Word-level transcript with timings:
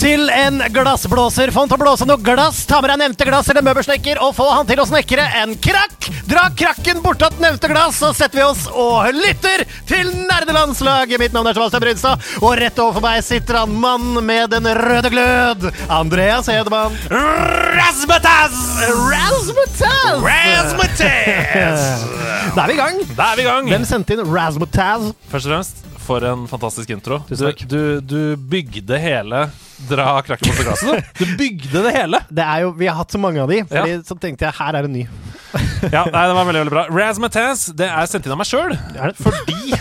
Til 0.00 0.30
en 0.34 0.58
glassblåser, 0.74 1.50
få 1.54 1.62
han 1.62 1.70
til 1.70 1.76
å 1.78 1.82
blåse 1.82 2.06
noe 2.08 2.20
glass, 2.24 2.64
ta 2.66 2.80
med 2.82 2.90
deg 2.90 2.98
nevnte 3.04 3.26
glass 3.28 3.48
eller 3.52 3.64
møbelsnekker 3.66 4.18
og 4.24 4.32
få 4.34 4.48
han 4.50 4.66
til 4.66 4.80
å 4.82 4.86
snekre 4.88 5.24
en 5.42 5.52
krakk. 5.62 6.08
Dra 6.26 6.48
krakken 6.58 7.02
bortatt 7.04 7.38
nevnte 7.42 7.70
glass, 7.70 8.00
så 8.00 8.10
setter 8.16 8.40
vi 8.40 8.44
oss 8.46 8.64
og 8.72 9.12
lytter 9.14 9.62
til 9.88 10.10
nerdelandslaget. 10.26 11.20
Mitt 11.22 11.36
navn 11.36 11.50
er 11.50 11.58
Sebastian 11.58 11.84
Brynstad, 11.84 12.26
og 12.42 12.56
rett 12.58 12.80
overfor 12.82 13.04
meg 13.04 13.22
sitter 13.26 13.60
han 13.62 13.76
mann 13.82 14.18
med 14.26 14.50
den 14.56 14.66
røde 14.80 15.12
glød. 15.12 15.68
Andreas 15.92 16.50
Hedman. 16.50 16.98
Rasmatas! 17.12 18.58
Rasmatas! 19.12 20.26
Rasmatas! 20.26 21.86
Da 22.52 22.66
er 22.66 22.68
vi 22.68 22.74
i 22.74 22.80
gang. 22.82 22.98
Da 23.16 23.30
er 23.32 23.38
vi 23.38 23.44
i 23.44 23.48
gang. 23.48 23.68
Hvem 23.70 23.84
sendte 23.88 24.16
inn 24.16 24.26
Rasmatas? 24.28 25.12
Først 25.30 25.48
og 25.48 25.54
fremst, 25.54 25.84
for 26.04 26.24
en 26.26 26.46
fantastisk 26.50 26.90
intro. 26.94 27.20
Du, 27.28 27.34
du, 27.68 27.82
du 28.00 28.20
bygde 28.36 28.98
hele 29.00 29.46
Dra 29.88 30.20
krakken 30.22 30.46
bort 30.50 30.58
fra 30.60 30.64
glasset, 30.68 31.14
du. 31.18 31.24
Du 31.24 31.36
bygde 31.40 31.80
det 31.88 31.92
hele. 31.96 32.20
Det 32.30 32.44
er 32.44 32.60
jo, 32.62 32.68
Vi 32.78 32.86
har 32.86 32.94
hatt 33.00 33.10
så 33.14 33.18
mange 33.18 33.40
av 33.42 33.50
de, 33.50 33.62
fordi 33.66 33.96
Ja. 33.96 34.02
så 34.06 34.14
tenkte 34.22 34.46
jeg 34.46 34.54
her 34.60 34.78
er 34.78 34.86
en 34.86 34.92
ny. 34.94 35.06
Ja, 35.92 36.04
nei, 36.06 36.22
det 36.30 36.36
var 36.36 36.46
veldig, 36.46 36.60
veldig 36.62 36.72
bra. 36.72 36.84
Razmataz, 36.94 37.64
det 37.76 37.88
er 37.90 38.06
sendt 38.08 38.28
inn 38.28 38.32
av 38.36 38.38
meg 38.40 38.46
sjøl. 38.48 38.76
Det? 38.94 39.08
Fordi 39.18 39.74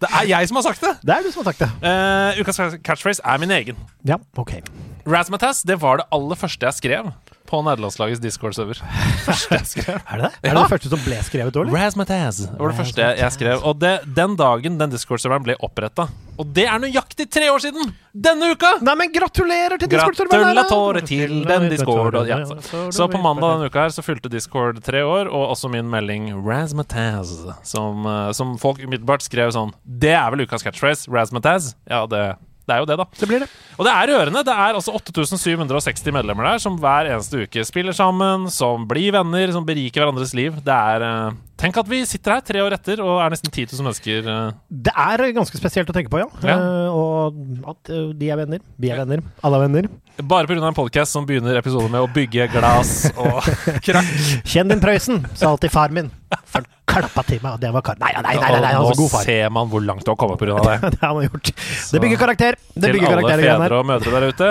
det 0.00 0.08
er 0.08 0.30
jeg 0.30 0.48
som 0.48 0.58
har 0.58 0.64
sagt 0.70 0.80
det. 0.86 0.94
Det 1.04 1.12
er 1.18 1.26
du 1.26 1.30
som 1.34 1.44
har 1.44 1.52
sagt 1.52 1.60
det. 1.60 1.68
Uh, 1.84 2.40
ukas 2.40 2.62
catchphrase 2.88 3.22
er 3.22 3.42
min 3.42 3.52
egen. 3.54 3.76
Ja, 4.08 4.16
ok. 4.40 4.56
Razmataz 5.04 5.60
det 5.68 5.76
var 5.82 6.00
det 6.00 6.08
aller 6.16 6.40
første 6.40 6.64
jeg 6.70 6.78
skrev 6.80 7.12
på 7.54 7.62
nederlandslagets 7.62 8.22
Discord-server. 8.22 8.80
Første 9.28 9.58
jeg 9.60 9.70
skrev. 9.70 10.02
Er 10.02 10.20
det 10.20 10.26
det? 10.26 10.50
Er 10.50 10.56
det 10.56 10.62
det 10.64 10.70
første 10.74 10.90
som 10.90 11.02
ble 11.04 11.18
skrevet 11.22 11.58
òg? 11.60 11.72
Razmataz 11.74 12.44
det 12.44 12.58
var 12.58 12.72
det 12.72 12.78
første 12.80 13.02
jeg, 13.02 13.18
jeg 13.20 13.34
skrev. 13.36 13.64
Og 13.68 13.78
det, 13.80 13.94
den 14.16 14.34
dagen 14.38 14.78
den 14.80 14.94
Discord-serveren 14.94 15.46
ble 15.46 15.56
oppretta. 15.62 16.08
Og 16.40 16.48
det 16.50 16.64
er 16.66 16.80
nøyaktig 16.82 17.28
tre 17.30 17.46
år 17.52 17.62
siden! 17.62 17.92
Denne 18.10 18.48
uka! 18.54 18.72
Nei, 18.82 18.94
men 18.98 19.12
gratulerer 19.14 19.78
til 19.78 19.90
Discord-serveren! 19.92 20.48
Gratulatore 20.50 21.02
til 21.06 21.36
den 21.46 21.68
Discord. 21.70 22.18
Ja, 22.26 22.40
så. 22.66 22.86
så 22.94 23.06
på 23.10 23.20
mandag 23.22 23.54
denne 23.58 23.70
uka 23.70 23.84
her 23.86 23.94
så 23.94 24.02
fylte 24.06 24.32
Discord 24.32 24.80
tre 24.86 25.04
år, 25.06 25.30
og 25.30 25.52
også 25.54 25.70
min 25.70 25.86
melding 25.90 26.32
Razmataz, 26.46 27.36
som, 27.66 28.02
eh, 28.10 28.32
som 28.34 28.56
folk 28.62 28.82
umiddelbart 28.82 29.22
skrev 29.26 29.54
sånn 29.54 29.72
Det 29.84 30.14
er 30.14 30.26
vel 30.34 30.42
ukas 30.48 30.66
catchphrase? 30.66 31.06
Razmataz? 31.12 31.74
Ja, 31.90 32.02
det, 32.10 32.24
det 32.64 32.72
er 32.72 32.80
jo 32.80 32.86
det, 32.88 32.96
da. 32.96 33.04
Det 33.20 33.28
blir 33.28 33.42
det. 33.44 33.48
Og 33.76 33.84
det 33.84 33.92
er 33.92 34.10
rørende. 34.12 34.42
Det 34.46 34.52
er 34.54 34.78
altså 34.78 34.94
8760 34.96 36.14
medlemmer 36.16 36.46
der 36.48 36.62
som 36.62 36.78
hver 36.80 37.10
eneste 37.12 37.44
uke 37.44 37.64
spiller 37.68 37.96
sammen, 37.96 38.46
som 38.52 38.86
blir 38.88 39.12
venner, 39.12 39.52
som 39.52 39.66
beriker 39.68 40.00
hverandres 40.00 40.32
liv. 40.36 40.56
Det 40.64 40.78
er 40.94 41.04
eh, 41.04 41.36
Tenk 41.60 41.76
at 41.78 41.88
vi 41.88 42.00
sitter 42.08 42.34
her 42.34 42.42
tre 42.44 42.62
år 42.64 42.74
etter 42.76 43.00
og 43.04 43.20
er 43.22 43.30
nesten 43.34 43.52
10 43.52 43.68
000 43.76 43.86
mennesker. 43.86 44.26
eh. 44.26 44.56
Det 44.88 44.94
er 45.06 45.24
ganske 45.36 45.60
spesielt 45.60 45.90
å 45.90 45.94
tenke 45.96 46.10
på, 46.12 46.18
ja. 46.22 46.26
Ja. 46.42 46.56
Uh, 46.58 46.88
og 46.90 47.68
at 47.74 47.92
uh, 47.94 48.10
de 48.18 48.30
er 48.34 48.40
venner. 48.42 48.64
Vi 48.80 48.90
er 48.90 48.98
venner. 49.04 49.22
Alle 49.46 49.60
er 49.62 49.68
venner. 49.68 49.90
Bare 50.22 50.46
pga. 50.46 50.60
en 50.62 50.76
podkast 50.76 51.10
som 51.14 51.24
begynner 51.26 51.56
episoden 51.58 51.90
med 51.90 52.04
å 52.04 52.10
bygge 52.14 52.46
glass 52.52 53.08
og 53.18 53.42
krakk. 53.86 54.10
Kjenn 54.46 54.70
din 54.70 54.82
Prøysen, 54.82 55.24
sa 55.34 55.50
alltid 55.54 55.72
far 55.74 55.94
min. 55.94 56.10
Han 56.54 56.66
klappa 56.90 57.22
til 57.26 57.38
meg, 57.42 57.56
og 57.56 57.60
det 57.62 57.70
var 57.74 57.82
kar... 57.86 57.96
Nei, 57.98 58.10
nei, 58.22 58.34
nei, 58.38 58.50
nei, 58.62 58.70
han 58.74 58.84
var 58.84 58.96
god 58.98 59.10
far. 59.10 59.24
nå 59.24 59.30
ser 59.32 59.50
man 59.54 59.70
hvor 59.70 59.82
langt 59.82 60.04
du 60.06 60.10
har 60.12 60.18
kommet 60.20 60.38
pga. 60.38 60.58
det. 60.62 60.90
Det 60.94 61.00
har 61.02 61.14
man 61.16 61.24
gjort. 61.26 61.50
Det 61.90 62.00
bygger 62.02 62.20
karakter. 62.20 62.58
Det 62.74 62.82
til 62.90 62.96
bygger 62.98 63.08
alle 63.08 63.22
karakter. 63.24 63.40
det 63.40 63.46
greiene 63.48 63.64
fedre 63.64 63.78
og 63.80 63.88
mødre 63.88 64.12
der 64.14 64.26
ute, 64.30 64.48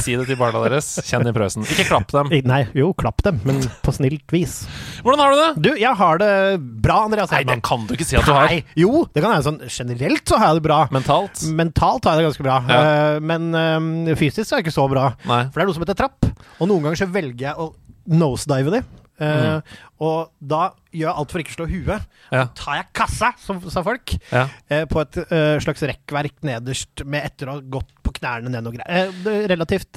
si 0.00 0.16
det 0.16 0.26
til 0.30 0.38
barna 0.40 0.62
deres. 0.64 0.88
Kjenn 1.08 1.26
din 1.28 1.36
prøysen. 1.36 1.66
Ikke 1.68 1.86
klapp 1.90 2.12
dem. 2.16 2.32
Nei, 2.48 2.62
jo, 2.76 2.92
klapp 2.96 3.20
dem, 3.26 3.40
men 3.48 3.60
på 3.84 3.96
snilt 3.96 4.32
vis. 4.32 4.58
Hvordan 5.04 5.24
har 5.24 5.34
du 5.34 5.40
det? 5.42 5.50
Du, 5.66 5.70
jeg 5.80 5.92
har 6.00 6.22
det 6.22 6.25
bra, 6.58 6.98
Andreas 7.06 7.30
Nei, 7.34 7.42
det 7.48 7.58
kan 7.66 7.86
du 7.88 7.94
ikke 7.96 8.06
si 8.08 8.18
at 8.18 8.26
du 8.28 8.32
har. 8.34 8.50
Nei, 8.50 8.60
jo, 8.78 9.04
det 9.14 9.22
kan 9.24 9.34
jeg 9.36 9.46
sånn 9.46 9.60
Generelt 9.70 10.28
så 10.28 10.40
har 10.42 10.52
jeg 10.52 10.60
det 10.60 10.66
bra. 10.68 10.80
Mentalt? 10.94 11.46
Mentalt 11.56 12.04
har 12.08 12.16
jeg 12.18 12.24
det 12.24 12.28
ganske 12.30 12.46
bra, 12.46 12.58
Ja. 12.68 12.82
Uh, 12.82 13.24
men 13.26 13.48
eh, 13.54 14.14
fysisk 14.18 14.46
så 14.48 14.56
er 14.56 14.62
det 14.62 14.66
ikke 14.68 14.76
så 14.78 14.86
bra. 14.90 15.08
Nei. 15.28 15.42
For 15.50 15.58
det 15.60 15.64
er 15.66 15.70
noe 15.72 15.78
som 15.78 15.86
heter 15.86 15.98
trapp, 16.04 16.30
og 16.60 16.70
noen 16.70 16.86
ganger 16.86 17.02
så 17.04 17.10
velger 17.10 17.48
jeg 17.50 17.56
å 17.66 17.72
nosedive 18.06 18.76
de. 18.78 18.84
Eh, 19.16 19.76
Og 20.04 20.28
da 20.44 20.74
gjør 20.92 21.06
jeg 21.06 21.16
alt 21.22 21.30
for 21.32 21.40
ikke 21.40 21.52
å 21.54 21.56
slå 21.56 21.66
huet. 21.70 22.02
Ja. 22.28 22.42
tar 22.58 22.74
jeg 22.76 22.86
kassa, 22.98 23.30
som 23.40 23.62
sa 23.72 23.80
folk, 23.86 24.12
Ja. 24.32 24.42
uh, 24.70 24.82
på 24.90 25.00
et 25.00 25.16
uh, 25.30 25.56
slags 25.62 25.80
rekkverk 25.88 26.34
nederst 26.44 27.00
med 27.06 27.24
etter 27.24 27.48
å 27.48 27.54
ha 27.56 27.60
gått 27.60 27.88
på 28.04 28.12
knærne 28.18 28.50
ned 28.52 28.66
noe 28.66 28.74
greier. 28.76 29.08
Uh, 29.24 29.46
relativt 29.48 29.96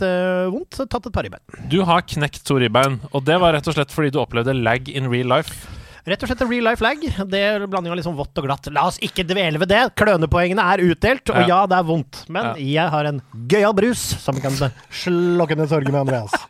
vondt. 0.54 0.78
så 0.78 0.88
Tatt 0.88 1.10
et 1.10 1.14
par 1.16 1.28
ribbein. 1.28 1.44
Du 1.68 1.82
har 1.84 2.06
knekt 2.08 2.46
to 2.48 2.56
ribbein, 2.64 3.02
og 3.12 3.26
det 3.28 3.36
var 3.44 3.58
rett 3.58 3.68
og 3.68 3.76
slett 3.76 3.92
fordi 3.92 4.14
du 4.16 4.22
opplevde 4.24 4.56
lag 4.56 4.88
in 4.88 5.12
real 5.12 5.28
life. 5.36 5.68
Rett 6.10 6.24
og 6.26 6.32
slett 6.32 6.42
en 6.42 6.50
real 6.50 6.66
life 6.66 6.84
lag. 6.86 7.04
Det 7.30 7.42
er 7.46 7.66
blanding 7.70 7.94
av 7.94 8.00
liksom 8.00 8.16
vått 8.18 8.40
og 8.42 8.48
glatt. 8.48 8.70
La 8.74 8.88
oss 8.90 8.98
ikke 9.06 9.26
dvele 9.30 9.62
ved 9.62 9.70
det. 9.70 9.84
Klønepoengene 10.00 10.64
er 10.74 10.82
utdelt, 10.90 11.30
og 11.30 11.38
Ja. 11.44 11.48
ja, 11.52 11.60
det 11.70 11.78
er 11.78 11.86
vondt. 11.86 12.24
Men 12.34 12.56
jeg 12.58 12.90
har 12.90 13.06
en 13.12 13.22
gøyal 13.52 13.76
brus 13.78 14.02
som 14.24 14.40
kan 14.42 14.52
slokke 14.90 15.56
ned 15.60 15.70
sorgen 15.70 15.94
med 15.94 16.02
Andreas. 16.08 16.34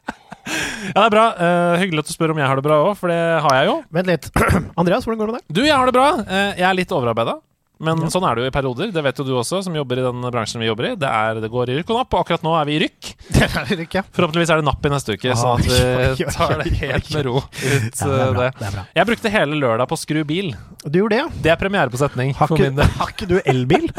Ja, 0.49 1.03
det 1.03 1.03
er 1.03 1.11
bra. 1.13 1.23
Uh, 1.37 1.75
hyggelig 1.77 2.01
at 2.01 2.07
du 2.09 2.13
spør 2.15 2.31
om 2.33 2.39
jeg 2.41 2.47
har 2.49 2.57
det 2.57 2.63
bra 2.65 2.77
òg, 2.81 2.95
for 2.97 3.11
det 3.11 3.17
har 3.43 3.53
jeg 3.59 3.67
jo. 3.67 3.73
Vent 3.93 4.07
litt. 4.09 4.29
Andreas, 4.81 5.05
hvordan 5.05 5.19
går 5.19 5.29
det 5.29 5.33
med 5.35 5.43
deg? 5.43 5.53
Du, 5.53 5.61
jeg 5.67 5.75
har 5.77 5.85
det 5.85 5.93
bra. 5.93 6.07
Uh, 6.23 6.51
jeg 6.57 6.65
er 6.65 6.77
litt 6.79 6.93
overarbeida. 6.95 7.35
Men 7.79 8.01
sånn 8.11 8.25
er 8.27 8.35
det 8.35 8.43
jo 8.43 8.49
i 8.49 8.53
perioder. 8.53 8.89
Det 8.91 9.01
vet 9.05 9.19
jo 9.21 9.23
du 9.23 9.31
også, 9.39 9.61
som 9.63 9.75
jobber 9.77 10.01
i 10.01 10.03
den 10.03 10.25
bransjen 10.33 10.59
vi 10.59 10.67
jobber 10.67 10.89
i. 10.89 10.91
Det, 10.99 11.07
er, 11.07 11.39
det 11.39 11.49
går 11.53 11.71
i 11.71 11.77
rykk 11.77 11.93
og 11.93 11.99
napp, 12.01 12.11
og 12.17 12.25
akkurat 12.25 12.43
nå 12.43 12.51
er 12.59 12.67
vi 12.67 12.75
i 12.75 12.81
rykk. 12.83 13.11
Det 13.39 13.47
er 13.47 13.83
ikke. 13.85 14.01
Forhåpentligvis 14.17 14.51
er 14.51 14.59
det 14.59 14.67
napp 14.67 14.83
i 14.83 14.91
neste 14.91 15.15
uke, 15.15 15.35
sånn 15.39 15.61
at 15.63 16.17
vi 16.19 16.27
tar 16.35 16.55
det 16.59 16.73
helt 16.81 17.07
med 17.15 17.25
ro 17.29 17.37
ut 17.39 17.55
Ja, 17.63 18.09
det 18.11 18.19
eh, 18.19 18.33
bra. 18.35 18.49
det. 18.59 18.83
Jeg 18.99 19.09
brukte 19.13 19.31
hele 19.33 19.59
lørdag 19.61 19.87
på 19.87 19.95
å 19.95 20.01
skru 20.01 20.19
bil. 20.27 20.51
Du 20.83 20.99
gjorde 20.99 21.15
det, 21.15 21.21
ja? 21.23 21.29
Det 21.47 21.53
er 21.55 21.59
premiere 21.61 21.91
på 21.93 21.99
setning 22.01 22.35
Har 22.39 22.51
ikke, 22.51 22.89
har 22.99 23.15
ikke 23.15 23.29
du 23.31 23.37
elbil? 23.43 23.87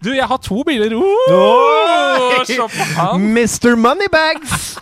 Du, 0.00 0.12
jeg 0.14 0.24
har 0.24 0.38
to 0.40 0.62
biler! 0.64 0.94
Oh, 0.96 2.40
Oh! 2.96 3.16
Mr. 3.18 3.74
Moneybags! 3.76 4.78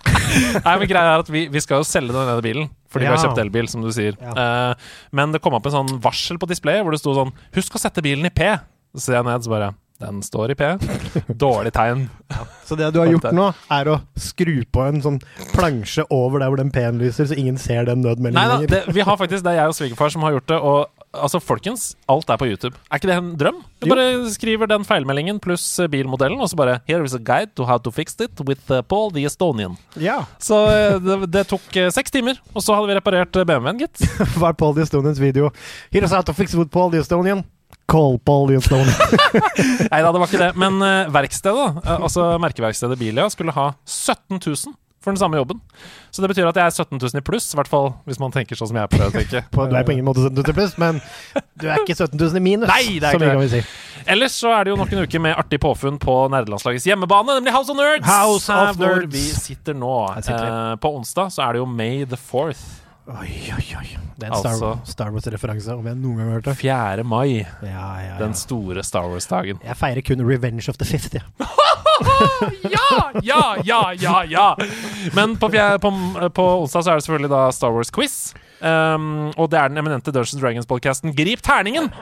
Nei, 0.62 0.74
men 0.78 0.84
greia 0.90 1.16
er 1.16 1.24
at 1.24 1.30
vi, 1.32 1.46
vi 1.50 1.62
skal 1.64 1.80
jo 1.80 1.86
selge 1.88 2.12
den 2.14 2.28
ene 2.28 2.44
bilen. 2.44 2.68
Fordi 2.88 3.04
vi 3.06 3.12
har 3.12 3.20
kjøpt 3.20 3.42
elbil, 3.42 3.68
som 3.70 3.84
du 3.84 3.90
sier. 3.94 4.16
Ja. 4.22 4.32
Uh, 4.32 4.94
men 5.16 5.34
det 5.34 5.42
kom 5.44 5.56
opp 5.58 5.68
en 5.68 5.76
sånn 5.76 5.98
varsel 6.04 6.40
på 6.40 6.48
displayet 6.50 6.86
hvor 6.86 6.94
det 6.94 7.02
sto 7.02 7.14
sånn 7.16 7.34
Husk 7.56 7.76
å 7.76 7.82
sette 7.82 8.04
bilen 8.04 8.28
i 8.28 8.32
P. 8.32 8.48
Så 8.96 9.08
ser 9.08 9.18
jeg 9.18 9.28
ned, 9.28 9.44
så 9.44 9.52
bare 9.52 9.72
Den 10.00 10.22
står 10.24 10.54
i 10.54 10.56
P. 10.58 10.70
Dårlig 11.44 11.74
tegn. 11.76 12.06
Så 12.64 12.78
det 12.78 12.90
du 12.94 13.00
har 13.02 13.10
gjort 13.10 13.28
nå, 13.34 13.48
er 13.74 13.90
å 13.92 13.98
skru 14.20 14.62
på 14.72 14.84
en 14.86 15.02
sånn 15.04 15.18
plansje 15.54 16.06
over 16.14 16.40
der 16.42 16.52
hvor 16.52 16.60
den 16.60 16.72
P-en 16.72 17.00
lyser, 17.02 17.28
så 17.28 17.36
ingen 17.36 17.58
ser 17.60 17.88
den 17.88 18.00
Nei 18.04 18.10
nødmeldingen 18.10 18.68
da, 18.68 18.70
det, 18.76 18.94
vi 18.94 19.04
har 19.04 19.18
faktisk 19.20 19.44
Det 19.44 19.54
er 19.54 19.62
jeg 19.62 19.72
og 19.72 19.78
svigerfar 19.80 20.14
som 20.14 20.24
har 20.24 20.36
gjort 20.38 20.52
det. 20.52 20.60
Og 20.60 20.97
altså, 21.12 21.40
folkens, 21.42 21.92
alt 22.10 22.30
er 22.30 22.38
på 22.40 22.48
YouTube. 22.48 22.76
Er 22.90 23.00
ikke 23.00 23.10
det 23.10 23.16
en 23.16 23.32
drøm? 23.40 23.60
Du 23.80 23.88
bare 23.90 24.30
skriver 24.34 24.70
den 24.70 24.86
feilmeldingen 24.86 25.40
pluss 25.42 25.66
eh, 25.78 25.90
bilmodellen, 25.90 26.40
og 26.40 26.50
så 26.50 26.58
bare 26.58 26.78
Here 26.88 27.04
is 27.04 27.14
a 27.14 27.22
guide 27.22 27.54
to 27.56 27.66
how 27.68 27.78
to 27.78 27.92
fix 27.94 28.16
it 28.20 28.40
with 28.46 28.72
eh, 28.72 28.82
Paul 28.82 29.12
the 29.14 29.24
Estonian. 29.28 29.76
Ja. 29.96 30.22
Så 30.38 30.64
eh, 30.72 30.96
det, 31.02 31.20
det 31.32 31.46
tok 31.52 31.68
seks 31.94 32.10
timer, 32.14 32.40
og 32.54 32.64
så 32.64 32.76
hadde 32.76 32.90
vi 32.90 32.98
reparert 32.98 33.32
BMW-en, 33.32 33.84
gitt. 33.84 34.02
Var 34.42 34.58
Paul 34.58 34.74
the 34.76 34.84
Estonians 34.86 35.20
video 35.20 35.52
Here 35.92 36.04
is 36.04 36.12
how 36.12 36.22
to 36.22 36.34
fix 36.34 36.54
it 36.54 36.58
with 36.58 36.70
Paul 36.70 36.90
the 36.90 37.00
Estonian. 37.00 37.44
Call 37.88 38.18
Paul 38.18 38.48
the 38.48 38.58
Estonian. 38.60 38.92
Nei 39.92 40.02
da, 40.04 40.10
det 40.12 40.20
var 40.20 40.28
ikke 40.28 40.42
det. 40.42 40.50
Men 40.60 40.76
uh, 40.82 41.08
verkstedet, 41.12 41.80
eh, 41.84 41.94
altså 41.96 42.34
merkeverkstedet 42.42 42.98
Bilia, 43.00 43.28
skulle 43.32 43.54
ha 43.56 43.70
17 43.86 44.36
000 44.36 44.76
for 45.00 45.12
den 45.14 45.20
samme 45.20 45.38
jobben. 45.38 45.60
Så 46.10 46.22
det 46.24 46.28
betyr 46.32 46.48
at 46.50 46.56
jeg 46.58 46.66
er 46.66 46.74
17 46.74 46.98
000 46.98 47.20
i 47.20 47.24
pluss, 47.24 47.46
i 47.54 47.58
hvert 47.60 47.68
fall 47.70 47.92
hvis 48.08 48.18
man 48.18 48.32
tenker 48.34 48.58
sånn 48.58 48.70
som 48.72 48.78
jeg 48.80 48.90
prøver 48.90 49.12
å 49.12 49.14
tenke. 49.14 49.42
På, 49.54 49.66
du 49.70 49.76
er 49.78 49.86
på 49.86 49.94
ingen 49.94 50.04
måte 50.08 50.24
17 50.26 50.34
000 50.40 50.50
i 50.50 50.56
pluss, 50.58 50.74
men 50.82 50.98
du 51.62 51.68
er 51.70 51.84
ikke 51.84 51.94
17 51.94 52.18
000 52.18 52.40
i 52.40 52.44
minus. 52.48 52.68
Nei, 52.72 52.98
det 52.98 53.12
er 53.12 53.20
ikke 53.20 53.36
det. 53.44 53.50
si. 53.52 53.62
Ellers 54.10 54.34
så 54.40 54.50
er 54.56 54.66
det 54.66 54.74
jo 54.74 54.80
nok 54.80 54.92
en 54.96 55.04
uke 55.06 55.22
med 55.22 55.38
artig 55.38 55.60
påfunn 55.62 56.00
på 56.02 56.16
nerdelandslagets 56.34 56.88
hjemmebane, 56.90 57.38
nemlig 57.38 57.54
House 57.54 57.70
of 57.70 57.78
Nerds! 57.78 58.06
House 58.10 58.50
of 58.50 58.74
Nerds. 58.74 58.82
hvor 58.82 59.06
vi 59.14 59.24
sitter 59.38 59.78
nå. 59.78 59.94
Eh, 60.18 60.74
på 60.82 60.92
onsdag 60.98 61.30
så 61.34 61.46
er 61.46 61.56
det 61.58 61.62
jo 61.62 61.70
May 61.70 62.02
the 62.08 62.18
4th. 62.18 62.66
Oi, 63.08 63.30
oi, 63.56 63.64
oi. 63.78 63.86
Det 64.18 64.26
er 64.26 64.32
en 64.32 64.34
Altså- 64.36 64.74
Star 64.84 65.08
Wars-referanse, 65.14 65.72
om 65.78 65.86
jeg 65.86 65.96
noen 65.96 66.18
gang 66.18 66.26
har 66.28 66.34
hørt 66.40 66.44
det. 66.50 66.56
4. 66.60 67.04
mai. 67.08 67.38
Ja, 67.38 67.68
ja, 67.70 67.86
ja. 68.04 68.16
Den 68.18 68.34
store 68.36 68.82
Star 68.84 69.06
Wars-dagen. 69.08 69.60
Jeg 69.64 69.76
feirer 69.80 70.02
kun 70.04 70.26
Revenge 70.28 70.68
of 70.68 70.76
the 70.76 70.84
Fifth. 70.84 71.14
jeg. 71.16 71.22
Ja, 71.40 71.46
ja, 72.76 73.10
ja, 73.22 73.42
ja, 73.64 73.80
ja! 73.98 74.14
ja! 74.28 74.48
Men 75.16 75.36
på, 75.40 75.50
på, 75.50 75.92
på 76.34 76.46
onsdag 76.62 76.84
så 76.84 76.92
er 76.92 77.00
det 77.00 77.06
selvfølgelig 77.08 77.32
da 77.32 77.42
Star 77.54 77.74
Wars-quiz. 77.74 78.18
Um, 78.58 79.28
og 79.38 79.52
det 79.52 79.60
er 79.60 79.70
den 79.70 79.78
eminente 79.78 80.10
Dungeons 80.10 80.40
Dragons-podkasten 80.42 81.14
Grip 81.14 81.44
terningen 81.46 81.92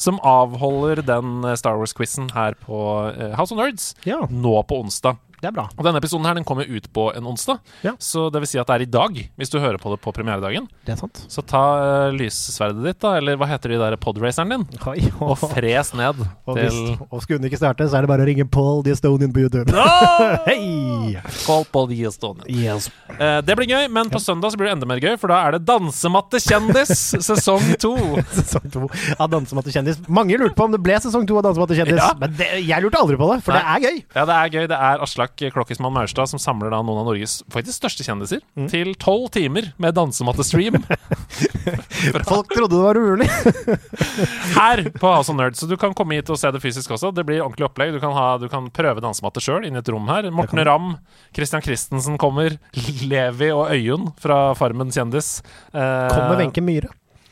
som 0.00 0.20
avholder 0.24 1.02
den 1.04 1.44
eh, 1.44 1.56
Star 1.60 1.76
Wars-quizen 1.78 2.30
her 2.34 2.56
på 2.64 2.78
eh, 3.12 3.34
House 3.36 3.52
of 3.54 3.60
Nerds 3.60 3.92
Ja, 4.08 4.22
nå 4.30 4.54
på 4.64 4.80
onsdag. 4.80 5.20
Det 5.40 5.48
er 5.48 5.54
bra. 5.56 5.64
Og 5.78 5.84
denne 5.86 6.00
episoden 6.02 6.26
her 6.28 6.34
den 6.36 6.44
kommer 6.44 6.68
ut 6.68 6.86
på 6.92 7.08
en 7.16 7.26
onsdag, 7.30 7.58
Ja. 7.86 7.94
så 7.98 8.26
det 8.32 8.42
vil 8.42 8.48
si 8.50 8.58
at 8.60 8.66
det 8.68 8.74
er 8.76 8.82
i 8.84 8.90
dag, 8.90 9.16
hvis 9.40 9.50
du 9.52 9.58
hører 9.58 9.78
på 9.80 9.90
det 9.94 10.00
på 10.04 10.12
premieredagen. 10.12 10.66
Det 10.84 10.92
er 10.92 11.00
sant. 11.00 11.22
Så 11.32 11.40
ta 11.48 11.62
uh, 11.80 12.12
lyssverdet 12.12 12.82
ditt, 12.84 12.98
da, 13.00 13.14
eller 13.16 13.36
hva 13.40 13.48
heter 13.48 13.72
de 13.74 13.78
der 13.80 13.96
podraceren 14.00 14.52
din, 14.52 14.66
Oi, 14.86 14.98
og 15.24 15.38
fres 15.40 15.94
ned 15.96 16.20
Og, 16.20 16.54
til 16.56 16.66
hvis, 16.68 17.00
og 17.10 17.22
skulle 17.24 17.40
den 17.40 17.48
ikke 17.50 17.60
starte, 17.60 17.88
så 17.88 17.96
er 17.98 18.04
det 18.06 18.10
bare 18.12 18.26
å 18.26 18.28
ringe 18.28 18.44
Paul 18.52 18.84
the 18.84 18.92
Estonian 18.92 19.32
på 19.32 19.40
YouTube. 19.46 19.72
Hei! 20.46 21.16
Call 21.46 21.64
Paul 21.72 21.88
the 21.88 21.98
Estonian. 22.08 22.44
Yes. 22.50 22.90
Uh, 23.16 23.40
det 23.44 23.56
blir 23.58 23.68
gøy, 23.70 23.88
men 23.92 24.10
på 24.12 24.20
søndag 24.22 24.52
så 24.52 24.60
blir 24.60 24.68
det 24.70 24.76
enda 24.76 24.88
mer 24.90 25.00
gøy, 25.02 25.16
for 25.20 25.32
da 25.32 25.40
er 25.48 25.56
det 25.56 25.62
Dansematte 25.68 26.40
kjendis 26.44 26.92
sesong 27.30 27.72
to. 27.82 27.94
Sesong 28.36 28.68
to 28.74 28.84
av 29.16 29.30
Dansematte 29.32 29.72
kjendis. 29.74 30.00
Mange 30.10 30.36
lurte 30.40 30.56
på 30.58 30.68
om 30.68 30.74
det 30.76 30.82
ble 30.84 30.98
sesong 31.02 31.26
to 31.28 31.38
av 31.40 31.48
Dansematte 31.48 31.78
kjendis, 31.78 32.00
Ja. 32.00 32.12
men 32.20 32.36
det, 32.38 32.50
jeg 32.66 32.84
lurte 32.84 33.00
aldri 33.00 33.18
på 33.20 33.28
det, 33.32 33.40
for 33.46 33.56
det 33.56 33.64
er 33.64 33.84
gøy. 33.88 34.00
Ja, 34.14 34.26
det 34.28 34.36
er 34.36 34.54
gøy. 34.58 34.68
Det 34.70 34.78
er 34.90 35.04
Aslak 35.06 35.29
Klokkismann 35.38 35.92
Maurstad 35.94 36.26
som 36.30 36.38
samler 36.42 36.70
da 36.74 36.80
noen 36.82 37.00
av 37.02 37.06
Norges 37.10 37.38
faktisk 37.52 37.78
største 37.82 38.04
kjendiser 38.06 38.40
Mm. 38.56 38.66
til 38.72 38.94
tolv 38.98 39.28
timer 39.30 39.70
med 39.78 39.94
dansematte-stream 39.94 40.80
Folk 42.30 42.50
trodde 42.52 42.74
det 42.74 42.82
var 42.82 42.98
umulig. 42.98 43.28
her 44.58 44.82
på 44.98 45.06
House 45.12 45.30
of 45.32 45.36
Nerds. 45.38 45.60
Så 45.60 45.66
du 45.70 45.76
kan 45.80 45.94
komme 45.96 46.16
hit 46.18 46.30
og 46.32 46.38
se 46.40 46.50
det 46.52 46.60
fysisk 46.62 46.90
også. 46.96 47.12
Det 47.14 47.24
blir 47.28 47.42
ordentlig 47.44 47.66
opplegg. 47.68 47.92
Du 47.94 48.00
kan, 48.02 48.12
ha, 48.16 48.26
du 48.40 48.48
kan 48.52 48.68
prøve 48.74 49.02
dansematte 49.04 49.42
sjøl 49.44 49.66
inne 49.68 49.80
i 49.80 49.84
et 49.84 49.90
rom 49.92 50.08
her. 50.10 50.28
Morten 50.34 50.62
Ramm, 50.66 50.94
Christian 51.36 51.62
Christensen 51.64 52.18
kommer. 52.20 52.56
Levi 53.04 53.50
og 53.54 53.70
Øyunn 53.74 54.10
fra 54.20 54.40
Farmen 54.58 54.92
kjendis. 54.94 55.40
Eh, 55.72 56.08
Kommer 56.10 56.40
Wenche 56.40 56.64
Myhre. 56.64 56.90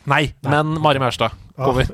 Nei, 0.09 0.31
men 0.47 0.77
Mari 0.81 1.01
Maurstad 1.03 1.35
kommer. 1.59 1.89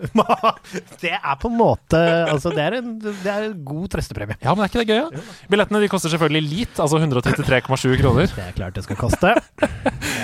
det 1.02 1.12
er 1.16 1.36
på 1.40 1.50
en 1.50 1.56
måte 1.58 2.00
Altså, 2.30 2.52
det 2.54 2.62
er 2.64 2.76
en, 2.80 2.92
det 3.02 3.30
er 3.30 3.48
en 3.50 3.56
god 3.66 3.88
trøstepremie. 3.94 4.36
Ja, 4.44 4.54
men 4.54 4.64
er 4.64 4.70
ikke 4.72 4.82
det 4.84 4.88
gøy? 4.94 5.00
Ja? 5.18 5.24
Billettene 5.52 5.80
de 5.84 5.90
koster 5.92 6.12
selvfølgelig 6.12 6.44
litt, 6.50 6.80
altså 6.82 7.00
133,7 7.00 7.96
kroner. 8.00 8.30
Det 8.34 8.44
er 8.48 8.56
klart 8.56 8.78
det 8.78 8.84
skal 8.86 9.00
koste. 9.00 9.34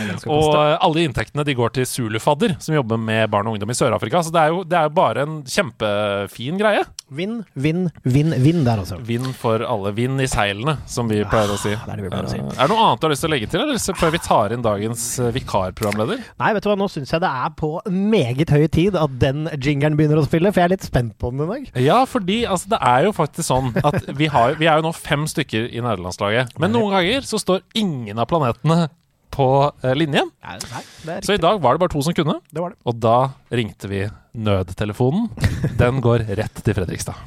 Det 0.00 0.14
skal 0.22 0.30
Og 0.32 0.46
koste. 0.46 0.60
alle 0.86 1.02
inntektene 1.04 1.44
de 1.46 1.54
går 1.54 1.72
til 1.76 1.84
Zulufadder, 1.86 2.54
som 2.62 2.74
jobber 2.74 2.98
med 3.00 3.28
barn 3.30 3.46
og 3.50 3.54
ungdom 3.56 3.70
i 3.72 3.76
Sør-Afrika. 3.76 4.22
Så 4.24 4.32
det 4.34 4.40
er 4.42 4.52
jo 4.54 4.62
det 4.66 4.78
er 4.78 4.88
bare 4.96 5.24
en 5.26 5.34
kjempefin 5.46 6.58
greie. 6.60 6.82
Vinn, 7.14 7.40
vinn, 7.58 7.84
vinn, 8.06 8.32
vinn 8.42 8.62
der, 8.66 8.80
altså. 8.82 8.96
Vinn 9.06 9.28
for 9.36 9.62
alle. 9.66 9.92
Vinn 9.96 10.16
i 10.22 10.28
seilene, 10.30 10.76
som 10.90 11.08
vi 11.10 11.20
pleier 11.28 11.52
å 11.52 11.58
si. 11.60 11.72
det 11.74 11.84
er 11.94 12.00
det 12.00 12.06
vi 12.06 12.12
pleier 12.12 12.28
å 12.28 12.32
si. 12.32 12.38
Eh, 12.40 12.50
Er 12.56 12.64
det 12.70 12.74
noe 12.74 12.86
annet 12.86 13.02
du 13.02 13.06
har 13.08 13.12
lyst 13.14 13.24
til 13.26 13.30
å 13.30 13.34
legge 13.34 13.50
til, 13.52 13.64
eller 13.64 13.80
så 13.82 13.94
før 13.98 14.14
vi 14.16 14.22
tar 14.24 14.54
inn 14.56 14.64
dagens 14.64 15.04
eh, 15.22 15.30
vikarprogramleder? 15.36 16.18
Nei, 16.42 16.50
vet 16.56 16.66
du 16.66 16.70
hva, 16.72 16.78
nå 16.80 16.88
syns 16.92 17.12
jeg 17.14 17.22
det 17.24 17.32
er 17.44 17.54
på 17.60 17.70
meget 17.90 18.54
høy 18.56 18.66
tid 18.72 18.98
at 19.00 19.10
den 19.22 19.29
jingeren 19.60 19.96
begynner 19.98 20.20
å 20.20 20.26
spille, 20.26 20.52
for 20.52 20.62
jeg 20.62 20.68
er 20.70 20.74
litt 20.74 20.86
spent 20.86 21.16
på 21.20 21.32
den 21.32 21.44
i 21.44 21.48
dag. 21.50 21.66
Ja, 21.82 21.98
fordi 22.08 22.42
altså, 22.46 22.72
det 22.74 22.80
er 22.90 23.08
jo 23.08 23.12
faktisk 23.16 23.48
sånn 23.48 23.72
at 23.82 24.08
vi, 24.20 24.30
har, 24.32 24.56
vi 24.60 24.68
er 24.70 24.80
jo 24.80 24.88
nå 24.88 24.94
fem 24.96 25.26
stykker 25.30 25.68
i 25.70 25.82
nederlandslaget. 25.82 26.56
Men 26.62 26.74
noen 26.76 26.96
ganger 26.98 27.26
så 27.28 27.40
står 27.42 27.64
ingen 27.78 28.20
av 28.20 28.28
planetene 28.30 28.88
på 29.30 29.48
eh, 29.82 29.94
linjen. 29.96 30.30
Nei, 30.42 30.56
nei, 31.06 31.18
Så 31.24 31.36
i 31.36 31.42
dag 31.42 31.60
var 31.62 31.76
det 31.76 31.84
bare 31.84 31.94
to 31.94 32.02
som 32.04 32.16
kunne. 32.16 32.40
Det 32.50 32.62
var 32.62 32.74
det. 32.74 32.80
Og 32.90 32.98
da 33.02 33.18
ringte 33.54 33.90
vi 33.90 34.04
nødtelefonen. 34.36 35.30
Den 35.80 36.02
går 36.04 36.26
rett 36.38 36.64
til 36.64 36.76
Fredrikstad. 36.76 37.18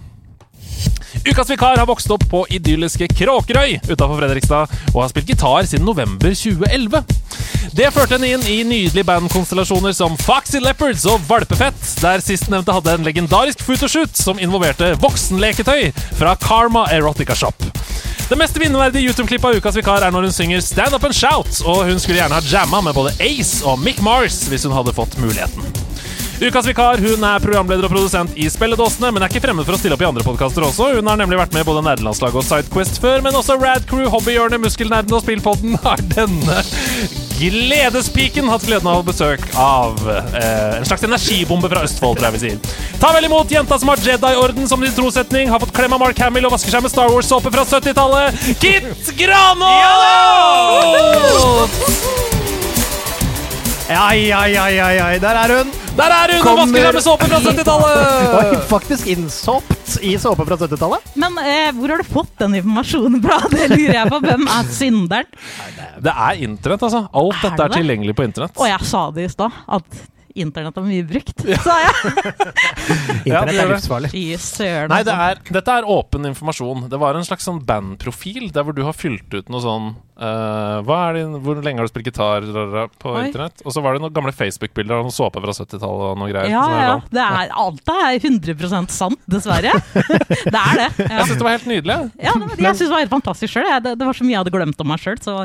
Ukas 1.21 1.50
vikar 1.50 1.77
har 1.77 1.88
vokst 1.88 2.10
opp 2.12 2.25
på 2.30 2.44
idylliske 2.50 3.07
Kråkerøy 3.13 3.77
utenfor 3.86 4.18
Fredrikstad 4.18 4.74
og 4.94 5.04
har 5.04 5.12
spilt 5.12 5.30
gitar 5.30 5.69
siden 5.69 5.86
november 5.88 6.33
2011. 6.33 7.04
Det 7.74 7.89
førte 7.94 8.18
henne 8.18 8.33
inn 8.36 8.44
i 8.50 8.57
nydelige 8.68 9.07
bandkonstellasjoner 9.07 9.95
som 9.98 10.18
Foxy 10.21 10.60
Leopards 10.62 11.07
og 11.10 11.24
Valpefett, 11.30 11.80
der 12.04 12.21
sistnevnte 12.21 12.75
hadde 12.75 12.98
en 12.98 13.07
legendarisk 13.07 13.63
photoshoot 13.65 14.18
som 14.19 14.42
involverte 14.42 14.92
voksenleketøy 15.01 15.89
fra 16.19 16.36
Karma 16.44 16.86
Erotica 16.94 17.38
Shop. 17.38 17.65
Det 18.30 18.38
meste 18.39 18.62
vinnerverdige 18.62 19.10
YouTube-klippet 19.10 19.50
av 19.50 19.57
Ukas 19.57 19.75
vikar 19.77 20.06
er 20.06 20.13
når 20.13 20.27
hun 20.30 20.36
synger 20.36 20.62
Stand 20.63 20.95
Up 20.95 21.04
and 21.07 21.18
Shout, 21.18 21.63
og 21.65 21.83
hun 21.89 22.00
skulle 22.01 22.19
gjerne 22.21 22.38
ha 22.38 22.45
jamma 22.45 22.81
med 22.86 22.95
både 22.98 23.15
Ace 23.21 23.62
og 23.65 23.81
Mick 23.81 24.01
Mars 24.06 24.44
hvis 24.50 24.68
hun 24.68 24.75
hadde 24.77 24.95
fått 24.95 25.18
muligheten. 25.21 25.65
Ukas 26.41 26.65
vikar 26.68 26.97
hun 26.97 27.24
er 27.27 27.41
programleder 27.44 27.85
og 27.85 27.94
produsent 27.94 28.33
i 28.39 28.47
Spelledåsene, 28.51 29.12
men 29.13 29.24
er 29.24 29.30
ikke 29.31 29.44
fremmed 29.44 29.65
for 29.68 29.75
å 29.75 29.80
stille 29.80 29.95
opp 29.97 30.03
i 30.03 30.07
andre 30.07 30.25
podkaster 30.25 30.65
også. 30.65 30.89
Hun 30.97 31.07
har 31.09 31.18
nemlig 31.19 31.38
vært 31.39 31.53
med 31.56 31.62
i 31.63 31.68
både 31.68 31.83
Nerdelandslaget 31.85 32.39
og 32.41 32.47
Sidequest 32.47 32.95
før, 33.03 33.21
men 33.25 33.38
også 33.38 33.59
Rad 33.62 33.83
Crew, 33.89 34.07
Hobbyhjørnet, 34.12 34.62
Muskelnerden 34.63 35.13
og 35.13 35.21
Spillpodden 35.24 35.77
har 35.85 36.00
denne 36.15 36.57
gledespiken 37.38 38.47
hatt 38.47 38.65
gleden 38.68 38.88
av 38.88 39.03
besøk 39.07 39.41
av 39.59 39.97
eh, 40.09 40.77
en 40.80 40.85
slags 40.88 41.03
energibombe 41.03 41.69
fra 41.71 41.83
Østfold, 41.88 42.18
tror 42.19 42.27
jeg 42.30 42.36
vi 42.38 42.44
sier. 42.45 42.57
Ta 43.01 43.09
vel 43.15 43.27
imot 43.27 43.51
jenta 43.51 43.75
som 43.79 43.89
har 43.91 44.00
Jedi-orden 44.03 44.65
som 44.69 44.79
din 44.83 44.95
trosetning, 44.95 45.45
har 45.51 45.59
fått 45.63 45.75
klem 45.75 45.94
av 45.95 46.01
Mark 46.03 46.18
Hamill 46.24 46.47
og 46.50 46.53
vasker 46.56 46.71
seg 46.75 46.81
med 46.86 46.91
Star 46.94 47.09
Wars-såpe 47.12 47.50
fra 47.53 47.63
70-tallet. 47.68 48.27
Kit 48.63 49.13
Granholt! 49.19 50.53
Ja, 53.89 54.00
ai, 54.07 54.31
ai, 54.31 54.56
ai, 54.57 55.00
ai. 55.03 55.18
der 55.19 55.35
er 55.35 55.51
hun! 55.57 55.71
Der 55.97 56.13
er 56.15 56.31
hun 56.31 56.39
og 56.39 56.45
Kommer- 56.47 56.63
vasker 56.63 56.85
seg 56.88 56.95
med 56.95 57.03
såpe 57.03 57.27
fra 57.27 57.39
70-tallet! 57.44 58.13
Oi, 58.39 58.62
faktisk 58.69 59.09
innsåpt 59.12 59.97
i 60.07 60.13
såpe 60.24 60.45
fra 60.47 60.57
70-tallet. 60.62 61.09
Men 61.19 61.35
eh, 61.44 61.68
hvor 61.75 61.91
har 61.91 62.00
du 62.01 62.07
fått 62.07 62.31
den 62.39 62.56
informasjonen 62.62 63.19
fra? 63.25 63.41
Det 63.53 63.68
lurer 63.74 63.97
jeg 64.00 64.13
på. 64.13 64.21
Hvem 64.24 64.47
er 64.56 64.71
synderen? 64.80 65.30
Det 66.07 66.15
er 66.30 66.41
internett, 66.47 66.88
altså. 66.88 67.03
Alt 67.12 67.35
Er 67.35 67.44
dette 67.44 67.51
er 67.51 67.59
det 67.59 67.68
det? 67.75 67.81
tilgjengelig 67.83 68.15
på 68.21 68.25
internett. 68.30 68.57
Og 68.63 68.71
jeg 68.71 68.89
sa 68.94 69.03
det 69.19 69.27
i 69.27 69.33
stad, 69.35 69.59
at 69.77 70.01
internett 70.33 70.79
er 70.79 70.88
mye 70.88 71.03
brukt. 71.12 71.44
Sa 71.68 71.75
jeg. 71.83 72.15
Internett 73.27 73.59
er 73.59 73.69
livsfarlig. 73.75 74.09
Fy 74.15 74.24
søren. 74.41 74.89
Nei, 74.95 75.03
det 75.06 75.13
altså. 75.13 75.44
er, 75.44 75.53
dette 75.59 75.75
er 75.77 75.91
åpen 76.00 76.31
informasjon. 76.31 76.88
Det 76.89 77.03
var 77.03 77.19
en 77.19 77.27
slags 77.27 77.45
sånn 77.51 77.59
bandprofil 77.68 78.47
der 78.56 78.65
hvor 78.65 78.74
du 78.79 78.81
har 78.88 78.95
fylt 78.97 79.27
ut 79.36 79.51
noe 79.53 79.62
sånn 79.62 79.91
eh, 80.18 80.77
hva 80.88 80.98
er 81.10 81.18
din, 81.19 81.33
Hvor 81.44 81.62
lenge 81.65 81.81
har 81.81 81.88
du 81.88 81.92
spilt 81.92 82.10
gitar 82.10 82.45
på 83.01 83.13
Oi. 83.13 83.27
internett? 83.27 83.63
Og 83.65 83.74
så 83.75 83.83
var 83.83 83.95
det 83.98 84.04
noen 84.04 84.13
gamle 84.15 84.33
Facebook-bilder 84.36 85.00
av 85.00 85.07
noen 85.07 85.15
såpe 85.15 85.42
fra 85.44 85.56
70-tallet 85.57 86.07
og 86.13 86.18
noe 86.21 86.31
greier. 86.31 86.51
Ja, 86.54 86.63
ja. 86.83 86.95
Det 87.13 87.24
er, 87.24 87.54
alt 87.63 87.94
er 87.95 88.18
100 88.19 88.88
sant, 88.94 89.19
dessverre. 89.30 89.74
det 90.54 90.63
er 90.63 90.81
det. 90.83 90.89
Ja. 91.04 91.12
Jeg 91.19 91.30
syns 91.30 91.38
det 91.39 91.48
var 91.48 91.57
helt 91.57 91.69
nydelig. 91.69 92.00
Ja, 92.21 92.33
det, 92.39 92.60
jeg 92.60 92.75
syns 92.75 92.88
det 92.88 92.94
var 92.95 93.06
helt 93.06 93.15
fantastisk 93.18 93.54
sjøl. 93.56 93.71
Det, 93.83 93.95
det 94.00 94.10
var 94.12 94.19
så 94.19 94.27
mye 94.27 94.36
jeg 94.38 94.44
hadde 94.44 94.56
glemt 94.57 94.83
om 94.86 94.94
meg 94.94 95.01
sjøl, 95.04 95.19
så 95.24 95.39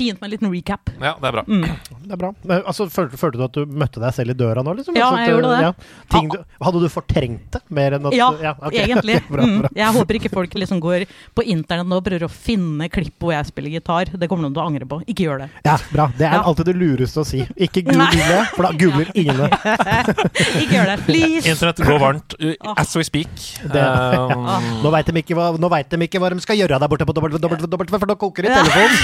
fint 0.00 0.20
med 0.20 0.28
en 0.28 0.32
liten 0.32 0.52
recap. 0.52 0.90
Ja, 1.02 1.14
det 1.20 1.28
er 1.28 1.34
bra. 1.34 1.42
Det 1.44 2.14
er 2.14 2.20
bra. 2.20 2.30
Men, 2.46 2.62
altså, 2.70 2.86
følte, 2.92 3.18
følte 3.20 3.40
du 3.40 3.44
at 3.44 3.56
du 3.58 3.74
møtte 3.80 4.00
deg 4.00 4.14
selv 4.16 4.32
i 4.32 4.36
døra 4.38 4.62
nå? 4.64 4.72
Liksom? 4.78 4.96
Ja, 4.96 5.10
Altså, 5.10 5.24
jeg 5.24 5.34
gjorde 5.34 5.50
det. 5.50 5.62
ja. 5.66 5.72
Ting 6.14 6.30
du, 6.32 6.36
hadde 6.64 6.80
du 6.80 6.86
fortrengt 6.92 7.50
det 7.56 7.60
mer 7.80 7.96
enn 7.98 8.08
at 8.08 8.16
Ja, 8.16 8.28
okay. 8.62 8.84
egentlig. 8.86 9.18
bra, 9.32 9.48
Mm. 9.50 9.64
Jeg 9.74 9.94
håper 9.96 10.16
ikke 10.18 10.30
folk 10.32 10.52
liksom 10.54 10.80
går 10.82 11.04
på 11.34 11.42
internett 11.48 11.88
nå 11.88 11.98
og 12.00 12.04
prøver 12.06 12.26
å 12.26 12.30
finne 12.30 12.86
klipp 12.92 13.16
hvor 13.20 13.32
jeg 13.34 13.48
spiller 13.50 13.72
gitar. 13.74 14.09
Det 14.12 14.28
kommer 14.28 14.42
noen 14.46 14.54
til 14.56 14.62
å 14.62 14.66
angre 14.66 14.86
på. 14.90 15.00
Ikke 15.06 15.24
gjør 15.26 15.42
det. 15.44 15.48
Ja, 15.64 15.76
bra. 15.92 16.06
Det 16.18 16.26
er 16.26 16.34
Ja. 16.38 16.42
alltid 16.42 16.66
det 16.70 16.76
lureste 16.76 17.20
å 17.22 17.26
si. 17.26 17.44
Ikke 17.56 17.82
google 17.86 18.44
for 18.54 18.62
da 18.66 18.72
googler 18.72 19.10
ingen 19.20 19.36
det. 19.36 19.50
Ikke 20.62 20.74
gjør 20.78 20.90
det. 20.90 20.96
Please! 21.06 21.44
Internett 21.48 21.82
går 21.86 21.98
varmt 22.02 22.34
uh, 22.40 22.54
as 22.76 22.94
we 22.96 23.04
speak. 23.04 23.28
Det- 23.62 23.88
Um, 24.10 24.82
Nå 24.82 24.90
veit 24.92 25.06
de, 25.06 25.12
ikke 25.20 25.34
hva- 25.36 25.56
nå 25.60 25.68
vet 25.70 25.88
de 25.90 25.96
ikke 26.06 26.18
hva 26.20 26.28
de 26.32 26.40
skal 26.42 26.56
gjøre 26.56 26.78
der 26.80 26.88
borte 26.90 27.04
på 27.06 27.12
dobbelt, 27.14 27.36
dobbelt, 27.40 27.62
dobbelt, 27.70 27.90
for 27.90 28.06
nå 28.08 28.16
koker 28.18 28.42
det 28.46 28.50
i 28.50 28.54
telefonen. 28.54 28.96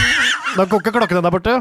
Nå 0.56 0.66
koker 0.70 0.92
klokkene 0.94 1.22
der 1.22 1.30
borte. 1.34 1.54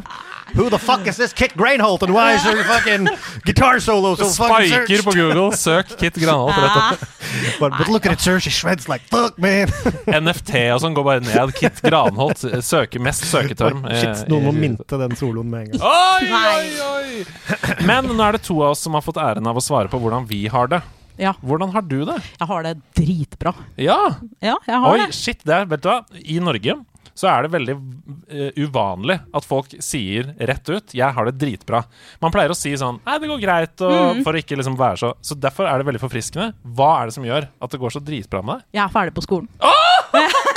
Who 0.55 0.69
the 0.69 0.77
fuck 0.79 1.05
is 1.07 1.17
this 1.17 1.33
Kit 1.33 1.53
Grainholt, 1.57 2.03
and 2.03 2.13
why 2.13 2.33
is 2.35 2.43
there 2.43 2.63
fucking 2.63 3.07
guitar 3.45 3.79
solo 3.79 4.15
so 4.15 4.29
fucking 4.29 4.71
Spiker 4.71 5.03
på 5.03 5.13
Google. 5.17 5.51
Søk 5.57 5.95
Kit 5.99 6.15
Grainholt 6.15 6.55
Rett 6.57 6.77
opp. 6.77 7.05
But, 7.59 7.73
but 7.77 7.87
look 7.89 8.05
at 8.05 8.13
it, 8.13 8.19
sir. 8.21 8.39
She 8.39 8.49
shreds 8.49 8.87
like 8.87 9.03
fuck, 9.11 9.37
man. 9.41 9.67
NFT 10.07 10.69
og 10.75 10.79
sånn 10.83 10.95
går 10.95 11.03
bare 11.07 11.23
ned. 11.25 11.51
Kit 11.57 11.81
Granholt 11.83 12.39
søker 12.63 13.01
mest 13.03 13.25
søketerm. 13.35 13.85
eh, 13.91 14.01
Shit, 14.01 14.25
noen 14.31 14.47
må 14.49 14.55
minte 14.55 14.99
den 15.01 15.15
soloen 15.19 15.51
med 15.51 15.67
en 15.67 15.71
gang. 15.75 15.85
Oi, 15.85 16.31
oi, 16.41 16.67
oi! 16.89 17.85
Men 17.87 18.09
nå 18.11 18.19
er 18.25 18.37
det 18.39 18.45
to 18.47 18.59
av 18.63 18.73
oss 18.75 18.83
som 18.87 18.97
har 18.97 19.05
fått 19.05 19.21
æren 19.21 19.47
av 19.51 19.59
å 19.59 19.63
svare 19.63 19.91
på 19.91 19.99
hvordan 20.01 20.27
vi 20.31 20.45
har 20.51 20.71
det. 20.71 20.81
Ja, 21.15 21.31
Hvordan 21.39 21.71
har 21.71 21.85
du 21.87 22.01
det? 22.03 22.17
jeg 22.39 22.47
har 22.49 22.65
det 22.65 22.73
dritbra. 22.97 23.53
Ja! 23.79 23.95
Ja, 24.43 24.57
jeg 24.67 24.81
har 24.83 24.91
Oi, 24.91 25.05
det. 25.05 25.13
shit, 25.15 25.39
det 25.47 25.53
er, 25.61 25.69
vet 25.71 25.83
du 25.85 25.87
hva? 25.87 26.01
I 26.19 26.41
Norge 26.43 26.75
så 27.15 27.29
er 27.31 27.45
det 27.45 27.53
veldig 27.53 27.75
uh, 27.77 28.57
uvanlig 28.59 29.15
at 29.31 29.45
folk 29.47 29.71
sier 29.79 30.33
rett 30.35 30.67
ut 30.67 30.91
'jeg 30.91 31.15
har 31.15 31.29
det 31.29 31.37
dritbra'. 31.39 31.85
Man 32.19 32.33
pleier 32.35 32.51
å 32.51 32.57
si 32.59 32.73
sånn 32.75 32.99
'nei, 33.05 33.15
det 33.23 33.29
går 33.31 33.39
greit', 33.39 33.81
og, 33.87 34.19
for 34.27 34.35
å 34.35 34.41
ikke 34.43 34.57
liksom 34.59 34.75
være 34.75 34.99
så 34.99 35.13
Så 35.23 35.39
derfor 35.39 35.63
er 35.63 35.79
det 35.79 35.87
veldig 35.87 36.03
forfriskende. 36.03 36.51
Hva 36.75 36.89
er 36.99 37.05
det 37.07 37.15
som 37.15 37.23
gjør 37.23 37.47
at 37.47 37.71
det 37.71 37.79
går 37.79 37.95
så 37.95 38.03
dritbra 38.03 38.43
med 38.43 38.59
deg? 38.59 38.65
Jeg 38.75 38.83
er 38.83 38.91
ferdig 38.91 39.15
på 39.15 39.23
skolen. 39.23 39.47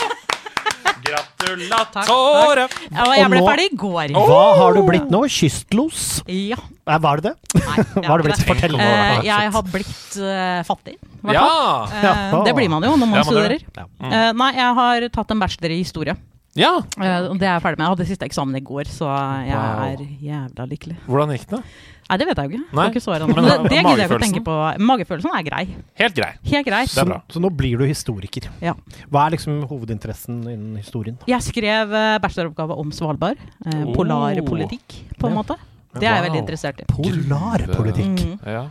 Gratulatore! 1.39 2.65
Ja, 2.91 3.05
jeg 3.15 3.31
ble 3.31 3.43
ferdig 3.47 3.67
i 3.69 3.77
går. 3.79 4.15
Hva 4.17 4.41
har 4.59 4.75
du 4.75 4.81
blitt 4.89 5.11
nå? 5.13 5.21
Kystlos? 5.31 6.07
Ja. 6.27 6.59
Var 6.89 7.21
det 7.23 7.31
det? 7.31 7.61
Nei, 7.61 7.85
Hva 7.95 8.07
har 8.09 8.23
du 8.23 8.27
blitt? 8.27 8.43
Fortell 8.49 8.75
nå. 8.75 8.81
Uh, 8.83 9.21
jeg 9.27 9.53
har 9.55 9.69
blitt 9.71 10.17
uh, 10.19 10.65
fattig. 10.67 10.97
i 10.99 11.29
hvert 11.29 11.39
fall. 11.39 11.93
Ja! 12.03 12.17
Uh, 12.33 12.43
det 12.49 12.57
blir 12.59 12.73
man 12.73 12.83
jo 12.87 12.97
når 12.97 13.07
man 13.07 13.21
Ja, 13.21 13.23
man 13.23 13.31
studerer. 13.31 13.63
Eh, 13.79 14.33
nei, 14.41 14.51
jeg 14.59 14.75
har 14.81 15.09
tatt 15.15 15.35
en 15.35 15.45
bachelor 15.45 15.77
i 15.77 15.79
historie. 15.85 16.17
Ja! 16.59 16.73
Det 16.97 17.07
er 17.07 17.53
jeg 17.53 17.63
ferdig 17.63 17.79
med. 17.79 17.85
Jeg 17.85 17.93
hadde 17.95 18.09
siste 18.09 18.27
eksamen 18.27 18.59
i 18.59 18.65
går, 18.65 18.91
så 18.91 19.07
jeg 19.47 19.55
Wow. 19.55 19.85
er 19.87 20.03
jævla 20.27 20.67
lykkelig. 20.73 20.97
Hvordan 21.07 21.37
gikk 21.37 21.47
det? 21.53 21.63
Nei, 22.09 22.17
det 22.17 22.27
vet 22.31 22.39
jeg 22.41 22.49
jo 22.49 22.57
ikke. 22.57 22.67
Nei, 22.73 22.85
Det, 22.89 22.93
ikke 22.97 23.05
svaret 23.05 23.25
ennå. 23.27 23.35
men 23.37 23.45
det, 23.45 23.57
det 23.69 23.79
gidder 23.83 24.01
jeg 24.01 24.09
ikke 24.09 24.17
å 24.17 24.23
tenke 24.23 24.41
på. 24.47 24.55
Magefølelsen 24.89 25.35
er 25.37 25.43
grei. 25.45 25.65
Helt 26.01 26.15
grei. 26.17 26.31
Helt 26.49 26.67
grei. 26.71 26.83
Er. 26.89 27.21
Så 27.29 27.43
nå 27.45 27.51
blir 27.53 27.77
du 27.77 27.85
historiker. 27.85 28.49
Ja. 28.65 28.73
Hva 29.13 29.27
er 29.27 29.35
liksom 29.37 29.59
hovedinteressen 29.69 30.39
innen 30.49 30.77
historien? 30.81 31.19
Jeg 31.29 31.45
skrev 31.45 31.93
eh, 31.93 32.19
bacheloroppgave 32.25 32.79
om 32.81 32.91
Svalbard. 32.97 33.37
Eh, 33.67 33.85
Oh. 33.85 33.93
polarpolitikk, 33.95 35.03
på 35.21 35.29
en 35.29 35.35
Ja. 35.37 35.43
måte. 35.43 35.59
Det 35.95 36.05
er 36.05 36.13
jeg 36.13 36.21
Wow. 36.21 36.27
veldig 36.29 36.41
interessert 36.43 36.81
i. 36.81 36.85
Polarpolitikk. 36.93 38.19
Mm. 38.21 38.39
Ja. 38.47 38.63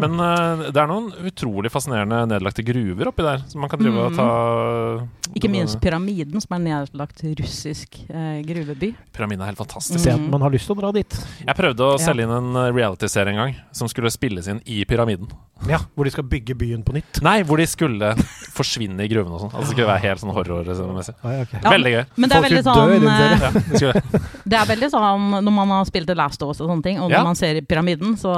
Men 0.00 0.14
uh, 0.20 0.62
det 0.72 0.80
er 0.80 0.88
noen 0.90 1.10
utrolig 1.28 1.70
fascinerende 1.72 2.22
nedlagte 2.30 2.64
gruver 2.66 3.10
oppi 3.10 3.22
der, 3.26 3.44
som 3.50 3.60
man 3.64 3.70
kan 3.72 3.78
drive 3.82 3.98
og 4.06 4.12
Mm. 4.14 4.16
ta 4.16 5.32
Ikke 5.34 5.48
minst 5.50 5.80
Pyramiden, 5.80 6.40
som 6.40 6.52
er 6.54 6.60
en 6.60 6.64
nedlagt 6.68 7.22
russisk 7.40 8.00
uh, 8.10 8.40
gruveby. 8.46 8.94
Pyramiden 9.12 9.42
er 9.42 9.52
helt 9.52 9.58
fantastisk. 9.60 9.98
Se 10.00 10.10
at 10.14 10.20
man 10.20 10.40
har 10.44 10.50
lyst 10.50 10.66
til 10.68 10.76
å 10.76 10.80
dra 10.80 10.92
dit. 10.92 11.16
Jeg 11.46 11.56
prøvde 11.56 11.80
å 11.84 11.98
Ja. 11.98 12.04
selge 12.06 12.22
inn 12.22 12.30
en 12.30 12.54
realityserie 12.74 13.28
en 13.34 13.36
gang 13.36 13.56
som 13.72 13.88
skulle 13.88 14.10
spilles 14.10 14.48
inn 14.48 14.60
i 14.66 14.84
pyramiden. 14.84 15.28
Ja, 15.68 15.78
Hvor 15.96 16.04
de 16.04 16.10
skal 16.10 16.24
bygge 16.24 16.54
byen 16.58 16.82
på 16.84 16.92
nytt. 16.92 17.22
Nei, 17.22 17.42
hvor 17.42 17.56
de 17.56 17.64
skulle 17.66 18.14
forsvinne 18.58 19.00
i 19.00 19.08
gruven 19.08 19.32
og 19.32 19.40
sånn. 19.44 19.52
Altså, 19.54 19.68
det 19.70 19.76
skulle 19.76 19.86
være 19.88 20.02
helt 20.04 20.20
sånn 20.20 20.34
horror-messig. 20.34 21.14
Ja, 21.22 21.40
ok. 21.44 21.52
Ja, 21.62 21.70
Veldig 21.70 21.92
gøy. 21.94 22.04
Men 22.16 22.28
det 22.28 22.36
er 22.36 22.42
veldig 22.42 22.64
dø 22.64 22.74
sånn 22.74 23.08
eh. 23.08 23.52
Det 23.72 24.20
Det 24.54 24.58
er 24.60 24.66
veldig 24.68 24.90
sånn 24.92 25.30
når 25.44 25.52
man 25.54 25.68
har 25.68 25.84
spilt 25.88 26.06
The 26.10 26.14
Last 26.18 26.42
of 26.42 26.53
Us 26.54 26.62
og 26.62 26.70
sånne 26.70 26.86
ting, 26.86 27.02
og 27.02 27.10
når 27.10 27.18
Ja. 27.18 27.24
man 27.26 27.34
ser 27.42 27.60
Pyramiden, 27.66 28.14
så 28.16 28.32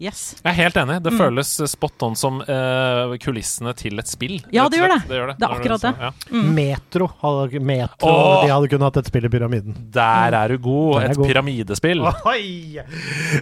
Yes. 0.00 0.36
jeg 0.42 0.48
er 0.50 0.56
helt 0.56 0.74
enig. 0.80 1.02
Det 1.04 1.12
Mm. 1.12 1.18
føles 1.20 1.50
spot 1.70 2.02
on 2.02 2.14
som 2.16 2.40
uh, 2.40 3.12
kulissene 3.20 3.74
til 3.76 3.98
et 4.00 4.08
spill. 4.08 4.38
Ja, 4.50 4.64
det 4.72 4.80
gjør 4.80 4.88
det. 4.88 5.00
det, 5.06 5.16
gjør 5.20 5.26
det. 5.28 5.36
Det 5.38 5.46
er 5.48 5.52
akkurat 5.54 5.80
det. 5.84 5.92
Ja. 6.00 6.10
Mm. 6.32 6.54
Metro, 6.56 7.06
hadde, 7.20 7.60
metro! 7.60 8.14
De 8.42 8.48
hadde 8.48 8.68
kunnet 8.72 8.88
hatt 8.88 8.96
et 9.02 9.06
spill 9.12 9.26
i 9.28 9.28
pyramiden. 9.28 9.76
Der 9.92 10.32
er 10.32 10.48
du 10.48 10.56
god. 10.64 11.02
Er 11.02 11.10
Et 11.12 11.16
god. 11.20 11.28
pyramidespill. 11.28 12.00
Oi! 12.24 12.80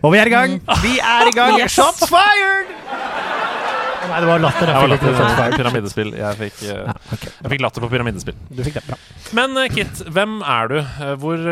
Og 0.02 0.12
vi 0.12 0.18
er 0.18 0.26
i 0.26 0.30
gang! 0.34 0.58
Vi 0.82 0.98
er 0.98 1.30
i 1.30 1.34
gang! 1.38 1.56
Yes. 1.60 1.70
Shots 1.78 2.02
fired! 2.10 2.66
Nei, 4.10 4.20
det 4.24 4.28
var 4.30 4.42
latter. 4.42 4.70
Jeg 4.70 4.90
Jeg 4.90 5.00
fikk 5.00 5.30
latter 5.30 5.56
pyramidespill. 5.60 6.10
Jeg 6.18 6.38
fikk, 6.40 6.58
eh, 6.66 6.92
jeg 7.44 7.52
fikk 7.54 7.62
latter 7.64 7.84
på 7.86 7.90
pyramidespill. 7.92 8.36
Du 8.50 8.62
fikk 8.66 8.80
det. 8.80 8.84
Bra. 8.88 8.98
Men 9.38 9.56
eh, 9.62 9.68
Kit, 9.72 10.02
hvem 10.10 10.40
er 10.42 10.68
du? 10.72 10.76
Eh, 10.80 11.14
Hvor 11.22 11.46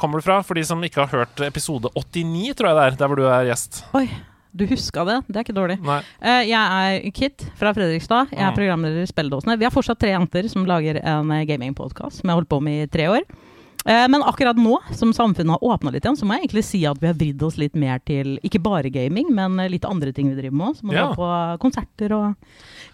kommer 0.00 0.20
du 0.20 0.26
fra? 0.26 0.38
For 0.44 0.54
de 0.58 0.64
som 0.68 0.82
ikke 0.84 1.04
har 1.06 1.12
hørt 1.24 1.40
episode 1.48 1.90
89, 1.96 2.54
tror 2.58 2.70
jeg 2.72 2.78
det 2.80 2.86
er, 2.86 2.98
der 3.02 3.10
hvor 3.12 3.20
du 3.20 3.26
er 3.28 3.48
gjest. 3.50 3.82
Oi, 3.96 4.06
du 4.54 4.66
huska 4.70 5.02
det? 5.08 5.16
Det 5.26 5.40
er 5.40 5.46
ikke 5.48 5.56
dårlig. 5.56 5.78
Nei. 5.82 6.00
Eh, 6.22 6.42
jeg 6.50 6.60
er 6.60 7.10
Kit 7.16 7.46
fra 7.58 7.72
Fredrikstad. 7.74 8.30
Jeg 8.30 8.38
er 8.44 8.52
Mm. 8.52 8.58
programleder 8.60 9.02
i 9.02 9.10
Spelledåsene. 9.10 9.58
Vi 9.58 9.64
har 9.66 9.72
fortsatt 9.74 9.98
tre 9.98 10.12
jenter 10.14 10.48
som 10.52 10.64
lager 10.68 11.00
en 11.02 11.32
gamingpodkast 11.48 12.20
som 12.20 12.28
jeg 12.28 12.34
har 12.34 12.40
holdt 12.42 12.52
på 12.52 12.60
med 12.62 12.84
i 12.84 12.90
tre 12.92 13.08
år. 13.10 13.24
Eh, 13.86 14.06
men 14.08 14.22
akkurat 14.24 14.56
nå, 14.56 14.78
som 14.96 15.12
samfunnet 15.12 15.58
har 15.58 15.64
åpna 15.74 15.92
litt 15.92 16.04
igjen, 16.06 16.16
så 16.16 16.24
må 16.24 16.38
jeg 16.38 16.46
egentlig 16.46 16.64
si 16.64 16.78
at 16.88 17.00
vi 17.02 17.08
har 17.10 17.16
vridd 17.20 17.42
oss 17.44 17.58
litt 17.60 17.74
mer 17.76 17.98
til 18.08 18.38
ikke 18.46 18.62
bare 18.64 18.88
gaming, 18.92 19.28
men 19.36 19.58
eh, 19.60 19.68
litt 19.68 19.84
andre 19.84 20.12
ting 20.16 20.30
vi 20.32 20.38
driver 20.38 20.56
med 20.56 20.70
òg. 20.70 20.78
Som 20.80 20.90
å 20.90 20.94
Ja. 20.96 21.02
dra 21.10 21.18
på 21.18 21.28
konserter 21.66 22.14
og 22.16 22.34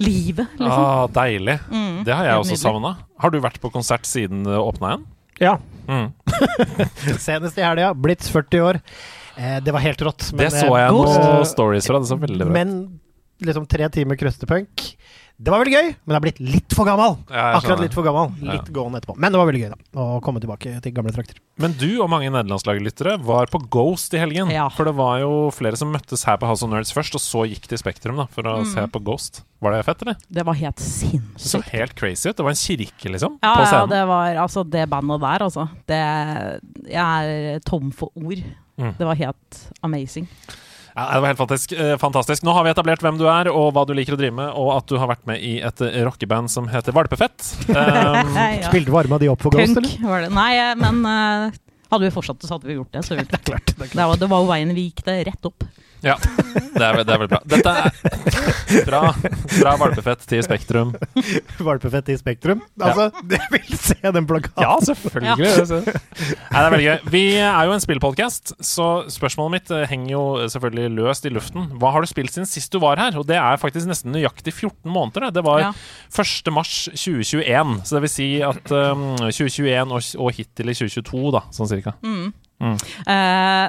livet, 0.03 0.49
liksom. 0.59 0.85
Ah, 0.85 1.07
deilig. 1.07 1.61
Mm, 1.71 2.05
Det 2.05 2.15
har 2.15 2.25
jeg 2.25 2.43
også 2.43 2.59
savna. 2.59 2.97
Har 3.21 3.31
du 3.31 3.39
vært 3.41 3.61
på 3.63 3.71
konsert 3.71 4.03
siden 4.09 4.43
det 4.45 4.59
åpna 4.59 4.95
igjen? 4.97 5.07
Ja. 5.41 5.55
Mm. 5.89 6.13
Senest 7.19 7.59
i 7.59 7.63
helga. 7.65 7.95
Blitt 7.95 8.27
40 8.27 8.61
år. 8.61 8.81
Eh, 9.37 9.61
det 9.65 9.73
var 9.73 9.81
helt 9.81 10.03
rått. 10.03 10.31
Det 10.37 10.51
eh, 10.51 10.59
så 10.59 10.75
jeg 10.77 10.91
noen 10.93 11.47
stories 11.49 11.87
fra. 11.87 12.01
Det 12.03 12.11
så 12.11 12.19
veldig 12.21 12.45
bra 12.49 12.53
Men 12.53 13.01
liksom 13.41 13.67
tre 13.71 13.89
timer 13.89 14.19
krøstepunk. 14.21 14.91
Det 15.41 15.49
var 15.55 15.63
veldig 15.63 15.73
gøy, 15.73 15.87
men 16.05 16.13
jeg 16.13 16.19
har 16.19 16.25
blitt 16.27 16.41
litt 16.45 16.75
for 16.77 16.85
gammel. 16.85 17.15
Ja, 17.33 17.45
Akkurat 17.57 17.81
litt 17.81 17.95
for 17.97 18.05
gammel. 18.05 18.35
Ja. 18.45 18.59
Litt 18.59 18.67
gående 18.77 18.99
etterpå. 19.01 19.15
Men 19.17 19.33
det 19.33 19.39
var 19.41 19.47
veldig 19.49 19.63
gøy, 19.63 19.71
da. 19.73 19.79
Å 20.03 20.19
komme 20.21 20.43
tilbake 20.43 20.75
til 20.85 20.93
gamle 20.93 21.15
trakter. 21.17 21.39
Men 21.57 21.73
du 21.81 21.87
og 22.05 22.11
mange 22.13 22.29
nederlandslaglyttere 22.29 23.15
var 23.25 23.49
på 23.49 23.63
Ghost 23.73 24.13
i 24.13 24.21
helgen. 24.21 24.51
Ja. 24.53 24.67
For 24.69 24.85
det 24.85 24.93
var 24.99 25.19
jo 25.23 25.31
flere 25.57 25.81
som 25.81 25.89
møttes 25.95 26.27
her 26.29 26.37
på 26.43 26.45
House 26.51 26.63
of 26.67 26.69
Nerds 26.75 26.93
først, 26.93 27.17
og 27.17 27.25
så 27.25 27.47
gikk 27.49 27.71
til 27.73 27.81
Spektrum 27.81 28.21
da, 28.21 28.27
for 28.29 28.43
å 28.53 28.59
Mm. 28.61 28.69
se 28.75 28.85
på 28.93 29.01
Ghost. 29.03 29.43
Var 29.65 29.73
det 29.73 29.85
fett, 29.89 30.03
eller? 30.03 30.17
Det 30.31 30.45
var 30.45 30.55
helt 30.61 30.79
sinnssykt. 30.79 31.35
Det 31.41 31.51
så 31.55 31.63
helt 31.73 31.95
crazy 31.97 32.29
ut. 32.29 32.37
Det 32.37 32.45
var 32.45 32.51
en 32.51 32.61
kirke, 32.61 33.09
liksom, 33.17 33.39
Ja, 33.43 33.55
på 33.57 33.65
ja, 33.73 33.87
det 33.87 34.07
var 34.09 34.35
altså 34.45 34.65
det 34.69 34.89
bandet 34.93 35.21
der, 35.21 35.39
altså. 35.49 35.69
Det, 35.89 36.03
jeg 36.91 37.55
er 37.57 37.61
tom 37.65 37.91
for 37.93 38.11
ord. 38.15 38.45
Mm. 38.81 38.95
Det 38.97 39.07
var 39.07 39.15
helt 39.15 39.59
amazing. 39.83 40.29
Ja, 41.01 41.15
det 41.15 41.21
var 41.25 41.31
helt 41.33 41.39
fantastisk, 41.41 41.73
eh, 41.73 41.97
fantastisk. 41.97 42.45
Nå 42.45 42.53
har 42.53 42.67
vi 42.67 42.73
etablert 42.75 43.01
hvem 43.01 43.17
du 43.17 43.25
er, 43.31 43.49
og 43.49 43.71
hva 43.73 43.87
du 43.89 43.95
liker 43.97 44.17
å 44.17 44.21
drive 44.21 44.37
med, 44.37 44.51
og 44.53 44.75
at 44.75 44.91
du 44.91 44.99
har 45.01 45.09
vært 45.09 45.25
med 45.31 45.41
i 45.41 45.55
et 45.65 45.81
rockeband 46.05 46.53
som 46.53 46.69
heter 46.69 46.97
Valpefett. 46.97 47.41
Um, 47.81 48.37
Ja. 48.37 48.69
Spilte 48.69 48.93
varma 48.93 49.17
de 49.21 49.29
opp 49.31 49.41
for 49.41 49.55
Ghost, 49.55 49.79
eller? 49.79 49.89
Punk 49.89 50.09
var 50.11 50.25
det. 50.25 50.31
Nei, 50.35 50.51
eh, 50.59 50.73
men 50.79 50.99
uh, 51.07 51.55
hadde 51.93 52.05
vi 52.05 52.11
fortsatt, 52.13 52.43
så 52.45 52.57
hadde 52.57 52.69
vi 52.69 52.77
gjort 52.77 52.93
det. 52.93 53.03
Så 53.07 53.17
det, 53.19 53.41
Klart. 53.47 53.73
Det 53.73 53.87
er 53.87 53.95
det, 53.95 54.07
var, 54.11 54.19
det 54.21 54.29
var 54.31 54.43
jo 54.43 54.51
veien 54.51 54.75
vi 54.77 54.89
gikk 54.91 55.05
det 55.07 55.17
rett 55.31 55.49
opp. 55.49 55.65
Ja, 56.05 56.15
det 56.21 56.83
er, 56.85 56.99
det 57.05 57.13
er 57.15 57.21
veldig 57.21 57.29
bra. 57.31 57.41
Dette 57.51 57.73
er 57.77 57.91
fra, 58.87 59.01
fra 59.53 59.73
Valpefett 59.81 60.23
til 60.31 60.43
Spektrum. 60.47 60.93
Valpefett 61.61 62.07
til 62.09 62.19
Spektrum. 62.21 62.63
Altså, 62.81 63.09
jeg 63.35 63.49
vil 63.53 63.79
se 63.81 63.99
den 64.17 64.29
plakaten. 64.29 64.65
Ja, 64.65 64.77
selvfølgelig. 64.87 65.35
Nei, 65.41 65.55
det 65.61 66.63
er 66.63 66.71
veldig 66.75 66.87
gøy. 66.87 67.11
Vi 67.15 67.25
er 67.43 67.69
jo 67.69 67.75
en 67.77 67.85
spillpodkast, 67.85 68.55
så 68.65 68.89
spørsmålet 69.13 69.57
mitt 69.59 69.75
eh, 69.77 69.87
henger 69.91 70.13
jo 70.15 70.23
selvfølgelig 70.55 70.95
løst 70.99 71.29
i 71.29 71.35
luften. 71.35 71.69
Hva 71.81 71.93
har 71.97 72.05
du 72.07 72.11
spilt 72.11 72.35
siden 72.35 72.49
sist 72.49 72.73
du 72.75 72.81
var 72.83 73.01
her? 73.03 73.19
Og 73.21 73.27
det 73.29 73.39
er 73.41 73.61
faktisk 73.61 73.91
nesten 73.91 74.15
nøyaktig 74.15 74.55
14 74.57 74.89
måneder. 74.91 75.29
Det, 75.29 75.41
det 75.41 75.47
var 75.49 75.65
Ja. 75.67 75.73
1. 76.17 76.53
mars 76.55 76.87
2021. 76.95 77.77
Så 77.85 77.97
det 77.99 78.05
vil 78.07 78.13
si 78.13 78.29
at 78.47 78.73
um, 78.73 79.11
2021 79.27 79.93
og, 79.97 80.09
og 80.25 80.33
hittil 80.37 80.73
i 80.73 80.77
2022, 80.79 81.27
da, 81.37 81.45
sånn 81.55 81.71
cirka. 81.71 81.97
Mm. 82.05 82.31
Mm. 82.61 82.77
Eh, 83.09 83.67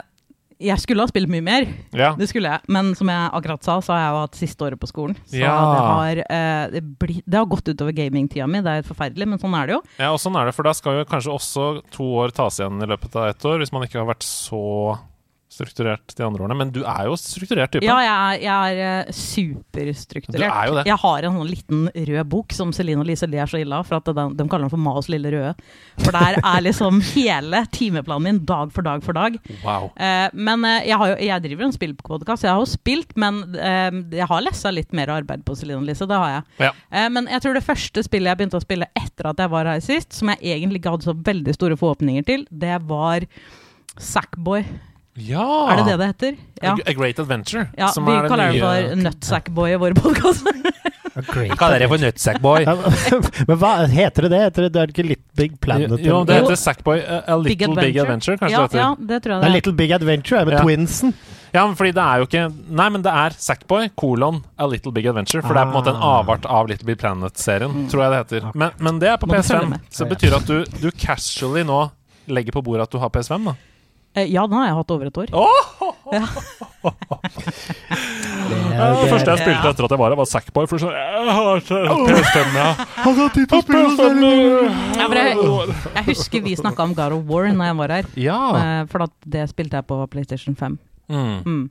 jeg 0.61 0.77
skulle 0.83 1.01
ha 1.03 1.07
spilt 1.11 1.29
mye 1.31 1.41
mer, 1.43 1.67
Ja. 1.97 2.13
det 2.15 2.27
skulle 2.29 2.49
jeg. 2.53 2.61
Men 2.71 2.93
som 2.95 3.07
jeg 3.09 3.31
akkurat 3.33 3.63
sa, 3.63 3.79
så 3.81 3.93
har 3.93 3.99
jeg 4.03 4.11
jo 4.13 4.21
hatt 4.21 4.35
siste 4.39 4.65
året 4.67 4.79
på 4.79 4.87
skolen. 4.91 5.15
Så 5.25 5.39
Ja. 5.41 5.55
det, 5.73 5.81
har, 5.91 6.23
eh, 6.29 6.67
det, 6.75 6.83
bli, 6.99 7.21
det 7.27 7.37
har 7.37 7.45
gått 7.45 7.67
utover 7.67 7.91
gamingtida 7.93 8.47
mi. 8.47 8.61
Det 8.61 8.67
er 8.71 8.81
helt 8.81 8.91
forferdelig, 8.91 9.27
men 9.27 9.39
sånn 9.39 9.55
er 9.61 9.67
det 9.67 9.73
jo. 9.75 9.81
ja, 9.99 10.11
og 10.13 10.19
sånn 10.19 10.35
er 10.39 10.45
det, 10.45 10.55
for 10.55 10.63
da 10.63 10.73
skal 10.73 10.99
jo 11.01 11.05
kanskje 11.05 11.33
også 11.33 11.81
to 11.91 12.03
år 12.03 12.31
tas 12.31 12.59
igjen 12.59 12.81
i 12.81 12.85
løpet 12.87 13.15
av 13.15 13.29
ett 13.29 13.43
år, 13.45 13.57
hvis 13.59 13.71
man 13.73 13.83
ikke 13.83 13.99
har 14.05 14.07
vært 14.13 14.23
så 14.23 14.97
strukturert 15.51 16.13
de 16.15 16.23
andre 16.23 16.45
årene. 16.45 16.55
Men 16.61 16.71
du 16.73 16.81
er 16.87 17.07
jo 17.09 17.17
strukturert 17.19 17.73
type. 17.73 17.83
Ja, 17.85 17.97
jeg 17.99 18.11
er, 18.11 18.43
jeg 18.45 18.85
er 18.87 19.15
superstrukturert. 19.15 20.39
Du 20.39 20.47
er 20.47 20.69
jo 20.69 20.77
det. 20.77 20.85
Jeg 20.87 20.99
har 21.03 21.27
en 21.27 21.39
sånn 21.39 21.49
liten 21.49 21.81
rød 22.11 22.29
bok 22.31 22.55
som 22.55 22.71
Celine 22.75 23.03
og 23.03 23.09
Lise 23.09 23.27
ler 23.29 23.49
så 23.51 23.59
ille 23.59 23.75
av, 23.75 23.87
for 23.87 23.99
at 23.99 24.07
de, 24.07 24.25
de 24.39 24.45
kaller 24.47 24.67
den 24.67 24.73
for 24.73 24.81
Maos 24.81 25.09
lille 25.11 25.33
røde. 25.33 25.53
For 25.99 26.15
der 26.15 26.39
er 26.39 26.63
liksom 26.67 27.01
hele 27.11 27.63
timeplanen 27.75 28.27
min 28.29 28.41
dag 28.47 28.71
for 28.75 28.87
dag 28.87 29.03
for 29.03 29.17
dag. 29.17 29.35
Wow. 29.65 29.89
Eh, 29.97 30.27
men 30.33 30.67
eh, 30.67 30.87
jeg, 30.87 30.99
har 31.01 31.13
jo, 31.13 31.17
jeg 31.27 31.45
driver 31.47 31.67
en 31.67 31.75
spillpodkast. 31.75 32.47
Jeg 32.47 32.53
har 32.53 32.61
jo 32.63 32.69
spilt, 32.71 33.15
men 33.19 33.41
eh, 33.57 33.89
jeg 34.21 34.29
har 34.31 34.45
lessa 34.45 34.71
litt 34.73 34.95
mer 34.95 35.11
arbeid 35.17 35.43
på 35.47 35.57
Celine 35.59 35.81
og 35.81 35.89
Lise. 35.89 36.07
Det 36.07 36.21
har 36.21 36.37
jeg. 36.37 36.45
Ja. 36.69 36.71
Eh, 36.95 37.09
men 37.11 37.27
jeg 37.31 37.43
tror 37.43 37.57
det 37.57 37.65
første 37.65 38.05
spillet 38.07 38.31
jeg 38.31 38.39
begynte 38.39 38.61
å 38.61 38.63
spille 38.63 38.87
etter 38.95 39.31
at 39.33 39.43
jeg 39.43 39.51
var 39.51 39.67
her 39.73 39.83
sist, 39.83 40.15
som 40.15 40.31
jeg 40.31 40.55
egentlig 40.55 40.79
ikke 40.79 40.95
hadde 40.95 41.09
så 41.09 41.17
veldig 41.31 41.57
store 41.57 41.79
forhåpninger 41.79 42.25
til, 42.27 42.47
det 42.63 42.79
var 42.87 43.27
Sackboy. 43.99 44.63
Ja! 45.19 45.45
Er 45.73 45.81
det 45.81 45.85
det 45.91 45.97
det 45.99 46.07
heter? 46.13 46.35
Ja. 46.63 46.75
A 46.87 46.93
Great 46.95 47.19
Adventure. 47.19 47.67
Ja, 47.77 47.87
som 47.91 48.05
vi 48.07 48.13
er 48.15 48.27
kaller 48.31 48.53
det 48.53 48.61
for 48.63 48.95
Nutsackboy 49.03 49.73
i 49.73 49.79
vår 49.81 49.95
podkast. 49.99 50.47
Hva 51.11 51.55
Kaller 51.59 51.83
det 51.83 51.89
for 51.91 51.99
Nutsackboy. 51.99 52.63
Men 53.49 53.57
hva 53.59 53.71
heter 53.91 54.27
det 54.27 54.31
det? 54.31 54.39
Heter 54.45 54.63
det, 54.67 54.69
det 54.77 54.81
er 54.85 54.93
ikke 54.93 55.03
Little 55.09 55.35
Big 55.41 55.57
Planet? 55.61 55.97
Jo, 55.99 56.21
det 56.27 56.37
heter 56.39 56.55
Sackboy. 56.61 57.01
A, 57.03 57.19
a 57.27 57.35
Little 57.41 57.75
Big 57.75 57.99
Adventure, 57.99 58.37
kanskje 58.39 58.55
ja, 58.55 58.61
det 58.63 58.71
heter. 58.71 58.79
ja, 58.79 58.95
det 59.11 59.19
tror 59.25 59.33
jeg 59.35 59.41
Det 59.43 59.49
er 59.49 59.51
A. 59.51 59.55
Little 59.57 59.73
Big 59.81 59.91
Adventure 59.97 60.39
er 60.39 60.47
med 60.47 60.55
Ja. 60.55 60.63
twinsen. 60.63 61.13
Ja, 61.51 61.65
men 61.67 61.75
fordi 61.75 61.91
det 61.91 62.03
er 62.07 62.21
jo 62.21 62.27
ikke 62.29 62.45
Nei, 62.79 62.85
men 62.95 63.01
det 63.03 63.11
er 63.11 63.35
Sackboy, 63.35 63.89
kolon, 63.99 64.37
A 64.57 64.69
Little 64.71 64.93
Big 64.95 65.09
Adventure. 65.11 65.41
For 65.43 65.51
det 65.53 65.59
er 65.65 65.67
på 65.67 65.75
en 65.75 65.81
måte 65.81 65.91
en 65.91 65.99
Ah. 65.99 66.21
avart 66.21 66.45
av 66.47 66.69
Little 66.71 66.87
Big 66.87 67.01
Planet-serien, 67.03 67.89
tror 67.91 68.05
jeg 68.05 68.13
det 68.15 68.21
heter. 68.23 68.51
Men, 68.55 68.71
men 68.79 68.99
det 69.03 69.09
er 69.11 69.17
på 69.19 69.27
Må 69.27 69.35
du 69.35 69.43
følge 69.43 69.67
PS5. 69.67 69.81
Så 69.91 70.07
det 70.07 70.15
betyr 70.15 70.37
at 70.39 70.47
du, 70.47 70.63
du 70.79 70.91
casually 70.95 71.65
nå 71.67 71.81
legger 72.31 72.55
på 72.55 72.63
bordet 72.63 72.87
at 72.87 72.95
du 72.95 73.01
har 73.03 73.11
PS5, 73.11 73.51
da. 73.51 73.57
Eh, 74.15 74.27
Ja, 74.27 74.43
den 74.47 74.57
har 74.59 74.65
jeg 74.67 74.75
hatt 74.75 74.91
over 74.91 75.05
et 75.07 75.17
år. 75.17 75.27
Det, 78.51 78.59
Det 78.67 79.09
første 79.11 79.31
jeg 79.31 79.39
spilte 79.41 79.69
etter 79.71 79.85
at 79.85 79.93
jeg 79.93 79.99
var 80.01 80.09
her, 80.11 80.17
var 80.19 80.27
Sackboy. 80.29 80.67
For 80.69 80.81
sånn 80.81 80.95
Jeg 80.95 81.35
har 81.37 81.61
PS5, 81.63 82.55
ja. 82.57 82.69
Han 83.05 83.19
har 83.21 83.29
tid 83.35 83.47
til 83.47 83.57
å 83.57 83.61
spille! 83.63 84.31
Ja, 84.97 85.07
jeg, 85.15 85.37
jeg 85.95 86.05
husker 86.09 86.43
vi 86.45 86.55
snakka 86.59 86.87
om 86.89 86.95
God 86.97 87.15
of 87.17 87.23
War 87.29 87.47
når 87.53 87.69
jeg 87.71 87.77
var 87.81 87.95
her. 87.97 88.09
Ja. 88.19 88.39
eh, 88.59 88.81
For 88.91 89.05
at 89.07 89.13
det 89.37 89.45
spilte 89.53 89.79
jeg 89.79 89.87
på 89.91 89.99
PlayStation 90.11 90.57
5. 90.59 90.77
Mm. 91.11 91.43
Mm. 91.43 91.63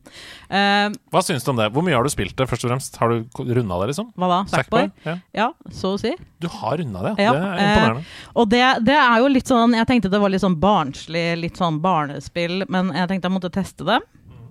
Uh, 0.53 0.99
Hva 1.15 1.23
syns 1.25 1.47
du 1.47 1.51
om 1.55 1.59
det? 1.61 1.71
Hvor 1.75 1.85
mye 1.87 1.97
har 1.97 2.05
du 2.05 2.13
spilt 2.13 2.37
det, 2.37 2.47
først 2.51 2.67
og 2.67 2.73
fremst? 2.75 2.99
Har 3.01 3.15
du 3.15 3.43
runda 3.51 3.81
det, 3.83 3.91
liksom? 3.93 4.11
hva 4.21 4.31
da? 4.35 4.41
Sackboy? 4.53 4.91
Ja. 5.07 5.17
Ja, 5.37 5.49
så 5.75 5.95
å 5.97 6.01
si. 6.01 6.13
Du 6.43 6.49
har 6.53 6.79
runda 6.81 7.05
det, 7.09 7.15
Ja, 7.25 7.33
Det 7.33 7.41
er 7.41 7.47
imponerende. 7.51 7.69
imponerende. 7.73 8.07
Og 8.43 8.51
det, 8.53 8.65
det 8.87 8.99
er 9.01 9.23
jo 9.25 9.31
litt 9.33 9.51
sånn 9.51 9.77
Jeg 9.79 9.89
tenkte 9.89 10.13
det 10.13 10.21
var 10.23 10.33
litt 10.33 10.45
sånn 10.45 10.59
barnslig, 10.61 11.27
litt 11.41 11.61
sånn 11.61 11.81
barnespill, 11.83 12.67
men 12.69 12.93
jeg 12.97 13.11
tenkte 13.11 13.31
jeg 13.31 13.37
måtte 13.39 13.55
teste 13.55 13.89
det. 13.89 14.01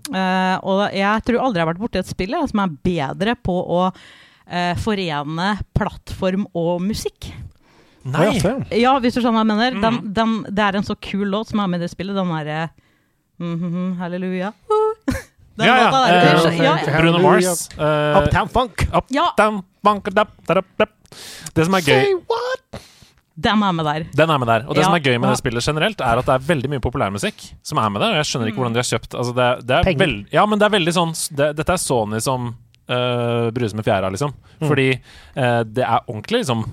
Uh, 0.10 0.58
og 0.66 0.82
jeg 0.96 1.26
tror 1.28 1.44
aldri 1.44 1.62
jeg 1.62 1.68
har 1.68 1.72
vært 1.74 1.84
borti 1.84 2.02
et 2.02 2.10
spill 2.10 2.34
jeg, 2.34 2.50
som 2.50 2.64
er 2.64 2.74
bedre 2.90 3.36
på 3.46 3.54
å 3.54 3.84
eh, 4.50 4.74
forene 4.82 5.52
plattform 5.78 6.48
og 6.58 6.82
musikk. 6.82 7.30
Nei! 8.10 8.32
Ja. 8.80 8.96
Hvis 9.04 9.18
du 9.18 9.22
skjønner 9.22 9.42
hva 9.42 9.44
jeg 9.44 9.52
mener. 9.52 9.78
Mm. 9.78 9.84
Den, 9.84 10.14
den, 10.16 10.36
det 10.56 10.66
er 10.66 10.80
en 10.80 10.88
så 10.88 10.96
kul 10.96 11.28
låt 11.30 11.52
som 11.52 11.62
er 11.62 11.72
med 11.72 11.82
i 11.82 11.86
det 11.86 11.92
spillet. 11.94 12.18
Den 12.18 12.32
derre 12.34 12.70
mhm, 13.38 13.98
Halleluja. 14.00 14.54
Uh. 14.72 14.79
Den 15.60 15.68
Ja, 15.68 15.76
ja. 15.76 15.88
låta 15.90 16.02
der. 16.08 16.38
uh, 16.50 16.58
ja, 16.64 16.76
ja. 16.88 17.02
Bruno 17.02 17.20
Mars. 17.26 17.66
Uh, 17.76 18.22
Uptown 18.24 18.50
Funk. 18.54 18.86
up, 18.96 19.06
Ja. 19.14 19.28
down, 19.38 19.62
bank, 19.84 20.08
dap, 20.16 20.32
darap, 20.48 20.66
dap. 20.80 20.90
Det 21.54 21.66
som 21.68 21.74
er 21.76 21.82
gøy 21.84 22.00
Say 22.06 22.14
what? 22.30 22.82
Den 23.40 23.62
er 23.64 23.72
med 23.72 23.86
der. 23.88 24.04
Den 24.16 24.30
er 24.34 24.38
med 24.42 24.48
der. 24.52 24.66
Og 24.68 24.76
det 24.76 24.82
Ja. 24.84 24.88
som 24.90 24.96
er 24.96 25.00
gøy 25.00 25.18
med 25.20 25.30
Ja. 25.30 25.36
det 25.36 25.40
spillet 25.44 25.64
generelt, 25.66 26.02
er 26.02 26.18
at 26.20 26.26
det 26.26 26.34
er 26.36 26.40
veldig 26.54 26.70
mye 26.70 26.80
populærmusikk 26.84 27.54
som 27.64 27.78
er 27.78 27.90
med 27.90 28.02
der. 28.02 28.10
Og 28.12 28.16
jeg 28.20 28.26
skjønner 28.32 28.48
ikke 28.52 28.58
hvordan 28.60 28.74
de 28.74 28.80
har 28.84 28.90
kjøpt 29.00 29.16
altså 29.16 29.34
det, 29.36 29.66
det 29.68 29.76
er 29.78 29.84
Penger. 29.84 30.00
veld, 30.06 30.26
Ja, 30.34 30.46
men 30.46 30.60
det 30.60 30.66
er 30.66 30.78
veldig 30.80 30.94
sånn 30.94 31.14
det, 31.36 31.56
Dette 31.56 31.70
er 31.74 31.78
Sony 31.78 32.20
som 32.22 32.56
uh, 32.90 33.50
bruser 33.52 33.76
med 33.76 33.86
fjæra, 33.86 34.10
liksom. 34.12 34.34
Fordi 34.66 34.94
uh, 35.38 35.64
det 35.64 35.84
er 35.86 36.00
ordentlig 36.10 36.44
liksom 36.44 36.66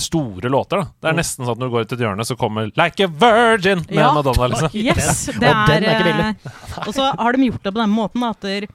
store 0.00 0.48
låter, 0.50 0.80
da. 0.80 0.86
Det 1.02 1.10
er 1.10 1.16
nesten 1.18 1.44
sånn 1.44 1.52
at 1.54 1.60
når 1.60 1.68
du 1.68 1.74
går 1.74 1.84
ut 1.86 1.92
et 1.96 2.02
hjørne, 2.04 2.24
så 2.24 2.36
kommer 2.40 2.70
'Like 2.72 3.04
a 3.04 3.08
Virgin' 3.08 3.84
med 3.90 3.98
Ja. 4.00 4.12
Madonna, 4.14 4.46
liksom. 4.48 4.70
Yes, 4.74 5.26
det 5.26 5.36
Og 5.50 5.66
den 5.68 5.84
er, 5.84 5.88
er 5.88 5.94
ikke 5.94 6.08
billig. 6.08 6.28
eh, 6.46 6.88
Og 6.88 6.94
så 6.94 7.10
har 7.18 7.32
de 7.32 7.50
gjort 7.50 7.62
det 7.62 7.74
på 7.74 7.82
den 7.82 7.90
måten 7.90 8.22
at 8.28 8.68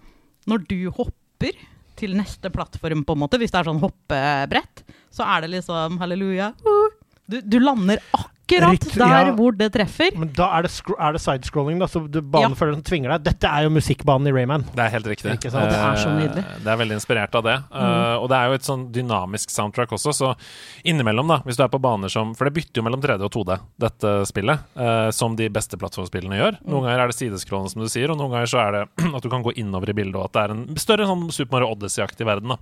når 0.47 0.67
du 0.67 0.89
hopper 0.91 1.51
til 1.97 2.15
neste 2.15 2.49
plattform, 2.49 3.03
på 3.03 3.11
en 3.13 3.19
måte, 3.19 3.37
hvis 3.37 3.51
det 3.51 3.59
er 3.59 3.63
sånn 3.71 3.81
hoppebrett, 3.81 4.83
så 5.11 5.25
er 5.25 5.41
det 5.41 5.49
liksom 5.51 5.97
halleluja. 5.99 6.53
uh. 6.65 6.89
Du, 7.29 7.41
du 7.41 7.59
lander 7.59 7.97
akkurat 8.13 8.35
Ryt- 8.58 8.98
der 8.98 9.27
ja. 9.29 9.34
hvor 9.38 9.56
det 9.56 9.68
treffer. 9.74 10.15
Men 10.18 10.32
da 10.34 10.48
er 10.58 10.63
det, 10.65 10.72
er 10.98 11.12
det 11.13 11.22
sidescrolling, 11.22 11.77
da, 11.79 11.86
så 11.86 12.01
du, 12.10 12.22
banen 12.22 12.51
Ja. 12.51 12.58
føler 12.58 12.74
den 12.74 12.84
tvinger 12.84 13.13
deg. 13.13 13.24
Dette 13.29 13.48
er 13.48 13.63
jo 13.68 13.70
musikkbanen 13.70 14.27
i 14.27 14.34
Rayman. 14.34 14.63
Det 14.74 14.79
er 14.84 14.89
helt 14.89 15.06
riktig. 15.06 15.36
Ikke 15.38 15.51
sant? 15.53 15.70
Det 15.70 15.77
er 15.77 15.96
så 16.01 16.10
Eh, 16.10 16.18
nydelig. 16.24 16.44
Det 16.63 16.68
er 16.74 16.77
veldig 16.82 16.96
inspirert 16.98 17.36
av 17.36 17.44
det. 17.44 17.56
Eh, 17.72 18.15
og 18.18 18.27
det 18.29 18.38
er 18.39 18.46
jo 18.48 18.53
et 18.53 18.62
sånn 18.65 18.91
dynamisk 18.91 19.50
soundtrack 19.53 19.89
også, 19.94 20.13
så 20.18 20.36
innimellom, 20.84 21.27
da, 21.27 21.38
hvis 21.46 21.56
du 21.58 21.63
er 21.63 21.70
på 21.70 21.79
baner 21.79 22.10
som 22.10 22.34
For 22.36 22.46
det 22.50 22.53
bytter 22.58 22.82
jo 22.82 22.84
mellom 22.89 23.01
3D 23.01 23.22
og 23.22 23.32
2D, 23.32 23.60
dette 23.79 24.25
spillet, 24.25 24.60
uh, 24.75 25.12
som 25.12 25.36
de 25.36 25.48
beste 25.50 25.77
plattformspillene 25.77 26.36
gjør. 26.39 26.58
Noen 26.65 26.84
ganger 26.88 27.00
er 27.03 27.08
det 27.08 27.15
sideskrollende, 27.20 27.70
som 27.72 27.82
du 27.82 27.89
sier, 27.89 28.10
og 28.10 28.18
noen 28.18 28.32
ganger 28.32 28.48
så 28.48 28.60
er 28.65 28.72
det 28.72 28.84
at 29.15 29.22
du 29.22 29.29
kan 29.29 29.44
gå 29.44 29.53
innover 29.56 29.89
i 29.89 29.94
bildet, 29.94 30.15
og 30.15 30.25
at 30.29 30.34
det 30.34 30.41
er 30.44 30.56
en 30.56 30.65
større 30.77 31.06
sånn 31.06 31.29
Super 31.32 31.60
Mario 31.60 31.74
Odyssey-aktig 31.75 32.25
verden, 32.25 32.50
da. 32.56 32.58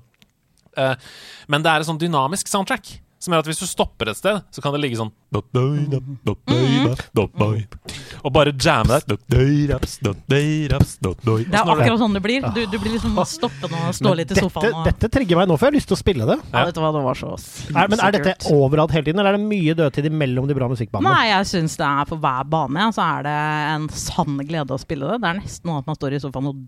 Eh, 0.78 0.96
men 1.48 1.64
det 1.64 1.72
er 1.72 1.82
et 1.82 1.88
sånn 1.90 1.98
dynamisk 2.02 2.48
soundtrack. 2.52 3.00
Som 3.18 3.34
gjør 3.34 3.42
at 3.42 3.48
hvis 3.50 3.62
du 3.64 3.66
stopper 3.66 4.12
et 4.12 4.18
sted, 4.20 4.44
så 4.54 4.62
kan 4.62 4.76
det 4.76 4.84
ligge 4.84 5.00
sånn 5.00 5.10
Og 8.24 8.34
bare 8.34 8.54
jamme 8.54 8.94
der. 8.94 9.02
Det 9.08 9.18
er 11.58 11.72
akkurat 11.74 12.02
sånn 12.02 12.18
det 12.18 12.24
blir. 12.24 12.46
Du, 12.54 12.62
du 12.70 12.78
blir 12.78 12.94
liksom 12.94 13.18
stoppende 13.28 13.82
og 13.90 13.98
stå 13.98 14.14
litt 14.20 14.34
i 14.34 14.38
sofaen. 14.38 14.68
Dette, 14.68 14.78
Og, 14.78 14.86
dette 14.92 15.12
trigger 15.18 15.42
meg 15.42 15.50
nå, 15.50 15.58
for 15.58 15.68
jeg 15.68 15.74
har 15.74 15.80
lyst 15.80 15.92
til 15.92 15.98
å 15.98 16.02
spille 16.02 16.30
det. 16.30 16.38
ja, 16.54 16.64
vet 16.70 16.78
du 16.78 16.82
hva, 16.84 16.94
det 16.96 17.04
var 17.08 17.20
så 17.20 17.34
Er, 17.74 17.92
men 17.92 18.06
er 18.06 18.18
dette 18.20 18.54
overalt 18.54 18.96
hele 18.96 19.10
tiden, 19.10 19.22
eller 19.22 19.34
er 19.34 19.42
det 19.42 19.50
mye 19.50 19.78
dødtid 19.82 20.10
mellom 20.14 20.50
de 20.50 20.58
bra 20.58 20.70
musikkbanene? 20.72 21.12
Nei, 21.12 21.28
jeg 21.34 21.52
syns 21.54 21.78
det 21.82 21.90
er 21.90 22.10
for 22.10 22.24
hver 22.24 22.48
bane. 22.54 22.88
Ja, 22.88 22.94
så 22.96 23.12
er 23.18 23.28
det 23.28 23.38
en 23.76 23.92
sann 23.98 24.40
glede 24.48 24.78
å 24.78 24.82
spille 24.82 25.12
det. 25.12 25.22
Det 25.24 25.34
er 25.34 25.42
nesten 25.42 25.72
noe 25.72 25.82
at 25.82 25.90
man 25.90 26.00
står 26.00 26.18
i 26.18 26.24
sofaen 26.24 26.52
og 26.54 26.66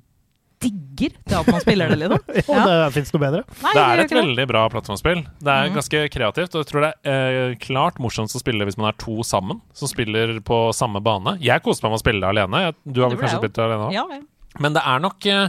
digger 0.60 1.13
til 1.24 1.36
at 1.39 1.48
man 1.48 1.62
spiller 1.63 1.92
det, 1.92 1.98
liksom. 2.01 2.34
Ja, 2.50 2.63
Og 2.63 2.72
det 2.72 2.94
fins 2.98 3.13
noe 3.16 3.22
bedre. 3.24 3.42
Nei, 3.63 3.74
Det 3.78 3.84
er 3.84 4.01
et 4.04 4.12
det. 4.12 4.18
veldig 4.20 4.46
bra 4.51 4.63
plattformspill. 4.74 5.22
Det 5.39 5.54
er 5.54 5.70
mm. 5.70 5.78
ganske 5.80 6.01
kreativt, 6.16 6.56
og 6.56 6.63
jeg 6.63 6.70
tror 6.72 6.86
det 6.86 6.92
er 7.13 7.39
eh, 7.46 7.58
klart 7.63 8.01
morsomst 8.04 8.36
å 8.36 8.42
spille 8.44 8.68
hvis 8.68 8.78
man 8.80 8.92
er 8.92 8.98
to 9.00 9.20
sammen 9.28 9.62
som 9.78 9.92
spiller 9.92 10.36
på 10.46 10.60
samme 10.75 11.01
bane. 11.06 11.38
Jeg 11.44 11.63
koste 11.66 11.86
meg 11.88 11.96
med 11.96 12.01
å 12.01 12.04
spille 12.04 12.24
det 12.24 12.32
alene. 12.34 12.63
Du 12.84 13.04
har 13.04 13.13
vel 13.13 13.22
kanskje 13.22 13.39
spilt 13.42 13.56
det 13.56 13.66
alene 13.68 13.88
òg? 13.89 13.96
Ja, 13.96 14.06
ja. 14.20 14.24
Men 14.60 14.75
det 14.75 14.84
er 14.84 15.04
nok, 15.04 15.25
eh, 15.30 15.48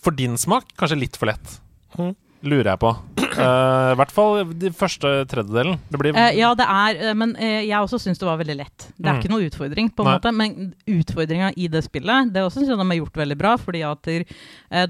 for 0.00 0.16
din 0.16 0.38
smak, 0.40 0.72
kanskje 0.80 1.00
litt 1.04 1.16
for 1.20 1.32
lett. 1.32 1.58
Mhm. 1.98 2.14
Lurer 2.46 2.72
jeg 2.72 2.80
på. 2.82 2.92
Uh, 3.36 3.92
I 3.92 3.96
hvert 3.98 4.12
fall 4.14 4.38
de 4.56 4.70
første 4.72 5.10
tredjedelen. 5.28 5.76
Det 5.92 5.98
blir 6.00 6.16
uh, 6.16 6.28
ja, 6.36 6.52
det 6.56 6.64
er 6.72 7.00
eh, 7.10 7.14
Men 7.18 7.34
jeg 7.36 7.76
også 7.76 7.98
syns 8.00 8.20
det 8.20 8.28
var 8.28 8.38
veldig 8.40 8.56
lett. 8.62 8.86
Det 8.96 9.08
er 9.10 9.16
Mm. 9.16 9.20
ikke 9.20 9.32
noe 9.32 9.46
utfordring, 9.48 9.90
på 9.92 10.04
en 10.04 10.08
Nei. 10.08 10.14
måte. 10.16 10.32
Men 10.36 10.74
utfordringa 10.88 11.50
i 11.56 11.68
det 11.72 11.82
spillet, 11.84 12.32
det 12.32 12.42
også 12.44 12.60
syns 12.62 12.72
jeg 12.72 12.80
de 12.80 12.86
har 12.88 12.98
gjort 13.00 13.20
veldig 13.22 13.38
bra. 13.40 13.54
Fordi 13.60 13.82
at 13.88 14.02
de, 14.08 14.18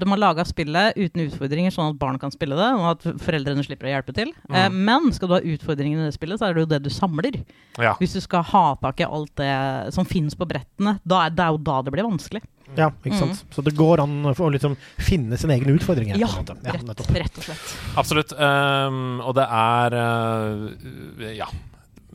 de 0.01 0.09
har 0.11 0.21
laga 0.21 0.45
spillet 0.47 0.97
uten 0.97 1.25
utfordringer, 1.27 1.73
sånn 1.73 1.93
at 1.93 1.99
barn 1.99 2.19
kan 2.21 2.33
spille 2.33 2.57
det, 2.59 2.69
og 2.77 2.87
at 2.93 3.07
foreldrene 3.23 3.63
slipper 3.65 3.89
å 3.89 3.93
hjelpe 3.95 4.15
til. 4.17 4.33
Mm. 4.49 4.77
men 4.87 5.11
skal 5.15 5.29
du 5.29 5.35
ha 5.37 5.41
utfordringer 5.43 6.01
i 6.01 6.07
det 6.09 6.15
spillet, 6.15 6.39
så 6.39 6.47
er 6.49 6.55
det 6.55 6.65
jo 6.65 6.71
det 6.71 6.81
du 6.83 6.89
samler. 6.93 7.39
Ja. 7.79 7.95
Hvis 7.99 8.13
du 8.17 8.21
skal 8.23 8.43
ha 8.43 8.65
tak 8.81 9.01
i 9.03 9.07
alt 9.07 9.33
det 9.39 9.93
som 9.95 10.05
finnes 10.07 10.35
på 10.37 10.47
brettene, 10.49 10.97
da 11.07 11.25
er 11.25 11.33
det 11.35 11.43
er 11.45 11.55
jo 11.55 11.61
da 11.67 11.81
det 11.85 11.93
blir 11.95 12.07
vanskelig. 12.07 12.43
Ja, 12.75 12.89
ikke 13.05 13.17
sant? 13.17 13.45
Så 13.55 13.63
det 13.63 13.73
går 13.77 14.01
an 14.03 14.17
å 14.27 14.49
liksom 14.51 14.75
finne 14.99 15.37
sin 15.39 15.49
egen 15.55 15.71
utfordring. 15.77 16.09
her, 16.11 16.17
Ja, 16.19 16.27
på 16.27 16.39
en 16.39 16.45
måte. 16.45 16.57
ja 16.67 16.73
rett, 16.73 17.07
rett 17.15 17.37
og 17.39 17.43
slett. 17.47 17.71
Absolutt. 17.97 18.33
Um, 18.37 19.19
og 19.21 19.33
det 19.39 19.47
er 19.47 19.97
uh, 19.97 21.33
Ja. 21.37 21.47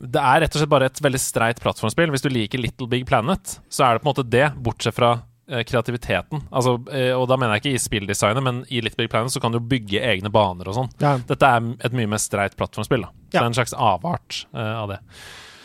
Det 0.03 0.19
er 0.19 0.41
rett 0.41 0.55
og 0.55 0.59
slett 0.59 0.69
bare 0.71 0.85
et 0.89 0.99
veldig 1.01 1.19
streit 1.21 1.59
plattformspill. 1.63 2.09
Hvis 2.11 2.23
du 2.25 2.29
liker 2.29 2.59
Little 2.59 2.87
Big 2.87 3.05
Planet, 3.07 3.59
så 3.69 3.85
er 3.85 3.93
det 3.93 4.03
på 4.03 4.09
en 4.09 4.13
måte 4.13 4.25
det, 4.27 4.47
bortsett 4.57 4.95
fra 4.97 5.11
eh, 5.47 5.61
kreativiteten. 5.69 6.41
Altså, 6.51 6.73
eh, 6.91 7.11
og 7.15 7.27
da 7.29 7.37
mener 7.37 7.55
jeg 7.55 7.61
ikke 7.63 7.75
i 7.77 7.83
spilldesignet, 7.83 8.43
men 8.43 8.63
i 8.73 8.81
Little 8.81 9.03
Big 9.05 9.11
Planet 9.13 9.31
så 9.31 9.39
kan 9.39 9.53
du 9.53 9.59
bygge 9.61 10.01
egne 10.01 10.31
baner 10.33 10.67
og 10.67 10.75
sånn. 10.75 10.89
Ja. 10.99 11.13
Dette 11.29 11.45
er 11.47 11.69
et 11.85 11.95
mye 11.95 12.09
mer 12.09 12.19
streit 12.19 12.57
plattformspill. 12.59 13.05
da 13.05 13.11
Så 13.13 13.37
Ja. 13.37 13.39
det 13.39 13.43
er 13.43 13.51
en 13.53 13.59
slags 13.61 13.73
avart 13.77 14.41
uh, 14.51 14.81
av 14.81 14.89
det. 14.95 14.99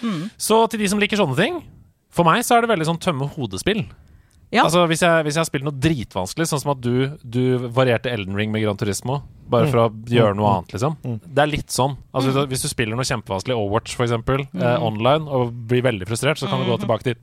Mm. 0.05 0.29
Så 0.37 0.61
til 0.71 0.85
de 0.85 0.89
som 0.93 1.01
liker 1.01 1.19
sånne 1.19 1.35
ting 1.35 1.57
For 2.15 2.23
meg 2.29 2.45
så 2.47 2.55
er 2.55 2.61
det 2.63 2.71
veldig 2.71 2.87
sånn 2.87 3.01
tømme 3.03 3.27
hodespill. 3.35 3.87
Ja. 4.51 4.63
Altså 4.65 4.87
hvis 4.89 5.03
jeg, 5.05 5.25
hvis 5.27 5.35
jeg 5.37 5.43
har 5.43 5.49
spilt 5.51 5.65
noe 5.67 5.77
dritvanskelig, 5.77 6.47
sånn 6.49 6.61
som 6.63 6.71
at 6.73 6.81
du, 6.81 7.19
du 7.23 7.59
varierte 7.69 8.09
Elden 8.11 8.35
Ring 8.35 8.51
med 8.51 8.63
Gran 8.65 8.79
Turismo, 8.81 9.23
bare 9.49 9.67
Mm. 9.67 9.71
for 9.71 9.79
å 9.83 9.89
gjøre 10.09 10.35
noe 10.37 10.47
Mm. 10.49 10.57
annet, 10.57 10.73
liksom. 10.73 10.97
Mm. 11.05 11.21
Det 11.35 11.43
er 11.43 11.47
litt 11.53 11.69
sånn. 11.69 11.97
Altså, 12.15 12.31
hvis 12.31 12.35
du- 12.35 12.47
Hvis 12.55 12.63
du 12.63 12.69
spiller 12.69 12.97
noe 12.97 13.05
kjempevanskelig, 13.05 13.55
Overwatch 13.57 13.95
for 13.95 14.05
eksempel, 14.07 14.41
eh, 14.55 14.79
online, 14.83 15.29
og 15.29 15.53
blir 15.69 15.83
veldig 15.83 16.07
frustrert, 16.09 16.39
så 16.39 16.49
kan 16.49 16.61
du 16.61 16.67
gå 16.71 16.79
tilbake 16.81 17.03
til 17.03 17.15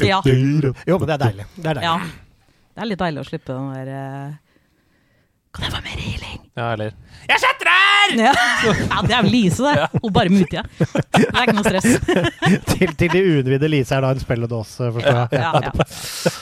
Ja. 0.00 0.20
Jo, 0.86 0.98
men 0.98 1.06
det 1.08 1.20
er 1.20 1.24
deilig. 1.32 1.44
Det 1.56 1.66
er 1.66 1.74
deilig. 1.74 1.82
ja. 1.82 1.98
Det 1.98 2.82
er 2.82 2.86
litt 2.86 2.98
deilig 2.98 3.20
å 3.20 3.28
slippe 3.28 3.46
den 3.46 3.72
der 3.74 3.88
eh, 3.88 4.32
Kan 5.58 5.66
jeg 5.68 5.74
få 5.74 5.80
mer 5.84 6.02
healing? 6.06 6.40
Ja, 6.58 6.72
eller 6.72 6.92
Ja. 8.18 8.30
ja, 8.64 9.00
det 9.04 9.14
er 9.18 9.22
vel 9.26 9.30
Lise, 9.34 9.62
det. 9.68 9.88
Hun 10.00 10.12
bare 10.14 10.30
muter 10.32 10.60
ja. 10.62 10.62
Det 10.78 11.26
er 11.28 11.42
ikke 11.44 11.56
noe 11.58 11.66
stress. 11.66 11.88
til, 12.72 12.94
til 13.02 13.12
de 13.12 13.20
uinnvidde 13.34 13.68
Lise 13.68 13.98
er 13.98 14.06
da 14.06 14.14
en 14.14 14.22
spelledåse, 14.22 14.88
forstår 14.96 15.18
jeg. 15.18 15.42
Ja, 15.42 15.50
ja. 15.60 15.68
ja, 15.68 16.32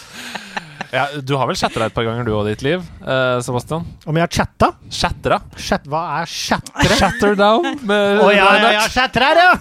Du 1.26 1.35
har 1.37 1.48
vel 1.50 1.56
chatta 1.59 1.87
et 1.87 1.94
par 1.94 2.04
ganger, 2.06 2.24
du 2.26 2.32
og 2.37 2.46
ditt 2.48 2.62
liv, 2.64 2.82
eh, 3.02 3.38
Sebastian? 3.44 3.85
Om 4.06 4.18
jeg 4.18 4.24
har 4.26 4.32
chatta? 4.38 4.68
Chattera? 4.92 5.38
Chat, 5.56 5.87
hva 5.90 6.02
er 6.20 6.30
chattere? 6.30 6.98
Shatterdown? 7.00 7.80
Med 7.88 8.22
Å 8.22 8.30
ja, 8.35 8.46
ja, 8.61 8.70
ja, 8.78 8.85
chatter 8.92 9.26
her, 9.26 9.40
ja! 9.42 9.52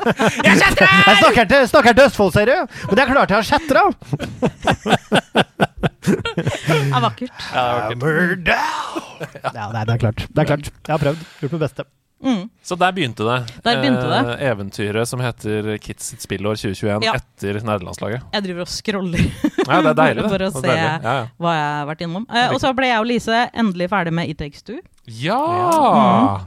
Jeg 0.44 0.58
snakker 0.60 1.48
til, 1.50 1.66
snakker 1.70 1.96
til 1.98 2.04
Østfold, 2.08 2.32
ser 2.36 2.50
du. 2.50 2.78
Men 2.88 2.98
det 2.98 3.04
er 3.04 3.12
klart 3.14 3.34
jeg 3.34 3.38
har 3.38 3.48
chattera. 3.48 3.84
Det 6.04 6.78
er 6.92 7.04
vakkert. 7.04 7.32
Ja, 7.54 7.62
det 7.64 7.66
er 7.66 7.80
vakkert. 7.80 7.98
Hammer 7.98 8.36
down! 8.50 9.10
Ja, 9.54 9.68
nei, 9.72 9.84
det 9.86 9.94
er 9.94 10.00
klart. 10.02 10.24
Det 10.28 10.42
er 10.42 10.48
klart. 10.50 10.72
Jeg 10.84 10.92
har 10.92 11.00
prøvd. 11.02 11.20
Gjort 11.40 11.54
mitt 11.54 11.62
beste. 11.64 11.86
Mm. 12.24 12.46
Så 12.64 12.78
der 12.80 12.92
begynte 12.96 13.24
det. 13.28 13.38
Der 13.66 13.76
begynte 13.82 14.06
det. 14.08 14.20
Eh, 14.40 14.44
eventyret 14.50 15.08
som 15.10 15.20
heter 15.20 15.74
Kids 15.84 16.06
sitt 16.14 16.24
spillår 16.24 16.56
2021 16.56 17.04
Ja. 17.04 17.12
etter 17.20 17.58
nerdelandslaget. 17.60 18.22
Jeg 18.32 18.46
driver 18.46 18.64
og 18.64 18.72
scroller 18.72 19.20
Ja, 19.68 19.80
det 19.84 19.92
er 19.92 19.98
deilig. 20.00 20.24
For 20.32 20.46
å 20.46 20.50
se. 20.56 20.72
Ja, 20.72 20.96
hva 21.38 21.52
jeg 21.58 21.68
har 21.76 21.86
vært 21.92 22.04
innom. 22.08 22.24
Eh, 22.32 22.48
og 22.54 22.60
så 22.64 22.72
ble 22.74 22.88
jeg 22.88 23.02
og 23.04 23.06
Lise 23.12 23.44
endelig 23.52 23.90
ferdig 23.92 24.12
med 24.16 24.32
It 24.32 24.38
Takes 24.40 24.62
Two. 24.64 24.80
Ja! 25.20 26.40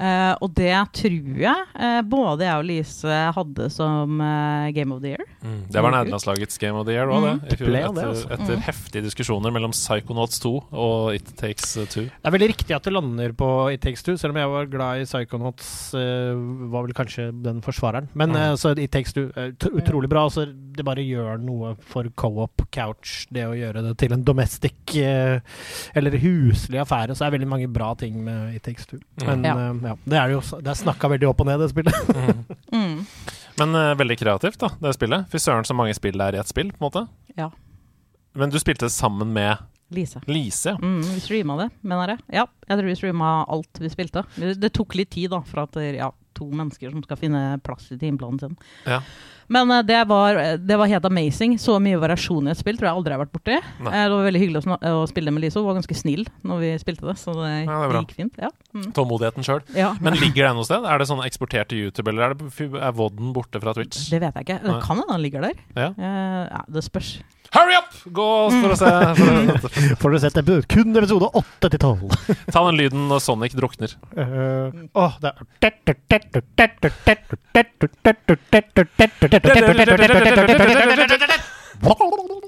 Eh, 0.00 0.34
og 0.40 0.54
det 0.56 0.72
tror 0.96 1.40
jeg 1.42 1.64
uh, 1.76 2.00
både 2.08 2.46
jeg 2.46 2.56
og 2.56 2.64
Lise 2.64 3.18
hadde 3.36 3.66
som 3.70 4.14
uh, 4.20 4.70
Game 4.72 4.94
of 4.96 5.02
the 5.02 5.10
Year. 5.12 5.24
Mm, 5.44 5.58
det 5.68 5.82
var 5.84 5.92
nederlandslagets 5.92 6.56
Game 6.62 6.78
of 6.80 6.86
the 6.88 6.94
Year 6.96 7.06
òg, 7.12 7.20
Mm. 7.20 7.40
det. 7.44 7.52
I 7.52 7.56
fjor, 7.60 7.66
ble 7.68 7.80
det, 7.82 7.90
etter, 7.90 8.08
altså. 8.08 8.30
etter 8.32 8.56
Mm. 8.56 8.62
heftige 8.64 9.02
diskusjoner 9.04 9.52
mellom 9.52 9.74
Psychonauts 9.76 10.40
2 10.40 10.54
og 10.72 11.14
It 11.14 11.28
Takes 11.36 11.74
Two. 11.92 12.06
Det 12.08 12.24
er 12.24 12.30
veldig 12.32 12.48
riktig 12.54 12.74
at 12.76 12.82
det 12.88 12.92
lander 12.96 13.32
på 13.36 13.50
It 13.74 13.82
Takes 13.84 14.02
Two, 14.02 14.16
selv 14.16 14.32
om 14.32 14.40
jeg 14.40 14.48
var 14.48 14.66
glad 14.72 15.02
i 15.02 15.04
Psychonauts. 15.04 15.92
var 15.92 16.82
vel 16.86 16.94
kanskje 16.96 17.28
den 17.42 17.60
forsvareren. 17.60 18.08
Men 18.14 18.30
Mm. 18.32 18.56
så 18.56 18.72
It 18.78 18.90
Takes 18.90 19.12
Two 19.12 19.28
utrolig 19.76 20.08
bra. 20.08 20.26
Så 20.30 20.46
det 20.80 20.86
bare 20.88 21.04
gjør 21.04 21.38
noe 21.44 21.74
for 21.92 22.08
co-op 22.18 22.64
couch, 22.74 23.26
det 23.32 23.44
å 23.46 23.54
gjøre 23.56 23.82
det 23.86 23.92
til 24.02 24.14
en 24.16 24.24
domestic 24.26 24.94
eh, 25.00 25.40
eller 25.96 26.16
huslig 26.22 26.80
affære. 26.82 27.14
Så 27.16 27.24
er 27.26 27.30
det 27.30 27.38
veldig 27.38 27.50
mange 27.52 27.68
bra 27.72 27.92
ting 28.00 28.18
med 28.26 28.56
It 28.58 28.64
Takes 28.66 28.88
Two. 28.90 28.98
Men 29.24 29.40
Mm. 29.40 29.46
Ja. 29.46 29.54
eh, 29.56 29.90
ja, 29.90 29.96
det 30.04 30.18
er 30.20 30.34
jo 30.34 30.40
Det 30.60 30.72
er 30.74 30.80
snakka 30.82 31.08
veldig 31.14 31.28
opp 31.30 31.40
og 31.44 31.50
ned, 31.50 31.60
det 31.64 31.70
spillet. 31.72 31.94
Mm. 32.20 32.44
Mm. 32.80 33.06
Men 33.60 33.74
eh, 33.76 33.94
veldig 33.98 34.16
kreativt, 34.20 34.58
da, 34.62 34.70
det 34.80 34.94
spillet. 34.96 35.26
Fy 35.32 35.38
søren 35.42 35.66
så 35.68 35.74
mange 35.76 35.92
spill 35.94 36.16
det 36.16 36.26
er 36.30 36.36
i 36.38 36.40
ett 36.40 36.48
spill, 36.48 36.70
på 36.72 36.80
en 36.80 36.86
måte. 36.86 37.02
Ja. 37.36 37.50
Men 38.38 38.50
du 38.54 38.56
spilte 38.62 38.88
sammen 38.92 39.32
med 39.34 39.58
Lise. 39.90 40.20
Lise. 40.30 40.76
Mm, 40.78 41.00
vi 41.02 41.18
streama 41.20 41.56
det, 41.58 41.68
mener 41.82 42.12
jeg. 42.14 42.20
Ja, 42.38 42.44
jeg 42.68 42.78
tror 42.78 42.86
vi 42.86 42.94
streama 42.94 43.30
alt 43.50 43.80
vi 43.82 43.88
spilte. 43.90 44.22
Det, 44.38 44.70
tok 44.76 44.94
litt 44.94 45.10
tid, 45.10 45.32
da, 45.32 45.40
for 45.42 45.64
at 45.64 45.74
ja, 45.96 46.12
to 46.38 46.46
mennesker 46.46 46.92
som 46.94 47.02
skal 47.02 47.18
finne 47.18 47.40
plass 47.66 47.88
i 47.90 47.98
timeplanen 47.98 48.38
sin. 48.38 48.54
Ja. 48.86 49.00
Men 49.50 49.70
eh, 49.74 49.82
det, 49.86 49.98
var, 50.10 50.38
det 50.62 50.78
var 50.78 50.90
helt 50.90 51.08
amazing. 51.08 51.56
Så 51.60 51.76
mye 51.82 51.98
variasjon 52.00 52.48
i 52.48 52.52
et 52.54 52.60
spill 52.60 52.78
tror 52.78 52.90
jeg 52.90 53.00
aldri 53.00 53.14
jeg 53.14 53.18
har 53.18 53.24
vært 53.24 53.34
borti. 53.34 53.56
Nei. 53.82 53.92
Eh, 53.92 54.04
Det 54.06 54.14
var 54.14 54.28
veldig 54.28 54.42
hyggelig 54.44 54.62
å, 54.62 54.78
å 55.02 55.06
spille 55.10 55.34
med 55.34 55.44
Lise. 55.44 55.58
Hun 55.58 55.68
var 55.68 55.80
ganske 55.80 55.98
snill 55.98 56.24
når 56.46 56.62
vi 56.62 56.70
spilte 56.82 57.08
det, 57.08 57.16
så 57.20 57.34
det, 57.40 57.50
Ja, 57.66 57.80
det 57.90 58.04
gikk 58.04 58.14
fint. 58.22 58.38
Ja. 58.40 58.52
Mm. 58.76 58.86
Tålmodigheten 58.96 59.46
sjøl. 59.46 59.64
ja. 59.74 59.90
Men 60.00 60.16
ligger 60.20 60.48
det 60.48 60.54
noe 60.60 60.68
sted? 60.68 60.86
Er 60.86 61.02
det 61.02 61.10
sånn 61.10 61.24
eksportert 61.26 61.72
til 61.72 61.86
YouTube, 61.88 62.08
eller 62.12 62.30
er, 62.30 62.38
det, 62.38 62.70
er 62.78 62.96
Vodden 62.96 63.34
borte 63.36 63.60
fra 63.62 63.74
Twitch? 63.76 64.06
Det 64.12 64.22
vet 64.22 64.38
jeg 64.40 64.46
ikke. 64.48 64.60
Det 64.64 64.78
kan 64.86 65.02
hende 65.02 65.12
han 65.16 65.22
ligger 65.26 65.50
der. 65.50 65.60
Ja. 65.74 65.90
Eh, 65.98 66.42
ja, 66.46 66.64
det 66.70 66.86
spørs. 66.86 67.18
Hurry 67.50 67.74
up! 67.74 67.90
Gå 68.14 68.24
for 68.54 68.70
å 68.70 68.76
se. 68.78 68.90
Får 69.98 70.12
dere 70.12 70.20
sett 70.22 70.36
episode, 70.38 70.68
kun 70.70 70.94
episode 70.94 71.26
8 71.34 71.70
til 71.72 71.80
12. 71.82 72.12
ta 72.54 72.62
den 72.68 72.78
lyden 72.78 73.08
når 73.10 73.24
Sonic 73.24 73.56
drukner. 73.58 73.96
Uh, 74.14 74.70
oh, 74.94 75.16
det 75.18 75.32
er 75.34 75.34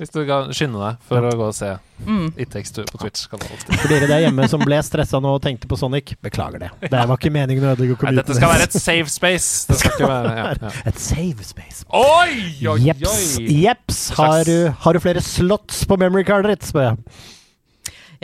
Hvis 0.03 0.11
du 0.13 0.23
kan 0.29 0.51
skynde 0.53 0.81
deg 0.83 1.05
for 1.09 1.25
å 1.25 1.31
gå 1.39 1.47
og 1.49 1.55
se 1.57 1.71
Mm. 2.03 2.33
It 2.37 2.51
Takes 2.51 2.73
Two 2.75 2.83
på 2.91 2.99
Twitch. 2.99 3.29
Kan. 3.31 3.39
For 3.39 3.87
dere 3.87 4.09
der 4.11 4.25
hjemme 4.25 4.49
som 4.51 4.59
ble 4.67 4.81
stressa 4.83 5.21
nå 5.23 5.37
og 5.37 5.43
tenkte 5.45 5.69
på 5.71 5.77
Sonic, 5.79 6.17
beklager 6.19 6.59
det. 6.65 6.71
Det 6.91 6.99
var 7.07 7.15
ikke 7.15 7.31
meningen 7.31 7.63
å 7.63 7.77
ødelegge 7.77 8.09
Nei, 8.09 8.17
dette 8.19 8.35
skal 8.35 8.51
være 8.51 8.67
et 8.67 8.75
safe 8.75 9.13
space. 9.13 9.69
Det 9.71 9.77
skal 9.79 9.93
ikke 9.95 10.09
være 10.11 10.33
ja, 10.35 10.49
ja. 10.65 10.73
Et 10.91 10.99
safe 10.99 11.47
space. 11.47 11.85
Oi, 11.95 12.67
oi, 12.73 12.79
Jeps. 12.89 13.37
Jeps. 13.39 14.01
Har, 14.19 14.43
du- 14.51 14.73
har 14.83 14.99
du 14.99 15.01
flere 15.05 15.23
slots 15.23 15.85
på 15.87 15.95
memory 16.03 16.25
cardet 16.27 16.57
ditt, 16.57 16.67
spør 16.73 16.89
jeg. 16.91 16.99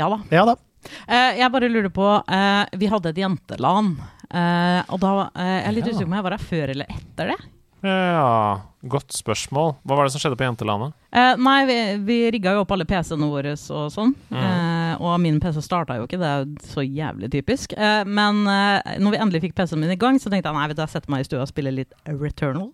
Ja 0.02 0.10
da. 0.10 0.18
Ja 0.34 0.42
da. 0.50 0.56
Uh, 1.06 1.30
jeg 1.38 1.52
bare 1.54 1.68
lurer 1.70 1.90
på 1.94 2.06
uh, 2.18 2.64
Vi 2.82 2.90
hadde 2.90 3.10
et 3.14 3.22
jentelan. 3.22 3.94
Uh, 4.28 4.82
og 4.90 4.98
da 5.06 5.12
uh, 5.30 5.30
Jeg 5.38 5.64
er 5.70 5.78
litt 5.78 5.86
Ja. 5.86 5.94
usikker 5.94 6.08
på 6.08 6.10
om 6.10 6.18
jeg 6.18 6.26
var 6.26 6.36
her 6.36 6.44
før 6.50 6.74
eller 6.74 6.90
etter 6.98 7.30
det. 7.32 7.38
Ja, 7.84 8.60
godt 8.90 9.14
spørsmål. 9.14 9.76
Hva 9.86 9.98
var 9.98 10.06
det 10.08 10.14
som 10.14 10.22
skjedde 10.22 10.38
på 10.38 10.46
jentelandet? 10.46 10.96
Eh, 11.14 11.34
nei, 11.38 11.58
vi, 11.68 11.76
vi 12.08 12.16
rigga 12.34 12.56
jo 12.56 12.64
opp 12.64 12.72
alle 12.74 12.86
PC-ene 12.88 13.28
våre 13.30 13.54
og 13.54 13.92
sånn. 13.94 14.14
Mm. 14.32 14.40
Eh, 14.40 14.94
og 14.98 15.14
min 15.22 15.38
PC 15.42 15.60
starta 15.62 15.98
jo 15.98 16.08
ikke, 16.08 16.18
det 16.20 16.28
er 16.28 16.42
jo 16.42 16.72
så 16.72 16.82
jævlig 16.84 17.30
typisk. 17.34 17.76
Eh, 17.78 18.02
men 18.08 18.42
eh, 18.50 18.96
når 18.98 19.14
vi 19.14 19.22
endelig 19.22 19.44
fikk 19.46 19.56
PC-en 19.60 19.82
min 19.84 19.94
i 19.94 20.00
gang, 20.00 20.18
så 20.18 20.32
tenkte 20.32 20.50
jeg 20.50 20.58
nei, 20.58 20.66
vet 20.72 20.80
du, 20.80 20.84
jeg 20.84 20.94
setter 20.96 21.14
meg 21.14 21.22
i 21.22 21.28
stua 21.30 21.44
og 21.44 21.52
spiller 21.52 21.76
litt 21.78 21.94
Returnal. 22.08 22.72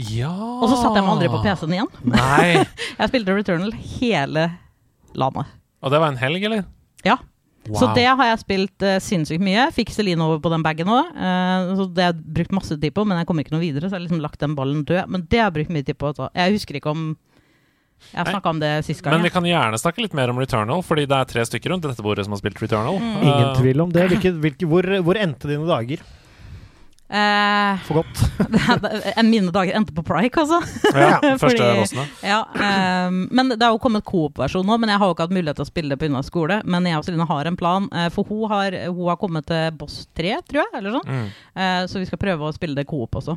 Ja 0.00 0.30
Og 0.32 0.68
så 0.70 0.78
satte 0.78 1.00
jeg 1.00 1.04
meg 1.04 1.12
aldri 1.16 1.32
på 1.32 1.42
PC-en 1.44 1.74
igjen. 1.76 1.90
Nei. 2.08 2.62
Jeg 3.00 3.10
spilte 3.10 3.34
Returnal 3.36 3.74
hele 3.98 4.46
landet. 5.18 5.50
Og 5.82 5.92
det 5.92 6.00
var 6.00 6.12
en 6.12 6.20
helg, 6.20 6.46
eller? 6.46 6.62
Ja. 7.04 7.18
Så 7.68 7.90
det 7.94 8.06
har 8.08 8.28
jeg 8.30 8.40
spilt 8.40 8.84
uh, 8.86 8.96
sinnssykt 9.04 9.42
mye. 9.44 9.66
Fikk 9.76 9.92
Celine 9.94 10.24
over 10.24 10.40
på 10.42 10.52
den 10.52 10.64
bagen 10.64 10.88
òg. 10.90 11.10
så 11.76 11.86
det 11.92 12.06
har 12.06 12.14
jeg 12.14 12.36
brukt 12.40 12.54
masse 12.56 12.76
tid 12.76 12.94
på, 12.96 13.04
men 13.06 13.20
jeg 13.20 13.28
kom 13.28 13.42
ikke 13.42 13.52
noe 13.54 13.62
videre. 13.62 13.88
Så 13.88 13.94
jeg 13.94 14.00
har 14.00 14.06
liksom 14.06 14.22
lagt 14.24 14.40
den 14.40 14.56
ballen 14.58 14.84
død. 14.88 15.10
Men 15.12 15.26
det 15.28 15.42
har 15.42 15.50
jeg 15.50 15.58
brukt 15.58 15.74
mye 15.76 15.86
tid 15.86 15.98
på. 16.00 16.12
Så. 16.16 16.30
Jeg 16.34 16.56
husker 16.56 16.80
ikke 16.80 16.94
om 16.94 17.10
Jeg 18.14 18.22
har 18.22 18.30
snakka 18.32 18.54
om 18.54 18.62
det 18.62 18.70
sist 18.86 19.04
gang. 19.04 19.18
Men 19.18 19.26
vi 19.28 19.32
kan 19.34 19.44
gjerne 19.44 19.78
snakke 19.78 20.00
litt 20.00 20.16
mer 20.16 20.32
om 20.32 20.40
Returnal, 20.40 20.80
fordi 20.86 21.04
det 21.10 21.18
er 21.18 21.28
tre 21.28 21.44
stykker 21.44 21.74
rundt 21.74 21.84
dette 21.84 22.04
bordet 22.04 22.24
som 22.24 22.32
har 22.32 22.40
spilt 22.40 22.62
Returnal. 22.64 22.96
Mm. 22.96 23.20
Ingen 23.20 23.50
Uh, 23.50 23.58
tvil 23.60 23.84
om 23.84 23.92
det. 23.92 24.06
Hvilke, 24.14 24.32
hvilke, 24.40 24.70
hvor, 24.70 24.88
hvor 25.04 25.20
endte 25.20 25.50
dine 25.52 25.68
dager? 25.68 26.00
Eh, 27.10 27.78
For 27.88 27.98
godt. 28.04 28.20
mine 29.26 29.50
dager 29.50 29.74
endte 29.74 29.94
på 29.96 30.04
Prike, 30.06 30.44
altså. 30.44 30.60
Ja, 30.94 31.16
første 31.42 31.58
Fordi- 31.58 32.04
Ja, 32.22 32.36
eh, 32.54 33.10
men 33.10 33.48
Det 33.50 33.62
har 33.64 33.72
jo 33.74 33.80
kommet 33.82 34.04
coop-versjon 34.06 34.64
nå, 34.66 34.76
men 34.78 34.92
jeg 34.92 35.00
har 35.02 35.10
jo 35.10 35.16
ikke 35.16 35.26
hatt 35.26 35.34
mulighet 35.34 35.58
til 35.58 35.66
å 35.66 35.70
spille 35.72 35.96
det 35.96 35.98
pga. 35.98 36.22
skole. 36.22 36.60
Men 36.64 36.86
jeg 36.86 37.00
og 37.00 37.04
Celine 37.08 37.26
har 37.26 37.50
en 37.50 37.56
plan, 37.58 37.88
eh, 37.92 38.08
for 38.14 38.24
hun 38.30 38.46
har, 38.52 38.76
hun 38.86 39.08
har 39.10 39.18
kommet 39.18 39.46
til 39.50 39.70
boss 39.80 40.06
3, 40.14 40.36
tror 40.46 40.62
jeg. 40.62 40.70
eller 40.78 40.90
sånn. 41.00 41.10
Mm. 41.10 41.26
Eh, 41.56 41.82
så 41.90 41.98
vi 41.98 42.06
skal 42.06 42.22
prøve 42.22 42.46
å 42.46 42.54
spille 42.54 42.78
det 42.78 42.86
coop 42.86 43.10
også. 43.18 43.36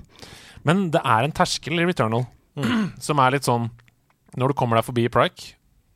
Men 0.63 0.89
det 0.93 1.01
er 1.03 1.23
en 1.25 1.31
terskel 1.36 1.81
i 1.81 1.86
Returnal 1.89 2.27
som 3.01 3.17
er 3.19 3.31
litt 3.33 3.43
sånn 3.47 3.71
Når 4.38 4.51
du 4.51 4.53
kommer 4.53 4.77
deg 4.77 4.86
forbi 4.86 5.07
Prike, 5.09 5.55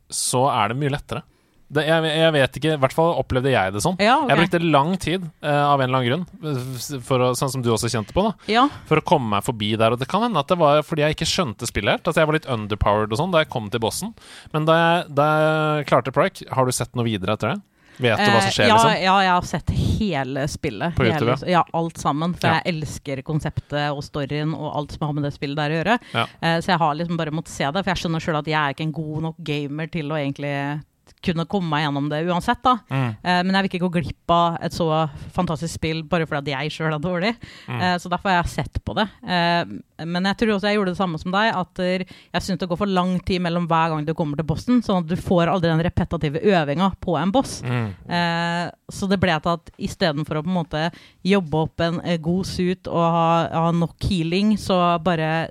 så 0.09 0.47
er 0.49 0.69
det 0.73 0.77
mye 0.81 0.89
lettere. 0.93 1.21
Det, 1.67 1.83
jeg, 1.83 2.11
jeg 2.15 2.31
vet 2.31 2.57
ikke, 2.59 2.73
i 2.77 2.79
hvert 2.79 2.95
fall 2.95 3.09
opplevde 3.19 3.51
jeg 3.51 3.73
det 3.75 3.81
sånn. 3.83 3.97
Ja, 3.99 4.15
okay. 4.21 4.31
Jeg 4.31 4.39
brukte 4.39 4.61
lang 4.63 4.93
tid, 5.03 5.25
uh, 5.43 5.65
av 5.73 5.81
en 5.83 5.89
eller 5.89 5.99
annen 5.99 6.25
grunn, 6.25 7.01
for 7.03 7.25
å, 7.25 7.31
sånn 7.35 7.51
som 7.51 7.63
du 7.65 7.69
også 7.73 7.91
kjente 7.91 8.15
på, 8.15 8.23
da, 8.23 8.33
Ja, 8.51 8.67
for 8.87 9.01
å 9.01 9.03
komme 9.03 9.35
meg 9.35 9.43
forbi 9.43 9.73
der. 9.75 9.91
Og 9.95 9.99
det 9.99 10.07
kan 10.07 10.23
hende 10.23 10.39
at 10.39 10.47
det 10.47 10.59
var 10.61 10.79
fordi 10.87 11.03
jeg 11.03 11.17
ikke 11.17 11.27
skjønte 11.27 11.67
spillet 11.67 11.97
helt. 11.97 12.07
Altså 12.07 12.23
Jeg 12.23 12.29
var 12.31 12.39
litt 12.39 12.51
underpowered 12.57 13.11
og 13.11 13.19
sånn 13.19 13.33
da 13.35 13.43
jeg 13.43 13.51
kom 13.51 13.67
til 13.73 13.83
bossen. 13.83 14.13
Men 14.55 14.67
da 14.69 14.77
jeg, 14.79 15.09
da 15.17 15.27
jeg 15.35 15.89
klarte 15.91 16.15
Prike, 16.15 16.47
har 16.55 16.65
du 16.67 16.71
sett 16.75 16.95
noe 16.95 17.07
videre 17.07 17.35
etter 17.35 17.55
det? 17.55 17.59
Vet 17.97 18.19
du 18.21 18.29
hva 18.29 18.41
som 18.45 18.51
skjer, 18.53 18.67
Eh, 18.67 18.69
ja, 18.69 18.75
liksom? 18.77 19.03
Ja, 19.03 19.13
jeg 19.25 19.31
har 19.33 19.45
sett 19.49 19.69
hele 19.97 20.47
spillet. 20.47 20.95
På 20.95 21.05
YouTube, 21.05 21.33
hele, 21.33 21.51
ja, 21.51 21.63
alt 21.73 21.97
sammen. 21.97 22.35
For 22.37 22.47
Ja. 22.47 22.59
jeg 22.61 22.75
elsker 22.75 23.21
konseptet 23.25 23.89
og 23.89 24.03
storyen 24.05 24.53
og 24.53 24.69
alt 24.75 24.91
som 24.93 25.07
har 25.07 25.13
med 25.17 25.23
det 25.25 25.33
spillet 25.33 25.57
der 25.57 25.73
å 25.73 25.79
gjøre. 25.81 25.99
Ja. 26.13 26.25
Uh, 26.37 26.59
så 26.61 26.67
jeg 26.75 26.77
har 26.83 26.93
liksom 26.95 27.17
bare 27.17 27.33
måttet 27.33 27.55
se 27.55 27.65
det, 27.65 27.83
for 27.83 27.89
jeg 27.89 28.03
skjønner 28.03 28.21
sjøl 28.21 28.37
at 28.37 28.45
jeg 28.45 28.59
er 28.61 28.75
ikke 28.75 28.85
en 28.85 28.93
god 28.99 29.21
nok 29.27 29.35
gamer 29.43 29.89
til 29.89 30.13
å 30.13 30.19
egentlig 30.21 30.53
kunne 31.27 31.45
komme 31.49 31.69
meg 31.71 31.85
gjennom 31.85 32.09
det 32.11 32.23
uansett. 32.27 32.61
da 32.63 32.77
Mm. 32.87 33.09
Uh, 33.23 33.41
Men 33.43 33.53
jeg 33.55 33.63
vil 33.63 33.69
ikke 33.71 33.83
gå 33.85 33.91
glipp 33.99 34.31
av 34.33 34.57
et 34.63 34.73
så 34.75 34.87
fantastisk 35.35 35.73
spill 35.77 36.03
bare 36.03 36.25
fordi 36.27 36.53
at 36.53 36.63
jeg 36.63 36.73
sjøl 36.77 36.95
er 36.95 37.03
dårlig. 37.03 37.33
Mm. 37.67 37.81
Uh, 37.81 37.97
Så 37.97 38.09
derfor 38.09 38.31
har 38.31 38.43
jeg 38.43 38.53
sett 38.55 38.79
på 38.83 38.95
det. 38.95 39.07
Eh, 39.27 39.65
Men 40.05 40.23
jeg 40.29 40.37
tror 40.37 40.55
også 40.55 40.67
jeg 40.69 40.77
gjorde 40.77 40.93
det 40.93 40.99
samme 40.99 41.19
som 41.19 41.31
deg. 41.33 41.55
At 41.57 41.81
jeg 41.81 42.41
syns 42.43 42.59
det 42.59 42.69
går 42.69 42.77
for 42.77 42.85
lang 42.87 43.19
tid 43.25 43.41
mellom 43.41 43.67
hver 43.67 43.89
gang 43.89 44.05
du 44.05 44.13
kommer 44.13 44.37
til 44.37 44.45
bossen. 44.45 44.81
Sånn 44.85 45.03
at 45.03 45.07
du 45.09 45.15
får 45.15 45.49
aldri 45.49 45.71
den 45.71 45.81
repetative 45.83 46.39
øvinga 46.43 46.91
på 47.01 47.17
en 47.17 47.31
boss. 47.33 47.61
Mm. 47.65 47.95
Så 48.93 49.09
det 49.09 49.19
ble 49.19 49.39
til 49.41 49.55
at 49.57 49.71
istedenfor 49.79 50.37
å 50.39 50.43
på 50.45 50.51
en 50.51 50.59
måte 50.59 50.83
jobbe 51.25 51.63
opp 51.65 51.81
en 51.81 51.99
god 52.21 52.45
suit 52.45 52.87
og 52.87 53.01
ha, 53.17 53.27
ha 53.51 53.71
nok 53.73 53.97
healing, 54.07 54.53
så 54.61 54.77
bare 55.03 55.49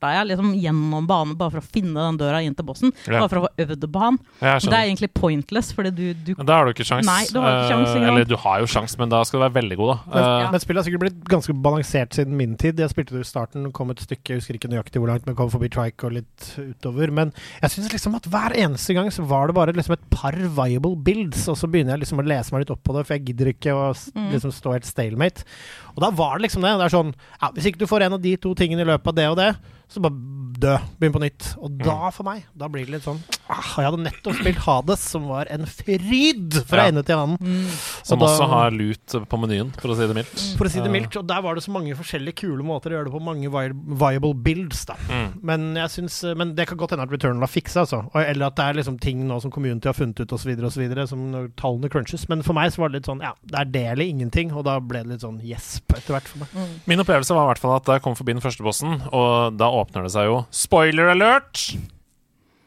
spurta 0.00 0.12
jeg 0.16 0.28
liksom 0.30 0.52
gjennom 0.56 1.06
banen 1.08 1.36
bare 1.36 1.52
for 1.52 1.60
å 1.60 1.66
finne 1.74 1.94
den 2.08 2.18
døra 2.20 2.40
inn 2.42 2.54
til 2.56 2.64
bossen. 2.64 2.92
Ja. 3.06 3.20
Bare 3.20 3.28
for 3.28 3.40
å 3.40 3.44
få 3.46 3.50
øvd 3.66 3.86
på 3.92 4.00
han. 4.00 4.18
Men 4.40 4.60
det 4.64 4.78
er 4.78 4.86
egentlig 4.88 5.10
pointless, 5.14 5.72
fordi 5.76 5.90
du, 5.92 6.14
du 6.14 6.34
Men 6.38 6.46
Da 6.48 6.56
har 6.56 6.64
du 6.66 6.72
ikke 6.72 6.86
sjans. 6.88 7.06
Nei, 7.06 7.24
du 7.30 7.38
har 7.40 7.58
ikke 7.60 7.70
sjans, 7.74 7.88
Eh. 7.90 8.08
Eller 8.10 8.24
du 8.24 8.36
har 8.36 8.60
jo 8.60 8.66
sjans, 8.70 8.96
men 8.98 9.08
da 9.12 9.22
skal 9.24 9.40
du 9.40 9.44
være 9.44 9.56
veldig 9.60 9.76
god, 9.76 9.90
da. 9.90 9.98
Men, 10.14 10.24
Eh, 10.30 10.50
men 10.54 10.60
spillet 10.60 10.80
har 10.80 10.86
sikkert 10.88 11.02
blitt 11.04 11.24
ganske 11.28 11.54
balansert 11.62 12.14
siden 12.16 12.36
min 12.36 12.56
tid. 12.56 12.78
Jeg 12.80 12.90
spilte 12.92 13.14
det 13.16 13.24
i 13.24 13.28
starten, 13.28 13.70
kom 13.72 13.90
et 13.90 14.00
stykke, 14.00 14.24
jeg 14.34 14.40
husker 14.40 14.54
ikke 14.58 14.70
nøyaktig 14.72 15.00
hvor 15.02 15.08
langt, 15.12 15.26
men 15.26 15.36
kom 15.36 15.50
forbi 15.50 15.68
Trike 15.70 16.04
og 16.08 16.12
litt 16.16 16.48
utover. 16.58 17.10
Men 17.12 17.32
jeg 17.62 17.70
syns 17.74 17.92
liksom 17.92 18.14
at 18.16 18.24
hver 18.30 18.56
eneste 18.56 18.94
gang 18.96 19.10
så 19.12 19.26
var 19.26 19.46
det 19.50 19.54
bare 19.58 19.72
liksom 19.76 19.92
et 19.98 20.06
par 20.10 20.32
viable 20.32 20.96
builds, 20.96 21.46
og 21.48 21.56
så 21.60 21.68
begynner 21.70 21.96
jeg 21.96 22.04
liksom 22.06 22.20
å 22.22 22.26
lese 22.26 22.52
meg 22.54 22.64
litt 22.64 22.70
opp 22.74 22.82
på 22.84 22.96
det, 22.96 23.06
for 23.06 23.14
jeg 23.16 23.26
gidder 23.30 23.52
ikke 23.52 23.74
å 23.76 23.90
Mm. 24.10 24.30
liksom 24.32 24.50
stå 24.52 24.72
helt 24.72 24.86
stalemate. 24.86 25.44
Og 25.94 26.02
da 26.04 26.10
var 26.14 26.36
det 26.36 26.46
liksom 26.46 26.64
det. 26.64 26.72
Det 26.80 26.86
er 26.86 26.94
sånn 26.94 27.12
ja, 27.12 27.50
Hvis 27.56 27.70
ikke 27.70 27.82
du 27.82 27.90
får 27.90 28.06
en 28.06 28.16
av 28.16 28.22
de 28.24 28.36
to 28.40 28.54
tingene 28.58 28.84
i 28.84 28.90
løpet 28.90 29.12
av 29.12 29.18
det 29.18 29.28
og 29.32 29.38
det, 29.40 29.50
så 29.90 30.02
bare 30.04 30.14
dø. 30.60 30.76
Begynn 31.00 31.14
på 31.16 31.22
nytt. 31.24 31.48
Og 31.60 31.78
da, 31.80 32.10
for 32.14 32.26
meg, 32.28 32.44
da 32.56 32.68
blir 32.68 32.84
det 32.86 32.94
litt 32.98 33.06
sånn 33.06 33.18
ah, 33.50 33.70
Jeg 33.80 33.88
hadde 33.88 34.02
nettopp 34.04 34.36
spilt 34.40 34.60
Hades, 34.66 35.00
som 35.14 35.26
var 35.30 35.48
en 35.50 35.64
fryd 35.66 36.60
fra 36.68 36.84
Ja. 36.84 36.88
ende 36.92 37.02
til 37.06 37.16
annen. 37.16 37.38
mm, 37.40 38.04
som 38.06 38.18
og 38.20 38.26
da- 38.26 38.30
også 38.34 38.48
har 38.48 38.70
lut 38.70 39.16
på 39.28 39.38
menyen, 39.40 39.72
for 39.80 39.88
å 39.92 39.96
si 39.96 40.06
det 40.06 40.16
mildt. 40.16 40.56
For 40.58 40.66
å 40.66 40.70
si 40.70 40.78
det 40.80 40.86
Eh, 40.86 40.92
mildt. 40.92 41.16
Og 41.16 41.26
der 41.26 41.40
var 41.42 41.54
det 41.54 41.64
så 41.64 41.70
mange 41.74 41.94
forskjellige 41.96 42.36
kule 42.44 42.62
måter 42.64 42.90
å 42.90 42.98
gjøre 43.00 43.04
det 43.10 43.12
på. 43.16 43.22
Mange 43.22 43.50
viable 43.50 44.34
builds, 44.34 44.84
da. 44.86 44.94
Mm. 45.08 45.40
Men, 45.42 45.74
jeg 45.76 45.88
synes, 45.96 46.36
men 46.36 46.54
det 46.54 46.66
kan 46.68 46.78
godt 46.78 46.90
hende 46.94 47.02
at 47.06 47.10
Returnal 47.10 47.40
har 47.40 47.48
fiksa, 47.52 47.84
altså. 47.86 48.02
Eller 48.14 48.46
at 48.46 48.56
det 48.56 48.64
er 48.64 48.74
liksom 48.80 48.98
ting 49.00 49.26
nå 49.28 49.40
som 49.42 49.50
community 49.50 49.88
har 49.88 49.94
funnet 49.94 50.20
ut, 50.20 50.32
osv., 50.32 50.50
osv., 50.64 51.06
som 51.08 51.50
tallene 51.56 51.90
crunches. 51.90 52.28
Men 52.28 52.42
for 52.42 52.52
meg 52.54 52.70
så 52.72 52.78
var 52.78 52.88
det 52.90 53.00
litt 53.02 53.06
sånn 53.10 53.20
ja, 53.22 53.32
det 53.46 53.58
er 53.60 53.64
det 53.64 53.84
eller 53.94 54.04
ingenting. 54.04 54.52
Og 54.52 54.64
da 54.64 54.78
ble 54.80 55.02
det 55.04 55.08
litt 55.14 55.20
sånn 55.24 55.40
gjesp 55.42 55.94
etter 55.96 56.14
hvert 56.14 56.28
for 56.28 56.38
meg. 56.38 56.48
mm. 56.54 56.80
Min 56.86 56.98
opplevelse 57.00 57.34
var 57.34 57.44
i 57.48 57.54
hvert 57.54 57.58
fall 57.62 57.76
at 57.76 57.84
da 57.84 57.92
jeg 57.98 58.02
kom 58.02 58.14
forbi 58.14 58.32
den 58.34 58.42
første 58.42 58.62
bossen, 58.62 59.00
og 59.12 59.56
da 59.56 59.66
åpner 59.70 60.02
det 60.06 60.12
seg 60.12 60.26
jo 60.30 60.46
Spoiler 60.50 61.12
alert! 61.12 61.70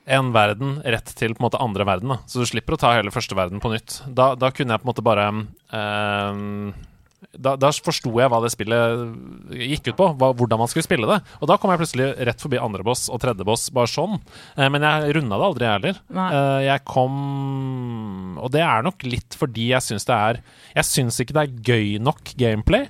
En 0.03 0.33
verden 0.35 0.81
rett 0.83 1.13
til 1.15 1.35
på 1.35 1.41
en 1.43 1.47
måte 1.47 1.61
andre 1.63 1.85
verden. 1.87 2.11
da 2.11 2.17
Så 2.27 2.43
du 2.43 2.47
slipper 2.47 2.75
å 2.75 2.79
ta 2.79 2.95
hele 2.95 3.11
første 3.11 3.35
verden 3.35 3.61
på 3.63 3.71
nytt. 3.71 4.01
Da, 4.07 4.33
da 4.35 4.51
kunne 4.55 4.75
jeg 4.75 4.83
på 4.83 4.87
en 4.87 4.91
måte 4.91 5.05
bare 5.05 5.27
ehm, 5.31 6.73
da, 7.33 7.55
da 7.57 7.69
forsto 7.71 8.11
jeg 8.19 8.29
hva 8.29 8.39
det 8.43 8.51
spillet 8.53 9.53
gikk 9.55 9.89
ut 9.89 9.97
på, 9.99 10.07
hva, 10.19 10.31
hvordan 10.37 10.59
man 10.61 10.69
skulle 10.71 10.85
spille 10.85 11.07
det. 11.09 11.19
Og 11.39 11.49
da 11.49 11.57
kom 11.59 11.71
jeg 11.71 11.81
plutselig 11.81 12.09
rett 12.29 12.43
forbi 12.43 12.59
andre 12.61 12.85
boss 12.85 13.07
og 13.09 13.21
tredje 13.23 13.47
boss, 13.47 13.69
bare 13.73 13.89
sånn. 13.89 14.19
Eh, 14.57 14.67
men 14.73 14.85
jeg 14.85 15.15
runda 15.17 15.39
det 15.39 15.47
aldri, 15.47 15.67
jeg 15.67 15.79
heller. 15.79 16.01
Eh, 16.23 16.59
jeg 16.67 16.85
kom 16.89 18.39
Og 18.43 18.51
det 18.53 18.63
er 18.65 18.83
nok 18.85 19.03
litt 19.07 19.37
fordi 19.39 19.69
jeg 19.71 19.85
syns 19.85 20.07
det 20.07 20.15
er 20.15 20.39
Jeg 20.73 20.87
syns 20.89 21.19
ikke 21.21 21.35
det 21.37 21.43
er 21.43 21.57
gøy 21.71 21.97
nok 22.03 22.33
gameplay 22.39 22.87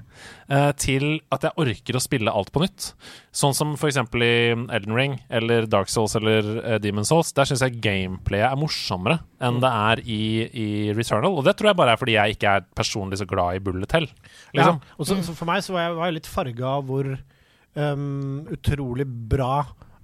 til 0.81 1.19
at 1.33 1.45
jeg 1.47 1.55
orker 1.61 1.97
å 1.97 2.01
spille 2.03 2.31
alt 2.33 2.51
på 2.53 2.61
nytt. 2.63 2.89
Sånn 3.33 3.55
som 3.57 3.73
f.eks. 3.77 3.97
i 4.17 4.31
Elden 4.53 4.95
Ring 4.97 5.15
eller 5.33 5.65
Dark 5.69 5.89
Souls 5.89 6.15
eller 6.19 6.43
Demon's 6.83 7.03
Demon 7.03 7.07
Souls. 7.07 7.33
Der 7.33 7.49
syns 7.49 7.63
jeg 7.65 7.79
gameplayet 7.83 8.51
er 8.51 8.59
morsommere 8.59 9.19
enn 9.43 9.59
det 9.63 9.69
er 9.69 10.01
i, 10.05 10.21
i 10.47 10.67
Returnal. 10.95 11.39
Og 11.39 11.45
det 11.47 11.57
tror 11.59 11.71
jeg 11.71 11.79
bare 11.79 11.95
er 11.95 12.01
fordi 12.01 12.17
jeg 12.17 12.37
ikke 12.37 12.57
er 12.59 12.67
personlig 12.77 13.19
så 13.19 13.27
glad 13.29 13.57
i 13.57 13.63
bullet 13.63 13.97
hell. 13.97 14.09
Liksom. 14.55 14.79
Ja, 14.79 14.97
og 14.97 15.09
så, 15.09 15.19
så 15.25 15.35
for 15.37 15.49
meg 15.49 15.63
så 15.65 15.75
var 15.75 15.87
jeg, 15.87 15.97
var 15.99 16.11
jeg 16.11 16.19
litt 16.19 16.29
farga 16.31 16.75
av 16.77 16.85
hvor 16.89 17.09
um, 17.13 18.43
utrolig 18.53 19.07
bra 19.07 19.55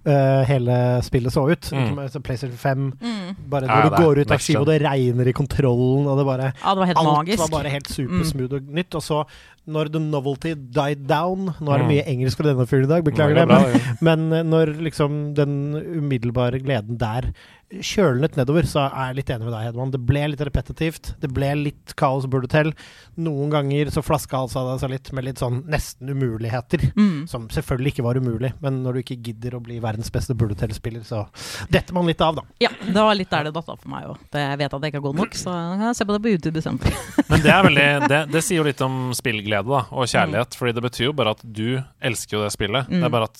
Uh, 0.08 0.46
hele 0.48 0.74
spillet 1.04 1.34
så 1.36 1.42
ut. 1.52 1.68
Mm. 1.76 1.80
Ikke 1.84 1.96
med- 1.98 2.12
så 2.14 2.22
PlayStation 2.24 2.58
5. 2.58 2.86
Mm. 3.04 3.34
Bare 3.52 3.68
når 3.68 3.82
det 3.84 3.90
du 3.92 4.04
går 4.06 4.22
ut 4.24 4.32
av 4.32 4.40
skiva, 4.40 4.62
og 4.64 4.70
det 4.70 4.78
regner 4.82 5.28
i 5.28 5.34
kontrollen, 5.36 6.08
og 6.08 6.16
det 6.18 6.26
bare 6.26 6.48
Ja, 6.56 6.72
det 6.72 6.80
var 6.80 6.88
helt 6.88 7.02
Alt 7.02 7.18
magisk. 7.18 7.42
var 7.44 7.52
bare 7.58 7.74
helt 7.74 7.90
supersmooth 7.92 8.56
og 8.56 8.72
nytt. 8.80 8.96
Og 8.96 9.04
så, 9.04 9.20
når 9.70 9.92
the 9.94 10.02
novelty 10.02 10.56
died 10.56 11.06
down 11.10 11.54
Nå 11.60 11.72
er 11.76 11.84
det 11.84 11.88
Mm. 11.88 11.94
mye 11.94 12.08
engelsk 12.16 12.38
fra 12.42 12.50
denne 12.50 12.66
fyren 12.70 12.88
i 12.90 12.92
dag, 12.96 13.06
beklager 13.08 13.36
det. 13.40 13.48
bra, 13.50 13.62
Men, 13.62 13.78
ja. 13.78 13.96
men 14.10 14.34
eh, 14.34 14.44
når 14.50 14.74
liksom 14.90 15.20
den 15.38 15.56
umiddelbare 16.02 16.60
gleden 16.66 16.98
der 17.02 17.32
kjølnet 17.70 18.34
nedover, 18.34 18.66
så 18.66 18.88
er 18.88 19.12
jeg 19.12 19.18
litt 19.20 19.28
enig 19.30 19.46
med 19.46 19.54
deg, 19.54 19.66
Hedman. 19.68 19.92
Det 19.94 20.00
ble 20.02 20.24
litt 20.32 20.40
repetitivt. 20.42 21.12
Det 21.22 21.30
ble 21.30 21.52
litt 21.60 21.94
kaos 22.00 22.26
burde 22.26 22.48
til. 22.50 22.72
Noen 23.22 23.52
ganger 23.54 23.92
så 23.94 24.02
flaskehalsa 24.02 24.64
det 24.72 24.80
seg 24.82 24.90
litt 24.96 25.12
med 25.14 25.28
litt 25.28 25.38
sånn 25.38 25.60
nesten 25.70 26.10
umuligheter. 26.10 26.88
Mm. 26.98 27.28
Som 27.30 27.46
selvfølgelig 27.54 27.94
ikke 27.94 28.06
var 28.08 28.18
umulig, 28.18 28.54
men 28.64 28.80
når 28.82 28.94
du 28.98 29.00
ikke 29.04 29.20
gidder 29.28 29.54
å 29.60 29.62
bli 29.62 29.78
verdens 29.84 30.10
beste 30.10 30.34
Bulletel-spiller, 30.34 31.04
så 31.06 31.28
detter 31.70 31.94
man 31.94 32.10
litt 32.10 32.22
av, 32.26 32.40
da. 32.42 32.42
Ja, 32.66 32.70
det 32.88 32.96
var 33.06 33.14
litt 33.20 33.30
der 33.30 33.44
det 33.50 33.54
datt 33.54 33.70
av 33.70 33.78
for 33.84 33.90
meg 33.94 34.10
òg. 34.10 34.18
Jeg 34.34 34.58
vet 34.64 34.74
at 34.74 34.82
jeg 34.82 34.90
ikke 34.96 35.02
er 35.04 35.06
god 35.06 35.16
nok, 35.22 35.38
så 35.38 35.54
jeg 35.54 35.80
kan 35.84 35.94
se 36.02 36.06
på 36.10 36.18
det 36.18 36.22
på 36.26 36.34
YouTube 36.34 36.58
istedenfor. 36.64 36.98
Men 37.30 37.46
det, 37.46 37.54
er 37.54 37.64
veldig, 37.70 37.88
det, 38.10 38.20
det 38.34 38.44
sier 38.50 38.64
jo 38.64 38.66
litt 38.66 38.82
om 38.82 38.98
spillglede 39.14 39.59
da, 39.68 39.82
og 39.92 40.08
kjærlighet. 40.08 40.56
Fordi 40.56 40.72
det 40.74 40.84
betyr 40.84 41.06
jo 41.10 41.14
bare 41.14 41.32
at 41.36 41.42
du 41.44 41.82
elsker 42.02 42.38
jo 42.38 42.44
det 42.44 42.52
spillet. 42.54 42.88
Det 42.88 43.00
Mm. 43.00 43.04
er 43.06 43.10
bare 43.10 43.24
at 43.24 43.40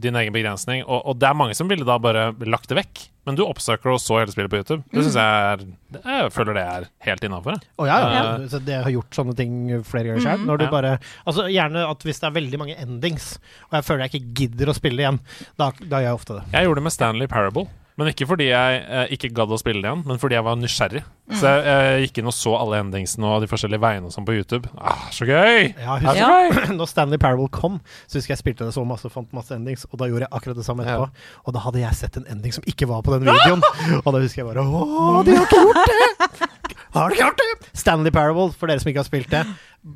din 0.00 0.14
egen 0.16 0.32
begrensning 0.32 0.82
Og, 0.86 1.06
og 1.06 1.18
det 1.18 1.28
er 1.28 1.34
mange 1.34 1.54
som 1.54 1.68
ville 1.68 1.84
da 1.84 1.98
bare 1.98 2.32
lagt 2.44 2.68
det 2.68 2.76
vekk. 2.76 3.08
Men 3.26 3.36
du 3.36 3.44
oppsøker 3.46 3.88
og 3.94 4.00
så 4.00 4.18
hele 4.20 4.32
spillet 4.32 4.50
på 4.50 4.56
YouTube. 4.60 4.82
Det 4.92 5.00
synes 5.04 5.14
jeg 5.14 5.24
er 5.24 5.64
Jeg 6.04 6.32
føler 6.32 6.54
det 6.54 6.62
er 6.66 6.88
helt 7.06 7.22
innafor. 7.24 7.56
Å 7.78 7.86
ja, 7.86 7.98
ja. 8.00 8.08
Ja. 8.38 8.48
Så 8.48 8.58
det 8.64 8.82
har 8.84 8.90
gjort 8.90 9.10
sånne 9.16 9.34
ting 9.36 9.82
flere 9.84 10.04
ganger 10.12 10.20
sjøl. 10.26 10.44
Når 10.44 10.58
du 10.58 10.64
Ja. 10.64 10.70
bare 10.70 10.98
Altså 11.26 11.46
gjerne 11.48 11.88
at 11.90 11.98
hvis 12.04 12.20
det 12.20 12.26
er 12.28 12.40
veldig 12.40 12.58
mange 12.58 12.76
endings, 12.76 13.38
og 13.70 13.78
jeg 13.78 13.84
føler 13.84 14.08
jeg 14.08 14.12
ikke 14.20 14.34
gidder 14.34 14.66
å 14.66 14.74
spille 14.74 15.00
igjen, 15.00 15.20
da, 15.56 15.70
da 15.80 15.96
gjør 16.02 16.10
jeg 16.10 16.14
ofte 16.20 16.34
det. 16.40 16.44
Jeg 16.52 16.66
gjorde 16.66 16.74
det 16.76 16.82
med 16.84 16.92
Stanley 16.92 17.26
Parable. 17.26 17.66
Men 17.94 18.10
ikke 18.10 18.26
fordi 18.26 18.48
jeg 18.48 18.78
eh, 18.82 19.12
ikke 19.14 19.30
gadd 19.36 19.52
å 19.54 19.58
spille 19.60 19.78
det 19.78 19.86
igjen, 19.86 20.00
men 20.08 20.18
fordi 20.18 20.34
jeg 20.34 20.44
var 20.46 20.56
nysgjerrig. 20.58 21.04
Så 21.30 21.46
jeg, 21.46 21.60
jeg 21.68 22.06
gikk 22.08 22.18
inn 22.20 22.30
og 22.30 22.34
så 22.34 22.54
alle 22.58 22.80
endingsene 22.82 23.28
og 23.30 23.44
de 23.44 23.48
forskjellige 23.48 23.80
veiene 23.84 24.10
og 24.10 24.14
sånn 24.14 24.26
på 24.26 24.34
YouTube. 24.34 24.70
Ah, 24.76 25.06
så 25.14 25.28
gøy! 25.28 25.70
Ja, 25.70 25.94
husker, 26.02 26.18
ja. 26.18 26.32
gøy! 26.50 26.74
Når 26.80 26.90
Stanley 26.90 27.22
Parable 27.22 27.46
kom, 27.54 27.78
så 28.10 28.18
husker 28.18 28.34
jeg 28.34 28.42
spilte 28.42 28.66
det 28.66 28.74
så 28.74 28.82
masse 28.88 29.06
og 29.06 29.14
fant 29.14 29.30
masse 29.36 29.54
endings, 29.54 29.86
og 29.92 30.02
da 30.02 30.10
gjorde 30.10 30.26
jeg 30.26 30.34
akkurat 30.40 30.58
det 30.58 30.66
samme 30.66 30.82
etterpå. 30.82 31.06
Og 31.46 31.54
da 31.54 31.62
hadde 31.68 31.84
jeg 31.84 32.00
sett 32.00 32.18
en 32.18 32.26
ending 32.34 32.56
som 32.58 32.66
ikke 32.74 32.90
var 32.90 33.06
på 33.06 33.14
den 33.14 33.30
videoen. 33.30 33.62
og 34.02 34.10
da 34.10 34.24
husker 34.24 34.42
jeg 34.42 34.50
bare 34.50 34.66
Å, 34.66 35.22
de 35.22 35.38
har 35.38 35.46
ikke 35.46 35.62
gjort 35.62 35.94
det! 35.94 36.50
Har 36.94 37.10
de 37.10 37.16
ikke 37.16 37.24
gjort 37.24 37.40
det? 37.40 37.70
Stanley 37.74 38.12
Parable, 38.14 38.52
for 38.54 38.70
dere 38.70 38.78
som 38.78 38.90
ikke 38.92 39.02
har 39.02 39.08
spilt 39.08 39.32
det, 39.32 39.40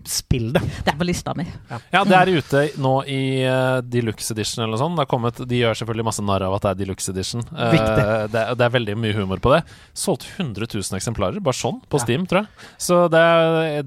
spill 0.05 0.51
det. 0.53 0.61
Det 0.85 0.93
er 0.93 0.99
på 1.01 1.07
lista 1.09 1.33
mi. 1.37 1.47
Ja, 1.93 2.03
det 2.05 2.17
er 2.19 2.31
ute 2.37 2.63
nå 2.81 2.93
i 3.09 3.21
uh, 3.49 3.79
Deluxe 3.81 4.35
Edition 4.35 4.63
eller 4.63 4.75
noe 4.75 4.81
sånt. 4.83 4.99
Det 4.99 5.05
har 5.07 5.11
kommet, 5.11 5.41
de 5.49 5.61
gjør 5.63 5.79
selvfølgelig 5.81 6.07
masse 6.11 6.25
narr 6.25 6.45
av 6.45 6.57
at 6.59 6.67
det 6.67 6.73
er 6.75 6.81
Deluxe 6.83 7.13
Edition. 7.15 7.45
Uh, 7.53 8.27
det, 8.29 8.45
det 8.61 8.67
er 8.67 8.75
veldig 8.75 8.97
mye 9.01 9.17
humor 9.17 9.41
på 9.45 9.55
det. 9.55 9.63
Solgte 9.97 10.29
100 10.37 10.69
000 10.77 11.01
eksemplarer, 11.01 11.41
bare 11.45 11.57
sånn, 11.57 11.81
på 11.89 12.01
Ja. 12.01 12.05
Steam, 12.05 12.27
tror 12.29 12.45
jeg. 12.45 12.71
Så 12.89 13.01
det, 13.13 13.25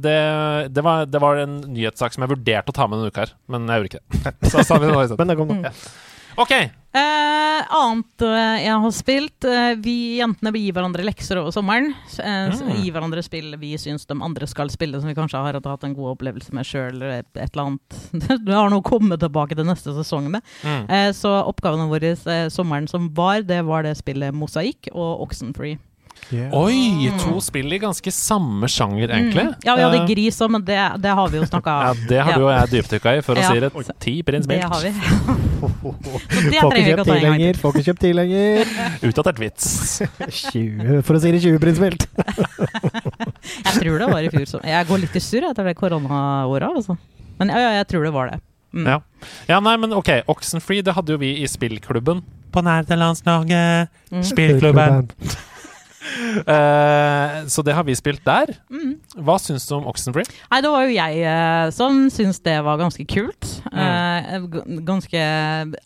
det, 0.01 0.17
det, 0.73 0.85
var, 0.85 1.05
det 1.09 1.21
var 1.21 1.43
en 1.43 1.59
nyhetssak 1.69 2.17
som 2.17 2.25
jeg 2.25 2.33
vurderte 2.33 2.73
å 2.73 2.79
ta 2.81 2.89
med 2.89 3.01
denne 3.01 3.13
uka 3.13 3.27
her, 3.27 3.35
men 3.51 3.69
jeg 3.69 3.83
gjorde 3.83 3.91
ikke 3.93 4.23
det. 4.25 4.33
Så 4.55 4.65
sa 4.65 4.81
vi 4.81 4.89
det 4.89 4.95
nå 4.95 5.05
isteden. 5.05 5.37
Men 5.37 5.73
nå. 6.35 6.41
OK! 6.43 6.53
Eh, 6.91 7.61
annet 7.71 8.23
eh, 8.27 8.65
jeg 8.65 8.79
har 8.83 8.91
spilt 8.91 9.45
eh, 9.47 9.77
Vi 9.79 10.17
jentene 10.17 10.51
gir 10.59 10.73
hverandre 10.75 11.05
lekser 11.07 11.39
over 11.39 11.53
sommeren. 11.55 11.93
Eh, 12.19 12.49
Mm. 12.51 12.81
Gir 12.83 12.91
hverandre 12.91 13.21
spill 13.23 13.53
vi 13.61 13.69
syns 13.79 14.03
de 14.09 14.17
andre 14.19 14.47
skal 14.49 14.69
spille, 14.73 14.99
som 14.99 15.07
vi 15.07 15.15
kanskje 15.15 15.39
har 15.39 15.55
hatt 15.55 15.85
en 15.87 15.93
god 15.95 16.17
opplevelse 16.17 16.51
med 16.53 16.67
sjøl. 16.67 16.97
Eller 16.97 17.21
et, 17.21 17.29
et 17.37 17.53
eller 17.55 17.69
annet 17.69 18.41
Du 18.45 18.51
har 18.51 18.67
noe 18.69 18.81
å 18.83 18.85
komme 18.85 19.15
tilbake 19.21 19.55
til 19.55 19.67
neste 19.69 19.95
sesong 19.95 20.27
med. 20.33 20.43
Mm. 20.67 20.83
Eh, 20.91 21.11
så 21.15 21.31
oppgavene 21.47 21.87
våre 21.91 22.11
eh, 22.17 22.49
sommeren 22.51 22.89
som 22.91 23.07
var, 23.15 23.45
det 23.47 23.61
var 23.69 23.87
det 23.87 23.95
spillet 24.01 24.35
Mosaikk 24.35 24.91
og 24.91 25.23
Oxenfree. 25.29 25.79
Oi! 26.55 27.09
To 27.23 27.39
spill 27.43 27.73
i 27.75 27.79
ganske 27.81 28.11
samme 28.15 28.67
sjanger, 28.71 29.11
egentlig. 29.11 29.43
Mm. 29.49 29.55
Ja, 29.67 29.75
vi 29.75 29.83
hadde 29.85 29.99
Eh, 30.01 30.07
gris 30.09 30.39
òg, 30.41 30.51
men 30.55 30.63
det, 30.67 30.77
det 31.03 31.13
har 31.17 31.29
vi 31.33 31.37
jo 31.41 31.47
snakka 31.49 31.73
ja, 31.87 31.93
det 32.09 32.21
har 32.25 32.39
du 32.39 32.45
og 32.47 32.51
jeg 32.53 32.71
dypdykka 32.75 33.13
i, 33.17 33.21
for 33.25 33.35
å 33.35 33.43
Ja. 33.43 33.51
si 33.51 33.59
det. 33.63 33.71
Ti 33.99 34.13
prins 34.27 34.47
Det 34.47 34.61
har 34.63 34.81
vi. 34.85 34.91
Det 35.61 36.57
Får 36.61 36.73
ikke 36.73 36.85
kjøpt 36.87 37.05
ti 37.05 37.17
lenger. 37.21 37.53
til. 37.53 37.59
Får 37.61 37.73
ikke 37.75 37.85
kjøpt 37.89 38.01
ti 38.01 38.11
lenger. 38.17 38.71
Utdatert 39.11 39.41
vits. 39.41 39.67
20, 40.41 41.01
for 41.05 41.17
å 41.17 41.21
si 41.21 41.31
det 41.35 41.41
20 41.43 41.59
prinsvilt. 41.61 42.07
Jeg 42.17 43.75
tror 43.77 43.99
det 44.01 44.07
var 44.11 44.21
i 44.25 44.31
fjor. 44.33 44.47
som 44.55 44.65
Jeg 44.65 44.87
går 44.89 45.03
litt 45.03 45.15
i 45.17 45.21
surr 45.23 45.49
etter 45.51 45.67
det 45.69 45.75
koronaåret, 45.79 46.65
altså. 46.71 46.97
Men 47.39 47.53
ja, 47.53 47.59
ja, 47.67 47.71
jeg 47.81 47.87
tror 47.93 48.07
det 48.07 48.13
var 48.15 48.31
det. 48.33 48.39
Mm. 48.73 48.85
Ja. 48.87 48.97
ja, 49.51 49.59
nei, 49.59 49.75
men 49.83 49.93
OK. 49.97 50.09
Oxenfree, 50.31 50.81
det 50.85 50.93
hadde 50.95 51.13
jo 51.13 51.21
vi 51.21 51.33
i 51.43 51.47
spillklubben. 51.49 52.21
På 52.51 52.63
nerdelandslaget. 52.65 53.89
Mm. 54.11 54.23
Spillklubben. 54.27 55.09
Eh, 56.01 57.35
så 57.51 57.63
det 57.65 57.75
har 57.77 57.85
vi 57.85 57.95
spilt 57.97 58.23
der. 58.25 58.53
Mm. 58.73 58.95
Hva 59.25 59.37
syns 59.41 59.67
du 59.69 59.75
om 59.77 59.87
Oxenfree? 59.89 60.25
Nei, 60.51 60.59
det 60.63 60.71
var 60.73 60.85
jo 60.87 60.95
jeg 60.95 61.21
eh, 61.29 61.69
som 61.75 62.03
syntes 62.13 62.41
det 62.45 62.57
var 62.65 62.79
ganske 62.81 63.05
kult. 63.09 63.49
Eh, 63.71 64.45
ganske 64.87 65.21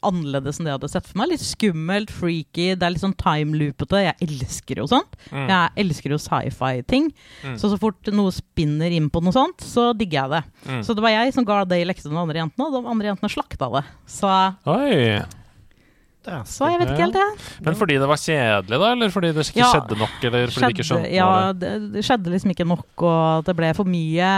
annerledes 0.05 0.59
enn 0.59 0.67
det 0.67 0.73
jeg 0.73 0.79
hadde 0.79 0.91
sett 0.93 1.09
for 1.09 1.21
meg. 1.21 1.33
Litt 1.33 1.45
skummelt, 1.45 2.13
freaky. 2.13 2.71
Det 2.73 2.87
er 2.87 2.95
litt 2.95 3.03
sånn 3.03 3.17
timeloopete. 3.19 4.03
Jeg 4.07 4.29
elsker 4.29 4.81
jo 4.81 4.89
sånt. 4.91 5.17
Mm. 5.31 5.47
Jeg 5.51 5.85
elsker 5.85 6.15
jo 6.15 6.21
sci-fi-ting. 6.21 7.11
Mm. 7.45 7.57
Så 7.61 7.71
så 7.73 7.79
fort 7.81 8.11
noe 8.15 8.33
spinner 8.35 8.93
inn 8.95 9.09
på 9.11 9.21
noe 9.23 9.35
sånt, 9.35 9.63
så 9.63 9.91
digger 9.97 10.23
jeg 10.23 10.35
det. 10.37 10.43
Mm. 10.69 10.83
Så 10.85 10.95
det 10.95 11.03
var 11.05 11.15
jeg 11.15 11.33
som 11.35 11.47
ga 11.47 11.63
det 11.67 11.81
i 11.81 11.87
lekse 11.87 12.07
til 12.07 12.15
de 12.15 12.21
andre 12.21 12.43
jentene, 12.43 12.67
og 12.69 12.77
de 12.77 12.93
andre 12.95 13.11
jentene 13.11 13.31
slakta 13.31 13.71
det. 13.77 13.83
Så, 14.09 14.31
Oi. 14.71 15.19
Så 16.45 16.69
jeg 16.71 16.79
vet 16.81 16.91
ikke 16.93 17.03
helt, 17.05 17.17
jeg. 17.19 17.37
Men 17.65 17.75
fordi 17.79 17.97
det 18.01 18.07
var 18.09 18.19
kjedelig, 18.21 18.79
da? 18.81 18.91
Eller 18.95 19.09
fordi 19.13 19.31
det 19.35 19.45
ikke 19.47 19.61
Ja, 19.61 19.69
skjedde 19.73 19.97
nok? 19.99 20.15
Eller 20.25 20.47
fordi 20.53 20.65
de 20.71 20.73
ikke 20.75 20.87
skjønte 20.89 21.11
ja, 21.13 21.27
det? 21.53 21.59
det, 21.61 21.91
det 21.93 22.03
skjedde 22.07 22.33
liksom 22.33 22.51
ikke 22.55 22.67
nok, 22.67 22.85
og 23.05 23.45
det 23.45 23.55
ble 23.55 23.71
for 23.77 23.85
mye 23.85 24.29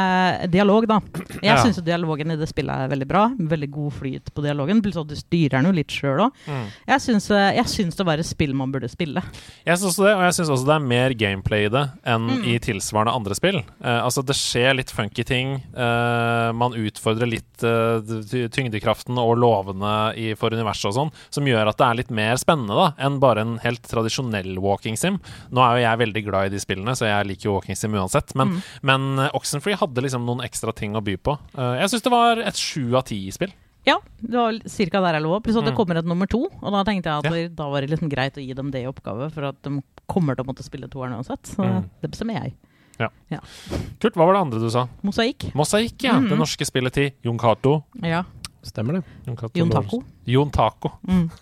dialog, 0.52 0.88
da. 0.90 1.00
Jeg 1.42 1.48
Ja. 1.48 1.58
syns 1.64 1.80
dialogen 1.84 2.32
i 2.32 2.36
det 2.40 2.50
spillet 2.50 2.86
er 2.86 2.92
veldig 2.92 3.08
bra. 3.08 3.26
Veldig 3.38 3.72
god 3.72 3.94
flyt 3.94 4.34
på 4.34 4.44
dialogen. 4.44 4.82
Plutselig 4.82 5.06
at 5.08 5.14
du 5.14 5.16
styrer 5.22 5.56
den 5.58 5.66
jo 5.72 5.72
litt 5.78 5.88
sjøl 5.96 6.20
òg. 6.28 6.32
Mm. 6.48 6.66
Jeg 6.88 7.00
syns 7.08 7.28
jeg 7.30 7.66
syns 7.72 7.96
det 7.96 8.06
var 8.06 8.18
et 8.20 8.26
spill 8.28 8.54
man 8.54 8.72
burde 8.72 8.90
spille. 8.92 9.22
Jeg 9.66 9.78
syns 9.78 9.92
også 9.94 10.06
det, 10.08 10.14
og 10.18 10.24
jeg 10.28 10.34
syns 10.40 10.50
også 10.56 10.66
det 10.68 10.76
er 10.76 10.86
mer 10.88 11.14
gameplay 11.18 11.66
i 11.66 11.70
det 11.74 11.86
enn 12.06 12.28
Mm. 12.28 12.44
i 12.44 12.58
tilsvarende 12.60 13.14
andre 13.16 13.36
spill. 13.36 13.58
Uh, 13.80 14.04
altså 14.04 14.22
Det 14.26 14.36
skjer 14.36 14.76
litt 14.76 14.92
funky 14.92 15.24
ting. 15.24 15.62
Uh, 15.76 16.52
man 16.52 16.74
utfordrer 16.76 17.30
litt 17.30 17.64
uh, 17.64 18.02
tyngdekraften 18.52 19.18
og 19.22 19.38
lovene 19.40 20.14
i, 20.18 20.34
for 20.38 20.54
universet 20.54 20.90
og 20.92 20.96
sånn, 20.98 21.12
som 21.34 21.48
gjør 21.48 21.70
at 21.72 21.77
det 21.78 21.86
er 21.88 21.96
litt 22.00 22.10
mer 22.12 22.36
spennende 22.42 22.76
da 22.76 22.88
enn 23.08 23.20
bare 23.20 23.42
en 23.46 23.58
helt 23.64 23.82
tradisjonell 23.88 24.58
walking 24.60 24.98
sim. 24.98 25.20
Nå 25.52 25.62
er 25.64 25.78
jo 25.78 25.84
jeg 25.86 26.00
veldig 26.04 26.24
glad 26.26 26.46
i 26.48 26.50
de 26.56 26.60
spillene, 26.60 26.96
så 26.98 27.06
jeg 27.08 27.28
liker 27.28 27.50
jo 27.50 27.54
walking 27.58 27.76
sim 27.80 27.94
uansett. 27.94 28.34
Men, 28.36 28.48
Mm. 28.58 28.62
men 28.84 29.20
eh, 29.20 29.30
Oxenfree 29.34 29.78
hadde 29.78 30.02
liksom 30.04 30.26
noen 30.26 30.44
ekstra 30.46 30.74
ting 30.76 30.94
å 30.96 31.02
by 31.04 31.16
på. 31.18 31.38
Eh, 31.58 31.80
jeg 31.82 31.90
syns 31.94 32.04
det 32.04 32.12
var 32.12 32.38
et 32.40 32.56
sju 32.56 32.96
av 32.96 33.04
ti-spill. 33.06 33.54
Ja, 33.88 34.00
det 34.22 34.36
var 34.36 34.52
ca. 34.60 35.00
der 35.02 35.14
jeg 35.16 35.24
lå. 35.24 35.42
Pluss 35.42 35.56
at 35.56 35.64
det 35.64 35.72
Mm. 35.74 35.78
kommer 35.78 35.96
et 35.98 36.06
nummer 36.06 36.28
to. 36.28 36.44
Og 36.62 36.72
da 36.74 36.84
tenkte 36.84 37.06
jeg 37.08 37.48
at 37.48 37.56
da 37.56 37.70
var 37.70 37.80
det 37.82 37.90
liksom 37.92 38.10
greit 38.12 38.36
å 38.36 38.46
gi 38.46 38.54
dem 38.54 38.70
det 38.70 38.84
i 38.84 38.88
oppgave, 38.88 39.32
for 39.32 39.46
at 39.46 39.62
de 39.64 39.82
kommer 40.08 40.36
til 40.36 40.44
å 40.44 40.48
måtte 40.48 40.64
spille 40.64 40.90
toeren 40.90 41.14
uansett. 41.16 41.42
Så 41.56 41.64
Mm. 41.64 41.90
det 42.02 42.12
bestemmer 42.12 42.34
jeg. 42.44 42.54
Kurt, 44.02 44.14
hva 44.16 44.26
var 44.26 44.34
det 44.34 44.42
andre 44.42 44.60
du 44.60 44.70
sa? 44.70 44.88
Mosaikk. 45.04 45.54
Mosaikk, 45.54 46.02
ja. 46.04 46.14
Mhm. 46.20 46.30
Det 46.30 46.38
norske 46.40 46.66
spillet 46.66 46.92
til 46.94 47.12
Jon 47.24 47.38
Cato. 47.38 47.84
Ja. 48.02 48.24
Stemmer 48.64 48.94
det. 49.00 49.04
Jon 49.56 49.70
Taco. 49.70 50.04
Jon 50.28 50.52
Taco. 50.52 50.98
Mm. 51.08 51.30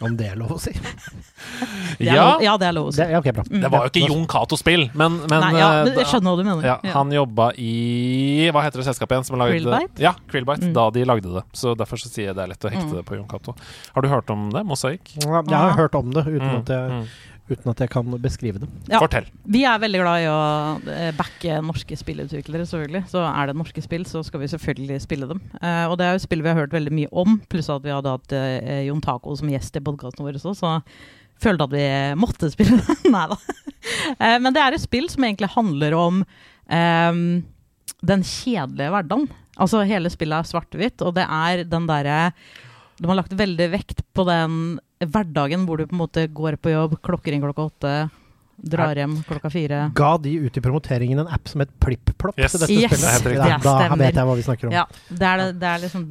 Om 0.00 0.14
det 0.16 0.30
er 0.32 0.36
lov 0.40 0.54
å 0.54 0.56
si. 0.56 0.70
Ja, 2.00 2.14
lov, 2.16 2.42
ja, 2.44 2.54
det 2.56 2.68
er 2.70 2.72
lov 2.72 2.86
å 2.88 2.92
si. 2.94 3.02
Det, 3.02 3.10
ja, 3.12 3.18
ok, 3.20 3.26
bra. 3.36 3.42
Mm. 3.50 3.60
det 3.60 3.70
var 3.74 3.82
jo 3.84 3.90
ikke 3.90 4.08
Jon 4.08 4.22
Cato-spill, 4.32 4.86
men, 4.96 5.18
men 5.28 5.42
Nei, 5.44 5.50
ja, 5.58 5.66
eh, 5.82 5.90
jeg 5.98 6.08
skjønner 6.08 6.32
hva 6.32 6.38
du 6.40 6.46
mener. 6.48 6.64
Ja, 6.70 6.76
han 6.94 7.12
jobba 7.12 7.50
i 7.60 8.48
Hva 8.48 8.62
heter 8.64 8.80
det 8.80 8.86
selskapet 8.88 9.12
igjen 9.18 9.26
som 9.28 9.42
Krillbite? 9.44 10.00
Ja, 10.00 10.14
Krillbite, 10.32 10.70
Mm. 10.70 10.72
da 10.78 10.86
de 10.96 11.04
lagde 11.04 11.34
det. 11.34 11.42
Så 11.52 11.74
derfor 11.76 12.00
så 12.00 12.08
sier 12.08 12.30
jeg 12.30 12.36
det 12.38 12.46
er 12.46 12.52
lett 12.54 12.64
å 12.64 12.72
hekte 12.72 12.88
Mm. 12.88 12.96
det 12.96 13.04
på 13.10 13.16
Jon 13.18 13.28
Cato. 13.28 13.54
Har 13.94 14.00
du 14.02 14.08
hørt 14.08 14.30
om 14.32 14.48
det? 14.56 14.64
Mosaikk? 14.64 15.12
Ja, 15.20 15.42
Jeg 15.44 15.58
har 15.66 15.76
hørt 15.76 15.94
om 16.00 16.10
det, 16.16 16.24
uten, 16.24 16.48
Mm, 16.48 16.58
at 16.64 16.72
jeg, 16.72 16.90
mm. 16.90 17.06
Uten 17.50 17.70
at 17.72 17.82
jeg 17.82 17.90
kan 17.92 18.14
beskrive 18.22 18.62
det. 18.62 18.68
Ja. 18.90 19.00
Fortell. 19.02 19.26
Vi 19.50 19.62
er 19.68 19.80
veldig 19.82 20.00
glad 20.02 20.24
i 20.24 20.28
å 20.30 20.40
eh, 20.94 21.10
backe 21.18 21.58
norske 21.64 21.98
spillutviklere, 21.98 22.66
selvfølgelig. 22.68 23.04
Så 23.10 23.22
er 23.26 23.50
det 23.50 23.56
norske 23.58 23.84
spill, 23.84 24.06
så 24.08 24.22
skal 24.26 24.44
vi 24.44 24.50
selvfølgelig 24.52 25.00
spille 25.04 25.28
dem. 25.30 25.42
Eh, 25.60 25.84
og 25.90 25.96
det 26.00 26.06
er 26.06 26.16
jo 26.16 26.24
spill 26.24 26.44
vi 26.44 26.52
har 26.52 26.60
hørt 26.62 26.76
veldig 26.76 26.94
mye 26.96 27.10
om, 27.22 27.38
pluss 27.50 27.70
at 27.72 27.84
vi 27.86 27.94
hadde 27.94 28.14
hatt 28.16 28.36
eh, 28.36 28.84
Jon 28.88 29.02
Taco 29.04 29.34
som 29.38 29.50
gjest 29.52 29.78
i 29.80 29.84
podkasten 29.84 30.26
vår 30.26 30.38
også, 30.40 30.54
så 30.58 30.76
følte 31.40 31.66
at 31.66 31.74
vi 31.74 31.86
måtte 32.20 32.52
spille 32.52 32.80
det. 32.82 32.98
Nei 33.10 33.26
da. 33.32 33.40
Eh, 34.16 34.36
men 34.42 34.52
det 34.56 34.62
er 34.64 34.76
et 34.76 34.84
spill 34.84 35.10
som 35.12 35.26
egentlig 35.26 35.52
handler 35.56 35.96
om 35.98 36.24
den 36.70 38.20
kjedelige 38.22 38.92
hverdagen. 38.94 39.24
Altså 39.58 39.80
hele 39.88 40.12
spillet 40.12 40.38
er 40.38 40.46
svart-hvitt, 40.46 41.02
og 41.02 41.16
det 41.16 41.24
er 41.26 41.64
den 41.66 41.88
derre 41.88 42.30
De 43.00 43.08
har 43.08 43.18
lagt 43.18 43.34
veldig 43.34 43.66
vekt 43.72 44.04
på 44.14 44.22
den 44.28 44.78
hverdagen 45.00 45.66
hvor 45.68 45.80
du 45.80 45.86
på 45.88 45.94
en 45.96 46.02
måte 46.02 46.26
går 46.28 46.58
på 46.60 46.72
jobb, 46.74 46.98
klokker 47.04 47.32
inn 47.36 47.40
klokka 47.44 47.68
åtte, 47.70 47.94
drar 48.60 48.98
hjem 49.00 49.14
klokka 49.24 49.50
fire. 49.52 49.78
Ga 49.96 50.10
de 50.20 50.34
ut 50.44 50.56
i 50.58 50.60
promoteringen 50.64 51.22
en 51.22 51.30
app 51.32 51.48
som 51.48 51.62
het 51.64 51.72
PlippPlopp 51.80 52.36
Yes. 52.38 52.52
til 52.52 52.60
dette 52.66 52.76
Yes, 52.76 52.98
spillet? 53.22 53.24
det. 53.40 53.62
Da, 53.64 53.78
da 53.88 53.96
vet 53.96 54.14
jeg 54.20 54.28
hva 54.28 54.36
vi 54.36 54.44
snakker 54.44 54.68
om. 54.68 54.76
Ja, 54.76 54.84
det 55.08 55.30
er, 55.30 55.44
det, 55.56 55.70
er 55.70 55.82
liksom 55.86 56.06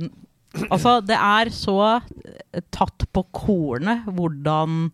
Altså, 0.74 0.96
det 1.06 1.14
er 1.22 1.52
så 1.54 1.76
eh, 2.02 2.64
tatt 2.74 3.06
på 3.14 3.22
kornet 3.38 4.08
hvordan 4.10 4.90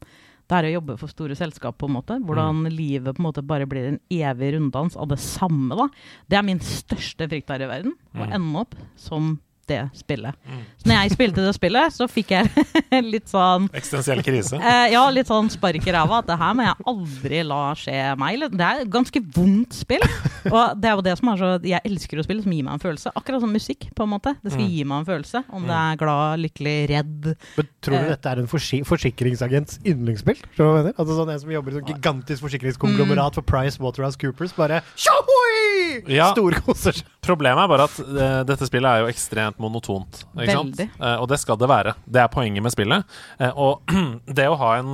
det 0.45 0.57
er 0.59 0.67
å 0.67 0.73
jobbe 0.75 0.97
for 0.99 1.09
store 1.09 1.33
selskap, 1.39 1.77
på 1.79 1.87
en 1.87 1.95
måte. 1.95 2.19
Hvordan 2.21 2.67
livet 2.69 3.15
på 3.15 3.23
en 3.23 3.25
måte 3.31 3.41
bare 3.41 3.65
blir 3.65 3.87
en 3.87 3.99
evig 4.13 4.51
runddans 4.53 4.93
av 4.99 5.07
det 5.09 5.17
samme, 5.23 5.73
da. 5.79 5.87
Det 6.29 6.37
er 6.37 6.43
min 6.45 6.59
største 6.61 7.25
frykt 7.31 7.49
her 7.49 7.63
i 7.65 7.69
verden. 7.71 7.95
Å 8.13 8.27
ende 8.27 8.59
opp 8.61 8.75
som 8.99 9.39
det 9.67 9.79
spillet. 9.97 10.35
Så 10.81 10.87
når 10.89 10.99
jeg 11.01 11.11
spilte 11.15 11.43
det 11.45 11.53
spillet, 11.57 11.93
så 11.95 12.07
fikk 12.11 12.31
jeg 12.35 12.49
litt 13.13 13.27
sånn 13.31 13.65
Eksistensiell 13.73 14.21
krise. 14.25 14.59
Eh, 14.59 14.91
ja, 14.93 15.03
litt 15.13 15.27
sånn 15.29 15.49
spark 15.53 15.85
i 15.87 15.93
ræva. 15.95 16.19
At 16.21 16.29
det 16.29 16.37
her 16.41 16.53
må 16.57 16.65
jeg 16.67 16.75
aldri 16.91 17.41
la 17.47 17.61
skje 17.79 17.97
meg. 18.21 18.45
Det 18.53 18.65
er 18.67 18.83
et 18.85 18.91
ganske 18.93 19.21
vondt 19.35 19.73
spill. 19.73 20.05
Og 20.51 20.75
det 20.77 20.89
er 20.91 20.95
jo 20.99 21.05
det 21.05 21.15
som 21.17 21.31
er 21.33 21.41
så 21.41 21.49
Jeg 21.65 21.81
elsker 21.89 22.21
å 22.21 22.25
spille 22.27 22.43
som 22.45 22.53
gir 22.53 22.65
meg 22.67 22.77
en 22.77 22.83
følelse. 22.83 23.11
Akkurat 23.17 23.41
som 23.41 23.51
musikk, 23.55 23.87
på 23.97 24.05
en 24.05 24.11
måte. 24.13 24.35
Det 24.45 24.53
skal 24.53 24.67
gi 24.69 24.83
meg 24.85 25.01
en 25.03 25.07
følelse. 25.09 25.41
Om 25.49 25.65
det 25.69 25.79
er 25.81 25.99
glad, 26.01 26.43
lykkelig, 26.45 26.75
redd. 26.93 27.31
Men 27.57 27.69
tror 27.81 27.97
du 27.97 28.01
Eh. 28.05 28.09
dette 28.13 28.29
er 28.35 28.39
en 28.43 28.47
forsi 28.51 28.81
forsikringsagents 28.85 29.79
yndlingsspill? 29.87 30.37
Skjønner 30.53 30.57
du 30.57 30.63
hva 30.65 30.77
jeg 30.77 30.85
mener? 30.85 30.95
Altså 31.01 31.17
sånn 31.17 31.31
En 31.33 31.39
som 31.41 31.51
jobber 31.55 31.71
i 31.71 31.75
sånn 31.79 31.89
gigantisk 31.89 32.45
forsikringskonglomerat 32.45 33.33
for 33.39 33.41
Price 33.47 33.79
Waterhouse 33.81 34.17
Coopers, 34.21 34.53
bare 34.57 34.81
Tjohoi! 34.95 36.03
Ja. 36.11 36.31
Storkoser 36.35 36.93
seg. 36.99 37.07
Problemet 37.25 37.63
er 37.63 37.69
bare 37.71 37.87
at 37.89 37.99
uh, 38.01 38.41
dette 38.47 38.67
spillet 38.69 38.89
er 38.89 39.03
jo 39.03 39.11
ekstremt 39.11 39.61
monotont. 39.61 40.23
Eh, 40.37 41.15
og 41.15 41.27
det 41.31 41.39
skal 41.41 41.59
det 41.61 41.69
være. 41.71 41.95
Det 42.05 42.21
er 42.21 42.33
poenget 42.33 42.65
med 42.65 42.73
spillet. 42.73 43.15
Uh, 43.41 43.51
og 43.53 43.95
det 44.39 44.49
å 44.51 44.59
ha 44.61 44.75
en 44.81 44.91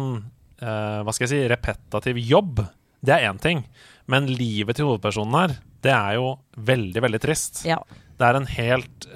hva 0.62 1.10
skal 1.10 1.26
jeg 1.26 1.32
si, 1.32 1.38
repetativ 1.50 2.20
jobb, 2.22 2.60
det 3.02 3.16
er 3.16 3.24
én 3.32 3.40
ting. 3.42 3.64
Men 4.06 4.28
livet 4.30 4.78
til 4.78 4.86
hovedpersonen 4.86 5.34
her, 5.34 5.56
det 5.82 5.90
er 5.90 6.20
jo 6.20 6.36
veldig, 6.70 7.02
veldig 7.02 7.20
trist. 7.24 7.64
Ja. 7.66 7.80
Det 8.22 8.28
er 8.28 8.38
en 8.38 8.46
helt 8.46 9.08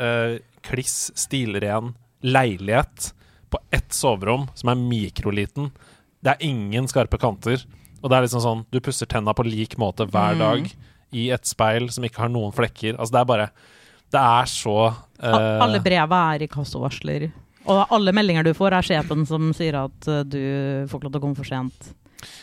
kliss 0.65 1.11
stilren 1.13 1.91
leilighet 2.25 3.11
på 3.53 3.61
ett 3.69 3.93
soverom 3.93 4.47
som 4.57 4.73
er 4.73 4.81
mikroliten. 4.81 5.69
Det 6.25 6.33
er 6.33 6.47
ingen 6.49 6.89
skarpe 6.89 7.21
kanter. 7.21 7.61
Og 8.01 8.09
det 8.09 8.17
er 8.17 8.25
liksom 8.25 8.43
sånn 8.43 8.65
Du 8.73 8.81
pusser 8.83 9.09
tenna 9.09 9.33
på 9.33 9.45
lik 9.45 9.77
måte 9.81 10.05
hver 10.09 10.33
Mm. 10.37 10.71
I 11.13 11.29
et 11.35 11.45
speil 11.45 11.89
som 11.93 12.03
ikke 12.07 12.23
har 12.25 12.31
noen 12.33 12.53
flekker. 12.55 12.97
Altså, 12.97 13.13
det 13.13 13.21
er 13.21 13.29
bare 13.29 13.49
Det 14.15 14.21
er 14.21 14.45
så 14.49 14.77
uh, 14.91 15.63
Alle 15.65 15.81
breva 15.83 16.21
er 16.35 16.45
i 16.45 16.47
kassovarsler. 16.51 17.29
Og 17.65 17.93
alle 17.93 18.13
meldinger 18.13 18.45
du 18.45 18.53
får, 18.53 18.75
er 18.77 18.85
sjefen 18.85 19.25
som 19.25 19.49
sier 19.57 19.73
at 19.79 20.07
eh, 20.11 20.21
du 20.21 20.41
får 20.89 20.99
ikke 20.99 21.07
lov 21.07 21.13
til 21.15 21.17
å 21.17 21.23
komme 21.23 21.39
for 21.39 21.49
sent. 21.49 21.87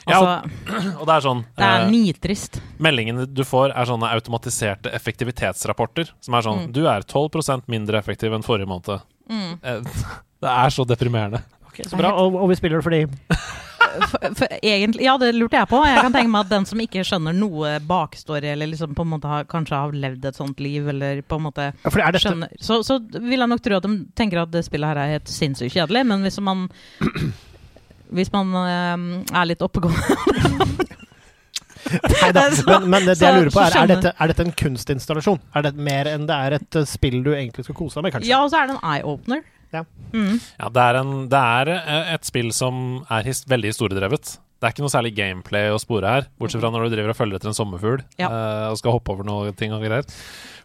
Ja, 0.06 0.18
Altså, 0.18 0.88
Og 0.98 1.06
det 1.06 1.14
er 1.14 1.24
sånn 1.24 1.44
det 1.58 1.68
er 1.68 1.84
eh, 1.84 1.90
nitrist. 1.92 2.58
Meldingene 2.82 3.26
du 3.30 3.44
får, 3.46 3.70
er 3.70 3.86
sånne 3.86 4.10
automatiserte 4.16 4.90
effektivitetsrapporter. 4.98 6.10
Som 6.20 6.34
er 6.34 6.42
sånn 6.46 6.60
Mm. 6.66 6.72
Du 6.74 6.82
er 6.90 7.06
12% 7.06 7.70
mindre 7.70 7.98
effektiv 8.02 8.34
enn 8.34 8.42
forrige 8.46 8.66
måned. 8.70 9.06
Mm. 9.30 9.58
Eh, 9.62 9.80
Det 10.42 10.50
er 10.50 10.70
så 10.74 10.82
deprimerende. 10.84 11.44
Så 11.80 11.98
bra. 11.98 12.12
Og, 12.20 12.36
og 12.36 12.50
vi 12.52 12.56
spiller 12.58 12.80
det 12.80 12.86
fordi 12.86 13.02
For, 14.08 14.34
for 14.38 14.52
egentlig, 14.64 15.04
ja, 15.04 15.18
det 15.20 15.34
lurte 15.36 15.58
jeg 15.58 15.68
på. 15.68 15.80
Jeg 15.84 16.00
kan 16.00 16.14
tenke 16.14 16.32
meg 16.32 16.46
at 16.46 16.52
den 16.52 16.64
som 16.68 16.80
ikke 16.80 17.02
skjønner 17.04 17.34
noe 17.36 17.74
bakstory, 17.84 18.52
eller 18.54 18.70
liksom 18.70 18.94
på 18.96 19.04
en 19.04 19.10
måte 19.10 19.28
har, 19.28 19.44
kanskje 19.50 19.76
har 19.76 19.92
levd 20.04 20.24
et 20.30 20.38
sånt 20.38 20.62
liv, 20.64 20.86
eller 20.88 21.20
på 21.28 21.36
en 21.36 21.44
måte 21.48 21.66
ja, 21.68 21.92
er 21.92 22.14
dette, 22.14 22.22
skjønner 22.24 22.54
Så, 22.56 22.78
så 22.86 22.96
vil 23.18 23.36
jeg 23.42 23.50
nok 23.52 23.64
tro 23.64 23.76
at 23.76 23.88
de 23.88 23.98
tenker 24.16 24.40
at 24.44 24.52
det 24.54 24.64
spillet 24.64 24.92
her 24.94 25.02
er 25.02 25.14
helt 25.18 25.32
sinnssykt 25.32 25.76
kjedelig, 25.76 26.06
men 26.08 26.24
hvis 26.24 26.40
man 26.40 26.68
hvis 28.16 28.32
man 28.32 28.56
eh, 28.62 29.06
er 29.40 29.50
litt 29.50 29.64
oppegående 29.64 30.80
Nei 31.92 32.28
da. 32.32 32.46
Men, 32.68 32.84
men 32.88 33.04
det, 33.04 33.16
det 33.18 33.26
jeg 33.26 33.34
lurer 33.36 33.50
på, 33.52 33.60
er, 33.60 33.74
er, 33.76 33.88
dette, 33.90 34.12
er 34.14 34.30
dette 34.30 34.44
en 34.46 34.52
kunstinstallasjon? 34.56 35.40
Er 35.58 35.64
det 35.66 35.72
mer 35.76 36.08
enn 36.12 36.28
det 36.28 36.36
er 36.46 36.56
et 36.60 36.78
eh, 36.78 36.86
spill 36.88 37.18
du 37.26 37.32
egentlig 37.34 37.66
skal 37.66 37.76
kose 37.76 37.98
deg 37.98 38.06
med, 38.06 38.14
kanskje? 38.14 38.30
Ja, 38.30 38.38
og 38.44 38.52
så 38.52 38.62
er 38.62 38.70
det 38.70 38.76
en 38.78 38.86
eye-opener. 38.94 39.42
Ja. 39.72 39.84
Mm. 40.12 40.38
Ja, 40.60 40.68
det 40.68 40.82
er, 40.88 41.00
en, 41.00 41.12
det 41.32 41.42
er 41.58 41.72
eh, 41.78 42.14
et 42.16 42.28
spill 42.28 42.52
som 42.52 43.02
er 43.10 43.24
his 43.28 43.44
veldig 43.48 43.72
historiedrevet. 43.72 44.34
Det 44.62 44.68
er 44.68 44.74
ikke 44.76 44.84
noe 44.84 44.92
særlig 44.94 45.10
gameplay 45.16 45.72
å 45.74 45.78
spore 45.82 46.06
her, 46.06 46.26
bortsett 46.38 46.60
fra 46.62 46.68
når 46.70 46.84
du 46.86 46.92
driver 46.94 47.10
og 47.10 47.16
følger 47.18 47.40
etter 47.40 47.50
en 47.50 47.56
sommerfugl 47.56 47.96
Ja. 48.20 48.28
uh, 48.30 48.66
og 48.70 48.76
skal 48.78 48.94
hoppe 48.94 49.10
over 49.10 49.26
noe 49.26 49.50
ting 49.58 49.72
og 49.74 49.82
greier. 49.82 50.06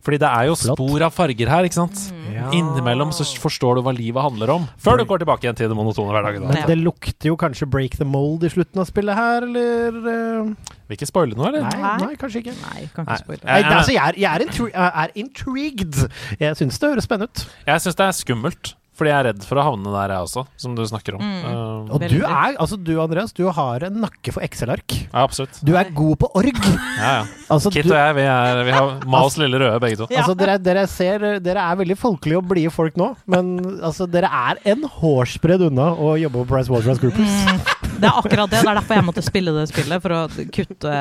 Fordi 0.06 0.20
det 0.22 0.28
er 0.30 0.44
jo 0.52 0.54
Flott. 0.54 0.78
spor 0.78 1.02
av 1.08 1.16
farger 1.16 1.50
her, 1.50 1.66
ikke 1.66 1.80
sant? 1.80 2.04
Ja. 2.30 2.46
Innimellom 2.54 3.10
så 3.12 3.26
forstår 3.42 3.80
du 3.80 3.82
hva 3.88 3.96
livet 3.98 4.22
handler 4.22 4.54
om, 4.54 4.68
før 4.78 5.02
du 5.02 5.06
går 5.10 5.24
tilbake 5.26 5.48
igjen 5.48 5.58
til 5.58 5.72
det 5.74 5.76
monotone 5.80 6.14
hverdagen. 6.14 6.46
Men 6.46 6.62
det 6.70 6.78
lukter 6.78 7.32
jo 7.32 7.40
kanskje 7.42 7.66
break 7.74 7.98
the 7.98 8.06
mold 8.06 8.46
i 8.46 8.54
slutten 8.54 8.84
av 8.84 8.88
spillet 8.92 9.18
her, 9.18 9.50
eller 9.50 9.98
uh... 9.98 10.54
Vil 10.88 11.00
ikke 11.00 11.10
spoile 11.10 11.34
noe, 11.36 11.50
eller? 11.50 11.66
Nei, 11.66 11.98
Nei. 12.06 12.14
kanskje 12.22 12.46
ikke. 12.46 12.54
Nei, 12.62 12.86
kan 12.94 13.10
ikke 13.10 13.18
spoile. 13.26 13.44
Nei, 13.50 13.58
Jeg- 13.64 13.74
altså, 13.82 13.98
jeg, 13.98 14.04
er, 14.14 14.22
jeg 14.22 14.30
er, 14.30 14.46
intri 14.46 14.70
er 14.78 15.18
intrigued. 15.26 16.04
Jeg 16.46 16.62
syns 16.62 16.78
det 16.86 16.94
høres 16.94 17.10
spennende 17.10 17.34
ut. 17.34 17.48
Jeg 17.74 17.82
syns 17.88 17.98
det 17.98 18.06
er 18.12 18.16
skummelt, 18.22 18.76
fordi 18.98 19.12
jeg 19.12 19.18
er 19.22 19.28
redd 19.30 19.44
for 19.46 19.60
å 19.62 19.66
havne 19.68 19.92
der, 19.94 20.14
jeg 20.16 20.26
også, 20.28 20.44
som 20.60 20.74
du 20.78 20.82
snakker 20.90 21.18
om. 21.18 21.22
Mm. 21.22 21.44
Uh, 21.46 21.92
Og 21.96 22.02
du 22.10 22.16
er, 22.26 22.56
altså 22.58 22.80
du 22.82 22.92
Andreas, 23.04 23.34
du 23.38 23.44
har 23.54 23.86
en 23.88 24.00
nakke 24.04 24.34
for 24.34 24.42
Excel-ark. 24.46 24.96
ja, 25.06 25.22
absolutt. 25.22 25.60
Du 25.62 25.76
er 25.78 25.92
god 25.94 26.18
på 26.24 26.32
org. 26.42 26.58
Ja, 26.98 27.12
ja. 27.22 27.26
Altså, 27.54 27.70
Kit 27.72 27.86
du, 27.88 27.94
og 27.94 27.96
jeg, 27.96 28.16
vi, 28.18 28.24
er, 28.28 28.58
vi 28.68 28.74
har 28.76 28.90
Maos 29.14 29.38
lille 29.40 29.62
røde, 29.62 29.78
begge 29.86 30.02
to. 30.02 30.08
Ja. 30.12 30.26
altså 30.26 30.34
dere, 30.36 30.58
dere 30.60 30.84
ser 30.92 31.24
Dere 31.46 31.62
er 31.72 31.78
veldig 31.80 31.96
folkelige 32.02 32.42
og 32.42 32.50
blide 32.50 32.74
folk 32.74 32.98
nå, 33.00 33.12
men 33.30 33.54
altså, 33.86 34.04
dere 34.12 34.28
er 34.34 34.60
en 34.74 34.84
hårsbredd 34.98 35.68
unna 35.70 35.92
å 35.96 36.16
jobbe 36.20 36.42
på 36.44 36.50
Price 36.56 36.74
Waterhouse 36.74 37.00
Groupers. 37.00 37.38
Mm, 37.48 37.62
det 38.02 38.10
er 38.10 38.20
akkurat 38.20 38.52
det. 38.52 38.60
Det 38.66 38.72
er 38.74 38.80
derfor 38.82 39.00
jeg 39.00 39.08
måtte 39.08 39.24
spille 39.26 39.54
det 39.56 39.64
spillet, 39.72 40.04
for 40.04 40.18
å 40.18 40.22
kutte, 40.58 40.94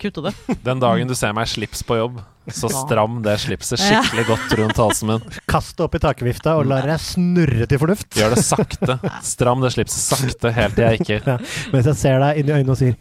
kutte 0.00 0.24
det. 0.28 0.34
Den 0.64 0.80
dagen 0.82 1.10
du 1.10 1.14
ser 1.18 1.34
meg 1.36 1.48
i 1.48 1.52
slips 1.52 1.82
på 1.86 1.98
jobb, 2.00 2.20
så 2.54 2.70
stram 2.72 3.20
det 3.24 3.36
slipset 3.42 3.80
skikkelig 3.82 4.24
godt 4.28 4.54
rundt 4.60 4.80
halsen 4.80 5.12
min. 5.12 5.38
Kast 5.50 5.76
det 5.78 5.86
opp 5.86 5.94
i 5.98 6.02
takvifta 6.02 6.56
og 6.60 6.68
la 6.70 6.80
deg 6.86 7.00
snurre 7.02 7.68
til 7.70 7.82
fornuft. 7.82 8.10
Gjør 8.18 8.34
det 8.36 8.44
sakte. 8.44 8.98
Stram 9.26 9.62
det 9.64 9.72
slipset 9.76 10.02
sakte 10.04 10.52
helt 10.54 10.76
til 10.78 10.84
jeg 10.86 11.02
ikke 11.02 11.38
Mens 11.72 11.88
jeg 11.90 11.96
ser 11.98 12.20
deg 12.22 12.42
inn 12.42 12.50
i 12.50 12.56
øynene 12.58 12.74
og 12.74 12.80
sier. 12.80 12.96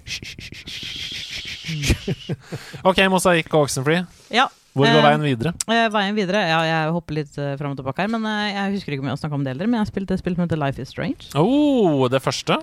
OK, 2.87 3.03
Mosaikk 3.11 3.51
og 3.53 3.67
Oxenfree. 3.67 4.05
Ja. 4.33 4.47
Hvor 4.77 4.85
går 4.85 4.99
Eh, 5.01 5.05
veien 5.07 5.23
videre? 5.25 5.53
Eh, 5.73 5.87
veien 5.89 6.17
videre 6.17 6.41
Ja, 6.45 6.61
jeg 6.67 6.93
hopper 6.93 7.17
litt 7.17 7.37
uh, 7.41 7.55
fram 7.57 7.73
og 7.73 7.79
tilbake 7.79 8.03
her, 8.03 8.11
men 8.13 8.25
eh, 8.29 8.53
jeg 8.53 8.75
husker 8.77 8.93
ikke 8.93 9.05
om 9.05 9.09
jeg 9.09 9.15
har 9.15 9.21
snakka 9.23 9.39
om 9.39 9.45
det 9.45 9.53
heller. 9.55 9.69
Men 9.69 9.79
jeg 9.79 9.85
har 9.85 9.91
spilt 9.91 10.11
et 10.13 10.21
spill 10.21 10.37
som 10.37 10.45
heter 10.45 10.61
Life 10.61 10.81
is 10.81 10.93
Strange. 10.93 11.31
Oh, 11.33 12.05
det 12.11 12.21
første? 12.21 12.59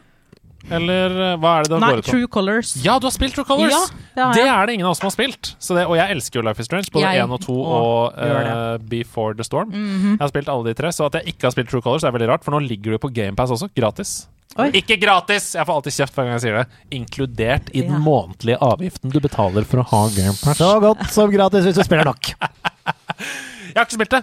Eller 0.73 1.13
eh, 1.21 1.35
hva 1.43 1.59
er 1.59 1.67
det 1.67 1.73
det 1.75 1.81
Nei, 1.83 1.91
går 1.93 1.99
ut 2.01 2.07
på? 2.07 2.11
True 2.15 2.29
Colors. 2.33 2.71
Ja, 2.85 2.95
du 2.99 3.05
har 3.09 3.13
spilt 3.15 3.35
True 3.37 3.45
Colors! 3.45 3.75
Ja, 4.17 4.31
det 4.33 4.41
det 4.41 4.45
er 4.49 4.67
det 4.71 4.75
ingen 4.79 4.87
av 4.89 4.95
oss 4.95 5.01
som 5.03 5.09
har 5.11 5.15
spilt. 5.17 5.51
Så 5.61 5.77
det, 5.77 5.85
og 5.91 5.97
jeg 5.99 6.15
elsker 6.15 6.41
jo 6.41 6.45
Life 6.47 6.63
is 6.63 6.69
Strange, 6.71 6.89
både 6.95 7.11
én 7.11 7.25
1 7.27 7.35
og 7.37 7.43
2 7.45 7.57
og 7.65 8.19
eh, 8.25 8.77
Before 8.89 9.35
the 9.37 9.45
Storm. 9.45 9.69
Mhm. 9.75 10.15
Jeg 10.17 10.23
har 10.25 10.33
spilt 10.33 10.49
alle 10.49 10.71
de 10.71 10.75
tre, 10.79 10.93
så 10.97 11.09
at 11.11 11.19
jeg 11.21 11.35
ikke 11.35 11.49
har 11.51 11.57
spilt 11.57 11.69
True 11.73 11.85
Colors, 11.85 12.05
er 12.09 12.15
veldig 12.17 12.31
rart, 12.33 12.45
for 12.47 12.57
nå 12.57 12.63
ligger 12.65 12.97
du 12.97 13.03
på 13.03 13.13
GamePass 13.13 13.53
også, 13.59 13.69
gratis. 13.77 14.15
Oi. 14.55 14.69
Ikke 14.79 14.97
gratis! 15.03 15.51
Jeg 15.59 15.67
får 15.67 15.75
alltid 15.81 15.97
kjeft 15.97 16.15
hver 16.15 16.29
gang 16.29 16.37
jeg 16.37 16.43
sier 16.45 16.59
det. 16.61 16.67
Inkludert 16.95 17.71
i 17.75 17.81
den 17.83 17.97
Ja. 17.97 17.99
månedlige 18.05 18.59
avgiften 18.63 19.11
du 19.11 19.19
betaler 19.21 19.65
for 19.67 19.83
å 19.83 19.87
ha 19.91 20.03
GamePass. 20.15 20.61
Så 20.63 20.69
godt 20.81 21.03
som 21.11 21.33
gratis 21.33 21.67
hvis 21.67 21.75
du 21.75 21.83
spiller 21.83 22.07
nok. 22.07 22.31
Jeg 23.75 23.81
har 23.81 23.85
ikke 23.89 23.99
spilt 23.99 24.15
det! 24.15 24.23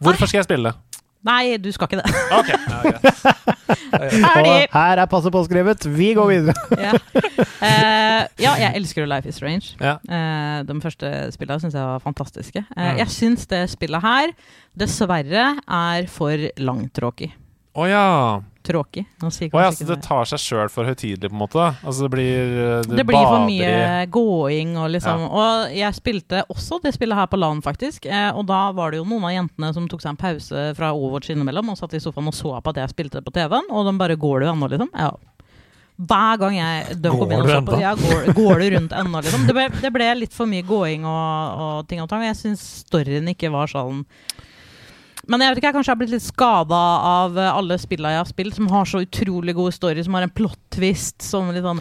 Hvorfor 0.00 0.26
skal 0.26 0.40
jeg 0.40 0.46
spille 0.48 0.70
det? 0.72 0.89
Nei, 1.26 1.56
du 1.60 1.68
skal 1.72 1.88
ikke 1.90 2.00
det. 2.00 2.12
Ok. 2.32 2.48
Ferdig! 4.00 4.54
Her 4.72 5.02
er 5.02 5.08
passet 5.10 5.32
påskrevet. 5.34 5.84
Vi 5.92 6.12
går 6.16 6.30
videre. 6.30 6.54
ja. 6.80 6.94
Eh, 7.60 8.22
ja, 8.40 8.54
jeg 8.56 8.72
elsker 8.78 9.04
Life 9.08 9.28
is 9.28 9.36
Strange. 9.36 9.74
Ja. 9.80 9.98
Uh, 10.08 10.62
de 10.64 10.76
første 10.80 11.10
spillene 11.34 11.60
syns 11.60 11.76
jeg 11.76 11.84
var 11.92 12.00
fantastiske. 12.04 12.64
Uh, 12.72 12.80
Mm. 12.90 12.96
Jeg 13.02 13.12
syns 13.12 13.44
det 13.50 13.60
spillet 13.70 14.02
her 14.02 14.32
dessverre 14.80 15.44
er 15.68 16.06
for 16.10 16.48
langtråkig. 16.58 17.30
Å 17.78 17.84
ja. 17.86 18.06
Tråkig. 18.66 19.06
Nå 19.22 19.30
sier 19.32 19.54
Å 19.56 19.60
ja, 19.62 19.70
så 19.72 19.86
det 19.88 19.96
tar 20.04 20.26
seg 20.28 20.40
sjøl 20.42 20.68
for 20.68 20.84
høytidelig, 20.84 21.30
på 21.30 21.36
en 21.36 21.40
måte? 21.40 21.62
Altså 21.80 22.04
det 22.04 22.10
blir 22.12 22.50
Det, 22.84 22.98
det 22.98 23.06
blir 23.08 23.22
for 23.24 23.46
mye 23.46 23.70
i- 24.02 24.08
gåing 24.12 24.74
og 24.76 24.90
liksom 24.92 25.22
Og 25.30 25.72
jeg 25.72 25.96
spilte 25.96 26.42
også 26.52 26.80
det 26.84 26.92
spillet 26.94 27.16
her 27.16 27.30
på 27.30 27.38
LAN, 27.40 27.62
faktisk. 27.64 28.04
Eh, 28.10 28.28
og 28.36 28.44
da 28.50 28.66
var 28.76 28.90
det 28.92 29.00
jo 29.00 29.06
noen 29.08 29.24
av 29.30 29.32
jentene 29.32 29.72
som 29.74 29.88
tok 29.88 30.02
seg 30.04 30.12
en 30.12 30.20
pause 30.20 30.66
fra 30.76 30.92
Overwatch 30.92 31.32
innimellom 31.32 31.72
og 31.72 31.78
satt 31.80 31.94
i 31.96 32.02
sofaen 32.04 32.28
og 32.28 32.36
så 32.36 32.52
på 32.60 32.74
at 32.74 32.82
jeg 32.82 32.92
spilte 32.92 33.20
det 33.22 33.24
på 33.30 33.32
TV-en, 33.38 33.70
og 33.70 33.86
de 33.88 33.96
bare 34.02 34.18
Går 34.20 34.40
du 34.44 34.50
ennå, 34.50 34.68
liksom? 34.74 34.90
Ja. 34.92 35.14
Hver 36.00 36.36
gang 36.40 36.54
jeg 36.56 36.98
de 37.00 37.10
Går 37.12 37.32
du 37.46 37.56
på 37.70 37.80
ja, 37.80 37.94
går, 37.96 38.28
går 38.36 38.60
du 38.60 38.68
rundt 38.76 38.92
ennå, 38.92 39.20
liksom? 39.24 39.46
Det 39.48 39.56
ble, 39.56 39.66
det 39.80 39.90
ble 39.92 40.10
litt 40.20 40.36
for 40.36 40.48
mye 40.48 40.64
gåing 40.68 41.04
og, 41.08 41.64
og 41.64 41.88
ting 41.88 42.00
og 42.04 42.08
tang. 42.12 42.24
Jeg 42.28 42.36
syns 42.36 42.62
storyen 42.84 43.28
ikke 43.32 43.50
var 43.52 43.68
sånn 43.72 44.04
men 45.28 45.40
jeg 45.44 45.50
vet 45.52 45.58
ikke, 45.60 45.68
jeg 45.70 45.74
kanskje 45.76 45.92
har 45.92 45.98
blitt 46.00 46.10
litt 46.14 46.22
skada 46.24 46.78
av 47.10 47.36
eh, 47.38 47.50
alle 47.52 47.76
spillene 47.78 48.14
jeg 48.14 48.22
har 48.22 48.28
spilt, 48.30 48.54
som 48.56 48.68
har 48.72 48.84
så 48.88 49.02
utrolig 49.04 49.54
gode 49.54 49.72
story, 49.76 50.02
som 50.06 50.14
har 50.16 50.22
en 50.26 50.30
plot 50.32 50.56
twist 50.70 51.20
som 51.22 51.50
litt 51.52 51.62
sånn 51.64 51.80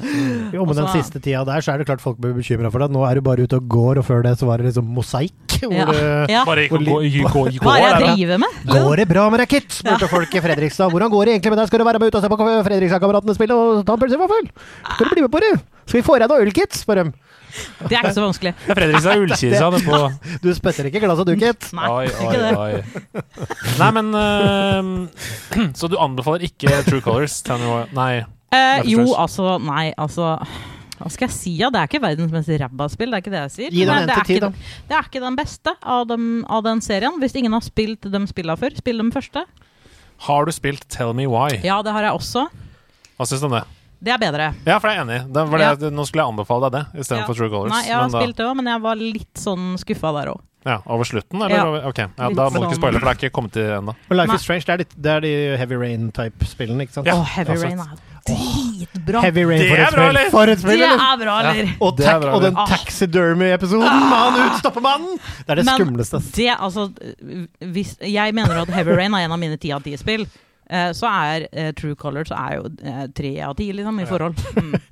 Jo, 0.54 0.66
men 0.66 0.76
den 0.76 0.86
Altså- 0.86 1.00
siste 1.00 1.22
tida 1.22 1.46
der 1.46 1.62
så 1.62 1.74
er 1.74 1.78
det 1.80 1.88
klart 1.88 2.02
folk 2.04 2.18
blir 2.20 2.34
bekymra 2.34 2.72
for 2.72 2.80
deg. 2.84 2.92
Nå 2.92 3.06
er 3.10 3.16
du 3.16 3.22
bare 3.22 3.46
ute 3.48 3.56
og 3.58 3.68
går, 3.70 4.00
og 4.00 4.06
før 4.06 4.24
det 4.24 4.36
så 4.40 4.46
var 4.50 4.58
det 4.60 4.70
liksom 4.74 4.90
mosaikk. 4.94 5.34
Hvor 5.60 5.74
Ja. 5.76 5.86
det 5.92 6.30
ja. 6.32 6.44
Bare 6.48 6.64
gikk 6.68 6.72
og 6.72 6.80
gå, 6.86 7.00
li- 7.04 7.10
gå, 7.20 7.30
gå, 7.30 7.44
gå 7.60 7.64
Hva 7.68 7.78
er 7.80 7.98
det 8.00 8.06
jeg 8.08 8.16
driver 8.20 8.38
med? 8.40 8.50
Går 8.70 8.96
det 9.02 9.08
bra 9.10 9.30
med 9.30 9.40
deg, 9.42 9.50
Kit? 9.50 9.70
spurte 9.76 10.08
folk 10.10 10.36
i 10.36 10.40
Fredrikstad. 10.46 10.90
Hvordan 10.92 11.10
går 11.12 11.26
det 11.26 11.34
egentlig 11.36 11.52
med 11.52 11.60
deg? 11.60 11.68
Skal 11.68 11.80
du 11.80 11.86
være 11.86 12.00
med 12.00 12.08
ut 12.08 12.16
og 12.16 12.22
se 12.24 12.30
på 12.32 12.38
Fredrikstad-kameratene 12.68 13.36
spille 13.36 13.56
og 13.58 13.86
ta 13.86 13.94
en 13.94 14.00
pølse 14.00 14.16
i 14.16 14.22
vaffel? 14.24 14.48
Skal 14.96 15.06
du 15.10 15.16
bli 15.16 15.22
med 15.28 15.32
på 15.34 15.42
det? 15.44 15.52
Skal 15.90 16.00
vi 16.02 16.06
få 16.08 16.20
deg 16.20 16.30
noe 16.32 16.40
øl, 16.46 16.52
Kit? 16.56 16.72
spør 16.80 17.04
de. 17.04 17.12
Det 17.80 17.96
er 17.96 18.04
ikke 18.04 18.16
så 18.16 18.24
vanskelig. 18.24 18.54
Det 18.64 18.74
er 18.74 18.80
Fredrikstad 18.80 19.22
Ullkisa 19.24 19.70
det 19.76 19.82
på 19.86 20.00
Du 20.44 20.50
spytter 20.56 20.90
ikke 20.90 21.04
glasset, 21.04 21.30
du, 21.30 21.36
Kit. 21.40 21.70
Nei, 21.78 21.90
Oi, 21.90 22.08
oi, 22.26 22.40
oi. 22.56 23.22
Nei, 23.80 23.92
men 23.98 24.12
uh, 24.16 25.70
Så 25.80 25.90
du 25.92 25.98
anbefaler 26.02 26.48
ikke 26.50 26.82
True 26.88 27.04
Colors? 27.06 27.40
Nei. 27.96 28.26
Uh, 28.50 28.82
jo, 28.90 29.06
altså 29.14 29.60
Nei, 29.62 29.92
altså 29.94 30.32
Hva 30.98 31.10
skal 31.14 31.28
jeg 31.28 31.36
si? 31.36 31.56
Ja, 31.62 31.70
det 31.74 31.82
er 31.82 31.90
ikke 31.92 32.02
verdens 32.04 32.34
mest 32.34 32.52
ræva 32.52 32.90
spill. 32.92 33.14
Det 33.14 33.20
er 33.20 33.26
ikke 33.26 33.34
det 33.36 33.44
jeg 33.46 33.56
sier. 33.56 33.74
Gi 33.74 33.88
den 33.88 34.10
det, 34.10 34.18
er 34.18 34.36
ikke, 34.36 34.52
det 34.90 34.98
er 34.98 35.10
ikke 35.12 35.24
den 35.24 35.40
beste 35.40 35.76
av, 35.80 36.06
dem, 36.10 36.30
av 36.50 36.66
den 36.66 36.84
serien. 36.84 37.16
Hvis 37.22 37.38
ingen 37.40 37.56
har 37.56 37.64
spilt 37.66 38.10
de 38.10 38.24
spilla 38.28 38.58
før, 38.60 38.76
spill 38.82 39.00
dem 39.00 39.14
første. 39.16 39.46
Har 40.28 40.50
du 40.50 40.52
spilt 40.52 40.84
Tell 40.92 41.14
Me 41.16 41.30
Why? 41.32 41.62
Ja, 41.64 41.80
det 41.86 41.96
har 41.96 42.10
jeg 42.10 42.20
også. 42.20 42.50
Hva 43.16 43.28
syns 43.30 43.46
du 43.46 43.48
om 43.48 43.56
det? 43.56 43.64
Det 44.02 44.12
er 44.14 44.18
bedre. 44.22 44.54
Ja, 44.66 44.78
for 44.80 44.88
jeg 44.90 44.98
er 44.98 45.02
enig. 45.04 45.34
Det 45.34 45.42
var 45.52 45.58
det, 45.80 45.90
Nå 45.92 46.06
skulle 46.08 46.24
jeg 46.24 46.32
anbefale 46.34 46.70
deg 46.70 46.78
det 46.80 47.02
istedenfor 47.04 47.34
Ja. 47.36 47.40
True 47.42 47.50
Colors. 47.50 47.72
Nei, 47.74 47.82
jeg 47.88 47.96
har 47.98 48.06
men 48.10 48.22
spilt 48.22 48.36
det 48.38 48.46
òg, 48.46 48.56
men 48.56 48.66
jeg 48.72 48.82
var 48.82 48.96
litt 48.96 49.34
sånn 49.36 49.66
skuffa 49.82 50.14
der 50.22 50.32
òg. 50.32 50.40
ja, 50.66 50.78
over 50.88 51.04
slutten, 51.08 51.40
eller? 51.42 51.56
Ja. 51.56 51.66
over- 51.68 51.86
Ok, 51.88 51.98
ja, 51.98 52.08
Da 52.18 52.26
må 52.28 52.34
du 52.36 52.60
ikke 52.60 52.70
sånn- 52.70 52.76
spoile, 52.80 53.00
for 53.00 53.08
det 53.08 53.12
er 53.16 53.20
ikke 53.30 53.32
kommet 53.34 53.52
til 53.52 53.64
ennå. 53.64 53.96
Life 54.12 54.28
Nei. 54.28 54.36
is 54.36 54.42
Strange, 54.42 54.64
det 54.66 54.70
er, 54.74 54.78
litt, 54.78 54.94
det 55.02 55.12
er 55.12 55.20
de 55.22 55.58
Heavy 55.58 55.76
Rain-type-spillene, 55.76 56.82
ikke 56.84 56.92
sant? 56.94 57.08
Å, 57.08 57.24
Heavy 57.26 57.52
Altså, 57.52 57.66
Rain 57.66 57.80
er 57.80 57.96
dritbra. 58.28 59.22
Heavy 59.22 59.44
Rain 59.46 59.60
Det 59.60 59.70
for 59.70 59.80
et 59.80 59.92
spill! 59.92 60.04
eller? 60.10 60.30
For 60.30 60.48
et 60.48 60.60
spill, 60.60 60.78
Det 60.80 60.90
er 60.92 61.18
bra, 61.24 61.40
eller? 61.40 61.76
Og, 61.82 61.96
Det 61.98 62.06
er 62.08 62.20
bra, 62.20 62.34
og 62.36 62.42
den 62.42 62.56
taxidermy-episoden 62.56 64.10
med 64.10 64.20
han 64.20 64.52
utstoppemannen! 64.52 65.18
Det 65.48 65.50
er 65.50 65.56
det 65.56 65.66
Men 65.66 65.80
skumleste. 65.80 66.22
Det, 66.36 66.50
altså, 66.60 66.94
hvis, 67.62 67.98
jeg 68.02 68.34
mener 68.36 68.62
at 68.62 68.68
Heavy 68.70 68.92
Rain 68.96 69.14
er 69.14 69.26
en 69.26 69.32
av 69.32 69.40
mine 69.40 69.58
ti 69.60 69.72
av 69.72 69.82
ti 69.84 69.96
spill. 69.98 70.22
Eh, 70.24 70.28
så 70.94 71.08
er 71.10 71.48
eh, 71.52 71.72
True 71.78 71.96
Colors 72.00 72.30
er 72.36 72.56
jo 72.60 72.68
eh, 72.86 73.06
tre 73.18 73.32
av 73.46 73.56
ti, 73.60 73.70
liksom, 73.76 74.00
i 74.04 74.08
forhold. 74.10 74.38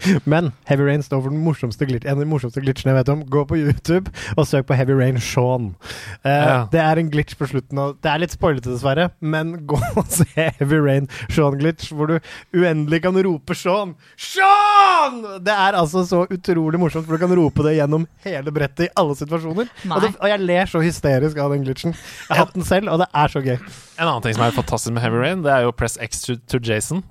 Mm. 0.08 0.22
Men 0.30 0.46
Heavy 0.70 0.86
Rain 0.88 1.02
står 1.04 1.20
for 1.26 1.34
den 1.34 1.42
morsomste 1.44 1.84
glitch, 1.90 2.06
en 2.08 2.16
av 2.16 2.22
de 2.22 2.28
morsomste 2.30 2.62
glitchene 2.64 2.94
jeg 2.94 2.98
vet 3.02 3.10
om. 3.12 3.24
Gå 3.34 3.42
på 3.50 3.58
YouTube 3.60 4.12
og 4.38 4.46
søk 4.48 4.68
på 4.70 4.78
Heavy 4.78 4.96
Rain 4.96 5.18
Shaun. 5.20 5.74
Eh, 6.22 6.32
Ja. 6.32 6.60
Det 6.72 6.80
er 6.80 7.02
en 7.02 7.10
glitch 7.12 7.36
på 7.36 7.48
slutten 7.50 7.80
av 7.82 7.96
Det 8.04 8.12
er 8.12 8.22
litt 8.22 8.32
spoilete, 8.36 8.70
dessverre, 8.72 9.10
men 9.20 9.52
gå 9.70 9.80
og 10.00 10.06
se 10.14 10.28
Heavy 10.60 10.80
Rain 10.86 11.10
Shaun-glitch, 11.28 11.90
hvor 11.92 12.14
du 12.14 12.16
uendelig 12.56 13.02
kan 13.04 13.18
rope 13.28 13.58
Shaun. 13.58 13.96
Shaun! 14.16 15.20
Det 15.44 15.54
er 15.54 15.76
altså 15.80 16.06
så 16.08 16.24
utrolig 16.32 16.80
morsomt, 16.82 17.08
for 17.10 17.18
du 17.18 17.26
kan 17.26 17.36
rope 17.38 17.66
det 17.68 17.76
gjennom 17.78 18.08
hele 18.26 18.54
brettet 18.56 18.88
i 18.88 18.92
alle 19.00 19.16
situasjoner. 19.20 19.68
Og, 19.90 19.98
det, 20.04 20.14
og 20.22 20.32
jeg 20.32 20.44
ler 20.46 20.72
så 20.72 20.82
hysterisk 20.84 21.40
av 21.44 21.52
den 21.56 21.66
glitchen. 21.68 21.96
Jeg 21.98 22.32
har 22.34 22.46
hatt 22.46 22.56
den 22.56 22.66
selv, 22.68 22.92
og 22.94 23.04
det 23.04 23.10
er 23.12 23.34
så 23.34 23.44
gøy. 23.44 23.58
En 23.98 24.06
annen 24.08 24.24
ting 24.26 24.38
som 24.38 24.46
er 24.48 24.56
fantastisk 24.56 24.94
med 24.96 25.04
Heavy 25.04 25.20
Rain, 25.24 25.44
det 25.46 25.52
er 25.54 25.67
jo 25.67 25.67
Press 25.72 25.98
X 26.02 26.22
to, 26.22 26.36
to 26.48 26.60
Jason. 26.64 27.04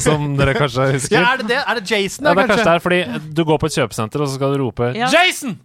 Som 0.00 0.36
dere 0.38 0.54
kanskje 0.54 0.90
husker. 0.96 1.18
Ja, 1.20 1.32
er 1.34 1.36
det 1.42 1.48
det? 1.48 1.58
Er 1.68 1.74
det 1.80 1.90
Jason, 1.90 2.24
Ja, 2.26 2.34
det 2.34 2.44
er 2.44 2.48
kanskje 2.48 2.64
kanskje? 2.64 2.64
det 2.64 2.74
er 2.74 3.18
fordi 3.18 3.34
du 3.34 3.44
går 3.44 3.58
på 3.58 3.66
et 3.66 3.72
kjøpesenter, 3.76 4.20
og 4.24 4.28
så 4.28 4.34
skal 4.38 4.54
du 4.56 4.64
rope 4.64 4.92
Ja. 4.96 5.06
'Jason! 5.12 5.58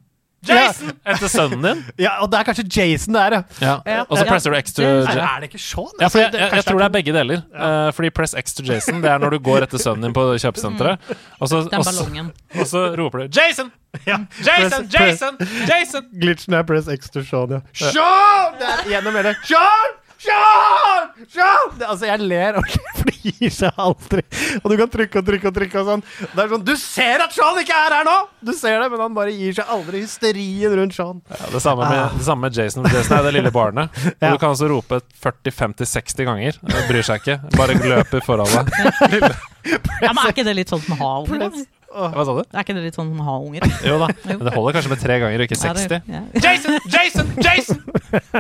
Jason!' 0.47 0.91
etter 1.05 1.27
sønnen 1.27 1.63
din. 1.65 1.79
Ja, 2.05 2.19
og 2.21 2.29
det 2.31 2.37
er 2.39 2.43
kanskje 2.45 2.63
Jason 2.69 3.13
det 3.15 3.21
er, 3.21 3.31
ja. 3.31 3.41
Ja. 3.61 3.75
Ja. 3.89 4.01
Og 4.09 4.17
så 4.19 4.23
Ja. 4.25 4.29
presser 4.31 4.51
du 4.53 4.57
X 4.61 4.73
to 4.73 4.81
Jason. 4.83 5.17
Er, 5.17 5.39
det 5.41 5.49
ikke 5.49 5.57
Shaun? 5.59 5.87
for 5.89 5.97
jeg, 5.99 6.05
Altså, 6.05 6.19
jeg, 6.19 6.51
jeg 6.53 6.65
tror 6.65 6.77
det 6.77 6.85
er 6.85 6.93
begge 6.93 7.13
deler. 7.15 7.41
Eh, 7.55 7.91
fordi 7.97 8.09
Press 8.13 8.35
X 8.37 8.53
to 8.53 8.63
Jason, 8.63 9.01
det 9.01 9.09
er 9.11 9.17
når 9.17 9.29
du 9.33 9.39
går 9.39 9.65
etter 9.65 9.77
sønnen 9.81 10.03
din 10.05 10.13
på 10.13 10.21
kjøpesenteret, 10.43 10.99
og 11.41 11.49
så, 11.49 11.63
Den 11.69 11.79
og 11.79 11.85
så, 11.85 11.91
ballongen. 11.91 12.31
og 12.59 12.65
så 12.67 12.83
roper 12.99 13.25
du 13.25 13.39
'Jason! 13.39 13.71
Ja. 14.05 14.17
Jason! 14.45 14.85
Press- 14.85 14.93
Jason! 14.93 15.37
Jason!' 15.67 16.05
Glitchen 16.21 16.53
er 16.53 16.63
press 16.63 16.85
X 16.87 17.09
to 17.09 17.23
Sean, 17.23 17.49
ja. 17.49 17.59
Sean! 17.73 18.53
Det 18.61 18.67
er 18.75 18.89
gjennom 18.93 19.15
hele 19.17 19.35
Sean! 19.43 19.96
Sean! 20.17 21.09
Sean! 21.29 21.73
Det, 21.77 21.85
altså, 21.85 22.07
jeg 22.09 22.23
ler 22.25 22.57
ordentlig, 22.57 22.81
for 22.97 23.09
det 23.11 23.33
gir 23.37 23.53
seg 23.53 23.81
aldri. 23.83 24.23
Og 24.63 24.67
du 24.71 24.75
kan 24.79 24.91
trykke 24.93 25.21
og 25.21 25.27
trykke 25.27 25.49
og 25.51 25.57
trykke 25.57 25.81
og 25.81 25.91
sånn. 25.91 26.03
Det 26.23 26.43
er 26.43 26.51
sånn, 26.53 26.65
Du 26.67 26.73
ser 26.81 27.23
at 27.25 27.35
Sean 27.35 27.59
ikke 27.61 27.77
er 27.77 27.95
her 27.99 28.07
nå! 28.07 28.15
Du 28.49 28.53
ser 28.57 28.79
det, 28.81 28.89
men 28.93 29.03
han 29.05 29.15
bare 29.17 29.33
gir 29.35 29.57
seg 29.59 29.69
aldri 29.77 30.01
hysterien 30.05 30.75
rundt 30.79 30.97
Sean. 30.97 31.21
Ja, 31.29 31.51
det, 31.53 31.61
samme 31.63 31.89
med, 31.89 32.17
det 32.17 32.27
samme 32.27 32.47
med 32.47 32.57
Jason. 32.57 32.87
Jason 32.89 33.17
er 33.19 33.27
det 33.29 33.35
lille 33.39 33.53
barnet. 33.55 33.93
Ja. 34.17 34.31
Du 34.33 34.39
kan 34.41 34.49
altså 34.55 34.65
rope 34.71 34.97
40-50-60 35.21 36.25
ganger. 36.25 36.55
Det 36.65 36.83
bryr 36.89 37.05
seg 37.05 37.21
ikke. 37.21 37.35
Bare 37.53 37.75
løper 37.77 38.23
foran 38.25 38.49
deg. 38.49 39.27
Ja, 39.67 40.13
men 40.13 40.21
er 40.23 40.31
ikke 40.31 40.45
det 40.47 40.53
litt 40.55 40.69
sånn 40.71 40.79
som 40.79 40.95
å 40.95 40.97
ha 41.01 41.09
unger? 41.25 41.49
da? 41.51 41.65
Hva 41.97 42.23
sa 42.27 42.33
du? 42.37 42.41
Er 42.53 42.63
ikke 42.63 42.75
det 42.77 42.83
litt 42.85 42.97
sånn 42.97 43.09
ha 43.25 43.35
unger? 43.41 43.65
Jo 43.87 43.97
da. 44.01 44.07
Men 44.29 44.43
det 44.47 44.53
holder 44.55 44.77
kanskje 44.77 44.91
med 44.93 45.01
tre 45.01 45.17
ganger, 45.23 45.43
og 45.43 45.47
ikke 45.47 45.57
Ja, 45.57 45.73
det- 45.73 45.85
60. 45.87 46.01
ja. 46.13 46.21
Jason! 46.45 46.73
Jason! 46.93 47.27
Jason! 47.43 47.79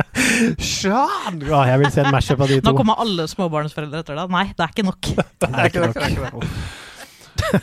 Sean! 0.71 1.39
Ja, 1.47 1.61
jeg 1.71 1.81
vil 1.83 1.91
se 1.95 2.03
en 2.05 2.11
mashup 2.13 2.41
av 2.45 2.51
de 2.51 2.59
to. 2.61 2.65
Nå 2.69 2.75
kommer 2.77 2.99
alle 3.03 3.25
småbarnsforeldre 3.31 4.03
etter 4.05 4.19
deg. 4.19 4.33
Nei, 4.37 4.45
det 4.53 4.67
er 4.67 4.75
ikke 4.75 4.87
nok. 4.87 5.09
Det 5.41 5.49
er 5.53 5.71
ikke 5.71 5.85
nok. 5.87 6.45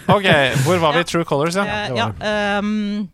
Ok, 0.09 0.26
hvor 0.64 0.78
var 0.80 0.95
vi? 0.97 1.03
True 1.11 1.26
Colors, 1.28 1.57
ja. 1.59 1.64
Eh, 1.66 1.97
ja, 1.99 2.07
ehm, 2.24 3.09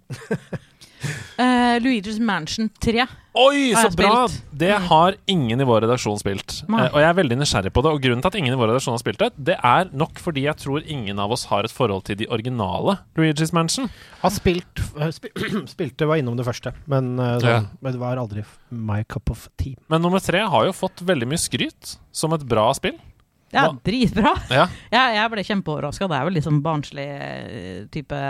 eh, 1.38 1.78
Luigi's 1.82 2.18
Mansion 2.20 2.70
3. 2.82 3.07
Oi, 3.40 3.70
Har 3.72 3.84
så 3.84 3.90
jeg 3.92 3.96
bra! 4.01 4.14
spilt. 4.26 4.46
Det 4.59 4.72
har 4.88 5.14
ingen 5.30 5.61
i 5.62 5.66
vår 5.68 5.84
redaksjon 5.84 6.18
spilt. 6.18 6.57
Eh, 6.66 6.86
og 6.90 6.96
jeg 6.98 7.07
er 7.09 7.14
veldig 7.20 7.36
nysgjerrig 7.38 7.70
på 7.72 7.84
det. 7.86 7.92
Og 7.94 8.01
grunnen 8.03 8.24
til 8.24 8.32
at 8.32 8.38
ingen 8.40 8.57
i 8.57 8.59
vår 8.59 8.72
redaksjon 8.72 8.96
har 8.96 9.03
spilt 9.05 9.22
det, 9.22 9.28
det 9.51 9.57
er 9.62 9.92
nok 9.94 10.18
fordi 10.18 10.44
jeg 10.48 10.59
tror 10.64 10.82
ingen 10.84 11.22
av 11.22 11.30
oss 11.36 11.46
har 11.53 11.64
et 11.68 11.74
forhold 11.74 12.05
til 12.11 12.18
de 12.20 12.26
originale 12.34 12.98
Luigi's 13.16 13.55
Mansion. 13.57 13.86
Har 14.24 14.34
spilt 14.34 14.82
sp 15.14 15.30
Spilte, 15.74 16.09
var 16.11 16.18
innom 16.20 16.36
det 16.40 16.44
første, 16.48 16.74
men, 16.90 17.14
uh, 17.22 17.38
Ja. 17.44 17.61
men 17.80 17.94
det 17.94 18.01
var 18.03 18.18
aldri 18.18 18.42
my 18.70 19.05
cup 19.05 19.30
of 19.30 19.46
tea. 19.57 19.76
Men 19.88 20.03
nummer 20.03 20.18
tre 20.20 20.42
har 20.51 20.66
jo 20.66 20.74
fått 20.74 21.01
veldig 21.07 21.30
mye 21.30 21.38
skryt 21.40 21.96
som 22.12 22.34
et 22.34 22.42
bra 22.51 22.66
spill. 22.74 22.98
Hva? 23.51 23.72
dritbra. 23.84 24.30
Ja, 24.55 24.64
Jeg, 24.94 25.14
jeg 25.16 25.30
ble 25.32 25.42
kjempeoverraska. 25.48 26.07
Det 26.11 26.16
er 26.20 26.24
vel 26.28 26.36
liksom 26.38 26.61
barnslig 26.62 27.07
eh, 27.11 27.80
type 27.90 28.20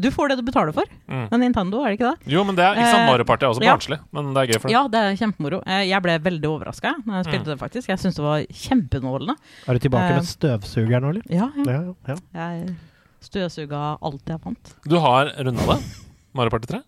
Du 0.00 0.08
får 0.14 0.30
det 0.32 0.36
du 0.40 0.42
betaler 0.46 0.72
for. 0.72 0.88
Mm. 1.10 1.26
Men 1.30 1.40
Nintendo, 1.44 1.82
er 1.84 1.92
det 1.92 1.98
ikke 1.98 2.12
det? 2.14 2.32
Jo, 2.32 2.44
men 2.48 2.56
det 2.56 2.64
er 2.64 2.78
ikke 2.80 2.88
sant, 2.90 3.04
Eh, 3.04 3.10
Mario 3.12 3.26
Party 3.28 3.44
er 3.44 3.52
også 3.52 3.62
ja. 3.66 3.74
barnslig, 3.76 3.98
men 4.16 4.32
det 4.32 4.40
er 4.44 4.52
gøy 4.54 4.60
for 4.62 4.68
deg. 4.70 4.74
Ja, 4.78 4.82
det 4.94 5.02
er 5.04 5.18
kjempemoro. 5.20 5.60
Eh, 5.66 5.82
Jeg 5.90 6.02
ble 6.06 6.16
veldig 6.30 6.48
overraska 6.54 6.94
når 7.04 7.12
jeg 7.18 7.24
Mm. 7.24 7.28
spilte 7.30 7.52
det, 7.52 7.58
faktisk. 7.60 7.88
Jeg 7.92 7.98
syns 8.00 8.16
det 8.16 8.24
var 8.24 8.40
kjempeunderholdende. 8.64 9.36
Er 9.68 9.72
du 9.76 9.78
tilbake 9.84 10.10
uh, 10.10 10.16
med 10.16 10.28
støvsuger 10.32 11.00
nå, 11.04 11.12
eller? 11.14 11.22
Ja, 11.28 11.50
ja. 11.60 11.76
Ja, 11.76 11.94
ja. 12.14 12.16
Jeg 12.40 12.74
støvsuga 13.24 13.84
alt 14.04 14.32
jeg 14.32 14.40
fant. 14.44 14.74
Du 14.88 14.96
har 15.00 15.30
runda 15.44 15.68
det? 15.74 15.78
Mario 16.34 16.50
Party 16.56 16.72
3? 16.72 16.80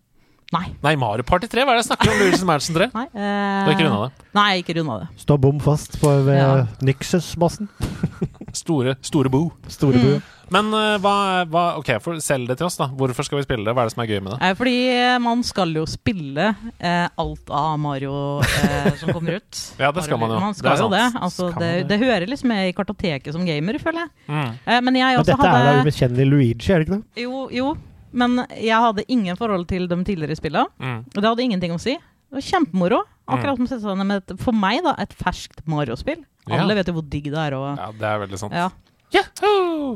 Nei. 0.55 0.69
Nei, 0.85 0.93
Mario 0.95 1.25
Party 1.27 1.49
3! 1.51 1.65
Hva 1.67 1.73
er 1.75 1.81
det 1.81 1.83
jeg 1.83 1.89
snakker 1.89 2.13
om? 2.13 2.21
Luigi's 2.23 2.45
Mansion 2.47 2.77
3? 2.79 2.87
Nei, 2.95 3.07
Du 3.11 3.19
har 3.67 3.73
ikke 3.75 3.87
runda 3.89 4.05
det? 4.07 4.27
Nei, 4.39 4.51
ikke 4.63 4.77
runda 4.79 4.99
det. 5.03 5.09
Stå 5.25 5.37
bom 5.43 5.59
fast 5.65 5.97
på 5.99 6.13
ved 6.29 6.37
Ja. 6.39 6.53
Nyxus-bassen. 6.87 7.67
Store, 8.63 8.95
store 9.05 9.29
bo. 9.33 9.41
Store 9.69 9.99
Mm. 9.99 10.05
bue. 10.07 10.21
Men 10.55 10.69
uh, 10.71 10.95
hva, 11.03 11.13
hva 11.51 11.63
Ok, 11.81 11.89
for 12.01 12.21
selg 12.23 12.47
det 12.47 12.57
til 12.61 12.69
oss, 12.69 12.77
da. 12.79 12.87
Hvorfor 12.95 13.27
skal 13.27 13.41
vi 13.41 13.45
spille 13.49 13.67
det? 13.67 13.75
Hva 13.75 13.83
er 13.83 13.91
det 13.91 13.95
som 13.97 14.03
er 14.05 14.11
gøy 14.13 14.21
med 14.23 14.37
det? 14.37 14.39
Eh, 14.47 14.55
Fordi 14.55 14.77
man 15.25 15.43
skal 15.43 15.75
jo 15.75 15.83
spille 15.91 16.47
eh, 16.79 17.09
alt 17.19 17.51
av 17.51 17.75
Mario 17.83 18.15
eh, 18.47 18.93
som 19.01 19.11
kommer 19.11 19.41
ut. 19.41 19.61
Ja, 19.83 19.91
det 19.91 20.07
skal 20.07 20.23
man 20.23 20.31
jo. 20.31 20.39
Man 20.41 20.55
Det 20.55 20.61
skal 20.63 20.79
det 20.79 20.87
jo 20.87 20.93
det. 20.95 21.05
Altså, 21.27 21.51
det, 21.59 21.73
det? 21.91 21.99
hører 22.05 22.29
liksom 22.31 22.49
med 22.55 22.71
i 22.71 22.73
kartoteket 22.79 23.35
som 23.35 23.43
gamer, 23.45 23.81
føler 23.83 24.07
jeg. 24.07 24.15
Mm. 24.31 24.55
Eh, 24.63 24.81
men 24.87 25.01
jeg 25.03 25.11
Men 25.11 25.25
også 25.25 25.33
dette 25.35 25.51
er 25.51 25.59
da 25.59 25.67
hadde 25.67 25.83
umiskjennelig 25.83 26.29
Luigi, 26.31 26.71
er 26.73 26.79
det 26.79 26.87
ikke 26.87 27.01
det? 27.01 27.27
Jo, 27.27 27.43
jo. 27.51 27.75
Men 28.17 28.41
jeg 28.57 28.79
hadde 28.87 29.05
ingen 29.13 29.37
forhold 29.39 29.67
til 29.71 29.87
de 29.91 29.99
tidligere 30.09 30.39
spillene. 30.39 30.71
Mm. 30.81 31.03
Det 31.13 31.25
hadde 31.27 31.45
ingenting 31.45 31.75
å 31.77 31.81
si. 31.83 31.95
Det 31.97 32.39
var 32.41 32.47
kjempemoro. 32.49 33.03
Akkurat 33.27 33.59
som 33.59 33.67
å 33.67 33.71
sette 33.71 33.83
seg 33.83 33.99
ned 33.99 34.07
med 34.09 34.23
et, 34.23 34.35
for 34.43 34.55
meg, 34.57 34.81
da, 34.87 34.95
et 35.03 35.13
ferskt 35.19 35.63
Mario-spill. 35.69 36.21
Ja. 36.47 36.61
Alle 36.63 36.77
vet 36.79 36.89
jo 36.91 36.97
hvor 36.97 37.07
digg 37.11 37.29
det 37.33 37.39
er. 37.43 37.57
Og, 37.59 37.73
Ja, 37.79 37.89
det 37.95 38.07
er 38.09 38.21
veldig 38.23 38.39
sant. 38.41 38.55
ja. 38.57 38.69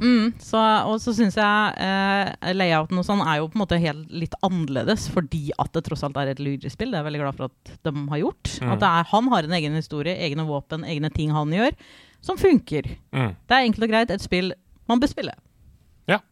Mm, 0.00 0.32
så, 0.40 0.60
og 0.86 1.00
så 1.02 1.12
syns 1.16 1.34
jeg 1.36 1.72
eh, 1.82 2.52
layouten 2.54 3.00
og 3.00 3.04
sånn 3.04 3.22
er 3.26 3.40
jo 3.40 3.48
på 3.50 3.58
en 3.58 3.62
måte 3.64 3.78
helt 3.82 4.12
litt 4.14 4.36
annerledes, 4.46 5.08
fordi 5.12 5.50
at 5.60 5.72
det 5.74 5.82
tross 5.88 6.04
alt 6.06 6.18
er 6.20 6.30
et 6.32 6.40
Luigi-spill. 6.42 6.92
Det 6.92 6.98
er 6.98 7.02
jeg 7.02 7.08
veldig 7.08 7.22
glad 7.24 7.38
for 7.40 7.50
at 7.50 7.72
de 7.88 8.04
har 8.12 8.22
gjort. 8.22 8.52
Mm. 8.62 8.72
At 8.74 8.82
det 8.84 8.90
er, 8.90 9.08
han 9.10 9.30
har 9.34 9.48
en 9.48 9.56
egen 9.58 9.76
historie, 9.78 10.14
egne 10.28 10.46
våpen, 10.48 10.86
egne 10.88 11.10
ting 11.14 11.34
han 11.34 11.52
gjør, 11.54 11.74
som 12.24 12.38
funker. 12.40 12.88
Mm. 13.16 13.32
Det 13.48 13.56
er 13.58 13.66
enkelt 13.68 13.86
og 13.88 13.92
greit 13.94 14.14
et 14.14 14.24
spill 14.24 14.52
man 14.90 15.02
bør 15.02 15.10
spille. 15.12 15.34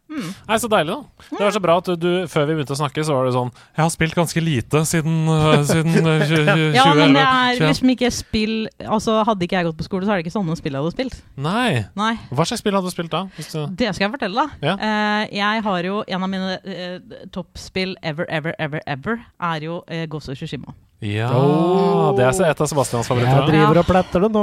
Nei, 0.09 0.57
Så 0.59 0.69
deilig, 0.73 0.95
da. 0.95 1.27
Det 1.29 1.41
var 1.43 1.53
så 1.53 1.61
bra 1.61 1.75
at 1.83 1.91
du, 2.01 2.09
før 2.33 2.47
vi 2.49 2.57
begynte 2.57 2.73
å 2.73 2.79
snakke, 2.81 3.03
så 3.05 3.13
var 3.17 3.29
det 3.29 3.35
sånn 3.37 3.51
Jeg 3.53 3.83
har 3.83 3.91
spilt 3.93 4.17
ganske 4.17 4.43
lite 4.43 4.81
siden, 4.89 5.19
uh, 5.29 5.61
siden 5.69 5.99
øh, 6.01 6.25
20, 6.25 6.63
Ja, 6.77 6.87
men 6.97 7.13
det 7.17 7.25
2011. 7.25 7.61
er 7.61 7.69
liksom 7.69 7.93
ikke 7.95 8.11
spill 8.15 8.57
Altså 8.87 9.19
Hadde 9.29 9.45
ikke 9.47 9.61
jeg 9.61 9.69
gått 9.69 9.79
på 9.83 9.87
skole, 9.87 10.09
så 10.09 10.15
er 10.15 10.21
det 10.21 10.27
ikke 10.27 10.35
sånne 10.39 10.57
spill 10.59 10.79
jeg 10.79 10.85
hadde 10.85 10.97
spilt. 10.97 11.21
Nei. 11.37 11.85
Nei. 11.99 12.15
Hva 12.33 12.49
slags 12.49 12.65
spill 12.65 12.79
hadde 12.79 12.89
du 12.89 12.95
spilt 12.95 13.13
da? 13.13 13.27
Hvis 13.37 13.53
du... 13.53 13.61
Det 13.79 13.93
skal 13.93 14.09
jeg 14.09 14.17
fortelle, 14.17 14.49
da. 14.49 14.59
Ja. 14.65 14.75
Uh, 14.81 15.25
jeg 15.37 15.65
har 15.69 15.91
jo 15.91 16.03
En 16.09 16.25
av 16.25 16.31
mine 16.33 16.59
eh, 16.65 16.99
toppspill 17.35 17.97
ever, 18.03 18.27
ever, 18.33 18.57
ever, 18.59 18.85
ever 18.87 19.25
er 19.53 19.65
jo 19.69 19.83
Ghost 20.09 20.33
of 20.33 20.39
Tsushima. 20.39 20.73
Ja, 21.01 21.29
Oh. 21.31 22.17
det 22.17 22.25
er 22.25 22.51
et 22.51 22.61
av 22.61 22.67
Sebastians 22.67 23.07
favoritter. 23.07 23.45
Jeg 23.45 23.53
driver 23.53 23.79
og 23.79 23.87
pletter 23.87 24.25
det 24.25 24.31
nå. 24.35 24.43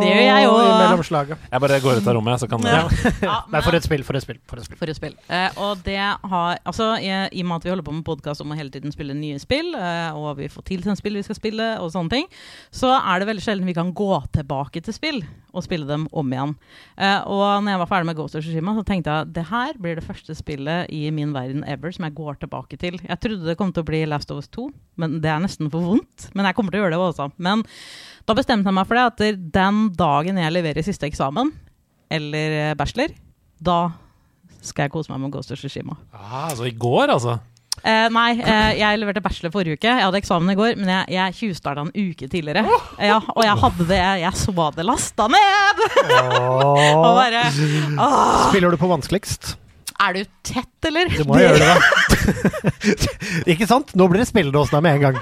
Det 0.00 0.08
gjør 0.08 0.22
jeg 0.24 0.48
òg. 0.48 1.32
Jeg 1.52 1.60
bare 1.60 1.80
går 1.84 1.98
ut 2.00 2.06
av 2.08 2.14
rommet, 2.16 2.40
så 2.40 2.48
kan 2.48 2.62
Ja. 2.64 2.88
det 2.88 3.22
Ja, 3.22 3.34
Nei, 3.52 3.60
for 3.60 3.74
et 3.76 3.82
spill, 3.84 4.02
for 4.02 4.16
et 4.16 4.22
spill. 4.22 4.38
For 4.48 4.56
et 4.56 4.64
spill. 4.64 4.78
For 4.78 4.88
et 4.88 4.96
spill. 4.96 5.14
Eh, 5.28 5.50
og 5.58 5.82
det 5.84 5.98
har 5.98 6.58
Altså, 6.64 6.96
i, 6.96 7.10
I 7.36 7.42
og 7.42 7.46
med 7.46 7.56
at 7.56 7.64
vi 7.64 7.70
holder 7.74 7.84
på 7.84 7.92
med 7.92 8.04
podkast 8.04 8.40
om 8.40 8.52
å 8.52 8.56
hele 8.56 8.70
tiden 8.70 8.90
spille 8.94 9.12
nye 9.12 9.38
spill, 9.38 9.74
eh, 9.74 10.14
og 10.16 10.38
vi 10.38 10.48
får 10.48 10.64
tilsendt 10.64 10.96
spill 11.02 11.14
vi 11.20 11.22
skal 11.26 11.36
spille, 11.36 11.78
og 11.78 11.92
sånne 11.92 12.08
ting, 12.10 12.26
så 12.72 12.88
er 12.96 13.18
det 13.20 13.28
veldig 13.28 13.42
sjelden 13.44 13.66
vi 13.68 13.74
kan 13.76 13.92
gå 13.92 14.22
tilbake 14.32 14.80
til 14.82 14.94
spill 14.94 15.22
og 15.52 15.62
spille 15.66 15.84
dem 15.86 16.06
om 16.16 16.30
igjen. 16.32 16.54
Eh, 16.96 17.20
og 17.28 17.60
når 17.64 17.74
jeg 17.74 17.78
var 17.82 17.90
ferdig 17.92 18.06
med 18.06 18.16
Ghost 18.16 18.34
of 18.36 18.42
Tsushima, 18.46 18.72
så 18.78 18.84
tenkte 18.88 19.10
jeg 19.12 19.32
det 19.34 19.44
her 19.50 19.74
blir 19.76 19.96
det 20.00 20.04
første 20.06 20.32
spillet 20.34 20.88
i 20.88 21.10
min 21.10 21.34
verden 21.34 21.62
ever 21.68 21.92
som 21.92 22.06
jeg 22.08 22.14
går 22.16 22.40
tilbake 22.40 22.78
til. 22.80 22.96
Jeg 23.04 23.20
trodde 23.20 23.44
det 23.44 23.58
kom 23.58 23.72
til 23.72 23.82
å 23.84 23.90
bli 23.90 24.06
Last 24.08 24.30
of 24.32 24.38
Us 24.40 24.48
2, 24.48 24.70
men 24.96 25.20
det 25.20 25.28
er 25.28 25.40
nesten 25.44 25.68
for 25.70 25.81
vondt. 25.86 26.30
Men 26.36 26.48
jeg 26.48 26.58
kommer 26.58 26.74
til 26.74 26.82
å 26.82 26.86
gjøre 26.86 26.96
det 26.96 27.02
også. 27.10 27.28
Men 27.42 27.64
da 28.28 28.36
bestemte 28.38 28.70
jeg 28.70 28.78
meg 28.78 28.88
for 28.88 28.98
det 28.98 29.06
at 29.10 29.44
den 29.58 29.84
dagen 29.98 30.40
jeg 30.40 30.54
leverer 30.54 30.86
siste 30.86 31.08
eksamen, 31.08 31.52
eller 32.12 32.58
eh, 32.58 32.74
bachelor, 32.78 33.14
da 33.62 33.78
skal 34.62 34.86
jeg 34.86 34.94
kose 34.94 35.10
meg 35.10 35.24
med 35.24 35.32
Ghost 35.34 35.50
of 35.54 35.58
Tsushima. 35.58 35.96
ah, 36.14 36.52
Så 36.54 36.68
i 36.68 36.76
går, 36.76 37.10
altså? 37.14 37.38
Eh, 37.82 38.06
nei, 38.14 38.36
eh, 38.38 38.76
jeg 38.78 38.98
leverte 39.00 39.22
bachelor 39.24 39.50
forrige 39.54 39.80
uke. 39.80 39.88
Jeg 39.88 40.04
hadde 40.04 40.20
eksamen 40.20 40.52
i 40.52 40.58
går, 40.58 40.76
men 40.78 40.92
jeg, 40.92 41.14
jeg 41.16 41.38
tjuvstarta 41.40 41.82
en 41.82 41.90
uke 41.90 42.28
tidligere. 42.30 42.62
Ja, 43.02 43.16
og 43.32 43.42
jeg 43.42 43.56
hadde 43.64 43.86
det 43.88 43.98
Jeg 44.22 44.38
så 44.38 44.54
det 44.76 44.84
lasta 44.86 45.26
ned! 45.32 45.82
og 47.02 47.08
bare 47.16 47.48
Spiller 47.50 48.70
du 48.70 48.78
på 48.78 48.90
vanskeligst? 48.92 49.56
Er 50.02 50.12
du 50.16 50.22
tett, 50.42 50.86
eller? 50.88 51.06
Du 51.14 51.24
må 51.28 51.36
gjøre 51.38 51.58
det, 51.60 51.68
da. 51.68 51.76
Ikke 53.52 53.66
sant? 53.70 53.92
Nå 53.98 54.08
blir 54.10 54.22
det 54.22 54.28
spilledåsen 54.30 54.74
her 54.78 54.82
med 54.82 54.96
en 54.98 55.04
gang. 55.08 55.16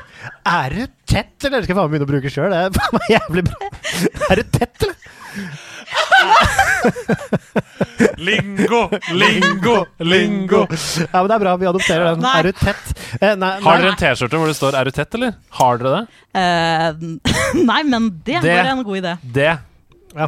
Er 0.48 0.68
du 0.76 0.82
tett, 1.10 1.36
eller? 1.44 1.62
Skal 1.66 1.74
jeg 1.74 1.80
faen 1.80 1.90
begynne 1.92 2.06
å 2.08 2.12
bruke 2.14 2.32
sjøl. 2.32 2.50
Det 2.54 2.60
er 2.64 2.70
faen 2.78 2.96
meg 2.96 3.10
jævlig 3.12 3.44
bra. 3.50 3.58
Er 4.30 4.40
du 4.40 4.44
tett, 4.56 4.86
eller? 4.86 4.96
Lingo, 8.20 8.80
lingo, 9.12 9.74
lingo. 9.98 10.60
Ja, 11.12 11.20
men 11.20 11.28
det 11.30 11.34
er 11.36 11.42
bra. 11.42 11.54
Vi 11.60 11.68
adopterer 11.68 12.04
den. 12.10 12.22
Nei. 12.24 12.34
Er 12.40 12.48
du 12.48 12.52
tett? 12.60 12.92
Eh, 13.20 13.34
nei, 13.40 13.50
Har 13.64 13.80
dere 13.82 13.92
en 13.94 13.98
T-skjorte 14.00 14.40
hvor 14.40 14.48
det 14.50 14.56
står 14.58 14.76
'Er 14.78 14.84
du 14.88 14.92
tett', 14.96 15.14
eller? 15.18 15.34
Har 15.58 15.78
dere 15.80 15.92
det? 15.96 16.04
Uh, 16.36 16.90
nei, 17.70 17.82
men 17.84 18.10
det, 18.24 18.40
Det- 18.42 18.56
var 18.56 18.70
en 18.72 18.82
god 18.84 18.96
idé. 19.02 19.16
Det. 19.22 19.58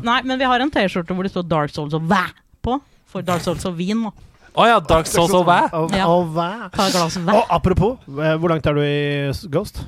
Nei, 0.03 0.21
men 0.23 0.39
vi 0.39 0.45
har 0.45 0.61
en 0.61 0.71
T-skjorte 0.71 1.15
hvor 1.17 1.23
det 1.27 1.33
står 1.33 1.49
Dark 1.49 1.71
Souls 1.75 1.95
og 1.95 2.03
væ 2.09 2.25
på. 2.63 2.81
For 3.13 3.21
Dark 3.23 3.43
Souls 3.45 3.65
og 3.69 3.77
vin. 3.77 4.03
nå. 4.09 4.13
Å 4.53 4.69
ja, 4.69 4.79
Dark 4.85 5.09
Souls 5.09 5.33
og 5.33 5.47
hva? 5.49 5.63
Og, 5.73 5.95
Ja. 5.97 6.07
å, 6.11 6.23
hva? 6.29 6.69
Ta 6.75 6.87
et 6.91 6.97
glass 6.97 7.17
væ. 7.17 7.33
Og 7.33 7.45
apropos, 7.49 7.99
eh, 8.21 8.37
hvor 8.37 8.53
langt 8.53 8.67
er 8.67 8.75
du 8.77 8.83
i 8.85 9.33
Ghost? 9.49 9.85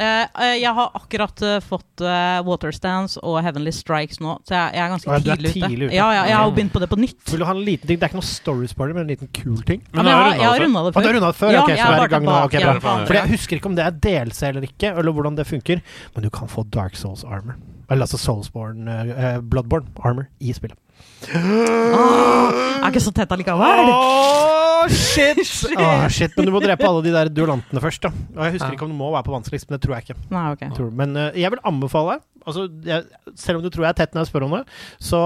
Eh, 0.00 0.22
eh, 0.24 0.54
jeg 0.62 0.72
har 0.72 0.94
akkurat 0.96 1.42
eh, 1.44 1.58
fått 1.60 2.00
uh, 2.00 2.40
Waterstands 2.46 3.18
og 3.20 3.36
Heavenly 3.44 3.72
Strikes 3.74 4.16
nå, 4.24 4.38
så 4.48 4.54
jeg, 4.56 4.78
jeg 4.78 4.80
er 4.86 4.92
ganske 4.94 5.10
Å, 5.10 5.12
ja, 5.12 5.20
du 5.20 5.28
er 5.28 5.36
tidlig, 5.36 5.50
ute. 5.50 5.68
tidlig 5.68 5.88
ute. 5.90 5.96
Ja, 5.98 6.06
ja, 6.16 6.22
jeg 6.30 6.36
har 6.38 6.48
jo 6.48 6.54
begynt 6.56 6.72
på 6.72 6.80
det 6.80 6.88
på 6.88 6.98
nytt. 7.02 7.18
Vil 7.28 7.42
du 7.42 7.44
ha 7.44 7.52
en 7.52 7.60
liten 7.66 7.90
ting? 7.90 8.00
Det 8.00 8.08
er 8.08 8.12
ikke 8.14 8.20
noe 8.22 8.28
Stories 8.30 8.72
Party, 8.78 8.96
men 8.96 9.04
en 9.04 9.12
liten 9.12 9.28
kul 9.36 9.60
ting. 9.68 9.82
Ja, 9.90 9.98
men 10.00 10.08
jeg, 10.08 10.16
har 10.16 10.24
har, 10.24 10.38
jeg 10.38 10.48
har 10.48 10.64
rundet 10.64 10.64
runda 10.64 10.84
det 10.86 10.94
Å, 10.94 10.96
før. 10.96 11.04
du 11.04 11.20
har 11.20 11.34
det 11.34 11.40
før? 11.42 11.52
Ja, 11.52 11.60
ok, 11.66 11.72
jeg 11.74 11.82
så 11.82 11.84
er 11.84 11.92
er 11.92 12.00
bare 12.00 12.08
i 12.08 12.14
gang 12.14 12.24
nå. 12.30 12.38
Ok, 12.40 12.56
tilbake 12.56 12.80
bra. 12.80 12.94
igjen 12.96 13.10
på 13.10 13.18
jeg 13.18 13.32
husker 13.34 13.60
ikke 13.60 13.70
om 13.72 13.76
det 13.76 13.84
er 13.84 13.98
DLC 14.08 14.40
eller 14.48 14.68
ikke, 14.70 14.94
eller 14.94 15.18
hvordan 15.18 15.36
det 15.36 15.46
funker, 15.50 15.84
men 16.16 16.24
du 16.24 16.30
kan 16.40 16.48
få 16.48 16.64
Dark 16.72 16.96
Souls 16.96 17.26
armor. 17.28 17.60
Eller 17.90 18.06
altså 18.06 18.22
Soulsborne, 18.22 18.88
eh, 18.88 19.40
Bloodborne 19.44 19.92
armor 20.00 20.30
i 20.40 20.54
spillet. 20.56 20.80
Er 21.28 22.88
ikke 22.90 23.02
så 23.04 23.12
tett 23.14 23.32
allikevel. 23.34 23.90
Åh, 23.92 24.88
shit! 25.10 25.40
Åh, 25.76 26.06
shit! 26.12 26.32
Men 26.38 26.48
du 26.48 26.54
må 26.54 26.62
drepe 26.64 26.86
alle 26.88 27.02
de 27.04 27.12
der 27.14 27.30
duellantene 27.34 27.82
først, 27.84 28.02
da. 28.06 28.12
Og 28.36 28.42
jeg 28.46 28.56
husker 28.56 28.70
Ja. 28.72 28.76
ikke 28.78 28.86
om 28.88 28.94
det 28.94 28.98
må 29.02 29.10
være 29.12 29.26
på 29.28 29.34
vanskeligst, 29.36 29.68
men 29.70 29.76
det 29.78 29.84
tror 29.86 29.98
jeg 29.98 30.08
ikke. 30.08 30.18
Nei, 30.32 30.46
okay. 30.56 30.70
Tror- 30.76 30.90
Men 31.02 31.16
uh, 31.18 31.28
jeg 31.36 31.50
vil 31.52 31.60
anbefale 31.68 32.18
altså, 32.46 32.68
jeg, 32.86 33.04
Selv 33.36 33.60
om 33.60 33.64
du 33.66 33.70
tror 33.70 33.84
jeg 33.86 33.92
er 33.94 33.98
tett 34.00 34.14
når 34.16 34.24
jeg 34.24 34.30
spør 34.32 34.46
om 34.48 34.56
det, 34.58 34.64
så 34.98 35.22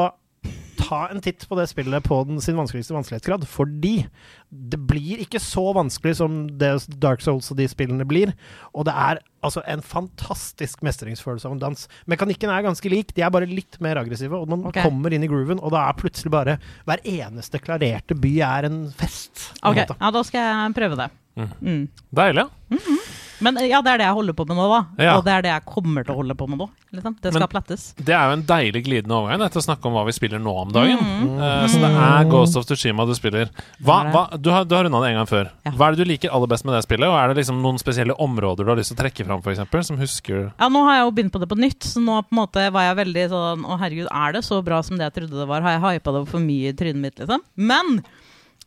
ta 0.84 1.00
en 1.10 1.22
titt 1.24 1.44
på 1.48 1.56
det 1.58 1.66
spillet 1.70 2.04
på 2.06 2.20
den 2.28 2.40
sin 2.44 2.58
vanskeligste 2.58 2.94
vanskelighetsgrad. 2.96 3.46
Fordi 3.48 4.06
det 4.48 4.78
blir 4.88 5.22
ikke 5.24 5.40
så 5.42 5.66
vanskelig 5.76 6.16
som 6.20 6.44
det 6.60 6.72
Dark 7.02 7.24
Souls 7.24 7.50
og 7.52 7.58
de 7.58 7.66
spillene 7.70 8.06
blir. 8.08 8.34
Og 8.72 8.86
det 8.88 8.94
er 8.94 9.22
altså 9.44 9.64
en 9.68 9.82
fantastisk 9.84 10.84
mestringsfølelse 10.86 11.48
av 11.48 11.56
en 11.56 11.64
dans. 11.64 11.86
Mekanikken 12.10 12.52
er 12.52 12.64
ganske 12.66 12.92
lik, 12.92 13.12
de 13.16 13.24
er 13.24 13.32
bare 13.34 13.50
litt 13.50 13.80
mer 13.84 14.00
aggressive. 14.00 14.38
Og 14.38 14.50
man 14.50 14.64
okay. 14.70 14.86
kommer 14.86 15.14
inn 15.14 15.26
i 15.26 15.30
grooven, 15.30 15.60
og 15.60 15.74
da 15.74 15.86
er 15.88 15.98
plutselig 16.00 16.32
bare 16.34 16.58
hver 16.88 17.02
eneste 17.02 17.60
klarerte 17.62 18.16
by 18.18 18.34
er 18.46 18.70
en 18.70 18.80
fest. 18.94 19.50
Ok, 19.64 19.84
ja, 19.84 20.14
da 20.14 20.24
skal 20.26 20.48
jeg 20.48 20.78
prøve 20.78 21.00
det. 21.02 21.10
Mm. 21.34 21.50
Mm. 21.60 21.84
Deilig. 22.14 22.46
ja. 22.46 23.03
Men 23.44 23.58
ja, 23.68 23.80
det 23.84 23.92
er 23.92 24.00
det 24.00 24.06
jeg 24.08 24.16
holder 24.16 24.36
på 24.38 24.46
med 24.48 24.58
nå, 24.58 24.66
da. 24.70 24.80
Ja. 25.04 25.14
Og 25.18 25.24
det 25.26 25.32
er 25.34 25.44
det 25.44 25.52
jeg 25.52 25.64
kommer 25.68 26.06
til 26.06 26.14
å 26.14 26.18
holde 26.22 26.36
på 26.38 26.48
med 26.48 26.60
nå. 26.62 26.68
Liksom. 26.94 27.16
Det 27.20 27.32
skal 27.32 27.42
Men- 27.44 27.52
plettes. 27.52 27.84
Det 27.98 28.14
er 28.14 28.30
jo 28.30 28.36
en 28.38 28.44
deilig 28.48 28.84
glidende 28.86 29.16
overgang 29.18 29.42
etter 29.44 29.58
til 29.58 29.62
å 29.62 29.66
snakke 29.66 29.90
om 29.90 29.96
hva 29.98 30.04
vi 30.08 30.14
spiller 30.16 30.40
nå 30.42 30.54
om 30.62 30.72
dagen. 30.72 30.98
Mm. 30.98 31.34
Uh, 31.38 31.66
så 31.68 31.80
det 31.82 31.90
er 32.06 32.28
Ghost 32.30 32.56
of 32.60 32.66
Tsushima 32.68 33.06
du 33.06 33.14
spiller. 33.18 33.50
Hva, 33.84 33.98
hva, 34.14 34.24
du 34.40 34.50
har, 34.54 34.64
du 34.64 34.74
har 34.76 34.86
runda 34.86 35.02
det 35.04 35.12
en 35.12 35.20
gang 35.20 35.30
før. 35.30 35.50
Ja. 35.66 35.74
Hva 35.74 35.88
er 35.88 35.96
det 35.96 36.04
du 36.04 36.10
liker 36.12 36.34
aller 36.34 36.50
best 36.54 36.64
med 36.64 36.76
det 36.76 36.84
spillet? 36.86 37.08
Og 37.10 37.18
er 37.18 37.32
det 37.32 37.42
liksom 37.42 37.60
noen 37.64 37.80
spesielle 37.82 38.16
områder 38.16 38.64
du 38.64 38.72
har 38.72 38.80
lyst 38.80 38.94
til 38.94 38.98
å 38.98 39.02
trekke 39.02 39.26
fram, 39.28 39.42
f.eks., 39.44 39.88
som 39.90 40.00
husker 40.00 40.38
Ja, 40.48 40.70
nå 40.72 40.84
har 40.86 41.00
jeg 41.00 41.04
jo 41.04 41.14
begynt 41.18 41.34
på 41.34 41.42
det 41.42 41.50
på 41.50 41.58
nytt, 41.58 41.84
så 41.84 42.00
nå 42.00 42.20
på 42.24 42.32
en 42.32 42.40
måte 42.40 42.68
var 42.72 42.86
jeg 42.88 43.00
veldig 43.02 43.24
sånn 43.32 43.66
Å, 43.66 43.78
herregud, 43.82 44.08
er 44.08 44.36
det 44.36 44.44
så 44.46 44.60
bra 44.64 44.80
som 44.86 44.96
det 44.96 45.08
jeg 45.08 45.16
trodde 45.18 45.42
det 45.42 45.48
var? 45.50 45.64
Har 45.66 45.76
jeg 45.76 46.00
hypa 46.00 46.14
det 46.16 46.24
for 46.30 46.44
mye 46.44 46.70
i 46.70 46.76
trynet 46.78 47.02
mitt, 47.02 47.18
liksom? 47.20 47.42
Men 47.56 47.98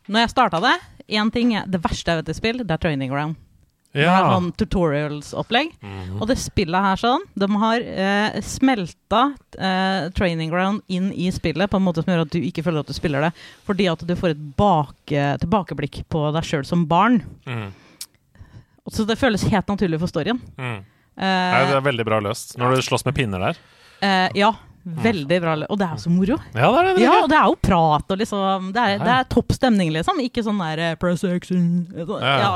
når 0.08 0.24
jeg 0.24 0.34
starta 0.36 0.60
det 0.64 0.76
én 1.08 1.32
ting 1.32 1.54
Det 1.66 1.80
verste 1.82 2.12
jeg 2.12 2.22
vet 2.22 2.32
i 2.32 2.36
spill, 2.36 2.62
det 2.62 2.74
er 2.76 2.82
training 2.82 3.12
ground. 3.12 3.38
Det 3.96 4.04
er 4.04 4.26
sånn 4.28 4.50
tutorials-opplegg. 4.60 5.70
Mhm. 5.80 6.18
Og 6.20 6.28
det 6.28 6.36
spillet 6.38 6.84
her 6.84 7.00
sånn, 7.00 7.24
de 7.40 7.48
har 7.62 7.80
eh, 7.80 8.36
smelta 8.44 9.22
eh, 9.58 10.10
training 10.14 10.50
ground 10.52 10.82
inn 10.92 11.08
i 11.12 11.30
spillet 11.34 11.70
på 11.72 11.80
en 11.80 11.86
måte 11.86 12.04
som 12.04 12.12
gjør 12.12 12.26
at 12.26 12.34
du 12.34 12.38
ikke 12.38 12.62
føler 12.66 12.84
at 12.84 12.90
du 12.92 12.96
spiller 12.96 13.24
det, 13.28 13.32
fordi 13.66 13.88
at 13.90 14.04
du 14.06 14.14
får 14.14 14.34
et 14.36 14.44
bake, 14.60 15.24
tilbakeblikk 15.40 16.02
på 16.12 16.26
deg 16.36 16.44
sjøl 16.44 16.66
som 16.68 16.84
barn. 16.90 17.22
Mm. 17.48 17.72
Og 18.84 18.92
Så 18.92 19.04
det 19.08 19.18
føles 19.20 19.42
helt 19.48 19.66
naturlig 19.68 19.98
for 20.00 20.08
storyen. 20.12 20.38
Mm. 20.56 20.78
Eh, 21.18 21.58
det 21.68 21.76
er 21.76 21.84
veldig 21.88 22.06
bra 22.06 22.20
løst. 22.24 22.56
Når 22.60 22.76
du 22.76 22.82
slåss 22.86 23.04
med 23.08 23.16
pinner 23.16 23.38
der. 23.48 23.56
eh, 24.00 24.28
ja, 24.38 24.52
veldig 25.04 25.40
bra. 25.42 25.56
Og 25.68 25.78
det 25.80 25.88
er 25.88 25.96
jo 25.96 26.02
så 26.04 26.12
moro. 26.12 26.38
Ja, 26.54 26.70
det 26.72 26.78
er 26.80 26.88
det. 26.88 27.02
Ja, 27.02 27.16
og 27.22 27.28
det 27.32 27.38
er 27.38 27.50
jo 27.50 27.58
prat 27.68 28.14
og 28.14 28.20
liksom 28.22 28.70
Det 28.74 28.84
er, 28.84 29.02
det 29.02 29.12
er 29.16 29.28
topp 29.32 29.52
stemning, 29.56 29.92
liksom. 29.94 30.20
Ikke 30.24 30.44
sånn 30.46 30.60
der 30.62 30.84
eh, 30.90 30.96
press 31.00 31.24
action 31.28 31.86
Ja. 31.96 32.06
ja. 32.22 32.50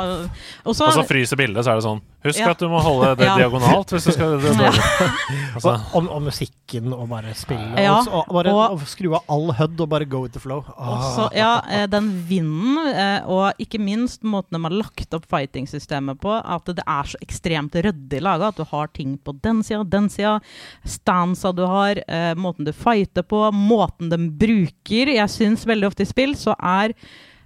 Og 0.64 0.76
så 0.76 0.88
fryser 1.06 1.40
bildet, 1.40 1.64
så 1.64 1.74
er 1.74 1.80
det 1.80 1.86
sånn 1.88 2.02
Husk 2.22 2.38
Ja. 2.38 2.50
at 2.54 2.58
du 2.62 2.68
må 2.70 2.78
holde 2.80 3.16
det 3.18 3.26
Ja. 3.28 3.36
diagonalt 3.36 3.90
hvis 3.90 4.04
du 4.06 4.12
skal 4.14 4.36
det, 4.38 4.52
det, 4.54 4.66
Ja. 4.68 4.70
altså, 5.56 5.72
Og, 5.92 5.96
og, 6.04 6.10
og 6.16 6.22
musikken 6.22 6.92
og 6.94 7.08
bare 7.10 7.32
spille. 7.34 7.72
Ja, 7.82 7.96
og, 7.98 8.28
og 8.28 8.36
bare 8.36 8.52
og- 8.54 8.76
og 8.76 8.84
skru 8.86 9.14
av 9.16 9.24
all 9.28 9.50
HUD 9.58 9.80
og 9.80 9.88
bare 9.90 10.04
go 10.06 10.20
with 10.22 10.32
the 10.36 10.40
flow. 10.40 10.62
Ah. 10.78 10.92
Også, 10.98 11.28
ja, 11.36 11.60
eh, 11.68 11.86
den 11.90 12.10
vinden, 12.28 12.78
eh, 12.92 13.26
og 13.26 13.52
ikke 13.58 13.80
minst 13.82 14.22
måten 14.22 14.54
de 14.54 14.62
har 14.62 14.76
lagt 14.76 15.14
opp 15.18 15.26
fighting-systemet 15.26 16.20
på, 16.22 16.30
at 16.44 16.64
det 16.70 16.84
er 16.86 17.10
så 17.10 17.18
ekstremt 17.26 17.74
ryddig 17.74 18.22
laga. 18.22 18.48
At 18.52 18.56
du 18.56 18.64
har 18.70 18.86
ting 18.94 19.18
på 19.18 19.34
den 19.42 19.62
sida, 19.66 19.82
den 19.84 20.08
sida, 20.08 20.38
stansa 20.86 21.52
du 21.54 21.64
har, 21.66 21.98
eh, 22.08 22.34
måten 22.38 22.64
du 22.64 22.72
fighter 22.72 23.22
på, 23.22 23.50
måten 23.52 24.08
de 24.12 24.18
bruker. 24.30 25.12
Jeg 25.16 25.28
syns 25.30 25.66
veldig 25.66 25.86
ofte 25.90 26.02
i 26.06 26.10
spill 26.10 26.34
så 26.38 26.54
er 26.58 26.94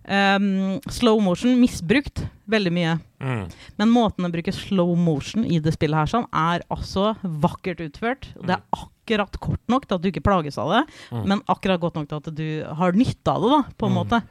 ehm, 0.09 0.81
slow 0.91 1.21
motion 1.23 1.57
misbrukt 1.61 2.25
veldig 2.49 2.73
mye. 2.73 2.99
mm. 3.21 3.47
Men 3.79 3.91
måten 3.91 4.27
å 4.27 4.31
bruke 4.33 4.53
slow 4.55 4.95
motion 4.97 5.45
i 5.45 5.59
det 5.59 5.75
spillet 5.75 5.99
her 5.99 6.07
sånn, 6.07 6.29
er 6.33 6.63
altså 6.71 7.17
vakkert 7.23 7.81
utført. 7.89 8.29
Mm. 8.37 8.47
Det 8.47 8.55
er 8.57 8.63
akkurat 8.73 9.41
kort 9.41 9.63
nok 9.69 9.87
til 9.87 9.97
at 9.99 10.03
du 10.03 10.11
ikke 10.11 10.23
plages 10.27 10.59
av 10.59 10.71
det, 10.71 10.85
Mm. 11.11 11.27
men 11.29 11.43
akkurat 11.49 11.81
godt 11.81 11.95
nok 11.97 12.09
til 12.09 12.17
at 12.17 12.35
du 12.35 12.65
har 12.75 12.93
nytte 12.93 13.29
av 13.35 13.43
det, 13.43 13.51
da, 13.51 13.63
på 13.79 13.87
en 13.87 13.93
Mm. 13.93 13.99
måte. 14.05 14.23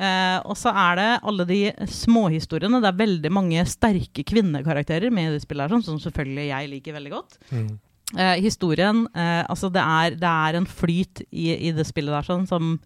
Uh, 0.00 0.40
og 0.48 0.56
så 0.56 0.72
er 0.72 0.96
det 0.96 1.20
alle 1.28 1.44
de 1.44 1.72
småhistoriene. 1.84 2.80
Det 2.80 2.88
er 2.88 3.06
veldig 3.06 3.30
mange 3.30 3.66
sterke 3.68 4.24
kvinnekarakterer 4.24 5.12
med 5.12 5.28
i 5.28 5.32
det 5.36 5.42
spillet, 5.44 5.68
her, 5.68 5.76
sånn, 5.76 5.84
som 5.84 5.98
selvfølgelig 6.00 6.46
jeg 6.48 6.70
liker 6.70 6.94
veldig 6.96 7.10
godt. 7.12 7.36
Mm. 7.52 7.78
Eh, 8.16 8.40
historien 8.40 9.06
uh, 9.14 9.44
Altså, 9.44 9.70
det 9.70 9.82
er, 9.82 10.16
det 10.16 10.24
er 10.24 10.56
en 10.56 10.64
flyt 10.66 11.20
i, 11.30 11.68
i 11.68 11.70
det 11.72 11.84
spillet 11.86 12.10
der 12.10 12.22
sånn 12.22 12.48
som 12.48 12.80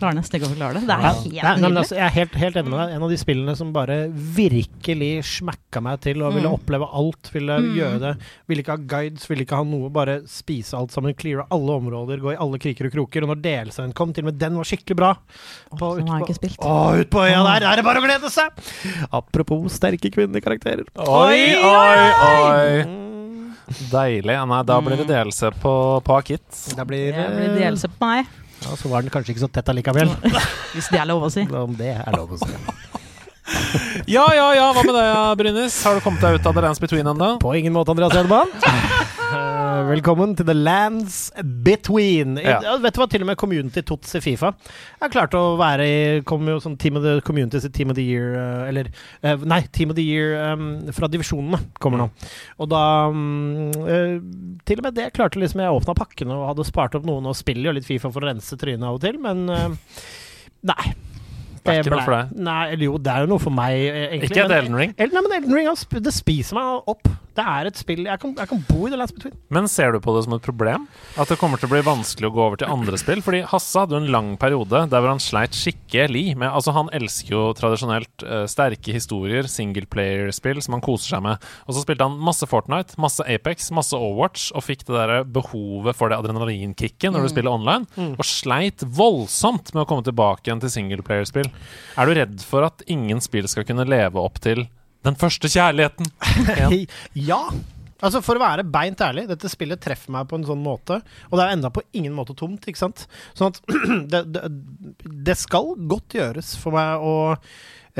Klarer 0.00 0.16
nesten 0.16 0.38
ikke 0.40 0.48
å 0.48 0.52
forklare 0.54 0.78
det. 0.80 0.86
Det 0.88 0.94
er 0.96 1.02
Ja. 1.04 1.12
helt 1.12 1.24
Nei, 1.30 1.42
nei, 1.42 1.52
men 1.52 1.60
nydelig. 1.62 1.80
altså, 1.82 1.96
jeg 1.96 2.06
er 2.06 2.14
helt, 2.16 2.34
helt 2.40 2.56
enig 2.56 2.70
med 2.72 2.78
deg. 2.80 2.94
En 2.96 3.02
av 3.04 3.10
de 3.10 3.16
spillene 3.20 3.56
som 3.56 3.72
bare 3.72 3.96
virkelig 4.08 5.10
smakka 5.28 5.82
meg 5.84 6.00
til 6.00 6.22
og 6.22 6.32
ville 6.34 6.48
Mm. 6.48 6.56
oppleve 6.58 6.88
alt. 6.92 7.30
Ville 7.34 7.58
Mm. 7.60 7.74
gjøre 7.76 7.98
det. 8.00 8.12
Ville 8.48 8.62
ikke 8.62 8.72
ha 8.72 8.76
guides, 8.78 9.26
ville 9.28 9.44
ikke 9.44 9.56
ha 9.56 9.62
noe. 9.64 9.90
Bare 9.90 10.22
spise 10.26 10.74
alt 10.74 10.90
sammen, 10.90 11.14
cleare 11.14 11.44
alle 11.50 11.70
områder, 11.80 12.18
gå 12.20 12.32
i 12.32 12.36
alle 12.40 12.58
kriker 12.58 12.86
og 12.86 12.92
kroker. 12.92 13.22
Og 13.22 13.28
når 13.36 13.42
DLC-en 13.42 13.92
kom, 13.92 14.12
til 14.12 14.24
og 14.24 14.32
med 14.32 14.38
den 14.38 14.56
var 14.56 14.64
skikkelig 14.64 14.96
bra. 14.96 15.16
Åh, 15.72 15.78
På- 15.78 15.96
sånn 15.98 16.08
har 16.08 16.18
jeg 16.20 16.28
ikke 16.28 16.40
spilt. 16.40 16.58
Å, 16.64 16.98
ut 17.00 17.10
på 17.10 17.20
øya 17.20 17.44
der 17.60 17.66
er 17.72 17.76
det 17.76 17.84
bare 17.84 18.00
å 18.00 18.04
glede 18.06 18.30
seg! 18.30 18.50
Apropos 19.12 19.68
sterke 19.78 20.10
kvinnekarakterer. 20.10 20.86
Oi, 20.96 21.54
oi, 21.60 22.10
oi! 22.24 22.84
Mm. 22.84 23.06
Deilig. 23.90 24.48
Nei, 24.48 24.62
da 24.66 24.80
blir 24.80 24.96
det 24.96 25.06
delelse 25.06 25.52
på, 25.62 26.02
på 26.02 26.16
Akit. 26.18 26.42
Det 26.74 26.86
blir, 26.88 27.12
Det 27.12 27.26
blir 27.36 27.58
delelse 27.60 27.86
på 27.86 28.00
meg, 28.04 28.26
Ja, 28.64 28.76
så 28.76 28.90
var 28.92 29.02
den 29.02 29.10
kanskje 29.14 29.34
ikke 29.34 29.44
så 29.46 29.48
tett 29.52 29.68
allikevel. 29.72 30.12
hvis 30.74 30.90
det 30.92 31.00
er 31.00 31.08
lov 31.08 31.24
å 31.28 31.32
si. 31.32 31.46
Om 31.48 31.76
det 31.78 31.94
er 31.96 32.16
lov 32.16 32.36
å 32.36 32.40
si. 32.40 32.52
Ja, 34.10 34.24
ja, 34.34 34.46
ja, 34.56 34.66
hva 34.74 34.82
med 34.86 34.94
deg, 34.96 35.38
Brynes? 35.40 35.76
Har 35.86 35.96
du 35.98 36.02
kommet 36.04 36.22
deg 36.24 36.38
ut 36.38 36.46
av 36.48 36.56
The 36.56 36.62
Lands 36.64 36.80
Between 36.82 37.06
ennå? 37.10 37.34
På 37.42 37.52
ingen 37.56 37.74
måte, 37.76 37.94
Andreas 37.94 38.16
Hedman. 38.18 38.50
Eh, 39.30 39.80
velkommen 39.86 40.32
til 40.34 40.42
The 40.48 40.54
Lands 40.56 41.16
Between. 41.62 42.32
I, 42.40 42.48
Ja. 42.48 42.72
vet 42.82 42.96
du 42.96 42.98
hva, 42.98 43.06
til 43.06 43.22
og 43.22 43.28
med 43.28 43.38
Community 43.38 43.84
Tots 43.86 44.16
i 44.18 44.20
Fifa 44.24 44.48
har 44.98 45.12
klart 45.12 45.36
å 45.38 45.54
være 45.60 45.84
i 45.86 46.00
Kommer 46.26 46.56
jo 46.56 46.62
sånn 46.64 46.74
Team 46.82 46.98
of 46.98 47.04
the 47.04 47.12
Community 47.22 47.60
sitt 47.62 47.76
Team 47.76 47.92
of 47.92 47.98
the 48.00 48.02
Year 48.02 48.34
eh, 48.34 48.64
Eller 48.72 48.88
eh, 49.22 49.38
Nei, 49.46 49.60
Team 49.70 49.92
of 49.94 49.98
the 50.00 50.02
Year 50.02 50.34
um, 50.50 50.64
fra 50.96 51.06
divisjonene 51.12 51.60
kommer 51.78 52.02
nå. 52.02 52.08
Og 52.58 52.72
da 52.72 52.82
eh, 53.86 54.16
Til 54.66 54.82
og 54.82 54.88
med 54.88 54.98
det 54.98 55.12
klarte 55.14 55.38
liksom 55.38 55.62
Jeg 55.62 55.78
åpna 55.78 55.94
pakkene 56.00 56.34
og 56.34 56.48
hadde 56.50 56.66
spart 56.66 56.98
opp 56.98 57.06
noen 57.06 57.30
og 57.30 57.38
spiller 57.38 57.70
jo 57.70 57.76
litt 57.78 57.86
Fifa 57.86 58.10
for 58.10 58.26
å 58.26 58.32
rense 58.32 58.58
trynet 58.58 58.82
av 58.90 58.98
og 58.98 59.04
til, 59.06 59.20
men 59.22 59.46
uh, 59.46 59.70
Nei. 60.66 60.90
Det 61.60 61.74
er 61.74 61.82
ikke 61.84 61.94
noe 61.94 62.06
for 62.06 62.16
deg? 62.16 62.36
Nei, 62.50 62.60
eller 62.74 62.86
jo, 62.86 62.98
det 63.00 63.12
er 63.12 63.24
jo 63.26 63.32
noe 63.34 63.42
for 63.42 63.54
meg, 63.54 63.74
eh, 63.80 64.04
egentlig. 64.06 64.30
Ikke 64.30 64.44
et 64.46 64.56
Elden 64.60 64.78
Ring? 64.80 64.94
Nei, 64.96 65.24
men 65.26 65.34
Elden 65.40 65.58
Ring 65.58 65.68
det 66.00 66.14
spiser 66.16 66.56
meg 66.56 66.88
opp. 66.90 67.10
Det 67.36 67.44
er 67.46 67.68
et 67.68 67.78
spill 67.78 68.02
Jeg 68.08 68.20
kan, 68.20 68.32
jeg 68.36 68.48
kan 68.50 68.62
bo 68.66 68.86
i 68.86 68.90
The 68.90 68.98
Last 68.98 69.14
Between. 69.16 69.36
Men 69.54 69.68
ser 69.70 69.94
du 69.94 70.00
på 70.02 70.12
det 70.16 70.24
som 70.26 70.34
et 70.34 70.44
problem? 70.44 70.86
At 71.20 71.30
det 71.30 71.38
kommer 71.40 71.60
til 71.60 71.68
å 71.68 71.72
bli 71.74 71.82
vanskelig 71.86 72.28
å 72.28 72.34
gå 72.34 72.42
over 72.42 72.60
til 72.60 72.72
andre 72.72 72.98
spill? 73.00 73.22
Fordi 73.24 73.42
Hasse 73.48 73.84
hadde 73.84 73.96
jo 73.96 74.00
en 74.02 74.10
lang 74.12 74.32
periode 74.40 74.82
der 74.90 75.02
hvor 75.02 75.12
han 75.12 75.22
sleit 75.22 75.56
skikkelig 75.56 76.34
med 76.40 76.50
Altså, 76.50 76.74
han 76.74 76.90
elsker 76.96 77.32
jo 77.32 77.44
tradisjonelt 77.56 78.24
uh, 78.26 78.42
sterke 78.50 78.94
historier, 78.94 79.46
singleplayer-spill 79.50 80.60
som 80.64 80.76
han 80.76 80.84
koser 80.84 81.14
seg 81.14 81.24
med. 81.28 81.46
Og 81.66 81.76
så 81.76 81.84
spilte 81.84 82.08
han 82.08 82.18
masse 82.20 82.48
Fortnite, 82.50 82.98
masse 83.00 83.24
Apex, 83.24 83.70
masse 83.76 83.96
Overwatch, 83.96 84.50
og 84.56 84.66
fikk 84.66 84.84
det 84.88 84.98
der 84.98 85.24
behovet 85.24 85.96
for 85.96 86.10
det 86.10 86.18
adrenalinkicket 86.18 87.14
når 87.14 87.28
du 87.28 87.32
spiller 87.32 87.54
online, 87.54 87.86
og 88.10 88.26
sleit 88.26 88.82
voldsomt 88.84 89.72
med 89.76 89.84
å 89.84 89.88
komme 89.88 90.06
tilbake 90.06 90.48
igjen 90.48 90.62
til 90.64 90.74
singleplayer-spill. 90.74 91.49
Er 91.98 92.06
du 92.08 92.14
redd 92.16 92.40
for 92.46 92.66
at 92.68 92.84
ingen 92.90 93.20
spill 93.24 93.48
skal 93.50 93.66
kunne 93.68 93.88
leve 93.88 94.20
opp 94.22 94.40
til 94.42 94.66
den 95.06 95.16
første 95.20 95.50
kjærligheten? 95.50 96.10
Ja. 97.30 97.44
Altså 98.00 98.22
For 98.24 98.38
å 98.38 98.42
være 98.42 98.64
beint 98.64 99.00
ærlig, 99.04 99.26
dette 99.28 99.50
spillet 99.52 99.80
treffer 99.84 100.12
meg 100.14 100.28
på 100.30 100.38
en 100.38 100.46
sånn 100.48 100.62
måte. 100.64 101.00
Og 101.28 101.36
det 101.36 101.44
er 101.44 101.56
enda 101.56 101.70
på 101.72 101.84
ingen 101.96 102.14
måte 102.16 102.36
tomt, 102.38 102.64
ikke 102.68 102.80
sant. 102.80 103.04
Sånn 103.36 103.52
at 103.52 103.60
det, 104.12 104.22
det, 104.32 104.46
det 105.28 105.36
skal 105.40 105.74
godt 105.90 106.16
gjøres 106.16 106.54
for 106.60 106.76
meg 106.76 107.04
å 107.04 107.14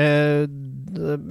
eh, 0.01 0.45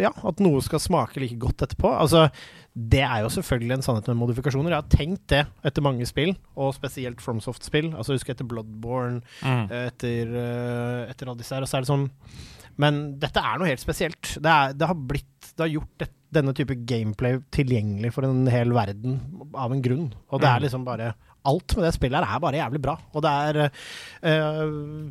Ja, 0.04 0.12
at 0.14 0.42
noe 0.44 0.62
skal 0.62 0.82
smake 0.82 1.22
like 1.22 1.40
godt 1.42 1.66
etterpå. 1.66 1.90
Altså 1.90 2.28
det 2.76 3.00
er 3.02 3.22
jo 3.24 3.28
selvfølgelig 3.34 3.74
en 3.74 3.82
sannhet 3.82 4.06
med 4.08 4.16
modifikasjoner. 4.20 4.70
Jeg 4.70 4.82
har 4.82 4.92
tenkt 4.94 5.24
det 5.32 5.40
etter 5.66 5.82
mange 5.82 6.06
spill, 6.06 6.36
og 6.56 6.74
spesielt 6.76 7.18
FromSoft-spill. 7.20 7.90
Altså 7.98 8.14
Husker 8.14 8.32
etter 8.36 8.46
Bloodborne, 8.46 9.22
Mm. 9.42 9.64
etter, 9.70 10.30
eh, 10.38 11.10
etter 11.10 11.26
alle 11.28 11.38
disse 11.38 11.54
her. 11.54 11.62
Og 11.62 11.68
så 11.68 11.78
er 11.78 11.80
det 11.82 11.90
sånn 11.90 12.10
Men 12.78 13.18
dette 13.18 13.36
er 13.42 13.58
noe 13.58 13.66
helt 13.68 13.80
spesielt. 13.82 14.36
Det, 14.40 14.46
er, 14.48 14.72
det 14.72 14.86
har 14.86 14.94
blitt 14.94 15.26
Det 15.56 15.64
har 15.66 15.68
gjort 15.74 15.98
det, 15.98 16.08
denne 16.32 16.54
type 16.54 16.76
gameplay 16.86 17.40
tilgjengelig 17.50 18.12
for 18.14 18.24
en 18.24 18.46
hel 18.46 18.70
verden 18.72 19.18
av 19.52 19.72
en 19.74 19.82
grunn. 19.82 20.12
Og 20.30 20.40
det 20.40 20.48
er 20.48 20.58
Mm. 20.60 20.62
liksom 20.62 20.84
bare 20.84 21.14
Alt 21.44 21.74
med 21.76 21.84
det 21.86 21.94
spillet 21.94 22.22
her 22.24 22.36
er 22.36 22.40
bare 22.40 22.52
jævlig 22.60 22.80
bra. 22.82 22.98
Og 23.14 23.22
det 23.22 23.30
er 23.30 23.70
eh, 24.22 25.10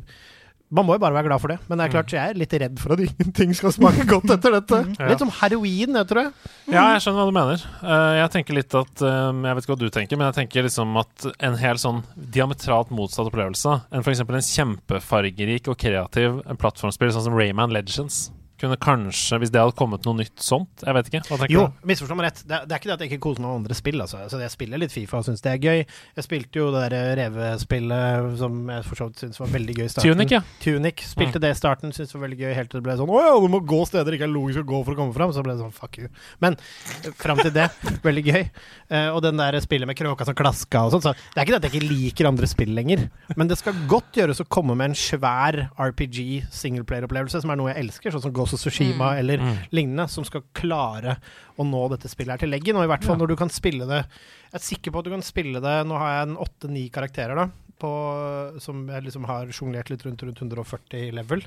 man 0.70 0.86
må 0.86 0.94
jo 0.94 1.02
bare 1.02 1.16
være 1.16 1.26
glad 1.26 1.42
for 1.42 1.52
det. 1.52 1.58
Men 1.66 1.80
det 1.80 1.86
er 1.86 1.92
klart, 1.96 2.12
jeg 2.14 2.32
er 2.32 2.38
litt 2.38 2.54
redd 2.62 2.80
for 2.82 2.94
at 2.94 3.02
ingenting 3.06 3.54
skal 3.58 3.74
smake 3.74 4.06
godt 4.10 4.30
etter 4.36 4.54
dette. 4.54 4.80
Ja. 4.96 5.10
Litt 5.10 5.22
som 5.22 5.32
heroin, 5.40 5.98
jeg 5.98 6.10
tror 6.10 6.22
jeg. 6.22 6.32
Ja, 6.70 6.84
jeg 6.94 7.04
skjønner 7.04 7.24
hva 7.24 7.28
du 7.30 7.36
mener. 7.36 7.64
Eh, 7.82 8.14
jeg 8.20 8.32
tenker 8.36 8.58
litt 8.60 8.76
at 8.78 9.04
eh, 9.04 9.30
Jeg 9.50 9.58
vet 9.58 9.66
ikke 9.66 9.74
hva 9.74 9.80
du 9.82 9.94
tenker, 9.98 10.20
men 10.20 10.30
jeg 10.30 10.38
tenker 10.40 10.66
liksom 10.68 10.98
at 11.02 11.30
en 11.50 11.58
helt 11.60 11.82
sånn 11.82 12.02
diametralt 12.14 12.92
motsatt 12.94 13.30
opplevelse 13.30 13.80
enn 13.90 14.04
f.eks. 14.06 14.22
en 14.24 14.50
kjempefargerik 14.50 15.70
og 15.72 15.78
kreativ 15.80 16.42
plattformspill 16.60 17.14
sånn 17.14 17.26
som 17.30 17.38
Rayman 17.38 17.74
Legends 17.74 18.28
kunne 18.60 18.76
kanskje, 18.80 19.38
hvis 19.40 19.50
det 19.54 19.60
hadde 19.62 19.74
kommet 19.78 20.04
noe 20.06 20.18
nytt 20.20 20.38
sånt 20.44 20.84
Jeg 20.84 20.94
vet 20.96 21.08
ikke. 21.10 21.48
Jo, 21.52 21.66
misforstå 21.88 22.16
meg 22.18 22.26
rett. 22.30 22.42
Det, 22.46 22.54
er- 22.58 22.66
det 22.68 22.74
er 22.76 22.80
ikke 22.82 22.90
det 22.90 22.96
at 22.98 23.04
jeg 23.04 23.10
ikke 23.12 23.22
koser 23.26 23.40
meg 23.44 23.48
med 23.50 23.58
andre 23.62 23.76
spill. 23.78 24.00
Altså. 24.04 24.20
Altså, 24.24 24.40
jeg 24.44 24.52
spiller 24.54 24.78
litt 24.82 24.92
Fifa 24.94 25.18
og 25.20 25.26
syns 25.28 25.40
det 25.44 25.52
er 25.54 25.58
gøy. 25.64 25.80
Jeg 26.16 26.24
spilte 26.26 26.60
jo 26.60 26.68
det 26.74 26.84
der 26.92 27.16
revespillet 27.20 28.38
som 28.40 28.58
jeg 28.70 28.84
for 28.86 29.00
så 29.00 29.08
vidt 29.10 29.22
syns 29.24 29.40
var 29.40 29.50
veldig 29.54 29.76
gøy 29.80 29.84
i 29.84 29.90
starten. 29.92 30.12
Tunic, 30.14 30.34
ja. 30.36 30.40
Tunic. 30.62 31.04
Spilte 31.10 31.38
Mm. 31.40 31.42
det 31.44 31.50
i 31.50 31.58
starten, 31.58 31.92
syntes 31.94 32.12
det 32.12 32.18
var 32.18 32.24
veldig 32.28 32.38
gøy, 32.40 32.54
helt 32.54 32.70
til 32.70 32.80
det 32.80 32.84
ble 32.86 32.96
sånn 32.98 33.10
Å 33.10 33.20
ja, 33.22 33.34
du 33.40 33.48
må 33.52 33.60
gå 33.64 33.80
steder 33.86 34.10
det 34.10 34.18
ikke 34.20 34.28
er 34.28 34.34
logisk 34.34 34.60
å 34.60 34.66
gå 34.70 34.84
for 34.84 34.92
å 34.94 34.96
komme 34.98 35.14
fram. 35.14 35.32
Så 35.32 35.42
ble 35.44 35.54
det 35.54 35.62
sånn 35.62 35.72
fuck 35.74 35.98
you. 35.98 36.08
Men 36.40 36.56
eh, 37.04 37.10
fram 37.16 37.38
til 37.38 37.52
det, 37.54 37.68
veldig 38.08 38.24
gøy. 38.26 38.42
Uh, 38.90 39.10
og 39.14 39.22
den 39.22 39.36
der 39.38 39.58
spillet 39.62 39.86
med 39.86 39.96
kråka 39.98 40.24
som 40.26 40.34
klaska 40.34 40.84
og 40.86 40.92
sånn. 40.96 41.02
Så 41.08 41.12
det 41.14 41.38
er 41.38 41.46
ikke 41.46 41.54
det 41.56 41.60
at 41.64 41.68
jeg 41.70 41.80
ikke 41.80 41.90
liker 41.94 42.28
andre 42.30 42.46
spill 42.50 42.74
lenger, 42.74 43.06
men 43.36 43.48
det 43.48 43.58
skal 43.60 43.74
godt 43.90 44.18
gjøres 44.18 44.40
å 44.42 44.46
komme 44.50 44.74
med 44.76 44.90
en 44.90 44.98
svær 44.98 45.60
RPG 45.78 46.44
singleplayer-opplevelse, 46.50 47.40
som 47.42 47.50
er 47.54 47.56
noe 47.60 47.70
jeg 47.72 47.84
elsker, 47.84 48.10
sånn 48.14 48.24
som 48.26 48.32
Ghost 48.34 48.49
of 48.54 48.60
Tsushima 48.60 49.16
eller 49.18 49.38
Mm. 49.38 49.56
lignende, 49.72 50.08
som 50.08 50.24
skal 50.24 50.42
klare 50.54 51.16
å 51.58 51.64
nå 51.66 51.88
dette 51.90 52.08
spillet 52.08 52.30
her 52.36 52.38
til 52.38 52.50
leggen. 52.50 52.76
Og 52.76 52.84
i 52.84 52.86
hvert 52.90 53.04
fall 53.04 53.16
Ja. 53.18 53.24
når 53.24 53.28
du 53.28 53.36
kan 53.36 53.48
spille 53.48 53.86
det 53.86 54.06
Jeg 54.52 54.54
er 54.54 54.58
sikker 54.58 54.90
på 54.92 54.98
at 54.98 55.04
du 55.04 55.10
kan 55.10 55.22
spille 55.22 55.60
det 55.60 55.86
Nå 55.86 55.96
har 55.98 56.08
jeg 56.24 56.28
en 56.28 56.36
åtte-ni 56.36 56.88
karakterer, 56.90 57.34
da, 57.36 57.48
på, 57.80 58.60
som 58.60 58.86
jeg 58.88 59.04
liksom 59.04 59.24
har 59.26 59.46
sjonglert 59.46 59.88
litt 59.90 60.02
rundt, 60.04 60.22
rundt 60.22 60.38
140 60.42 61.12
level. 61.12 61.42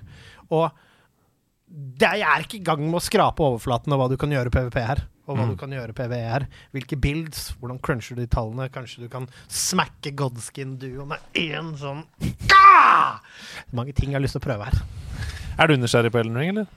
Og 0.49 0.71
det 1.69 2.09
jeg 2.19 2.21
er 2.27 2.43
ikke 2.43 2.59
i 2.59 2.63
gang 2.63 2.79
med 2.85 2.99
å 2.99 3.03
skrape 3.03 3.41
overflaten 3.43 3.91
av 3.93 3.99
hva 3.99 4.09
du 4.09 4.17
kan 4.17 4.29
gjøre 4.29 4.51
PVP 4.51 4.79
her. 4.85 5.03
Og 5.25 5.37
hva 5.37 5.45
Mm. 5.45 5.49
du 5.51 5.55
kan 5.55 5.69
gjøre 5.71 5.93
PVE 5.95 6.29
her. 6.29 6.47
Hvilke 6.73 6.99
builds, 6.99 7.53
hvordan 7.61 7.79
cruncher 7.79 8.15
du 8.15 8.25
de 8.25 8.27
tallene. 8.27 8.69
Kanskje 8.69 8.99
du 9.03 9.07
kan 9.09 9.25
smacke 9.47 10.11
Godskin-duoen 10.13 11.07
med 11.07 11.19
én 11.33 11.77
sånn 11.77 12.03
ah! 12.51 13.19
Mange 13.71 13.93
ting 13.95 14.09
jeg 14.11 14.15
har 14.15 14.21
lyst 14.21 14.33
til 14.35 14.41
å 14.41 14.47
prøve 14.49 14.65
her. 14.65 14.81
Er 15.57 15.67
du 15.67 15.77
nysgjerrig 15.77 16.11
på 16.11 16.19
Elden 16.19 16.35
Ring, 16.35 16.49
eller? 16.49 16.67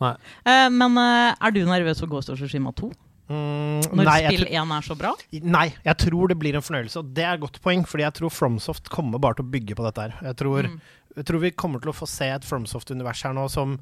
Eh, 0.00 0.68
men 0.72 0.96
uh, 0.96 1.34
er 1.36 1.52
du 1.52 1.60
nervøs 1.68 2.00
for 2.00 2.08
Ghost 2.08 2.30
of 2.32 2.38
Tsushima 2.40 2.72
2? 2.76 2.90
Mm, 3.30 3.84
Når 3.94 4.04
nei, 4.08 4.14
spill 4.24 4.40
tror- 4.46 4.54
1 4.58 4.72
er 4.76 4.86
så 4.88 4.94
bra? 4.98 5.10
Nei, 5.44 5.66
jeg 5.84 5.96
tror 6.02 6.28
det 6.32 6.38
blir 6.40 6.56
en 6.58 6.64
fornøyelse, 6.66 6.96
og 6.98 7.12
det 7.14 7.22
er 7.24 7.34
et 7.36 7.42
godt 7.44 7.60
poeng. 7.62 7.84
Fordi 7.86 8.02
jeg 8.02 8.16
tror 8.18 8.32
Fromsoft 8.34 8.88
kommer 8.90 9.20
bare 9.22 9.38
til 9.38 9.44
å 9.46 9.50
bygge 9.52 9.76
på 9.78 9.84
dette 9.86 10.00
her. 10.08 10.16
Jeg 10.32 10.36
tror, 10.40 10.62
Mm. 10.66 10.80
jeg 11.16 11.24
tror 11.26 11.40
vi 11.44 11.50
kommer 11.52 11.80
til 11.80 11.92
å 11.92 11.94
få 11.94 12.08
se 12.08 12.26
et 12.26 12.42
Fromsoft-univers 12.42 13.22
her 13.22 13.32
nå 13.36 13.48
som 13.48 13.78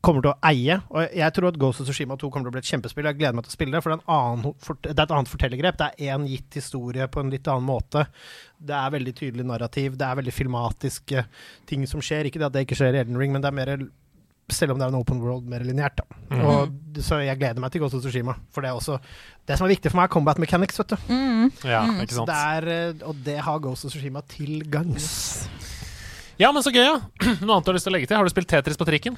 kommer 0.00 0.22
til 0.22 0.30
å 0.30 0.38
eie. 0.46 0.80
Og 0.94 1.10
jeg 1.12 1.32
tror 1.34 1.48
at 1.48 1.58
Ghost 1.58 1.80
of 1.80 1.88
Tsushima 1.88 2.16
2 2.16 2.30
kommer 2.30 2.46
til 2.46 2.52
å 2.52 2.54
bli 2.54 2.62
et 2.62 2.70
kjempespill. 2.70 3.04
Jeg 3.10 3.18
gleder 3.18 3.34
meg 3.34 3.44
til 3.48 3.50
å 3.50 3.56
spille 3.58 3.72
det, 3.74 3.82
for 3.82 3.90
det 3.90 3.98
er, 3.98 4.04
en 4.06 4.14
annen, 4.14 4.54
det 4.82 4.92
er 4.94 5.02
et 5.02 5.10
annet 5.16 5.32
fortellergrep. 5.32 5.76
Det 5.76 5.88
er 5.98 6.14
én 6.14 6.28
gitt 6.28 6.54
historie 6.54 7.08
på 7.08 7.18
en 7.24 7.30
litt 7.30 7.48
annen 7.50 7.66
måte. 7.66 8.06
Det 8.62 8.76
er 8.78 8.90
veldig 8.94 9.14
tydelig 9.18 9.44
narrativ. 9.44 9.96
Det 9.98 10.06
er 10.06 10.14
veldig 10.22 10.32
filmatiske 10.38 11.24
ting 11.66 11.84
som 11.90 12.00
skjer. 12.00 12.26
Ikke 12.30 12.38
det 12.38 12.46
at 12.46 12.52
det 12.52 12.66
ikke 12.68 12.78
skjer 12.78 12.94
i 12.94 13.02
Elden 13.02 13.18
Ring, 13.18 13.32
men 13.32 13.42
det 13.42 13.48
er 13.48 13.58
mer 13.58 13.88
selv 14.50 14.72
om 14.72 14.78
det 14.80 14.86
er 14.86 14.92
en 14.92 14.98
open 15.00 15.20
world, 15.20 15.44
mer 15.50 15.60
lineært. 15.60 16.00
Mm. 16.30 16.40
Og, 16.44 16.72
så 17.04 17.18
jeg 17.24 17.38
gleder 17.38 17.60
meg 17.60 17.70
til 17.72 17.82
Ghost 17.82 17.94
of 17.98 18.02
Tsushima. 18.04 18.34
For 18.54 18.64
det 18.64 18.70
er 18.70 18.78
også 18.78 18.98
Det 19.48 19.56
som 19.58 19.66
er 19.66 19.74
viktig 19.74 19.90
for 19.90 19.96
meg, 20.00 20.08
er 20.08 20.12
combat 20.14 20.38
mechanics. 20.38 20.78
vet 20.78 20.88
du. 20.88 20.96
Mm. 21.08 21.52
Ja, 21.64 21.82
Mm. 21.86 22.00
ikke 22.04 22.14
sant. 22.16 22.26
det 22.28 22.36
er, 22.36 22.68
eh, 22.68 23.06
og 23.08 23.16
det 23.24 23.38
har 23.40 23.58
Ghost 23.60 23.84
of 23.84 23.92
Tsushima 23.92 24.20
til 24.28 24.62
gangs. 24.70 25.48
Ja, 26.38 26.52
men 26.52 26.62
så 26.62 26.70
gøy, 26.70 26.84
ja. 26.84 27.00
Noe 27.42 27.56
annet 27.56 27.64
du 27.66 27.70
har 27.72 27.74
lyst 27.74 27.84
til 27.88 27.92
å 27.92 27.96
legge 27.96 28.06
til? 28.06 28.16
Har 28.16 28.24
du 28.24 28.30
spilt 28.30 28.48
Tetris 28.48 28.76
på 28.78 28.86
trikken? 28.86 29.16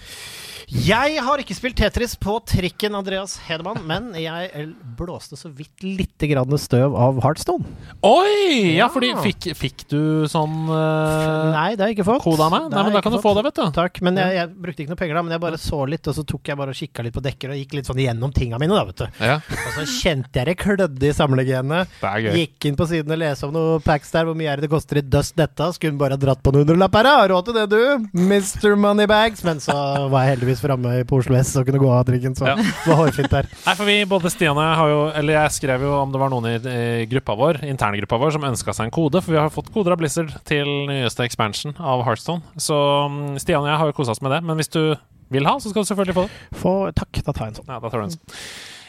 Jeg 0.71 1.17
har 1.27 1.41
ikke 1.43 1.55
spilt 1.59 1.75
Tetris 1.81 2.13
på 2.21 2.37
trikken, 2.47 2.95
Andreas 2.95 3.33
Hedemann, 3.43 3.81
men 3.89 4.13
jeg 4.15 4.69
blåste 4.95 5.35
så 5.35 5.49
vidt 5.51 5.83
lite 5.83 6.29
grann 6.31 6.53
støv 6.63 6.95
av 6.95 7.17
Heartstone. 7.25 7.67
Oi! 8.07 8.77
Ja, 8.77 8.85
Ja. 8.85 8.89
fordi 8.95 9.11
fikk, 9.19 9.49
fikk 9.59 9.83
du 9.91 10.29
sånn 10.31 10.69
uh, 10.71 11.51
Nei, 11.51 11.75
det 11.75 11.83
har 11.83 11.91
jeg 11.91 11.97
ikke 11.99 12.07
fått. 12.07 12.23
kode 12.23 12.47
av 12.47 12.53
meg? 12.55 12.69
Nei, 12.71 12.85
men 12.87 12.95
da 12.95 13.03
kan 13.03 13.11
fått. 13.11 13.19
du 13.19 13.27
få 13.27 13.33
det, 13.35 13.45
vet 13.49 13.59
du. 13.59 13.65
Takk, 13.81 13.99
men 14.07 14.21
jeg, 14.23 14.37
jeg 14.39 14.53
brukte 14.63 14.85
ikke 14.85 14.93
noe 14.95 15.01
penger 15.03 15.19
da, 15.19 15.23
men 15.27 15.35
jeg 15.35 15.43
bare 15.43 15.59
så 15.59 15.81
litt, 15.91 16.07
og 16.07 16.15
så 16.21 16.25
tok 16.31 16.53
jeg 16.53 16.61
bare 16.63 16.71
og 16.77 16.79
kikka 16.79 17.03
litt 17.09 17.17
på 17.19 17.25
dekker 17.27 17.51
og 17.51 17.59
gikk 17.59 17.75
litt 17.81 17.91
sånn 17.91 18.03
igjennom 18.05 18.33
tinga 18.39 18.63
mine, 18.63 18.79
da, 18.79 18.85
vet 18.87 19.03
du. 19.03 19.21
Ja, 19.27 19.41
Og 19.43 19.75
så 19.75 19.87
kjente 19.91 20.39
jeg 20.39 20.53
det 20.53 20.57
klødde 20.63 21.11
i 21.11 21.13
samlegenet. 21.19 21.99
Gikk 22.39 22.71
inn 22.71 22.79
på 22.79 22.87
siden 22.95 23.11
og 23.11 23.21
leste 23.25 23.51
om 23.51 23.57
noen 23.59 23.83
packs 23.83 24.15
der. 24.15 24.31
Hvor 24.31 24.39
mye 24.39 24.55
er 24.55 24.63
det 24.63 24.69
det 24.69 24.73
koster 24.77 25.03
i 25.03 25.05
dust 25.19 25.35
dette? 25.41 25.73
Skulle 25.75 25.99
bare 25.99 26.21
dratt 26.21 26.45
på 26.47 26.55
noen 26.55 26.63
hundrelapper. 26.69 27.11
Har 27.11 27.29
råd 27.35 27.51
til 27.51 27.59
det, 27.59 27.67
du! 27.75 28.09
Mr. 28.15 28.79
Moneybags. 28.79 29.43
Men 29.51 29.59
så 29.67 29.75
var 30.15 30.29
jeg 30.29 30.37
heldigvis 30.37 30.60
framme 30.63 30.93
på 31.09 31.19
Oslo 31.21 31.37
S 31.41 31.53
og 31.61 31.67
kunne 31.69 31.81
gå 31.83 31.91
av 31.93 32.05
trikken, 32.09 32.35
så 32.39 32.47
Ja. 32.51 32.55
det 32.61 32.87
var 32.87 33.01
hårfint 33.03 33.31
der. 33.33 33.49
Nei, 33.67 33.75
for 33.79 33.89
vi, 33.89 33.97
både 34.11 34.31
Stian 34.33 34.57
og 34.57 34.65
jeg 34.65 34.79
har 34.81 34.89
jo 34.93 35.01
Eller 35.21 35.37
jeg 35.39 35.51
skrev 35.59 35.83
jo 35.87 35.93
om 36.01 36.13
det 36.15 36.21
var 36.23 36.31
noen 36.33 36.49
i, 36.51 36.55
i 37.03 37.07
gruppa 37.11 37.37
vår 37.41 37.61
interngruppa 37.71 38.19
vår 38.21 38.35
som 38.37 38.45
ønska 38.51 38.75
seg 38.77 38.89
en 38.89 38.95
kode, 38.95 39.23
for 39.25 39.33
vi 39.35 39.41
har 39.41 39.51
fått 39.55 39.73
koder 39.75 39.93
av 39.97 40.01
Blizzard 40.03 40.33
til 40.49 40.67
nyeste 40.91 41.25
expansion 41.27 41.75
av 41.79 42.05
Heartstone. 42.07 42.43
Så 42.61 42.77
mm, 43.11 43.39
Stian 43.43 43.63
og 43.65 43.71
jeg 43.73 43.79
har 43.83 43.91
jo 43.93 43.97
kosa 44.01 44.13
oss 44.17 44.23
med 44.25 44.33
det. 44.37 44.43
Men 44.47 44.57
hvis 44.61 44.71
du 44.73 44.83
vil 45.31 45.47
ha, 45.47 45.57
så 45.63 45.71
skal 45.71 45.85
du 45.85 45.89
selvfølgelig 45.93 46.17
få 46.17 46.25
det. 46.27 46.59
Få, 46.59 46.73
takk, 46.97 47.21
da 47.27 47.33
tar 47.33 47.47
jeg 47.47 47.53
en 47.55 47.59
sånn. 47.63 47.71
Ja, 47.71 47.79
da 47.83 47.89
tar 47.93 48.01
du 48.01 48.05
en 48.09 48.15
sånn. 48.17 48.41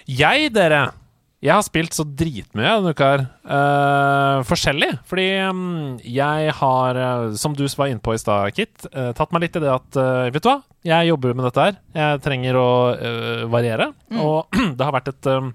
Jeg, 0.10 0.50
dere 0.56 0.80
Jeg 1.42 1.56
har 1.58 1.64
spilt 1.66 1.96
så 1.98 2.04
dritmye 2.06 2.70
denne 2.70 2.92
uka 2.94 3.08
her. 3.10 3.22
Uh, 3.42 4.44
forskjellig. 4.46 4.92
Fordi 5.10 5.26
um, 5.50 5.96
jeg 6.06 6.54
har, 6.60 7.00
eh, 7.02 7.24
som 7.42 7.56
du 7.58 7.64
var 7.66 7.90
inne 7.90 8.04
på 8.04 8.14
i 8.14 8.20
stad, 8.22 8.54
Kit, 8.54 8.86
uh, 8.94 9.10
tatt 9.18 9.34
meg 9.34 9.48
litt 9.48 9.58
i 9.58 9.64
det 9.64 9.72
at 9.74 9.98
uh, 9.98 10.30
Vet 10.30 10.46
du 10.46 10.52
hva? 10.52 10.60
Jeg 10.86 11.10
jobber 11.10 11.34
med 11.34 11.48
dette 11.48 11.66
her. 11.66 11.80
Jeg 11.98 12.22
trenger 12.26 12.58
å 12.58 12.70
variere. 13.54 13.90
Mm. 14.14 14.22
Og 14.22 14.58
det 14.78 14.86
har 14.86 14.94
vært 14.94 15.12
et 15.12 15.30
um, 15.34 15.52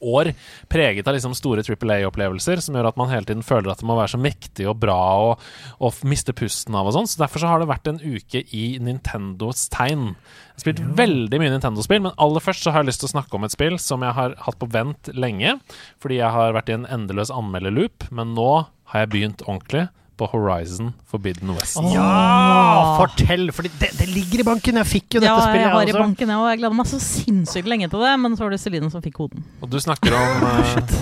år 0.00 0.32
preget 0.72 1.06
av 1.08 1.16
liksom 1.16 1.34
store 1.36 1.64
Triple 1.66 1.98
A-opplevelser, 2.00 2.60
som 2.64 2.76
gjør 2.76 2.90
at 2.90 3.00
man 3.00 3.10
hele 3.12 3.28
tiden 3.28 3.44
føler 3.46 3.72
at 3.72 3.82
det 3.82 3.88
må 3.88 3.96
være 3.98 4.14
så 4.14 4.20
mektig 4.20 4.68
og 4.70 4.78
bra 4.82 4.98
og, 5.28 5.44
og 5.80 6.00
miste 6.08 6.34
pusten 6.36 6.76
av 6.76 6.88
og 6.88 6.96
sånn. 6.96 7.10
Så 7.10 7.22
derfor 7.22 7.42
så 7.42 7.50
har 7.50 7.62
det 7.62 7.70
vært 7.70 7.90
en 7.90 8.00
uke 8.02 8.44
i 8.56 8.64
Nintendos 8.82 9.66
tegn. 9.72 10.12
Jeg 10.12 10.56
har 10.56 10.64
spilt 10.64 10.84
veldig 10.98 11.40
mye 11.42 11.52
Nintendo-spill, 11.52 12.04
men 12.06 12.16
aller 12.22 12.44
først 12.44 12.64
så 12.64 12.72
har 12.72 12.84
jeg 12.84 12.92
lyst 12.92 13.04
til 13.04 13.10
å 13.10 13.14
snakke 13.16 13.36
om 13.36 13.44
et 13.46 13.54
spill 13.54 13.76
som 13.82 14.04
jeg 14.06 14.16
har 14.16 14.38
hatt 14.46 14.60
på 14.60 14.70
vent 14.72 15.12
lenge, 15.16 15.58
fordi 16.02 16.22
jeg 16.22 16.32
har 16.32 16.56
vært 16.56 16.72
i 16.72 16.78
en 16.78 16.88
endeløs 16.88 17.32
anmelderloop, 17.34 18.08
men 18.14 18.32
nå 18.38 18.50
har 18.92 19.04
jeg 19.04 19.12
begynt 19.12 19.44
ordentlig 19.44 19.88
på 20.18 20.28
Horizon 20.32 20.92
Forbidden 21.10 21.52
West. 21.56 21.78
Ja, 21.94 22.96
fortell! 23.00 23.50
For 23.54 23.66
det, 23.66 23.90
det 23.98 24.08
ligger 24.10 24.42
i 24.42 24.46
banken. 24.48 24.80
Jeg 24.82 24.90
fikk 24.90 25.16
jo 25.16 25.22
dette 25.22 25.32
Ja, 25.32 25.42
spillet, 25.44 25.66
jeg 25.66 25.74
har 25.74 25.92
i 25.92 25.96
banken, 25.96 26.32
jeg, 26.32 26.40
og 26.40 26.48
jeg 26.50 26.60
gleder 26.62 26.78
meg 26.78 26.90
så 26.90 27.00
sinnssykt 27.02 27.70
lenge 27.70 27.90
til 27.92 28.04
det, 28.04 28.12
men 28.22 28.36
så 28.38 28.46
var 28.46 28.56
det 28.56 28.60
Celine 28.62 28.92
som 28.92 29.04
fikk 29.04 29.18
koden. 29.20 29.44
Og 29.64 29.72
du 29.72 29.78
snakker 29.82 30.16
om 30.16 30.46
eh, 30.52 30.94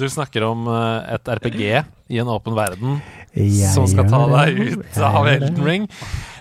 Du 0.00 0.06
snakker 0.08 0.46
om 0.48 0.68
eh, 0.70 1.14
et 1.16 1.32
RPG 1.40 1.62
i 2.10 2.20
en 2.20 2.32
åpen 2.32 2.56
verden 2.58 2.98
Jeg 3.36 3.70
som 3.74 3.86
skal 3.90 4.08
ta 4.10 4.24
deg 4.36 4.60
ut 4.74 5.00
av 5.00 5.24
Elton. 5.24 5.48
Elden 5.50 5.64
Ring. 5.66 5.88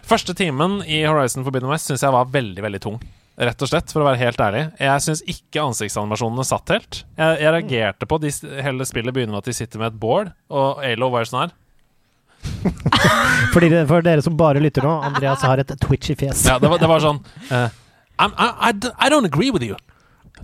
Første 0.10 0.34
timen 0.34 0.80
i 0.90 1.04
Horizon 1.06 1.46
Forbidden 1.46 1.70
West 1.70 1.90
syns 1.92 2.04
jeg 2.06 2.16
var 2.16 2.30
veldig, 2.34 2.64
veldig 2.66 2.82
tung. 2.82 3.00
Rett 3.40 3.62
og 3.64 3.70
slett, 3.72 3.92
for 3.94 4.04
å 4.04 4.08
være 4.10 4.20
helt 4.20 4.42
ærlig. 4.44 4.66
Jeg 4.82 5.04
syns 5.06 5.22
ikke 5.32 5.62
ansiktsanimasjonene 5.64 6.44
satt 6.48 6.74
helt. 6.74 6.98
Jeg, 7.16 7.38
jeg 7.40 7.54
reagerte 7.56 8.08
på 8.10 8.18
de, 8.20 8.34
Hele 8.66 8.88
spillet 8.90 9.16
begynner 9.16 9.38
med 9.38 9.46
at 9.46 9.48
de 9.48 9.56
sitter 9.56 9.80
med 9.80 9.94
et 9.94 10.00
board, 10.02 10.34
og 10.52 10.82
Alo 10.84 11.08
var 11.14 11.24
jo 11.24 11.30
sånn 11.30 11.44
her. 11.46 11.54
Fordi 13.54 13.70
det- 13.72 13.86
for 13.90 14.06
dere 14.06 14.22
som 14.26 14.38
bare 14.40 14.60
lytter 14.64 14.86
nå, 14.86 14.96
Andreas 15.10 15.42
har 15.46 15.62
et 15.64 15.72
twitchy 15.82 16.16
fjes. 16.20 16.46
Ja, 16.50 16.58
det 16.60 16.70
var, 16.72 16.82
det 16.82 16.90
var 16.92 17.04
sånn 17.04 17.22
eh, 17.52 17.70
I'm, 18.20 18.34
I, 18.36 18.50
I, 18.70 18.74
I 19.08 19.10
don't 19.10 19.26
agree 19.26 19.52
with 19.52 19.64
you. 19.64 19.78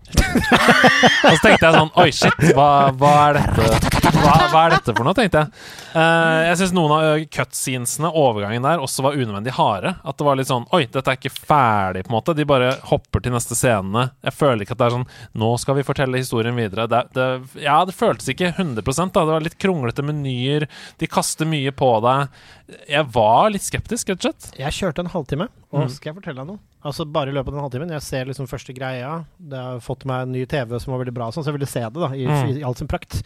og 0.15 1.31
så 1.33 1.39
tenkte 1.41 1.65
jeg 1.65 1.73
sånn 1.73 1.89
Oi, 1.97 2.09
shit, 2.13 2.43
hva, 2.55 2.67
hva 2.99 3.13
er 3.29 3.39
dette 3.39 3.94
hva, 4.13 4.33
hva 4.51 4.61
er 4.65 4.73
dette 4.75 4.93
for 4.95 5.07
noe, 5.07 5.15
tenkte 5.17 5.41
jeg. 5.43 5.51
Uh, 5.95 6.41
jeg 6.49 6.59
syns 6.61 6.73
noen 6.75 6.93
av 6.95 7.05
uh, 7.05 7.25
cutscenesene, 7.37 8.11
overgangen 8.11 8.65
der, 8.67 8.83
også 8.83 9.05
var 9.05 9.17
unødvendig 9.17 9.55
harde. 9.57 9.95
At 10.03 10.19
det 10.19 10.27
var 10.27 10.39
litt 10.39 10.49
sånn 10.51 10.67
Oi, 10.75 10.83
dette 10.91 11.11
er 11.13 11.19
ikke 11.19 11.33
ferdig, 11.35 12.05
på 12.05 12.11
en 12.11 12.17
måte. 12.17 12.35
De 12.37 12.47
bare 12.49 12.73
hopper 12.91 13.23
til 13.25 13.35
neste 13.35 13.57
scene. 13.57 14.07
Jeg 14.25 14.35
føler 14.35 14.65
ikke 14.65 14.75
at 14.77 14.83
det 14.83 14.89
er 14.89 14.95
sånn 14.97 15.07
Nå 15.41 15.51
skal 15.61 15.79
vi 15.79 15.87
fortelle 15.87 16.21
historien 16.21 16.57
videre. 16.57 16.87
Det, 16.91 17.01
det, 17.15 17.27
ja, 17.63 17.79
det 17.87 17.95
føltes 17.97 18.29
ikke 18.33 18.53
100 18.55 18.83
da. 18.85 19.09
Det 19.25 19.25
var 19.33 19.45
litt 19.45 19.59
kronglete 19.61 20.05
menyer. 20.05 20.67
De 21.01 21.09
kaster 21.11 21.49
mye 21.49 21.73
på 21.75 21.91
deg. 22.05 22.39
Jeg 22.89 23.09
var 23.15 23.51
litt 23.53 23.65
skeptisk, 23.65 24.09
rett 24.11 24.21
og 24.21 24.29
slett. 24.29 24.51
Jeg 24.59 24.77
kjørte 24.79 25.05
en 25.05 25.13
halvtime, 25.13 25.49
og 25.71 25.85
Mm. 25.85 25.89
skal 25.91 26.09
jeg 26.11 26.15
fortelle 26.21 26.41
deg 26.41 26.47
noe? 26.53 26.59
Altså 26.85 27.05
Bare 27.09 27.31
i 27.31 27.33
løpet 27.33 27.49
av 27.49 27.55
den 27.57 27.63
halvtimen. 27.65 27.91
Jeg 27.95 28.03
ser 28.05 28.25
liksom 28.29 28.45
første 28.47 28.73
greia. 28.77 29.25
Det 29.41 29.57
har 29.57 29.79
fått 29.81 30.05
meg 30.05 30.27
en 30.27 30.31
ny 30.35 30.43
TV 30.45 30.77
som 30.79 30.93
var 30.93 31.01
veldig 31.03 31.13
bra, 31.15 31.31
sånn, 31.33 31.41
så 31.43 31.49
jeg 31.49 31.57
ville 31.57 31.69
se 31.71 31.81
det 31.81 31.93
da 31.97 32.09
i, 32.13 32.25
Mm. 32.29 32.51
i 32.59 32.63
all 32.63 32.75
sin 32.77 32.87
prakt. 32.87 33.21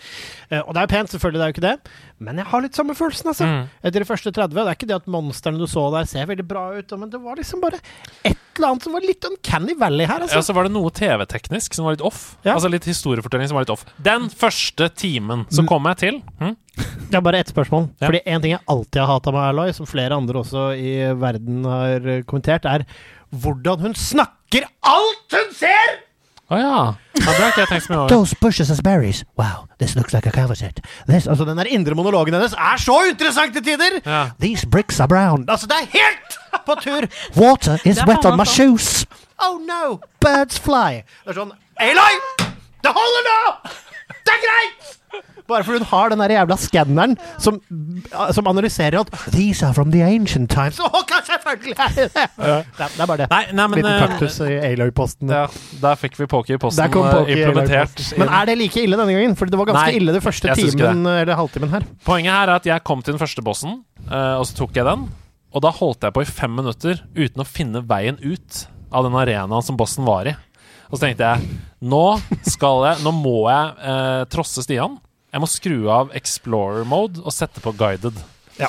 Uh, 0.51 0.62
og 0.64 0.74
det 0.74 0.80
er 0.82 0.88
jo 0.88 0.93
pent, 0.95 1.10
selvfølgelig, 1.12 1.39
det 1.39 1.45
er 1.45 1.51
jo 1.51 1.57
ikke 1.57 1.68
det. 1.68 1.91
Men 2.20 2.38
jeg 2.39 2.45
har 2.47 2.62
litt 2.64 2.76
samme 2.80 2.95
følelsen, 2.95 3.28
altså. 3.34 3.45
Mm. 3.49 3.70
Etter 3.84 3.99
de 3.99 4.07
første 4.07 4.32
30. 4.32 4.53
Det 4.55 4.64
er 4.66 4.76
ikke 4.80 4.88
det 4.88 4.95
at 5.01 5.07
monstrene 5.12 5.60
du 5.60 5.68
så 5.68 5.91
der, 5.91 6.05
ser 6.07 6.26
veldig 6.32 6.47
bra 6.47 6.64
ut, 6.80 6.95
men 6.99 7.10
det 7.10 7.20
var 7.22 7.36
liksom 7.36 7.60
bare 7.62 7.80
et 8.24 8.38
eller 8.60 8.68
annet 8.74 8.84
som 8.84 8.93
var 8.93 9.01
litt 9.01 9.24
Uncanny 9.28 9.76
Valley 9.80 10.05
her, 10.05 10.20
Altså. 10.24 10.36
Ja, 10.39 10.41
så 10.41 10.53
var 10.55 10.64
det 10.68 10.74
noe 10.74 10.89
TV-teknisk 10.91 11.74
som 11.74 11.86
var 11.86 11.95
litt 11.95 12.01
off. 12.03 12.38
Ja. 12.43 12.55
Altså 12.55 12.70
litt 12.72 12.84
historiefortelling 12.88 13.47
som 13.47 13.55
var 13.55 13.64
litt 13.68 13.76
off. 13.76 13.86
Den 14.01 14.30
første 14.30 14.89
timen 14.95 15.45
så 15.49 15.62
Mm. 15.64 15.68
kom 15.68 15.84
jeg 15.91 15.97
til 15.97 16.22
hm? 16.39 16.55
Det 16.78 17.17
er 17.17 17.24
bare 17.26 17.39
ett 17.41 17.49
spørsmål. 17.49 17.88
Ja. 17.99 18.05
Fordi 18.07 18.20
en 18.26 18.41
ting 18.43 18.53
jeg 18.53 18.61
alltid 18.70 18.99
har 19.01 19.09
hata 19.09 19.32
med 19.34 19.47
Aloy, 19.47 19.72
som 19.74 19.88
flere 19.89 20.15
andre 20.15 20.43
også 20.43 20.70
i 20.78 20.91
verden 21.17 21.65
har 21.65 22.05
kommentert, 22.30 22.67
er 22.70 22.86
hvordan 23.30 23.80
hun 23.88 23.95
snakker 23.97 24.67
alt 24.86 25.36
hun 25.36 25.51
ser! 25.57 25.97
Å 26.49 26.57
ja. 26.57 26.70
ja. 27.13 27.20
Det 27.20 27.36
har 27.38 27.51
ikke 27.51 27.61
jeg 27.61 27.70
tenkt 27.70 27.86
så 27.86 27.91
mye 27.91 27.99
over. 27.99 28.09
Those 28.09 28.38
bushes 28.41 28.72
as 28.74 28.80
berries. 28.82 29.22
Wow, 29.38 29.67
this 29.78 29.95
looks 29.95 30.13
like 30.13 30.26
a 30.26 30.34
cover 30.34 30.57
altså, 30.57 31.45
den 31.45 31.57
der 31.61 31.70
indre 31.70 31.95
monologen 31.95 32.34
hennes 32.34 32.55
er 32.57 32.82
så 32.82 33.03
interessant 33.09 33.53
til 33.53 33.65
tider! 33.65 33.99
Ja. 34.05 34.30
These 34.41 34.67
bricks 34.67 34.99
are 34.99 35.07
brown. 35.07 35.45
Altså, 35.49 35.67
det 35.70 35.78
er 35.78 35.89
helt 35.93 36.39
på 36.65 36.78
tur! 36.82 37.09
Water 37.38 37.78
is 37.86 38.01
wet 38.07 38.26
on 38.26 38.38
my 38.38 38.45
shoes. 38.45 39.05
Oh 39.39 39.59
no, 39.61 39.99
birds 40.22 40.59
fly. 40.59 41.03
Det 41.26 41.36
er 41.36 41.41
sånn 41.43 41.53
Aloy! 41.80 42.17
Det 42.82 42.95
holder 42.97 43.30
nå! 43.30 43.41
Det 44.09 44.34
er 44.34 44.41
greit! 44.47 44.99
Bare 45.49 45.66
fordi 45.66 45.80
hun 45.82 45.88
har 45.89 46.12
den 46.14 46.22
der 46.22 46.34
jævla 46.36 46.55
skanneren 46.62 47.16
som, 47.41 47.57
som 48.36 48.49
analyserer 48.51 48.99
at 48.99 49.10
These 49.34 49.66
are 49.66 49.74
from 49.74 49.89
the 49.91 50.03
ancient 50.05 50.51
times. 50.51 50.78
Oh, 50.80 51.01
selvfølgelig 51.26 51.76
er 51.80 51.95
det 51.95 52.05
det! 52.14 52.26
Er, 52.38 52.64
det 52.78 53.07
bare 53.07 53.18
det. 53.24 53.28
Nei, 53.32 53.41
nei, 53.57 53.68
men 53.72 53.80
Liten 53.82 53.91
eh, 53.91 54.03
kaktus 54.03 54.38
i 54.45 54.57
Aloy-posten. 54.70 55.34
ja, 55.34 55.45
Der 55.82 55.97
fikk 55.99 56.20
vi 56.20 56.28
Poké 56.30 56.57
i 56.57 56.62
posten 56.62 56.86
eh, 56.86 57.34
implementert. 57.34 58.03
Men 58.22 58.30
er 58.30 58.49
det 58.49 58.57
like 58.62 58.84
ille 58.84 58.99
denne 58.99 59.16
gangen? 59.16 59.38
For 59.39 59.49
det 59.49 59.60
var 59.60 59.72
ganske 59.72 59.88
Nei, 59.89 59.97
ille 60.01 60.16
det 60.16 60.22
første 60.26 60.53
timen 60.60 61.05
eller 61.05 61.39
halvtimen 61.39 61.74
her. 61.74 61.88
Poenget 62.05 62.36
her 62.36 62.51
er 62.53 62.62
at 62.62 62.70
jeg 62.70 62.86
kom 62.86 63.01
til 63.05 63.16
den 63.18 63.22
første 63.22 63.45
bossen, 63.45 63.80
eh, 64.05 64.36
og 64.38 64.45
så 64.49 64.62
tok 64.62 64.78
jeg 64.78 64.86
den. 64.88 65.07
Og 65.49 65.66
da 65.66 65.74
holdt 65.74 66.05
jeg 66.05 66.14
på 66.14 66.22
i 66.22 66.30
fem 66.30 66.53
minutter 66.60 67.01
uten 67.18 67.41
å 67.41 67.47
finne 67.47 67.82
veien 67.89 68.22
ut 68.22 68.68
av 68.93 69.05
den 69.05 69.18
arenaen 69.18 69.66
som 69.66 69.78
bossen 69.78 70.05
var 70.05 70.30
i. 70.30 70.36
Og 70.90 70.98
så 70.98 71.06
tenkte 71.06 71.30
jeg 71.30 71.60
nå 71.80 72.04
skal 72.44 72.84
jeg 72.90 73.06
Nå 73.06 73.14
må 73.16 73.38
jeg 73.48 73.76
eh, 73.88 74.24
trosse 74.32 74.66
Stian. 74.66 74.98
Jeg 75.30 75.44
må 75.44 75.48
skru 75.48 75.78
av 75.94 76.14
Explorer 76.18 76.88
mode 76.90 77.22
og 77.22 77.34
sette 77.36 77.62
på 77.64 77.72
guided. 77.78 78.18
Ja. 78.60 78.68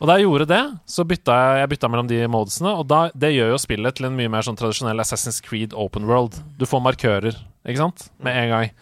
Og 0.00 0.08
da 0.08 0.16
jeg 0.16 0.26
gjorde 0.26 0.48
det, 0.50 0.60
så 0.88 1.04
bytta 1.06 1.36
jeg, 1.36 1.60
jeg 1.60 1.70
bytta 1.74 1.90
mellom 1.92 2.08
de 2.10 2.18
modesene. 2.32 2.72
Og 2.80 2.88
da, 2.90 3.02
det 3.14 3.34
gjør 3.34 3.54
jo 3.54 3.60
spillet 3.62 3.96
til 3.96 4.08
en 4.08 4.16
mye 4.16 4.32
mer 4.32 4.44
sånn 4.46 4.58
tradisjonell 4.58 5.02
Assassin's 5.04 5.42
Creed 5.44 5.76
open 5.76 6.08
world. 6.08 6.40
Du 6.58 6.66
får 6.68 6.82
markører, 6.84 7.38
ikke 7.68 7.82
sant? 7.82 8.08
Med 8.24 8.36
en 8.42 8.54
gang. 8.54 8.74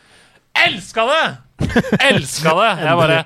Elska 0.65 1.05
det! 1.11 1.27
Elska 1.59 2.53
det! 2.55 2.69
Jeg 2.85 2.99
bare 3.01 3.25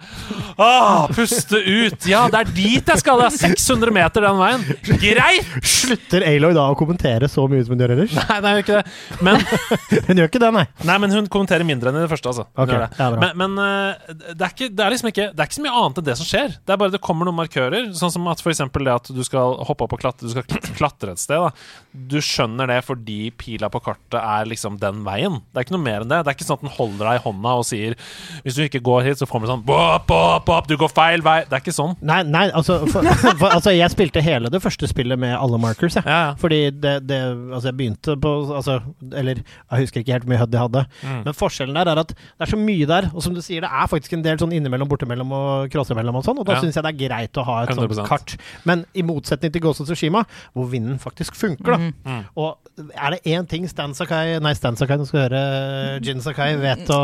Åh, 0.62 1.06
puste 1.16 1.56
ut. 1.56 2.04
Ja, 2.06 2.26
det 2.30 2.38
er 2.42 2.50
dit 2.54 2.88
jeg 2.92 3.00
skal. 3.00 3.20
Det 3.22 3.28
er 3.30 3.36
600 3.56 3.92
meter 3.96 4.24
den 4.26 4.36
veien. 4.40 4.64
Greit! 5.00 5.48
Slutter 5.64 6.24
Aloy 6.28 6.52
da 6.56 6.66
å 6.70 6.76
kommentere 6.78 7.28
så 7.32 7.46
mye 7.50 7.64
som 7.64 7.72
hun 7.74 7.82
gjør 7.82 7.94
ellers? 7.96 8.12
Nei, 8.18 8.36
nei, 8.44 8.52
hun 8.52 8.58
gjør 8.60 8.64
ikke 8.66 8.76
det. 8.76 9.22
Men, 9.24 9.40
Hun 10.08 10.20
gjør 10.20 10.28
ikke 10.30 10.42
det, 10.42 10.50
nei. 10.58 10.64
nei, 10.88 10.96
men 11.02 11.14
hun 11.16 11.28
kommenterer 11.32 11.64
mindre 11.66 11.90
enn 11.92 11.98
i 12.00 12.04
det 12.04 12.10
første, 12.12 12.28
altså. 12.32 12.44
Hun 12.52 12.64
Ok, 12.66 12.72
gjør 12.74 12.84
det. 12.84 12.90
ja, 13.00 13.08
men 13.22 13.40
men 13.42 13.62
eh, 13.64 14.12
det, 14.34 14.44
er 14.44 14.52
ikke, 14.52 14.68
det 14.76 14.84
er 14.84 14.92
liksom 14.94 15.08
ikke 15.10 15.24
Det 15.32 15.40
er 15.42 15.48
ikke 15.48 15.56
så 15.58 15.64
mye 15.64 15.74
annet 15.80 16.00
enn 16.02 16.06
det 16.10 16.16
som 16.20 16.28
skjer. 16.28 16.54
Det 16.60 16.74
er 16.76 16.80
bare 16.84 16.94
det 16.94 17.00
kommer 17.04 17.28
noen 17.28 17.38
markører, 17.40 17.88
sånn 17.98 18.12
som 18.14 18.28
at 18.32 18.44
eksempel 18.52 18.86
det 18.86 18.94
at 18.94 19.10
du 19.16 19.22
skal 19.26 19.56
hoppe 19.68 19.86
opp 19.88 19.96
og 19.96 20.02
klatre, 20.04 20.28
du 20.28 20.34
skal 20.36 20.46
klatre 20.78 21.16
et 21.16 21.22
sted. 21.22 21.40
Da. 21.40 21.96
Du 22.12 22.18
skjønner 22.22 22.68
det 22.70 22.80
fordi 22.86 23.18
pila 23.40 23.72
på 23.72 23.80
kartet 23.88 24.20
er 24.20 24.48
liksom 24.52 24.76
den 24.82 25.00
veien. 25.08 25.40
Det 25.50 25.62
er 25.62 25.66
ikke 25.68 25.76
noe 25.78 25.86
mer 25.88 26.04
enn 26.04 26.12
det. 26.12 26.20
Det 26.28 26.34
er 26.34 26.38
ikke 26.38 26.48
sånn 26.50 26.60
at 26.60 26.66
den 26.68 26.76
holder 26.76 27.08
deg 27.08 27.20
i 27.20 27.24
hånda 27.26 27.56
og 27.62 27.66
sier 27.72 27.96
Hvis 28.44 28.56
du 28.58 28.62
ikke 28.64 28.80
går 28.84 29.02
hit, 29.08 29.18
så 29.20 29.26
kommer 29.28 29.46
det 29.46 29.54
sånn 29.54 29.64
bop, 29.66 30.06
bop, 30.08 30.44
bop, 30.46 30.68
Du 30.68 30.76
går 30.80 30.90
feil 30.92 31.22
vei. 31.24 31.42
Det 31.48 31.58
er 31.58 31.64
ikke 31.64 31.74
sånn. 31.76 31.96
Nei, 32.00 32.22
nei 32.26 32.44
altså, 32.50 32.80
for, 32.90 33.06
for, 33.40 33.48
altså 33.50 33.74
Jeg 33.74 33.90
spilte 33.94 34.22
hele 34.24 34.50
det 34.52 34.62
første 34.62 34.88
spillet 34.90 35.18
med 35.18 35.34
alle 35.36 35.58
markers, 35.62 35.96
jeg. 35.98 36.06
Ja, 36.06 36.20
ja. 36.28 36.34
Fordi 36.40 36.60
det, 36.70 36.94
det 37.08 37.20
Altså, 37.22 37.68
jeg 37.70 37.76
begynte 37.78 38.16
på 38.22 38.32
altså, 38.56 38.78
Eller 39.12 39.42
jeg 39.42 39.84
husker 39.84 40.02
ikke 40.02 40.12
helt 40.16 40.26
hvor 40.26 40.34
mye 40.34 40.42
HUD 40.42 40.56
jeg 40.56 40.62
hadde. 40.66 40.84
Mm. 41.02 41.20
Men 41.26 41.36
forskjellen 41.36 41.78
der 41.78 41.90
er 41.92 42.02
at 42.02 42.12
det 42.12 42.46
er 42.46 42.50
så 42.52 42.58
mye 42.60 42.86
der, 42.88 43.08
og 43.12 43.22
som 43.24 43.34
du 43.34 43.40
sier, 43.44 43.64
det 43.64 43.70
er 43.70 43.88
faktisk 43.90 44.16
en 44.16 44.24
del 44.24 44.38
sånn 44.40 44.52
innimellom, 44.56 44.88
bortimellom 44.90 45.32
og 45.36 45.72
crossimellom 45.72 46.18
og 46.20 46.24
sånn, 46.26 46.40
og 46.42 46.46
da 46.48 46.56
Ja. 46.56 46.62
syns 46.62 46.76
jeg 46.78 46.84
det 46.86 46.92
er 46.92 46.98
greit 47.08 47.38
å 47.40 47.44
ha 47.46 47.56
et 47.64 47.72
100%. 47.74 47.94
sånt 47.98 48.08
kart. 48.08 48.36
Men 48.68 48.84
i 48.94 49.02
motsetning 49.06 49.52
til 49.52 49.62
Ghost 49.64 49.82
of 49.82 49.88
Tsushima, 49.88 50.24
hvor 50.54 50.68
vinden 50.70 50.98
faktisk 51.02 51.36
funker, 51.38 51.72
da. 51.72 51.78
Mm. 51.78 51.94
Mm. 52.06 52.24
Og 52.36 52.56
er 52.78 53.16
det 53.16 53.20
én 53.28 53.48
ting 53.48 53.66
Stan 53.68 53.92
Sakai 53.94 54.38
Nei, 54.40 54.54
Stan 54.56 54.76
Sakai, 54.76 54.96
nå 54.96 55.06
skal 55.06 55.18
vi 55.18 55.24
høre 55.26 56.00
Jin 56.04 56.22
Sakai 56.24 56.54
vet 56.60 56.88
å, 56.92 57.00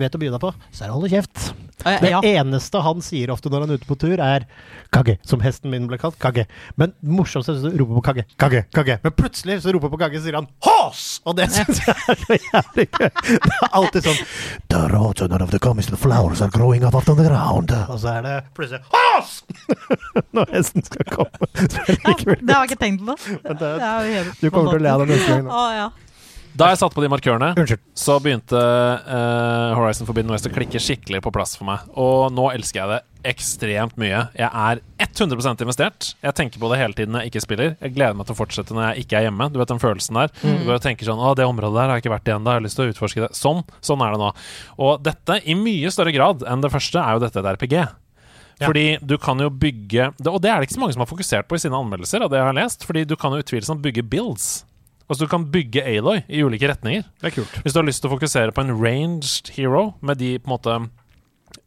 vet 0.00 0.16
å 0.16 0.20
by 0.22 0.29
deg 0.34 0.42
på, 0.42 0.54
så 0.70 0.84
er 0.84 0.88
det 0.88 0.94
å 0.94 0.98
holde 0.98 1.12
kjeft. 1.12 1.50
Det 1.80 2.10
ja. 2.10 2.20
eneste 2.20 2.80
han 2.84 3.00
sier 3.04 3.30
ofte 3.32 3.48
når 3.48 3.64
han 3.64 3.72
er 3.72 3.80
ute 3.80 3.88
på 3.88 3.96
tur, 3.96 4.20
er 4.20 4.44
'kagge', 4.92 5.16
som 5.24 5.40
hesten 5.40 5.70
min 5.72 5.86
ble 5.88 5.96
kalt. 5.98 6.18
'Kage'. 6.20 6.44
Men 6.76 6.92
morsomst 7.00 7.48
er 7.48 7.56
å 7.56 7.72
rope 7.72 7.96
på 7.96 8.02
kagge, 8.04 8.24
'Kage', 8.36 8.64
'Kage'. 8.74 8.98
Men 9.02 9.12
plutselig 9.16 9.62
så 9.64 9.72
roper 9.72 9.88
på 9.88 10.00
kagge, 10.00 10.20
så 10.20 10.28
sier 10.28 10.36
han 10.36 10.48
'hås'! 10.60 11.20
Og 11.24 11.36
det 11.36 11.48
syns 11.54 11.80
jeg 11.80 11.96
er 11.96 12.20
så 12.20 12.36
jævlig 12.36 12.86
gøy. 12.90 13.08
Det 13.46 13.56
er 13.62 13.72
alltid 13.72 14.08
sånn 14.10 14.20
The 14.68 15.40
of 15.40 15.50
the 15.50 15.58
comest 15.58 15.90
flowers 15.96 16.42
are 16.42 16.50
growing 16.50 16.84
up 16.84 16.94
the 17.04 17.14
ground. 17.14 17.72
Og 17.88 17.98
så 18.00 18.18
er 18.18 18.22
det 18.28 18.36
plutselig 18.54 18.82
'hås!' 18.92 19.42
når 20.36 20.52
hesten 20.52 20.84
skal 20.84 21.04
komme. 21.08 21.48
Det 21.54 21.88
Ja, 22.04 22.14
det 22.40 22.54
har 22.54 22.66
jeg 22.66 22.70
ikke 22.70 22.84
tenkt 22.84 23.06
på. 23.06 23.16
Det 23.16 23.58
det- 23.58 24.40
Du 24.40 24.50
kommer 24.50 24.72
til 24.72 24.80
å 24.80 24.82
le 24.82 24.90
av 24.90 25.06
det 25.06 25.16
neste 25.16 25.28
gang. 25.28 25.48
Å, 25.48 25.64
ja. 25.74 25.90
Da 26.60 26.66
jeg 26.68 26.76
satte 26.76 26.92
på 26.92 27.00
de 27.00 27.08
markørene, 27.08 27.54
Unnskyld. 27.56 27.80
så 27.96 28.18
begynte 28.20 28.58
uh, 28.60 29.70
Horizon 29.78 30.04
Forbidden 30.04 30.28
West 30.34 30.44
å 30.44 30.50
klikke 30.52 30.80
skikkelig 30.82 31.22
på 31.24 31.32
plass 31.32 31.54
for 31.56 31.64
meg. 31.64 31.86
Og 31.96 32.34
nå 32.36 32.50
elsker 32.52 32.82
jeg 32.82 32.90
det 32.90 33.30
ekstremt 33.30 33.96
mye. 34.00 34.26
Jeg 34.36 34.48
er 34.48 34.82
100% 35.00 35.64
investert. 35.64 36.10
Jeg 36.20 36.36
tenker 36.36 36.60
på 36.60 36.68
det 36.68 36.82
hele 36.82 36.96
tiden 36.98 37.16
når 37.16 37.24
jeg 37.24 37.32
ikke 37.32 37.42
spiller. 37.46 37.72
Jeg 37.80 37.94
gleder 37.96 38.18
meg 38.18 38.28
til 38.28 38.36
å 38.36 38.40
fortsette 38.42 38.76
når 38.76 38.90
jeg 38.90 39.06
ikke 39.06 39.16
er 39.16 39.26
hjemme. 39.30 39.48
Du 39.48 39.56
vet 39.60 39.72
den 39.72 39.80
følelsen 39.80 40.20
der. 40.20 40.36
Du 40.44 40.68
bare 40.68 40.84
tenker 40.84 41.08
sånn 41.08 41.24
Å, 41.24 41.32
det 41.38 41.48
området 41.48 41.80
der 41.80 41.88
har 41.88 41.96
jeg 41.96 42.04
ikke 42.04 42.14
vært 42.18 42.28
igjen. 42.28 42.44
Da 42.44 42.58
har 42.58 42.68
lyst 42.68 42.76
til 42.76 42.84
å 42.90 42.92
utforske 42.92 43.24
det. 43.24 43.32
Sånn. 43.40 43.64
Sånn 43.80 44.04
er 44.04 44.12
det 44.16 44.20
nå. 44.20 44.30
Og 44.84 45.04
dette, 45.08 45.40
i 45.40 45.56
mye 45.56 45.96
større 45.96 46.12
grad 46.16 46.44
enn 46.44 46.64
det 46.64 46.72
første, 46.76 47.00
er 47.00 47.16
jo 47.16 47.24
dette 47.24 47.40
et 47.40 47.52
RPG. 47.56 47.76
Ja. 48.60 48.66
Fordi 48.66 48.86
du 49.00 49.14
kan 49.16 49.40
jo 49.40 49.46
bygge 49.48 50.10
Og 50.28 50.42
det 50.44 50.50
er 50.52 50.60
det 50.60 50.66
ikke 50.66 50.74
så 50.76 50.80
mange 50.82 50.92
som 50.92 51.00
har 51.00 51.08
fokusert 51.08 51.46
på 51.48 51.56
i 51.56 51.62
sine 51.62 51.78
anmeldelser, 51.78 52.20
av 52.20 52.28
det 52.28 52.36
jeg 52.36 52.52
har 52.52 52.60
lest. 52.60 52.84
Fordi 52.84 53.08
du 53.08 53.16
kan 53.16 53.32
jo 53.32 53.40
utvilsomt 53.40 53.80
bygge 53.80 54.04
builds. 54.04 54.58
Altså 55.10 55.26
Du 55.26 55.30
kan 55.32 55.44
bygge 55.50 55.82
Aloy 55.82 56.20
i 56.30 56.40
ulike 56.46 56.68
retninger. 56.70 57.02
Det 57.20 57.32
er 57.32 57.36
kult. 57.40 57.60
Hvis 57.64 57.74
du 57.74 57.80
har 57.82 57.86
lyst 57.88 58.00
til 58.04 58.10
å 58.10 58.14
fokusere 58.14 58.54
på 58.54 58.62
en 58.62 58.76
ranged 58.78 59.50
hero 59.56 59.88
med 60.00 60.20
de 60.22 60.36
på 60.38 60.46
en 60.46 60.54
måte 60.54 60.76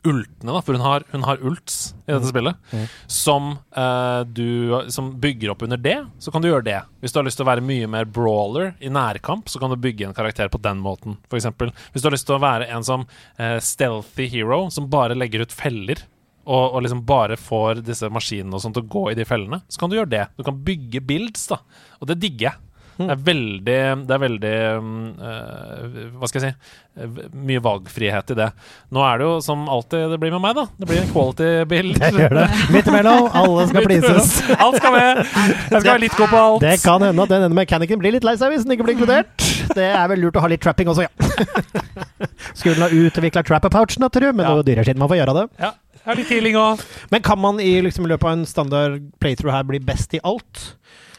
ultene, 0.08 0.52
da, 0.52 0.60
for 0.64 0.76
hun 0.76 0.84
har, 0.84 1.04
hun 1.14 1.24
har 1.28 1.40
ults 1.44 1.94
i 2.08 2.12
dette 2.12 2.28
spillet, 2.28 2.56
Mm. 2.74 2.88
som, 3.08 3.50
eh, 3.76 4.24
du, 4.24 4.82
som 4.92 5.12
bygger 5.20 5.52
opp 5.52 5.62
under 5.64 5.78
det, 5.78 5.98
så 6.20 6.32
kan 6.32 6.42
du 6.42 6.48
gjøre 6.50 6.64
det. 6.64 6.82
Hvis 7.02 7.12
du 7.14 7.20
har 7.20 7.26
lyst 7.28 7.38
til 7.40 7.46
å 7.46 7.52
være 7.52 7.64
mye 7.64 7.88
mer 7.88 8.06
brawler 8.06 8.76
i 8.82 8.88
nærkamp, 8.92 9.46
så 9.48 9.60
kan 9.60 9.70
du 9.72 9.76
bygge 9.78 10.08
en 10.08 10.14
karakter 10.16 10.50
på 10.52 10.62
den 10.62 10.80
måten, 10.84 11.18
f.eks. 11.32 11.46
Hvis 11.92 12.02
du 12.02 12.08
har 12.10 12.16
lyst 12.16 12.26
til 12.28 12.36
å 12.36 12.44
være 12.44 12.68
en 12.72 12.84
som 12.84 13.06
eh, 13.40 13.60
stealthy 13.60 14.28
hero, 14.30 14.70
som 14.70 14.90
bare 14.90 15.16
legger 15.16 15.42
ut 15.44 15.52
feller, 15.56 16.04
og, 16.46 16.74
og 16.76 16.82
liksom 16.84 17.06
bare 17.08 17.38
får 17.40 17.84
disse 17.88 18.10
maskinene 18.12 18.56
og 18.56 18.60
sånt 18.64 18.76
til 18.76 18.84
å 18.84 18.92
gå 18.92 19.06
i 19.12 19.16
de 19.16 19.24
fellene, 19.28 19.62
så 19.72 19.80
kan 19.80 19.90
du 19.92 19.96
gjøre 19.96 20.12
det. 20.12 20.26
Du 20.36 20.44
kan 20.44 20.58
bygge 20.64 21.00
builds, 21.08 21.48
da, 21.48 21.60
og 22.02 22.08
det 22.12 22.20
digger 22.20 22.50
jeg. 22.52 22.60
Det 22.98 23.10
er 23.10 23.22
veldig, 23.26 23.78
det 24.08 24.14
er 24.14 24.20
veldig 24.22 24.50
eh, 24.54 25.86
Hva 26.20 26.28
skal 26.30 26.44
jeg 26.44 26.54
si 26.54 27.32
Mye 27.34 27.62
valgfrihet 27.64 28.34
i 28.36 28.38
det. 28.38 28.48
Nå 28.94 29.02
er 29.02 29.18
det 29.18 29.26
jo 29.26 29.38
som 29.42 29.64
alltid 29.72 30.12
det 30.14 30.20
blir 30.22 30.34
med 30.36 30.44
meg, 30.44 30.54
da. 30.60 30.66
Det 30.78 30.90
blir 30.92 31.00
en 31.02 31.10
quality 31.10 31.48
build. 31.72 31.96
Det 32.04 32.12
gjør 32.14 32.36
det. 32.38 32.44
Midt 32.76 32.90
imellom. 32.92 33.30
Alle 33.40 33.64
skal 33.72 33.88
pleases. 33.88 34.36
Alt 34.62 34.78
skal 34.78 34.94
med! 34.94 35.24
Jeg 35.24 35.72
skal 35.72 35.88
være 35.90 36.04
litt 36.06 36.18
god 36.20 36.30
på 36.36 36.42
alt. 36.44 36.62
Det 36.68 36.76
kan 36.84 37.08
hende 37.08 37.26
at 37.26 37.34
den 37.34 37.48
ene 37.48 37.58
mekanikeren 37.58 38.04
blir 38.04 38.14
litt 38.14 38.28
lei 38.28 38.36
seg 38.38 38.54
hvis 38.54 38.68
den 38.68 38.76
ikke 38.78 38.86
blir 38.86 38.98
inkludert. 39.00 39.48
Det 39.74 39.88
er 39.90 40.06
vel 40.12 40.22
lurt 40.28 40.38
å 40.38 40.44
ha 40.46 40.52
litt 40.54 40.62
trapping 40.62 40.92
også, 40.94 41.08
ja. 41.08 41.12
Skulle 42.60 42.78
ha 42.86 42.90
utvikla 42.94 43.42
trapper-pouchen, 43.48 44.04
da, 44.06 44.12
tror 44.14 44.30
du, 44.30 44.38
men 44.38 44.46
Ja. 44.46 44.52
det 44.52 44.54
er 44.54 44.62
jo 44.62 44.68
dyrere 44.70 44.86
siden 44.92 45.02
man 45.02 45.10
får 45.10 45.20
gjøre 45.24 45.36
det. 45.40 45.46
Ja, 45.64 45.72
jeg 45.98 46.06
har 46.12 46.20
litt 46.22 46.32
healing 46.36 46.58
òg. 46.62 46.86
Men 47.14 47.26
kan 47.26 47.40
man 47.42 47.60
i 47.64 47.74
liksom, 47.86 48.06
løpet 48.12 48.28
av 48.30 48.38
en 48.38 48.46
standard 48.50 49.02
playthrough 49.24 49.56
her 49.56 49.66
bli 49.66 49.82
best 49.82 50.14
i 50.14 50.22
alt? 50.24 50.64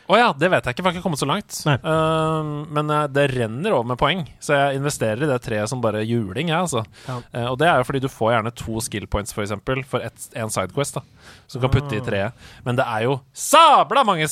Å 0.05 0.17
ja, 0.21 0.27
det 0.37 0.51
vet 0.53 0.67
jeg 0.69 0.75
ikke, 0.77 0.83
for 0.85 0.91
jeg 0.91 0.93
har 0.93 1.01
ikke 1.01 1.05
kommet 1.07 1.21
så 1.23 1.29
langt. 1.29 1.59
Eh, 1.65 2.49
men 2.77 2.91
eh, 2.93 3.07
det 3.09 3.23
renner 3.33 3.73
over 3.73 3.87
med 3.89 3.99
poeng, 4.01 4.21
så 4.43 4.59
jeg 4.59 4.81
investerer 4.81 5.25
i 5.25 5.29
det 5.31 5.39
treet 5.47 5.71
som 5.71 5.81
bare 5.85 6.03
juling, 6.05 6.51
jeg, 6.53 6.59
altså. 6.59 6.83
Ja. 7.09 7.17
Uh, 7.33 7.47
og 7.55 7.59
det 7.63 7.71
er 7.71 7.81
jo 7.81 7.87
fordi 7.89 8.03
du 8.05 8.11
får 8.13 8.35
gjerne 8.35 8.53
to 8.61 8.83
skill 8.85 9.07
points, 9.09 9.33
for 9.33 9.47
eksempel, 9.47 9.81
for 9.89 10.05
et, 10.05 10.27
en 10.37 10.53
sidequest, 10.53 10.99
da. 11.01 11.05
Som 11.49 11.61
du 11.63 11.65
kan 11.67 11.73
putte 11.73 11.97
i 11.97 12.03
Ah. 12.03 12.05
treet. 12.05 12.47
Men 12.69 12.77
det 12.77 12.85
er 12.85 13.07
jo 13.07 13.17
sabla 13.33 14.05
mange 14.05 14.29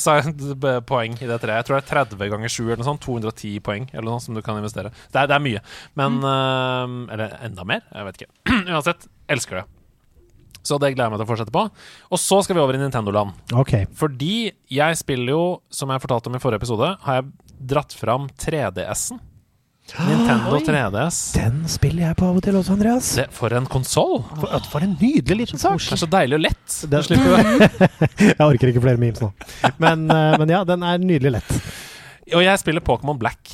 poeng 0.85 1.17
i 1.17 1.29
det 1.29 1.39
treet. 1.41 1.57
Jeg 1.63 1.65
tror 1.69 1.79
det 1.79 1.83
er 1.83 2.05
30 2.05 2.29
ganger 2.35 2.49
7 2.53 2.63
eller 2.67 2.81
noe 2.83 2.89
sånt. 2.91 3.01
210 3.05 3.59
poeng 3.65 3.89
eller 3.93 4.09
noe 4.11 4.21
som 4.21 4.37
du 4.37 4.41
kan 4.45 4.57
investere. 4.61 4.93
Det 5.11 5.23
er, 5.23 5.29
det 5.31 5.35
er 5.37 5.43
mye. 5.45 5.61
Men 5.99 6.19
eh, 6.21 7.13
Eller 7.13 7.37
enda 7.49 7.65
mer? 7.65 7.81
Jeg 7.93 8.05
vet 8.09 8.21
ikke. 8.21 8.33
Uansett, 8.73 9.07
elsker 9.29 9.61
det. 9.61 9.65
Så 10.63 10.79
det 10.79 10.93
gleder 10.93 11.09
jeg 11.09 11.13
meg 11.13 11.19
til 11.21 11.27
å 11.27 11.31
fortsette 11.33 11.53
på. 11.53 11.65
Og 12.13 12.21
så 12.21 12.39
skal 12.45 12.57
vi 12.57 12.63
over 12.63 12.77
i 12.77 12.81
Nintendo-land. 12.81 13.35
Okay. 13.63 13.87
Fordi 13.99 14.53
jeg 14.71 14.99
spiller 14.99 15.35
jo, 15.35 15.43
som 15.73 15.91
jeg 15.91 16.03
fortalte 16.03 16.31
om 16.31 16.39
i 16.39 16.41
forrige 16.43 16.63
episode, 16.63 16.95
har 17.03 17.19
jeg 17.19 17.29
dratt 17.73 17.95
fram 17.99 18.29
3DS-en. 18.39 19.19
Nintendo 20.07 20.59
3DS. 20.63 21.17
Den 21.35 21.65
spiller 21.67 22.07
jeg 22.07 22.17
på 22.19 22.29
av 22.29 22.39
og 22.39 22.45
til 22.45 22.55
også, 22.55 22.77
Andreas. 22.77 23.09
Det, 23.19 23.27
for 23.35 23.51
en 23.55 23.67
konsoll! 23.67 24.21
For, 24.39 24.69
for 24.71 24.85
en 24.85 24.95
nydelig 25.01 25.41
liten 25.43 25.61
sak. 25.61 25.83
Det 25.83 25.97
er 25.97 26.03
så 26.05 26.09
deilig 26.15 26.39
og 26.39 26.45
lett. 26.45 26.77
Den 26.93 27.05
slipper 27.09 27.35
du. 27.35 27.67
Jeg 28.29 28.39
orker 28.39 28.71
ikke 28.71 28.85
flere 28.87 29.01
memes 29.01 29.19
nå. 29.19 29.33
Men, 29.83 30.07
eh, 30.07 30.37
men 30.39 30.51
ja, 30.51 30.63
den 30.67 30.83
er 30.87 31.01
nydelig 31.01 31.33
lett. 31.37 31.51
Og 32.33 32.43
jeg 32.43 32.59
spiller 32.61 32.83
Pokémon 32.85 33.17
Black 33.19 33.51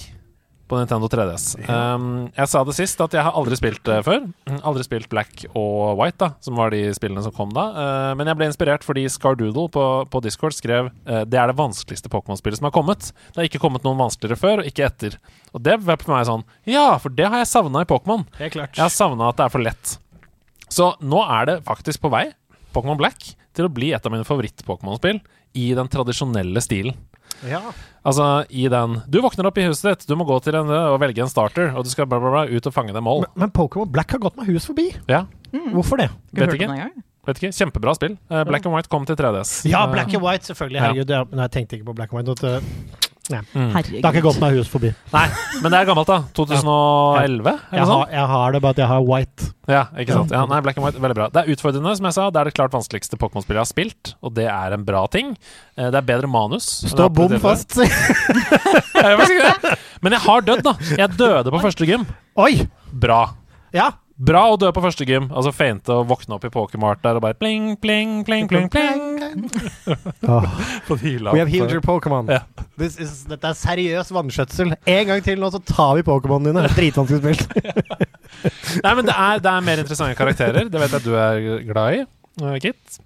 på 0.69 0.77
Nintendo 0.77 1.09
3DS. 1.09 1.45
Um, 1.65 2.29
jeg 2.35 2.51
sa 2.51 2.61
det 2.65 2.75
sist 2.77 3.01
at 3.01 3.15
jeg 3.15 3.25
har 3.25 3.35
aldri 3.37 3.57
spilt 3.57 3.81
det 3.87 3.97
før. 4.05 4.27
Aldri 4.59 4.85
spilt 4.85 5.09
Black 5.11 5.45
og 5.49 5.97
White, 5.99 6.19
da 6.21 6.29
som 6.45 6.59
var 6.59 6.73
de 6.73 6.83
spillene 6.95 7.23
som 7.25 7.33
kom 7.35 7.53
da. 7.55 7.65
Uh, 7.73 8.11
men 8.19 8.29
jeg 8.29 8.39
ble 8.39 8.49
inspirert 8.51 8.85
fordi 8.85 9.07
Scardoodle 9.11 9.65
på, 9.73 9.85
på 10.11 10.21
Discord 10.25 10.55
skrev 10.57 10.91
uh, 11.09 11.23
det 11.25 11.41
er 11.41 11.51
det 11.51 11.57
vanskeligste 11.59 12.11
Pokémon-spillet 12.13 12.61
som 12.61 12.69
har 12.69 12.75
kommet. 12.75 13.09
Det 13.31 13.41
har 13.41 13.49
ikke 13.49 13.63
kommet 13.63 13.87
noen 13.87 13.99
vanskeligere 13.99 14.39
før, 14.39 14.61
og 14.61 14.69
ikke 14.69 14.85
etter. 14.87 15.17
Og 15.53 15.65
det 15.65 15.79
var 15.85 15.99
på 16.01 16.13
meg 16.13 16.27
sånn 16.29 16.45
Ja, 16.69 16.91
for 17.01 17.13
det 17.13 17.27
har 17.27 17.41
jeg 17.41 17.49
savna 17.49 17.83
i 17.83 17.89
Pokémon. 17.89 18.27
Jeg 18.37 18.69
har 18.77 18.93
savna 18.93 19.31
at 19.31 19.41
det 19.41 19.47
er 19.47 19.55
for 19.57 19.65
lett. 19.65 19.97
Så 20.69 20.93
nå 21.01 21.23
er 21.25 21.49
det 21.49 21.59
faktisk 21.65 22.03
på 22.03 22.13
vei, 22.13 22.27
Pokémon 22.75 22.99
Black, 22.99 23.31
til 23.57 23.65
å 23.65 23.73
bli 23.73 23.89
et 23.95 24.05
av 24.05 24.13
mine 24.13 24.27
favoritt-Pokémon-spill 24.27 25.17
i 25.57 25.71
den 25.73 25.89
tradisjonelle 25.89 26.61
stilen. 26.61 26.93
Ja. 27.47 27.61
Altså 28.07 28.25
i 28.49 28.65
den 28.71 28.97
Du 29.11 29.19
våkner 29.21 29.47
opp 29.49 29.57
i 29.59 29.65
huset 29.67 29.89
ditt, 29.91 30.07
du 30.09 30.15
må 30.19 30.25
gå 30.27 30.37
til 30.43 30.55
en 30.59 30.69
og 30.71 30.97
velge 31.01 31.21
en 31.23 31.31
starter, 31.31 31.71
og 31.75 31.83
du 31.85 31.91
skal 31.91 32.07
bla, 32.09 32.19
bla, 32.19 32.31
bla, 32.33 32.43
ut 32.49 32.67
og 32.67 32.73
fange 32.75 32.95
dem 32.95 33.05
mål. 33.07 33.25
Men, 33.27 33.45
men 33.45 33.53
Pokémon 33.55 33.91
Black 33.91 34.11
har 34.15 34.19
gått 34.23 34.39
meg 34.39 34.49
hus 34.51 34.67
forbi. 34.69 34.89
Ja, 35.11 35.25
Hvorfor 35.51 35.97
det? 36.01 36.09
vet 36.33 36.53
ikke. 36.55 36.69
vet 37.25 37.41
ikke. 37.41 37.53
Kjempebra 37.57 37.95
spill. 37.97 38.17
Eh, 38.29 38.43
Black 38.47 38.65
and 38.65 38.75
White 38.75 38.89
kom 38.91 39.05
til 39.09 39.17
3DS. 39.19 39.65
Ja, 39.69 39.85
Eh, 39.87 39.91
Black 39.93 40.13
and 40.13 40.23
White, 40.23 40.45
selvfølgelig. 40.51 40.81
Herregud. 40.83 41.09
Ja. 41.09 41.23
Jeg 41.43 41.51
tenkte 41.55 41.77
ikke 41.79 41.89
på 41.89 41.95
Black 41.97 42.13
and 42.13 42.29
White. 42.29 42.61
Mm. 43.29 43.67
Herregud. 43.75 43.99
det 44.01 44.05
har 44.07 44.15
ikke 44.17 44.25
gått 44.25 44.39
meg 44.41 44.55
hus 44.57 44.69
forbi. 44.71 44.89
Nei, 45.13 45.25
men 45.61 45.71
det 45.73 45.79
er 45.79 45.85
gammelt, 45.89 46.09
da. 46.09 46.17
2011? 46.33 47.51
Jeg 47.53 47.77
Eller 47.77 47.85
sånn? 47.85 47.99
har, 48.01 48.09
jeg 48.15 48.27
har 48.33 48.51
det, 48.55 48.61
bare 48.63 48.75
at 48.77 48.81
jeg 48.81 48.89
har 48.89 49.03
White. 49.05 49.49
Ja, 49.69 49.83
ikke 50.01 50.15
sant. 50.17 50.31
Ja, 50.33 50.41
nei, 50.49 50.59
Black 50.65 50.79
and 50.81 50.85
White, 50.87 51.01
veldig 51.03 51.17
bra. 51.19 51.27
Det 51.35 51.43
er 51.43 51.53
utfordrende, 51.53 51.93
som 51.99 52.07
jeg 52.09 52.17
sa. 52.17 52.29
Det 52.33 52.41
er 52.41 52.49
det 52.49 52.55
klart 52.57 52.73
vanskeligste 52.73 53.19
Pokémon-spillet 53.21 53.59
jeg 53.59 53.65
har 53.67 53.69
spilt, 53.69 54.13
og 54.25 54.33
det 54.39 54.47
er 54.49 54.73
en 54.73 54.85
bra 54.87 55.05
ting. 55.13 55.35
Eh, 55.77 55.89
Det 55.91 56.01
er 56.01 56.07
bedre 56.09 56.27
manus. 56.31 56.65
Stå 56.89 57.09
bom 57.13 57.37
fast. 57.39 57.77
det. 57.79 57.89
Men 60.01 60.15
jeg 60.15 60.21
har 60.25 60.41
dødd, 60.47 60.63
da. 60.65 60.73
Jeg 60.97 61.17
døde 61.19 61.51
på 61.53 61.61
første 61.63 61.85
gym. 61.89 62.05
Oi! 62.39 62.53
Bra. 62.91 63.21
Ja. 63.75 63.91
Bra 64.19 64.41
å 64.51 64.55
dø 64.59 64.67
på 64.75 64.81
første 64.83 65.05
gym. 65.07 65.29
Altså 65.31 65.53
feinte 65.55 65.95
og 65.95 66.09
våkne 66.09 66.35
opp 66.35 66.43
i 66.43 66.51
Pokémart 66.51 66.99
der 67.05 67.15
og 67.15 67.23
bare 67.23 67.37
pling, 67.39 67.77
pling, 67.79 68.17
pling, 68.27 68.49
pling, 68.51 68.67
pling. 68.67 69.45
På 70.89 70.97
hyla. 71.03 71.31
we 71.31 71.39
have 71.39 71.47
healed 71.47 71.71
your 71.71 71.79
Pokémon. 71.83 72.27
Ja. 72.27 72.41
Is, 72.83 73.23
dette 73.29 73.47
er 73.47 73.55
seriøs 73.55 74.11
vannskjøtsel. 74.15 74.75
En 74.75 75.05
gang 75.07 75.23
til 75.23 75.39
nå, 75.39 75.51
så 75.55 75.63
tar 75.63 75.95
vi 75.99 76.03
Pokémonene 76.07 76.51
dine. 76.51 76.73
Dritvanskelig 76.75 77.21
spilt. 77.23 77.47
Nei, 78.85 78.93
men 78.99 79.07
det 79.07 79.15
er, 79.15 79.43
det 79.43 79.53
er 79.53 79.67
mer 79.71 79.83
interessante 79.85 80.19
karakterer. 80.19 80.67
Det 80.67 80.83
vet 80.83 80.97
jeg 80.99 81.07
du 81.07 81.13
er 81.15 81.63
glad 81.71 82.01
i, 82.01 82.03
eh, 82.43 82.59
Kit. 82.63 82.99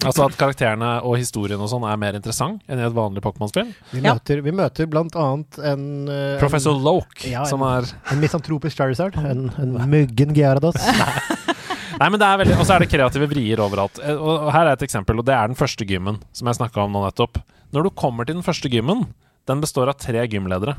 Altså 0.00 0.24
at 0.24 0.36
karakterene 0.40 0.90
og 1.04 1.18
historien 1.20 1.60
og 1.60 1.68
sånn 1.68 1.84
er 1.84 1.98
mer 2.00 2.16
interessant 2.16 2.62
enn 2.70 2.80
i 2.80 2.84
et 2.86 2.94
vanlig 2.96 3.20
Pokémon-spill. 3.24 3.72
Vi 3.92 4.00
Ja. 4.00 4.14
møter, 4.14 4.40
vi 4.46 4.50
møter 4.56 4.86
blant 4.88 5.12
annet 5.16 5.58
en 5.72 6.08
eh, 6.08 6.38
Professor 6.40 6.72
Loke, 6.78 7.28
Ja, 7.28 7.44
som 7.44 7.60
er 7.66 7.84
En, 7.84 8.00
en 8.16 8.20
misantropisk 8.22 8.76
Charizard. 8.80 9.16
En, 9.20 9.50
en 9.60 9.74
muggen 9.90 10.32
Gyarados. 10.34 10.74
Nei, 12.00 12.08
men 12.08 12.16
det 12.22 12.24
er 12.30 12.38
veldig 12.40 12.54
Og 12.56 12.64
så 12.64 12.78
er 12.78 12.84
det 12.84 12.88
kreative 12.94 13.26
vrier 13.28 13.60
overalt. 13.60 13.98
Eh, 14.00 14.16
Og 14.16 14.46
og 14.46 14.52
her 14.54 14.66
er 14.70 14.72
et 14.78 14.86
eksempel, 14.86 15.18
og 15.20 15.26
det 15.28 15.34
er 15.36 15.50
den 15.52 15.58
første 15.58 15.84
gymmen 15.84 16.20
som 16.32 16.48
jeg 16.48 16.56
snakka 16.62 16.86
om 16.86 16.92
nå 16.96 17.04
nettopp. 17.04 17.42
Når 17.76 17.84
du 17.84 17.90
kommer 17.90 18.24
til 18.24 18.38
den 18.38 18.46
første 18.46 18.70
gymmen, 18.72 19.04
den 19.46 19.60
består 19.60 19.90
av 19.92 19.98
tre 20.00 20.24
gymledere. 20.32 20.76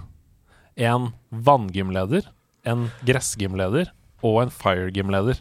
En 0.77 1.11
vanngymleder, 1.31 2.25
en 2.65 2.89
gressgymleder 3.05 3.91
og 4.23 4.41
en 4.43 4.49
fire-gymleder. 4.53 5.39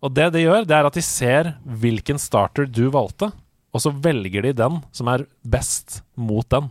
Og 0.00 0.12
det 0.16 0.30
de 0.34 0.42
gjør, 0.46 0.64
det 0.68 0.76
er 0.78 0.88
at 0.88 0.96
de 0.96 1.02
ser 1.04 1.54
hvilken 1.82 2.18
starter 2.20 2.66
du 2.70 2.86
valgte, 2.94 3.30
og 3.70 3.82
så 3.84 3.92
velger 3.92 4.42
de 4.48 4.54
den 4.56 4.80
som 4.96 5.10
er 5.12 5.26
best 5.46 6.00
mot 6.18 6.46
den. 6.50 6.70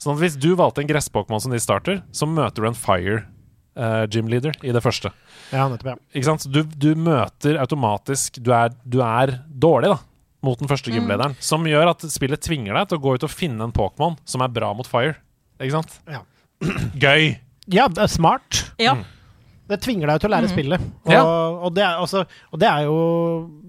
Sånn 0.00 0.14
at 0.16 0.22
hvis 0.22 0.36
du 0.40 0.52
valgte 0.58 0.82
en 0.82 0.88
gress-Pokémon 0.90 1.42
som 1.42 1.52
de 1.54 1.60
starter, 1.62 2.00
så 2.14 2.26
møter 2.30 2.62
du 2.64 2.68
en 2.70 2.78
fire 2.78 3.18
eh, 3.76 4.04
gymleader 4.10 4.56
i 4.66 4.72
det 4.74 4.82
første. 4.84 5.12
Ja, 5.52 5.66
nettopp. 5.70 5.92
ja. 5.92 5.96
Ikke 6.14 6.28
sant? 6.30 6.46
Så 6.46 6.50
Du, 6.54 6.62
du 6.64 6.94
møter 6.98 7.58
automatisk 7.62 8.40
du 8.42 8.50
er, 8.56 8.72
du 8.86 9.00
er 9.04 9.36
dårlig, 9.50 9.92
da, 9.94 9.98
mot 10.44 10.58
den 10.60 10.70
første 10.70 10.92
gymlederen. 10.94 11.36
Som 11.42 11.66
gjør 11.68 11.92
at 11.94 12.06
spillet 12.12 12.42
tvinger 12.44 12.76
deg 12.78 12.90
til 12.90 12.98
å 13.00 13.04
gå 13.04 13.14
ut 13.18 13.26
og 13.28 13.32
finne 13.32 13.64
en 13.68 13.74
Pokémon 13.74 14.16
som 14.28 14.42
er 14.44 14.52
bra 14.54 14.72
mot 14.76 14.88
fire. 14.88 15.16
Ikke 15.60 15.76
sant? 15.78 15.98
Ja. 16.10 16.22
Gøy! 17.04 17.34
Ja, 17.72 17.86
det 17.88 18.02
er 18.04 18.10
smart. 18.12 18.64
Ja. 18.82 18.98
Det 19.68 19.78
tvinger 19.80 20.10
deg 20.10 20.20
til 20.20 20.28
å 20.28 20.32
lære 20.34 20.48
spillet. 20.50 20.80
Og, 21.06 21.12
Ja. 21.12 21.22
og, 21.24 21.70
det 21.74 21.82
er, 21.86 21.94
altså, 21.96 22.24
og 22.52 22.58
det 22.60 22.68
er 22.68 22.82
jo 22.84 22.96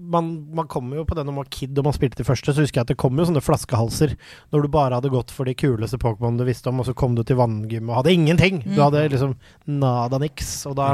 man, 0.06 0.26
man 0.54 0.66
kommer 0.68 0.96
jo 1.00 1.04
på 1.08 1.16
det 1.16 1.24
når 1.24 1.32
man 1.32 1.42
var 1.44 1.48
kid 1.50 1.78
og 1.80 1.84
man 1.88 1.92
spilte 1.96 2.20
de 2.20 2.26
første, 2.28 2.52
så 2.54 2.60
husker 2.62 2.78
jeg 2.82 2.84
at 2.86 2.90
det 2.92 2.96
kom 3.00 3.16
jo 3.18 3.24
sånne 3.26 3.42
flaskehalser 3.42 4.12
når 4.52 4.62
du 4.62 4.68
bare 4.68 4.94
hadde 5.00 5.10
gått 5.10 5.32
for 5.34 5.48
de 5.48 5.54
kuleste 5.58 5.98
Pokémon 5.98 6.36
du 6.38 6.44
visste 6.44 6.68
om, 6.70 6.78
og 6.80 6.86
så 6.86 6.94
kom 6.94 7.16
du 7.16 7.22
til 7.26 7.36
vanngym 7.40 7.88
og 7.90 8.02
hadde 8.02 8.12
ingenting. 8.14 8.60
Du 8.68 8.78
hadde 8.84 9.08
liksom 9.08 9.34
nada 9.66 10.18
niks. 10.22 10.66
Og 10.70 10.76
da, 10.76 10.92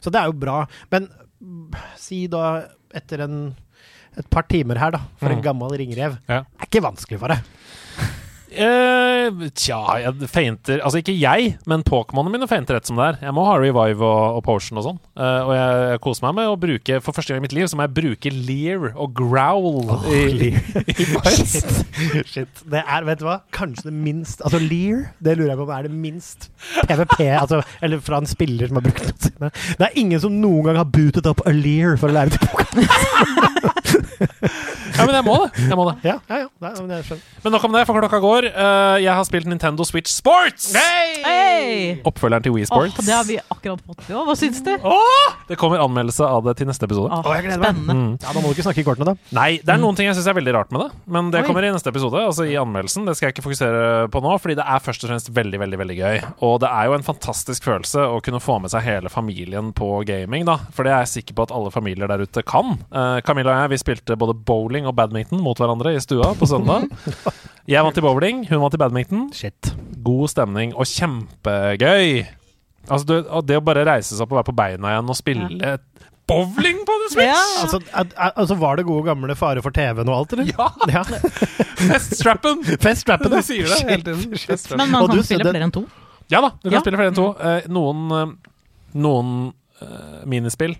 Så 0.00 0.10
det 0.14 0.22
er 0.22 0.30
jo 0.30 0.38
bra. 0.38 0.62
Men 0.94 1.10
mm, 1.42 1.74
si 2.00 2.26
da 2.30 2.62
etter 2.94 3.26
en 3.26 3.54
et 4.16 4.28
par 4.30 4.44
timer 4.46 4.78
her, 4.78 4.92
da, 4.94 5.00
for 5.18 5.26
en 5.34 5.40
Mm. 5.40 5.42
gammel 5.42 5.72
ringrev. 5.76 6.18
Ja. 6.28 6.44
er 6.60 6.66
ikke 6.70 6.80
vanskelig 6.86 7.18
for 7.18 7.28
deg. 7.34 7.42
Eh, 8.54 9.48
tja, 9.58 9.78
jeg 9.98 10.28
feinter 10.30 10.78
Altså 10.84 11.00
ikke 11.00 11.14
jeg, 11.16 11.54
men 11.70 11.82
Pokémonene 11.86 12.36
mine 12.36 12.46
feinter 12.50 12.76
rett 12.78 12.86
som 12.88 12.98
det 13.00 13.06
er. 13.08 13.18
Jeg 13.26 13.34
må 13.34 13.44
ha 13.48 13.56
revive 13.58 14.04
og, 14.06 14.38
og 14.38 14.44
potion 14.46 14.78
og 14.78 14.86
sånn. 14.86 15.00
Uh, 15.18 15.40
og 15.48 15.52
jeg, 15.56 15.80
jeg 15.94 16.02
koser 16.04 16.26
meg 16.26 16.36
med 16.38 16.50
å 16.52 16.56
bruke 16.60 16.98
For 17.04 17.16
første 17.16 17.34
gang 17.34 17.42
i 17.42 17.46
mitt 17.46 17.56
liv 17.56 17.68
så 17.70 17.78
må 17.78 17.86
jeg 17.86 17.94
bruke 17.98 18.32
lear 18.34 18.88
og 18.92 19.14
growl 19.16 19.92
i, 20.10 20.20
Leer. 20.38 20.60
i. 20.84 21.06
Shit. 21.34 21.66
Shit. 22.30 22.62
Det 22.70 22.82
er, 22.82 23.06
vet 23.08 23.22
du 23.22 23.26
hva, 23.28 23.40
kanskje 23.54 23.88
det 23.88 23.96
minst 23.96 24.44
Altså 24.44 24.60
Lear, 24.62 25.08
det 25.24 25.36
lurer 25.38 25.54
jeg 25.54 25.60
på 25.60 25.66
om 25.66 25.74
er 25.74 25.88
det 25.88 25.94
minst 25.94 26.48
PVP, 26.88 27.18
altså, 27.38 27.60
eller 27.84 28.02
fra 28.04 28.20
en 28.22 28.28
spiller 28.28 28.70
som 28.70 28.78
har 28.78 28.86
brukt 28.86 29.28
det. 29.40 29.50
Det 29.78 29.86
er 29.88 29.98
ingen 30.00 30.20
som 30.22 30.34
noen 30.42 30.68
gang 30.68 30.78
har 30.80 30.88
bootet 30.90 31.26
opp 31.30 31.42
a 31.48 31.52
Lear 31.54 31.98
for 32.00 32.12
å 32.12 32.16
lære 32.18 32.34
til 32.34 32.42
Pokémon. 32.48 32.82
Ja, 34.94 35.04
men 35.06 35.16
jeg 35.16 35.24
må 35.26 35.34
det. 35.42 35.48
Jeg 35.66 35.78
må 35.78 35.84
det. 35.88 35.94
Ja, 36.06 36.14
ja, 36.30 36.44
ja. 36.44 36.48
Nei, 36.62 36.70
men. 36.86 37.22
Men 37.42 37.54
nok 37.56 37.64
om 37.66 37.74
det, 37.74 37.82
for 37.88 37.98
klokka 37.98 38.20
går. 38.22 38.43
Eh, 38.50 38.96
jeg 39.04 39.12
har 39.14 39.24
spilt 39.26 39.48
Nintendo 39.48 39.84
Switch 39.86 40.10
Sports! 40.12 40.72
Hey! 40.76 42.00
Oppfølgeren 42.06 42.44
til 42.44 42.54
Wii 42.54 42.66
Sports. 42.68 42.94
Sports. 42.94 43.06
det 43.08 43.14
har 43.14 43.24
vi 43.28 43.38
akkurat 43.40 43.80
fått. 43.86 44.04
Ja, 44.10 44.24
hva 44.26 44.36
syns 44.38 44.60
du? 44.64 44.72
Det 45.48 45.58
kommer 45.60 45.82
anmeldelse 45.84 46.26
av 46.26 46.44
det 46.46 46.56
til 46.60 46.68
neste 46.68 46.88
episode. 46.88 47.08
Oh, 47.14 47.30
jeg 47.34 47.56
spennende. 47.56 47.94
Mm. 47.94 48.12
Ja, 48.20 48.32
Da 48.34 48.42
må 48.42 48.50
du 48.50 48.56
ikke 48.56 48.66
snakke 48.66 48.82
i 48.82 48.86
kortene, 48.86 49.14
da. 49.14 49.34
Nei, 49.36 49.48
det 49.64 49.74
er 49.74 49.80
noen 49.82 49.96
ting 49.98 50.08
jeg 50.08 50.18
syns 50.18 50.28
er 50.30 50.36
veldig 50.38 50.54
rart 50.56 50.74
med 50.74 50.84
det. 50.84 50.88
Men 51.16 51.30
det 51.34 51.42
Oi. 51.42 51.46
kommer 51.48 51.66
i 51.66 51.72
neste 51.74 51.92
episode, 51.92 52.20
altså 52.20 52.46
i 52.48 52.56
anmeldelsen. 52.60 53.06
Det 53.08 53.16
skal 53.16 53.28
jeg 53.28 53.36
ikke 53.36 53.46
fokusere 53.48 53.84
på 54.12 54.24
nå, 54.24 54.34
fordi 54.42 54.58
det 54.60 54.66
er 54.66 54.84
først 54.84 55.06
og 55.06 55.12
fremst 55.12 55.32
veldig, 55.36 55.62
veldig 55.64 55.80
veldig 55.82 55.98
gøy. 56.00 56.20
Og 56.48 56.58
det 56.64 56.70
er 56.70 56.90
jo 56.90 56.98
en 56.98 57.06
fantastisk 57.06 57.66
følelse 57.68 58.04
å 58.10 58.20
kunne 58.24 58.42
få 58.42 58.58
med 58.64 58.74
seg 58.74 58.86
hele 58.86 59.12
familien 59.12 59.72
på 59.76 59.90
gaming, 60.08 60.46
da. 60.48 60.58
For 60.74 60.86
det 60.86 60.94
er 60.94 61.04
jeg 61.04 61.14
sikker 61.18 61.38
på 61.38 61.48
at 61.48 61.54
alle 61.54 61.72
familier 61.74 62.10
der 62.10 62.24
ute 62.24 62.44
kan. 62.46 62.76
Uh, 62.90 63.20
Camilla 63.26 63.54
og 63.54 63.64
jeg 63.64 63.74
vi 63.74 63.82
spilte 63.84 64.18
både 64.20 64.36
bowling 64.46 64.88
og 64.90 64.96
badminton 64.98 65.42
mot 65.44 65.58
hverandre 65.60 65.94
i 65.96 66.02
stua 66.02 66.32
på 66.38 66.48
søndag. 66.50 66.88
Jeg 67.64 67.80
vant 67.80 67.96
i 67.96 68.02
bowling, 68.04 68.33
hun 68.48 68.62
var 68.64 68.72
til 68.74 68.80
badminton. 68.82 69.26
Shit. 69.36 69.70
God 70.04 70.32
stemning 70.32 70.74
og 70.74 70.88
kjempegøy. 70.90 72.24
Altså, 72.84 73.04
det, 73.08 73.18
og 73.32 73.46
det 73.48 73.56
å 73.60 73.64
bare 73.64 73.86
reise 73.88 74.12
seg 74.12 74.26
opp 74.26 74.34
og 74.34 74.40
være 74.42 74.50
på 74.50 74.56
beina 74.58 74.90
igjen 74.92 75.12
og 75.14 75.16
spille 75.16 75.76
bowling 76.28 76.78
på 76.88 76.94
The 77.02 77.08
Switch! 77.12 77.28
Ja. 77.28 77.40
Altså, 77.62 77.80
at, 77.92 78.14
altså, 78.36 78.56
var 78.60 78.78
det 78.80 78.86
gode 78.88 79.04
gamle 79.08 79.36
fare 79.36 79.62
for 79.64 79.74
TV-en 79.76 80.08
og 80.08 80.16
alt, 80.22 80.32
eller? 80.36 80.48
Ja! 80.52 80.68
Ja. 80.88 81.02
Feststrappen! 81.84 82.64
Feststrappen, 82.80 83.32
Du 83.34 83.44
sier 83.44 83.68
det 83.68 83.80
hele 83.88 84.06
tiden. 84.06 84.78
Men 84.80 84.92
man 84.92 85.08
kan 85.08 85.18
du, 85.18 85.22
spille 85.26 85.48
flere 85.48 85.68
enn 85.68 85.74
to. 85.74 85.84
Ja 86.32 86.40
da, 86.40 86.54
du 86.62 86.70
kan 86.70 86.78
Ja. 86.78 86.82
spille 86.84 87.00
flere 87.00 87.12
enn 87.12 87.18
to. 87.18 87.28
Eh, 87.36 87.68
noen 87.68 88.04
eh, 88.16 88.34
noen 88.94 89.30
uh, 89.82 90.22
minispill 90.30 90.76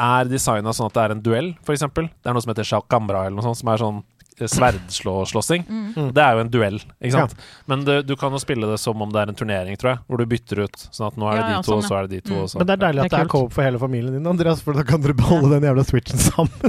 er 0.00 0.30
designa 0.30 0.72
sånn 0.74 0.88
at 0.88 0.96
det 0.96 1.02
er 1.02 1.14
en 1.14 1.22
duell, 1.22 1.50
f.eks. 1.60 1.84
Det 1.94 2.08
er 2.30 2.34
noe 2.34 2.42
som 2.42 2.52
heter 2.54 2.66
Shakambra, 2.66 3.26
eller 3.26 3.36
noe 3.36 3.44
sånt, 3.44 3.60
som 3.60 3.70
er 3.70 3.82
sånn 3.82 4.00
eh, 4.40 4.48
sverdslåslåssing. 4.50 5.62
Mm. 5.68 6.10
Det 6.16 6.22
er 6.24 6.32
jo 6.36 6.40
en 6.44 6.52
duell, 6.52 6.78
ikke 7.00 7.14
sant? 7.16 7.34
Men 7.70 7.78
det, 7.86 7.96
du 8.08 8.14
kan 8.20 8.30
jo 8.34 8.40
spille 8.42 8.66
det 8.70 8.78
som 8.82 8.96
om 9.04 9.10
det 9.12 9.20
er 9.22 9.28
en 9.32 9.38
turnering, 9.38 9.74
tror 9.80 9.90
jeg, 9.94 9.98
hvor 10.08 10.16
du 10.22 10.26
bytter 10.30 10.56
ut. 10.66 10.76
Sånn 10.90 11.08
at 11.12 11.16
nå 11.20 11.24
er 11.30 11.34
det 11.36 11.40
Ja, 11.40 11.46
de 11.46 11.52
ja, 11.58 11.62
to, 11.62 11.66
sånn, 11.70 11.78
og 11.78 11.82
ja. 11.84 11.88
så 11.90 11.94
er 12.00 12.08
det 12.08 12.10
de 12.10 12.20
to, 12.28 12.34
Mm. 12.34 12.42
og 12.42 12.48
så 12.52 12.58
Men 12.60 12.66
det 12.66 12.72
er 12.76 12.82
deilig 12.86 13.00
at 13.04 13.10
Det 13.10 13.18
er 13.20 13.24
er 13.24 13.28
coop 13.34 13.52
for 13.52 13.62
hele 13.66 13.78
familien 13.82 14.12
din, 14.16 14.26
Andreas, 14.30 14.60
for 14.64 14.72
da 14.76 14.82
kan 14.86 15.00
dere 15.04 15.14
beholde 15.18 15.48
den 15.54 15.64
jævla 15.68 15.84
switchen 15.88 16.18
sammen. 16.18 16.58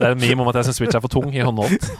Det 0.00 0.06
er 0.08 0.12
en 0.14 0.20
meme 0.22 0.40
om 0.44 0.48
at 0.48 0.56
jeg 0.60 0.64
syns 0.70 0.78
Switch 0.80 0.96
er 0.96 1.02
for 1.04 1.12
tung 1.12 1.28
i 1.36 1.42
håndholdt. 1.44 1.84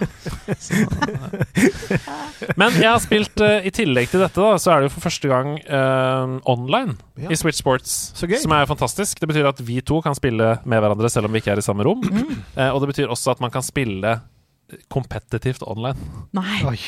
Men 2.61 2.75
jeg 2.79 2.89
har 2.89 3.01
spilt 3.03 3.43
uh, 3.45 3.59
I 3.67 3.71
tillegg 3.75 4.11
til 4.13 4.23
dette, 4.23 4.41
da, 4.41 4.55
så 4.61 4.73
er 4.75 4.83
det 4.83 4.89
jo 4.91 4.95
for 4.97 5.05
første 5.09 5.31
gang 5.31 5.55
uh, 5.69 6.39
online 6.51 6.97
Ja. 7.21 7.29
i 7.33 7.37
Switch 7.39 7.61
Sports. 7.61 7.97
Så 8.17 8.29
gøy. 8.31 8.39
Som 8.41 8.55
er 8.57 8.69
fantastisk. 8.71 9.21
Det 9.21 9.29
betyr 9.29 9.49
at 9.51 9.61
vi 9.67 9.81
to 9.85 9.99
kan 10.05 10.17
spille 10.17 10.55
med 10.65 10.81
hverandre 10.81 11.11
selv 11.13 11.29
om 11.29 11.35
vi 11.35 11.43
ikke 11.43 11.53
er 11.53 11.61
i 11.61 11.65
samme 11.67 11.85
rom. 11.85 12.01
Eh, 12.57 12.71
og 12.73 12.81
det 12.81 12.89
betyr 12.95 13.11
også 13.13 13.35
at 13.35 13.43
man 13.45 13.53
kan 13.53 13.65
spille 13.67 14.15
kompetitivt 14.93 15.65
online. 15.67 16.27
Nei. 16.37 16.59
Oi. 16.69 16.79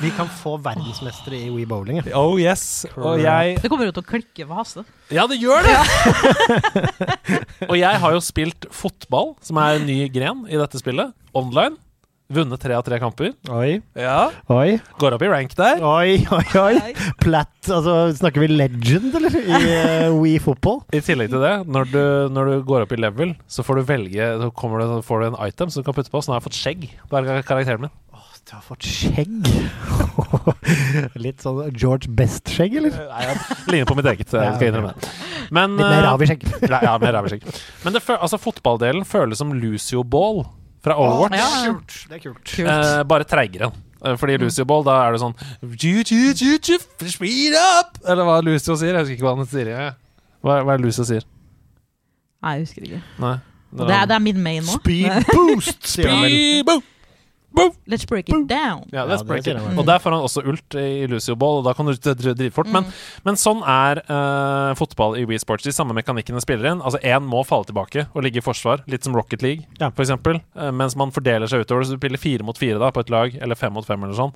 Vi 0.00 0.08
kan 0.16 0.28
få 0.32 0.54
verdensmestere 0.64 1.36
i 1.36 1.50
We 1.52 1.66
Bowling. 1.68 1.98
ja. 2.06 2.14
Oh 2.16 2.38
yes. 2.40 2.86
Og 2.96 3.20
jeg 3.20 3.58
Det 3.60 3.68
kommer 3.68 3.84
jo 3.84 3.92
til 3.92 4.04
å 4.04 4.08
klikke 4.08 4.46
for 4.46 4.60
Hasse. 4.62 4.84
Ja, 5.12 5.26
det 5.28 5.36
gjør 5.42 5.66
det! 5.66 5.76
og 7.70 7.76
jeg 7.76 8.00
har 8.00 8.14
jo 8.16 8.22
spilt 8.24 8.64
fotball, 8.72 9.34
som 9.44 9.60
er 9.60 9.76
en 9.76 9.84
ny 9.90 9.98
gren 10.12 10.46
i 10.48 10.56
dette 10.56 10.80
spillet, 10.80 11.12
online. 11.36 11.76
Vunnet 12.30 12.62
tre 12.62 12.76
av 12.78 12.84
tre 12.86 12.98
kamper. 13.02 13.32
Oi, 13.50 13.80
Ja 13.98 14.30
oi, 14.54 14.76
Går 15.02 15.16
opp 15.16 15.24
i 15.26 15.30
rank 15.32 15.54
der. 15.58 15.80
oi, 15.82 16.20
oi. 16.30 16.44
oi. 16.60 16.92
Platt, 17.18 17.56
altså 17.66 17.96
snakker 18.14 18.44
vi 18.44 18.50
legend, 18.52 19.16
eller? 19.18 19.34
I 19.40 19.62
uh, 20.06 20.14
We 20.20 20.36
Football? 20.42 20.84
I 20.94 21.02
tillegg 21.02 21.32
til 21.32 21.42
det, 21.42 21.54
når 21.66 21.90
du, 21.90 22.02
når 22.36 22.52
du 22.52 22.54
går 22.68 22.86
opp 22.86 22.94
i 22.94 23.00
level, 23.02 23.34
så 23.50 23.66
får 23.66 23.80
du 23.80 23.88
velge 23.90 24.28
Så 24.44 24.52
kommer 24.54 24.84
det, 24.84 25.00
får 25.08 25.24
du 25.24 25.26
en 25.32 25.40
item 25.48 25.72
som 25.74 25.82
du 25.82 25.88
kan 25.90 25.96
putte 25.98 26.12
på. 26.12 26.22
Så 26.22 26.30
nå 26.30 26.36
har 26.36 26.42
jeg 26.42 26.48
fått 26.50 26.60
skjegg 26.60 26.86
på 27.10 27.24
kar- 27.26 27.42
karakteren 27.50 27.86
min. 27.88 27.96
Du 28.50 28.54
har 28.56 28.62
fått 28.64 28.86
skjegg. 28.88 29.44
Litt 31.22 31.42
sånn 31.44 31.60
George 31.76 32.08
Best-skjegg, 32.18 32.78
eller? 32.80 32.94
Nei, 33.10 33.26
jeg 33.26 33.36
ligner 33.70 33.90
på 33.90 33.96
mitt 33.98 34.08
eget. 34.10 34.32
Jeg 34.32 34.54
skal 34.56 34.70
innrømme 34.70 34.94
det. 34.96 35.10
Men, 35.54 35.76
Litt 35.76 35.84
mer 35.86 35.98
eh, 36.00 36.06
rav 36.08 36.24
i 36.24 36.30
skjegg. 36.30 36.46
Ja, 36.86 36.94
mer. 37.02 37.20
Men 37.84 37.94
det, 37.94 38.02
altså, 38.16 38.40
fotballdelen 38.42 39.04
føles 39.08 39.38
som 39.42 39.52
Lucio 39.54 40.02
Ball 40.02 40.42
fra 40.84 40.96
Overwatch. 40.96 41.36
Ja, 41.38 41.48
ja. 41.64 41.72
Kult. 41.74 41.96
Det 42.08 42.16
er 42.18 42.22
kult. 42.24 42.42
Kult. 42.44 42.68
Eh, 42.68 43.02
bare 43.10 43.26
treigere. 43.28 43.70
Eh, 44.00 44.16
Fordi 44.16 44.38
Lucio 44.40 44.64
Ball, 44.64 44.84
da 44.86 44.94
er 45.06 45.12
det 45.12 45.20
sånn 45.20 45.34
"Ju, 45.60 46.02
ju, 46.02 46.32
ju, 46.32 46.56
ju, 46.56 46.78
Speed 47.08 47.54
up! 47.60 47.98
Eller 48.06 48.24
hva 48.24 48.40
Lucio 48.44 48.76
sier. 48.80 48.94
Jeg 48.96 49.04
husker 49.04 49.18
ikke 49.18 49.28
hva 49.28 49.36
han 49.36 49.46
sier. 49.50 49.72
Hva, 50.40 50.62
hva 50.64 50.72
er 50.72 50.80
det 50.80 50.86
Lucio 50.86 51.04
sier? 51.04 51.26
Nei, 52.42 52.54
jeg 52.56 52.66
husker 52.66 52.86
ikke. 52.88 53.02
Nei. 53.20 53.36
Det 53.70 53.90
er, 53.94 54.06
det 54.08 54.14
er 54.16 54.22
min 54.24 54.40
main 54.42 54.64
nå. 54.64 54.78
Speed 54.80 55.28
boost. 55.30 55.84
Speed 55.94 56.64
boom! 56.66 56.82
Boom! 57.52 57.72
Let's 57.90 58.04
break 58.06 58.28
it 58.30 58.46
down. 58.46 58.84
Ja, 58.94 59.02
let's 59.10 59.24
break 59.26 59.46
it. 59.50 59.56
Og 59.76 59.82
der 59.88 59.98
får 59.98 60.14
han 60.14 60.22
også 60.22 60.42
ult 60.46 60.76
i 60.78 61.06
Lucio 61.10 61.34
Ball, 61.34 61.58
og 61.58 61.64
da 61.66 61.72
kan 61.74 61.88
du 61.88 61.92
dr- 61.96 62.14
dr- 62.14 62.36
drive 62.38 62.54
fort. 62.54 62.70
Men, 62.70 62.86
men 63.26 63.38
sånn 63.40 63.64
er 63.66 64.00
uh, 64.06 64.70
fotball 64.78 65.16
i 65.18 65.24
Wii 65.26 65.40
Sports. 65.42 65.66
De 65.66 65.74
samme 65.74 65.96
mekanikkene 65.98 66.38
spiller 66.44 66.70
inn. 66.70 66.80
Altså 66.86 67.00
Én 67.02 67.26
må 67.26 67.42
falle 67.48 67.66
tilbake 67.66 68.06
og 68.14 68.22
ligge 68.22 68.38
i 68.38 68.46
forsvar, 68.46 68.84
litt 68.86 69.02
som 69.06 69.16
Rocket 69.18 69.42
League, 69.42 69.66
Ja. 69.82 69.90
for 69.90 70.06
eksempel. 70.06 70.38
Eh, 70.54 70.70
mens 70.70 70.94
man 70.96 71.10
fordeler 71.10 71.50
seg 71.50 71.66
utover. 71.66 71.82
Så 71.88 71.96
du 71.96 72.00
spiller 72.00 72.22
fire 72.22 72.46
mot 72.46 72.58
fire 72.58 72.78
da 72.78 72.92
på 72.94 73.02
et 73.02 73.10
lag, 73.10 73.34
eller 73.42 73.58
fem 73.58 73.74
mot 73.74 73.86
fem, 73.86 74.02
eller 74.06 74.14
sånn. 74.14 74.32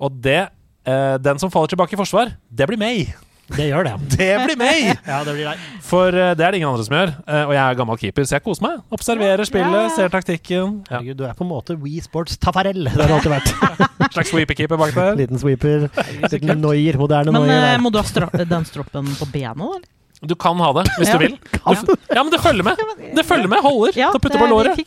Og 0.00 0.22
det 0.22 0.44
uh, 0.86 1.16
Den 1.18 1.42
som 1.42 1.50
faller 1.50 1.74
tilbake 1.74 1.98
i 1.98 2.00
forsvar, 2.00 2.36
det 2.50 2.70
blir 2.70 2.78
meg! 2.80 3.16
Det 3.52 3.66
gjør 3.68 3.84
det. 3.84 3.92
Det 4.16 4.28
blir 4.46 4.56
meg! 4.56 4.84
Ja, 5.10 5.18
det 5.26 5.34
blir 5.36 5.44
deg. 5.50 5.64
For 5.84 6.08
uh, 6.16 6.30
det 6.32 6.44
er 6.46 6.54
det 6.54 6.60
ingen 6.62 6.70
andre 6.70 6.84
som 6.86 6.94
gjør. 6.96 7.10
Uh, 7.28 7.42
og 7.44 7.52
jeg 7.52 7.60
er 7.64 7.76
gammel 7.80 7.98
keeper, 8.00 8.24
så 8.24 8.38
jeg 8.38 8.44
koser 8.46 8.64
meg. 8.64 8.78
Observerer 8.96 9.44
spillet, 9.44 9.76
Ja. 9.84 9.90
ser 9.92 10.08
taktikken. 10.14 10.78
Ja. 10.88 10.96
Herregud, 10.96 11.18
du 11.20 11.24
er 11.28 11.34
på 11.36 11.44
en 11.44 11.50
måte 11.52 11.76
We 11.76 12.00
Sports 12.04 12.38
Tafarel. 12.40 12.84
Det 12.88 12.94
har 12.96 13.10
du 13.12 13.16
alltid 13.18 13.34
vært. 13.34 13.52
Slags 14.16 14.32
sweeperkeeper 14.32 14.80
bak 14.80 14.94
der. 14.96 15.12
Liten 15.20 15.38
sweeper. 15.42 15.90
Liten 16.32 16.56
noier. 16.64 16.96
Moderne 17.00 17.34
Men 17.36 17.44
noier. 17.44 17.52
Men 17.60 17.68
der. 17.68 17.84
må 17.84 17.92
du 17.92 18.00
ha 18.00 18.06
stra 18.08 18.30
den 18.32 18.64
stroppen 18.70 19.12
på 19.20 19.28
benet, 19.34 19.60
eller? 19.60 19.84
Du 20.24 20.32
kan 20.40 20.56
ha 20.64 20.70
det 20.78 20.86
hvis 20.96 21.10
Ja. 21.12 21.18
du 21.20 21.26
vil. 21.26 21.34
Ja. 21.52 21.74
Ja, 22.16 22.22
men 22.24 22.32
det 22.32 22.40
følger 22.40 22.64
med. 22.64 22.80
Det 23.18 23.24
følger 23.28 23.50
med. 23.52 23.60
Holder 23.60 23.92
Ja, 23.98 24.08
til 24.14 24.22
å 24.22 24.24
putte 24.24 24.40
på 24.40 24.48
låret. 24.48 24.80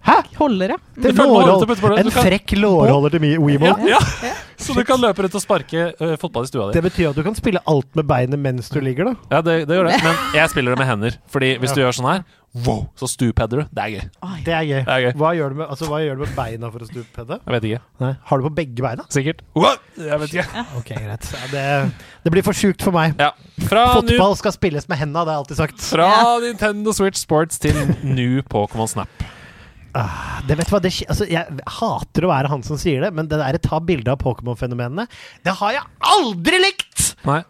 Hæ? 0.00 0.16
Holder, 0.38 0.68
ja. 0.74 0.76
Det 0.96 1.12
lårhold. 1.12 1.98
En 2.00 2.10
frekk 2.14 2.54
lårholder 2.56 3.12
til 3.12 3.24
Weemo. 3.42 3.74
Ja, 3.84 3.98
ja. 4.24 4.32
Så 4.60 4.74
du 4.76 4.82
kan 4.84 5.00
løpe 5.00 5.24
rundt 5.24 5.36
og 5.36 5.42
sparke 5.42 5.86
uh, 6.00 6.14
fotball 6.20 6.44
i 6.44 6.50
stua 6.50 6.68
di. 6.68 6.76
Det 6.76 6.84
betyr 6.84 7.10
at 7.10 7.16
du 7.16 7.22
kan 7.24 7.36
spille 7.36 7.60
alt 7.68 7.88
med 7.96 8.08
beinet 8.08 8.40
mens 8.40 8.68
du 8.72 8.80
ligger, 8.84 9.10
da. 9.10 9.14
Ja, 9.36 9.40
det, 9.44 9.56
det 9.68 9.76
gjør 9.76 9.88
det. 9.88 10.00
Men 10.06 10.36
jeg 10.36 10.52
spiller 10.52 10.76
det 10.76 10.82
med 10.82 10.88
hender. 10.88 11.16
Fordi 11.32 11.54
hvis 11.60 11.76
du 11.76 11.80
gjør 11.82 11.96
sånn 11.96 12.08
her, 12.10 12.24
wow, 12.66 12.82
så 12.98 13.08
stupedder 13.08 13.62
du. 13.62 13.72
Det 13.76 13.84
er 13.84 13.94
gøy. 13.94 14.04
Det 14.44 14.54
er 14.56 14.68
gøy. 14.68 14.82
Det 14.84 14.94
er 14.96 15.04
gøy. 15.06 15.10
Hva 15.20 15.32
gjør 15.38 15.52
du 15.54 15.58
med, 15.62 15.66
altså, 15.68 15.88
hva 15.92 16.02
gjør 16.04 16.20
du 16.20 16.24
med 16.24 16.36
beina 16.36 16.70
for 16.74 16.84
å 16.84 16.90
stupedde? 16.90 17.40
Jeg 17.40 17.56
vet 17.56 17.68
ikke. 17.70 17.82
Nei. 18.04 18.12
Har 18.30 18.40
du 18.40 18.48
på 18.48 18.54
begge 18.60 18.86
beina? 18.86 19.08
Sikkert. 19.16 19.42
Jeg 20.00 20.22
vet 20.24 20.36
ikke. 20.36 20.64
Ok, 20.80 20.94
greit. 20.96 21.32
Ja, 21.36 21.50
det, 21.52 21.66
det 22.24 22.34
blir 22.36 22.46
for 22.46 22.56
sjukt 22.56 22.84
for 22.84 22.96
meg. 22.96 23.16
Ja. 23.20 23.32
Fra, 23.64 23.84
Fotball 23.98 24.36
skal 24.40 24.56
spilles 24.56 24.88
med 24.92 25.00
henda, 25.00 25.24
det 25.24 25.32
har 25.32 25.40
jeg 25.40 25.46
alltid 25.46 25.60
sagt. 25.64 25.84
fra 25.92 26.08
Nintendo 26.44 26.96
Switch 26.96 27.20
Sports 27.20 27.60
til 27.60 27.76
new 28.18 28.40
Pokémon 28.48 28.88
Snap. 28.90 29.28
Det 29.90 30.56
vet 30.58 30.68
du 30.68 30.74
hva, 30.74 30.82
det, 30.84 30.92
altså, 31.10 31.26
jeg 31.30 31.62
hater 31.80 32.26
å 32.26 32.32
være 32.32 32.50
han 32.52 32.66
som 32.66 32.78
sier 32.80 33.02
det, 33.04 33.12
men 33.16 33.30
det 33.30 33.40
der 33.40 33.58
ta 33.62 33.80
bilde 33.82 34.12
av 34.12 34.20
Pokémon-fenomenene, 34.22 35.08
det 35.46 35.56
har 35.60 35.78
jeg 35.78 35.88
aldri 36.12 36.62
likt! 36.62 37.14
Nei. 37.28 37.42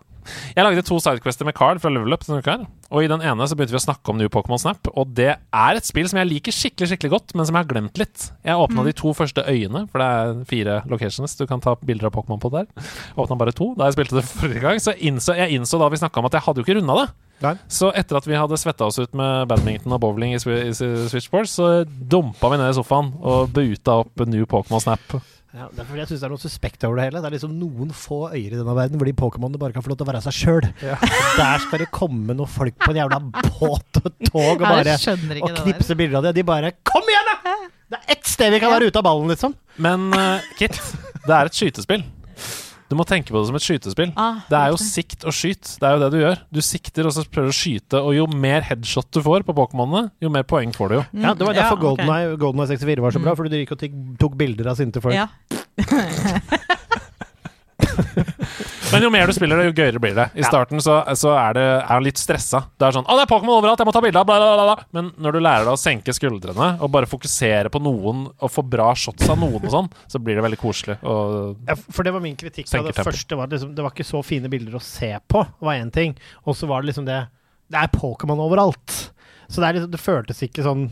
Jeg 0.55 0.62
lagde 0.62 0.82
to 0.86 0.99
sidequester 1.03 1.47
med 1.49 1.57
Carl 1.57 1.78
fra 1.82 1.91
Level 1.93 2.14
Up 2.14 2.24
denne 2.26 2.43
uka 2.43 2.53
her. 2.53 2.66
Og 2.91 3.05
i 3.05 3.09
den 3.11 3.22
ene 3.24 3.47
så 3.49 3.57
begynte 3.57 3.74
vi 3.74 3.80
å 3.80 3.82
snakke 3.82 4.12
om 4.12 4.18
New 4.18 4.28
Pokémon 4.32 4.61
Snap. 4.61 4.91
Og 4.99 5.12
det 5.16 5.30
er 5.32 5.78
et 5.78 5.86
spill 5.86 6.09
som 6.11 6.20
jeg 6.20 6.28
liker 6.28 6.55
skikkelig 6.55 6.91
skikkelig 6.93 7.12
godt, 7.14 7.34
men 7.38 7.49
som 7.49 7.57
jeg 7.57 7.64
har 7.64 7.70
glemt 7.70 8.01
litt. 8.01 8.28
Jeg 8.47 8.61
åpna 8.61 8.84
de 8.86 8.95
to 9.01 9.14
første 9.16 9.45
øyene, 9.47 9.84
for 9.91 10.03
det 10.03 10.11
er 10.11 10.45
fire 10.51 10.76
locations 10.91 11.36
du 11.38 11.47
kan 11.51 11.62
ta 11.64 11.76
bilder 11.80 12.11
av 12.11 12.14
Pokémon 12.18 12.43
på 12.43 12.53
der. 12.55 12.68
Åpna 13.16 13.38
bare 13.41 13.55
to 13.57 13.72
da 13.78 13.88
jeg 13.88 13.99
spilte 13.99 14.20
det 14.20 14.26
forrige 14.28 14.64
gang. 14.66 14.82
Så 14.82 14.95
innså, 14.99 15.38
jeg 15.38 15.57
innså 15.57 15.80
da 15.80 15.91
vi 15.91 16.03
snakka 16.03 16.22
om 16.22 16.30
at 16.30 16.38
jeg 16.38 16.47
hadde 16.47 16.62
jo 16.62 16.68
ikke 16.68 16.78
runda 16.80 17.01
det. 17.03 17.09
Nei. 17.41 17.55
Så 17.72 17.88
etter 17.97 18.18
at 18.18 18.28
vi 18.28 18.36
hadde 18.36 18.59
svetta 18.61 18.88
oss 18.91 19.01
ut 19.01 19.16
med 19.16 19.49
badminton 19.51 19.97
og 19.97 20.03
bowling 20.03 20.36
i, 20.36 20.41
i 20.41 20.72
Switchboard, 20.76 21.49
så 21.49 21.70
dumpa 21.88 22.53
vi 22.53 22.61
ned 22.61 22.72
i 22.72 22.76
sofaen 22.76 23.14
og 23.20 23.53
buta 23.57 24.01
opp 24.05 24.24
New 24.28 24.45
Pokémon 24.49 24.82
Snap. 24.82 25.20
Ja, 25.51 25.66
det 25.66 25.82
er 25.82 25.86
fordi 25.88 25.99
jeg 25.99 26.11
syns 26.12 26.20
det 26.20 26.26
er 26.28 26.30
noe 26.30 26.43
suspekt 26.45 26.84
over 26.86 27.01
det 27.01 27.09
hele. 27.09 27.22
Det 27.22 27.26
er 27.26 27.34
liksom 27.34 27.55
noen 27.59 27.88
få 27.97 28.20
øyer 28.28 28.53
i 28.53 28.59
denne 28.59 28.74
verden 28.76 29.01
hvor 29.01 29.09
de 29.09 29.14
Pokémonene 29.18 29.59
bare 29.59 29.74
kan 29.74 29.82
få 29.82 29.91
lov 29.91 29.99
til 29.99 30.07
å 30.07 30.11
være 30.12 30.22
seg 30.28 30.36
sjøl. 30.36 30.68
Der 30.78 31.64
skal 31.64 31.82
det 31.82 31.88
komme 31.95 32.36
noen 32.38 32.51
folk 32.51 32.76
på 32.78 32.93
en 32.93 33.01
jævla 33.01 33.18
båt 33.24 33.99
og 34.05 34.12
tog 34.28 34.53
og 34.53 34.62
bare 34.62 34.95
og 35.41 35.59
knipse 35.64 35.99
bilder 35.99 36.20
av 36.20 36.28
det. 36.28 36.36
De 36.38 36.47
bare 36.47 36.70
Kom 36.86 37.09
igjen, 37.11 37.32
da! 37.32 37.57
Det 37.91 37.99
er 37.99 38.14
ett 38.14 38.30
sted 38.30 38.55
vi 38.55 38.61
kan 38.62 38.70
være 38.70 38.86
ute 38.86 39.01
av 39.01 39.03
ballen, 39.03 39.26
liksom. 39.32 39.57
Men 39.82 40.12
uh, 40.14 40.38
Kit, 40.55 40.78
det 41.26 41.34
er 41.34 41.51
et 41.51 41.59
skytespill. 41.59 42.07
Du 42.91 42.97
må 42.99 43.05
tenke 43.07 43.30
på 43.30 43.38
det 43.38 43.47
som 43.47 43.55
et 43.55 43.62
skytespill. 43.62 44.11
Ah, 44.18 44.41
Det 44.51 44.59
er 44.59 44.72
jo 44.72 44.78
sikt 44.82 45.22
og 45.24 45.32
skyt. 45.36 45.76
Det 45.78 45.86
er 45.86 45.93
jo 45.95 46.01
det 46.03 46.09
du 46.11 46.18
gjør. 46.24 46.41
Du 46.51 46.61
sikter 46.66 47.07
og 47.07 47.12
så 47.14 47.22
prøver 47.22 47.47
du 47.53 47.55
å 47.55 47.59
skyte, 47.61 48.01
og 48.03 48.16
jo 48.16 48.24
mer 48.34 48.66
headshot 48.66 49.07
du 49.14 49.20
får 49.22 49.47
på 49.47 49.55
Pokémonene, 49.55 50.11
jo 50.20 50.28
mer 50.34 50.43
poeng 50.43 50.74
får 50.74 50.88
du 50.91 50.95
jo. 50.99 51.05
Ja, 51.22 51.34
Det 51.38 51.47
var 51.47 51.55
derfor 51.55 51.78
Mm, 51.78 51.84
ja, 51.86 51.93
okay. 51.95 52.07
GoldenEye 52.07 52.36
Golden 52.43 52.66
64 52.66 53.01
var 53.07 53.11
så 53.14 53.22
bra, 53.22 53.34
fordi 53.38 53.51
du 53.55 53.59
gikk 53.62 53.72
og 53.76 54.18
tok 54.18 54.34
bilder 54.36 54.66
av 54.72 54.76
sinte 54.82 55.01
folk. 55.01 55.14
Ja. 55.14 55.28
Men 58.93 59.05
jo 59.05 59.11
mer 59.12 59.30
du 59.30 59.34
spiller 59.36 59.61
det, 59.61 59.68
jo 59.70 59.74
gøyere 59.76 60.01
blir 60.03 60.14
det. 60.16 60.26
I 60.34 60.45
starten 60.47 60.80
så, 60.82 60.97
så 61.18 61.32
er 61.38 61.57
det 61.57 61.64
er 61.66 61.86
han 61.93 62.05
litt 62.05 62.18
stressa. 62.18 62.62
Det 62.78 62.88
er 62.88 62.97
sånn 62.97 63.07
'Å, 63.07 63.16
det 63.18 63.24
er 63.26 63.30
Pokémon 63.30 63.57
overalt, 63.59 63.78
jeg 63.82 63.88
må 63.88 63.95
ta 63.95 64.03
bilde 64.03 64.20
av', 64.22 64.26
bla, 64.26 64.38
bla, 64.41 64.66
bla. 64.66 64.86
Men 64.97 65.11
når 65.20 65.36
du 65.36 65.41
lærer 65.41 65.68
deg 65.68 65.74
å 65.74 65.80
senke 65.80 66.14
skuldrene 66.16 66.70
og 66.80 66.91
bare 66.91 67.09
fokusere 67.11 67.70
på 67.70 67.82
noen 67.82 68.26
og 68.32 68.51
få 68.51 68.64
bra 68.66 68.88
shots 68.99 69.28
av 69.30 69.38
noen 69.38 69.62
og 69.62 69.74
sånn, 69.74 69.91
så 70.11 70.18
blir 70.22 70.41
det 70.41 70.45
veldig 70.47 70.61
koselig. 70.61 70.99
Ja, 71.03 71.76
for 71.91 72.07
det 72.07 72.14
var 72.16 72.24
min 72.24 72.36
kritikk. 72.36 72.66
av 72.74 72.86
det 72.88 72.97
tempo. 72.97 73.11
første 73.11 73.36
var 73.36 73.47
liksom, 73.53 73.74
Det 73.74 73.82
var 73.84 73.95
ikke 73.95 74.09
så 74.11 74.22
fine 74.24 74.51
bilder 74.51 74.76
å 74.78 74.82
se 74.82 75.12
på, 75.28 75.47
var 75.61 75.74
én 75.78 75.93
ting. 75.93 76.16
Og 76.47 76.57
så 76.57 76.66
var 76.66 76.82
det 76.82 76.91
liksom 76.93 77.07
det 77.07 77.28
Det 77.70 77.78
er 77.78 77.86
Pokémon 77.95 78.41
overalt. 78.43 79.12
Så 79.49 79.61
det, 79.62 79.74
liksom, 79.76 79.91
det 79.93 80.01
føltes 80.01 80.43
ikke 80.43 80.64
sånn 80.66 80.91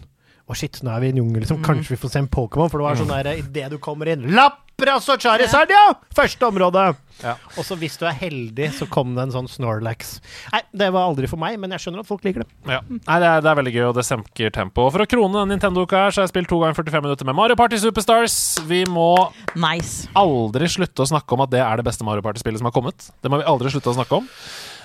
Å, 0.49 0.55
shit, 0.57 0.79
nå 0.81 0.89
er 0.95 1.03
vi 1.03 1.11
i 1.11 1.13
en 1.13 1.21
jungel, 1.21 1.43
liksom. 1.45 1.59
Kanskje 1.67 1.93
vi 1.93 2.01
får 2.01 2.15
se 2.15 2.23
en 2.23 2.31
Pokémon? 2.33 2.71
For 2.73 2.81
det 2.81 2.87
var 2.87 2.97
sånn 2.97 3.11
der 3.13 3.35
idet 3.37 3.67
du 3.75 3.77
kommer 3.85 4.09
inn 4.09 4.23
Lapras 4.33 5.09
og 5.13 5.21
Charizard, 5.21 5.69
ja! 5.75 5.91
Første 6.17 6.49
område. 6.49 6.87
Ja. 7.21 7.35
Og 7.59 7.67
så 7.67 7.75
hvis 7.77 7.99
du 8.01 8.05
er 8.09 8.15
heldig, 8.17 8.69
så 8.79 8.87
kom 8.89 9.11
det 9.17 9.27
en 9.27 9.35
sånn 9.35 9.49
Snorlax. 9.51 10.15
Nei, 10.55 10.61
det 10.81 10.89
var 10.95 11.09
aldri 11.11 11.29
for 11.29 11.41
meg, 11.43 11.59
men 11.61 11.75
jeg 11.75 11.83
skjønner 11.85 12.01
at 12.05 12.09
folk 12.09 12.25
liker 12.25 12.45
det. 12.47 12.49
Ja. 12.71 12.79
Nei, 12.87 13.19
det 13.21 13.29
er, 13.33 13.43
det 13.45 13.51
er 13.53 13.59
veldig 13.59 13.75
gøy, 13.75 13.83
og 13.91 13.99
det 13.99 14.07
senker 14.09 14.55
tempoet. 14.55 14.87
Og 14.87 14.95
For 14.95 15.05
å 15.05 15.09
krone 15.11 15.35
denne 15.37 15.57
Nintendo-uka 15.59 16.05
her, 16.07 16.15
så 16.15 16.23
har 16.23 16.29
jeg 16.29 16.33
spilt 16.33 16.49
to 16.55 16.63
ganger 16.63 16.79
45 16.79 17.05
minutter 17.09 17.29
med 17.29 17.37
Mario 17.43 17.59
Party 17.59 17.83
Superstars. 17.83 18.39
Vi 18.71 18.85
må 18.89 19.11
Nice. 19.59 20.09
aldri 20.17 20.71
slutte 20.71 21.05
å 21.05 21.11
snakke 21.13 21.37
om 21.37 21.45
at 21.45 21.53
det 21.53 21.61
er 21.67 21.83
det 21.83 21.89
beste 21.91 22.07
Mario 22.09 22.25
Party-spillet 22.25 22.63
som 22.63 22.71
har 22.71 22.77
kommet. 22.79 23.11
Det 23.21 23.33
må 23.35 23.43
vi 23.43 23.49
aldri 23.51 23.75
slutte 23.75 23.93
å 23.93 23.99
snakke 23.99 24.23
om. 24.23 24.31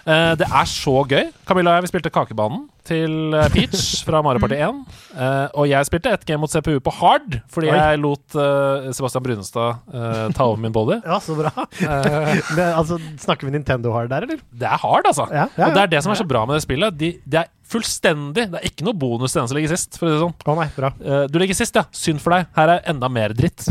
Uh, 0.04 0.34
det 0.36 0.50
er 0.50 0.68
så 0.68 0.98
gøy. 1.08 1.30
Camilla 1.48 1.72
og 1.72 1.78
jeg 1.80 1.86
vi 1.86 1.94
spilte 1.94 2.12
Kakebanen 2.12 2.66
til 2.88 3.36
eh, 3.38 3.48
Peach 3.54 4.04
fra 4.08 4.22
Mario 4.26 4.42
Party 4.44 4.58
1. 4.60 4.82
Uh, 5.14 5.48
og 5.62 5.68
jeg 5.70 5.88
spilte 5.90 6.12
ett 6.14 6.26
game 6.28 6.42
mot 6.44 6.52
CPU 6.52 6.80
på 6.84 6.94
hard, 7.00 7.40
fordi 7.52 7.70
Oi. 7.72 7.78
jeg 7.78 8.02
lot 8.04 8.38
uh, 8.38 8.90
Sebastian 8.96 9.26
Brunestad 9.26 9.82
uh, 9.94 10.28
ta 10.36 10.48
over 10.50 10.62
min 10.64 10.74
body. 10.76 11.00
Ja, 11.14 11.20
så 11.22 11.36
bra. 11.38 11.52
Eh, 11.54 12.40
Men, 12.58 12.70
altså, 12.74 12.98
snakker 13.22 13.48
vi 13.48 13.54
Nintendo 13.54 13.92
hard 13.94 14.10
der, 14.14 14.26
eller? 14.28 14.40
det 14.52 14.68
er 14.70 14.80
hard, 14.82 15.06
altså. 15.10 15.28
Ja, 15.32 15.48
ja, 15.58 15.68
Og 15.68 15.76
det 15.76 15.84
er 15.84 15.92
det 15.96 16.04
som 16.06 16.14
er 16.14 16.20
så 16.20 16.28
bra 16.28 16.46
med 16.50 16.58
det 16.58 16.64
spillet. 16.66 16.96
De, 16.98 17.12
det 17.30 17.44
er 17.44 17.52
fullstendig 17.74 18.48
Det 18.52 18.60
er 18.60 18.66
ikke 18.68 18.86
noe 18.88 18.96
bonus 18.98 19.34
til 19.34 19.42
den 19.42 19.50
som 19.50 19.58
ligger 19.58 19.72
sist, 19.74 19.98
for 20.00 20.08
å 20.08 20.10
si 20.12 20.16
det 20.18 20.22
sånn. 20.24 20.36
Å 20.52 20.56
nei, 20.60 20.68
bra. 20.76 20.92
Eh, 21.00 21.24
du 21.32 21.40
ligger 21.42 21.58
sist, 21.58 21.78
ja. 21.78 21.86
Synd 21.96 22.22
for 22.24 22.36
deg. 22.36 22.50
Her 22.58 22.76
er 22.76 22.84
enda 22.92 23.10
mer 23.12 23.34
dritt. 23.38 23.64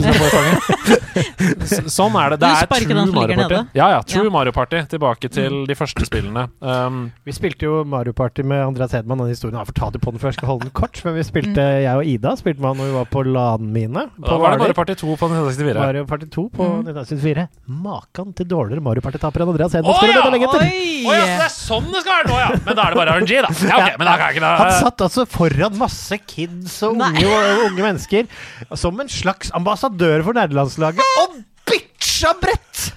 Sånn 1.92 2.16
er 2.18 2.34
det. 2.34 2.38
Det 2.42 2.48
er 2.48 2.66
true 2.72 3.06
Mario 3.12 3.36
Party. 3.42 3.60
Ja, 3.76 3.86
ja, 3.96 4.00
true 4.06 4.26
Ja. 4.26 4.32
Mario 4.32 4.54
Party. 4.56 4.78
Tilbake 4.90 5.30
til 5.32 5.62
de 5.68 5.74
første 5.78 6.06
spillene. 6.08 6.42
Um, 6.60 7.04
Vi 7.26 7.32
spilte 7.36 7.68
jo 7.68 7.82
Mario 7.88 8.14
Party 8.16 8.42
med 8.46 8.64
Andreas 8.64 8.92
Hedman. 8.96 9.01
Den 9.02 9.22
historien 9.28 9.58
har 9.58 9.66
fortalt 9.68 9.98
på 10.02 10.12
den 10.14 10.22
før, 10.22 10.30
jeg 10.30 10.38
skal 10.38 10.48
holde 10.50 10.66
den 10.66 10.74
kort. 10.76 11.00
Men 11.06 11.16
vi 11.18 11.24
spilte, 11.26 11.64
jeg 11.84 11.92
og 11.98 12.06
Ida 12.08 12.34
spilte 12.38 12.62
med 12.62 12.72
han 12.72 12.80
når 12.80 12.88
vi 12.90 12.94
var 12.96 13.08
på 13.12 13.24
LAN 13.26 13.68
mine. 13.74 14.04
da 14.22 14.38
var 14.40 14.54
det 14.54 14.62
Mario 14.62 14.76
Party 14.78 14.96
2 15.00 15.16
på 15.20 15.28
1964. 15.30 15.76
Mario 15.82 16.06
Party 16.08 16.28
2 16.32 16.44
på 16.56 16.68
1964. 16.82 17.46
Makan 17.86 18.32
til 18.38 18.48
dårligere 18.50 18.84
Mario 18.84 19.04
Party-taper 19.04 19.44
enn 19.44 19.52
Andreas 19.54 19.74
Å, 19.74 19.80
Hedman. 19.80 19.98
skulle 19.98 20.16
ja! 20.16 20.24
det 20.24 20.34
legge 20.36 20.52
til. 20.54 20.64
Oi! 20.66 20.88
Å 21.02 21.16
ja, 21.16 21.26
så 21.26 21.36
det 21.42 21.46
er 21.46 21.54
sånn 21.56 21.90
det 21.92 22.02
skal 22.04 22.18
være 22.18 22.30
nå, 22.30 22.38
ja! 22.40 22.48
Men 22.66 22.78
da 22.78 22.86
er 22.86 22.94
det 22.94 23.00
bare 23.02 23.18
RNG, 23.18 23.34
da. 23.46 23.52
Ja, 23.72 23.76
okay, 23.78 23.94
men 23.98 24.08
da 24.08 24.16
kan 24.16 24.24
jeg 24.30 24.38
ikke 24.38 24.54
Han 24.62 24.72
satt 24.78 25.06
altså 25.08 25.26
foran 25.36 25.78
masse 25.80 26.18
kids 26.24 26.78
og 26.86 26.98
unge, 26.98 27.26
og 27.26 27.64
unge 27.68 27.86
mennesker 27.86 28.76
som 28.78 29.00
en 29.02 29.12
slags 29.12 29.52
ambassadør 29.56 30.24
for 30.26 30.38
nerdelandslaget, 30.38 31.02
og 31.22 31.40
bitcha 31.68 32.34
brett! 32.42 32.92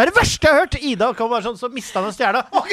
Det 0.00 0.06
er 0.06 0.08
det 0.08 0.16
verste 0.16 0.46
jeg 0.46 0.54
har 0.56 0.62
hørt! 0.64 0.76
Ida 0.80 1.10
kom 1.18 1.28
bare 1.28 1.44
sånn, 1.44 1.58
så 1.60 1.68
mista 1.72 2.00
han 2.00 2.08
en 2.08 2.14
stjerne. 2.16 2.40
OK! 2.56 2.70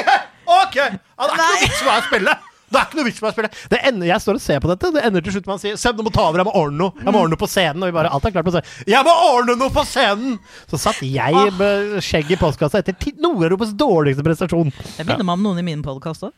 ok 0.48 0.78
Det 0.78 0.86
er 0.86 1.34
ikke 1.34 1.42
noe 1.42 1.58
vits 1.66 1.82
med 1.84 1.92
å 1.92 2.04
spille! 2.06 2.36
Det 2.68 2.80
er 2.80 2.88
ikke 2.90 2.98
noe 3.00 3.08
vits 3.08 3.22
meg 3.24 3.30
å 3.30 3.36
spille. 3.36 3.50
Det 3.72 3.80
ender, 3.88 4.10
jeg 4.10 4.24
står 4.24 4.40
og 4.40 4.44
ser 4.44 4.60
på 4.64 4.72
dette. 4.72 4.90
Det 4.98 5.04
ender 5.08 5.24
til 5.24 5.36
slutt 5.38 5.46
med 5.48 5.54
han 5.56 5.62
sier 5.62 5.78
Seb, 5.80 5.96
du 6.00 6.04
må 6.04 6.12
ta 6.12 6.26
over, 6.28 6.42
jeg 6.42 6.50
må 6.50 6.56
ordne 6.60 6.82
noe. 6.82 6.96
Jeg 7.00 7.14
må 7.16 7.22
ordne 7.24 7.36
noe 7.38 7.42
på 7.42 7.50
scenen. 7.52 7.86
Og 7.86 7.92
vi 7.92 7.96
bare 7.96 8.12
Alt 8.12 8.28
er 8.28 8.36
klart 8.36 8.48
på 8.50 8.54
scenen. 8.58 8.74
Jeg 8.92 9.08
må 9.08 9.14
ordne 9.30 9.56
noe 9.62 9.72
på 9.78 9.86
scenen! 9.88 10.36
Så 10.68 10.82
satt 10.82 11.00
jeg 11.06 11.54
med 11.60 11.96
skjegg 12.04 12.34
i 12.36 12.40
postkassa 12.42 12.82
etter 12.84 13.16
Nord-Europas 13.24 13.72
dårligste 13.80 14.26
prestasjon. 14.28 14.74
Det 14.98 15.08
minner 15.08 15.24
meg 15.24 15.40
om 15.40 15.48
noen 15.48 15.64
i 15.64 15.68
min 15.70 15.86
podkast 15.86 16.28
òg. 16.28 16.36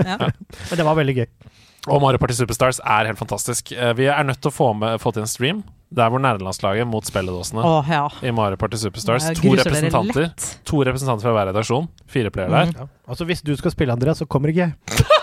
Ja. 0.00 0.16
Men 0.70 0.80
det 0.80 0.86
var 0.88 0.96
veldig 0.98 1.18
gøy. 1.20 1.28
Og 1.86 2.00
Mario 2.02 2.18
Party 2.18 2.34
Superstars 2.34 2.80
er 2.82 3.06
helt 3.12 3.20
fantastisk. 3.20 3.70
Eh, 3.76 3.92
Vi 3.94 4.08
er 4.10 4.24
nødt 4.26 4.40
til 4.42 4.50
å 4.50 4.54
få, 4.54 4.72
med, 4.74 4.96
få 5.02 5.12
til 5.14 5.22
en 5.22 5.30
stream 5.30 5.60
der 5.96 6.10
hvor 6.10 6.18
nerdelandslaget 6.18 6.82
mot 6.90 7.06
spilledåsene 7.06 7.62
Å 7.62 7.74
ja. 7.86 8.00
i 8.26 8.32
Mario 8.34 8.58
Party 8.58 8.80
Superstars. 8.80 9.28
To 9.38 9.52
representanter. 9.54 10.32
To 10.66 10.80
representanter 10.82 11.28
fra 11.28 11.36
hver 11.36 11.52
redaksjon. 11.52 11.86
Fire 12.10 12.32
player 12.34 12.50
der. 12.50 12.72
Ja. 12.74 12.88
Altså 13.06 13.28
Hvis 13.28 13.44
du 13.46 13.52
skal 13.60 13.70
spille, 13.76 13.94
Andreas, 13.94 14.18
så 14.18 14.26
kommer 14.26 14.50
ikke 14.50 14.66
jeg. 14.66 15.06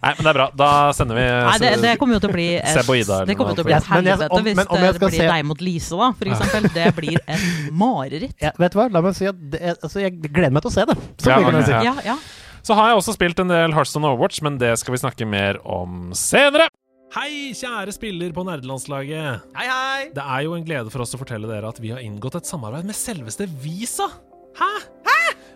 Nei, 0.00 0.12
men 0.16 0.22
det 0.24 0.30
er 0.30 0.36
bra. 0.38 0.46
Da 0.56 0.68
sender 0.96 1.18
vi 1.18 1.24
Nei, 1.28 1.56
det, 1.60 1.70
det 1.82 1.90
kommer 2.00 2.16
jo 2.16 2.20
til 2.24 2.30
å 2.30 2.34
bli 2.36 2.46
et, 2.56 2.70
Seb 2.72 2.88
og 2.88 2.96
Ida 2.96 3.18
Det 3.28 3.34
kommer 3.36 3.52
til 3.58 3.64
å 3.64 3.68
bli 3.68 3.74
et 3.76 3.82
Yes, 3.84 3.90
helvete 3.92 4.28
om- 4.32 4.44
hvis 4.46 4.56
men 4.56 4.70
om 4.72 4.84
jeg 4.84 4.94
det 4.96 5.00
blir 5.02 5.16
se- 5.18 5.26
deg 5.28 5.44
mot 5.50 5.60
Lise, 5.66 5.98
da, 6.00 6.08
for 6.16 6.30
eksempel. 6.32 6.68
Det 6.76 6.86
blir 6.96 7.18
et 7.20 7.44
mareritt. 7.82 8.36
Ja, 8.40 8.52
vet 8.58 8.72
du 8.72 8.78
hva? 8.80 8.86
La 8.94 9.02
meg 9.04 9.16
si 9.18 9.28
at 9.28 9.36
det, 9.52 9.60
er- 9.60 9.76
altså, 9.82 10.00
jeg 10.00 10.16
gleder 10.22 10.54
meg 10.56 10.62
til 10.64 10.70
å 10.72 10.76
se 10.78 10.86
det. 10.88 10.96
Så 11.20 11.28
Ja, 11.32 11.36
mye 11.40 11.50
kan 11.50 11.58
jeg 11.60 11.66
ok, 11.66 11.68
si. 11.68 11.72
ja. 11.72 11.82
Ja, 11.90 12.14
ja. 12.14 12.18
Så 12.62 12.76
har 12.76 12.90
jeg 12.92 13.00
også 13.00 13.14
spilt 13.16 13.38
en 13.40 13.48
del 13.52 13.72
Hearthstone 13.76 14.04
Overwatch, 14.08 14.40
men 14.44 14.58
det 14.60 14.72
skal 14.80 14.92
vi 14.96 14.98
snakke 15.00 15.26
mer 15.28 15.60
om 15.64 16.10
senere. 16.16 16.68
Hei, 17.16 17.50
kjære 17.56 17.90
spiller 17.96 18.30
på 18.36 18.44
nerdelandslaget. 18.46 19.40
Hei, 19.56 19.66
hei! 19.66 20.02
Det 20.14 20.22
er 20.22 20.44
jo 20.46 20.52
en 20.54 20.64
glede 20.64 20.92
for 20.92 21.02
oss 21.02 21.12
å 21.16 21.18
fortelle 21.18 21.48
dere 21.50 21.66
at 21.72 21.80
vi 21.82 21.90
har 21.90 21.98
inngått 22.04 22.36
et 22.38 22.46
samarbeid 22.46 22.86
med 22.86 22.94
selveste 22.94 23.48
Visa. 23.64 24.06
Hæ? 24.60 24.68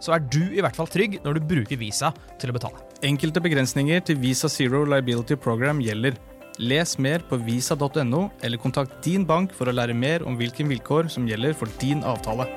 så 0.00 0.14
er 0.16 0.24
du 0.24 0.42
i 0.46 0.62
hvert 0.62 0.76
fall 0.78 0.90
trygg 0.90 1.18
når 1.24 1.38
du 1.38 1.46
bruker 1.52 1.80
Visa 1.80 2.12
til 2.40 2.52
å 2.52 2.56
betale. 2.56 2.82
Enkelte 3.06 3.42
begrensninger 3.42 4.02
til 4.06 4.18
Visa 4.22 4.50
Zero 4.50 4.84
Liability 4.88 5.38
Program 5.38 5.82
gjelder. 5.82 6.18
Les 6.58 6.96
mer 6.98 7.22
på 7.28 7.38
visa.no, 7.38 8.24
eller 8.42 8.58
kontakt 8.58 8.98
din 9.04 9.26
bank 9.26 9.52
for 9.54 9.70
å 9.70 9.74
lære 9.74 9.94
mer 9.94 10.24
om 10.26 10.34
hvilke 10.38 10.66
vilkår 10.66 11.06
som 11.14 11.28
gjelder 11.30 11.54
for 11.54 11.70
din 11.78 12.02
avtale. 12.02 12.48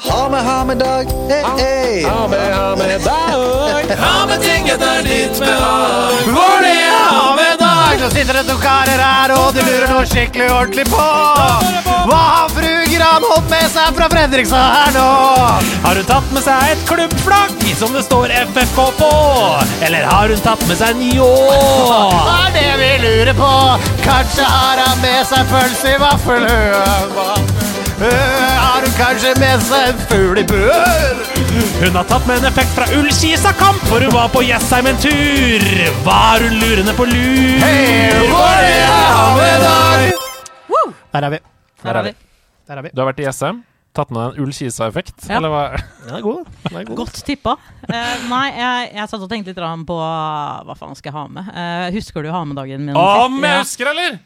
Ha 0.00 0.28
med, 0.30 0.44
ha 0.46 0.64
med 0.64 0.78
dag. 0.78 1.10
Hey, 1.28 1.42
hey. 1.58 2.04
Ha 2.04 2.28
med, 2.28 2.54
ha 2.54 2.76
med 2.76 3.00
dag. 3.00 3.96
Ha 3.98 4.26
med 4.26 4.40
ting 4.40 4.70
etter 4.70 5.02
ditt 5.02 5.38
behag. 5.42 6.30
For 6.30 6.62
det 6.64 6.76
er 6.78 7.08
ha 7.10 7.34
med 7.36 7.59
dag! 7.90 8.00
så 8.00 8.10
sitter 8.10 8.34
det 8.34 8.44
to 8.48 8.56
karer 8.60 9.00
her, 9.02 9.32
og 9.34 9.54
de 9.54 9.64
lurer 9.64 9.88
noe 9.90 10.06
skikkelig 10.08 10.48
ordentlig 10.52 10.86
på. 10.90 11.06
Hva 12.08 12.20
har 12.20 12.52
fru 12.54 12.70
Gran 12.90 13.24
holdt 13.24 13.50
med 13.50 13.66
seg 13.72 13.94
fra 13.96 14.08
Fredrikstad 14.12 14.74
her 14.76 14.92
nå? 14.96 15.06
Har 15.84 16.00
hun 16.00 16.08
tatt 16.08 16.32
med 16.34 16.44
seg 16.44 16.74
et 16.74 16.84
klubbflagg 16.88 17.66
som 17.80 17.94
det 17.96 18.04
står 18.06 18.34
FFK 18.52 18.80
på? 18.98 19.10
Eller 19.86 20.06
har 20.10 20.32
hun 20.32 20.44
tatt 20.44 20.64
med 20.68 20.80
seg 20.80 20.96
en 20.96 21.04
ljå? 21.16 21.30
Hva 21.88 22.38
er 22.46 22.56
det 22.56 22.68
vi 22.80 22.90
lurer 23.04 23.34
på. 23.36 23.52
Kanskje 24.04 24.46
har 24.46 24.84
han 24.84 25.02
med 25.04 25.22
seg 25.28 25.50
pølse 25.52 25.94
i 25.94 26.00
vaffelhø. 26.00 26.62
Har 28.00 28.80
hun 28.80 28.94
kanskje 28.96 29.36
med 29.40 29.68
seg 29.68 29.92
en 29.92 30.04
fugl 30.08 30.40
i 30.40 30.48
bør? 30.48 31.39
Hun 31.80 31.96
har 31.96 32.06
tatt 32.08 32.26
med 32.28 32.40
en 32.40 32.48
effekt 32.50 32.72
fra 32.76 32.86
Ullkisa 32.96 33.52
kamp, 33.58 33.80
for 33.90 34.00
hun 34.04 34.12
var 34.14 34.28
på 34.32 34.42
Jessheim 34.46 34.86
en 34.90 35.00
tur. 35.00 35.64
Var 36.06 36.44
hun 36.46 36.58
lurende 36.62 36.94
på 36.96 37.06
lur? 37.08 37.64
Hei, 37.64 38.10
Der 41.10 41.26
er 41.26 41.30
vi. 41.30 41.38
Der 41.82 41.96
er 41.98 42.02
vi. 42.06 42.12
Der 42.68 42.76
er 42.78 42.82
vi. 42.82 42.90
Du 42.94 43.02
har 43.02 43.10
vært 43.10 43.20
i 43.20 43.26
Jessheim? 43.26 43.64
tatt 43.96 44.12
med 44.14 44.22
en 44.22 44.44
Ull-Kisa-effekt, 44.44 45.26
Ja. 45.28 45.36
eller 45.36 45.50
hva? 45.50 45.62
Den 46.06 46.14
er 46.14 46.22
god. 46.22 46.44
Det 46.62 46.72
er 46.78 46.84
god. 46.84 46.96
Godt 46.96 47.24
tippa. 47.26 47.56
Uh, 47.90 48.28
nei, 48.30 48.46
jeg, 48.54 48.90
jeg 48.94 49.08
satt 49.10 49.24
og 49.24 49.30
tenkte 49.30 49.50
litt 49.50 49.86
på 49.88 49.96
hva 49.98 50.76
faen 50.78 50.94
skal 50.94 51.10
jeg 51.10 51.16
ha 51.18 51.24
med. 51.26 51.50
Uh, 51.50 51.86
husker 51.96 52.22
du 52.22 52.30
ha-med-dagen 52.30 52.86
min? 52.86 52.94
Å, 52.94 53.26
men 53.28 53.48
jeg 53.50 53.64
husker, 53.64 53.90
eller? 53.90 54.20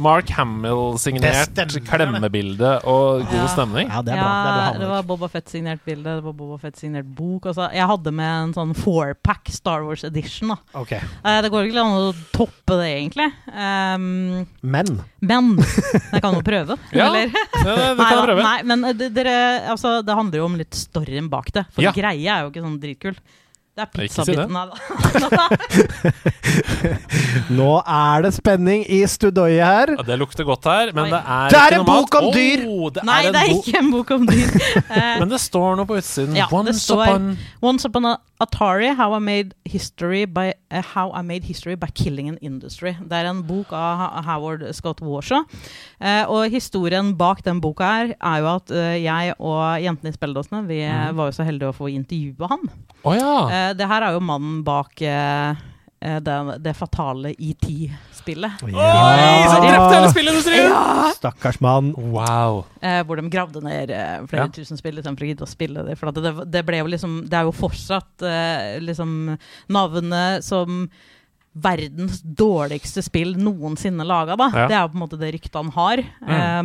Mark 0.00 0.30
Hamill-signert 0.32 1.58
klemmebilde 1.88 2.70
og 2.88 3.24
god 3.28 3.48
stemning. 3.52 3.90
Ja, 3.90 4.00
det 4.06 4.14
er 4.14 4.20
bra. 4.20 4.30
Det 4.30 4.50
er 4.50 4.56
bra 4.56 4.78
det 4.80 4.88
var 4.90 5.02
Boba 5.08 5.28
Fett-signert 5.28 5.82
bilde, 5.84 6.14
det 6.20 6.24
var 6.24 6.36
Boba 6.36 6.56
Fett-signert 6.62 7.08
bok. 7.18 7.48
Altså, 7.50 7.66
jeg 7.74 7.88
hadde 7.90 8.12
med 8.16 8.30
en 8.46 8.54
sånn 8.56 8.72
four-pack 8.78 9.50
Star 9.52 9.84
Wars 9.84 10.04
edition. 10.08 10.54
Da. 10.54 10.58
Ok. 10.80 10.94
Eh, 10.96 11.40
det 11.44 11.50
går 11.52 11.68
ikke 11.68 11.84
an 11.84 11.98
å 11.98 12.14
toppe 12.32 12.78
det, 12.80 12.88
egentlig. 13.00 13.28
Um, 13.52 14.46
Men 14.62 15.00
men 15.20 15.50
jeg 16.14 16.22
kan 16.24 16.32
jo 16.38 16.40
prøve. 16.46 16.78
Ja, 16.96 17.10
eller? 17.10 17.28
Ja, 17.28 17.74
det, 17.76 17.90
det 17.98 18.06
kan 18.08 18.24
prøve. 18.24 18.46
nei, 18.46 18.56
men 18.70 18.86
eh, 18.88 18.96
dere, 19.12 19.36
altså, 19.74 19.98
det 20.06 20.16
handler 20.16 20.40
jo 20.40 20.48
om 20.48 20.56
litt 20.56 20.78
storyen 20.78 21.28
bak 21.32 21.52
det. 21.52 21.66
For 21.74 21.84
Ja. 21.84 21.92
greia 21.92 22.38
er 22.38 22.46
jo 22.46 22.54
ikke 22.54 22.64
sånn 22.64 22.80
dritkul. 22.80 23.20
Det 23.80 23.86
er 23.86 23.90
pizzabiten 23.96 24.56
her, 24.56 24.66
da. 24.70 24.76
nå 27.60 27.68
er 27.86 28.24
det 28.26 28.32
spenning 28.36 28.82
i 28.92 29.00
studioet 29.08 29.60
her. 29.64 29.92
Ja, 29.96 30.04
det 30.10 30.18
lukter 30.20 30.44
godt 30.48 30.64
her, 30.68 30.92
men 30.96 31.04
Oi. 31.06 31.10
det 31.14 31.20
er 31.22 31.54
Det 31.54 31.60
er 31.62 31.76
en 31.78 31.86
bok 31.88 32.14
om 32.20 32.28
dyr! 32.34 32.64
Oh, 32.68 32.90
det 32.92 33.04
Nei, 33.08 33.20
er 33.26 33.32
det 33.34 33.40
er 33.42 33.52
ikke 33.56 33.78
en 33.80 33.90
bok 33.94 34.10
om 34.18 34.26
dyr. 34.28 34.50
Eh, 34.90 35.18
Men 35.20 35.30
det 35.30 35.38
står 35.40 35.76
noe 35.78 35.86
på 35.86 35.96
utsiden. 36.00 36.34
Ja, 36.36 36.46
det 36.50 36.56
Once 36.56 36.80
står- 36.82 37.06
upon 37.06 37.38
Once 37.62 37.86
upon 37.88 38.06
a 38.10 38.16
Atari, 38.40 38.94
how 38.96 39.12
I 39.12 39.18
made 39.18 39.54
history 39.64 40.24
by 40.24 40.54
uh, 40.70 40.80
How 40.80 41.12
I 41.12 41.20
made 41.20 41.44
history 41.44 41.74
by 41.76 41.88
killing 41.92 42.28
an 42.28 42.38
industry. 42.40 42.94
Det 42.96 43.12
er 43.12 43.28
en 43.28 43.42
bok 43.44 43.74
av 43.76 44.24
Howard 44.24 44.64
Scott 44.72 45.02
Warshaw. 45.04 45.44
Uh, 46.00 46.24
og 46.24 46.48
historien 46.48 47.12
bak 47.20 47.44
den 47.44 47.60
boka 47.60 47.84
her 47.84 48.14
er 48.16 48.38
jo 48.40 48.48
at 48.54 48.72
uh, 48.72 48.96
jeg 48.96 49.34
og 49.36 49.60
jentene 49.84 50.08
i 50.08 50.16
spilledåsene 50.16 50.62
vi 50.70 50.80
eh, 50.86 51.10
var 51.16 51.28
jo 51.28 51.36
så 51.36 51.44
heldige 51.44 51.68
å 51.68 51.76
få 51.76 51.90
intervjue 51.92 52.48
han. 52.48 52.64
Oh, 53.04 53.12
ja. 53.16 53.72
Det 53.76 53.88
her 53.88 54.06
er 54.06 54.16
jo 54.16 54.24
mannen 54.24 54.62
bak 54.64 55.02
det, 56.00 56.34
det 56.64 56.72
fatale 56.78 57.34
ET-spillet. 57.36 58.62
Oi, 58.64 58.72
så 58.72 59.58
drepte 59.60 59.90
hele 59.98 60.10
spillindustrien! 60.14 60.72
Stakkars 61.18 61.58
mann. 61.60 61.90
Wow. 61.96 62.62
Eh, 62.80 63.02
hvor 63.04 63.20
de 63.20 63.28
gravde 63.32 63.60
ned 63.64 63.92
eh, 63.92 64.16
flere 64.30 64.46
Ja. 64.46 64.52
tusen 64.56 64.80
spill 64.80 64.96
istedenfor 64.96 65.26
å 65.26 65.30
gidde 65.30 65.44
å 65.44 65.50
spille 65.50 65.84
det. 65.84 65.98
For 66.00 66.08
det, 66.16 66.32
det 66.48 66.62
ble 66.64 66.80
jo 66.80 66.88
liksom 66.88 67.18
Det 67.28 67.36
er 67.40 67.44
jo 67.48 67.52
fortsatt 67.52 68.24
eh, 68.24 68.78
liksom 68.80 69.36
navnet 69.68 70.44
som 70.46 70.86
verdens 71.60 72.20
dårligste 72.22 73.02
spill 73.02 73.34
noensinne 73.36 74.04
laga, 74.06 74.36
da. 74.38 74.46
Ja. 74.54 74.66
Det 74.70 74.76
er 74.78 74.84
jo 74.86 74.92
på 74.92 74.98
en 75.00 75.02
måte 75.04 75.18
det 75.20 75.32
ryktet 75.34 75.58
han 75.58 75.72
har. 75.74 75.98
Eh, 76.00 76.62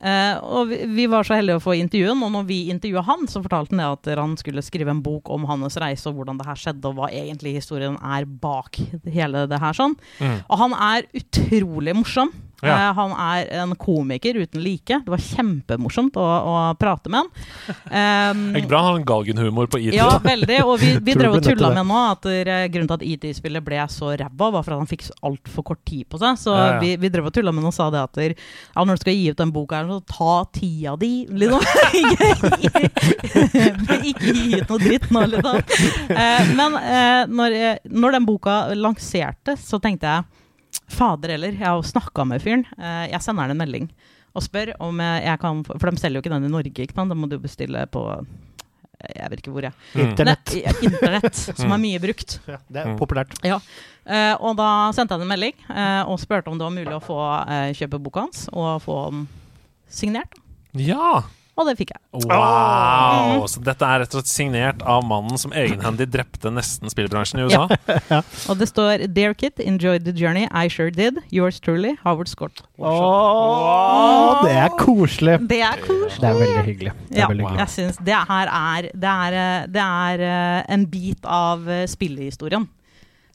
eh, 0.00 0.34
og 0.42 0.70
vi, 0.70 0.80
vi 0.96 1.06
var 1.10 1.26
så 1.26 1.38
heldige 1.38 1.58
å 1.60 1.64
få 1.64 1.76
intervjuen, 1.78 2.22
og 2.24 2.34
når 2.34 2.48
vi 2.48 2.58
intervjua 2.72 3.04
han, 3.08 3.26
så 3.30 3.42
fortalte 3.44 3.74
han 3.74 3.82
det 3.82 3.88
at 3.94 4.20
han 4.20 4.36
skulle 4.40 4.64
skrive 4.64 4.94
en 4.94 5.04
bok 5.04 5.30
om 5.34 5.46
hans 5.50 5.78
reise 5.80 6.08
og 6.10 6.18
hvordan 6.18 6.40
det 6.40 6.48
her 6.48 6.60
skjedde, 6.60 6.90
og 6.90 6.98
hva 6.98 7.12
egentlig 7.12 7.56
historien 7.58 7.98
er 8.02 8.28
bak 8.28 8.80
hele 9.18 9.46
det 9.50 9.62
her 9.62 9.76
sånn. 9.76 9.96
Mm. 10.18 10.38
Og 10.46 10.62
han 10.64 10.78
er 10.90 11.10
utrolig 11.22 11.96
morsom. 11.98 12.34
Ja. 12.62 12.74
Eh, 12.74 12.94
han 12.94 13.12
er 13.12 13.46
en 13.62 13.74
komiker 13.78 14.34
uten 14.34 14.62
like. 14.62 15.00
Det 15.04 15.10
var 15.12 15.18
kjempemorsomt 15.22 16.16
å, 16.18 16.24
å 16.24 16.74
prate 16.80 17.08
med 17.12 17.18
han. 17.24 17.30
Um, 17.98 18.52
bra 18.68 18.78
han 18.82 18.86
har 18.86 18.96
en 18.98 19.04
galgenhumor 19.06 19.66
på 19.70 19.78
IT. 19.80 19.94
ja, 19.96 20.18
veldig. 20.22 20.58
Og 20.68 20.80
vi, 20.80 20.98
vi 21.02 21.14
drev 21.18 21.32
og 21.38 21.42
tulla 21.44 21.70
med 21.72 21.86
nå 21.88 21.98
at 22.12 22.22
grunnen 22.72 22.88
til 22.90 22.96
at 22.98 23.04
IT-spillet 23.06 23.64
ble 23.64 23.78
så 23.90 24.06
ræva, 24.12 24.50
var 24.52 24.62
for 24.66 24.72
at 24.74 24.78
han 24.82 24.90
fikk 24.90 25.02
altfor 25.24 25.62
kort 25.70 25.82
tid 25.88 26.04
på 26.10 26.16
seg. 26.20 26.36
Så 26.40 26.50
Ja, 26.52 26.56
ja. 26.74 26.80
vi, 26.82 26.90
vi 27.00 27.08
drev 27.12 27.26
og 27.30 27.34
tulla 27.34 27.52
med 27.54 27.62
han 27.64 27.70
og 27.70 27.74
sa 27.76 27.86
det 27.94 28.02
at 28.02 28.14
der, 28.18 28.32
ja, 28.36 28.84
når 28.84 28.94
du 28.98 29.02
skal 29.04 29.14
gi 29.16 29.30
ut 29.32 29.38
den 29.40 29.52
boka, 29.54 29.74
her, 29.80 29.86
så 29.88 30.00
ta 30.10 30.34
tida 30.58 30.92
di, 31.00 31.12
liksom. 31.30 31.58
ikke, 34.10 34.34
gi 34.34 34.60
ut 34.60 34.68
noe 34.74 34.80
dritt 34.82 35.08
nå, 35.14 35.20
liksom. 35.34 35.56
Uh, 36.12 36.42
men 36.58 36.70
uh, 36.82 37.22
når, 37.40 37.50
når 37.88 38.08
den 38.18 38.24
boka 38.28 38.54
lanserte, 38.76 39.56
så 39.60 39.76
tenkte 39.82 40.06
jeg 40.12 40.20
Fader 40.88 41.34
heller, 41.34 41.52
jeg 41.52 41.66
har 41.66 41.76
jo 41.76 41.84
snakka 41.86 42.24
med 42.28 42.42
fyren. 42.44 42.64
Eh, 42.78 43.06
jeg 43.12 43.20
sender 43.24 43.46
han 43.46 43.54
en 43.56 43.60
melding 43.60 43.88
og 44.36 44.44
spør 44.44 44.74
om 44.84 45.00
jeg, 45.02 45.22
jeg 45.24 45.40
kan 45.42 45.62
For 45.66 45.90
de 45.90 45.98
selger 46.00 46.18
jo 46.20 46.22
ikke 46.22 46.30
den 46.34 46.46
i 46.46 46.52
Norge, 46.52 46.84
ikke 46.84 46.94
sant? 46.94 47.10
Da 47.10 47.16
må 47.18 47.26
du 47.30 47.38
bestille 47.42 47.80
på 47.90 48.02
Jeg 49.16 49.30
vet 49.30 49.40
ikke 49.42 49.54
hvor, 49.54 49.66
jeg. 49.66 49.72
Mm. 49.94 50.02
Internett. 50.04 50.52
Ne- 50.54 50.62
ja, 50.64 50.74
Internett, 50.88 51.40
som 51.60 51.72
er 51.74 51.80
mye 51.82 52.00
brukt. 52.02 52.38
Ja, 52.50 52.58
det 52.68 52.82
er 52.84 52.96
populært. 52.98 53.34
populært. 53.38 53.72
Eh, 54.08 54.34
og 54.40 54.56
da 54.58 54.68
sendte 54.96 55.16
jeg 55.16 55.26
en 55.26 55.32
melding 55.32 55.56
eh, 55.68 56.02
og 56.08 56.20
spurte 56.22 56.48
om 56.50 56.58
det 56.58 56.64
var 56.64 56.74
mulig 56.76 56.94
å 56.96 57.02
få 57.04 57.18
eh, 57.44 57.72
kjøpe 57.76 58.00
boka 58.02 58.24
hans 58.26 58.46
og 58.52 58.78
få 58.84 59.00
den 59.12 59.26
signert. 59.92 60.34
Ja. 60.76 61.22
Og 61.58 61.66
det 61.66 61.74
fikk 61.80 61.90
jeg. 61.90 62.00
Wow! 62.30 63.42
Så 63.50 63.58
dette 63.66 63.82
er 63.82 64.04
rett 64.04 64.12
og 64.14 64.20
slett 64.20 64.30
signert 64.30 64.82
av 64.86 65.02
mannen 65.06 65.40
som 65.42 65.50
egenhendig 65.50 66.06
drepte 66.12 66.52
nesten 66.54 66.86
spillbransjen 66.92 67.40
i 67.42 67.48
USA? 67.48 67.64
Og 68.50 68.60
det 68.60 68.68
står 68.70 69.02
'Dear 69.10 69.34
Kit, 69.34 69.58
enjoyed 69.58 70.04
the 70.06 70.14
journey. 70.14 70.46
I 70.54 70.68
sure 70.70 70.90
did. 70.94 71.18
Yours 71.34 71.58
truly, 71.58 71.96
Howard 72.04 72.30
Scott'. 72.30 72.62
Åh, 72.78 74.44
det 74.44 74.54
er 74.54 74.70
koselig. 74.78 75.36
Det 75.50 75.60
er 75.66 75.82
koselig. 75.82 76.20
Det 76.22 76.30
er 76.30 76.38
veldig 76.44 76.64
hyggelig. 76.70 76.92
Det 77.08 77.16
er 77.16 77.20
Ja, 77.24 77.28
veldig 77.28 77.44
hyggelig. 77.48 77.58
jeg 77.58 77.68
syns 77.74 77.96
det 78.06 78.14
her 78.28 78.46
er 78.48 78.82
Det 78.94 79.12
er, 79.12 79.32
eh, 79.42 79.66
det 79.66 79.82
er 79.82 80.20
eh, 80.30 80.64
en 80.74 80.86
bit 80.86 81.24
av 81.24 81.68
eh, 81.68 81.86
spillehistorien. 81.86 82.68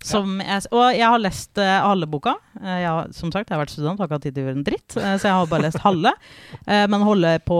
Som 0.04 0.40
jeg, 0.44 0.66
og 0.74 0.86
jeg 0.92 1.08
har 1.08 1.22
lest 1.22 1.60
uh, 1.62 1.70
halve 1.88 2.10
boka. 2.12 2.36
Uh, 2.60 2.76
jeg 2.82 2.90
har, 2.90 3.12
som 3.16 3.32
sagt, 3.32 3.50
jeg 3.50 3.56
har 3.56 3.64
vært 3.64 3.74
student, 3.74 4.02
har 4.02 4.10
ikke 4.10 4.20
hatt 4.20 4.26
tid 4.28 4.36
til 4.36 4.44
å 4.44 4.48
gjøre 4.50 4.60
en 4.60 4.66
dritt. 4.68 4.98
Uh, 4.98 5.14
så 5.16 5.30
jeg 5.30 5.38
har 5.38 5.52
bare 5.52 5.68
lest 5.70 5.84
halve. 5.86 6.14
Eh, 6.64 6.86
men 6.88 7.02
holder 7.04 7.42
på 7.44 7.58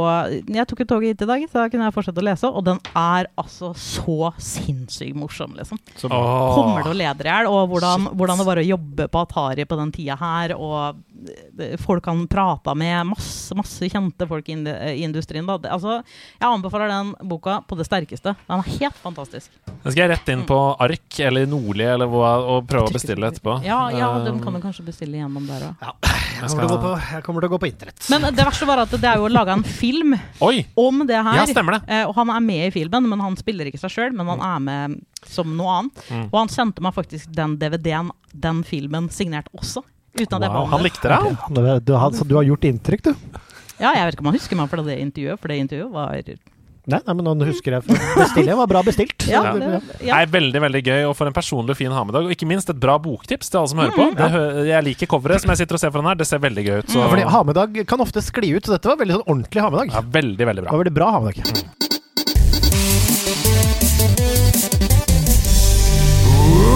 Jeg 0.54 0.64
tok 0.70 0.82
et 0.84 0.88
tog 0.88 1.04
hit 1.04 1.22
i 1.22 1.28
dag, 1.28 1.42
så 1.50 1.64
da 1.64 1.72
kunne 1.72 1.88
jeg 1.90 1.96
fortsette 1.96 2.22
å 2.22 2.26
lese. 2.26 2.48
Og 2.48 2.64
den 2.64 2.80
er 2.96 3.28
altså 3.40 3.74
så 3.76 4.30
sinnssykt 4.40 5.18
morsom, 5.18 5.56
liksom. 5.58 5.80
Som, 6.00 6.14
oh, 6.16 6.54
Kommer 6.56 6.86
til 6.86 6.94
å 6.94 7.00
lede 7.02 7.26
i 7.26 7.30
hjel. 7.30 7.50
Og 7.52 7.74
hvordan, 7.74 8.08
hvordan 8.14 8.40
det 8.40 8.48
var 8.48 8.62
å 8.62 8.66
jobbe 8.68 9.08
på 9.12 9.24
Atari 9.26 9.66
på 9.68 9.80
den 9.80 9.92
tida 9.96 10.16
her. 10.20 10.56
Og 10.56 11.02
eh, 11.60 11.76
folk 11.82 12.08
han 12.08 12.24
prata 12.32 12.76
med. 12.78 13.12
Masse 13.12 13.58
masse 13.60 13.92
kjente 13.92 14.30
folk 14.30 14.50
i 14.54 14.58
i 14.64 15.04
industrien. 15.04 15.46
Da. 15.50 15.58
Det, 15.58 15.72
altså, 15.74 16.00
jeg 16.40 16.48
anbefaler 16.48 16.92
den 16.92 17.14
boka 17.30 17.60
på 17.68 17.78
det 17.80 17.88
sterkeste. 17.88 18.36
Den 18.48 18.64
er 18.64 18.72
helt 18.80 19.00
fantastisk. 19.04 19.52
Den 19.68 19.92
skal 19.92 20.06
jeg 20.06 20.14
rett 20.14 20.34
inn 20.34 20.46
på 20.48 20.60
Ark 20.84 21.20
eller 21.28 21.50
Nordli 21.50 21.88
eller 21.90 22.10
hva, 22.10 22.33
og 22.42 22.68
prøve 22.70 22.90
å 22.90 22.94
bestille 22.94 23.30
etterpå. 23.30 23.60
Ja, 23.68 23.86
ja 23.94 24.10
de 24.24 24.34
Um, 24.34 24.40
kan 24.42 24.56
jo 24.58 24.62
kanskje 24.64 24.86
bestille 24.88 25.20
gjennom 25.20 25.46
der 25.48 25.68
òg. 25.70 25.84
Ja, 25.84 25.94
Jeg 26.44 26.50
kommer, 26.58 26.80
på, 26.82 26.92
jeg 26.98 27.24
kommer 27.24 27.44
til 27.44 27.50
å 27.50 27.54
gå 27.54 27.60
på 27.62 27.70
internett. 27.70 28.08
Men 28.12 28.26
det 28.36 28.46
verste 28.48 28.68
var 28.68 28.82
at 28.84 28.92
det 28.92 29.08
er 29.08 29.22
jo 29.22 29.30
laga 29.32 29.54
en 29.56 29.64
film 29.64 30.16
Oi! 30.44 30.66
om 30.80 31.04
det 31.08 31.20
her. 31.20 31.40
Ja, 31.40 31.46
stemmer 31.48 31.78
det. 31.78 31.82
Eh, 31.88 32.04
og 32.10 32.16
han 32.18 32.34
er 32.34 32.44
med 32.44 32.68
i 32.68 32.74
filmen, 32.74 33.08
men 33.12 33.24
han 33.24 33.38
spiller 33.40 33.70
ikke 33.70 33.80
seg 33.84 33.94
sjøl. 33.94 34.18
Men 34.18 34.32
han 34.34 34.44
er 34.44 34.64
med 34.66 35.00
som 35.30 35.54
noe 35.56 35.78
annet. 35.78 36.04
Mm. 36.10 36.26
Og 36.32 36.38
han 36.42 36.52
sendte 36.52 36.84
meg 36.84 36.96
faktisk 36.98 37.32
den 37.36 37.56
DVD-en, 37.62 38.12
den 38.34 38.64
filmen, 38.68 39.08
signert 39.14 39.48
også. 39.56 39.86
Uten 40.14 40.38
at 40.38 40.46
jeg 40.46 40.54
ba 40.54 40.66
Han 40.70 40.84
likte 40.86 41.10
det? 41.10 41.22
Du, 41.50 41.62
du, 41.88 41.94
har, 41.98 42.12
så 42.14 42.26
du 42.28 42.36
har 42.38 42.46
gjort 42.46 42.68
inntrykk, 42.70 43.08
du? 43.08 43.40
Ja, 43.82 43.94
jeg 43.98 44.06
vet 44.06 44.16
ikke 44.16 44.26
om 44.26 44.30
han 44.30 44.38
husker 44.38 44.60
meg 44.60 44.70
for 44.72 44.86
det 44.86 45.00
intervjuet, 45.02 45.42
for 45.42 45.52
det 45.52 45.62
intervjuet 45.64 45.94
var 45.96 46.20
Nei, 46.84 46.98
nei 47.08 47.14
men 47.16 47.24
nå 47.24 47.46
husker 47.48 47.78
jeg 47.78 47.86
Bestillingen 47.88 48.58
var 48.60 48.68
bra 48.68 48.82
bestilt. 48.84 49.24
Ja, 49.32 49.54
det- 49.56 49.80
ja. 50.04 50.18
er 50.20 50.28
veldig 50.28 50.60
veldig 50.66 50.82
gøy, 50.84 51.06
og 51.08 51.16
for 51.16 51.30
en 51.30 51.36
personlig 51.36 51.72
og 51.72 51.80
fin 51.80 51.92
ha 51.96 52.04
med 52.04 52.14
dag. 52.18 52.26
Og 52.28 52.34
ikke 52.36 52.48
minst 52.50 52.70
et 52.74 52.80
bra 52.80 52.98
boktips 53.00 53.50
til 53.50 53.62
alle 53.62 53.72
som 53.72 53.80
hører 53.80 53.96
på. 53.96 54.10
Mm. 54.12 54.18
Det, 54.20 54.68
jeg 54.68 54.84
liker 54.90 55.08
coveret 55.16 55.40
som 55.46 55.54
jeg 55.54 55.64
sitter 55.64 55.80
og 55.80 55.84
ser 55.86 55.94
foran 55.96 56.12
her. 56.12 56.20
Det 56.20 56.28
ser 56.28 56.44
veldig 56.44 56.66
gøy 56.68 56.78
ut. 56.84 56.92
Så 56.92 57.00
Ja, 57.00 57.08
fordi 57.14 57.24
ha-med-dag 57.38 57.80
kan 57.88 58.04
ofte 58.04 58.20
skli 58.26 58.52
ut, 58.58 58.68
så 58.68 58.76
dette 58.76 58.92
var 58.92 59.00
veldig 59.00 59.16
sånn 59.22 59.28
ordentlig 59.32 59.64
ha-med-dag. 59.64 59.96
ja, 59.96 60.02
veldig, 60.20 60.46
veldig 60.52 60.64
bra. 60.66 60.70
Det 60.72 60.76
var 60.76 60.84
veldig 60.84 60.98
bra 61.00 61.12
ha-med-dag. 61.16 61.74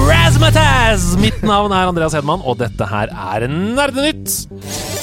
Razzmatazz! 0.08 1.18
Mitt 1.20 1.42
navn 1.44 1.74
er 1.76 1.90
Andreas 1.90 2.16
Hedman, 2.16 2.42
og 2.48 2.60
dette 2.62 2.88
her 2.88 3.12
er 3.12 3.48
Nerdenytt. 3.52 4.97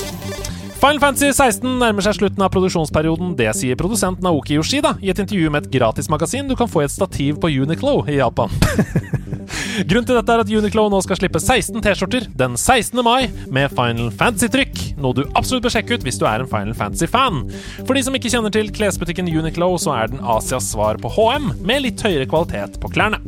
Final 0.84 1.00
Fantasy 1.00 1.30
16 1.32 1.78
nærmer 1.80 2.04
seg 2.04 2.18
slutten 2.18 2.42
av 2.44 2.50
produksjonsperioden. 2.52 3.30
Det 3.38 3.46
sier 3.56 3.78
produsent 3.80 4.20
Naoki 4.20 4.58
Yoshida 4.58 4.90
i 5.00 5.08
et 5.08 5.22
intervju 5.22 5.48
med 5.48 5.64
et 5.64 5.72
gratismagasin 5.78 6.50
du 6.50 6.52
kan 6.60 6.68
få 6.68 6.82
i 6.82 6.90
et 6.90 6.92
stativ 6.92 7.40
på 7.40 7.48
Uniqlo 7.48 8.02
i 8.04 8.18
Japan. 8.18 8.52
Grunnen 9.88 10.06
til 10.06 10.16
dette 10.16 10.34
er 10.34 10.42
at 10.42 10.50
Uniqlo 10.50 10.84
nå 10.92 11.00
skal 11.04 11.18
slippe 11.18 11.40
16 11.40 11.80
T-skjorter 11.84 12.26
den 12.36 12.58
16. 12.58 13.00
mai 13.04 13.30
med 13.52 13.72
Final 13.72 14.10
Fantasy-trykk, 14.14 14.76
noe 15.00 15.16
du 15.16 15.22
absolutt 15.32 15.64
bør 15.66 15.74
sjekke 15.74 15.96
ut 15.96 16.04
hvis 16.06 16.20
du 16.20 16.26
er 16.28 16.44
en 16.44 16.50
Final 16.50 16.76
Fantasy-fan. 16.78 17.40
For 17.82 17.96
de 17.96 18.04
som 18.06 18.16
ikke 18.16 18.30
kjenner 18.34 18.52
til 18.54 18.68
klesbutikken 18.74 19.30
Uniqlo, 19.30 19.70
så 19.80 19.96
er 19.96 20.12
den 20.12 20.22
Asias 20.36 20.68
svar 20.74 21.00
på 21.00 21.10
HM, 21.16 21.50
med 21.66 21.84
litt 21.86 22.04
høyere 22.04 22.28
kvalitet 22.30 22.78
på 22.82 22.92
klærne. 22.92 23.20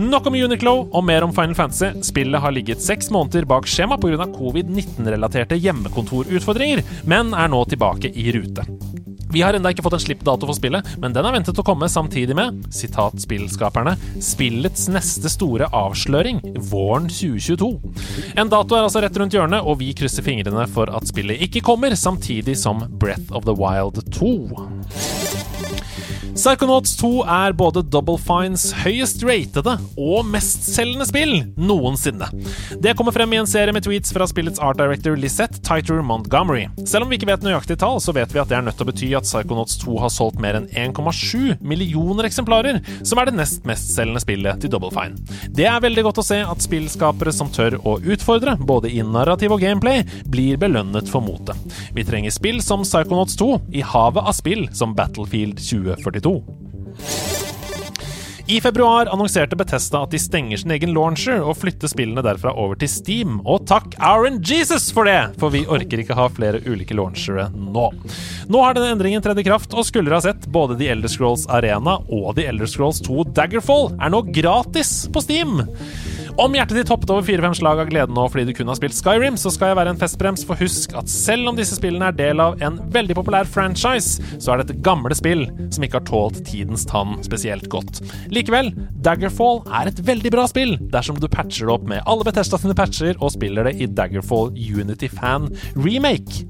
Nok 0.00 0.30
om 0.30 0.38
Uniqlo 0.38 0.74
og 0.88 1.06
mer 1.06 1.26
om 1.26 1.34
Final 1.36 1.56
Fantasy. 1.58 1.92
Spillet 2.08 2.42
har 2.42 2.56
ligget 2.56 2.82
seks 2.84 3.12
måneder 3.14 3.46
bak 3.48 3.68
skjema 3.70 4.00
pga. 4.00 4.28
covid-19-relaterte 4.32 5.60
hjemmekontorutfordringer, 5.60 6.82
men 7.08 7.34
er 7.34 7.52
nå 7.52 7.64
tilbake 7.70 8.12
i 8.14 8.32
rute. 8.34 8.66
Vi 9.32 9.40
har 9.40 9.56
ennå 9.56 9.70
ikke 9.72 9.84
fått 9.86 9.94
en 9.96 10.02
slippdato 10.02 10.44
for 10.44 10.56
spillet, 10.58 10.88
men 11.00 11.14
den 11.16 11.24
er 11.24 11.32
ventet 11.32 11.56
å 11.56 11.64
komme 11.64 11.88
samtidig 11.88 12.34
med 12.36 12.66
sitat 12.74 13.16
spillskaperne, 13.22 13.94
spillets 14.20 14.90
neste 14.92 15.32
store 15.32 15.70
avsløring 15.72 16.42
våren 16.68 17.08
2022. 17.08 17.70
En 18.36 18.52
dato 18.52 18.76
er 18.76 18.84
altså 18.84 19.00
rett 19.00 19.16
rundt 19.16 19.32
hjørnet, 19.32 19.64
og 19.64 19.80
vi 19.80 19.94
krysser 19.96 20.26
fingrene 20.26 20.66
for 20.74 20.92
at 20.92 21.08
spillet 21.08 21.40
ikke 21.48 21.64
kommer 21.64 21.96
samtidig 21.96 22.58
som 22.60 22.84
Breath 23.00 23.32
of 23.32 23.48
the 23.48 23.56
Wild 23.56 24.04
2. 24.12 25.41
Psychonauts 26.32 26.94
2 26.96 27.08
er 27.28 27.52
både 27.52 27.82
Double 27.92 28.16
Fines 28.16 28.70
høyest 28.80 29.20
ratede 29.28 29.74
og 30.00 30.24
mestselgende 30.24 31.04
spill 31.04 31.34
noensinne. 31.60 32.24
Det 32.80 32.94
kommer 32.96 33.12
frem 33.12 33.34
i 33.34 33.40
en 33.42 33.48
serie 33.48 33.74
med 33.76 33.84
tweets 33.84 34.14
fra 34.16 34.24
spillets 34.30 34.60
art 34.64 34.78
director 34.80 35.18
Lisette 35.20 35.60
Titer 35.60 36.00
Montgomery. 36.00 36.70
Selv 36.88 37.04
om 37.04 37.12
vi 37.12 37.18
ikke 37.18 37.28
vet 37.28 37.44
nøyaktig 37.44 37.76
tall, 37.82 38.00
så 38.00 38.14
vet 38.16 38.32
vi 38.32 38.40
at 38.40 38.48
det 38.48 38.56
er 38.56 38.64
nødt 38.64 38.78
til 38.80 38.86
å 38.86 38.88
bety 38.88 39.10
at 39.18 39.28
Psychonauts 39.28 39.76
2 39.82 39.98
har 40.00 40.14
solgt 40.14 40.40
mer 40.40 40.56
enn 40.56 40.70
1,7 40.72 41.60
millioner 41.60 42.30
eksemplarer, 42.30 42.80
som 43.04 43.20
er 43.20 43.28
det 43.28 43.36
nest 43.36 43.68
mestselgende 43.68 44.24
spillet 44.24 44.64
til 44.64 44.72
Double 44.72 44.92
Fine. 44.94 45.20
Det 45.52 45.68
er 45.68 45.84
veldig 45.84 46.06
godt 46.08 46.22
å 46.24 46.26
se 46.26 46.40
at 46.40 46.64
spillskapere 46.64 47.36
som 47.36 47.52
tør 47.52 47.76
å 47.84 47.98
utfordre, 48.00 48.56
både 48.56 48.88
i 48.88 49.04
narrativ 49.04 49.52
og 49.52 49.60
gameplay, 49.66 50.00
blir 50.32 50.56
belønnet 50.56 51.12
for 51.12 51.20
motet. 51.24 51.60
Vi 51.92 52.08
trenger 52.08 52.32
spill 52.32 52.64
som 52.64 52.88
Psychonauts 52.88 53.36
2 53.36 53.52
i 53.76 53.84
havet 53.84 54.24
av 54.24 54.40
spill 54.40 54.64
som 54.72 54.96
Battlefield 54.96 55.60
2042. 55.60 56.21
I 58.52 58.60
februar 58.60 59.06
annonserte 59.06 59.56
Bethesda 59.56 60.02
at 60.02 60.10
de 60.10 60.18
stenger 60.18 60.56
sin 60.56 60.70
egen 60.74 60.90
launcher 60.92 61.40
og 61.40 61.56
flytter 61.56 61.88
spillene 61.88 62.24
derfra 62.26 62.50
over 62.58 62.76
til 62.76 62.90
Steam. 62.90 63.38
Og 63.48 63.62
takk 63.70 63.94
Aaron 64.02 64.40
Jesus 64.44 64.90
for 64.92 65.08
det, 65.08 65.32
for 65.40 65.54
vi 65.54 65.62
orker 65.64 66.02
ikke 66.02 66.16
ha 66.18 66.26
flere 66.34 66.60
ulike 66.66 66.96
launchere 66.98 67.46
nå. 67.54 67.86
Nå 68.52 68.64
har 68.64 68.76
denne 68.76 68.90
endringen 68.96 69.22
tredd 69.24 69.40
i 69.40 69.46
kraft, 69.46 69.72
og 69.72 69.86
skulle 69.88 70.10
dere 70.10 70.20
ha 70.20 70.26
sett 70.26 70.48
både 70.52 70.76
The 70.80 70.90
Elder 70.92 71.12
Scrolls 71.12 71.46
Arena 71.48 71.96
og 72.08 72.34
The 72.36 72.48
Elder 72.50 72.68
Scrolls 72.68 73.00
2 73.06 73.30
Daggerfall 73.32 73.94
er 73.96 74.12
nå 74.12 74.24
gratis 74.34 75.06
på 75.14 75.22
Steam. 75.24 75.62
Om 76.40 76.54
hjertet 76.56 76.78
ditt 76.78 76.88
hoppet 76.88 77.10
over 77.12 77.24
fire-fem 77.26 77.52
slag 77.52 77.80
av 77.82 77.88
glede 77.90 78.14
nå 78.16 78.22
fordi 78.32 78.46
du 78.48 78.54
kun 78.56 78.70
har 78.70 78.78
spilt 78.78 78.96
Skyrim, 78.96 79.34
så 79.36 79.50
skal 79.52 79.72
jeg 79.72 79.76
være 79.76 79.92
en 79.92 79.98
festbrems, 80.00 80.44
for 80.48 80.56
husk 80.56 80.94
at 80.96 81.10
selv 81.12 81.50
om 81.50 81.58
disse 81.58 81.76
spillene 81.76 82.08
er 82.08 82.16
del 82.16 82.40
av 82.40 82.56
en 82.64 82.78
veldig 82.94 83.16
populær 83.18 83.48
franchise, 83.48 84.22
så 84.40 84.54
er 84.54 84.62
dette 84.62 84.78
gamle 84.80 85.12
spill 85.16 85.44
som 85.68 85.84
ikke 85.84 86.00
har 86.00 86.06
tålt 86.08 86.40
tidens 86.48 86.86
tann 86.88 87.18
spesielt 87.26 87.68
godt. 87.72 88.00
Likevel, 88.32 88.70
Daggerfall 89.04 89.60
er 89.76 89.90
et 89.90 90.00
veldig 90.06 90.32
bra 90.32 90.46
spill 90.48 90.78
dersom 90.94 91.18
du 91.20 91.28
patcher 91.28 91.68
det 91.68 91.74
opp 91.74 91.84
med 91.92 92.00
alle 92.08 92.24
Bethesda 92.24 92.56
sine 92.62 92.76
patcher 92.78 93.12
og 93.18 93.34
spiller 93.36 93.68
det 93.68 93.74
i 93.84 93.90
Daggerfall 93.92 94.54
Unity 94.56 95.12
Fan 95.12 95.50
Remake. 95.76 96.46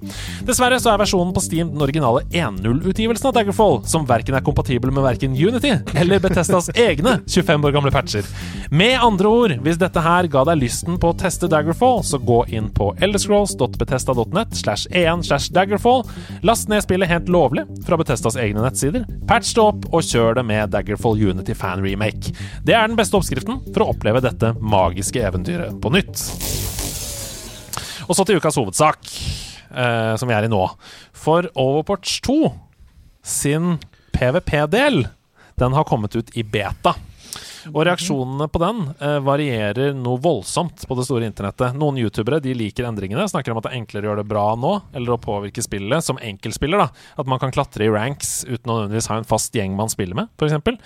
Dessverre 0.46 0.78
så 0.82 0.92
er 0.94 1.02
versjonen 1.02 1.34
på 1.34 1.42
Steam 1.42 1.74
den 1.74 1.82
originale 1.82 2.22
1.0-utgivelsen 2.30 3.32
av 3.32 3.34
Daggerfall, 3.40 3.80
som 3.90 4.06
verken 4.06 4.38
er 4.38 4.46
kompatibel 4.46 4.94
med 4.94 5.08
verken 5.08 5.34
Unity 5.34 5.74
eller 5.98 6.22
Bethesdas 6.22 6.70
egne 6.76 7.18
25 7.26 7.66
år 7.66 7.76
gamle 7.80 7.94
patcher. 7.94 8.30
Med 8.70 8.94
andre 9.02 9.28
ord, 9.28 9.58
hvis 9.64 9.71
dette 9.80 10.00
her 10.02 10.26
ga 10.32 10.42
deg 10.48 10.60
lysten 10.60 10.96
på 11.00 11.12
å 11.12 11.16
teste 11.18 11.48
Daggerfall, 11.50 12.00
så 12.04 12.18
gå 12.20 12.40
inn 12.52 12.68
på 12.74 12.90
elderscrolls.betesta.net 13.04 14.56
slash 14.58 14.88
1 14.90 15.24
slash 15.28 15.52
Daggerfall. 15.54 16.02
Last 16.46 16.70
ned 16.72 16.84
spillet 16.84 17.10
helt 17.10 17.30
lovlig 17.32 17.64
fra 17.86 17.98
Bethesdas 18.00 18.38
egne 18.40 18.64
nettsider. 18.64 19.06
Patch 19.28 19.54
det 19.56 19.62
opp 19.64 19.86
og 19.92 20.04
kjør 20.06 20.40
det 20.40 20.46
med 20.48 20.72
Daggerfall 20.74 21.20
Unity 21.20 21.56
Fan 21.58 21.84
Remake. 21.84 22.34
Det 22.66 22.74
er 22.76 22.88
den 22.90 22.98
beste 22.98 23.18
oppskriften 23.18 23.60
for 23.70 23.84
å 23.84 23.92
oppleve 23.94 24.24
dette 24.24 24.54
magiske 24.58 25.22
eventyret 25.22 25.78
på 25.82 25.92
nytt. 25.94 26.26
Og 28.08 28.16
så 28.18 28.26
til 28.26 28.42
ukas 28.42 28.58
hovedsak, 28.58 29.06
eh, 29.70 30.16
som 30.18 30.28
vi 30.28 30.34
er 30.36 30.48
i 30.48 30.52
nå. 30.52 30.64
For 31.12 31.46
Overwatch 31.54 32.20
2 32.26 32.52
sin 33.22 33.78
PVP-del, 34.12 35.06
den 35.58 35.72
har 35.72 35.88
kommet 35.88 36.16
ut 36.16 36.36
i 36.36 36.42
beta. 36.42 36.96
Og 37.70 37.84
reaksjonene 37.86 38.48
på 38.50 38.60
den 38.62 38.82
eh, 38.98 39.18
varierer 39.24 39.94
noe 39.96 40.20
voldsomt 40.22 40.84
på 40.88 40.96
det 40.98 41.06
store 41.06 41.28
internettet. 41.28 41.76
Noen 41.78 42.00
youtubere 42.02 42.40
de 42.42 42.54
liker 42.56 42.88
endringene, 42.88 43.28
snakker 43.30 43.54
om 43.54 43.60
at 43.60 43.68
det 43.68 43.72
er 43.72 43.80
enklere 43.80 44.06
å 44.06 44.10
gjøre 44.10 44.22
det 44.24 44.30
bra 44.32 44.44
nå, 44.58 44.72
eller 44.96 45.14
å 45.14 45.20
påvirke 45.22 45.64
spillet 45.64 46.04
som 46.04 46.20
enkeltspiller. 46.22 46.82
da 46.82 47.20
At 47.20 47.30
man 47.30 47.40
kan 47.42 47.54
klatre 47.54 47.86
i 47.86 47.92
ranks 47.92 48.42
uten 48.48 48.70
å 48.70 48.78
nødvendigvis 48.80 49.10
ha 49.12 49.20
en 49.20 49.28
fast 49.28 49.54
gjeng 49.56 49.76
man 49.78 49.92
spiller 49.92 50.18
med, 50.18 50.32
f.eks. 50.40 50.80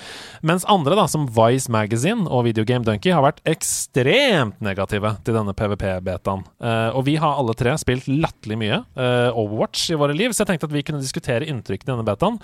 Mens 0.46 0.66
andre, 0.70 0.98
da 0.98 1.06
som 1.10 1.28
Vice 1.36 1.72
Magazine 1.72 2.26
og 2.26 2.46
Videogame 2.48 2.86
Donkey, 2.86 3.14
har 3.14 3.24
vært 3.24 3.42
ekstremt 3.48 4.60
negative 4.64 5.16
til 5.26 5.38
denne 5.38 5.54
PVP-betaen. 5.56 6.44
Eh, 6.60 6.90
og 6.92 7.06
vi 7.08 7.16
har 7.22 7.38
alle 7.40 7.56
tre 7.58 7.76
spilt 7.80 8.08
latterlig 8.10 8.58
mye 8.60 8.80
eh, 8.82 9.30
Overwatch 9.30 9.90
i 9.94 9.98
våre 10.00 10.16
liv, 10.16 10.34
så 10.34 10.44
jeg 10.44 10.52
tenkte 10.52 10.70
at 10.70 10.74
vi 10.74 10.84
kunne 10.86 11.02
diskutere 11.02 11.48
inntrykkene 11.48 11.92
i 11.92 11.94
denne 11.94 12.06
betaen, 12.06 12.40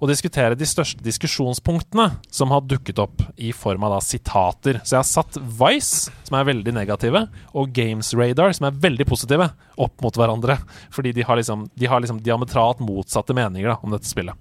og 0.00 0.10
diskutere 0.10 0.58
de 0.58 0.68
største 0.68 1.04
diskusjonspunktene 1.04 2.10
som 2.30 2.52
har 2.54 2.64
dukket 2.68 3.00
opp 3.02 3.24
i 3.36 3.52
form 3.56 3.73
av 3.82 3.90
da 3.96 4.00
sitater. 4.00 4.78
Så 4.84 4.94
jeg 4.94 5.00
har 5.00 5.08
satt 5.08 5.36
Vice, 5.58 6.12
som 6.22 6.36
er 6.38 6.44
veldig 6.44 6.74
negative, 6.76 7.24
og 7.52 7.72
Games 7.74 8.12
Radar, 8.14 8.52
som 8.52 8.68
er 8.68 8.78
veldig 8.84 9.06
positive, 9.10 9.50
opp 9.76 10.00
mot 10.04 10.14
hverandre. 10.14 10.58
Fordi 10.94 11.12
de 11.12 11.22
har 11.26 11.36
liksom, 11.36 11.66
de 11.74 11.86
har 11.90 12.00
liksom 12.00 12.20
diametralt 12.22 12.78
motsatte 12.78 13.34
meninger 13.34 13.68
da, 13.72 13.78
om 13.82 13.90
dette 13.90 14.06
spillet. 14.06 14.34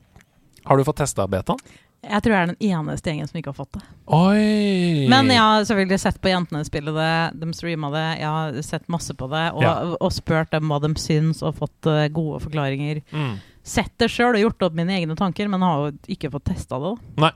Har 0.66 0.78
du 0.78 0.84
fått 0.86 1.02
testa 1.02 1.26
betaen? 1.28 1.58
Jeg 2.04 2.20
tror 2.20 2.34
jeg 2.36 2.44
er 2.44 2.50
den 2.52 2.72
eneste 2.76 3.10
gjengen 3.10 3.30
som 3.30 3.38
ikke 3.40 3.54
har 3.54 3.56
fått 3.56 3.78
det. 3.78 3.82
Oi! 4.12 5.08
Men 5.08 5.30
jeg 5.32 5.40
har 5.40 5.64
selvfølgelig 5.64 6.00
sett 6.04 6.18
på 6.20 6.32
jentene 6.34 6.66
spille 6.68 6.92
det, 6.92 7.12
de 7.40 7.48
streama 7.56 7.90
det, 7.94 8.04
jeg 8.20 8.28
har 8.28 8.58
sett 8.68 8.90
masse 8.92 9.16
på 9.16 9.30
det, 9.32 9.44
og, 9.56 9.64
Ja. 9.64 9.74
og 9.96 10.12
spurt 10.12 10.52
dem 10.52 10.68
hva 10.68 10.82
de 10.84 10.92
syns, 11.00 11.40
og 11.48 11.56
fått 11.62 11.88
eh, 11.88 12.10
gode 12.12 12.42
forklaringer. 12.44 13.00
Mm. 13.16 13.38
Sett 13.64 13.94
det 14.02 14.10
sjøl 14.12 14.36
og 14.36 14.42
gjort 14.42 14.66
opp 14.68 14.74
mine 14.76 14.92
egne 14.98 15.16
tanker, 15.16 15.48
men 15.48 15.64
har 15.64 15.86
jo 15.86 15.92
ikke 16.12 16.30
fått 16.34 16.50
testa 16.50 16.80
det. 16.84 16.92
Nei. 17.24 17.30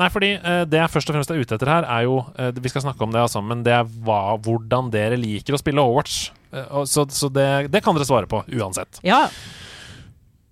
Nei, 0.00 0.08
fordi 0.12 0.30
uh, 0.40 0.62
det 0.64 0.80
jeg 0.80 0.92
først 0.94 1.12
og 1.12 1.18
fremst 1.18 1.34
er 1.34 1.42
ute 1.42 1.58
etter 1.58 1.68
her, 1.68 1.84
er 1.84 2.06
jo 2.06 2.22
uh, 2.24 2.48
Vi 2.56 2.72
skal 2.72 2.86
snakke 2.86 3.04
om 3.04 3.12
det, 3.12 3.20
altså, 3.26 3.42
men 3.44 3.60
det 3.66 3.74
er 3.76 3.84
hva, 4.06 4.38
hvordan 4.40 4.88
dere 4.94 5.20
liker 5.20 5.56
å 5.56 5.60
spille 5.60 5.84
Overwatch. 5.84 6.30
Uh, 6.48 6.80
så 6.88 7.04
så 7.12 7.28
det, 7.28 7.68
det 7.74 7.84
kan 7.84 7.96
dere 7.96 8.08
svare 8.08 8.30
på, 8.30 8.40
uansett. 8.56 9.02
Ja, 9.04 9.26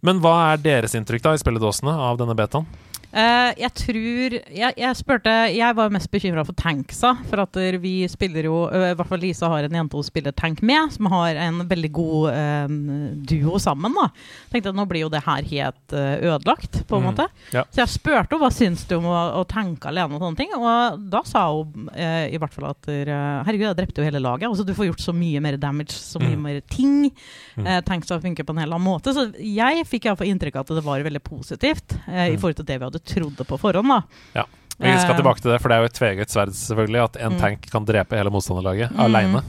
Men 0.04 0.20
hva 0.20 0.34
er 0.52 0.60
deres 0.60 0.92
inntrykk 0.98 1.24
da 1.24 1.32
i 1.32 1.40
spilledåsene 1.40 1.96
av 2.10 2.20
denne 2.20 2.36
betaen? 2.36 2.68
Eh, 3.14 3.50
jeg 3.62 3.70
tror 3.78 4.34
jeg, 4.50 4.74
jeg 4.80 4.96
spurte 4.98 5.30
Jeg 5.54 5.76
var 5.78 5.92
mest 5.94 6.10
bekymra 6.10 6.42
for 6.46 6.56
tanksa. 6.58 7.12
For 7.30 7.42
at 7.44 7.54
vi 7.78 7.92
spiller 8.10 8.48
jo 8.48 8.56
uh, 8.66 8.88
I 8.90 8.94
hvert 8.98 9.06
fall 9.12 9.22
Lisa 9.22 9.46
har 9.52 9.62
en 9.68 9.76
jente 9.78 9.94
hun 9.94 10.02
spiller 10.06 10.34
tank 10.34 10.62
med, 10.66 10.90
som 10.96 11.06
har 11.12 11.38
en 11.38 11.60
veldig 11.70 11.90
god 11.94 12.26
uh, 12.34 12.74
duo 13.30 13.60
sammen. 13.62 13.94
da 13.94 14.08
Tenkte 14.50 14.72
at 14.72 14.78
nå 14.80 14.86
blir 14.90 15.04
jo 15.04 15.12
det 15.12 15.22
her 15.26 15.46
helt 15.46 15.94
ødelagt, 15.94 16.80
på 16.88 16.96
en 16.98 17.04
Mm. 17.04 17.08
måte. 17.12 17.26
Ja. 17.52 17.62
Så 17.70 17.82
jeg 17.82 17.90
spurte 17.92 18.32
henne 18.32 18.40
hva 18.40 18.50
syns 18.54 18.84
du 18.88 18.94
om 18.96 19.04
å, 19.10 19.14
å 19.40 19.42
tanke 19.46 19.90
alene, 19.90 20.14
og 20.16 20.22
sånne 20.22 20.38
ting. 20.38 20.52
Og 20.56 21.02
da 21.12 21.20
sa 21.26 21.42
hun 21.52 21.88
i 21.94 22.38
hvert 22.40 22.54
fall 22.54 22.70
at 22.70 22.86
herregud, 22.88 23.66
jeg 23.66 23.76
drepte 23.78 24.00
jo 24.00 24.06
hele 24.06 24.22
laget. 24.22 24.46
Altså, 24.48 24.64
du 24.66 24.72
får 24.74 24.88
gjort 24.88 25.02
så 25.04 25.12
mye 25.16 25.42
mer 25.44 25.58
damage, 25.60 25.92
så 25.94 26.18
mye 26.22 26.34
Mm. 26.38 26.42
mer 26.46 26.60
ting. 26.70 27.10
Mm. 27.58 27.68
Tanksa 27.84 28.18
funker 28.22 28.46
på 28.46 28.54
en 28.54 28.62
helt 28.62 28.72
annen 28.72 28.86
måte. 28.86 29.12
Så 29.14 29.26
jeg 29.38 29.84
fikk 29.90 30.06
iallfall 30.08 30.30
inntrykk 30.32 30.56
av 30.56 30.64
at 30.64 30.74
det 30.78 30.84
var 30.86 31.04
veldig 31.04 31.22
positivt 31.26 31.98
i 32.08 32.32
Mm. 32.34 32.38
forhold 32.40 32.56
til 32.62 32.64
det 32.70 32.78
vi 32.80 32.84
hadde 32.88 33.03
trodd 33.04 33.36
det 33.36 33.46
på 33.46 33.58
forhånd. 33.60 33.88
da 33.88 34.02
Ja. 34.40 34.44
Vi 34.76 34.90
skal 34.98 35.12
Eh, 35.14 35.20
tilbake 35.22 35.38
til 35.40 35.52
det, 35.52 35.60
for 35.62 35.68
det 35.70 35.76
er 35.76 35.82
jo 35.82 35.86
et 35.86 35.92
tveget 35.94 36.30
sverd 36.34 36.50
selvfølgelig 36.50 37.04
at 37.04 37.16
en 37.22 37.32
Mm. 37.34 37.38
tank 37.40 37.70
kan 37.70 37.84
drepe 37.86 38.16
hele 38.18 38.28
motstanderlaget 38.34 38.90
Mm. 38.90 38.98
aleine. 39.04 39.42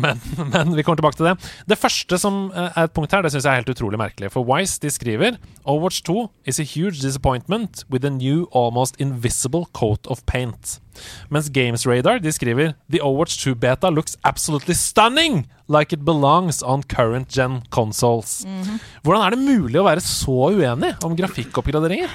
men, 0.00 0.20
men 0.52 0.74
vi 0.74 0.82
kommer 0.82 0.96
tilbake 0.96 1.16
til 1.18 1.26
det. 1.26 1.50
Det 1.68 1.76
første 1.78 2.18
som 2.18 2.50
eh, 2.56 2.70
er 2.74 2.84
et 2.84 2.94
punkt 2.94 3.12
her, 3.12 3.20
det 3.20 3.32
syns 3.34 3.44
jeg 3.44 3.52
er 3.52 3.60
helt 3.62 3.68
utrolig 3.76 3.98
merkelig. 4.00 4.30
For 4.32 4.42
Wise 4.42 4.78
de 4.80 4.88
skriver 4.88 5.36
Overwatch 5.66 6.00
2 6.04 6.30
is 6.46 6.58
a 6.58 6.62
huge 6.64 7.02
disappointment 7.02 7.84
with 7.90 8.02
a 8.06 8.08
new 8.08 8.46
almost 8.54 8.96
invisible 8.98 9.66
coat 9.74 10.06
of 10.08 10.24
paint. 10.24 10.80
Mens 11.28 11.50
Games 11.50 11.84
Radar 11.86 12.18
de 12.18 12.32
skriver 12.32 12.72
The 12.90 13.02
Overwatch 13.02 13.36
2 13.44 13.54
beta 13.56 13.90
looks 13.90 14.16
absolutely 14.24 14.72
stunning! 14.74 15.48
Like 15.68 15.92
it 15.92 16.02
belongs 16.06 16.62
on 16.62 16.82
current 16.82 17.28
gen 17.28 17.60
consoles. 17.70 18.46
Mhm. 18.48 18.80
Hvordan 19.04 19.26
er 19.26 19.30
det 19.36 19.38
mulig 19.44 19.76
å 19.76 19.84
være 19.84 20.00
så 20.00 20.48
uenig 20.56 20.96
om 21.04 21.14
grafikkoppgraderinger? 21.14 22.08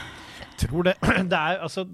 Tror 0.58 0.84
det 0.88 0.94
Det 1.32 1.38
er 1.40 1.60
altså 1.66 1.86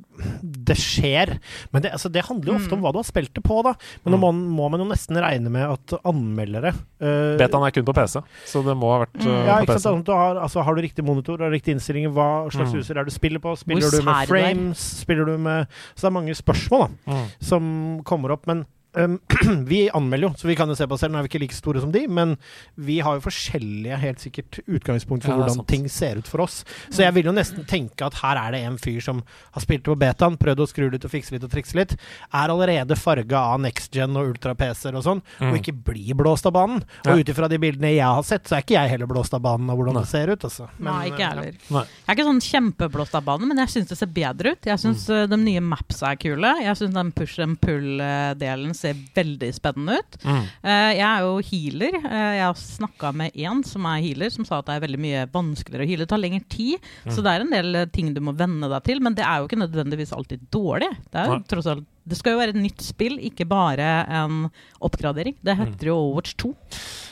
Det 0.42 0.76
skjer. 0.78 1.34
Men 1.74 1.82
det, 1.84 1.92
altså, 1.96 2.10
det 2.12 2.24
handler 2.28 2.54
jo 2.54 2.58
ofte 2.60 2.72
Mm. 2.72 2.78
om 2.78 2.82
hva 2.86 2.92
du 2.94 3.00
har 3.00 3.08
spilt 3.08 3.34
det 3.34 3.44
på, 3.44 3.62
da. 3.64 3.74
Men 4.04 4.14
nå 4.16 4.20
må, 4.22 4.32
må 4.34 4.70
man 4.72 4.80
jo 4.84 4.88
nesten 4.90 5.18
regne 5.22 5.50
med 5.52 5.66
at 5.68 5.96
anmeldere 6.08 6.72
uh, 6.74 7.38
Betaen 7.40 7.66
er 7.68 7.72
kun 7.76 7.86
på 7.88 7.96
PC, 7.98 8.22
så 8.48 8.64
det 8.66 8.76
må 8.78 8.92
ha 8.94 9.00
vært 9.06 9.18
Mm. 9.22 9.28
uh, 9.32 9.46
ja, 9.48 9.60
på 9.66 9.72
PC. 9.74 9.80
sant? 9.86 10.06
Du 10.06 10.12
har, 10.16 10.36
altså, 10.42 10.64
har 10.64 10.76
du 10.76 10.82
riktig 10.82 11.04
monitor, 11.06 11.38
har 11.42 11.50
du 11.52 11.56
riktig 11.58 11.76
innstillinger, 11.76 12.12
hva 12.16 12.28
slags 12.52 12.72
Mm. 12.74 12.80
user 12.80 12.98
er 12.98 13.04
det 13.04 13.14
du 13.14 13.18
spiller 13.20 13.40
på? 13.44 13.56
Spiller 13.58 13.82
Hvor 13.82 14.00
du 14.00 14.06
med 14.06 14.28
frames? 14.28 14.78
Spiller 15.02 15.26
du 15.26 15.38
med 15.38 15.68
Så 15.96 16.02
det 16.08 16.12
er 16.12 16.18
mange 16.20 16.36
spørsmål 16.36 16.80
da 16.88 17.12
Mm. 17.12 17.26
som 17.42 18.02
kommer 18.04 18.32
opp. 18.32 18.46
Men 18.48 18.66
um, 18.96 19.20
vi 19.72 19.90
anmelder 19.94 20.28
jo, 20.30 20.34
så 20.38 20.48
vi 20.50 20.56
kan 20.56 20.68
jo 20.70 20.76
se 20.76 20.88
på 20.88 20.94
oss 20.98 21.02
selv. 21.06 21.14
Nå 21.14 21.20
er 21.22 21.26
vi 21.28 21.32
ikke 21.32 21.42
like 21.46 21.56
store 21.58 21.82
som 21.84 21.92
de, 21.94 22.06
men 22.08 22.36
vi 22.76 23.00
har 23.04 23.16
jo 23.18 23.24
forskjellige 23.26 23.98
helt 24.02 24.20
sikkert 24.24 24.60
utgangspunkt 24.68 25.24
for 25.26 25.32
Ja, 25.34 25.38
hvordan 25.42 25.56
sant. 25.62 25.68
ting 25.72 25.88
ser 25.90 26.18
ut 26.22 26.28
for 26.28 26.42
oss. 26.46 26.64
Så 26.90 27.04
jeg 27.06 27.14
vil 27.16 27.26
jo 27.30 27.34
nesten 27.36 27.66
tenke 27.70 28.06
at 28.06 28.20
her 28.22 28.38
er 28.38 28.52
det 28.56 28.62
en 28.68 28.78
fyr 28.82 29.00
som 29.02 29.24
har 29.56 29.62
spilt 29.64 29.84
på 29.88 29.96
betaen, 30.00 30.38
prøvd 30.42 30.64
å 30.64 30.68
skru 30.70 30.90
litt 30.92 31.06
og 31.08 31.12
fikse 31.14 31.32
litt 31.36 31.44
og 31.48 31.52
trikse 31.54 31.76
litt, 31.80 31.96
er 32.34 32.52
allerede 32.54 32.98
farga 33.00 33.44
av 33.54 33.62
next 33.64 33.92
gen 33.96 34.16
og 34.20 34.34
ultra-PC-er 34.36 34.96
og 35.00 35.04
sånn, 35.08 35.22
Mm. 35.42 35.52
og 35.54 35.58
ikke 35.62 35.74
blir 35.86 36.14
blåst 36.18 36.46
av 36.46 36.54
banen. 36.54 36.84
Ja. 37.06 37.14
Og 37.14 37.20
ut 37.24 37.30
ifra 37.32 37.48
de 37.50 37.58
bildene 37.58 37.94
jeg 37.96 38.04
har 38.06 38.24
sett, 38.24 38.44
så 38.48 38.58
er 38.58 38.62
ikke 38.66 38.76
jeg 38.78 38.90
heller 38.94 39.08
blåst 39.08 39.34
av 39.34 39.42
banen 39.42 39.70
av 39.70 39.78
hvordan 39.78 39.94
Nei. 39.96 40.02
det 40.04 40.10
ser 40.12 40.30
ut. 40.32 40.44
Altså. 40.44 40.68
Men, 40.78 40.94
Nei, 40.94 41.06
ikke 41.10 41.18
jeg 41.18 41.28
eh, 41.28 41.36
heller. 41.36 41.58
Nei. 41.72 41.84
Jeg 41.86 42.10
er 42.12 42.16
ikke 42.18 42.28
sånn 42.30 42.42
kjempeblåst 42.46 43.16
av 43.16 43.24
banen, 43.26 43.48
men 43.48 43.58
jeg 43.64 43.72
syns 43.74 43.88
det 43.90 43.98
ser 43.98 44.08
bedre 44.08 44.52
ut. 44.56 44.66
Jeg 44.66 44.78
syns 44.84 45.08
Mm. 45.08 45.16
eh, 45.16 45.28
de 45.28 45.38
nye 45.38 45.62
mapsa 45.62 46.12
er 46.12 46.16
kule. 46.22 46.52
Jeg 46.62 46.76
syns 46.78 46.94
den 46.94 47.12
push 47.12 47.40
and 47.40 47.60
pull-delen 47.62 48.76
ser 48.82 48.99
veldig 49.16 49.49
spennende 49.56 49.99
ut. 50.02 50.18
Mm. 50.26 50.41
Eh, 50.64 50.90
jeg 50.98 51.06
er 51.08 51.26
jo 51.28 51.38
healer. 51.52 51.98
Eh, 52.02 52.34
jeg 52.40 52.45
har 52.48 52.60
snakka 52.62 53.14
med 53.22 53.38
en 53.45 53.64
som 53.68 53.86
er 53.91 54.02
healer, 54.03 54.34
som 54.34 54.48
sa 54.48 54.60
at 54.60 54.68
det 54.70 54.76
er 54.80 54.86
veldig 54.88 55.02
mye 55.06 55.24
vanskeligere 55.34 55.86
å 55.86 55.90
heale. 55.91 56.06
Det 56.06 56.12
tar 56.16 56.24
lengre 56.26 56.44
tid, 56.49 56.78
Mm. 57.06 57.14
så 57.16 57.24
det 57.26 57.32
er 57.36 57.41
en 57.45 57.56
del 57.56 57.76
eh, 57.76 57.86
ting 57.94 58.14
du 58.14 58.22
må 58.22 58.34
venne 58.38 58.68
deg 58.70 58.84
til. 58.90 58.99
Men 59.02 59.16
det 59.18 59.24
er 59.26 59.40
jo 59.41 59.48
ikke 59.49 59.62
nødvendigvis 59.64 60.14
alltid 60.18 60.49
dårlig. 60.52 60.90
Det, 61.12 61.22
er 61.22 61.28
jo 61.32 61.40
tross 61.49 61.68
alt, 61.72 61.86
det 62.08 62.18
skal 62.18 62.34
jo 62.34 62.40
være 62.41 62.56
et 62.56 62.62
nytt 62.64 62.82
spill, 62.82 63.18
ikke 63.22 63.45
bare 63.48 63.90
en 64.10 64.49
oppgradering. 64.82 65.36
Det 65.44 65.56
Mm. 65.58 65.66
heter 65.66 65.86
jo 65.91 65.95
Overwatch 66.02 66.36
2. 66.38 66.56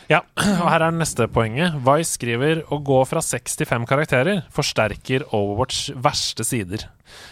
Ja, 0.10 0.22
og 0.38 0.70
her 0.70 0.82
er 0.88 0.91
neste 0.91 1.28
poenget. 1.30 1.76
Vice 1.86 2.18
skriver 2.18 2.64
å 2.74 2.80
gå 2.84 3.02
fra 3.08 3.22
seks 3.22 3.56
til 3.60 3.68
fem 3.70 3.86
karakterer 3.86 4.44
forsterker 4.52 5.28
Overwatch 5.32 5.91
verste 6.02 6.44
sider. 6.44 6.88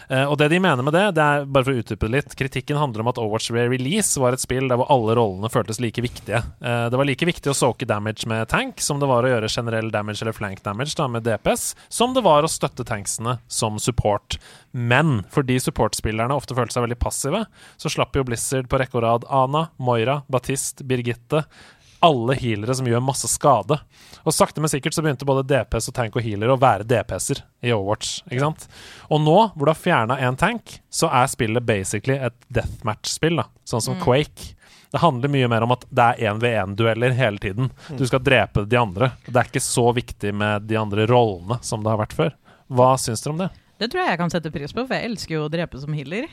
Eh, 0.09 0.23
og 0.25 0.37
det 0.39 0.49
de 0.53 0.59
mener 0.63 0.85
med 0.85 0.95
det, 0.95 1.05
det 1.17 1.23
er 1.23 1.45
bare 1.45 1.67
for 1.67 1.75
å 1.75 1.81
utdype 1.81 2.07
det 2.07 2.13
litt 2.13 2.35
Kritikken 2.37 2.79
handler 2.79 3.03
om 3.03 3.11
at 3.11 3.19
Overwatch 3.21 3.51
release 3.55 4.19
var 4.21 4.35
et 4.35 4.43
spill 4.43 4.69
der 4.69 4.79
hvor 4.79 4.89
alle 4.93 5.17
rollene 5.19 5.51
føltes 5.51 5.81
like 5.83 6.03
viktige. 6.03 6.41
Eh, 6.61 6.87
det 6.91 6.99
var 6.99 7.07
like 7.07 7.27
viktig 7.27 7.51
å 7.51 7.57
soke 7.57 7.87
damage 7.89 8.27
med 8.29 8.47
tank 8.51 8.81
som 8.83 9.01
det 9.01 9.09
var 9.09 9.25
å 9.25 9.31
gjøre 9.33 9.51
generell 9.51 9.91
damage 9.93 10.23
eller 10.23 10.35
flank 10.37 10.63
damage 10.65 10.95
da, 10.97 11.09
med 11.11 11.25
DPS, 11.27 11.71
som 11.89 12.15
det 12.15 12.25
var 12.25 12.45
å 12.45 12.51
støtte 12.51 12.87
tanksene 12.87 13.37
som 13.47 13.79
support. 13.81 14.39
Men 14.71 15.23
fordi 15.33 15.59
supportspillerne 15.61 16.35
ofte 16.35 16.55
følte 16.57 16.77
seg 16.77 16.85
veldig 16.85 16.99
passive, 17.01 17.45
så 17.81 17.91
slapp 17.91 18.15
jo 18.17 18.25
Blizzard 18.27 18.69
på 18.69 18.79
rekke 18.81 18.99
og 18.99 19.05
rad 19.05 19.27
Ana, 19.33 19.67
Moira, 19.81 20.21
Batiste, 20.31 20.85
Birgitte 20.87 21.45
alle 22.03 22.36
healere 22.38 22.76
som 22.78 22.88
gjør 22.88 23.03
masse 23.03 23.30
skade. 23.32 23.80
Og 24.28 24.36
sakte, 24.36 24.61
men 24.61 24.72
sikkert 24.72 24.95
så 24.95 25.03
begynte 25.06 25.28
både 25.28 25.45
DPS 25.48 25.90
og 25.91 25.95
tank 25.98 26.18
og 26.19 26.26
healer 26.26 26.52
å 26.53 26.60
være 26.60 26.86
DPS-er 26.88 27.41
i 27.65 27.74
Overwatch. 27.74 28.22
ikke 28.30 28.44
sant? 28.44 28.68
Og 29.10 29.22
nå, 29.24 29.38
hvor 29.56 29.69
du 29.69 29.72
har 29.74 29.80
fjerna 29.80 30.19
én 30.22 30.38
tank, 30.40 30.78
så 30.90 31.10
er 31.10 31.30
spillet 31.32 31.65
basically 31.65 32.19
et 32.19 32.38
deathmatch-spill, 32.53 33.41
da. 33.41 33.48
Sånn 33.68 33.84
som 33.84 33.99
Quake. 34.03 34.53
Det 34.91 35.02
handler 35.03 35.32
mye 35.32 35.48
mer 35.52 35.65
om 35.65 35.74
at 35.76 35.84
det 35.91 36.03
er 36.03 36.30
én-ved-én-dueller 36.32 37.15
hele 37.18 37.41
tiden. 37.44 37.72
Du 37.99 38.06
skal 38.07 38.24
drepe 38.24 38.64
de 38.65 38.78
andre. 38.80 39.11
Det 39.28 39.36
er 39.36 39.49
ikke 39.49 39.64
så 39.64 39.90
viktig 39.95 40.32
med 40.36 40.68
de 40.69 40.78
andre 40.80 41.07
rollene 41.10 41.60
som 41.65 41.84
det 41.84 41.91
har 41.91 41.99
vært 42.06 42.15
før. 42.15 42.36
Hva 42.72 42.94
syns 42.99 43.24
dere 43.24 43.34
om 43.36 43.41
det? 43.41 43.49
Det 43.78 43.91
tror 43.91 44.02
jeg 44.02 44.14
jeg 44.14 44.19
kan 44.24 44.32
sette 44.34 44.52
pris 44.53 44.74
på, 44.74 44.86
for 44.88 44.95
jeg 44.95 45.11
elsker 45.11 45.36
jo 45.36 45.44
å 45.45 45.52
drepe 45.53 45.80
som 45.82 45.94
healer. 45.94 46.30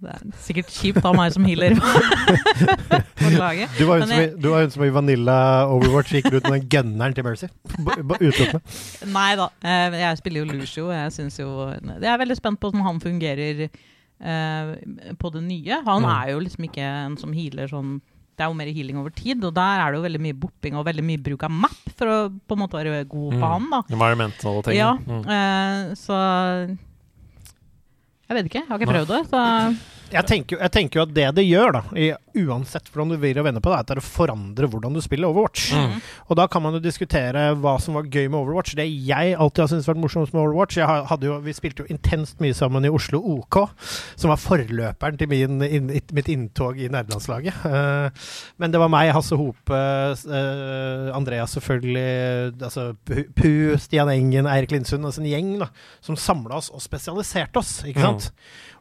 Det 0.00 0.10
er 0.14 0.20
sikkert 0.46 0.68
kjipt 0.70 1.04
av 1.08 1.16
meg 1.18 1.32
som 1.34 1.44
healer 1.48 1.74
på 1.74 3.30
laget. 3.42 3.72
Du 3.78 3.84
var 3.88 3.98
hun 3.98 4.06
som, 4.08 4.20
i- 4.22 4.28
jeg- 4.54 4.72
som 4.72 4.84
i 4.86 4.90
Vanilla 4.94 5.38
Overwatch 5.66 6.12
gikk 6.14 6.28
ut 6.32 6.44
med 6.46 6.52
den 6.60 6.68
gunneren 6.70 7.14
til 7.16 7.24
Mercy. 7.26 7.48
Utelukkende. 7.66 8.60
Nei 9.16 9.32
da. 9.40 9.48
eh, 9.62 9.96
Jeg 10.04 10.20
spiller 10.20 10.44
jo 10.44 10.52
Lucio. 10.52 10.90
Jeg 10.94 11.10
jo 11.42 11.50
Jeg 11.72 12.12
er 12.12 12.18
veldig 12.22 12.36
spent 12.38 12.60
på 12.62 12.70
hvordan 12.70 12.86
han 12.86 13.00
fungerer 13.02 13.64
eh, 13.68 14.70
på 15.18 15.32
det 15.34 15.42
nye. 15.48 15.82
Han 15.84 16.02
Mm. 16.06 16.12
er 16.14 16.30
jo 16.32 16.38
liksom 16.46 16.64
ikke 16.70 16.86
en 16.86 17.16
som 17.18 17.32
healer 17.34 17.66
sånn 17.68 17.98
Det 18.38 18.44
er 18.46 18.50
jo 18.52 18.54
mer 18.54 18.70
healing 18.70 18.98
over 19.00 19.10
tid, 19.10 19.42
og 19.42 19.52
der 19.52 19.80
er 19.82 19.90
det 19.90 19.98
jo 19.98 20.02
veldig 20.06 20.20
mye 20.22 20.36
bopping 20.38 20.76
og 20.78 20.84
veldig 20.86 21.02
mye 21.02 21.18
bruk 21.18 21.42
av 21.42 21.50
map 21.50 21.88
for 21.98 22.06
å 22.06 22.18
på 22.30 22.54
en 22.54 22.60
måte 22.62 22.78
være 22.78 23.02
god 23.10 23.32
på 23.34 23.38
Mm. 23.40 23.48
han. 23.50 23.70
da 23.72 23.80
Environmental 23.90 24.62
ting. 24.62 24.76
Ja, 24.78 24.92
Mm. 24.94 25.24
eh, 25.26 25.94
så 25.98 26.78
Jeg 28.28 28.36
vet 28.36 28.44
ikke. 28.50 28.58
Jeg 28.58 28.68
har 28.68 28.78
ikke 28.78 28.92
prøvd 28.92 29.06
det. 29.14 29.20
Så 29.30 29.42
Jeg 30.12 30.24
tenker, 30.24 30.56
jeg 30.62 30.72
tenker 30.72 31.00
jo 31.00 31.04
at 31.04 31.12
det 31.14 31.26
det 31.36 31.44
gjør, 31.44 31.72
da, 31.76 31.80
i, 32.00 32.06
uansett 32.38 32.86
hvordan 32.92 33.10
du 33.12 33.16
vrir 33.20 33.38
og 33.40 33.44
vender 33.48 33.60
på 33.60 33.68
det, 33.72 33.76
er 33.76 33.84
at 33.84 33.90
det 33.98 34.04
forandrer 34.06 34.68
hvordan 34.70 34.94
du 34.96 35.00
spiller 35.04 35.28
Overwatch. 35.28 35.72
Mm. 35.76 35.98
Og 36.30 36.38
da 36.38 36.46
kan 36.48 36.62
man 36.64 36.76
jo 36.76 36.80
diskutere 36.80 37.42
hva 37.60 37.74
som 37.82 37.96
var 37.98 38.06
gøy 38.08 38.28
med 38.30 38.38
Overwatch. 38.38 38.76
Det 38.78 38.86
jeg 38.88 39.34
alltid 39.36 39.62
har 39.64 39.70
syntes 39.72 39.88
vært 39.90 40.00
morsomt 40.00 40.32
med 40.32 40.40
Overwatch 40.44 40.78
jeg 40.80 41.04
hadde 41.10 41.28
jo, 41.28 41.36
Vi 41.44 41.52
spilte 41.56 41.84
jo 41.84 41.90
intenst 41.92 42.40
mye 42.40 42.56
sammen 42.56 42.86
i 42.88 42.92
Oslo 42.94 43.20
OK, 43.34 43.58
som 44.16 44.32
var 44.32 44.40
forløperen 44.40 45.18
til 45.20 45.28
min, 45.32 45.60
in, 45.66 45.90
it- 46.00 46.14
mitt 46.16 46.30
inntog 46.32 46.78
i 46.80 46.88
nerdelandslaget. 46.88 47.60
Uh, 47.66 48.08
men 48.62 48.72
det 48.72 48.80
var 48.80 48.92
meg, 48.92 49.12
Hasse 49.16 49.36
Hope, 49.36 49.74
uh, 49.74 51.10
Andreas 51.16 51.52
selvfølgelig, 51.58 52.54
altså 52.62 52.92
Pu- 53.08 53.76
Stian 53.82 54.08
Engen, 54.12 54.48
Eirik 54.48 54.72
Lindsund, 54.72 55.04
altså 55.04 55.20
en 55.24 55.30
gjeng 55.30 55.52
da, 55.60 55.68
som 56.00 56.16
samla 56.16 56.58
oss 56.62 56.70
og 56.72 56.80
spesialiserte 56.84 57.60
oss. 57.60 57.82
ikke 57.88 58.00
sant? 58.04 58.30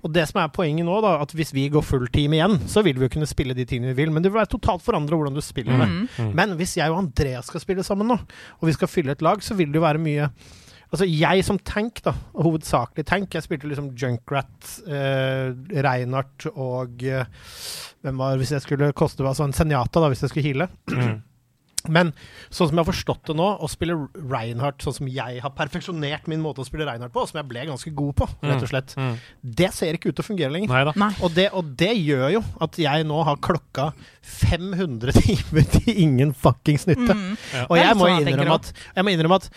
Og 0.06 0.14
det 0.14 0.28
som 0.30 0.42
er 0.42 0.54
poenget 0.54 0.86
nå, 0.88 1.00
da, 1.04 1.16
at 1.24 1.34
hvis 1.36 1.54
vi 1.56 1.68
går 1.74 1.86
fullteam 1.86 2.36
igjen, 2.38 2.60
så 2.70 2.84
vil 2.86 3.00
vi 3.00 3.08
jo 3.08 3.14
kunne 3.18 3.30
spille 3.30 3.56
de 3.58 3.66
tingene 3.68 3.94
vi 3.94 4.04
vil, 4.04 4.14
men 4.14 4.24
det 4.24 4.32
vil 4.32 4.42
være 4.42 4.54
totalt 4.54 4.86
forandra 4.86 5.18
hvordan 5.18 5.38
du 5.38 5.44
spiller 5.44 5.82
det. 5.82 5.90
mm. 5.90 6.06
Mm. 6.28 6.32
Men 6.38 6.56
hvis 6.60 6.78
jeg 6.78 6.94
og 6.94 7.02
Andreas 7.02 7.50
skal 7.50 7.64
spille 7.64 7.86
sammen 7.88 8.10
nå, 8.12 8.20
og 8.60 8.70
vi 8.70 8.78
skal 8.78 8.92
fylle 8.92 9.16
et 9.16 9.26
lag, 9.26 9.42
så 9.44 9.58
vil 9.58 9.72
det 9.74 9.82
jo 9.82 9.88
være 9.88 10.04
mye 10.04 10.32
Altså 10.88 11.04
Jeg 11.04 11.44
som 11.44 11.58
tank, 11.68 12.00
da, 12.06 12.14
hovedsakelig 12.32 13.04
tank 13.10 13.34
Jeg 13.36 13.44
spilte 13.44 13.68
liksom 13.68 13.90
Junkrat, 14.00 14.70
eh, 14.88 15.50
Reinhardt 15.84 16.48
og 16.54 17.04
eh, 17.04 17.28
Hvem 18.06 18.22
var 18.22 18.38
Hvis 18.40 18.54
jeg 18.56 18.64
skulle 18.64 18.94
koste 18.96 19.26
altså 19.28 19.44
en 19.44 19.56
Senjata, 19.58 20.00
da, 20.00 20.08
hvis 20.14 20.24
jeg 20.24 20.32
skulle 20.32 20.48
heale. 20.48 20.70
Mm. 20.88 21.18
Men 21.94 22.14
sånn 22.50 22.70
som 22.70 22.76
jeg 22.78 22.84
har 22.84 22.90
forstått 22.92 23.24
det 23.32 23.36
nå, 23.40 23.48
å 23.64 23.70
spille 23.72 23.96
Reinhardt 24.16 24.84
sånn 24.84 24.96
som 25.00 25.08
jeg 25.12 25.42
har 25.44 25.54
perfeksjonert 25.58 26.28
min 26.28 26.42
måte 26.44 26.62
å 26.64 26.68
spille 26.68 26.86
Reinhardt 26.88 27.14
på, 27.16 27.24
og 27.26 27.30
som 27.32 27.40
jeg 27.42 27.48
ble 27.50 27.66
ganske 27.70 27.94
god 27.96 28.16
på, 28.22 28.28
rett 28.44 28.64
og 28.66 28.72
slett, 28.72 28.96
Mm. 28.98 29.16
det 29.44 29.72
ser 29.74 29.94
ikke 29.94 30.10
ut 30.10 30.16
til 30.18 30.24
å 30.26 30.28
fungere 30.28 30.52
lenger. 30.52 30.68
Nei 30.96 31.10
Og 31.22 31.34
det, 31.34 31.50
og 31.54 31.76
det 31.78 31.94
gjør 31.98 32.32
jo 32.38 32.44
at 32.62 32.78
jeg 32.82 33.04
nå 33.08 33.24
har 33.24 33.38
klokka 33.38 33.92
500 34.22 35.12
timer 35.22 35.68
til 35.72 35.94
ingen 36.04 36.34
fuckings 36.34 36.88
nytte. 36.90 37.14
Mm. 37.14 37.36
Og 37.70 37.78
er 37.78 37.84
jeg 37.84 37.96
må, 37.98 38.08
sånn 38.08 38.16
jeg 38.26 38.34
innrømme 38.36 38.58
at, 38.62 38.72
jeg 38.96 39.06
må 39.08 39.14
innrømme 39.14 39.40
at 39.42 39.50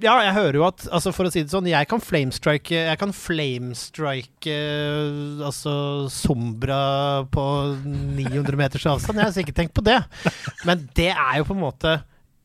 Ja, 0.00 0.14
jeg 0.24 0.32
hører 0.32 0.56
jo 0.56 0.64
at 0.64 0.86
altså 0.88 1.12
For 1.12 1.28
å 1.28 1.32
si 1.32 1.42
det 1.44 1.52
sånn, 1.52 1.68
jeg 1.68 1.88
kan 1.90 2.00
flamestrike 2.00 2.72
Jeg 2.72 3.00
kan 3.00 3.12
flamestrike 3.16 4.54
eh, 4.54 5.42
altså 5.44 5.74
Sombra 6.12 6.80
på 7.32 7.44
900 7.84 8.56
meters 8.60 8.86
avstand. 8.88 9.20
Jeg 9.20 9.28
har 9.28 9.36
sikkert 9.36 9.58
tenkt 9.60 9.76
på 9.76 9.84
det. 9.84 9.98
Men 10.68 10.86
det 10.96 11.10
er 11.12 11.40
jo 11.40 11.48
på 11.50 11.56
en 11.56 11.64
måte 11.66 11.98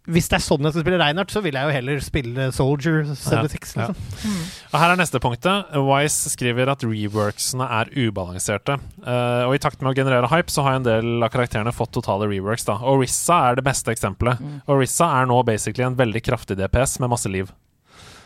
hvis 0.06 0.30
det 0.30 0.38
er 0.38 0.44
sånn 0.46 0.68
jeg 0.68 0.76
skal 0.76 0.86
spille 0.86 1.00
Reinhardt, 1.02 1.34
så 1.34 1.42
vil 1.46 1.58
jeg 1.58 1.68
jo 1.68 1.76
heller 1.76 2.02
spille 2.04 2.48
Soldier 2.56 3.04
76. 3.10 3.76
Ja. 3.76 3.88
Liksom. 3.90 4.38
Og 4.70 4.78
her 4.82 4.94
er 4.94 5.00
neste 5.00 5.22
punktet. 5.24 5.74
Wise 5.88 6.32
skriver 6.34 6.72
at 6.74 6.86
reworksene 6.86 7.68
er 7.80 7.92
ubalanserte. 7.96 8.78
Uh, 9.02 9.46
og 9.48 9.56
i 9.58 9.62
takt 9.64 9.82
med 9.82 9.94
å 9.94 9.98
generere 9.98 10.30
hype, 10.32 10.54
så 10.54 10.66
har 10.68 10.80
en 10.80 10.88
del 10.88 11.26
av 11.26 11.34
karakterene 11.34 11.74
fått 11.76 11.96
totale 11.98 12.30
reworks. 12.30 12.68
da 12.70 12.78
Orissa 12.86 13.42
er 13.50 13.60
det 13.60 13.66
beste 13.66 13.94
eksempelet. 13.96 14.42
Orissa 14.70 15.10
er 15.20 15.30
nå 15.32 15.42
basically 15.48 15.88
en 15.88 15.98
veldig 15.98 16.22
kraftig 16.26 16.60
DPS 16.60 17.00
med 17.02 17.14
masse 17.16 17.32
liv. 17.32 17.50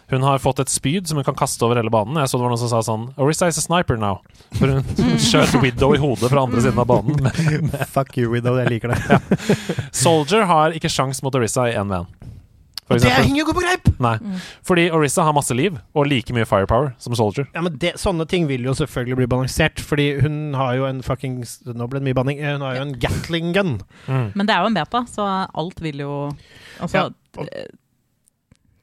Hun 0.10 0.24
har 0.26 0.40
fått 0.42 0.60
et 0.64 0.72
spyd 0.74 1.08
som 1.10 1.20
hun 1.22 1.26
kan 1.28 1.38
kaste 1.38 1.62
over 1.66 1.78
hele 1.78 1.92
banen. 1.94 2.18
Jeg 2.18 2.32
så 2.32 2.40
det 2.40 2.46
var 2.48 2.54
noen 2.56 2.62
som 2.64 2.72
sa 2.72 2.80
sånn 2.86 3.08
Orissa 3.22 3.50
is 3.52 3.60
a 3.62 3.66
sniper 3.66 3.98
now. 4.02 4.22
For 4.58 4.72
hun 4.80 5.20
skjøt 5.30 5.54
Widow 5.62 5.94
i 5.94 6.02
hodet 6.02 6.32
fra 6.32 6.46
andre 6.48 6.64
siden 6.66 6.82
av 6.82 6.90
banen. 6.90 7.30
Fuck 7.96 8.18
you, 8.18 8.32
Widow. 8.34 8.58
Jeg 8.62 8.74
liker 8.74 8.96
det. 8.96 9.20
Soldier 10.06 10.48
har 10.50 10.74
ikke 10.78 10.90
sjans 10.92 11.22
mot 11.26 11.36
Orissa 11.38 11.68
i 11.70 11.76
1v1. 11.78 12.10
For 12.90 12.98
det 12.98 13.12
henger 13.14 13.38
jo 13.38 13.44
ikke 13.46 13.54
på 13.60 13.62
greip! 13.62 13.90
Nei. 14.02 14.16
Fordi 14.66 14.88
Orissa 14.98 15.22
har 15.28 15.36
masse 15.38 15.54
liv 15.54 15.76
og 15.94 16.08
like 16.10 16.34
mye 16.34 16.48
firepower 16.50 16.88
som 16.98 17.14
Soldier. 17.14 17.46
Ja, 17.54 17.62
men 17.62 17.76
det, 17.78 17.92
Sånne 18.02 18.26
ting 18.26 18.48
vil 18.50 18.66
jo 18.66 18.74
selvfølgelig 18.74 19.20
bli 19.20 19.28
balansert, 19.30 19.78
fordi 19.86 20.08
hun 20.24 20.56
har 20.58 20.74
jo 20.80 20.88
en 20.90 21.04
fucking 21.06 21.36
Nå 21.70 21.86
ble 21.92 22.02
det 22.02 22.08
mye 22.08 22.18
banning. 22.18 22.42
Hun 22.42 22.66
har 22.66 22.80
jo 22.80 22.88
en 22.88 22.96
Gatling 23.04 23.52
gun. 23.54 23.76
Mm. 24.08 24.32
Men 24.34 24.50
det 24.50 24.56
er 24.56 24.66
jo 24.66 24.72
en 24.72 24.80
beta, 24.80 25.04
så 25.12 25.28
alt 25.54 25.86
vil 25.86 26.02
jo 26.02 26.16
Altså 26.82 26.98
Ja, 26.98 27.06
og- 27.38 27.54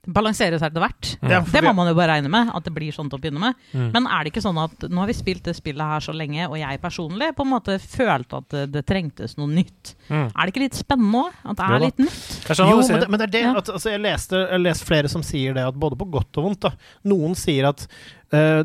balansere 0.06 0.58
seg 0.60 0.70
etter 0.70 0.82
hvert. 0.84 1.08
Ja, 1.22 1.40
for 1.42 1.52
Det 1.56 1.62
må 1.66 1.72
man 1.74 1.88
jo 1.90 1.94
bare 1.98 2.14
regne 2.16 2.30
med, 2.30 2.50
at 2.54 2.64
det 2.64 2.72
blir 2.76 2.94
sånn 2.94 3.08
til 3.10 3.18
å 3.18 3.22
begynne 3.22 3.42
med. 3.42 3.54
Mm. 3.72 3.88
Men 3.94 4.06
er 4.06 4.24
det 4.24 4.32
ikke 4.32 4.42
sånn 4.44 4.60
at 4.62 4.86
nå 4.88 5.02
har 5.02 5.10
vi 5.10 5.16
spilt 5.18 5.42
det 5.48 5.56
spillet 5.58 5.82
her 5.92 6.04
så 6.04 6.14
lenge, 6.14 6.46
og 6.48 6.56
jeg 6.60 6.80
personlig 6.82 7.32
på 7.36 7.46
en 7.46 7.52
måte 7.52 7.78
følte 7.82 8.40
at 8.40 8.48
det, 8.54 8.64
det 8.76 8.84
trengtes 8.86 9.36
noe 9.40 9.50
nytt. 9.50 9.94
Mm. 10.08 10.28
Er 10.30 10.40
det 10.46 10.54
ikke 10.54 10.64
litt 10.66 10.78
spennende 10.78 11.24
òg? 11.26 11.40
At 11.44 11.56
det 11.58 11.66
er 11.66 11.74
da. 11.76 11.80
litt 11.86 11.98
nytt? 12.06 12.50
Jo, 12.56 12.76
men 12.80 13.00
det, 13.00 13.08
men 13.10 13.18
det 13.22 13.26
er 13.28 13.34
det 13.36 13.44
Ja. 13.46 13.54
at, 13.58 13.68
altså, 13.76 13.90
Jeg 13.90 14.00
leste 14.06 14.42
jeg 14.46 14.60
leste 14.62 14.86
flere 14.86 15.08
som 15.10 15.22
sier 15.26 15.54
det, 15.56 15.66
at 15.66 15.74
både 15.74 15.98
på 15.98 16.08
godt 16.10 16.38
og 16.38 16.48
vondt. 16.50 16.60
da 16.60 16.72
Noen 17.04 17.34
sier 17.38 17.68
at 17.68 17.86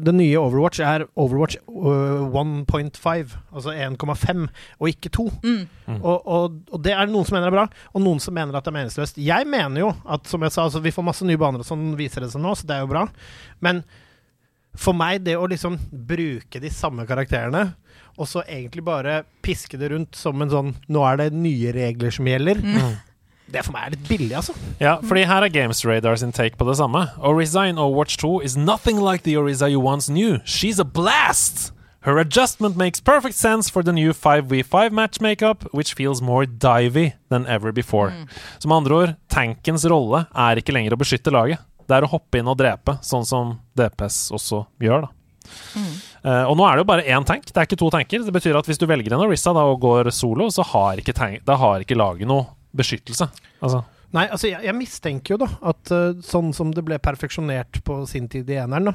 det 0.01 0.13
nye 0.17 0.39
Overwatch 0.41 0.81
er 0.81 1.03
Overwatch 1.21 1.57
eh, 1.61 2.21
1.5, 2.33 3.33
altså 3.53 3.73
1,5, 3.75 4.47
og 4.79 4.89
ikke 4.89 5.11
2. 5.13 5.25
Mm. 5.43 5.59
Og, 5.99 6.15
og, 6.25 6.55
og 6.71 6.81
det 6.81 6.95
er 6.95 7.05
det 7.05 7.13
noen 7.13 7.27
som 7.27 7.37
mener 7.37 7.51
er 7.51 7.57
bra, 7.59 7.65
og 7.93 8.05
noen 8.05 8.21
som 8.23 8.33
mener 8.37 8.57
at 8.57 8.65
det 8.65 8.73
er 8.73 8.77
meningsløst. 8.79 9.19
Jeg 9.21 9.49
mener 9.49 9.83
jo 9.83 9.91
at 10.09 10.25
som 10.29 10.41
jeg 10.41 10.55
sa, 10.55 10.65
altså, 10.65 10.81
vi 10.81 10.93
får 10.95 11.05
masse 11.05 11.27
nye 11.27 11.41
baner, 11.41 11.61
og 11.61 11.69
sånn 11.69 11.91
viser 11.99 12.25
det 12.25 12.31
seg 12.33 12.41
nå, 12.41 12.55
så 12.57 12.69
det 12.69 12.77
er 12.77 12.87
jo 12.87 12.93
bra. 12.93 13.05
Men 13.61 13.83
for 14.81 14.95
meg, 14.97 15.21
det 15.25 15.37
å 15.37 15.49
liksom 15.51 15.77
bruke 15.91 16.61
de 16.63 16.71
samme 16.73 17.05
karakterene, 17.09 17.67
og 18.17 18.27
så 18.29 18.43
egentlig 18.47 18.83
bare 18.87 19.21
piske 19.43 19.77
det 19.79 19.91
rundt 19.93 20.17
som 20.19 20.41
en 20.43 20.51
sånn 20.51 20.73
Nå 20.91 21.03
er 21.07 21.17
det 21.21 21.29
nye 21.35 21.71
regler 21.75 22.11
som 22.13 22.27
gjelder. 22.27 22.59
Mm. 22.59 22.91
Det 23.51 23.65
for 23.65 23.75
meg 23.75 23.89
er 23.89 23.95
litt 23.97 24.07
billig, 24.07 24.31
altså. 24.39 24.55
Ja, 24.79 24.95
fordi 25.03 25.25
her 25.27 25.43
er 25.43 25.51
Games 25.51 25.83
Radar 25.85 26.15
sin 26.19 26.31
take 26.31 26.57
på 26.59 26.67
det 26.69 26.77
samme. 26.79 27.07
Orisa 27.19 27.65
in 27.67 27.79
Overwatch 27.81 28.17
2 28.21 28.39
is 28.47 28.55
nothing 28.57 29.01
like 29.03 29.23
the 29.23 29.35
Orisa 29.35 29.69
you 29.69 29.81
once 29.83 30.07
knew. 30.09 30.39
She's 30.45 30.79
a 30.79 30.85
blast! 30.87 31.71
Her 32.03 32.17
adjustment 32.17 32.75
makes 32.77 32.99
perfect 32.99 33.35
sense 33.35 33.69
for 33.69 33.83
the 33.83 33.93
new 33.93 34.11
5v5 34.11 34.91
match 34.91 35.21
makeup, 35.21 35.67
which 35.71 35.93
feels 35.93 36.19
more 36.21 36.45
divey 36.47 37.13
than 37.29 37.45
ever 37.45 37.71
before. 37.71 38.11
Så 38.57 38.67
med 38.67 38.77
andre 38.77 38.95
ord, 38.95 39.15
tankens 39.29 39.85
rolle 39.85 40.25
er 40.33 40.57
ikke 40.57 40.73
lenger 40.73 40.95
å 40.95 41.01
beskytte 41.03 41.33
laget. 41.33 41.61
Det 41.85 41.99
er 41.99 42.07
å 42.07 42.09
hoppe 42.09 42.39
inn 42.39 42.49
og 42.49 42.57
drepe, 42.57 42.95
sånn 43.05 43.27
som 43.27 43.59
DPS 43.77 44.31
også 44.33 44.63
gjør, 44.81 45.05
da. 45.05 45.13
Eh, 46.23 46.43
og 46.45 46.55
nå 46.57 46.65
er 46.65 46.77
det 46.77 46.83
jo 46.83 46.89
bare 46.89 47.05
én 47.05 47.25
tank, 47.27 47.45
det 47.49 47.57
er 47.57 47.67
ikke 47.67 47.79
to 47.81 47.89
tanker. 47.93 48.25
Det 48.25 48.33
betyr 48.33 48.57
at 48.57 48.67
hvis 48.69 48.81
du 48.81 48.87
velger 48.89 49.13
en 49.13 49.23
Orisa 49.25 49.53
da, 49.53 49.67
og 49.69 49.81
går 49.83 50.09
solo, 50.15 50.49
så 50.53 50.65
har 50.71 51.01
ikke, 51.01 51.15
tank, 51.17 51.41
da 51.45 51.57
har 51.61 51.85
ikke 51.85 51.97
laget 51.99 52.29
noe 52.29 52.47
beskyttelse. 52.73 53.27
Altså, 53.61 53.81
Nei, 54.11 54.25
altså 54.27 54.49
jeg, 54.49 54.59
jeg 54.67 54.75
mistenker 54.75 55.35
jo 55.35 55.37
da 55.45 55.47
at 55.71 55.91
eh, 55.95 56.17
sånn 56.25 56.49
som 56.55 56.71
det 56.75 56.83
ble 56.83 56.97
perfeksjonert 56.99 57.79
på 57.87 58.01
sin 58.09 58.27
tid 58.31 58.49
i 58.51 58.57
eneren, 58.59 58.89
da, 58.89 58.93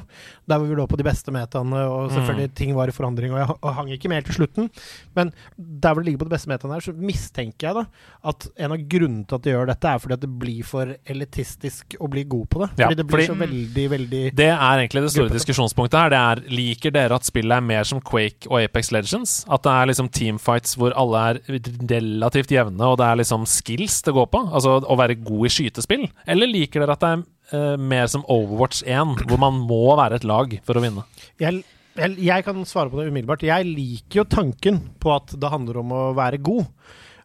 der 0.51 0.59
hvor 0.61 0.69
vi 0.69 0.77
lå 0.77 0.85
på 0.91 0.99
de 0.99 1.05
beste 1.07 1.33
metaene, 1.33 1.79
og 1.89 2.11
selvfølgelig 2.13 2.51
ting 2.57 2.75
var 2.77 2.91
i 2.91 2.93
forandring, 2.95 3.33
og 3.33 3.41
jeg 3.41 3.55
og 3.57 3.73
hang 3.79 3.89
ikke 3.95 4.11
med 4.11 4.21
helt 4.21 4.29
til 4.29 4.37
slutten, 4.41 4.69
men 5.17 5.31
der 5.57 5.93
hvor 5.95 6.03
det 6.03 6.11
ligger 6.11 6.21
på 6.21 6.29
de 6.29 6.35
beste 6.35 6.51
metaene 6.51 6.77
her, 6.77 6.85
så 6.85 6.93
mistenker 6.93 7.69
jeg 7.71 7.79
da 7.79 7.85
at 8.29 8.47
en 8.67 8.75
av 8.75 8.83
grunnene 8.93 9.25
til 9.27 9.39
at 9.39 9.47
de 9.47 9.53
gjør 9.55 9.71
dette, 9.71 9.89
er 9.95 10.03
fordi 10.03 10.17
at 10.17 10.23
det 10.27 10.31
blir 10.43 10.67
for 10.67 10.93
elitistisk 11.09 11.97
å 11.99 12.09
bli 12.13 12.25
god 12.29 12.45
på 12.53 12.61
det. 12.63 12.69
Ja, 12.77 12.87
fordi 12.91 12.99
det 13.01 13.07
blir 13.09 13.17
fordi- 13.17 13.27
så 13.31 13.39
veldig, 13.41 13.87
veldig 13.95 14.23
Det 14.37 14.49
er 14.53 14.83
egentlig 14.83 15.03
det 15.07 15.11
store 15.15 15.33
diskusjonspunktet 15.33 15.97
her. 15.99 16.09
Det 16.13 16.21
er 16.21 16.43
Liker 16.57 16.91
dere 16.91 17.15
at 17.17 17.25
spillet 17.25 17.57
er 17.57 17.61
mer 17.61 17.83
som 17.83 18.01
Quake 18.01 18.47
og 18.49 18.61
Apex 18.61 18.91
Legends? 18.91 19.45
At 19.49 19.63
det 19.63 19.71
er 19.73 19.89
liksom 19.91 20.09
teamfights 20.13 20.75
hvor 20.77 20.93
alle 20.95 21.23
er 21.31 21.41
relativt 21.89 22.51
jevne, 22.53 22.81
og 22.85 22.97
det 23.01 23.07
er 23.07 23.19
liksom 23.21 23.45
skills 23.49 24.01
det 24.05 24.13
går 24.13 24.27
på? 24.33 24.43
Altså 24.51 24.77
å 24.83 24.97
være 24.97 25.06
god 25.15 25.47
i 25.47 25.53
skytespill? 25.53 26.05
Eller 26.27 26.51
liker 26.51 26.83
dere 26.83 26.97
at 26.97 27.03
det 27.03 27.13
er 27.13 27.23
uh, 27.53 27.79
mer 27.79 28.07
som 28.11 28.25
Overwatch 28.27 28.83
1, 28.83 29.25
hvor 29.29 29.41
man 29.41 29.59
må 29.69 29.95
være 29.99 30.19
et 30.19 30.27
lag 30.27 30.59
for 30.67 30.77
å 30.77 30.83
vinne? 30.83 31.05
jeg, 31.39 31.63
jeg, 31.95 32.17
jeg 32.27 32.45
kan 32.45 32.63
svare 32.67 32.91
på 32.91 32.99
det 32.99 33.09
umiddelbart. 33.09 33.47
Jeg 33.47 33.69
liker 33.69 34.21
jo 34.21 34.29
tanken 34.29 34.81
på 34.99 35.15
at 35.15 35.33
det 35.39 35.53
handler 35.53 35.81
om 35.83 35.95
å 35.95 36.03
være 36.17 36.41
god, 36.43 36.67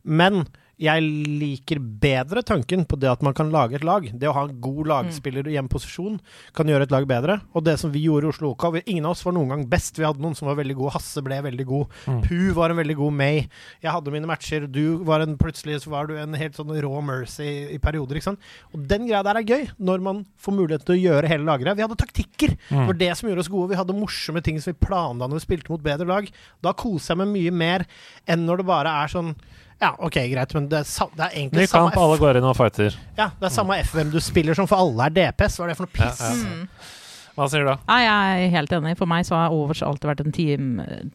men 0.02 0.44
jeg 0.82 1.02
liker 1.38 1.78
bedre 2.02 2.42
tanken 2.42 2.84
på 2.90 2.96
det 2.98 3.06
at 3.10 3.22
man 3.22 3.34
kan 3.38 3.52
lage 3.54 3.76
et 3.78 3.84
lag. 3.86 4.08
Det 4.18 4.26
å 4.28 4.34
ha 4.34 4.42
en 4.48 4.56
god 4.60 4.88
lagspiller 4.90 5.46
i 5.52 5.56
en 5.60 5.68
posisjon 5.70 6.16
kan 6.56 6.66
gjøre 6.66 6.88
et 6.88 6.94
lag 6.94 7.06
bedre. 7.06 7.36
Og 7.54 7.62
det 7.64 7.76
som 7.78 7.92
vi 7.94 8.02
gjorde 8.08 8.26
i 8.26 8.32
Oslo 8.32 8.50
OK 8.56 8.64
vi- 8.74 8.82
Ingen 8.92 9.06
av 9.06 9.12
oss 9.14 9.22
var 9.24 9.32
noen 9.36 9.48
gang 9.52 9.62
best. 9.70 9.96
Vi 9.96 10.04
hadde 10.04 10.18
noen 10.20 10.34
som 10.34 10.48
var 10.48 10.56
veldig 10.58 10.74
gode. 10.76 10.92
Hasse 10.96 11.22
ble 11.22 11.38
veldig 11.42 11.66
god. 11.66 11.86
Pu 12.26 12.52
var 12.56 12.70
en 12.74 12.76
veldig 12.82 12.96
god 12.98 13.12
May. 13.12 13.48
Jeg 13.82 13.92
hadde 13.94 14.10
mine 14.10 14.26
matcher. 14.26 14.66
Du 14.66 14.98
var 15.04 15.20
en 15.20 15.36
Plutselig 15.38 15.80
så 15.82 15.90
var 15.90 16.06
du 16.06 16.16
en 16.18 16.34
helt 16.34 16.54
sånn 16.58 16.70
rå 16.82 17.00
mercy 17.02 17.42
i, 17.42 17.74
i 17.74 17.78
perioder. 17.78 18.16
ikke 18.18 18.30
sant? 18.32 18.40
Og 18.74 18.84
den 18.88 19.06
greia 19.08 19.22
der 19.24 19.36
er 19.40 19.46
gøy, 19.46 19.68
når 19.78 20.02
man 20.02 20.26
får 20.38 20.54
mulighet 20.54 20.84
til 20.86 20.94
å 20.96 21.00
gjøre 21.02 21.28
hele 21.30 21.44
lageret. 21.46 21.76
Vi 21.78 21.82
hadde 21.86 21.96
taktikker. 22.02 22.56
Det 22.68 22.86
var 22.90 22.94
det 23.00 23.16
som 23.18 23.28
gjorde 23.30 23.40
oss 23.46 23.48
gode. 23.48 23.70
Vi 23.70 23.76
hadde 23.80 23.94
morsomme 23.96 24.42
ting 24.42 24.60
som 24.60 24.72
vi 24.74 24.78
planla 24.86 25.26
når 25.28 25.38
vi 25.40 25.46
spilte 25.46 25.70
mot 25.70 25.82
bedre 25.82 26.06
lag. 26.06 26.28
Da 26.62 26.72
koser 26.74 27.14
jeg 27.14 27.22
meg 27.22 27.32
mye 27.34 27.52
mer 27.52 27.86
enn 28.26 28.46
når 28.46 28.58
det 28.62 28.66
bare 28.66 28.92
er 29.02 29.08
sånn 29.14 29.34
ja, 29.82 29.92
OK, 29.98 30.16
greit, 30.30 30.54
men 30.56 30.70
det 30.70 30.80
er, 30.84 30.88
sa, 30.88 31.08
det 31.12 31.26
er 31.26 31.36
egentlig 31.42 31.64
Ny 31.66 31.68
samme 31.74 31.90
kamp, 31.90 32.00
alle 32.06 32.18
går 32.22 32.38
inn 32.40 32.46
og 32.48 32.56
fighter. 32.56 32.96
ja, 33.18 33.28
det 33.40 33.48
er 33.50 33.54
samme 33.58 33.76
F 33.82 33.92
hvem 33.98 34.10
du 34.14 34.20
spiller 34.22 34.54
som, 34.58 34.70
for 34.70 34.78
alle 34.86 35.08
er 35.10 35.16
DPS. 35.18 35.58
Hva 35.58 35.66
er 35.66 35.72
det 35.74 35.78
for 35.80 35.88
noe 35.90 35.96
piss? 35.98 36.20
Ja, 36.22 36.34
ja. 36.38 36.90
Hva 37.32 37.46
sier 37.48 37.62
du 37.64 37.68
da? 37.70 37.78
Ja, 37.88 37.96
jeg 38.04 38.46
er 38.46 38.50
helt 38.58 38.72
enig. 38.76 38.90
For 39.00 39.08
meg 39.08 39.24
så 39.24 39.32
har 39.38 39.54
Overwatch 39.54 39.80
alltid 39.86 40.04
vært 40.10 40.20
en 40.20 40.34
team, 40.36 40.66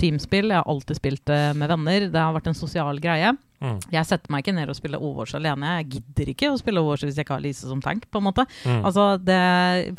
teamspill. 0.02 0.48
Jeg 0.50 0.58
har 0.58 0.66
alltid 0.72 0.98
spilt 0.98 1.22
det 1.30 1.42
med 1.62 1.70
venner. 1.70 2.08
Det 2.10 2.18
har 2.24 2.34
vært 2.34 2.50
en 2.50 2.58
sosial 2.58 2.98
greie. 3.04 3.36
Mm. 3.62 3.76
Jeg 3.94 4.06
setter 4.10 4.34
meg 4.34 4.42
ikke 4.42 4.56
ned 4.58 4.72
og 4.74 4.78
spiller 4.80 4.98
Overwatch 5.06 5.38
alene. 5.38 5.76
Jeg 5.78 5.92
gidder 6.00 6.32
ikke 6.34 6.50
å 6.50 6.58
spille 6.58 6.82
Overwatch 6.82 7.06
hvis 7.06 7.20
jeg 7.22 7.28
ikke 7.28 7.38
har 7.38 7.46
Lise 7.46 7.70
som 7.70 7.84
tank. 7.86 8.10
på 8.10 8.18
en 8.18 8.26
måte. 8.32 8.48
Mm. 8.66 8.82
Altså, 8.90 9.06
det, 9.22 9.38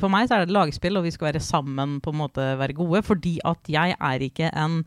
For 0.03 0.11
meg 0.11 0.27
så 0.27 0.35
er 0.41 0.43
det 0.43 0.51
et 0.51 0.57
lagspill, 0.59 0.99
og 0.99 1.07
vi 1.07 1.15
skal 1.15 1.31
være 1.31 1.45
sammen 1.47 2.01
på 2.03 2.11
en 2.11 2.21
måte 2.25 2.49
være 2.59 2.75
gode. 2.83 3.05
Fordi 3.07 3.37
at 3.47 3.71
jeg 3.79 3.95
er 3.95 4.27
ikke 4.27 4.51
en 4.59 4.81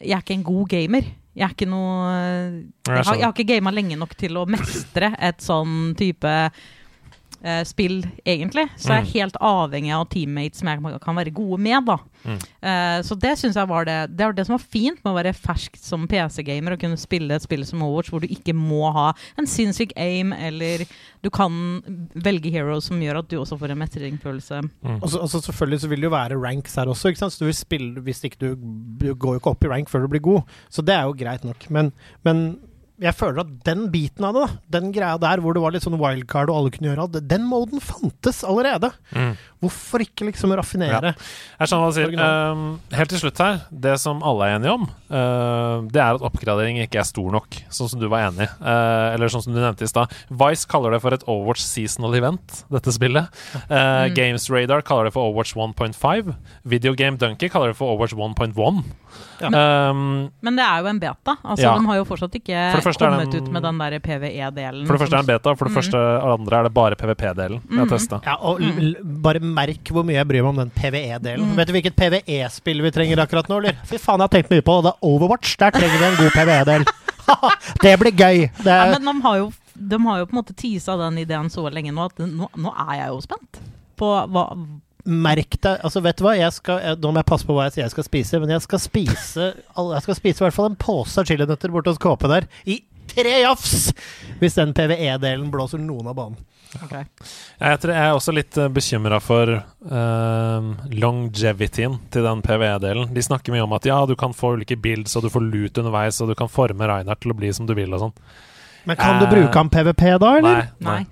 Jeg 0.00 0.16
er 0.16 0.24
ikke 0.24 0.38
en 0.40 0.48
god 0.48 0.68
gamer. 0.72 1.12
Jeg 1.32 1.46
er 1.46 1.54
ikke 1.54 1.68
noe 1.70 2.10
Jeg 2.12 3.04
har, 3.06 3.16
jeg 3.16 3.24
har 3.24 3.32
ikke 3.32 3.48
gama 3.54 3.72
lenge 3.72 3.96
nok 3.96 4.12
til 4.20 4.36
å 4.36 4.44
mestre 4.50 5.14
et 5.16 5.40
sånn 5.40 5.94
type 5.98 6.32
eh, 7.42 7.62
spill, 7.68 8.00
egentlig. 8.24 8.68
Så 8.76 8.88
jeg 8.92 9.02
er 9.02 9.12
helt 9.12 9.36
avhengig 9.40 9.92
av 9.96 10.08
teammates 10.12 10.60
som 10.62 10.68
jeg 10.68 11.00
kan 11.02 11.16
være 11.18 11.32
gode 11.34 11.58
med. 11.60 11.84
da. 11.86 11.96
Mm. 12.24 12.38
Eh, 12.62 12.98
så 13.02 13.16
det 13.18 13.32
synes 13.38 13.56
jeg 13.58 13.66
var 13.66 13.84
det 13.84 13.96
Det 14.16 14.24
var 14.28 14.32
det 14.32 14.44
som 14.46 14.54
var 14.54 14.62
fint 14.62 15.00
med 15.02 15.10
å 15.10 15.16
være 15.16 15.32
fersk 15.34 15.76
som 15.76 16.06
PC-gamer 16.06 16.76
og 16.76 16.78
kunne 16.84 16.96
spille 16.96 17.34
et 17.34 17.42
spill 17.42 17.64
som 17.66 17.82
Overwatch, 17.82 18.10
hvor 18.10 18.20
du 18.22 18.28
ikke 18.30 18.54
må 18.54 18.92
ha 18.94 19.08
en 19.38 19.46
sinnssyk 19.50 19.92
aim, 19.96 20.32
eller 20.32 20.84
du 21.22 21.30
kan 21.30 21.82
velge 22.14 22.50
heroes 22.54 22.86
som 22.86 23.00
gjør 23.02 23.18
at 23.24 23.28
du 23.28 23.36
også 23.40 23.58
får 23.58 23.74
en 23.74 23.78
mestringsfølelse. 23.82 24.62
Og 25.02 25.08
så- 25.10 25.20
altså, 25.22 25.40
selvfølgelig 25.42 25.80
så 25.80 25.88
vil 25.88 26.00
det 26.00 26.10
jo 26.10 26.10
være 26.16 26.38
ranks 26.40 26.74
her 26.76 26.86
også, 26.86 27.08
ikke 27.10 27.18
sant? 27.18 27.32
så 27.32 27.38
du 27.40 27.44
vil 27.46 27.54
spille 27.54 28.00
hvis 28.00 28.22
ikke 28.24 28.38
du, 28.38 28.54
du 28.54 29.14
går 29.14 29.34
jo 29.34 29.40
ikke 29.40 29.50
opp 29.50 29.64
i 29.64 29.68
rank 29.68 29.88
før 29.90 30.02
du 30.02 30.08
blir 30.08 30.20
god. 30.22 30.42
Så 30.70 30.82
det 30.84 30.94
er 30.94 31.02
jo 31.02 31.12
greit 31.18 31.44
nok. 31.44 31.68
Men, 31.70 31.92
men 32.24 32.58
jeg 33.02 33.16
føler 33.18 33.42
at 33.42 33.52
den 33.66 33.86
biten 33.92 34.26
av 34.26 34.36
det, 34.36 34.44
da, 34.46 34.60
den 34.78 34.92
greia 34.94 35.18
der 35.20 35.42
hvor 35.42 35.56
det 35.56 35.62
var 35.64 35.74
litt 35.74 35.84
sånn 35.84 35.98
wildcard 36.00 36.52
og 36.52 36.58
alle 36.58 36.74
kunne 36.74 36.90
gjøre 36.90 37.06
alt, 37.06 37.18
den 37.30 37.46
moden 37.48 37.82
fantes 37.82 38.42
allerede. 38.46 38.92
Mm. 39.10 39.32
Hvorfor 39.62 40.02
ikke 40.02 40.26
liksom 40.26 40.52
raffinere? 40.58 41.12
Jeg 41.14 41.70
skjønner 41.70 41.84
hva 41.84 41.90
du 41.92 41.96
sier. 41.96 42.16
Um, 42.18 42.64
helt 42.98 43.12
til 43.14 43.20
slutt 43.22 43.38
her, 43.42 43.60
det 43.70 43.94
som 44.02 44.22
alle 44.26 44.48
er 44.48 44.56
enige 44.58 44.74
om, 44.74 44.88
uh, 45.12 45.86
det 45.86 46.02
er 46.02 46.18
at 46.18 46.24
oppgradering 46.26 46.80
ikke 46.82 46.98
er 47.02 47.06
stor 47.06 47.30
nok, 47.34 47.60
sånn 47.70 47.92
som 47.92 48.02
du 48.02 48.08
var 48.10 48.26
enig 48.30 48.48
i. 48.48 48.50
Uh, 48.58 49.14
eller 49.14 49.30
sånn 49.32 49.44
som 49.46 49.54
du 49.54 49.60
nevnte 49.62 49.86
i 49.86 49.90
stad. 49.90 50.10
Vice 50.42 50.66
kaller 50.70 50.96
det 50.96 51.02
for 51.04 51.14
et 51.14 51.22
Overwatch 51.30 51.62
seasonal 51.62 52.18
event, 52.18 52.64
dette 52.74 52.94
spillet. 52.94 53.30
Uh, 53.70 54.08
Games 54.18 54.48
Radar 54.50 54.82
kaller 54.86 55.08
det 55.08 55.14
for 55.14 55.30
Overwatch 55.30 55.54
1.5. 55.54 56.34
Videogame 56.66 57.20
Dunkey 57.22 57.52
kaller 57.52 57.70
det 57.72 57.78
for 57.78 57.94
Overwatch 57.94 58.18
1.1. 58.18 58.82
Um, 59.42 60.30
Men 60.40 60.56
det 60.58 60.64
er 60.64 60.82
jo 60.82 60.88
en 60.90 61.00
beta. 61.02 61.36
Altså, 61.42 61.62
Ja. 61.66 61.74
De 61.78 61.86
har 61.86 61.96
jo 61.98 62.04
fortsatt 62.08 62.34
ikke 62.38 62.58
For 62.80 62.92
kommet 62.92 63.30
den- 63.30 63.42
ut 63.42 63.52
med 63.52 63.62
den 63.62 63.78
der 63.78 63.98
PVE-delen. 64.00 64.86
for 64.86 64.96
det 64.96 65.00
første 65.02 65.14
er 65.18 65.22
det 65.22 65.28
en 65.28 65.32
beta, 65.38 65.54
for 65.56 65.64
det 65.68 65.74
første 65.74 65.94
og 65.98 66.40
andre 66.40 66.58
er 66.58 66.62
det 66.64 66.74
bare 66.74 66.94
PVP-delen 66.96 67.60
vi 67.68 67.78
har 67.78 67.86
testa. 67.86 68.20
Ja, 68.24 68.36
og 68.40 68.60
bare 69.22 69.40
merk 69.54 69.92
hvor 69.92 70.06
mye 70.08 70.18
jeg 70.18 70.28
bryr 70.30 70.44
meg 70.44 70.52
om 70.54 70.60
den 70.64 70.74
PVE-delen. 70.76 71.54
Vet 71.58 71.70
du 71.70 71.74
hvilket 71.76 71.98
PVE-spill 71.98 72.84
vi 72.84 72.92
trenger 72.94 73.24
akkurat 73.24 73.50
nå, 73.50 73.60
eller? 73.62 73.80
Fy 73.88 73.98
faen, 74.00 74.20
jeg 74.20 74.28
har 74.28 74.34
tenkt 74.36 74.52
mye 74.52 74.64
på 74.66 74.78
det. 74.78 74.90
Det 74.90 74.94
er 74.94 75.10
Overwatch. 75.12 75.56
Der 75.62 75.74
trenger 75.74 75.98
vi 75.98 76.08
en 76.10 76.20
god 76.20 76.36
PVE-del. 76.36 76.86
det 77.84 77.98
blir 78.02 78.14
gøy. 78.16 78.46
Det 78.62 78.78
Ja, 78.78 78.86
men 78.94 79.06
de 79.06 79.16
har 79.26 79.42
jo 79.42 79.50
de 79.74 79.98
har 80.04 80.18
jo 80.20 80.26
på 80.28 80.34
en 80.36 80.40
måte 80.42 80.54
tisa 80.54 80.96
den 81.00 81.18
ideen 81.22 81.50
så 81.50 81.64
lenge 81.72 81.92
nå 81.94 82.04
at 82.10 82.20
nå, 82.20 82.48
nå 82.60 82.72
er 82.84 82.94
jeg 82.98 83.12
jo 83.14 83.20
spent 83.24 83.60
på 84.00 84.10
hva 84.32 84.46
Merk 85.02 85.56
deg 85.64 85.80
altså 85.82 86.02
Vet 86.04 86.20
du 86.20 86.26
hva, 86.26 86.36
jeg 86.38 86.54
skal, 86.54 86.78
jeg, 86.84 86.98
nå 87.02 87.10
må 87.10 87.22
jeg 87.22 87.26
passe 87.32 87.48
på 87.48 87.56
hva 87.56 87.66
jeg 87.66 87.76
sier 87.76 87.84
jeg 87.86 87.94
skal 87.96 88.06
spise, 88.06 88.38
men 88.42 88.52
jeg 88.54 88.62
skal 88.62 88.82
spise 88.82 89.48
Jeg 89.56 90.04
skal 90.04 90.18
spise 90.18 90.42
i 90.42 90.44
hvert 90.46 90.54
fall 90.54 90.70
en 90.70 90.78
pose 90.78 91.24
chilinøtter 91.26 91.74
borte 91.74 91.90
hos 91.90 92.02
KP 92.02 92.28
der, 92.30 92.46
i 92.70 92.82
tre 93.10 93.32
jafs! 93.42 93.90
Hvis 94.38 94.54
den 94.58 94.74
PVE-delen 94.76 95.50
blåser 95.52 95.80
noen 95.82 96.12
av 96.12 96.16
banen. 96.16 96.38
Jeg, 96.72 97.78
tror 97.82 97.92
jeg 97.92 98.02
er 98.02 98.14
også 98.16 98.32
litt 98.34 98.58
bekymra 98.72 99.18
for 99.22 99.50
uh, 99.52 100.70
longevityen 100.92 101.98
til 102.12 102.24
den 102.26 102.40
PVE-delen. 102.44 103.12
De 103.12 103.24
snakker 103.24 103.54
mye 103.54 103.66
om 103.66 103.76
at 103.76 103.88
ja, 103.88 103.98
du 104.08 104.14
kan 104.18 104.32
få 104.36 104.54
ulike 104.56 104.78
builds, 104.80 105.16
og 105.16 105.26
du 105.26 105.32
får 105.32 105.44
lut 105.46 105.82
underveis, 105.82 106.20
og 106.24 106.32
du 106.32 106.36
kan 106.38 106.52
forme 106.52 106.88
Reinhardt 106.88 107.22
til 107.24 107.34
å 107.34 107.38
bli 107.38 107.52
som 107.52 107.68
du 107.68 107.76
vil 107.76 107.92
og 107.92 108.06
sånn. 108.06 108.16
Men 108.84 108.96
kan 108.96 109.20
du 109.22 109.26
bruke 109.30 109.54
han 109.54 109.70
PVP 109.70 110.18
da, 110.18 110.36
eller? 110.38 110.70
Nei. 110.82 111.02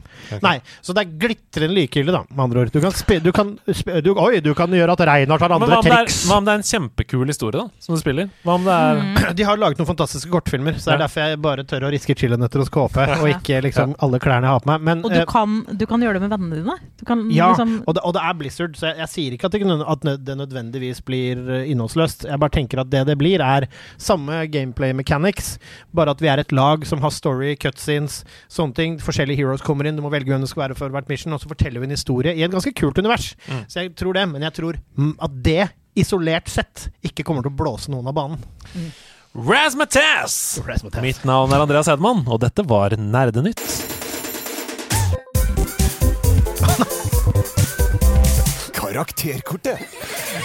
Nei, 0.44 0.60
så 0.84 0.92
det 0.94 1.00
er 1.02 1.12
glitrende 1.18 1.74
likegyldig, 1.74 2.12
da, 2.12 2.20
med 2.28 2.42
andre 2.44 2.60
ord. 2.62 2.70
Du 2.70 2.78
kan, 2.82 2.92
spi, 2.94 3.16
du 3.24 3.30
kan, 3.34 3.54
spi, 3.74 3.96
du, 4.04 4.12
oi, 4.20 4.38
du 4.44 4.52
kan 4.54 4.70
gjøre 4.70 4.92
at 4.94 5.00
Reinhardt 5.08 5.42
har 5.42 5.54
andre 5.56 5.78
triks. 5.82 6.20
hva 6.28 6.36
om 6.38 6.44
det 6.46 6.52
er 6.52 6.60
en 6.60 6.66
kjempekul 6.68 7.24
historie, 7.32 7.56
da, 7.64 7.64
som 7.82 7.96
du 7.96 8.00
spiller? 8.02 8.28
Hva 8.44 8.54
om 8.60 8.66
det 8.68 8.74
er 8.76 9.00
Mm. 9.00 9.16
De 9.38 9.44
har 9.46 9.56
laget 9.58 9.78
noen 9.80 9.88
fantastiske 9.88 10.30
kortfilmer, 10.30 10.76
så 10.78 10.90
det 10.90 10.92
er 10.92 10.98
Ja. 11.00 11.06
derfor 11.06 11.20
jeg 11.30 11.40
bare 11.42 11.64
tør 11.64 11.86
å 11.88 11.90
riske 11.90 12.14
chilinøtter 12.18 12.60
hos 12.62 12.68
KP, 12.68 12.98
og 13.16 13.26
ikke 13.30 13.62
liksom 13.64 13.94
alle 13.98 14.18
klærne 14.22 14.44
jeg 14.46 14.52
har 14.54 14.60
på 14.60 14.70
meg. 14.70 14.80
Men, 14.86 15.04
Og 15.04 15.10
du 15.10 15.18
eh, 15.20 15.24
kan, 15.30 15.56
du 15.64 15.86
kan 15.86 16.00
gjøre 16.04 16.20
det 16.20 16.22
med 16.28 16.30
vennene 16.34 16.58
dine. 16.60 16.76
Du 17.00 17.04
kan 17.06 17.24
Ja, 17.30 17.48
liksom 17.54 17.82
og 17.86 17.94
det, 17.96 18.02
og 18.04 18.14
det 18.14 18.22
er 18.22 18.34
Blizzard, 18.34 18.76
så 18.76 18.90
jeg, 18.90 18.98
jeg 18.98 19.08
sier 19.08 19.32
ikke 19.38 19.46
at 19.46 19.52
det, 19.52 19.62
at 19.94 20.24
det 20.26 20.36
nødvendigvis 20.42 21.00
blir 21.06 21.42
eh, 21.48 21.70
innholdsløst. 21.72 22.26
Jeg 22.28 22.38
bare 22.38 22.50
tenker 22.54 22.80
at 22.84 22.90
det 22.90 23.06
det 23.06 23.16
blir, 23.18 23.40
er 23.40 23.66
samme 23.98 24.44
gameplay 24.52 24.92
mechanics, 24.92 25.58
bare 25.94 26.10
at 26.14 26.20
vi 26.20 26.28
er 26.28 26.38
et 26.44 26.52
lag 26.52 26.84
som 26.86 27.00
har 27.00 27.10
story, 27.10 27.56
cutscenes, 27.62 28.22
sånne 28.52 28.76
ting. 28.76 28.98
Forskjellige 29.04 29.42
heroes 29.42 29.64
kommer 29.64 29.88
inn, 29.88 29.98
du 29.98 30.04
må 30.04 30.12
velge 30.12 30.32
hvem 30.32 30.44
det 30.44 30.50
skal 30.50 30.66
være 30.66 30.78
for 30.78 30.94
hvert 30.94 31.10
mission, 31.10 31.34
og 31.36 31.42
så 31.42 31.50
forteller 31.50 31.82
vi 31.82 31.90
en 31.90 31.96
historie 31.96 32.34
i 32.36 32.44
et 32.46 32.52
ganske 32.52 32.74
kult 32.76 32.98
univers. 33.00 33.32
Mm. 33.48 33.62
Så 33.70 33.84
jeg 33.84 33.94
tror 34.00 34.18
det, 34.18 34.26
men 34.32 34.46
jeg 34.48 34.56
tror 34.58 34.80
at 35.26 35.38
det 35.44 35.70
isolert 35.98 36.50
sett 36.50 36.88
ikke 37.06 37.24
kommer 37.26 37.44
til 37.44 37.52
å 37.52 37.58
blåse 37.60 37.92
noen 37.92 38.10
av 38.10 38.16
banen. 38.16 38.38
Mm. 38.74 38.90
Razmataz. 39.46 40.34
Mitt 41.02 41.22
navn 41.28 41.54
er 41.54 41.62
Andreas 41.62 41.90
Hedman, 41.90 42.24
og 42.26 42.42
dette 42.42 42.66
var 42.66 42.96
Nerdenytt. 42.98 43.62
Karakterkortet. 48.90 49.78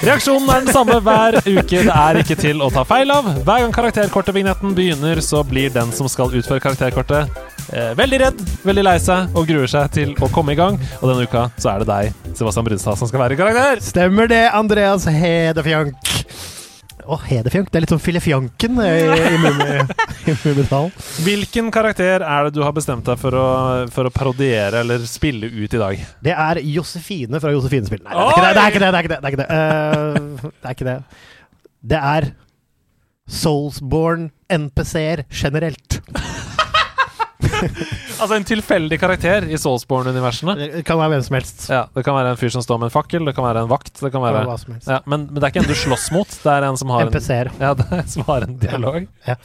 Reaksjonen 0.05 0.49
er 0.53 0.65
den 0.67 0.73
samme 0.75 0.99
hver 1.01 1.39
uke. 1.41 1.79
Det 1.81 1.89
er 1.89 2.19
ikke 2.19 2.35
til 2.37 2.61
å 2.61 2.67
ta 2.73 2.83
feil 2.85 3.09
av. 3.09 3.25
Hver 3.41 3.63
gang 3.63 3.73
karakterkortet-vignetten 3.73 4.75
begynner, 4.77 5.21
så 5.25 5.41
blir 5.47 5.73
den 5.73 5.89
som 5.95 6.09
skal 6.11 6.29
utføre 6.29 6.61
karakterkortet, 6.61 7.31
eh, 7.73 7.95
veldig 7.97 8.19
redd, 8.21 8.43
veldig 8.67 8.83
lei 8.85 8.97
seg 9.01 9.33
og 9.33 9.49
gruer 9.49 9.71
seg 9.71 9.89
til 9.97 10.13
å 10.21 10.29
komme 10.29 10.53
i 10.53 10.59
gang. 10.59 10.77
Og 11.01 11.09
denne 11.09 11.25
uka 11.25 11.47
så 11.57 11.73
er 11.73 11.81
det 11.81 11.89
deg, 11.89 12.35
Sebastian 12.35 12.69
Brunstad, 12.69 13.01
som 13.01 13.09
skal 13.09 13.23
være 13.25 13.39
karakter. 13.39 13.81
Stemmer 13.81 14.29
det, 14.29 14.45
Andreas 14.53 15.09
Hedefjank. 15.09 15.97
Å, 17.05 17.17
Hedefjank. 17.21 17.69
Det 17.69 17.79
er 17.79 17.85
litt 17.85 17.93
sånn 17.93 18.01
Filefjanken 18.01 18.79
i, 18.81 18.89
i 18.89 19.35
i, 19.35 20.31
i 20.31 20.35
Mummidalen. 20.41 20.93
Hvilken 21.25 21.69
karakter 21.73 22.25
er 22.25 22.47
det 22.47 22.55
du 22.55 22.61
har 22.65 22.73
bestemt 22.75 23.05
deg 23.07 23.19
for 23.21 23.37
å, 23.37 23.47
for 23.93 24.09
å 24.09 24.13
parodiere 24.13 24.81
eller 24.83 25.05
spille 25.09 25.49
ut 25.49 25.75
i 25.77 25.81
dag? 25.81 26.05
Det 26.25 26.33
er 26.33 26.61
Josefine 26.65 27.41
fra 27.43 27.53
Josefine-spill. 27.55 28.03
Nei, 28.05 28.15
det 28.41 28.63
er 28.63 28.73
ikke 28.73 28.83
det. 28.83 28.91
Det 28.91 29.01
er 29.01 29.05
ikke 29.05 29.13
det. 29.13 29.19
Det 29.21 29.29
er 29.29 29.35
ikke 29.35 29.35
det. 29.35 29.35
Det 29.35 29.35
er 29.35 29.35
ikke 29.35 29.43
det. 29.43 29.49
Eh, 29.59 30.49
det, 30.49 30.65
er, 30.65 30.77
ikke 30.77 30.89
det. 30.89 30.97
det 31.93 32.01
er 32.13 32.31
Soulsborne 33.41 34.31
NPC-er 34.49 35.25
generelt. 35.33 36.01
Altså 38.21 38.35
en 38.37 38.45
tilfeldig 38.47 38.97
karakter 39.01 39.45
i 39.51 39.57
Soulsborne-universene. 39.59 40.55
Det 40.77 40.83
kan 40.87 40.99
være 40.99 41.15
hvem 41.15 41.25
som 41.27 41.37
helst. 41.37 41.65
Ja, 41.71 41.81
Det 41.95 42.05
kan 42.07 42.15
være 42.17 42.33
en 42.33 42.39
fyr 42.39 42.53
som 42.55 42.63
står 42.65 42.79
med 42.81 42.89
en 42.89 42.95
fakkel, 42.95 43.25
det 43.27 43.35
kan 43.37 43.45
være 43.47 43.65
en 43.65 43.71
vakt. 43.71 43.93
Det 43.99 44.11
kan 44.13 44.23
være 44.23 44.45
Hva 44.47 44.57
som 44.61 44.75
helst. 44.75 44.87
ja, 44.91 45.01
men, 45.05 45.27
men 45.31 45.39
det 45.41 45.47
er 45.49 45.53
ikke 45.53 45.65
en 45.65 45.71
du 45.71 45.77
slåss 45.79 46.09
mot, 46.15 46.37
det 46.45 46.53
er 46.55 46.67
en 46.69 46.79
som 46.79 46.93
har 46.95 47.07
en, 47.07 47.11
ja, 47.59 47.73
som 48.15 48.27
har 48.29 48.47
en 48.47 48.57
dialog. 48.61 49.07
Ja. 49.27 49.35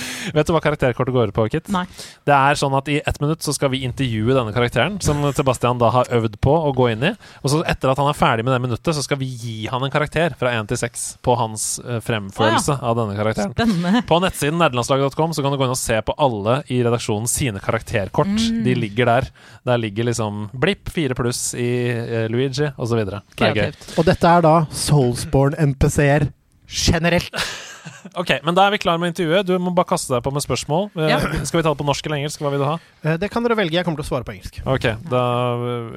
Vet 0.36 0.48
du 0.48 0.54
hva 0.54 0.62
karakterkortet 0.64 1.14
går 1.14 1.32
ut 1.32 1.36
på, 1.36 1.46
Kit? 1.52 1.70
Nei. 1.72 1.84
Det 2.28 2.34
er 2.36 2.58
sånn 2.58 2.76
at 2.78 2.88
I 2.92 3.00
ett 3.00 3.20
minutt 3.22 3.44
så 3.44 3.54
skal 3.56 3.72
vi 3.74 3.82
intervjue 3.86 4.36
denne 4.36 4.54
karakteren, 4.54 4.98
som 5.04 5.22
Sebastian 5.36 5.80
da 5.82 5.92
har 5.94 6.10
øvd 6.14 6.38
på 6.42 6.54
å 6.68 6.72
gå 6.76 6.90
inn 6.94 7.06
i. 7.12 7.14
Og 7.42 7.54
så 7.54 7.62
etter 7.68 7.92
at 7.92 8.00
han 8.00 8.10
er 8.10 8.18
ferdig 8.18 8.46
med 8.46 8.54
det 8.56 8.62
minuttet, 8.64 8.94
så 8.96 9.04
skal 9.04 9.20
vi 9.20 9.30
gi 9.30 9.56
han 9.72 9.84
en 9.84 9.92
karakter 9.92 10.36
fra 10.38 10.54
1 10.58 10.70
til 10.72 10.80
6 10.82 11.06
på 11.24 11.36
hans 11.38 11.66
fremførelse 12.04 12.76
ah, 12.76 12.80
ja. 12.80 12.90
av 12.90 12.98
denne 13.00 13.16
karakteren. 13.18 13.54
Spennende. 13.56 14.04
På 14.08 14.18
nettsiden 14.22 14.60
nerdelandslaget.com 14.60 15.34
så 15.36 15.44
kan 15.44 15.54
du 15.54 15.58
gå 15.60 15.66
inn 15.66 15.74
og 15.74 15.80
se 15.80 15.98
på 16.04 16.16
alle 16.20 16.60
i 16.72 16.82
redaksjonen 16.84 17.30
sine 17.30 17.62
karakterkort. 17.62 18.32
Mm. 18.32 18.62
De 18.66 18.76
ligger 18.78 19.10
der. 19.10 19.30
Der 19.68 19.80
ligger 19.80 20.08
liksom 20.10 20.46
Blipp 20.52 20.90
4 20.92 21.16
pluss 21.18 21.42
i 21.58 21.70
eh, 21.90 22.28
Luigi, 22.32 22.68
osv. 22.76 23.04
Det 23.06 23.48
er 23.48 23.58
gøy. 23.58 23.74
Og 23.98 24.08
dette 24.08 24.36
er 24.36 24.44
da 24.44 24.54
Soulsborne 24.70 25.58
NPC-er 25.72 26.30
generelt. 26.72 27.36
Ok, 28.18 28.30
men 28.44 28.54
da 28.56 28.66
er 28.66 28.74
vi 28.74 28.78
klar 28.82 28.98
med 28.98 29.12
intervjuet. 29.12 29.46
Du 29.46 29.52
må 29.62 29.70
bare 29.74 29.86
kaste 29.92 30.10
deg 30.14 30.22
på 30.24 30.32
med 30.34 30.42
spørsmål. 30.42 30.88
Eh, 30.96 31.08
Ja. 31.12 31.18
Skal 31.44 31.60
vi 31.60 31.62
ta 31.66 31.70
det 31.74 31.78
på 31.78 31.86
norsk 31.86 32.06
eller 32.06 32.16
engelsk? 32.22 32.40
Hva 32.42 32.50
vil 32.50 32.58
du 32.62 32.64
ha? 32.66 32.78
Eh, 33.04 33.16
Det 33.16 33.30
kan 33.30 33.42
dere 33.44 33.56
velge. 33.56 33.72
Jeg 33.78 33.84
kommer 33.86 34.02
til 34.02 34.06
å 34.06 34.10
svare 34.10 34.24
på 34.26 34.34
engelsk. 34.34 34.58
Ok, 34.66 34.88
da 35.08 35.22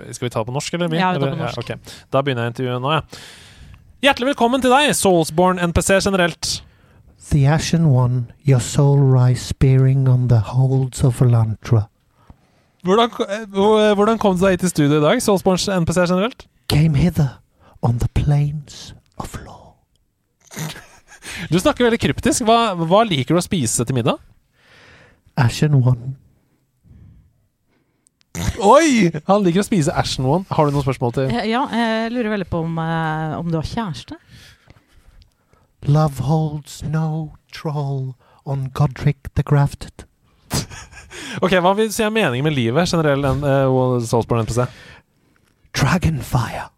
eh, 0.05 0.13
Skal 0.13 0.27
vi 0.27 0.33
ta 0.35 0.43
det 0.43 0.47
på 0.51 0.53
norsk, 0.53 0.73
eller? 0.77 0.87
vi? 0.93 0.97
Ja, 1.01 1.13
vi 1.13 1.19
tar 1.23 1.33
på 1.33 1.41
norsk. 1.41 1.57
ok. 1.57 1.97
Da 2.11 2.21
begynner 2.21 2.45
jeg 2.45 2.53
intervjuet 2.55 2.81
nå, 2.85 2.91
ja. 2.93 3.01
Hjertelig 4.05 4.35
velkommen 4.35 4.61
til 4.61 4.69
deg, 4.69 4.91
Soulsborne 4.93 5.59
NPC 5.71 5.97
generelt. 6.05 6.61
The 7.31 7.45
Ashen 7.47 7.87
One, 7.89 8.27
your 8.45 8.59
soul 8.61 8.99
rise 9.01 9.41
spearing 9.41 10.07
on 10.07 10.27
the 10.27 10.39
holds 10.53 11.03
of 11.03 11.19
Elantra, 11.21 11.87
Hvordan, 12.85 13.09
hvordan 13.97 14.19
kom 14.21 14.35
du 14.37 14.43
deg 14.45 14.51
hit 14.51 14.59
til 14.59 14.69
studio 14.69 14.99
i 14.99 15.01
dag, 15.01 15.17
Soulsborne 15.25 15.57
NPC 15.81 16.05
generelt? 16.05 16.45
came 16.69 16.93
hither 16.93 17.39
on 17.81 17.97
the 17.97 18.07
plains 18.13 18.93
of 19.17 19.33
law. 19.45 19.73
Du 21.51 21.57
snakker 21.59 21.87
veldig 21.87 21.99
kryptisk. 22.01 22.45
Hva, 22.47 22.75
hva 22.79 23.01
liker 23.07 23.35
du 23.35 23.41
å 23.41 23.45
spise 23.45 23.85
til 23.85 23.97
middag? 23.97 24.21
Ashen 25.35 25.73
One, 25.75 26.13
Oi! 28.59 29.11
Han 29.29 29.45
liker 29.45 29.61
å 29.61 29.67
spise 29.67 29.93
Ashen 29.95 30.25
One. 30.27 30.43
Har 30.51 30.67
du 30.67 30.75
noen 30.75 30.83
spørsmål 30.83 31.13
til 31.15 31.29
Eh, 31.31 31.45
Ja, 31.51 31.61
jeg 31.71 32.11
lurer 32.11 32.33
veldig 32.35 32.47
på 32.51 32.63
om, 32.65 32.77
eh, 32.79 33.35
om 33.39 33.47
du 33.51 33.57
har 33.57 33.63
kjæreste? 33.67 34.17
love 35.87 36.17
holds 36.25 36.81
no 36.83 37.33
troll 37.53 38.15
on 38.45 38.69
Godric 38.73 39.29
the 39.35 39.43
Grafted. 39.43 40.05
Ok, 41.41 41.51
Hva 41.51 41.75
vil 41.77 41.87
du 41.87 41.93
si 41.93 42.03
er 42.03 42.09
meningen 42.11 42.43
med 42.43 42.55
livet 42.55 42.89
generelt, 42.91 43.23
en, 43.23 43.43
uh, 43.43 43.99
Soulsborne 44.03 44.43
NPC? 44.43 44.65
Dragonfire. 45.75 46.69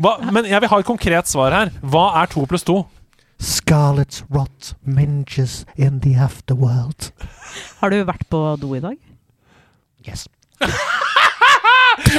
Hva, 0.00 0.16
men 0.32 0.48
jeg 0.48 0.62
vil 0.62 0.70
ha 0.72 0.80
et 0.80 0.88
konkret 0.88 1.30
svar 1.30 1.54
her. 1.56 1.72
Hva 1.82 2.06
er 2.22 2.30
to 2.32 2.44
pluss 2.48 2.64
to? 2.68 2.82
Scarlet's 3.42 4.22
rot 4.30 4.74
minges 4.86 5.64
in 5.76 6.00
the 6.04 6.14
afterworld. 6.14 7.10
Har 7.80 7.90
du 7.90 7.98
vært 8.06 8.28
på 8.30 8.42
do 8.62 8.70
i 8.78 8.82
dag? 8.84 8.98
Yes. 10.06 10.28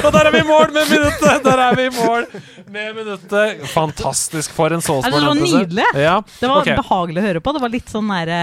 Og 0.02 0.12
der 0.14 0.28
er 0.28 0.34
vi 0.34 0.40
i 0.42 0.46
mål 0.48 0.70
med 0.74 0.90
minuttet! 0.90 1.44
Der 1.44 1.60
er 1.66 1.76
vi 1.78 1.88
i 1.88 1.92
mål 1.94 2.26
med 2.74 2.96
minuttet. 2.96 3.66
Fantastisk 3.74 4.54
for 4.54 4.74
en 4.74 4.82
Altså, 4.84 5.10
det 5.10 5.26
var 5.26 5.36
nydelig! 5.38 5.90
Ja, 5.94 6.20
Det 6.40 6.48
var 6.48 6.62
okay. 6.62 6.78
behagelig 6.78 7.22
å 7.22 7.26
høre 7.28 7.44
på. 7.44 7.54
Det 7.54 7.62
var 7.62 7.72
litt 7.72 7.92
sånn 7.92 8.08
nære 8.10 8.40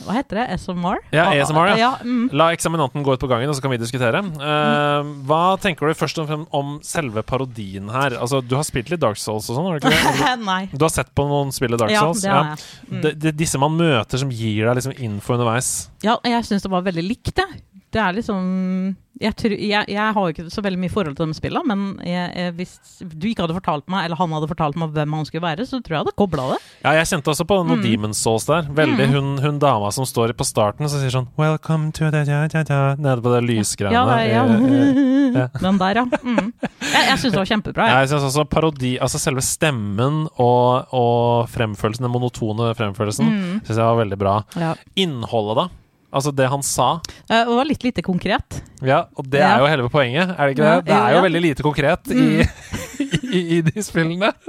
Hva 0.00 0.14
heter 0.16 0.38
det? 0.40 0.58
SMR? 0.62 1.00
Ja, 1.12 1.26
ASMR, 1.34 1.72
ja. 1.72 1.76
ja 1.80 1.90
mm. 2.00 2.30
La 2.36 2.50
eksaminanten 2.54 3.04
gå 3.04 3.14
ut 3.16 3.20
på 3.20 3.28
gangen, 3.30 3.50
og 3.50 3.58
så 3.58 3.64
kan 3.64 3.72
vi 3.74 3.80
diskutere. 3.80 4.22
Uh, 4.22 5.10
hva 5.28 5.56
tenker 5.60 5.90
du 5.90 5.98
først 5.98 6.20
og 6.22 6.28
fremst 6.30 6.54
om 6.56 6.76
selve 6.86 7.24
parodien 7.26 7.90
her? 7.92 8.16
Altså, 8.20 8.40
Du 8.44 8.54
har 8.56 8.66
spilt 8.68 8.92
litt 8.92 9.02
Dark 9.02 9.20
Souls 9.20 9.50
og 9.50 9.58
sånn? 9.58 9.66
har 9.68 9.78
du 9.78 9.82
ikke 9.82 9.94
det? 9.94 10.36
Nei. 10.50 10.62
Du 10.72 10.86
har 10.86 10.94
sett 10.94 11.10
på 11.14 11.26
noen 11.28 11.52
spill 11.54 11.76
i 11.76 11.80
Dark 11.80 11.94
Ja, 11.94 12.06
Souls? 12.06 12.22
det 12.24 12.32
har 12.32 12.52
jeg. 12.52 12.68
Mm. 12.90 13.00
Det, 13.04 13.14
det, 13.26 13.34
disse 13.42 13.60
man 13.60 13.76
møter 13.76 14.22
som 14.22 14.30
gir 14.32 14.62
deg 14.68 14.78
liksom 14.78 14.96
info 14.96 15.36
underveis. 15.36 15.90
Ja, 16.06 16.16
jeg 16.24 16.46
syns 16.48 16.64
det 16.64 16.72
var 16.72 16.86
veldig 16.86 17.04
likt, 17.04 17.34
jeg. 17.36 17.60
Det 17.90 17.98
er 18.00 18.12
liksom 18.14 18.96
jeg, 19.20 19.34
tror, 19.36 19.52
jeg, 19.52 19.84
jeg 19.92 20.12
har 20.16 20.24
jo 20.24 20.30
ikke 20.32 20.44
så 20.48 20.62
veldig 20.64 20.78
mye 20.80 20.88
forhold 20.94 21.16
til 21.18 21.26
de 21.28 21.34
spillene, 21.36 21.66
men 21.76 21.80
jeg, 22.08 22.52
hvis 22.56 22.70
du 23.02 23.26
ikke 23.28 23.42
hadde 23.44 23.56
fortalt 23.58 23.84
meg, 23.92 24.06
eller 24.06 24.16
han 24.16 24.32
hadde 24.32 24.48
fortalt 24.48 24.78
meg 24.80 24.94
hvem 24.96 25.12
han 25.18 25.26
skulle 25.28 25.42
være, 25.44 25.66
så 25.68 25.80
tror 25.84 25.92
jeg 25.96 26.00
hadde 26.06 26.14
kobla 26.16 26.46
det. 26.54 26.58
Ja, 26.86 26.94
jeg 26.96 27.08
kjente 27.10 27.28
også 27.34 27.44
på 27.50 27.58
noen 27.58 27.82
Mm. 27.82 27.84
Demon's 27.84 28.22
Souls 28.22 28.46
der. 28.48 28.62
Veldig 28.78 29.08
Mm. 29.10 29.12
hun, 29.12 29.28
hun 29.44 29.58
dama 29.60 29.90
som 29.92 30.06
står 30.08 30.32
på 30.38 30.46
starten 30.48 30.86
og 30.86 30.90
sier 30.94 31.10
sånn 31.12 31.28
Welcome 31.36 31.90
to 31.92 32.08
the 32.10 32.22
da, 32.24 32.46
da, 32.48 32.62
da, 32.62 32.78
Nede 32.96 33.20
på 33.20 33.34
det 33.34 33.42
lysgreiene. 33.50 33.92
Ja, 33.92 34.06
er- 34.08 34.30
ja. 34.32 34.44
Eh, 34.46 35.42
eh, 35.42 35.48
Den 35.66 35.78
der, 35.82 35.94
ja. 36.00 36.04
Mm. 36.06 36.52
Jeg, 36.80 37.04
jeg 37.10 37.18
syns 37.18 37.32
det 37.34 37.42
var 37.42 37.50
kjempebra. 37.52 37.88
Ja, 37.90 37.98
Jeg. 38.00 38.08
synes 38.14 38.24
også 38.30 38.46
parodi 38.48 38.94
Altså 39.00 39.18
selve 39.20 39.42
stemmen 39.44 40.28
og, 40.38 40.86
og 40.96 41.48
fremførelsen, 41.50 42.06
den 42.08 42.10
monotone 42.14 42.72
fremførelsen, 42.74 43.26
Mm. 43.28 43.60
synes 43.66 43.76
jeg 43.76 43.84
var 43.84 44.00
veldig 44.00 44.18
bra. 44.18 44.38
Ja. 44.56 44.74
Innholdet, 44.96 45.56
da? 45.56 45.68
Altså 46.12 46.32
det 46.34 46.48
han 46.50 46.62
sa. 46.66 47.00
Eh, 47.30 47.44
Det 47.46 47.54
var 47.54 47.64
litt 47.68 47.84
lite 47.86 48.02
konkret. 48.02 48.60
Ja, 48.82 49.04
og 49.16 49.28
det 49.30 49.38
Ja. 49.40 49.54
er 49.56 49.60
jo 49.60 49.66
hele 49.70 49.88
poenget, 49.88 50.30
er 50.36 50.46
det 50.48 50.56
ikke 50.56 50.66
det? 50.66 50.84
Det 50.86 50.94
er 50.96 51.12
jo. 51.14 51.18
Mm. 51.20 51.24
veldig 51.28 51.42
lite 51.42 51.62
konkret 51.62 52.10
i, 52.10 52.42
i, 53.38 53.58
i 53.58 53.60
de 53.62 53.82
spillene. 53.82 54.32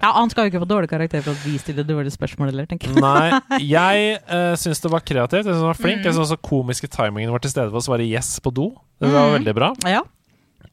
Ja, 0.00 0.08
Han 0.16 0.30
skal 0.32 0.46
jo 0.46 0.50
ikke 0.54 0.62
få 0.64 0.68
dårlig 0.70 0.88
karakter 0.88 1.20
for 1.20 1.34
at 1.36 1.42
vi 1.44 1.58
stiller 1.60 1.84
dårlige 1.84 2.14
spørsmål 2.16 2.48
heller, 2.48 2.64
tenker 2.64 2.88
jeg. 2.88 2.96
Nei, 2.96 3.60
jeg 3.76 4.20
uh, 4.24 4.54
syns 4.56 4.80
det 4.80 4.88
var 4.90 5.02
kreativt. 5.04 5.44
Jeg 5.44 5.52
syns 5.52 5.60
det 5.60 5.68
var 5.68 5.76
flink. 5.76 5.98
Mm. 6.00 6.04
Jeg 6.08 6.14
syns 6.16 6.30
også 6.30 6.38
komiske 6.40 6.88
timingen 6.88 7.30
var 7.30 7.42
til 7.44 7.50
stede 7.52 7.68
for 7.68 7.82
å 7.82 7.84
svare 7.84 8.06
yes 8.08 8.38
på 8.40 8.48
do. 8.56 8.70
Det 8.98 9.10
var 9.12 9.28
Mm. 9.28 9.34
veldig 9.36 9.54
bra. 9.58 9.68
Ja, 9.84 10.00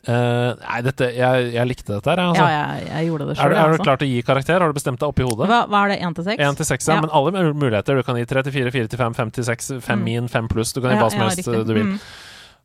Eh, 0.03 0.49
nei, 0.59 0.79
dette, 0.83 1.07
jeg, 1.15 1.45
jeg 1.53 1.67
likte 1.69 1.93
dette 1.95 2.09
her, 2.11 2.19
altså. 2.19 2.43
ja 2.43 2.63
jeg, 2.75 2.87
jeg 2.89 3.05
gjorde 3.07 3.27
det 3.29 3.35
er, 3.37 3.37
du, 3.39 3.55
er 3.55 3.55
du 3.55 3.59
Altså. 3.77 3.83
klar 3.85 3.99
til 4.01 4.09
å 4.09 4.11
gi 4.11 4.23
karakter? 4.27 4.59
Har 4.59 4.67
du 4.73 4.75
bestemt 4.75 4.99
deg 4.99 5.07
oppi 5.13 5.23
hodet? 5.23 5.47
Hva, 5.47 5.61
hva 5.71 5.83
er 5.85 5.93
det, 5.93 5.99
én 6.03 6.17
til 6.17 6.25
seks? 6.27 6.41
1 6.43 6.57
til 6.59 6.67
6, 6.67 6.87
ja. 6.89 6.97
Ja. 6.97 7.05
Men 7.05 7.13
alle 7.15 7.53
muligheter. 7.55 7.95
Du 7.95 8.03
kan 8.03 8.19
gi 8.19 8.25
3 8.27 8.43
til 8.49 8.55
4, 8.57 8.73
4 8.75 8.91
til 8.91 8.99
5, 8.99 9.15
5 9.21 9.31
til 9.39 9.47
6, 9.47 9.71
5 9.79 9.95
Mm. 9.99 10.03
min, 10.09 10.27
5 10.33 10.49
pluss. 10.51 10.73
Du 10.75 10.81
kan 10.83 10.91
gi 10.91 10.99
hva 10.99 11.07
som 11.13 11.23
helst 11.23 11.47
eh, 11.47 11.63
du 11.63 11.71
vil. 11.77 11.93
Mm. 11.93 11.99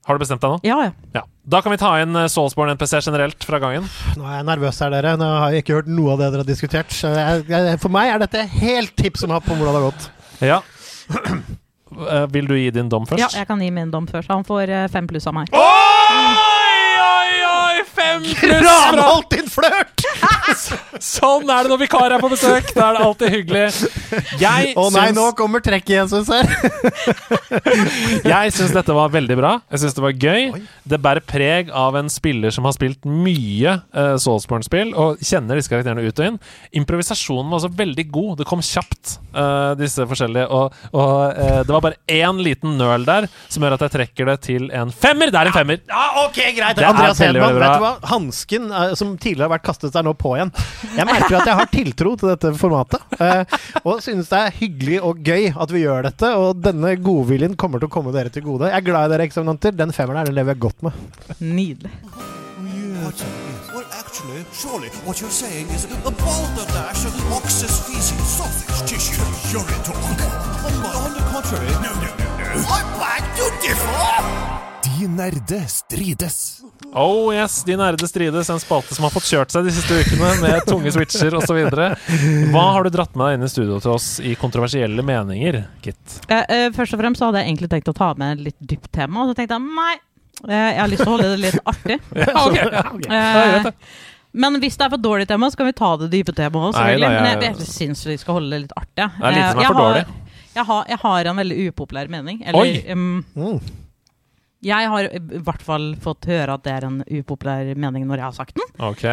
Har 0.09 0.17
du 0.19 0.23
bestemt 0.25 0.41
deg 0.43 0.51
nå? 0.51 0.59
Ja, 0.67 0.79
ja. 0.89 0.91
Ja. 1.15 1.23
Da 1.47 1.61
kan 1.63 1.71
vi 1.75 1.79
ta 1.79 1.93
inn 2.03 2.17
eh, 2.17 2.27
Soulsborne 2.33 2.75
NPC 2.75 2.99
generelt 3.07 3.45
fra 3.47 3.59
gangen. 3.63 3.87
Nå 4.19 4.25
er 4.27 4.39
jeg 4.41 4.47
nervøs 4.51 4.79
her, 4.83 4.91
dere. 4.97 5.15
Nå 5.21 5.31
har 5.45 5.55
jeg 5.55 5.63
ikke 5.63 5.79
hørt 5.79 5.91
noe 5.95 6.15
av 6.17 6.23
det 6.25 6.33
dere 6.33 6.43
har 6.43 6.49
diskutert. 6.49 6.91
Så 6.97 7.13
jeg, 7.15 7.47
jeg, 7.53 7.79
for 7.83 7.93
meg 7.95 8.15
er 8.17 8.23
dette 8.25 8.43
helt 8.59 8.97
tips 8.99 9.23
om 9.29 9.37
hatt 9.37 9.47
på 9.47 9.55
hvordan 9.55 9.79
det 9.79 9.83
har 9.85 9.89
gått. 9.93 10.11
Ja. 10.43 10.59
Uh, 11.89 12.27
vil 12.35 12.47
du 12.51 12.57
gi 12.59 12.71
din 12.75 12.89
dom 12.93 13.07
først? 13.09 13.21
ja, 13.23 13.29
jeg 13.41 13.47
kan 13.49 13.61
gi 13.63 13.71
min 13.73 13.91
dom 13.95 14.07
først. 14.11 14.29
Han 14.33 14.43
får 14.49 14.69
eh, 14.75 14.89
fem 14.93 15.07
pluss 15.09 15.27
av 15.31 15.35
meg. 15.39 15.53
Oi, 15.57 16.57
oi! 18.19 18.35
Sånn 21.15 21.49
er 21.51 21.67
det 21.67 21.73
når 21.73 21.81
vikar 21.85 22.15
er 22.15 22.23
på 22.23 22.31
besøk! 22.33 22.71
Da 22.77 22.89
er 22.91 22.99
det 22.99 23.05
alltid 23.07 23.35
hyggelig. 23.35 23.65
Jeg 24.41 24.73
Å 24.79 24.87
nei, 24.95 25.05
syns- 25.09 25.19
nå 25.19 25.27
kommer 25.39 25.63
trekket, 25.65 25.93
igjen, 25.95 26.09
syns 26.11 26.31
Jeg 26.33 28.31
jeg 28.33 28.55
syns 28.57 28.75
dette 28.75 28.97
var 28.97 29.13
veldig 29.15 29.37
bra. 29.39 29.53
Jeg 29.73 29.83
syns 29.85 29.97
det 29.97 30.05
var 30.05 30.15
gøy. 30.17 30.49
Oi. 30.57 30.63
Det 30.89 31.01
bærer 31.05 31.25
preg 31.29 31.73
av 31.75 31.97
en 32.01 32.09
spiller 32.13 32.55
som 32.55 32.67
har 32.69 32.75
spilt 32.77 33.05
mye 33.09 33.77
uh, 33.95 34.15
Soulsborne-spill, 34.21 34.95
og 34.99 35.21
kjenner 35.25 35.59
disse 35.59 35.73
karakterene 35.73 36.05
ut 36.07 36.23
og 36.23 36.31
inn. 36.33 36.39
Improvisasjonen 36.81 37.51
var 37.53 37.61
også 37.61 37.73
veldig 37.79 38.07
god. 38.15 38.33
Det 38.43 38.49
kom 38.49 38.63
kjapt, 38.65 39.19
uh, 39.37 39.75
disse 39.79 40.07
forskjellige. 40.09 40.49
Og, 40.49 40.79
og 40.97 41.15
uh, 41.37 41.61
det 41.67 41.75
var 41.75 41.85
bare 41.85 42.01
én 42.13 42.41
liten 42.45 42.77
nøl 42.81 43.07
der 43.09 43.29
som 43.49 43.65
gjør 43.65 43.77
at 43.79 43.87
jeg 43.87 43.95
trekker 43.99 44.33
det 44.33 44.39
til 44.49 44.69
en 44.75 44.93
femmer! 44.95 45.33
Det 45.33 45.41
er 45.43 45.51
en 45.53 45.57
femmer! 45.57 45.83
Ja, 45.89 46.07
ok, 46.25 46.41
greit. 46.57 46.79
Det 46.79 46.85
er 46.85 46.91
Andreas 46.93 47.21
Hedman, 47.23 47.59
vet 47.59 47.75
du 47.77 47.85
hva? 47.85 47.93
Hansken 48.11 48.71
eh, 48.73 48.95
som 48.99 49.15
tidligere 49.21 49.49
har 49.49 49.55
vært 49.57 49.67
kastet, 49.69 49.97
er 49.97 50.07
nå 50.07 50.15
på 50.19 50.35
igjen. 50.39 50.53
Jeg 50.97 51.09
merker 51.09 51.39
at 51.41 51.51
jeg 51.51 51.59
har 51.61 51.71
tiltro 51.73 52.15
til 52.21 52.33
dette 52.33 52.53
formatet. 52.61 53.19
eh, 53.21 53.59
og 53.85 54.03
synes 54.05 54.31
det 54.33 54.39
er 54.45 54.57
hyggelig 54.61 55.01
og 55.05 55.23
gøy 55.27 55.51
at 55.53 55.75
vi 55.75 55.85
gjør 55.85 56.09
dette. 56.11 56.33
Og 56.39 56.63
denne 56.65 56.95
godviljen 57.03 57.57
kommer 57.59 57.83
til 57.83 57.91
å 57.91 57.95
komme 57.99 58.15
dere 58.15 58.33
til 58.35 58.47
gode. 58.47 58.71
Jeg 58.71 58.81
er 58.83 58.87
glad 58.89 59.09
i 59.09 59.15
dere 59.17 59.29
eksaminanter. 59.29 59.77
Den 59.79 59.95
femmeren 59.97 60.23
her, 60.23 60.31
den 60.31 60.39
lever 60.39 60.55
jeg 60.57 60.65
godt 60.69 60.87
med. 60.89 61.05
Nydelig. 61.43 61.93
What? 62.99 63.21
Well, 63.73 63.87
actually, 63.95 64.45
surely 64.53 64.89
what 65.07 65.21
you're 65.21 65.31
saying 65.31 65.69
is 65.71 65.85
a 65.85 66.11
balderdash 66.11 67.07
of 67.07 67.15
ox's 67.33 67.79
feces, 67.87 68.19
sausage 68.27 68.81
tissue. 68.91 69.23
You're 69.53 69.65
talk. 69.87 69.97
On, 69.97 70.75
on 71.05 71.13
the 71.15 71.23
contrary. 71.31 71.71
No, 71.85 71.93
no, 71.95 72.11
no, 72.19 72.27
no. 72.39 72.67
I 72.67 72.81
beg 72.99 73.23
to 73.39 73.47
differ! 73.63 74.69
De 74.83 75.07
nerde 75.09 75.63
strides. 75.69 76.61
Oh 76.95 77.29
yes, 77.35 77.63
De 77.65 77.77
nærde 77.77 78.07
strides, 78.09 78.49
en 78.51 78.59
spalte 78.63 78.95
som 78.97 79.05
har 79.05 79.13
fått 79.13 79.27
kjørt 79.29 79.53
seg 79.53 79.67
de 79.69 79.73
siste 79.77 79.93
ukene 80.01 80.31
med 80.41 80.65
tunge 80.67 80.91
switcher 80.95 81.35
osv. 81.37 81.59
Hva 81.69 82.65
har 82.75 82.85
du 82.87 82.91
dratt 82.95 83.15
med 83.15 83.27
deg 83.29 83.37
inn 83.39 83.45
i 83.45 83.51
studio 83.53 83.77
til 83.85 83.93
oss 83.93 84.07
i 84.25 84.33
kontroversielle 84.41 85.05
meninger, 85.05 85.61
Kit? 85.85 86.19
Eh, 86.33 86.45
eh, 86.49 86.69
først 86.75 86.97
og 86.97 87.03
fremst 87.03 87.21
så 87.21 87.29
hadde 87.29 87.43
jeg 87.43 87.51
egentlig 87.53 87.71
tenkt 87.75 87.91
å 87.93 87.97
ta 87.99 88.15
med 88.19 88.39
et 88.39 88.45
litt 88.49 88.59
dypt 88.73 88.89
tema, 88.97 89.23
og 89.27 89.31
så 89.33 89.37
tenkte 89.39 89.59
jeg 89.59 89.67
nei. 89.77 89.95
eh, 90.49 90.69
jeg 90.73 90.81
har 90.81 90.89
lyst 90.95 91.03
til 91.05 91.11
å 91.13 91.17
holde 91.17 91.33
det 91.35 91.41
litt 91.45 91.61
artig. 91.69 91.99
Eh, 93.09 93.71
men 94.39 94.59
hvis 94.61 94.77
det 94.77 94.85
er 94.87 94.91
for 94.93 95.01
dårlig 95.01 95.27
tema, 95.29 95.49
så 95.51 95.57
kan 95.61 95.67
vi 95.69 95.73
ta 95.77 95.91
det 96.01 96.09
dype 96.13 96.33
temaet 96.37 96.69
òg, 96.69 96.77
Nei, 96.77 96.97
da, 97.01 97.09
jeg- 97.11 97.23
Men 97.23 97.43
jeg, 97.43 97.55
jeg 97.59 97.69
syns 97.73 98.03
vi 98.07 98.17
skal 98.21 98.35
holde 98.39 98.51
det 98.53 98.61
litt 98.67 98.75
artig. 98.77 99.07
Det 99.09 99.25
er 99.25 99.37
lite 99.37 99.51
som 99.53 99.59
Eh, 99.59 99.61
er 99.61 99.63
jeg 99.63 99.67
for 99.67 99.75
har- 99.75 99.85
dårlig. 99.85 100.07
Jeg 100.59 100.65
har, 100.69 100.85
jeg 100.89 100.99
har 101.05 101.25
en 101.31 101.37
veldig 101.37 101.59
upopulær 101.73 102.09
mening. 102.11 102.43
Eller 102.47 102.61
Oi! 102.61 102.85
Um, 102.93 103.25
Mm. 103.37 103.61
Jeg 104.65 104.89
har 104.91 105.07
i 105.15 105.21
hvert 105.45 105.63
fall 105.63 105.93
fått 106.03 106.27
høre 106.31 106.57
at 106.59 106.65
det 106.67 106.73
er 106.75 106.87
en 106.89 107.01
upopulær 107.21 107.69
mening 107.79 108.07
når 108.09 108.17
jeg 108.23 108.27
har 108.27 108.37
sagt 108.37 108.57
den. 108.59 108.69
Ok. 108.83 109.05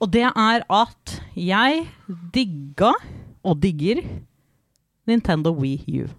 Og 0.00 0.10
det 0.14 0.24
er 0.30 0.62
at 0.70 1.16
jeg 1.34 1.86
digga, 2.34 2.92
og 3.42 3.58
digger, 3.62 4.02
Nintendo 5.10 5.50
Wii 5.58 6.02
U. 6.04 6.10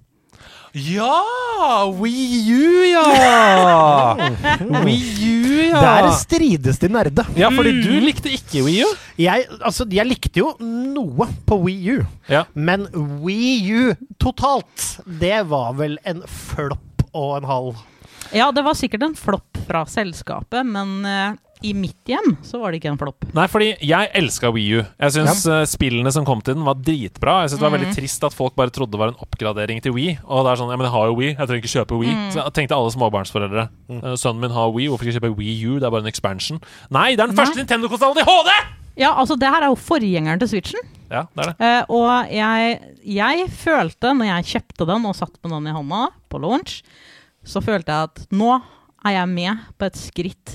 Ja! 0.73 1.85
Wii 2.01 2.49
U, 2.49 2.83
ja! 2.89 4.15
Wii 4.83 5.29
U, 5.29 5.61
ja! 5.69 5.81
Der 5.83 6.07
strides 6.17 6.79
de 6.81 6.89
nerde. 6.89 7.23
Ja, 7.37 7.51
fordi 7.53 7.75
du 7.85 7.91
likte 8.01 8.31
ikke 8.33 8.63
Wii 8.65 8.81
U. 8.83 8.89
Jeg, 9.21 9.45
altså, 9.61 9.85
jeg 9.93 10.07
likte 10.09 10.41
jo 10.41 10.55
noe 10.65 11.27
på 11.47 11.59
Wii 11.67 11.93
U, 11.99 12.03
Ja. 12.31 12.43
men 12.57 12.87
Wii 13.23 13.55
U 13.77 13.93
totalt, 14.19 14.87
det 15.05 15.43
var 15.51 15.75
vel 15.77 15.99
en 16.09 16.23
flopp 16.27 17.05
og 17.13 17.37
en 17.37 17.45
halv. 17.47 17.81
Ja, 18.33 18.51
det 18.51 18.63
var 18.65 18.77
sikkert 18.77 19.05
en 19.05 19.17
flopp 19.17 19.59
fra 19.67 19.83
selskapet, 19.89 20.65
men 20.65 21.03
uh, 21.05 21.35
i 21.63 21.71
mitt 21.77 22.09
hjem 22.09 22.33
så 22.43 22.59
var 22.59 22.73
det 22.73 22.81
ikke 22.81 22.91
en 22.91 22.99
flopp. 22.99 23.27
Nei, 23.35 23.45
fordi 23.51 23.69
jeg 23.79 24.09
elska 24.19 24.51
Wii 24.51 24.79
U. 24.79 24.81
Jeg 24.83 25.15
syns 25.15 25.45
ja. 25.47 25.61
spillene 25.69 26.11
som 26.11 26.25
kom 26.27 26.41
til 26.43 26.57
den, 26.57 26.65
var 26.67 26.75
dritbra. 26.75 27.37
Jeg 27.43 27.53
synes 27.53 27.61
det 27.61 27.67
var 27.67 27.75
veldig 27.77 27.93
trist 27.95 28.27
at 28.27 28.35
folk 28.35 28.57
bare 28.59 28.73
trodde 28.73 28.97
det 28.97 28.99
var 28.99 29.13
en 29.13 29.21
oppgradering 29.23 29.79
til 29.85 29.95
Wii. 29.95 30.17
Og 30.25 30.43
det 30.43 30.51
er 30.51 30.59
sånn, 30.59 30.73
ja, 30.73 30.79
men 30.81 30.89
jeg 30.89 30.95
har 30.97 31.07
jo 31.07 31.17
Wii, 31.21 31.31
jeg 31.31 31.39
trenger 31.39 31.63
ikke 31.63 31.73
kjøpe 31.77 31.99
Wii. 32.01 32.15
Så 32.33 32.41
jeg 32.41 32.55
tenkte 32.59 32.77
alle 32.77 32.93
småbarnsforeldre. 32.97 33.67
Mm. 33.93 34.01
Sønnen 34.19 34.43
min 34.43 34.55
har 34.57 34.73
Wii, 34.75 34.89
hvorfor 34.91 35.07
ikke 35.07 35.21
kjøpe 35.21 35.35
Wii 35.39 35.55
U? 35.69 35.77
Det 35.77 35.87
er 35.87 35.95
bare 35.95 36.03
en 36.03 36.11
expansion. 36.11 36.59
Nei, 36.91 37.13
det 37.13 37.23
er 37.23 37.31
den 37.31 37.39
første 37.39 37.61
Nintendo-konsollen 37.61 38.23
i 38.23 38.27
HD! 38.27 38.51
Ja, 38.99 39.15
altså 39.17 39.37
det 39.39 39.49
her 39.49 39.63
er 39.63 39.71
jo 39.71 39.79
forgjengeren 39.79 40.41
til 40.43 40.51
Switchen. 40.51 40.91
Ja, 41.09 41.23
det 41.33 41.45
er 41.45 41.49
det. 41.53 41.69
Uh, 41.89 41.95
og 41.95 42.33
jeg, 42.33 42.75
jeg 43.15 43.47
følte, 43.55 44.11
når 44.19 44.29
jeg 44.29 44.51
kjøpte 44.51 44.87
den 44.89 45.07
og 45.09 45.17
satt 45.17 45.33
med 45.39 45.55
den 45.55 45.71
i 45.71 45.73
hånda 45.73 46.03
på 46.29 46.41
launch, 46.43 46.81
så 47.43 47.61
følte 47.63 47.91
jeg 47.93 48.09
at 48.09 48.25
nå 48.33 48.51
er 49.03 49.17
jeg 49.17 49.31
med 49.33 49.63
på 49.77 49.87
et 49.89 49.99
skritt 49.99 50.53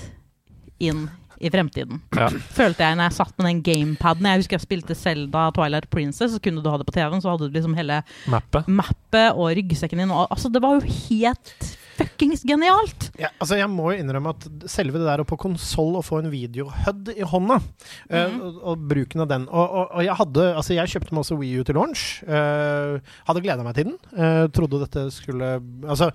inn 0.81 1.07
i 1.39 1.51
fremtiden. 1.53 2.01
Ja. 2.17 2.29
Følte 2.57 2.83
jeg 2.83 2.99
når 2.99 3.09
jeg 3.11 3.17
satt 3.19 3.35
med 3.39 3.47
den 3.47 3.61
gamepaden. 3.67 4.27
Jeg 4.27 4.41
husker 4.43 4.57
jeg 4.59 4.65
spilte 4.65 4.97
Zelda 4.99 5.45
Twilight 5.55 5.87
Princess, 5.93 6.35
så 6.35 6.41
kunne 6.43 6.65
du 6.65 6.71
ha 6.71 6.79
det 6.81 6.87
på 6.89 6.95
TV-en, 6.97 7.23
så 7.23 7.31
hadde 7.35 7.47
du 7.47 7.55
liksom 7.55 7.77
hele 7.79 8.01
Mappet. 8.31 8.67
mappet 8.67 9.37
og 9.37 9.53
ryggsekken 9.59 10.03
din. 10.03 10.15
Og, 10.15 10.27
altså, 10.35 10.51
det 10.51 10.63
var 10.65 10.79
jo 10.79 10.97
helt 11.11 11.69
fuckings 11.99 12.45
genialt! 12.47 13.09
Ja, 13.19 13.29
altså 13.43 13.59
jeg 13.59 13.69
må 13.73 13.91
jo 13.93 13.99
innrømme 14.03 14.31
at 14.35 14.47
selve 14.71 15.01
det 15.01 15.09
der 15.09 15.23
å 15.23 15.27
på 15.29 15.37
konsoll 15.43 15.99
å 15.99 16.03
få 16.07 16.21
en 16.23 16.31
video-HUD 16.33 17.13
i 17.17 17.27
hånda, 17.27 17.59
mm 17.59 18.17
Mhm. 18.19 18.41
og, 18.47 18.61
og 18.73 18.87
bruken 18.89 19.21
av 19.25 19.29
den 19.29 19.49
Og, 19.49 19.67
og, 19.67 19.91
og 19.99 20.03
jeg 20.07 20.15
hadde 20.19 20.45
Altså 20.57 20.75
jeg 20.79 20.89
kjøpte 20.95 21.13
meg 21.13 21.25
også 21.25 21.39
Wii 21.39 21.61
U 21.61 21.65
til 21.69 21.75
launch. 21.79 22.05
Uh, 22.25 22.99
hadde 23.29 23.43
gleda 23.45 23.65
meg 23.67 23.75
til 23.77 23.91
den. 23.91 23.99
Uh, 24.15 24.47
trodde 24.55 24.81
dette 24.87 25.09
skulle 25.15 25.59
Altså 25.89 26.11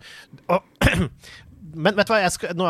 Men 1.73 1.95
vet 1.97 2.05
du 2.05 2.11
hva, 2.13 2.29
skal, 2.29 2.51
nå 2.57 2.65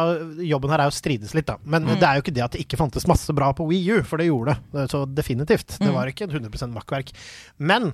jobben 0.48 0.72
her 0.72 0.80
er 0.86 0.88
jo 0.88 0.96
strides 0.96 1.34
litt, 1.36 1.48
da. 1.50 1.58
Men 1.68 1.84
Mm. 1.84 1.98
det 2.00 2.08
er 2.08 2.16
jo 2.16 2.22
ikke 2.24 2.34
det 2.38 2.44
at 2.46 2.52
det 2.56 2.62
ikke 2.64 2.78
fantes 2.80 3.08
masse 3.10 3.34
bra 3.36 3.50
på 3.52 3.66
Wii 3.68 3.98
U, 3.98 4.04
for 4.08 4.16
det 4.22 4.30
gjorde 4.30 4.54
det. 4.72 4.86
Så 4.94 5.02
definitivt. 5.12 5.74
Det 5.80 5.90
Mm. 5.90 5.94
var 5.98 6.08
ikke 6.08 6.24
et 6.24 6.32
100% 6.32 6.72
makkverk. 6.72 7.12
Men 7.60 7.94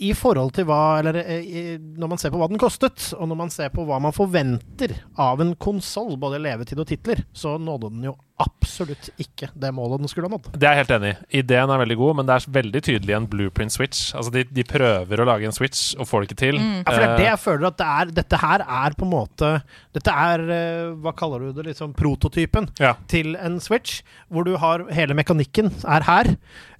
i 0.00 0.12
forhold 0.16 0.54
til 0.56 0.64
hva 0.68 0.80
Eller 1.00 1.20
eh, 1.20 1.44
i, 1.44 1.62
når 1.78 2.08
man 2.14 2.20
ser 2.20 2.32
på 2.32 2.40
hva 2.40 2.48
den 2.50 2.60
kostet, 2.60 3.10
og 3.18 3.28
når 3.30 3.38
man 3.42 3.52
ser 3.52 3.70
på 3.74 3.84
hva 3.88 4.00
man 4.02 4.14
forventer 4.16 4.96
av 5.20 5.40
en 5.44 5.54
konsoll, 5.60 6.16
både 6.20 6.40
levetid 6.42 6.80
og 6.80 6.88
titler, 6.88 7.24
så 7.36 7.56
nådde 7.60 7.92
den 7.92 8.08
jo 8.10 8.16
absolutt 8.40 9.10
ikke 9.20 9.50
det 9.60 9.68
målet 9.76 10.00
den 10.00 10.08
skulle 10.08 10.24
ha 10.30 10.32
nådd. 10.32 10.46
Det 10.56 10.64
er 10.64 10.78
jeg 10.78 10.80
helt 10.86 10.94
enig 10.96 11.10
i. 11.12 11.40
Ideen 11.42 11.72
er 11.74 11.82
veldig 11.82 11.96
god, 12.00 12.14
men 12.16 12.28
det 12.30 12.36
er 12.38 12.46
veldig 12.56 12.82
tydelig 12.86 13.16
en 13.18 13.26
blueprint 13.28 13.74
switch. 13.74 14.14
Altså, 14.16 14.32
de, 14.32 14.46
de 14.48 14.64
prøver 14.64 15.20
å 15.20 15.26
lage 15.28 15.44
en 15.44 15.52
switch, 15.52 15.90
og 16.00 16.08
får 16.08 16.24
det 16.24 16.30
ikke 16.30 16.40
til. 16.40 16.60
Mm. 16.62 16.78
Ja, 16.80 16.86
for 16.88 16.96
det 16.96 17.04
er 17.10 17.16
det 17.18 17.20
Eh, 17.20 17.28
jeg 17.30 17.40
føler 17.44 17.68
at 17.68 17.76
det 17.80 17.86
er 17.90 18.10
Dette 18.20 18.38
her 18.40 18.62
er 18.64 18.94
på 18.96 19.04
en 19.06 19.12
måte 19.12 19.50
Dette 19.96 20.14
er 20.24 20.42
eh, 20.54 20.90
Hva 21.04 21.12
kaller 21.16 21.44
du 21.44 21.52
det? 21.58 21.66
Liksom 21.70 21.92
prototypen 21.96 22.70
Ja. 22.80 22.94
til 23.10 23.34
en 23.36 23.58
Switch, 23.60 24.00
hvor 24.32 24.46
du 24.48 24.54
har 24.60 24.86
hele 24.94 25.14
mekanikken 25.14 25.70
er 25.84 26.06
her, 26.08 26.30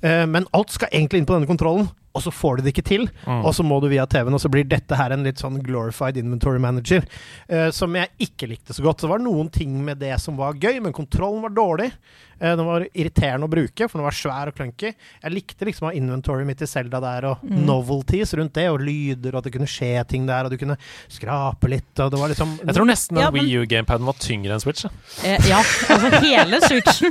eh, 0.03 0.25
men 0.27 0.49
alt 0.57 0.73
skal 0.73 0.89
egentlig 0.93 1.21
inn 1.21 1.29
på 1.29 1.37
denne 1.37 1.51
kontrollen. 1.51 1.91
Og 2.13 2.23
så 2.25 2.33
får 2.35 2.57
du 2.57 2.63
det 2.65 2.73
ikke 2.75 2.85
til, 2.89 3.05
Mm. 3.27 3.45
og 3.45 3.53
så 3.55 3.63
må 3.63 3.81
du 3.81 3.89
via 3.89 4.05
TV-en, 4.07 4.35
og 4.35 4.41
så 4.43 4.51
blir 4.51 4.65
dette 4.67 4.97
her 4.99 5.13
en 5.13 5.23
litt 5.23 5.39
sånn 5.39 5.61
glorified 5.63 6.17
inventory 6.17 6.59
manager, 6.59 7.05
Uh, 7.51 7.71
som 7.71 7.93
jeg 7.95 8.09
ikke 8.21 8.49
likte 8.49 8.73
så 8.75 8.83
godt. 8.83 8.99
Så 9.01 9.07
det 9.07 9.11
var 9.11 9.19
noen 9.23 9.51
ting 9.51 9.85
med 9.85 9.99
det 9.99 10.17
som 10.21 10.37
var 10.37 10.55
gøy, 10.55 10.81
men 10.83 10.93
kontrollen 10.93 11.43
var 11.43 11.51
dårlig. 11.51 11.93
Uh, 12.41 12.57
den 12.57 12.65
var 12.67 12.87
irriterende 12.95 13.47
å 13.47 13.51
bruke, 13.51 13.89
for 13.89 13.99
den 13.99 14.05
var 14.07 14.13
svær 14.17 14.49
og 14.49 14.55
clunky. 14.57 14.95
Jeg 15.23 15.33
likte 15.35 15.67
liksom 15.67 15.87
å 15.87 15.91
ha 15.91 15.97
inventory 15.99 16.45
midt 16.49 16.63
i 16.63 16.67
Zelda 16.67 17.01
der, 17.01 17.27
og 17.27 17.43
Mm. 17.45 17.65
novelties 17.67 18.35
rundt 18.35 18.53
det, 18.55 18.69
og 18.71 18.81
lyder, 18.81 19.31
og 19.35 19.39
at 19.39 19.45
det 19.45 19.53
kunne 19.53 19.67
skje 19.71 20.07
ting 20.09 20.27
der, 20.27 20.45
og 20.45 20.51
du 20.51 20.57
kunne 20.57 20.77
skrape 21.09 21.69
litt, 21.69 21.99
og 22.01 22.11
det 22.11 22.19
var 22.21 22.29
liksom 22.29 22.59
Jeg 22.65 22.75
tror 22.75 22.87
nesten 22.87 23.19
Ja, 23.19 23.31
men- 23.31 23.45
Wii 23.45 23.63
U-gamepaden 23.67 24.05
var 24.05 24.15
tyngre 24.15 24.53
enn 24.55 24.61
Switch. 24.61 24.85
ja. 24.85 24.91
Eh, 25.25 25.49
ja, 25.49 25.59
altså 25.59 26.11
hele 26.23 26.61
Switchen. 26.61 27.11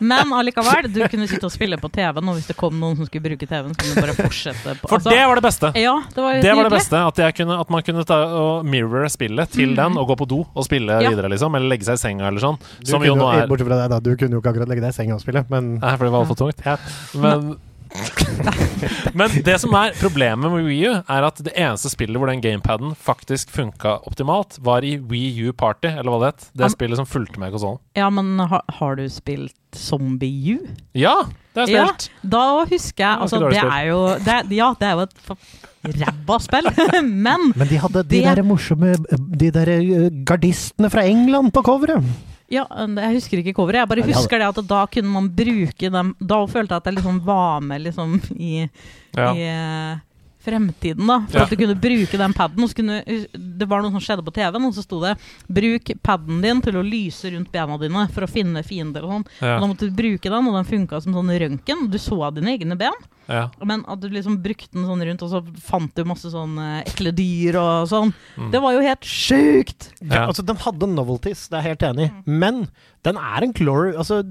Men 0.00 0.32
allikevel, 0.32 0.92
du 0.92 1.00
kunne 1.08 1.28
sitte 1.28 1.44
og 1.44 1.52
spille 1.52 1.76
på 1.80 1.90
TV-en, 1.92 2.28
og 2.28 2.36
hvis 2.36 2.46
det 2.48 2.56
kom 2.56 2.78
noen 2.78 2.96
som 2.96 3.06
skulle 3.06 3.22
bruke 3.28 3.46
TV-en, 3.48 3.74
så 3.74 3.80
kunne 3.80 3.94
du 3.94 4.00
bare 4.00 4.29
fortsette. 4.30 4.76
På, 4.80 4.88
For 4.88 4.96
altså, 5.00 5.10
det 5.12 5.26
var 5.28 5.40
det 5.40 5.44
beste! 5.44 5.72
Ja, 5.76 5.94
det 6.14 6.24
var 6.24 6.40
Det 6.40 6.54
var 6.56 6.68
det 6.70 6.72
beste, 6.78 6.96
at, 7.10 7.16
jeg 7.26 7.34
kunne, 7.40 7.60
at 7.60 7.70
man 7.70 7.82
kunne 7.82 8.04
ta 8.08 8.18
og 8.40 8.64
mirror 8.64 9.08
spillet 9.12 9.50
til 9.58 9.74
den 9.76 9.98
og 10.00 10.06
gå 10.14 10.16
på 10.22 10.28
do 10.30 10.40
og 10.54 10.64
spille 10.64 10.90
Mm. 11.00 11.02
Ja. 11.04 11.10
videre, 11.10 11.28
liksom. 11.34 11.54
Eller 11.54 11.68
legge 11.74 11.84
seg 11.84 11.98
i 11.98 12.02
senga 12.06 12.26
eller 12.28 12.40
sånn. 12.40 12.56
Du 12.80 12.86
Som 12.90 13.00
kunne 13.02 13.10
jo 13.12 13.16
nå 13.20 13.28
er 13.34 13.46
Bortsett 13.50 13.68
fra 13.68 13.76
deg, 13.82 13.90
da. 13.90 14.00
Du 14.00 14.14
kunne 14.16 14.38
jo 14.38 14.40
ikke 14.40 14.50
akkurat 14.54 14.68
legge 14.72 14.80
deg 14.86 14.94
i 14.94 14.96
senga 14.96 15.14
og 15.14 15.20
spille, 15.22 15.44
men 15.50 15.74
Nei, 15.80 15.96
for 15.96 16.04
det 16.08 16.12
var 16.14 16.24
altfor 16.24 16.38
tungt. 16.40 16.62
Ja. 16.66 16.76
Men 17.20 17.56
Men 19.18 19.32
det 19.44 19.56
som 19.60 19.74
er 19.76 19.94
problemet 20.00 20.52
med 20.52 20.64
Wii 20.68 20.86
U, 20.88 20.92
er 21.02 21.26
at 21.26 21.40
det 21.44 21.52
eneste 21.58 21.90
spillet 21.92 22.16
hvor 22.20 22.30
den 22.30 22.42
gamepaden 22.44 22.94
faktisk 22.98 23.50
funka 23.54 23.96
optimalt, 24.08 24.58
var 24.64 24.86
i 24.86 24.94
Wii 24.98 25.48
U 25.50 25.52
Party, 25.56 25.90
eller 25.90 26.10
hva 26.12 26.20
det 26.22 26.30
het. 26.32 26.46
Det 26.62 26.70
spillet 26.74 27.00
som 27.00 27.08
fulgte 27.08 27.40
med 27.42 27.52
konsollen. 27.54 27.80
Ja, 27.98 28.08
men 28.14 28.38
har, 28.40 28.62
har 28.80 28.96
du 29.00 29.04
spilt 29.12 29.56
Zombie 29.76 30.56
U? 30.56 30.70
Ja, 30.98 31.16
det 31.54 31.64
har 31.66 31.70
jeg 31.74 31.90
spilt! 31.90 32.08
da 32.32 32.40
husker 32.70 33.04
jeg 33.04 33.22
Altså, 33.26 33.38
det 33.50 33.60
er 33.62 33.84
jo 33.90 34.00
det 34.24 34.38
Ja, 34.56 34.72
det 34.78 34.86
er 34.88 34.96
jo 34.98 35.04
et 35.06 36.00
ræva 36.00 36.38
spill, 36.42 36.66
men 37.26 37.52
Men 37.56 37.70
de 37.70 37.78
hadde 37.82 38.02
de 38.02 38.08
Det- 38.16 38.36
der 38.36 38.42
morsomme 38.46 38.94
De 39.40 39.50
der 39.54 39.70
eh, 39.76 40.08
gardistene 40.26 40.90
fra 40.90 41.04
England 41.06 41.52
på 41.54 41.62
coveret. 41.66 42.04
Ja, 42.50 42.64
jeg 42.66 43.14
husker 43.14 43.38
ikke 43.38 43.54
coveret. 43.54 43.78
Jeg 43.84 43.88
bare 43.88 44.02
husker 44.10 44.38
det 44.42 44.48
at 44.50 44.60
da 44.68 44.80
kunne 44.90 45.12
man 45.12 45.28
bruke 45.30 45.90
dem 45.94 46.14
Da 46.18 46.38
følte 46.50 46.74
jeg 46.74 46.82
at 46.82 46.88
jeg 46.90 46.96
liksom 46.98 47.20
var 47.24 47.60
med 47.62 47.84
liksom 47.86 48.16
i, 48.36 48.68
Ja. 49.16 49.32
i 49.34 49.44
eh, 49.46 49.98
fremtiden, 50.44 51.06
da. 51.06 51.20
For 51.28 51.38
Ja. 51.38 51.44
at 51.44 51.50
du 51.50 51.56
kunne 51.56 51.76
bruke 51.80 52.16
den 52.18 52.32
paden. 52.32 52.62
Og 52.64 52.70
så 52.70 52.74
kunne, 52.76 53.04
det 53.04 53.68
var 53.68 53.82
noe 53.82 53.90
som 53.92 54.00
skjedde 54.00 54.24
på 54.24 54.32
TV-en, 54.32 54.64
og 54.64 54.74
så 54.74 54.82
sto 54.82 55.00
det 55.00 55.16
'Bruk 55.50 55.92
paden 56.02 56.40
din 56.42 56.60
til 56.62 56.74
å 56.74 56.82
lyse 56.84 57.30
rundt 57.30 57.52
bena 57.52 57.76
dine 57.78 58.08
for 58.10 58.22
å 58.22 58.30
finne 58.30 58.62
fiender' 58.64 59.04
og 59.04 59.10
sånn. 59.10 59.26
Ja. 59.40 59.56
Og 59.56 59.60
da 59.60 59.66
måtte 59.68 59.88
du 59.90 59.96
bruke 59.96 60.22
den, 60.30 60.46
og 60.48 60.54
den 60.56 60.64
funka 60.64 61.00
som 61.02 61.12
sånn 61.12 61.28
røntgen. 61.30 61.90
Du 61.90 61.98
så 61.98 62.32
dine 62.34 62.56
egne 62.58 62.76
ben. 62.76 62.92
Ja. 63.28 63.48
Men 63.64 63.84
at 63.86 64.00
du 64.00 64.08
liksom 64.08 64.42
brukte 64.42 64.72
den 64.72 64.84
sånn 64.86 65.04
rundt, 65.06 65.22
og 65.22 65.30
så 65.30 65.60
fant 65.60 65.94
du 65.94 66.04
masse 66.04 66.26
sånn 66.32 66.58
eh, 66.58 66.82
ekle 66.90 67.12
dyr 67.14 67.54
og 67.60 67.88
sånn. 67.88 68.12
Mm. 68.36 68.50
Det 68.50 68.60
var 68.60 68.72
jo 68.72 68.80
helt 68.80 69.04
sjukt! 69.06 69.90
Ja. 70.02 70.26
Altså, 70.26 70.44
den 70.44 70.56
hadde 70.56 70.88
novelties, 70.88 71.48
det 71.48 71.58
er 71.58 71.62
jeg 71.62 71.78
helt 71.78 71.86
enig 71.94 72.08
i. 72.10 72.22
Men 72.26 72.68
den 73.04 73.16
er 73.16 73.42
en 73.44 73.52
glory... 73.52 73.94
Altså, 73.94 74.24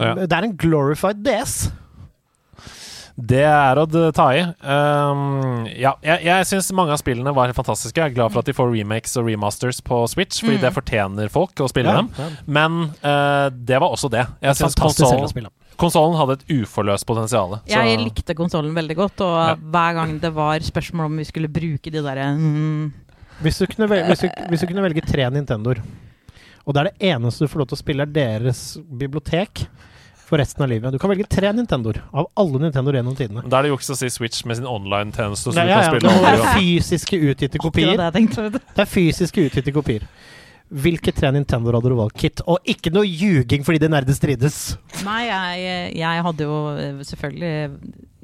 Ja. 0.00 0.14
det 0.14 0.32
er 0.32 0.44
en 0.44 0.56
glorified 0.56 1.24
DS. 1.24 1.72
Det 3.14 3.44
er 3.46 3.78
å 3.78 3.84
ta 4.10 4.24
i. 4.34 4.40
Um, 4.66 5.66
ja, 5.70 5.92
jeg, 6.02 6.24
jeg 6.26 6.46
syns 6.50 6.72
mange 6.74 6.90
av 6.96 6.98
spillene 6.98 7.30
var 7.34 7.46
helt 7.46 7.54
fantastiske. 7.58 7.94
Jeg 7.94 8.10
er 8.10 8.14
glad 8.16 8.32
for 8.34 8.42
at 8.42 8.48
de 8.48 8.54
får 8.56 8.72
remakes 8.74 9.14
og 9.20 9.28
remasters 9.28 9.78
på 9.86 10.00
Switch, 10.10 10.40
fordi 10.42 10.56
Mm. 10.58 10.64
det 10.64 10.72
fortjener 10.74 11.30
folk 11.30 11.54
å 11.62 11.68
spille 11.70 11.92
Ja, 11.94 12.00
dem. 12.02 12.08
ja. 12.18 12.26
Men 12.46 12.80
uh, 13.04 13.50
det 13.54 13.78
var 13.78 13.94
også 13.94 14.10
det. 14.10 14.26
Jeg 14.42 14.58
syns 14.58 14.74
konsollen 14.74 15.46
konsollen 15.78 16.18
hadde 16.18 16.36
et 16.40 16.44
uforløst 16.62 17.06
potensial. 17.06 17.60
Jeg 17.70 17.98
likte 18.02 18.34
konsollen 18.34 18.74
veldig 18.74 18.96
godt, 18.98 19.20
og 19.22 19.38
Ja. 19.38 19.54
hver 19.62 19.94
gang 19.94 20.18
det 20.18 20.32
var 20.34 20.58
spørsmål 20.58 21.06
om 21.06 21.16
vi 21.16 21.24
skulle 21.24 21.48
bruke 21.48 21.90
de 21.90 22.02
derre 22.02 22.34
mm, 22.34 22.92
Hvis 23.42 23.58
hvis, 23.62 24.24
hvis 24.50 24.60
du 24.60 24.66
kunne 24.66 24.82
velge 24.82 25.02
tre 25.06 25.30
Nintendoer, 25.30 25.80
og 26.66 26.74
det 26.74 26.80
er 26.80 26.90
det 26.90 26.98
eneste 27.14 27.44
du 27.44 27.48
får 27.50 27.58
lov 27.62 27.68
til 27.68 27.76
å 27.76 27.82
spille, 27.82 28.02
er 28.02 28.06
deres 28.06 28.78
bibliotek 28.90 29.66
for 30.24 30.40
resten 30.40 30.64
av 30.64 30.70
livet 30.72 30.92
Du 30.94 30.98
kan 30.98 31.10
velge 31.12 31.26
tre 31.28 31.50
Nintendoer 31.52 31.98
av 32.12 32.28
alle 32.40 32.60
Nintendoer 32.62 32.98
gjennom 33.00 33.16
tidene. 33.18 33.42
Da 33.48 33.58
er 33.60 33.66
det 33.68 33.74
juks 33.74 33.90
å 33.92 33.96
si 33.98 34.08
Switch 34.12 34.44
med 34.48 34.56
sin 34.60 34.68
online-tjeneste, 34.68 35.52
Ja, 35.56 35.66
ja, 35.68 35.82
ja. 35.84 35.98
Det 36.00 36.12
er 36.32 36.46
fysiske 36.58 37.18
utgitte 37.20 37.60
kopier. 37.60 37.96
det 38.00 38.12
tenkte. 38.16 38.48
Det 38.56 38.82
er 38.86 38.88
fysiske 38.88 39.44
utgitte 39.48 39.74
kopier. 39.74 40.06
Hvilke 40.74 41.12
tre 41.14 41.28
Nintendoer 41.30 41.76
hadde 41.76 41.90
du 41.92 41.96
valgt, 41.98 42.16
Kit? 42.18 42.40
Og 42.50 42.58
ikke 42.66 42.90
noe 42.90 43.04
ljuging 43.06 43.62
fordi 43.66 43.78
det 43.82 43.90
nerde 43.92 44.14
strides. 44.16 44.56
Nei, 45.04 45.26
jeg, 45.28 45.92
jeg 46.00 46.22
hadde 46.26 46.46
jo 46.48 46.56
eh, 46.72 47.02
selvfølgelig 47.04 47.52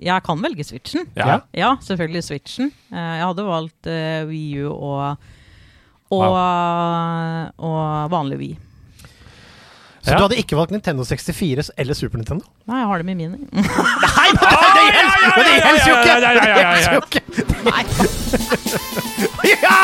Jeg 0.01 0.25
kan 0.25 0.41
velge 0.43 0.65
Switchen. 0.65 1.05
Ja. 1.15 1.43
Ja, 1.55 1.75
selvfølgelig 1.85 2.25
Switchen. 2.27 2.73
Eh, 2.91 3.13
Jeg 3.21 3.29
hadde 3.29 3.45
valgt 3.47 3.91
uh, 3.93 4.25
Wii 4.31 4.65
U 4.65 4.73
og 4.73 5.29
og, 6.11 6.35
og 7.63 8.11
vanlig 8.11 8.39
Wii. 8.41 8.57
Så 10.01 10.11
Ja. 10.11 10.17
du 10.17 10.23
hadde 10.25 10.37
ikke 10.41 10.57
valgt 10.57 10.71
Nintendo 10.73 11.05
64 11.05 11.71
eller 11.77 11.95
Super 11.95 12.17
Nintendo? 12.19 12.45
Nei, 12.67 12.79
jeg 12.81 12.87
har 12.89 12.99
dem 13.03 13.09
i 13.09 13.15
mini. 13.15 13.37
Nei, 13.53 13.63
det 14.33 14.41
gjelder 15.61 15.85
jo 15.87 15.97
ikke! 16.01 16.15
Det 16.21 16.31
gjelder 16.57 16.93
jo 16.95 17.01
ikke! 17.05 17.23
Ja! 19.61 19.77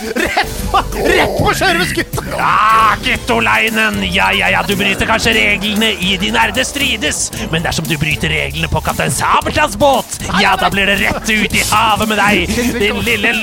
Rett 0.00 0.52
på, 0.70 0.80
rett 0.96 1.34
på 1.36 1.52
skjørve 1.56 1.86
skutt! 1.90 2.18
Ja, 2.32 2.94
gettoleinen! 3.04 3.98
Ja, 4.08 4.30
ja, 4.32 4.48
ja, 4.54 4.62
du 4.64 4.72
bryter 4.78 5.08
kanskje 5.08 5.34
reglene 5.36 5.90
i 6.00 6.14
De 6.20 6.30
nerde 6.32 6.64
strides, 6.64 7.26
men 7.52 7.64
dersom 7.66 7.84
du 7.88 7.96
bryter 8.00 8.32
reglene 8.32 8.70
på 8.72 8.80
Kaptein 8.84 9.12
Sabeltanns 9.12 9.76
båt, 9.80 10.16
ja, 10.40 10.54
da 10.60 10.70
blir 10.72 10.88
det 10.88 10.96
rett 11.02 11.28
ut 11.28 11.56
i 11.56 11.64
havet 11.70 12.10
med 12.10 12.20
deg, 12.22 12.54
din 12.82 13.02
lille 13.04 13.34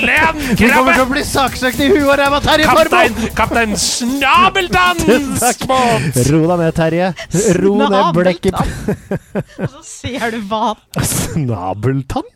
Vi 0.58 0.70
kommer 0.72 0.96
til 0.98 1.04
å 1.04 1.10
bli 1.12 1.24
saksøkt 1.26 1.84
i 1.84 1.90
huet 1.92 2.08
og 2.08 2.16
ræva, 2.20 2.40
Terje 2.44 2.70
Formoe! 2.72 3.30
kaptein 3.38 3.76
Snabeltanns 3.88 5.62
båt! 5.68 6.22
Ro 6.32 6.42
deg 6.50 6.64
ned, 6.64 6.72
Terje. 6.78 7.12
Ro 7.60 7.76
ned 7.84 8.10
blekket. 8.16 8.58
Og 8.58 9.78
så 9.78 9.84
ser 9.86 10.34
du 10.34 10.42
hva 10.50 10.74
Snabeltann? 11.14 12.26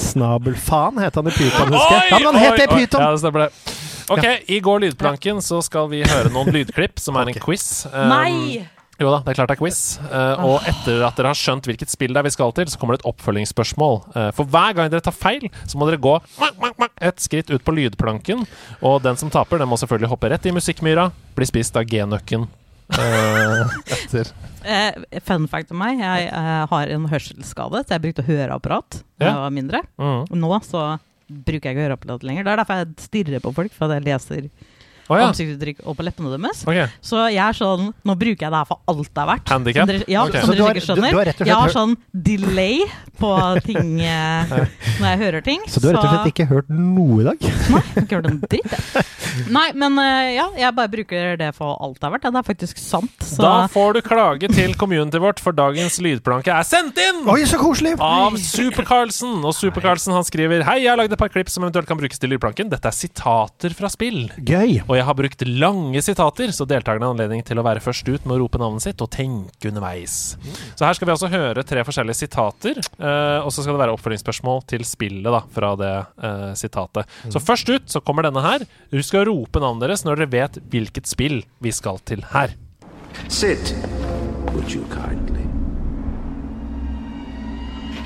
Snabelfaen 0.00 1.00
het 1.02 1.16
han 1.18 1.30
i 1.30 1.34
Pyton, 1.34 1.72
husker 1.74 1.96
jeg. 1.98 2.10
Ja, 2.10 2.18
men 2.18 2.28
han 2.30 2.42
het 2.42 2.60
det 2.60 2.68
i. 2.68 2.84
Pyton! 2.84 3.02
Ja, 3.04 3.10
det 3.14 3.22
stemmer 3.22 3.46
det. 3.46 3.74
Ok, 4.12 4.24
i 4.52 4.60
Går 4.60 4.82
lydplanken 4.84 5.40
så 5.42 5.62
skal 5.64 5.88
vi 5.92 6.02
høre 6.04 6.32
noen 6.32 6.52
lydklipp, 6.52 7.00
som 7.00 7.16
er 7.20 7.32
en 7.32 7.38
quiz. 7.40 7.86
Um, 7.88 8.10
Nei! 8.12 8.64
Jo 9.00 9.10
da, 9.10 9.22
det 9.24 9.32
er 9.32 9.38
klart 9.40 9.50
det 9.50 9.56
er 9.56 9.62
quiz. 9.62 9.78
Uh, 10.06 10.42
og 10.44 10.66
etter 10.70 11.00
at 11.06 11.16
dere 11.18 11.32
har 11.32 11.38
skjønt 11.38 11.66
hvilket 11.66 11.90
spill 11.90 12.12
det 12.14 12.20
er 12.20 12.28
vi 12.28 12.34
skal 12.34 12.52
til, 12.54 12.68
så 12.70 12.78
kommer 12.78 12.94
det 12.94 13.02
et 13.02 13.08
oppfølgingsspørsmål. 13.10 13.96
Uh, 14.14 14.28
for 14.36 14.50
hver 14.50 14.76
gang 14.76 14.92
dere 14.92 15.02
tar 15.04 15.16
feil, 15.16 15.48
så 15.64 15.80
må 15.80 15.88
dere 15.88 16.02
gå 16.02 16.18
et 17.02 17.24
skritt 17.24 17.50
ut 17.50 17.64
på 17.64 17.74
lydplanken. 17.74 18.44
Og 18.84 19.00
den 19.06 19.18
som 19.20 19.32
taper, 19.34 19.62
den 19.62 19.70
må 19.70 19.80
selvfølgelig 19.80 20.12
hoppe 20.12 20.30
rett 20.34 20.46
i 20.46 20.54
musikkmyra, 20.54 21.08
bli 21.34 21.48
spist 21.48 21.80
av 21.80 21.88
G-nøkken. 21.88 22.46
Eh, 23.02 23.78
etter 23.98 24.34
Eh, 24.64 24.96
fun 25.20 25.44
fact 25.50 25.72
om 25.74 25.80
meg, 25.82 25.98
jeg 26.00 26.28
eh, 26.30 26.62
har 26.70 26.92
en 26.94 27.08
hørselsskade, 27.10 27.82
så 27.84 27.96
jeg 27.96 28.04
brukte 28.06 28.24
høreapparat 28.24 29.02
da 29.20 29.26
jeg 29.28 29.42
var 29.42 29.52
mindre. 29.52 29.82
mm. 30.00 30.32
Nå 30.40 30.60
så 30.64 30.84
bruker 31.28 31.68
jeg 31.68 31.76
ikke 31.76 31.84
høreapparat 31.84 32.24
lenger. 32.24 32.46
Det 32.46 32.52
er 32.52 32.60
derfor 32.62 32.80
jeg 32.80 33.04
stirrer 33.04 33.44
på 33.44 33.52
folk, 33.56 33.74
for 33.76 33.88
at 33.88 33.98
jeg 33.98 34.06
leser 34.08 34.48
Å 35.04 35.18
ja. 35.20 35.28
ansiktsuttrykk 35.28 35.82
og 35.84 35.96
på 35.98 36.06
leppene 36.06 36.32
deres. 36.32 36.62
Okay. 36.64 36.86
Så 37.04 37.26
jeg 37.28 37.42
er 37.44 37.56
sånn 37.58 37.90
Nå 38.04 38.14
bruker 38.16 38.46
jeg 38.46 38.52
det 38.54 38.60
her 38.62 38.68
for 38.68 38.80
alt 38.88 39.10
det 39.10 39.22
er 39.22 39.28
verdt. 39.28 39.50
Handicap? 39.52 39.82
Som 39.84 39.92
dere, 39.92 40.06
ja, 40.08 40.22
okay. 40.24 40.40
som 40.40 40.54
dere 40.54 40.64
har- 40.64 40.74
sikkert 40.74 40.88
skjønner. 40.88 41.10
du 41.10 41.18
har 41.18 41.28
rett 41.28 41.34
og 41.34 41.44
slett 41.44 41.52
jeg 41.52 41.60
har 41.60 41.74
sånn 41.74 41.96
delay 42.30 42.78
på 43.20 43.30
ting 43.68 43.90
eh, 44.02 44.54
når 44.98 45.06
jeg 45.06 45.18
hører 45.20 45.44
ting. 45.44 45.66
Så 45.70 45.82
du 45.82 45.88
har 45.90 45.98
rett 45.98 46.06
og 46.06 46.14
slett 46.14 46.32
ikke 46.32 46.48
hørt 46.50 46.70
noe 46.72 47.20
i 47.22 47.26
dag? 47.28 47.44
Nei, 47.44 47.82
jeg 47.84 47.94
har 47.94 48.06
ikke 48.06 48.18
hørt 48.18 48.30
en 48.30 48.40
dritt, 48.42 48.64
jeg. 48.64 49.04
Nei, 49.54 49.66
men 49.74 49.98
eh, 49.98 50.30
ja, 50.36 50.46
jeg 50.58 50.76
bare 50.76 50.90
bruker 50.92 51.38
det 51.40 51.50
for 51.56 51.76
alt 51.82 51.98
det 52.00 52.08
er 52.08 52.14
verdt. 52.14 52.26
Det 52.34 52.40
er 52.40 52.46
faktisk 52.46 52.80
sant. 52.80 53.14
Så 53.24 53.42
Da 53.42 53.52
får 53.70 53.98
du 53.98 54.00
klage 54.06 54.50
til 54.52 54.74
community 54.78 55.20
vårt, 55.22 55.42
for 55.42 55.56
dagens 55.56 55.98
lydplanke 56.02 56.52
er 56.54 56.66
sendt 56.66 56.98
inn! 57.02 57.22
Oi, 57.30 57.40
så 57.48 57.58
koselig! 57.60 57.94
Av 58.02 58.36
Super-Carlsen. 58.40 59.40
Og 59.44 59.54
Super-Carlsen 59.56 60.14
han 60.14 60.26
skriver 60.26 60.64
Hei, 60.66 60.80
jeg 60.84 60.92
har 60.92 60.98
lagd 61.00 61.14
et 61.14 61.20
par 61.20 61.32
klipp 61.34 61.50
som 61.52 61.66
eventuelt 61.66 61.90
kan 61.90 61.98
brukes 62.00 62.20
til 62.22 62.34
lydplanken. 62.34 62.70
Dette 62.72 62.90
er 62.90 62.96
sitater 62.96 63.74
fra 63.76 63.90
spill. 63.92 64.26
Gøy. 64.38 64.80
Og 64.86 64.93
jeg 64.98 65.06
har 65.08 65.16
brukt 65.16 65.44
lange 65.48 66.00
sitater, 66.04 66.52
så 66.54 66.66
deltakerne 66.68 67.06
har 67.06 67.14
anledning 67.14 67.44
til 67.46 67.58
å 67.60 67.64
være 67.66 67.82
først 67.84 68.08
ut 68.08 68.26
med 68.26 68.36
å 68.36 68.40
rope 68.42 68.60
navnet 68.60 68.84
sitt 68.84 69.02
og 69.04 69.10
tenke 69.14 69.70
underveis. 69.70 70.36
Så 70.74 70.86
her 70.86 70.96
skal 70.96 71.08
vi 71.08 71.14
altså 71.14 71.30
høre 71.32 71.64
tre 71.66 71.84
forskjellige 71.86 72.20
sitater, 72.24 72.80
eh, 72.80 73.38
og 73.40 73.50
så 73.54 73.64
skal 73.64 73.74
det 73.74 73.82
være 73.84 73.96
oppfølgingsspørsmål 73.96 74.64
til 74.70 74.86
spillet 74.88 75.30
da, 75.34 75.40
fra 75.54 75.72
det 75.80 75.92
uh, 76.20 76.52
sitatet. 76.58 77.10
Så 77.32 77.42
først 77.42 77.70
ut 77.72 77.90
så 77.90 78.02
kommer 78.04 78.26
denne 78.26 78.44
her. 78.44 78.66
Du 78.92 79.00
skal 79.02 79.26
rope 79.30 79.62
navnet 79.62 79.88
deres 79.88 80.04
når 80.06 80.22
dere 80.22 80.32
vet 80.34 80.60
hvilket 80.72 81.10
spill 81.10 81.40
vi 81.64 81.74
skal 81.74 82.00
til 82.06 82.24
her. 82.34 82.54
Sit, 83.28 83.74
would 84.52 84.70
you 84.74 84.84
kindly? 84.92 85.46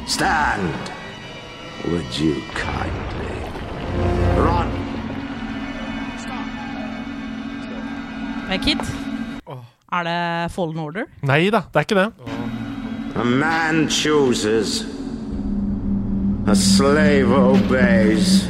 Stand, 0.07 0.93
would 1.87 2.21
you 2.21 2.37
kindly? 2.55 3.35
Run. 4.37 4.88
Kid, 8.57 8.81
er 9.93 10.03
det 10.03 10.53
Fallen 10.53 10.79
Order? 10.79 11.05
Nei 11.23 11.51
da, 11.51 11.61
det 11.73 11.77
er 11.77 11.81
ikke 11.81 11.95
det. 11.95 12.13
A 13.17 13.25
man 13.25 13.91
chooses, 13.91 14.87
a 16.49 16.55
slave 16.55 17.37
obeys. 17.37 18.49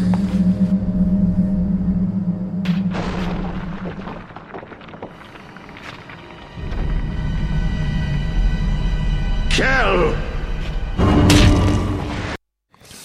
Kill! 9.50 10.14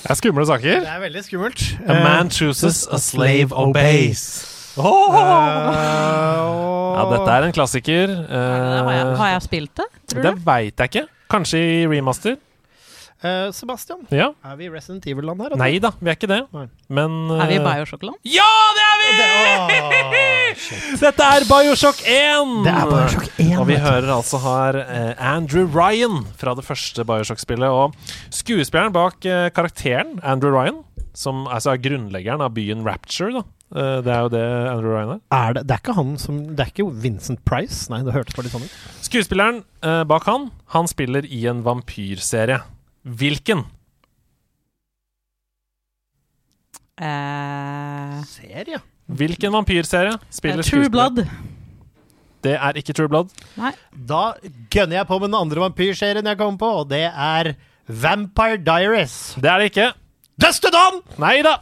Det 0.04 0.10
er 0.10 0.14
skumle 0.14 0.46
saker. 0.46 0.80
Det 0.80 0.90
er 0.90 1.00
veldig 1.00 1.24
skummelt. 1.24 1.78
A 1.88 1.94
man 2.04 2.32
chooses, 2.32 2.88
a 2.92 2.98
slave 2.98 3.56
obeys. 3.56 4.50
Eh, 4.78 4.84
Ja, 6.94 7.04
dette 7.12 7.36
er 7.38 7.48
en 7.50 7.54
klassiker. 7.56 8.14
Er 8.14 8.24
det 8.24 8.30
det? 8.30 8.80
Har, 8.88 8.94
jeg, 8.94 9.06
Eh, 9.12 9.18
har 9.24 9.30
jeg 9.36 9.42
spilt 9.50 9.76
det? 9.82 9.86
Tror 10.14 10.22
det 10.28 10.34
du? 10.36 10.42
veit 10.46 10.76
jeg 10.84 10.90
ikke. 10.94 11.06
Kanskje 11.34 11.60
i 11.60 11.86
remaster. 11.90 12.38
Uh, 13.24 13.54
Sebastian, 13.56 14.02
Ja. 14.12 14.34
er 14.44 14.58
vi 14.60 14.66
i 14.66 14.70
Resident 14.70 15.06
Evil-land 15.08 15.40
her? 15.40 15.54
Nei 15.56 15.78
da, 15.80 15.94
vi 16.02 16.10
er 16.12 16.16
ikke 16.18 16.28
det. 16.28 16.42
Men, 16.92 17.14
uh, 17.32 17.40
Er 17.40 17.48
vi 17.48 17.54
i 17.56 17.62
eh, 17.62 17.64
Bioshock-land? 17.64 18.18
Ja, 18.28 18.50
det 18.76 18.84
er 18.84 18.98
vi! 19.00 20.24
Dette 21.04 21.24
er 21.38 21.46
Bioshock 21.48 22.02
1! 22.04 22.52
Det 22.66 22.74
er 22.74 22.90
Bioshock 22.92 23.30
1, 23.40 23.54
Og 23.62 23.68
vi 23.70 23.78
hører 23.80 24.10
altså 24.12 24.42
her 24.44 24.76
eh, 24.84 25.14
Andrew 25.24 25.66
Ryan 25.72 26.26
fra 26.36 26.54
det 26.60 26.66
første 26.68 27.06
Bioshock-spillet. 27.08 27.72
Og 27.72 27.96
skuespilleren 28.34 28.92
bak 28.96 29.24
eh, 29.26 29.48
karakteren, 29.56 30.18
Andrew 30.22 30.52
Ryan, 30.52 30.84
som 31.16 31.48
altså, 31.48 31.78
er 31.78 31.82
grunnleggeren 31.84 32.44
av 32.44 32.52
byen 32.58 32.84
Rapture, 32.86 33.32
da. 33.40 33.44
Eh, 33.74 34.00
det 34.06 34.12
er 34.14 34.20
jo 34.22 34.30
det 34.30 34.44
Andrew 34.70 34.94
Ryan 34.94 35.16
er. 35.16 35.22
Er 35.34 35.54
det, 35.58 35.64
det 35.66 35.76
er 35.76 35.82
ikke 35.82 35.96
han 35.98 36.12
som 36.22 36.42
Det 36.54 36.62
er 36.62 36.70
ikke 36.70 36.86
Vincent 37.04 37.42
Price? 37.48 37.88
Nei, 37.90 38.04
det 38.06 38.14
hørtes 38.14 38.36
bare 38.38 38.46
litt 38.46 38.54
sånn 38.54 38.68
ut. 38.68 38.76
Skuespilleren 39.08 39.64
eh, 39.82 40.04
bak 40.10 40.28
han, 40.30 40.52
han 40.76 40.90
spiller 40.90 41.26
i 41.26 41.46
en 41.50 41.64
vampyrserie. 41.66 42.60
Hvilken? 43.04 43.66
Uh, 47.02 48.22
Serie? 48.30 48.80
Hvilken 49.10 49.52
vampyrserie 49.52 50.14
spiller 50.32 50.62
uh, 50.62 50.70
True? 50.70 50.92
Blood. 50.94 51.24
Det 52.46 52.54
er 52.54 52.78
ikke 52.78 52.94
True 52.94 53.10
Blood. 53.10 53.34
Nei. 53.58 53.74
Da 53.92 54.36
gønner 54.72 55.00
jeg 55.00 55.10
på 55.10 55.18
med 55.18 55.32
den 55.32 55.40
andre 55.42 55.66
vampyrserien 55.66 56.30
jeg 56.30 56.40
kom 56.40 56.62
på, 56.62 56.70
og 56.84 56.88
det 56.94 57.08
er 57.10 57.56
Vampire 57.90 58.62
Diaries. 58.62 59.34
Det 59.42 59.50
er 59.50 59.64
det 59.64 59.74
ikke. 59.74 59.92
Dawn! 60.38 61.02
Nei 61.22 61.40
da! 61.46 61.58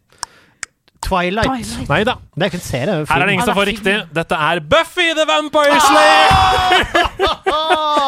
Twilight. 1.05 1.49
Twilight. 1.49 1.89
Nei 1.91 2.01
da. 2.09 2.17
Det 2.35 2.47
er 2.47 2.53
ikke 2.53 2.61
en 2.61 2.65
serie. 2.65 2.87
det 2.87 2.95
er 2.95 3.01
en 3.01 3.11
Her 3.11 3.23
er 3.23 3.27
det 3.27 3.37
ingen 3.37 3.49
som 3.49 3.59
får 3.59 3.69
riktig. 3.71 3.97
Dette 4.17 4.41
er 4.51 4.63
Buffy 4.73 5.09
the 5.19 5.27
Vampire 5.29 5.81
Slayer! 5.87 6.29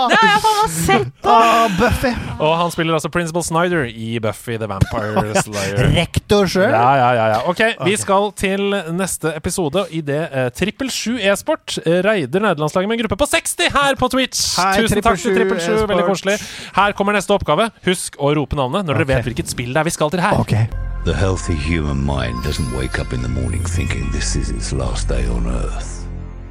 Det 0.02 0.16
har 0.18 0.26
jeg 0.26 0.40
faen 0.42 0.56
meg 0.58 0.72
sett! 0.74 1.26
Åh, 1.30 1.66
Buffy. 1.78 2.10
Og 2.42 2.54
han 2.58 2.72
spiller 2.74 2.96
altså 2.96 3.10
Principal 3.12 3.44
Snyder 3.46 3.84
i 3.86 4.16
Buffy 4.22 4.56
the 4.58 4.68
Vampire 4.70 5.34
Slayer. 5.44 5.92
Rektor 5.94 6.48
sjøl. 6.50 6.72
Ja, 6.74 6.90
ja, 6.98 7.10
ja, 7.18 7.26
ja. 7.36 7.40
Ok, 7.50 7.62
Vi 7.86 7.94
skal 8.00 8.30
til 8.38 8.74
neste 8.96 9.34
episode 9.36 9.86
idet 9.94 10.24
uh, 10.32 10.48
Trippel 10.54 10.90
7 10.90 11.20
e-sport 11.20 11.78
reider 11.86 12.12
raider 12.12 12.40
nederlandslaget 12.40 12.88
med 12.88 12.98
en 12.98 13.02
gruppe 13.04 13.16
på 13.16 13.26
60 13.26 13.72
her 13.72 13.98
på 13.98 14.08
Twitch. 14.12 14.44
Hei, 14.60 14.82
Tusen 14.82 15.02
takk 15.02 15.20
til 15.20 15.36
Trippel 15.36 15.60
7 15.60 15.66
Trippel 15.66 15.84
7. 15.84 15.90
Veldig 15.92 16.06
koselig. 16.08 16.38
Her 16.76 16.96
kommer 16.98 17.16
neste 17.16 17.34
oppgave. 17.36 17.70
Husk 17.88 18.18
å 18.18 18.32
rope 18.36 18.58
navnet 18.58 18.86
når 18.86 19.02
dere 19.02 19.08
okay. 19.08 19.14
vet 19.16 19.30
hvilket 19.30 19.52
spill 19.52 19.74
det 19.74 19.84
er 19.84 19.90
vi 19.90 19.98
skal 19.98 20.12
til 20.14 20.24
her. 20.24 20.40
Ok. 20.40 20.91
The 21.04 21.14
healthy 21.14 21.54
human 21.54 22.04
mind 22.04 22.44
doesn't 22.44 22.76
wake 22.76 23.00
up 23.00 23.12
in 23.12 23.22
the 23.22 23.28
morning 23.28 23.64
thinking 23.64 24.08
this 24.12 24.36
is 24.36 24.50
its 24.50 24.72
last 24.72 25.08
day 25.08 25.26
on 25.26 25.48
Earth. 25.48 26.06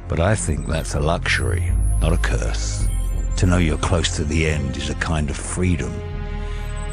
But 0.08 0.20
I 0.20 0.34
think 0.34 0.66
that's 0.66 0.94
a 0.94 1.00
luxury, 1.00 1.72
not 2.02 2.12
a 2.12 2.18
curse. 2.18 2.86
To 3.36 3.46
know 3.46 3.56
you're 3.56 3.78
close 3.78 4.14
to 4.16 4.24
the 4.24 4.46
end 4.46 4.76
is 4.76 4.90
a 4.90 4.94
kind 4.96 5.30
of 5.30 5.36
freedom. 5.38 5.90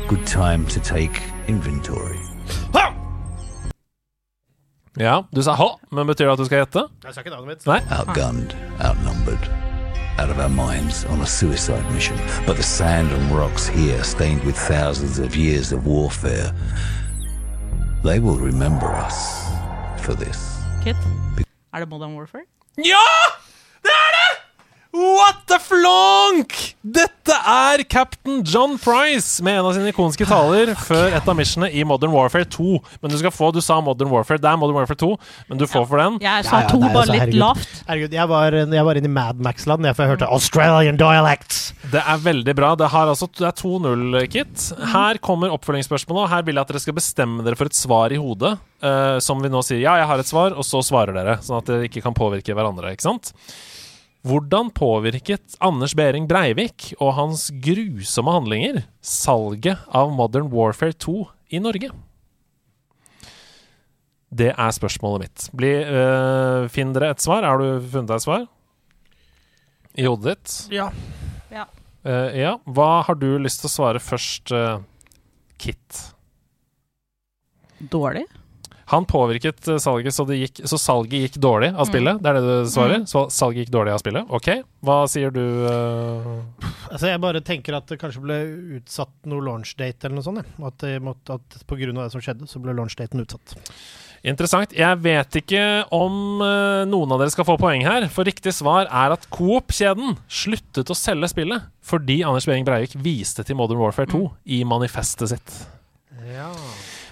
Good 0.07 0.25
time 0.25 0.65
to 0.67 0.79
take 0.79 1.21
inventory. 1.47 2.17
Ha! 2.73 2.95
Ja, 4.97 5.23
Du 5.33 5.43
sa 5.43 5.53
ha, 5.55 5.75
men 5.91 6.07
betyr 6.07 6.25
det 6.25 6.31
at 6.31 6.37
du 6.39 6.45
skal 6.45 6.63
gjette? 6.63 6.87
Jeg 7.03 7.13
sa 7.13 7.21
ikke 7.21 7.33
navnet 7.35 7.47
mitt. 7.57 7.67
Nei. 7.67 7.81
Outgunned, 7.91 8.55
outnumbered, 8.79 9.51
out 10.17 10.29
of 10.31 10.39
our 10.39 10.49
minds 10.49 11.03
on 11.11 11.19
a 11.21 11.27
suicide 11.27 11.83
mission. 11.91 12.17
But 12.47 12.55
the 12.55 12.63
sand 12.63 13.11
and 13.11 13.31
rocks 13.35 13.67
here, 13.67 14.01
stained 14.03 14.43
with 14.47 14.55
thousands 14.57 15.19
of 15.19 15.35
years 15.35 15.71
of 15.73 15.85
warfare, 15.85 16.55
they 18.03 18.19
will 18.19 18.37
remember 18.37 18.87
us 18.87 19.17
for 20.03 20.13
this. 20.15 20.37
Kit. 20.83 20.95
Er 21.73 21.79
det 21.79 21.89
Modern 21.89 22.15
Warfare? 22.15 22.45
Ja! 22.77 23.05
Det 23.83 23.91
er 23.91 24.11
det! 24.17 24.38
What 24.89 25.43
the 25.45 25.59
flonk! 25.61 26.55
Dette 26.81 27.35
er 27.45 27.83
Captain 27.85 28.39
John 28.41 28.73
Price 28.81 29.43
med 29.45 29.59
en 29.59 29.67
av 29.69 29.75
sine 29.75 29.91
ikonske 29.91 30.25
taler 30.25 30.71
før 30.81 31.13
et 31.13 31.27
av 31.29 31.35
missionene 31.37 31.69
i 31.77 31.83
Modern 31.85 32.09
Warfare 32.15 32.47
2. 32.49 32.79
Men 33.03 33.13
du 33.13 33.17
skal 33.21 33.33
få, 33.33 33.51
du 33.53 33.59
sa 33.61 33.77
Modern 33.85 34.09
Warfare. 34.09 34.41
Det 34.41 34.49
er 34.49 34.57
Modern 34.57 34.79
Warfare 34.79 34.97
2, 34.97 35.11
men 35.51 35.61
du 35.61 35.67
får 35.69 35.85
for 35.91 36.01
den. 36.01 36.17
Jeg 36.25 36.47
sa 36.47 36.63
Ja, 36.63 36.65
ja, 36.65 36.71
to, 36.73 36.81
bare 36.81 37.03
altså, 37.03 37.19
litt 37.19 37.37
lavt. 37.37 37.77
Herregud, 37.85 38.17
jeg 38.17 38.31
var, 38.33 38.57
jeg 38.79 38.87
var 38.89 39.01
inne 39.01 39.11
i 39.11 39.13
Mad 39.19 39.45
Max-land, 39.45 39.91
for 39.93 40.07
jeg 40.07 40.15
hørte 40.15 40.31
Australian 40.39 40.97
dialects. 40.97 41.61
Det 41.93 42.01
er 42.01 42.25
veldig 42.25 42.57
bra. 42.57 42.73
Det, 42.79 42.89
har 42.89 43.13
altså, 43.13 43.29
det 43.37 43.45
er 43.45 43.57
2-0-kit. 43.61 44.67
Her 44.95 45.21
kommer 45.21 45.53
oppfølgingsspørsmålet, 45.53 46.25
og 46.25 46.33
her 46.33 46.49
vil 46.49 46.57
jeg 46.57 46.65
at 46.65 46.73
dere 46.73 46.85
skal 46.87 46.97
bestemme 46.97 47.45
dere 47.45 47.61
for 47.61 47.69
et 47.69 47.77
svar 47.77 48.15
i 48.15 48.17
hodet. 48.17 48.57
Uh, 48.79 49.19
som 49.19 49.41
vi 49.43 49.51
nå 49.51 49.59
sier 49.67 49.81
ja, 49.83 49.97
jeg 49.99 50.07
har 50.07 50.21
et 50.21 50.29
svar, 50.29 50.53
og 50.57 50.65
så 50.65 50.81
svarer 50.81 51.13
dere. 51.13 51.41
Sånn 51.45 51.59
at 51.61 51.69
dere 51.69 51.85
ikke 51.85 52.01
kan 52.05 52.17
påvirke 52.17 52.57
hverandre. 52.57 52.95
ikke 52.95 53.05
sant? 53.05 53.35
Hvordan 54.27 54.67
påvirket 54.75 55.55
Anders 55.63 55.93
Behring 55.95 56.25
Breivik 56.27 56.89
og 56.99 57.13
hans 57.15 57.47
grusomme 57.63 58.33
handlinger 58.35 58.81
salget 58.99 59.79
av 59.95 60.11
Modern 60.11 60.49
Warfare 60.51 60.91
2 60.91 61.21
i 61.55 61.61
Norge? 61.63 61.93
Det 64.29 64.51
er 64.51 64.75
spørsmålet 64.75 65.23
mitt. 65.23 65.45
Bli, 65.55 65.71
øh, 65.81 66.67
finn 66.69 66.91
dere 66.93 67.13
et 67.15 67.23
svar. 67.23 67.47
Har 67.47 67.57
du 67.57 67.79
funnet 67.79 68.11
deg 68.11 68.19
et 68.19 68.27
svar? 68.27 68.45
I 69.95 70.05
hodet 70.05 70.35
ditt? 70.35 70.57
Ja. 70.75 70.89
Ja. 71.49 71.65
Uh, 72.05 72.29
ja. 72.35 72.53
Hva 72.67 73.01
har 73.07 73.17
du 73.19 73.39
lyst 73.41 73.63
til 73.63 73.71
å 73.71 73.73
svare 73.73 74.03
først, 74.03 74.51
uh, 74.51 74.83
Kit? 75.59 76.03
Dårlig? 77.79 78.27
Han 78.89 79.05
påvirket 79.05 79.67
eh, 79.67 79.77
salget 79.77 80.15
så, 80.15 80.25
det 80.25 80.39
gikk, 80.39 80.63
så 80.69 80.79
salget 80.81 81.27
gikk 81.27 81.37
dårlig 81.41 81.69
av 81.77 81.85
spillet? 81.89 82.17
Det 82.23 82.31
er 82.31 82.39
det 82.39 82.43
du 82.47 82.71
svarer? 82.73 83.05
Så 83.09 83.27
salget 83.33 83.67
gikk 83.67 83.75
dårlig 83.75 83.93
av 83.93 84.01
spillet? 84.01 84.33
Ok. 84.33 84.49
Hva 84.85 85.03
sier 85.11 85.33
du? 85.35 85.43
Uh... 85.67 86.65
Altså, 86.89 87.11
jeg 87.11 87.21
bare 87.21 87.43
tenker 87.45 87.77
at 87.77 87.85
det 87.91 87.99
kanskje 88.01 88.23
ble 88.23 88.39
utsatt 88.79 89.13
noe 89.29 89.45
launchdate 89.45 90.09
eller 90.09 90.17
noe 90.17 90.25
sånt. 90.25 90.41
Ja. 90.41 90.71
At, 90.71 90.81
det 90.81 90.97
måtte, 91.05 91.37
at 91.37 91.63
på 91.69 91.77
grunn 91.77 92.01
av 92.01 92.07
det 92.07 92.15
som 92.15 92.25
skjedde, 92.25 92.49
så 92.49 92.61
ble 92.63 92.73
launchdaten 92.77 93.21
utsatt. 93.21 93.57
Interessant. 94.25 94.73
Jeg 94.75 94.99
vet 95.05 95.37
ikke 95.39 95.63
om 95.95 96.41
uh, 96.41 96.83
noen 96.89 97.13
av 97.13 97.21
dere 97.21 97.31
skal 97.31 97.47
få 97.47 97.55
poeng 97.61 97.85
her, 97.85 98.09
for 98.11 98.27
riktig 98.27 98.51
svar 98.57 98.89
er 98.89 99.15
at 99.15 99.29
Coop-kjeden 99.31 100.17
sluttet 100.25 100.91
å 100.91 100.97
selge 100.97 101.29
spillet 101.31 101.69
fordi 101.89 102.19
Anders 102.27 102.49
Behring 102.49 102.67
Breivik 102.67 102.97
viste 102.99 103.45
til 103.45 103.57
Modern 103.57 103.79
Warfare 103.81 104.09
2 104.11 104.25
i 104.57 104.63
manifestet 104.67 105.31
sitt. 105.31 105.59
Ja. 106.25 106.51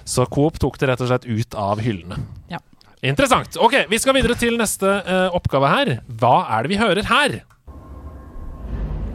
Så 0.08 0.26
Coop 0.32 0.60
tok 0.60 0.80
det 0.80 0.88
rett 0.88 1.02
og 1.04 1.10
slett 1.12 1.26
ut 1.28 1.56
av 1.60 1.82
hyllene. 1.84 2.22
Ja. 2.48 2.62
Interessant. 3.02 3.58
Ok, 3.60 3.76
vi 3.92 4.00
skal 4.00 4.16
videre 4.16 4.38
til 4.40 4.56
neste 4.58 4.88
uh, 5.04 5.36
oppgave 5.36 5.70
her. 5.70 5.92
Hva 6.08 6.48
er 6.56 6.64
det 6.64 6.72
vi 6.72 6.80
hører 6.80 7.10
her? 7.12 7.42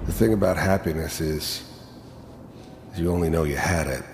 The 0.04 0.12
thing 0.12 0.34
about 0.34 0.58
happiness 0.58 1.20
is, 1.20 1.62
you 2.94 3.10
only 3.10 3.30
know 3.30 3.44
you 3.44 3.56
had 3.56 3.86
it 3.88 4.04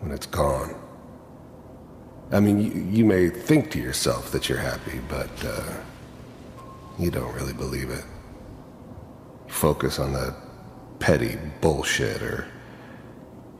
when 0.00 0.12
it's 0.12 0.26
gone. 0.30 0.74
I 2.32 2.38
mean, 2.38 2.60
you, 2.60 2.70
you 2.90 3.04
may 3.04 3.28
think 3.28 3.70
to 3.72 3.78
yourself 3.78 4.30
that 4.30 4.48
you're 4.48 4.62
happy, 4.62 5.00
but 5.08 5.30
uh, 5.44 5.74
you 6.98 7.10
don't 7.10 7.34
really 7.34 7.52
believe 7.54 7.90
it. 7.90 8.04
You 9.48 9.52
focus 9.52 9.98
on 9.98 10.12
the 10.12 10.34
petty 11.00 11.36
bullshit 11.60 12.22
or 12.22 12.46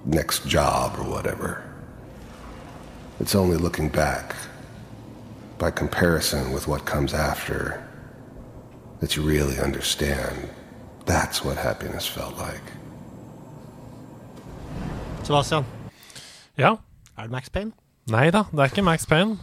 next 0.05 0.47
job 0.47 0.95
or 0.99 1.11
whatever. 1.11 1.70
It's 3.21 3.35
only 3.35 3.57
looking 3.57 3.89
back, 3.91 4.35
by 5.59 5.71
comparison 5.71 6.53
with 6.53 6.67
what 6.67 6.87
comes 6.87 7.13
after, 7.13 7.83
that 9.01 9.15
you 9.17 9.23
really 9.23 9.59
understand 9.61 10.49
that's 11.07 11.45
what 11.45 11.57
happiness 11.59 12.07
felt 12.07 12.37
like. 12.39 12.63
Sebastian, 15.23 15.65
Ja. 16.59 16.77
er 17.19 17.23
det 17.23 17.31
Max 17.31 17.49
Payne? 17.51 17.73
Nei 18.09 18.31
da, 18.31 18.45
det 18.51 18.59
er 18.59 18.71
ikke 18.73 18.83
Max 18.85 19.07
Payne. 19.07 19.37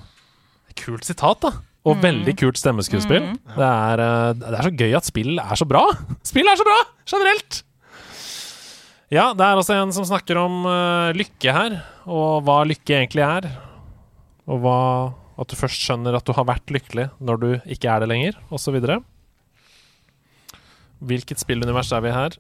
Kult 0.78 1.06
sitat, 1.06 1.42
da. 1.42 1.52
Og 1.88 2.02
veldig 2.04 2.34
kult 2.38 2.58
stemmeskuespill. 2.60 3.30
Det, 3.56 3.64
er, 3.64 4.02
eh, 4.04 4.34
det 4.36 4.58
er 4.58 4.66
så 4.66 4.74
gøy 4.76 4.96
at 4.98 5.06
spill 5.08 5.40
er 5.40 5.56
så 5.56 5.66
bra! 5.66 5.86
Spill 6.24 6.48
er 6.50 6.58
så 6.60 6.66
bra, 6.68 6.80
generelt! 7.08 7.62
Ja, 9.10 9.32
det 9.32 9.40
er 9.46 9.56
altså 9.56 9.78
en 9.78 9.94
som 9.96 10.04
snakker 10.04 10.36
om 10.42 10.66
uh, 10.68 11.14
lykke 11.16 11.54
her, 11.56 11.78
og 12.06 12.44
hva 12.44 12.58
lykke 12.68 12.98
egentlig 12.98 13.24
er. 13.24 13.48
Og 14.48 14.62
hva 14.64 14.78
At 15.38 15.52
du 15.52 15.56
først 15.60 15.78
skjønner 15.84 16.16
at 16.18 16.26
du 16.26 16.32
har 16.34 16.48
vært 16.50 16.72
lykkelig 16.74 17.10
når 17.22 17.40
du 17.44 17.50
ikke 17.70 17.92
er 17.94 18.02
det 18.02 18.08
lenger, 18.10 18.38
osv. 18.50 18.74
Hvilket 21.06 21.38
spillunivers 21.44 21.92
er 21.94 22.02
vi 22.02 22.10
her? 22.16 22.38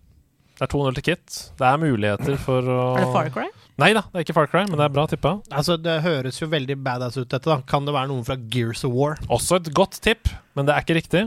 Det 0.57 0.65
er 0.65 0.71
2-0 0.71 0.95
til 0.97 1.03
Kit. 1.05 1.35
Det 1.59 1.67
er 1.67 1.77
muligheter 1.77 2.39
for 2.41 2.65
å 2.65 2.77
Er 2.97 3.03
det 3.03 3.11
Far 3.13 3.27
Cry? 3.35 3.45
Nei 3.77 3.91
da, 3.93 4.01
det 4.09 4.17
er 4.17 4.25
ikke 4.25 4.33
Far 4.33 4.47
Cry, 4.49 4.63
men 4.65 4.79
det 4.79 4.87
er 4.87 4.93
bra 4.95 5.03
tippa. 5.11 5.35
Altså, 5.53 5.75
Det 5.77 5.99
høres 6.01 6.39
jo 6.41 6.47
veldig 6.49 6.79
badass 6.81 7.19
ut, 7.19 7.27
dette. 7.29 7.45
da 7.45 7.59
Kan 7.69 7.85
det 7.85 7.93
være 7.93 8.09
noen 8.09 8.25
fra 8.25 8.33
Gears 8.49 8.81
of 8.87 8.95
War? 8.97 9.19
Også 9.29 9.59
et 9.61 9.69
godt 9.77 9.99
tipp, 10.01 10.31
men 10.57 10.65
det 10.65 10.73
er 10.73 10.81
ikke 10.81 10.97
riktig. 10.97 11.21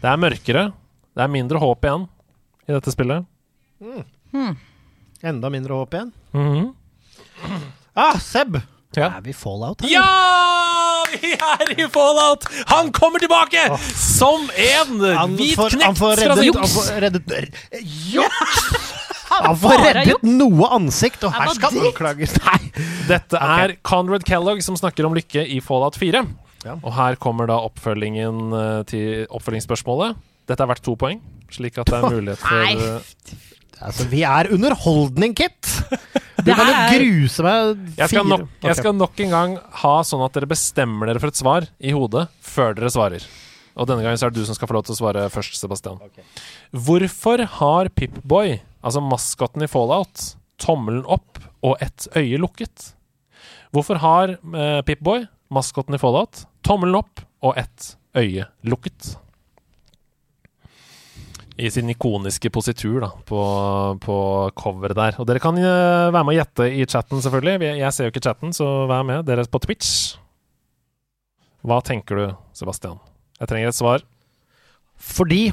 Det 0.00 0.08
er 0.08 0.16
mørkere. 0.16 0.70
Det 1.12 1.24
er 1.26 1.28
mindre 1.28 1.60
håp 1.60 1.84
igjen 1.84 2.06
i 2.64 2.72
dette 2.72 2.94
spillet. 2.94 3.28
Enda 5.20 5.52
mindre 5.52 5.76
håp 5.76 5.92
igjen. 5.92 6.14
Mhm. 6.32 6.72
Ah, 7.94 8.16
Seb! 8.16 8.56
Ja. 8.96 9.10
Er 9.18 9.24
vi 9.24 9.34
Fallout 9.36 9.84
her? 9.84 9.90
Ja! 9.92 11.04
Vi 11.12 11.32
er 11.36 11.72
i 11.76 11.88
Fallout! 11.92 12.46
Han 12.72 12.92
kommer 12.96 13.22
tilbake 13.22 13.66
som 13.94 14.48
en 14.56 15.04
Han 15.04 15.36
hvit 15.38 15.56
får, 15.58 15.76
knekt 15.76 16.00
fra 16.00 16.14
juks! 16.42 16.58
han 16.58 16.72
får 16.72 17.02
reddet 17.04 17.60
Juks! 18.12 18.62
Han 19.26 19.56
får 19.58 19.82
reddet 19.82 20.22
noe 20.22 20.68
ansikt, 20.76 21.24
og 21.26 21.32
her 21.34 21.50
skal 21.56 21.74
han 21.74 21.88
anklages. 21.88 22.36
Nei. 22.46 22.84
Dette 23.08 23.40
er 23.42 23.74
Conrad 23.86 24.22
Kellogg 24.26 24.62
som 24.64 24.78
snakker 24.78 25.08
om 25.08 25.16
lykke 25.18 25.42
i 25.50 25.58
Fallout 25.64 25.98
4. 25.98 26.22
Og 26.76 26.88
her 26.94 27.18
kommer 27.22 27.50
da 27.50 27.58
oppfølgingen 27.66 28.54
eh, 28.54 28.80
til 28.90 29.26
oppfølgingsspørsmålet. 29.26 30.16
Dette 30.46 30.62
er 30.62 30.70
verdt 30.70 30.84
to 30.86 30.94
poeng, 30.98 31.20
slik 31.52 31.78
at 31.82 31.90
det 31.90 31.98
er 31.98 32.16
mulighet 32.16 32.42
for 32.42 33.55
Altså, 33.84 34.06
vi 34.08 34.22
er 34.24 34.48
underholdning, 34.54 35.36
Kit! 35.36 35.72
Du 36.46 36.52
kan 36.54 36.68
jo 36.68 36.74
gruse 36.92 37.42
meg 37.42 37.94
jeg 37.96 38.10
skal, 38.12 38.26
nok, 38.28 38.42
jeg 38.62 38.76
skal 38.78 38.92
nok 38.94 39.20
en 39.24 39.32
gang 39.32 39.54
ha 39.80 39.94
sånn 40.06 40.20
at 40.22 40.36
dere 40.36 40.46
bestemmer 40.50 41.08
dere 41.08 41.18
for 41.22 41.32
et 41.32 41.38
svar 41.40 41.66
i 41.82 41.94
hodet 41.96 42.26
før 42.44 42.76
dere 42.76 42.90
svarer. 42.92 43.24
Og 43.74 43.88
denne 43.88 44.04
gangen 44.04 44.20
så 44.20 44.28
er 44.28 44.34
det 44.34 44.44
du 44.44 44.46
som 44.46 44.54
skal 44.54 44.70
få 44.70 44.76
lov 44.76 44.84
til 44.86 44.94
å 44.94 44.98
svare 45.00 45.24
først, 45.32 45.56
Sebastian. 45.58 45.98
Hvorfor 46.86 47.42
har 47.56 47.90
Pip-Boy, 47.98 48.60
altså 48.84 49.02
maskotten 49.02 49.66
i 49.66 49.70
Fallout, 49.72 50.36
tommelen 50.62 51.02
opp 51.08 51.42
og 51.66 51.82
ett 51.82 52.06
øye 52.14 52.38
lukket? 52.38 52.92
Hvorfor 53.74 53.98
har 54.04 54.36
eh, 54.36 54.80
Pip-Boy, 54.86 55.26
maskotten 55.52 55.98
i 55.98 56.00
Fallout, 56.00 56.46
tommelen 56.64 57.00
opp 57.00 57.24
og 57.42 57.58
ett 57.58 57.94
øye 58.16 58.46
lukket? 58.64 59.16
I 61.56 61.70
sin 61.72 61.88
ikoniske 61.88 62.50
positur 62.52 63.00
da, 63.00 63.10
på, 63.24 63.40
på 64.02 64.16
coveret 64.60 64.98
der. 64.98 65.18
Og 65.22 65.28
dere 65.28 65.40
kan 65.40 65.56
eh, 65.56 66.10
være 66.12 66.24
med 66.26 66.34
å 66.34 66.38
gjette 66.38 66.66
i 66.68 66.84
chatten, 66.84 67.22
selvfølgelig. 67.24 67.70
Jeg 67.80 67.94
ser 67.96 68.08
jo 68.08 68.12
ikke 68.12 68.24
chatten, 68.28 68.52
så 68.56 68.66
vær 68.90 69.06
med. 69.08 69.24
Dere 69.28 69.46
er 69.46 69.48
på 69.52 69.62
Twitch. 69.64 70.18
Hva 71.66 71.80
tenker 71.84 72.20
du, 72.20 72.26
Sebastian? 72.56 73.00
Jeg 73.40 73.48
trenger 73.50 73.72
et 73.72 73.78
svar. 73.78 74.04
Fordi 74.96 75.48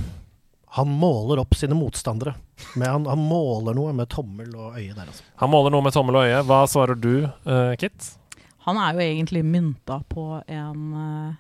han 0.74 0.90
måler 0.90 1.40
opp 1.44 1.56
sine 1.56 1.78
motstandere. 1.78 2.36
Men 2.76 2.90
han, 2.90 3.08
han 3.10 3.24
måler 3.24 3.76
noe 3.78 3.94
med 3.96 4.10
tommel 4.12 4.52
og 4.56 4.78
øye 4.78 4.94
der, 4.94 5.08
altså. 5.08 5.26
Han 5.42 5.52
måler 5.54 5.74
noe 5.74 5.86
med 5.86 5.96
tommel 5.96 6.18
og 6.20 6.28
øye. 6.28 6.44
Hva 6.50 6.60
svarer 6.70 7.00
du, 7.00 7.26
uh, 7.46 7.74
Kit? 7.80 8.12
Han 8.64 8.80
er 8.80 8.96
jo 8.96 9.04
egentlig 9.04 9.44
mynta 9.46 10.00
på 10.08 10.26
en, 10.40 10.84
eh, 10.96 11.34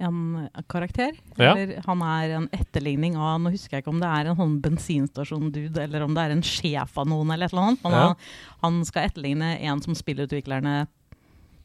en 0.00 0.48
karakter. 0.70 1.12
Ja. 1.36 1.54
Eller 1.56 1.82
han 1.86 2.02
er 2.06 2.34
en 2.36 2.48
etterligning 2.54 3.16
av 3.18 3.40
Nå 3.42 3.50
husker 3.50 3.76
jeg 3.78 3.82
ikke 3.84 3.90
om 3.94 3.98
det 4.02 4.08
er 4.08 4.28
en 4.30 4.36
sånn 4.38 4.60
bensinstasjon-dude, 4.62 5.80
eller 5.82 6.04
om 6.06 6.14
det 6.14 6.22
er 6.28 6.36
en 6.36 6.42
sjef 6.46 6.98
av 6.98 7.08
noen, 7.10 7.32
eller 7.34 7.46
et 7.46 7.52
eller 7.52 7.62
annet. 7.72 7.82
Men 7.82 7.92
Ja. 7.92 8.04
han, 8.06 8.16
han 8.62 8.84
skal 8.84 9.08
etterligne 9.08 9.58
en 9.60 9.82
som 9.82 9.94
spillutviklerne 9.98 10.86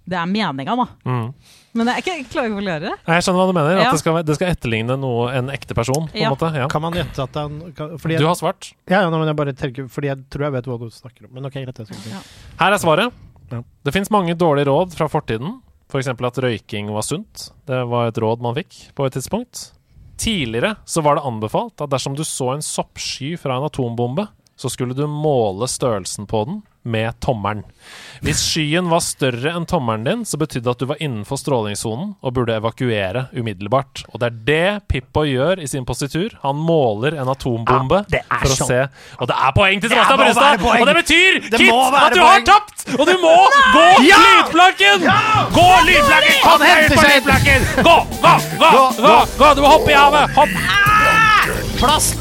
Det 0.06 0.18
er 0.20 0.26
meninga, 0.28 0.74
da. 0.76 0.86
Mm. 1.08 1.30
Men 1.80 1.88
jeg, 1.88 1.94
er 1.96 2.02
ikke, 2.02 2.14
jeg 2.18 2.26
klarer 2.28 2.50
ikke 2.50 2.56
å 2.58 2.60
forklare 2.60 2.82
det. 2.84 2.96
Jeg 3.08 3.24
skjønner 3.24 3.40
hva 3.40 3.46
du 3.48 3.54
mener. 3.56 3.78
Ja. 3.78 3.84
At 3.88 3.94
det 3.96 4.00
skal, 4.02 4.18
det 4.28 4.36
skal 4.36 4.50
etterligne 4.52 4.98
noe, 5.00 5.30
en 5.32 5.48
ekte 5.54 5.74
person. 5.78 6.10
på 6.10 6.18
en 6.18 6.22
Ja. 6.26 6.30
måte. 6.34 6.50
Ja. 6.58 6.66
Kan 6.68 6.82
man 6.84 6.92
gjette 6.98 7.24
at 7.24 7.34
han 7.40 7.72
kan, 7.72 7.94
fordi 7.98 8.18
jeg, 8.18 8.20
Du 8.20 8.28
har 8.28 8.36
svart. 8.36 8.74
Ja, 8.90 9.00
ja, 9.06 9.10
men 9.10 9.26
jeg 9.32 9.36
bare 9.40 9.54
tenker 9.56 9.88
Fordi 9.88 10.08
jeg 10.12 10.26
tror 10.30 10.44
jeg 10.50 10.52
vet 10.58 10.66
hva 10.68 10.78
du 10.82 10.90
snakker 10.92 11.24
om. 11.30 11.34
Men 11.38 11.46
ok, 11.46 11.54
greit. 11.54 11.80
Her 12.60 12.74
er 12.74 12.78
svaret. 12.84 13.14
Ja. 13.54 13.62
Det 13.86 13.94
fins 13.94 14.12
mange 14.12 14.36
dårlige 14.36 14.68
råd 14.68 14.92
fra 14.94 15.08
fortiden. 15.08 15.62
F.eks. 15.94 16.10
At 16.10 16.42
røyking 16.42 16.90
var 16.90 17.06
sunt. 17.06 17.52
Det 17.70 17.84
var 17.86 18.10
et 18.10 18.18
råd 18.18 18.42
man 18.42 18.58
fikk 18.58 18.90
på 18.98 19.06
et 19.06 19.14
tidspunkt. 19.14 19.68
Tidligere 20.18 20.76
så 20.90 21.04
var 21.06 21.18
det 21.18 21.28
anbefalt 21.30 21.82
at 21.86 21.92
dersom 21.94 22.18
du 22.18 22.24
så 22.26 22.56
en 22.56 22.66
soppsky 22.66 23.36
fra 23.38 23.58
en 23.58 23.68
atombombe, 23.68 24.26
så 24.58 24.70
skulle 24.74 24.98
du 24.98 25.06
måle 25.10 25.70
størrelsen 25.70 26.26
på 26.30 26.46
den 26.50 26.62
med 26.84 27.16
tommelen. 27.24 27.64
Hvis 28.24 28.40
skyen 28.44 28.88
var 28.92 29.02
større 29.04 29.52
enn 29.56 29.66
tommelen 29.68 30.04
din, 30.08 30.22
så 30.28 30.38
betydde 30.40 30.64
det 30.68 30.72
at 30.76 30.80
du 30.84 30.86
var 30.88 31.00
innenfor 31.04 31.40
strålingssonen 31.40 32.14
og 32.24 32.34
burde 32.36 32.56
evakuere 32.56 33.26
umiddelbart. 33.36 34.06
Og 34.14 34.20
det 34.22 34.30
er 34.30 34.38
det 34.48 34.88
Pippo 34.92 35.26
gjør 35.28 35.60
i 35.64 35.68
sin 35.68 35.84
positur. 35.88 36.36
Han 36.44 36.56
måler 36.64 37.18
en 37.20 37.32
atombombe 37.34 38.04
er 38.14 38.24
for 38.30 38.48
å 38.54 38.58
sånn. 38.60 38.72
se 38.72 38.80
Og 39.20 39.28
det 39.32 39.36
er 39.48 39.56
poeng 39.58 39.84
til 39.84 39.92
Sebastian 39.92 40.24
Brustad! 40.24 40.64
Og 40.80 40.88
det 40.88 40.96
betyr, 41.02 41.40
Det 41.50 41.60
Kit, 41.60 41.74
at 41.74 42.16
du 42.16 42.20
poeng. 42.20 42.30
har 42.30 42.48
tapt! 42.48 42.88
Og 43.00 43.06
du 43.08 43.14
må 43.24 43.36
gå 43.76 43.86
Ja! 44.08 44.22
lydplanken! 44.24 45.08
Gå 45.60 45.68
lydplanken! 45.90 46.40
Kom 46.44 46.52
Han 46.52 46.68
henter 46.70 46.96
på 46.96 47.08
lydplanken! 47.10 47.70
Gå, 47.84 47.98
gå, 48.24 48.34
gå, 48.60 48.72
Gå, 48.74 48.88
gå, 49.04 49.20
gå! 49.40 49.54
Du 49.56 49.62
må 49.68 49.76
hoppe 49.78 49.92
i 49.92 50.00
havet! 50.00 50.36
Hopp! 50.40 50.93
Plask! 51.84 52.16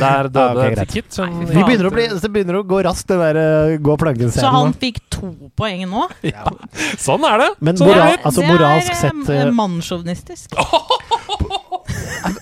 Der 0.00 0.28
døde 0.32 0.40
Ah, 0.40 0.52
ok, 0.56 0.74
greit. 0.74 0.88
Kit. 0.92 1.08
Som 1.12 1.40
Vi 1.44 1.60
begynner 1.62 1.88
å 1.90 1.92
bli, 1.92 2.06
det 2.08 2.30
begynner 2.32 2.58
å 2.60 2.62
gå 2.66 2.78
raskt, 2.86 3.10
det 3.10 3.18
der 3.20 3.38
eh, 3.40 3.74
gå 3.84 3.96
planken-scenen. 4.00 4.40
Så 4.46 4.52
han 4.54 4.72
fikk 4.80 5.02
to 5.12 5.28
poeng 5.58 5.84
nå. 5.90 6.06
Sånn 7.00 7.26
er 7.28 7.42
det. 7.44 7.50
Men 7.60 7.76
sånn 7.76 7.90
moral- 7.92 8.06
er 8.06 8.16
det. 8.16 8.24
altså, 8.30 8.40
det 8.40 8.48
moralsk 8.54 8.94
er 8.94 9.00
sett, 9.02 9.20
eh, 9.34 9.42
eh, 9.44 9.52
mannssjåvinistisk. 9.60 10.56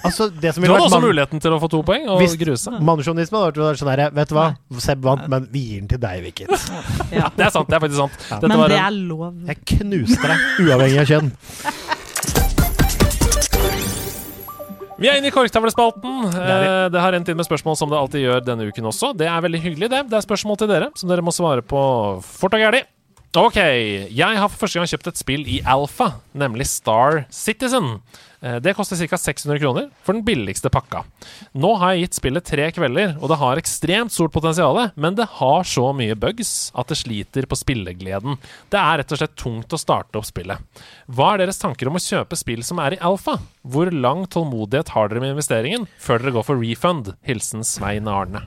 Altså, 0.04 0.30
det 0.40 0.54
som 0.54 0.64
Du 0.64 0.70
hadde 0.70 0.84
også 0.86 0.98
muligheten 1.02 1.40
til 1.42 1.52
å 1.52 1.58
få 1.60 1.68
to 1.68 1.82
poeng 1.84 2.06
og 2.08 2.16
Hvis 2.22 2.34
gruse. 2.40 2.70
Mannssjåvinisme 2.80 3.36
hadde 3.42 3.60
vært 3.60 3.80
sånn 3.80 3.90
her 3.92 4.02
Vet 4.16 4.30
du 4.30 4.34
hva, 4.36 4.44
Seb 4.80 5.02
vant, 5.04 5.26
men 5.28 5.44
vi 5.52 5.60
gir 5.66 5.82
den 5.82 5.90
til 5.92 6.00
deg, 6.00 6.22
Vikit. 6.24 6.48
Ja. 7.12 7.28
Det 7.36 7.44
er 7.48 7.52
sant. 7.52 7.68
Det 7.68 7.76
er 7.76 7.82
faktisk 7.84 8.00
sant. 8.00 8.16
Dette 8.30 8.48
Men 8.48 8.62
var 8.62 8.72
det 8.72 8.78
er 8.80 8.96
lov. 8.96 9.26
Jeg 9.50 9.60
knuste 9.74 10.30
deg, 10.32 10.46
uavhengig 10.64 11.02
av 11.04 11.10
kjønn. 11.12 11.30
Vi 15.00 15.08
er 15.10 15.18
inne 15.18 15.30
i 15.30 15.34
Korktavlespalten. 15.34 16.28
er. 16.34 16.84
Eh, 16.84 16.88
Det 16.94 17.00
har 17.00 17.12
rent 17.12 17.28
inn 17.28 17.36
med 17.36 17.46
spørsmål 17.46 17.76
som 17.76 17.90
det 17.90 17.98
alltid 17.98 18.20
gjør 18.24 18.44
denne 18.44 18.68
uken 18.70 18.84
også. 18.90 19.16
Det 19.16 19.26
er 19.26 19.40
veldig 19.42 19.60
hyggelig, 19.62 19.90
det. 19.90 20.02
Det 20.10 20.16
er 20.20 20.26
spørsmål 20.26 20.58
til 20.58 20.68
dere 20.70 20.90
som 20.94 21.08
dere 21.08 21.22
må 21.22 21.32
svare 21.34 21.62
på 21.62 22.22
fort 22.22 22.54
og 22.54 22.60
gærlig. 22.60 22.84
Ok, 23.34 23.56
jeg 24.14 24.38
har 24.38 24.46
for 24.46 24.62
første 24.62 24.78
gang 24.78 24.86
kjøpt 24.86 25.08
et 25.10 25.18
spill 25.18 25.40
i 25.50 25.56
alfa, 25.66 26.06
nemlig 26.38 26.68
Star 26.70 27.24
Citizen. 27.34 27.96
Eh, 28.40 28.60
Det 28.62 28.76
koster 28.76 28.94
ca. 28.94 29.16
600 29.18 29.58
kroner 29.58 29.88
for 30.06 30.14
den 30.14 30.22
billigste 30.22 30.70
pakka. 30.70 31.00
Nå 31.58 31.72
har 31.80 31.94
jeg 31.94 32.04
gitt 32.04 32.18
spillet 32.20 32.46
tre 32.46 32.68
kvelder, 32.70 33.16
og 33.18 33.32
det 33.32 33.38
har 33.40 33.58
ekstremt 33.58 34.14
stort 34.14 34.30
potensial, 34.30 34.78
men 34.94 35.16
det 35.18 35.26
har 35.40 35.66
så 35.66 35.88
mye 35.92 36.14
bugs 36.14 36.70
at 36.78 36.86
det 36.86 37.00
sliter 37.00 37.48
på 37.50 37.58
spillegleden. 37.58 38.38
Det 38.70 38.78
er 38.78 39.02
rett 39.02 39.10
og 39.10 39.18
slett 39.18 39.34
tungt 39.34 39.74
å 39.74 39.82
starte 39.82 40.14
opp 40.14 40.30
spillet. 40.30 40.62
Hva 41.10 41.34
er 41.34 41.42
deres 41.42 41.58
tanker 41.58 41.90
om 41.90 41.98
å 41.98 42.04
kjøpe 42.06 42.38
spill 42.38 42.62
som 42.62 42.78
er 42.78 42.94
i 42.94 43.02
alfa? 43.02 43.40
Hvor 43.66 43.90
lang 43.90 44.28
tålmodighet 44.30 44.94
har 44.94 45.08
dere 45.10 45.18
med 45.24 45.34
investeringen 45.34 45.88
før 45.98 46.22
dere 46.22 46.36
går 46.38 46.46
for 46.52 46.62
refund? 46.62 47.16
Hilsen 47.26 47.66
Svein 47.66 48.06
Arne. 48.06 48.46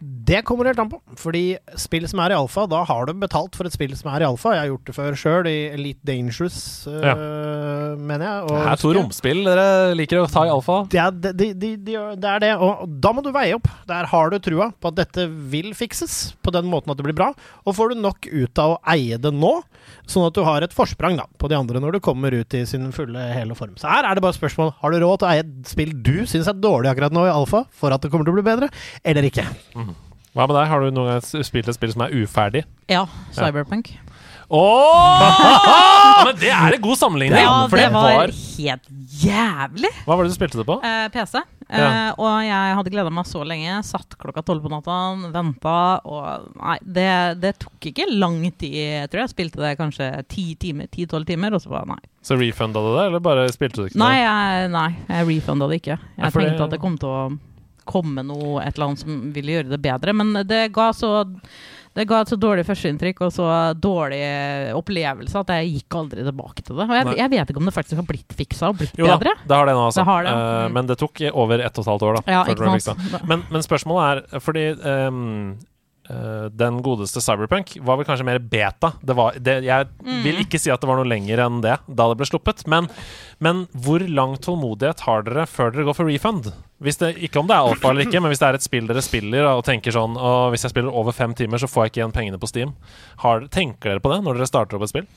Det 0.00 0.42
kommer 0.46 0.68
helt 0.70 0.78
an 0.78 0.90
på. 0.92 1.00
Fordi 1.18 1.56
spill 1.80 2.04
som 2.10 2.20
er 2.22 2.30
i 2.30 2.36
alfa, 2.38 2.66
da 2.70 2.84
har 2.86 3.06
du 3.08 3.14
betalt 3.18 3.56
for 3.58 3.66
et 3.66 3.74
spill 3.74 3.94
som 3.98 4.10
er 4.12 4.22
i 4.22 4.28
alfa. 4.28 4.52
Jeg 4.54 4.60
har 4.62 4.68
gjort 4.70 4.84
det 4.90 4.94
før 4.94 5.16
sjøl, 5.18 5.48
i 5.50 5.56
Elite 5.74 6.04
Dangerous, 6.06 6.58
øh, 6.86 7.02
Ja. 7.02 7.14
mener 7.98 8.24
jeg. 8.28 8.46
Det 8.48 8.60
er 8.72 8.76
to 8.82 8.92
romspill 8.94 9.40
dere 9.48 9.66
liker 9.98 10.20
å 10.22 10.28
ta 10.30 10.44
i 10.46 10.52
alfa. 10.52 10.76
Det 10.92 11.00
er, 11.02 11.10
de, 11.10 11.32
de, 11.32 11.48
de, 11.54 11.70
de, 11.88 11.96
det 12.20 12.30
er 12.34 12.44
det, 12.44 12.52
og 12.62 12.86
da 13.02 13.12
må 13.16 13.24
du 13.26 13.32
veie 13.34 13.56
opp. 13.58 13.66
Der 13.88 14.06
har 14.12 14.30
du 14.30 14.38
trua 14.38 14.70
på 14.78 14.92
at 14.92 14.98
dette 15.00 15.26
vil 15.50 15.72
fikses, 15.74 16.34
på 16.44 16.52
den 16.54 16.68
måten 16.70 16.92
at 16.94 17.00
det 17.00 17.08
blir 17.08 17.16
bra. 17.18 17.32
Og 17.66 17.74
får 17.74 17.94
du 17.94 18.02
nok 18.04 18.28
ut 18.30 18.58
av 18.62 18.76
å 18.76 18.80
eie 18.94 19.18
det 19.18 19.32
nå, 19.34 19.54
sånn 20.08 20.26
at 20.28 20.36
du 20.36 20.42
har 20.44 20.62
et 20.62 20.72
forsprang 20.76 21.16
da, 21.18 21.26
på 21.40 21.48
de 21.50 21.56
andre 21.58 21.80
når 21.82 21.96
du 21.98 22.00
kommer 22.04 22.32
ut 22.36 22.54
i 22.54 22.62
sin 22.68 22.90
fulle 22.92 23.18
hele 23.34 23.56
form. 23.58 23.74
Så 23.80 23.88
her 23.90 24.04
er 24.06 24.14
det 24.14 24.22
bare 24.24 24.36
spørsmål 24.36 24.74
Har 24.80 24.92
du 24.92 24.98
råd 25.02 25.18
til 25.22 25.28
å 25.28 25.32
eie 25.32 25.42
et 25.44 25.68
spill 25.68 25.92
du 26.04 26.26
syns 26.28 26.48
er 26.48 26.56
dårlig 26.60 26.92
akkurat 26.92 27.12
nå 27.12 27.26
i 27.26 27.32
alfa, 27.32 27.64
for 27.72 27.92
at 27.94 28.04
det 28.04 28.10
kommer 28.12 28.28
til 28.28 28.36
å 28.36 28.38
bli 28.38 28.46
bedre, 28.46 28.70
eller 29.04 29.26
ikke? 29.28 29.46
Hva 30.38 30.44
med 30.46 30.54
deg? 30.54 30.68
Har 30.70 30.84
du 30.84 30.92
noen 30.94 31.16
gang 31.16 31.42
spilt 31.42 31.66
et 31.66 31.74
spill 31.74 31.90
som 31.90 32.04
er 32.06 32.12
uferdig? 32.14 32.60
Ja, 32.86 33.08
Cyberpunk. 33.34 33.88
Åh! 34.54 36.24
men 36.28 36.36
det 36.38 36.52
er 36.54 36.76
en 36.76 36.84
god 36.84 36.96
sammenligning! 37.00 37.42
Ja, 37.42 37.56
for 37.66 37.80
det 37.80 37.88
var 37.90 38.30
helt 38.30 38.86
jævlig. 39.18 39.90
Hva 40.06 40.14
var 40.14 40.22
det 40.22 40.30
du 40.30 40.36
spilte 40.38 40.60
det 40.60 40.66
på? 40.68 40.76
Uh, 40.78 41.08
PC. 41.10 41.42
Ja. 41.68 41.88
Eh, 41.90 42.12
og 42.16 42.46
jeg 42.46 42.76
hadde 42.78 42.92
gleda 42.94 43.10
meg 43.12 43.26
så 43.28 43.42
lenge. 43.44 43.80
Satt 43.84 44.14
klokka 44.16 44.40
tolv 44.46 44.62
på 44.64 44.70
natta, 44.72 44.94
venta, 45.34 45.74
og 46.06 46.46
Nei, 46.54 46.78
det, 46.86 47.08
det 47.42 47.52
tok 47.60 47.90
ikke 47.90 48.06
lang 48.14 48.38
tid. 48.54 48.78
Jeg 48.78 49.10
tror 49.10 49.24
jeg 49.26 49.34
spilte 49.34 49.60
det 49.60 49.74
kanskje 49.82 50.08
ti 50.32 50.46
timer, 50.62 50.88
ti-tolv 50.94 51.26
timer, 51.28 51.58
og 51.58 51.66
så 51.66 51.74
var 51.74 51.90
nei. 51.90 51.98
Så 52.24 52.38
refunda 52.38 52.80
du 52.86 52.88
det, 52.94 53.04
eller 53.10 53.26
bare 53.26 53.50
spilte 53.52 53.82
du 53.82 53.90
ikke 53.90 54.00
Nei, 54.00 54.14
det? 54.16 54.24
jeg, 54.24 54.72
nei, 54.78 54.88
jeg 55.10 55.28
refunda 55.34 55.68
det 55.68 55.82
ikke. 55.82 55.98
Jeg 55.98 56.24
Jeg 56.24 56.38
tenkte 56.38 56.56
det- 56.56 56.66
at 56.70 56.78
det 56.78 56.82
kom 56.86 56.96
til 57.02 57.10
å 57.10 57.20
komme 57.88 58.24
noe, 58.26 58.60
et 58.62 58.76
eller 58.76 58.90
annet 58.90 59.02
som 59.04 59.18
ville 59.34 59.58
gjøre 59.58 59.72
det 59.72 59.82
bedre, 59.84 60.14
men 60.16 60.44
det 60.48 60.68
ga 60.76 60.92
så 60.96 61.12
det 61.98 62.04
ga 62.06 62.20
et 62.22 62.30
så 62.30 62.36
dårlig 62.38 62.62
førsteinntrykk 62.68 63.22
og 63.26 63.32
så 63.34 63.46
dårlig 63.74 64.20
opplevelse 64.76 65.40
at 65.40 65.48
jeg 65.56 65.70
gikk 65.72 65.96
aldri 65.98 66.22
tilbake 66.26 66.62
til 66.62 66.78
det. 66.78 66.84
Og 66.86 66.94
jeg, 66.94 67.16
jeg 67.18 67.32
vet 67.32 67.50
ikke 67.50 67.62
om 67.62 67.70
det 67.70 67.74
faktisk 67.74 67.98
har 67.98 68.06
blitt 68.06 68.36
fiksa 68.38 68.68
og 68.70 68.78
blitt 68.78 69.00
Jo 69.00 69.08
da, 69.08 69.16
bedre. 69.18 69.32
det 69.42 69.56
har 69.56 69.66
det 69.66 69.74
nå, 69.74 69.86
altså. 69.88 70.04
Det 70.04 70.06
har 70.06 70.28
det. 70.28 70.34
Mm. 70.36 70.76
men 70.76 70.90
det 70.92 70.98
tok 71.00 71.24
over 71.32 71.64
ett 71.64 71.80
og 71.80 71.82
et 71.82 71.90
halvt 71.90 72.06
år, 72.06 72.20
da. 72.20 72.36
Ja. 72.36 73.18
Men, 73.26 73.42
men 73.50 73.66
spørsmålet 73.66 74.30
er 74.30 74.44
fordi 74.44 74.66
eh, 74.76 75.18
den 76.08 76.78
godeste 76.82 77.20
Cyberpunk 77.20 77.74
var 77.84 77.98
vel 78.00 78.06
kanskje 78.08 78.24
mer 78.24 78.38
beta. 78.40 78.94
Det 79.04 79.14
var, 79.18 79.36
det, 79.38 79.58
jeg 79.66 79.88
Mm. 80.04 80.22
vil 80.24 80.38
ikke 80.44 80.58
si 80.60 80.70
at 80.72 80.80
det 80.80 80.88
var 80.88 80.96
noe 80.96 81.08
lenger 81.10 81.38
enn 81.44 81.60
det 81.60 81.74
da 81.86 82.06
det 82.08 82.16
ble 82.16 82.26
sluppet. 82.26 82.62
Men, 82.66 82.88
men 83.44 83.66
hvor 83.76 84.00
lang 84.08 84.38
tålmodighet 84.40 85.00
har 85.04 85.22
dere 85.26 85.44
før 85.46 85.70
dere 85.74 85.84
går 85.84 85.94
for 85.98 86.08
refund? 86.08 86.48
Hvis 86.80 86.96
det, 87.00 87.16
ikke 87.26 87.40
om 87.42 87.48
det 87.50 87.56
er 87.56 87.66
alfa 87.66 87.90
eller 87.90 88.06
ikke, 88.06 88.20
men 88.22 88.30
hvis 88.30 88.38
det 88.40 88.48
er 88.48 88.54
et 88.56 88.62
spill 88.64 88.86
dere 88.86 89.02
spiller 89.02 89.48
og 89.50 89.64
tenker 89.66 89.90
sånn 89.90 90.14
Og 90.16 90.52
hvis 90.54 90.62
jeg 90.62 90.70
spiller 90.70 90.94
over 90.94 91.10
fem 91.12 91.34
timer, 91.34 91.58
så 91.58 91.66
får 91.66 91.84
jeg 91.88 91.90
ikke 91.92 92.00
igjen 92.04 92.14
pengene 92.14 92.38
på 92.38 92.46
Steam. 92.48 92.72
Har, 93.24 93.44
tenker 93.50 93.90
dere 93.96 94.00
på 94.04 94.12
det 94.14 94.20
når 94.24 94.38
dere 94.38 94.46
starter 94.48 94.78
opp 94.78 94.86
et 94.86 94.92
spill? 94.94 95.08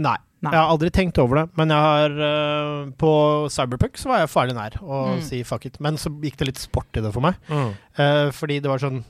Nei. 0.00 0.16
Jeg 0.46 0.54
har 0.56 0.70
aldri 0.72 0.88
tenkt 0.94 1.18
over 1.20 1.42
det, 1.42 1.46
men 1.58 1.68
jeg 1.74 1.82
har 1.84 2.14
uh, 2.16 2.90
på 2.96 3.10
Cyberpunk 3.52 3.98
så 4.00 4.08
var 4.08 4.22
jeg 4.22 4.30
farlig 4.32 4.54
nær 4.56 4.78
å 4.80 5.00
Mm. 5.18 5.22
si 5.26 5.42
fuck 5.44 5.66
it. 5.66 5.76
Men 5.84 5.98
så 6.00 6.08
gikk 6.22 6.38
det 6.40 6.46
litt 6.48 6.62
sport 6.62 6.96
i 6.96 7.02
det 7.04 7.12
for 7.12 7.20
meg. 7.26 7.34
Mm. 7.50 7.74
Uh, 7.98 8.30
fordi 8.32 8.60
det 8.62 8.70
var 8.70 8.78
sånn 8.80 9.02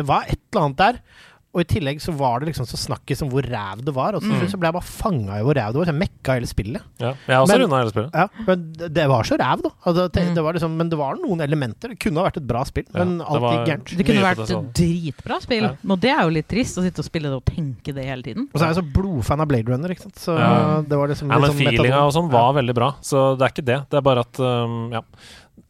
Det 0.00 0.06
var 0.08 0.24
et 0.28 0.40
eller 0.52 0.64
annet 0.68 0.80
der. 0.86 1.02
Og 1.50 1.64
i 1.64 1.66
tillegg 1.66 1.98
så 1.98 2.12
var 2.14 2.38
det 2.38 2.46
liksom 2.52 2.62
så 2.70 2.78
snakkis 2.78 3.24
om 3.24 3.30
hvor 3.32 3.42
ræv 3.42 3.80
det 3.82 3.90
var. 3.92 4.14
Og 4.14 4.22
så, 4.22 4.30
Mm. 4.30 4.46
så 4.52 4.54
ble 4.60 4.68
jeg 4.70 4.74
bare 4.76 4.86
fanga 4.86 5.38
i 5.40 5.42
hvor 5.42 5.56
ræv 5.58 5.72
det 5.74 5.80
var. 5.80 5.88
Så 5.88 5.90
jeg 5.90 5.98
mekka 5.98 6.34
hele 6.36 6.46
spillet. 6.46 6.82
Ja, 7.02 7.08
jeg 7.26 7.34
har 7.34 7.42
også 7.42 7.56
Men- 7.56 7.62
runda 7.64 7.80
hele 7.80 7.90
spillet. 7.90 8.10
Ja, 8.14 8.26
men 8.46 8.62
det 8.78 8.90
det 8.94 9.06
var 9.10 9.22
så 9.26 9.34
ræv, 9.40 9.62
da. 9.64 9.70
Altså, 9.84 10.04
det, 10.14 10.22
det 10.36 10.44
var 10.46 10.52
liksom, 10.54 10.76
men 10.78 10.88
det 10.92 10.98
var 11.00 11.16
noen 11.18 11.40
elementer. 11.42 11.88
Det 11.90 11.98
kunne 11.98 12.22
ha 12.22 12.28
vært 12.30 12.36
et 12.38 12.46
bra 12.46 12.62
spill, 12.70 12.86
men 12.94 13.18
det 13.18 13.26
alt 13.26 13.42
gikk 13.42 13.66
gærent. 13.66 13.96
Det 13.98 14.06
kunne 14.06 14.22
vært 14.28 14.44
et 14.46 14.70
dritbra 14.78 15.40
spill, 15.42 15.62
Ja. 15.66 15.74
og 15.90 15.98
det 16.06 16.10
er 16.14 16.22
jo 16.22 16.28
litt 16.38 16.48
trist 16.54 16.78
å 16.78 16.82
sitte 16.86 17.02
og 17.02 17.04
spille 17.10 17.26
det 17.26 17.34
og 17.42 17.44
tenke 17.50 17.92
det 17.98 18.04
hele 18.06 18.22
tiden. 18.22 18.46
Og 18.54 18.60
så 18.60 18.62
er 18.70 18.72
jeg 18.72 18.84
så 18.84 18.92
blodfan 18.94 19.40
av 19.42 19.48
Blade 19.50 19.66
Runner, 19.74 19.88
ikke 19.90 20.02
sant. 20.06 20.14
Så 20.22 20.38
Ja. 20.38 20.82
det 20.86 20.96
var 20.96 21.08
liksom 21.08 21.26
Nei, 21.26 21.40
men 21.40 21.50
sånn 21.50 21.66
feelinga 21.66 21.98
og 22.06 22.12
sånn 22.14 22.30
var 22.30 22.54
veldig 22.54 22.74
bra, 22.78 22.94
så 23.02 23.36
det 23.36 23.42
er 23.42 23.50
ikke 23.50 23.66
det. 23.66 23.90
Det 23.90 23.98
er 23.98 24.02
bare 24.06 24.20
at 24.20 24.38
um, 24.38 24.92
ja, 24.92 25.00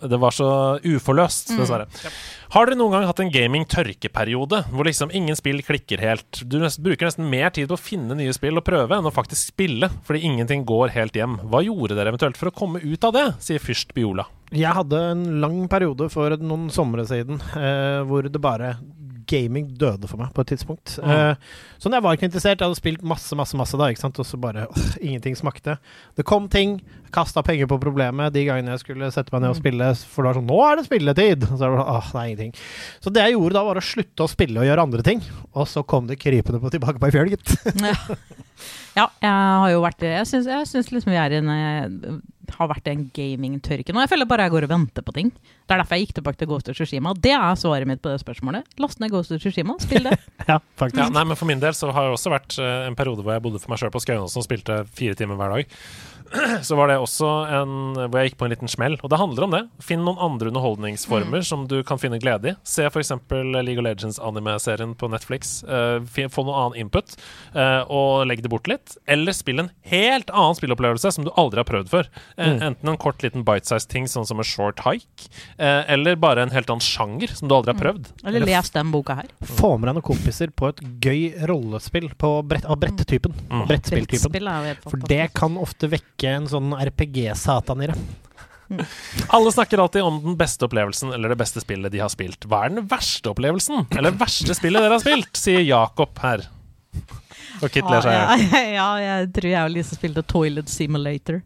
det 0.02 0.18
var 0.20 0.34
så 0.36 0.50
uforløst, 0.84 1.50
Mm. 1.50 1.60
Yep. 1.60 2.12
Har 2.50 2.66
dere 2.66 2.78
noen 2.80 2.90
gang 2.94 3.04
hatt 3.06 3.20
en 3.22 3.30
gaming-tørkeperiode 3.30 4.64
hvor 4.72 4.84
liksom 4.88 5.12
ingen 5.14 5.36
spill 5.38 5.60
klikker 5.62 6.00
helt? 6.02 6.42
Du 6.48 6.58
nest, 6.58 6.80
bruker 6.82 7.06
nesten 7.06 7.28
mer 7.30 7.50
tid 7.54 7.68
på 7.70 7.76
å 7.76 7.80
finne 7.80 8.16
nye 8.18 8.32
spill 8.34 8.58
og 8.58 8.64
prøve 8.66 8.96
enn 8.96 9.06
å 9.06 9.12
faktisk 9.14 9.52
spille, 9.52 9.90
fordi 10.06 10.24
ingenting 10.26 10.64
går 10.66 10.94
helt 10.96 11.14
hjem. 11.18 11.38
Hva 11.50 11.62
gjorde 11.64 11.94
dere 11.98 12.10
eventuelt 12.14 12.36
for 12.40 12.50
å 12.50 12.54
komme 12.54 12.82
ut 12.82 13.04
av 13.06 13.14
det, 13.14 13.26
sier 13.44 13.62
fyrst 13.62 13.94
Biola. 13.94 14.26
Jeg 14.50 14.74
hadde 14.74 14.98
en 15.12 15.24
lang 15.40 15.60
periode 15.70 16.08
for 16.10 16.34
noen 16.42 16.70
somre 16.74 17.04
siden 17.06 17.38
eh, 17.54 18.00
hvor 18.08 18.26
det 18.26 18.40
bare 18.42 18.72
Gaming 19.30 19.68
døde 19.78 20.08
for 20.10 20.20
meg 20.20 20.32
på 20.34 20.42
et 20.44 20.50
tidspunkt. 20.52 20.96
Mm. 20.98 21.10
Eh, 21.14 21.50
så 21.80 21.88
når 21.88 22.00
jeg 22.00 22.04
var 22.06 22.16
ikke 22.18 22.28
interessert, 22.28 22.58
jeg 22.60 22.66
hadde 22.66 22.78
spilt 22.80 23.04
masse, 23.06 23.36
masse, 23.38 23.56
masse 23.58 23.78
da, 23.78 23.88
og 24.10 24.26
så 24.26 24.40
bare 24.42 24.66
åh, 24.66 24.88
ingenting 25.00 25.38
smakte. 25.38 25.76
Det 26.18 26.26
kom 26.28 26.48
ting, 26.52 26.80
kasta 27.14 27.42
penger 27.46 27.70
på 27.70 27.78
problemet 27.82 28.34
de 28.34 28.44
gangene 28.46 28.74
jeg 28.74 28.82
skulle 28.84 29.10
sette 29.14 29.32
meg 29.34 29.42
ned 29.44 29.52
og 29.54 29.56
Mm. 29.56 29.62
spille, 29.62 29.88
for 30.10 30.22
det 30.22 30.28
var 30.30 30.40
sånn 30.40 30.50
Nå 30.50 30.58
er 30.66 30.76
det 30.80 30.86
spilletid! 30.88 31.46
Så 31.48 31.62
jeg 31.62 31.74
var, 31.76 31.84
åh, 31.96 32.10
det 32.12 32.20
er 32.20 32.28
ingenting. 32.32 32.54
Så 33.00 33.12
det 33.14 33.24
jeg 33.26 33.36
gjorde 33.38 33.58
da, 33.58 33.64
var 33.70 33.80
å 33.80 33.84
slutte 33.84 34.26
å 34.26 34.30
spille 34.30 34.60
og 34.60 34.66
gjøre 34.68 34.86
andre 34.88 35.06
ting. 35.06 35.22
Og 35.54 35.66
så 35.70 35.82
kom 35.86 36.06
det 36.10 36.18
krypende 36.22 36.60
på 36.62 36.70
tilbake 36.74 37.00
på 37.00 37.08
ei 37.10 37.14
fjøl, 37.14 37.32
gitt. 37.34 37.56
Ja. 37.80 37.94
ja, 38.98 39.06
jeg 39.22 39.30
har 39.30 39.70
jo 39.72 39.80
vært 39.84 40.02
Jeg 40.04 40.26
syns, 40.28 40.46
jeg 40.50 40.68
syns 40.68 40.90
liksom 40.92 41.12
vi 41.14 41.18
er 41.22 41.32
i 41.32 41.40
en 41.40 41.50
eh, 41.54 42.20
har 42.58 42.70
vært 42.70 42.90
en 42.90 43.06
gamingtørke 43.16 43.94
nå. 43.94 44.02
Jeg 44.04 44.12
føler 44.12 44.28
bare 44.30 44.46
jeg 44.46 44.54
går 44.54 44.66
og 44.66 44.72
venter 44.72 45.04
på 45.06 45.14
ting. 45.16 45.30
Det 45.34 45.74
er 45.74 45.82
derfor 45.82 45.98
jeg 45.98 46.06
gikk 46.06 46.16
tilbake 46.18 46.40
til 46.40 46.50
Ghost 46.50 46.70
of 46.72 46.78
Tsushima. 46.78 47.14
Det 47.14 47.34
er 47.36 47.58
svaret 47.60 47.88
mitt 47.88 48.02
på 48.02 48.12
det 48.12 48.20
spørsmålet. 48.22 48.68
Last 48.82 49.02
ned 49.02 49.12
Ghost 49.14 49.34
of 49.34 49.42
Tsushima, 49.42 49.76
spill 49.82 50.08
det. 50.08 50.16
ja, 50.50 50.58
faktisk. 50.80 51.02
Ja, 51.02 51.08
nei, 51.14 51.26
men 51.28 51.38
For 51.38 51.50
min 51.50 51.62
del 51.62 51.76
så 51.76 51.92
har 51.94 52.08
det 52.08 52.16
også 52.16 52.32
vært 52.34 52.58
eh, 52.60 52.86
en 52.88 52.98
periode 52.98 53.24
hvor 53.26 53.36
jeg 53.36 53.44
bodde 53.44 53.62
for 53.62 53.72
meg 53.72 53.82
sjøl 53.82 53.92
på 53.94 54.02
Skaunåsen 54.04 54.42
og 54.42 54.46
spilte 54.46 54.82
fire 54.96 55.18
timer 55.18 55.40
hver 55.40 55.56
dag. 55.56 55.76
Så 56.66 56.76
var 56.78 56.88
det 56.90 56.98
også 57.02 57.28
en 57.50 57.72
hvor 57.96 58.20
jeg 58.20 58.30
gikk 58.30 58.38
på 58.40 58.46
en 58.46 58.52
liten 58.52 58.70
smell. 58.70 58.96
Og 59.02 59.10
det 59.10 59.18
handler 59.20 59.46
om 59.46 59.54
det. 59.54 59.62
Finn 59.82 60.04
noen 60.06 60.20
andre 60.22 60.50
underholdningsformer 60.52 61.42
som 61.46 61.64
du 61.70 61.80
kan 61.86 61.98
finne 61.98 62.20
glede 62.22 62.52
i. 62.52 62.54
Se 62.66 62.84
f.eks. 62.86 63.10
League 63.30 63.78
of 63.80 63.86
Legends-anime-serien 63.86 64.94
på 65.00 65.08
Netflix. 65.10 65.62
Uh, 65.66 65.98
få 66.30 66.44
noe 66.46 66.56
annen 66.60 66.78
input, 66.84 67.16
uh, 67.56 67.82
og 67.90 68.26
legg 68.30 68.42
det 68.44 68.50
bort 68.52 68.68
litt. 68.70 68.94
Eller 69.10 69.34
spill 69.36 69.64
en 69.64 69.70
helt 69.90 70.30
annen 70.30 70.58
spillopplevelse 70.58 71.12
som 71.16 71.26
du 71.26 71.32
aldri 71.40 71.62
har 71.64 71.68
prøvd 71.70 71.90
før. 71.92 72.10
Eh, 72.36 72.46
Mm. 72.50 72.62
Enten 72.66 72.88
en 72.90 72.96
kort 72.98 73.22
liten 73.22 73.44
bite-sized 73.46 73.88
ting, 73.92 74.06
sånn 74.10 74.24
som 74.26 74.40
en 74.42 74.46
short 74.46 74.80
hike, 74.82 75.28
eh, 75.58 75.84
eller 75.92 76.16
bare 76.18 76.42
en 76.42 76.50
helt 76.50 76.66
annen 76.72 76.82
sjanger 76.82 77.30
som 77.36 77.46
du 77.48 77.54
aldri 77.54 77.70
har 77.72 77.78
prøvd. 77.78 78.08
Eller 78.26 78.42
les 78.44 78.70
den 78.74 78.90
boka 78.90 79.14
her. 79.20 79.28
Få 79.46 79.76
med 79.78 79.86
deg 79.86 79.94
noen 80.00 80.06
kompiser 80.08 80.50
på 80.50 80.68
et 80.72 80.80
gøy 81.04 81.46
rollespill 81.48 82.08
på 82.18 82.30
brett, 82.50 82.66
av 82.66 82.80
brettetypen. 82.82 83.36
Mm. 83.50 83.66
Brettspilltypen. 83.70 84.80
For 84.82 84.98
det 85.06 85.30
kan 85.38 85.56
ofte 85.62 85.88
vekke 85.92 86.19
en 86.28 86.48
sånn 86.50 86.74
RPG-satan 86.76 87.82
i 87.82 87.88
det. 87.90 87.96
Alle 89.34 89.52
snakker 89.52 89.78
alltid 89.78 90.02
om 90.02 90.22
den 90.24 90.36
beste 90.38 90.64
opplevelsen 90.64 91.12
eller 91.12 91.32
det 91.32 91.40
beste 91.40 91.60
spillet 91.60 91.92
de 91.92 92.02
har 92.02 92.10
spilt. 92.12 92.46
Hva 92.46 92.64
er 92.66 92.74
den 92.76 92.86
verste 92.90 93.32
opplevelsen? 93.32 93.88
Eller 93.98 94.14
verste 94.14 94.54
spillet 94.54 94.82
dere 94.82 94.98
har 94.98 95.02
spilt? 95.02 95.32
Sier 95.38 95.64
Jakob 95.64 96.18
her. 96.22 96.46
Og 97.60 97.68
Kit 97.72 97.86
ler 97.86 98.04
seg 98.04 98.14
i 98.14 98.18
hjel. 98.18 98.74
ja, 98.78 98.88
jeg 99.04 99.32
tror 99.36 99.50
jeg 99.50 99.64
og 99.64 99.74
Lise 99.74 99.98
spilte 99.98 100.24
Toilet 100.26 100.70
Simulator. 100.70 101.40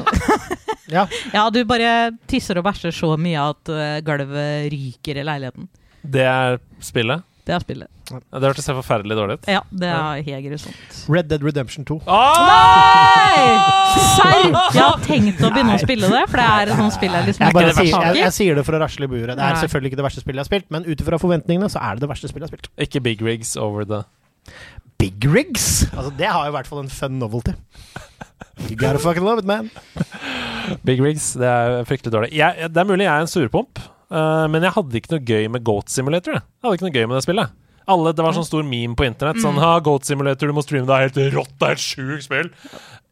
ja. 0.96 1.06
ja, 1.34 1.44
du 1.52 1.62
bare 1.68 2.10
tisser 2.30 2.58
og 2.60 2.66
bæsjer 2.66 2.94
så 2.96 3.12
mye 3.20 3.46
at 3.52 3.72
uh, 3.72 4.00
gulvet 4.04 4.70
ryker 4.72 5.20
i 5.20 5.26
leiligheten. 5.26 5.68
Det 6.02 6.26
er 6.26 6.60
spillet? 6.84 7.26
Det 7.44 7.56
er 7.56 7.64
spillet. 7.64 7.99
Det 8.10 8.42
hørtes 8.42 8.66
helt 8.70 8.78
forferdelig 8.80 9.16
dårlig 9.18 9.36
ut. 9.38 9.48
Ja, 9.50 9.60
det 9.70 9.90
er 9.94 10.22
helt 10.26 10.46
grusomt. 10.48 10.98
Red 11.10 11.30
Dead 11.30 11.44
Redemption 11.46 11.86
2. 11.88 12.00
Nei! 12.08 13.44
Serr! 14.16 14.48
Jeg 14.74 14.82
har 14.82 15.04
tenkt 15.04 15.42
å 15.44 15.52
begynne 15.54 15.76
å 15.76 15.82
spille 15.82 16.10
det, 16.10 16.24
for 16.30 16.42
det 16.42 16.48
er 16.48 16.72
et 16.72 16.80
sånt 16.82 16.96
spill 16.96 17.16
jeg 17.16 17.30
liksom 17.30 17.46
Jeg, 17.46 17.56
bare 17.56 17.76
sier, 17.78 17.94
jeg, 17.94 18.18
jeg 18.20 18.36
sier 18.36 18.60
det 18.60 18.66
for 18.66 18.78
å 18.78 18.82
rasle 18.82 19.06
i 19.06 19.12
buret. 19.12 19.34
Det 19.34 19.46
er 19.46 19.56
Nei. 19.56 19.62
selvfølgelig 19.64 19.92
ikke 19.92 20.00
det 20.02 20.08
verste 20.08 20.24
spillet 20.24 20.40
jeg 20.40 20.46
har 20.46 20.50
spilt, 20.50 20.68
men 20.74 20.88
ut 20.88 21.04
ifra 21.06 21.20
forventningene 21.22 21.70
så 21.72 21.82
er 21.86 21.98
det 21.98 22.06
det 22.06 22.10
verste 22.12 22.30
spillet 22.32 22.48
jeg 22.48 22.52
har 22.52 22.56
spilt. 22.58 22.72
Ikke 22.88 23.04
Big 23.06 23.24
Rigs 23.26 23.54
over 23.60 23.86
the 23.88 24.02
Big 25.00 25.24
Rigs? 25.24 25.86
Altså, 25.94 26.10
det 26.18 26.28
har 26.28 26.44
jo 26.44 26.52
i 26.52 26.56
hvert 26.58 26.68
fall 26.68 26.82
en 26.82 26.92
fun 26.92 27.16
novelty. 27.20 27.54
You 28.68 28.76
gotta 28.76 29.00
fucking 29.00 29.24
love 29.24 29.40
it, 29.40 29.48
man. 29.48 29.70
Big 30.86 31.00
Rigs. 31.00 31.32
Det 31.40 31.48
er 31.48 31.86
fryktelig 31.88 32.12
dårlig. 32.12 32.34
Jeg, 32.36 32.68
det 32.68 32.82
er 32.82 32.88
mulig 32.88 33.06
jeg 33.06 33.14
er 33.14 33.24
en 33.24 33.30
surpomp, 33.30 33.80
uh, 34.12 34.44
men 34.52 34.66
jeg 34.66 34.74
hadde 34.76 35.00
ikke 35.00 35.14
noe 35.14 35.24
gøy 35.24 35.48
med 35.56 35.64
Goat 35.64 35.92
Simulator. 35.92 36.36
Jeg, 36.36 36.44
jeg 36.44 36.68
hadde 36.68 36.78
ikke 36.78 36.88
noe 36.88 36.96
gøy 36.98 37.08
med 37.08 37.16
det 37.16 37.24
spillet. 37.24 37.56
Alle, 37.88 38.12
det 38.12 38.22
var 38.22 38.32
sånn 38.36 38.46
stor 38.46 38.62
meme 38.66 38.94
på 38.96 39.06
internett. 39.08 39.40
Sånn 39.42 39.56
Mm. 39.56 39.62
ha, 39.64 39.78
Goat 39.80 40.04
Simulator, 40.04 40.46
du 40.46 40.52
må 40.52 40.62
streame, 40.62 40.86
det 40.86 40.94
er 40.94 41.08
helt 41.08 41.34
rått, 41.34 41.54
det 41.58 41.68
er 41.68 41.72
et 41.72 41.78
sjukt 41.78 42.22
spill. 42.24 42.50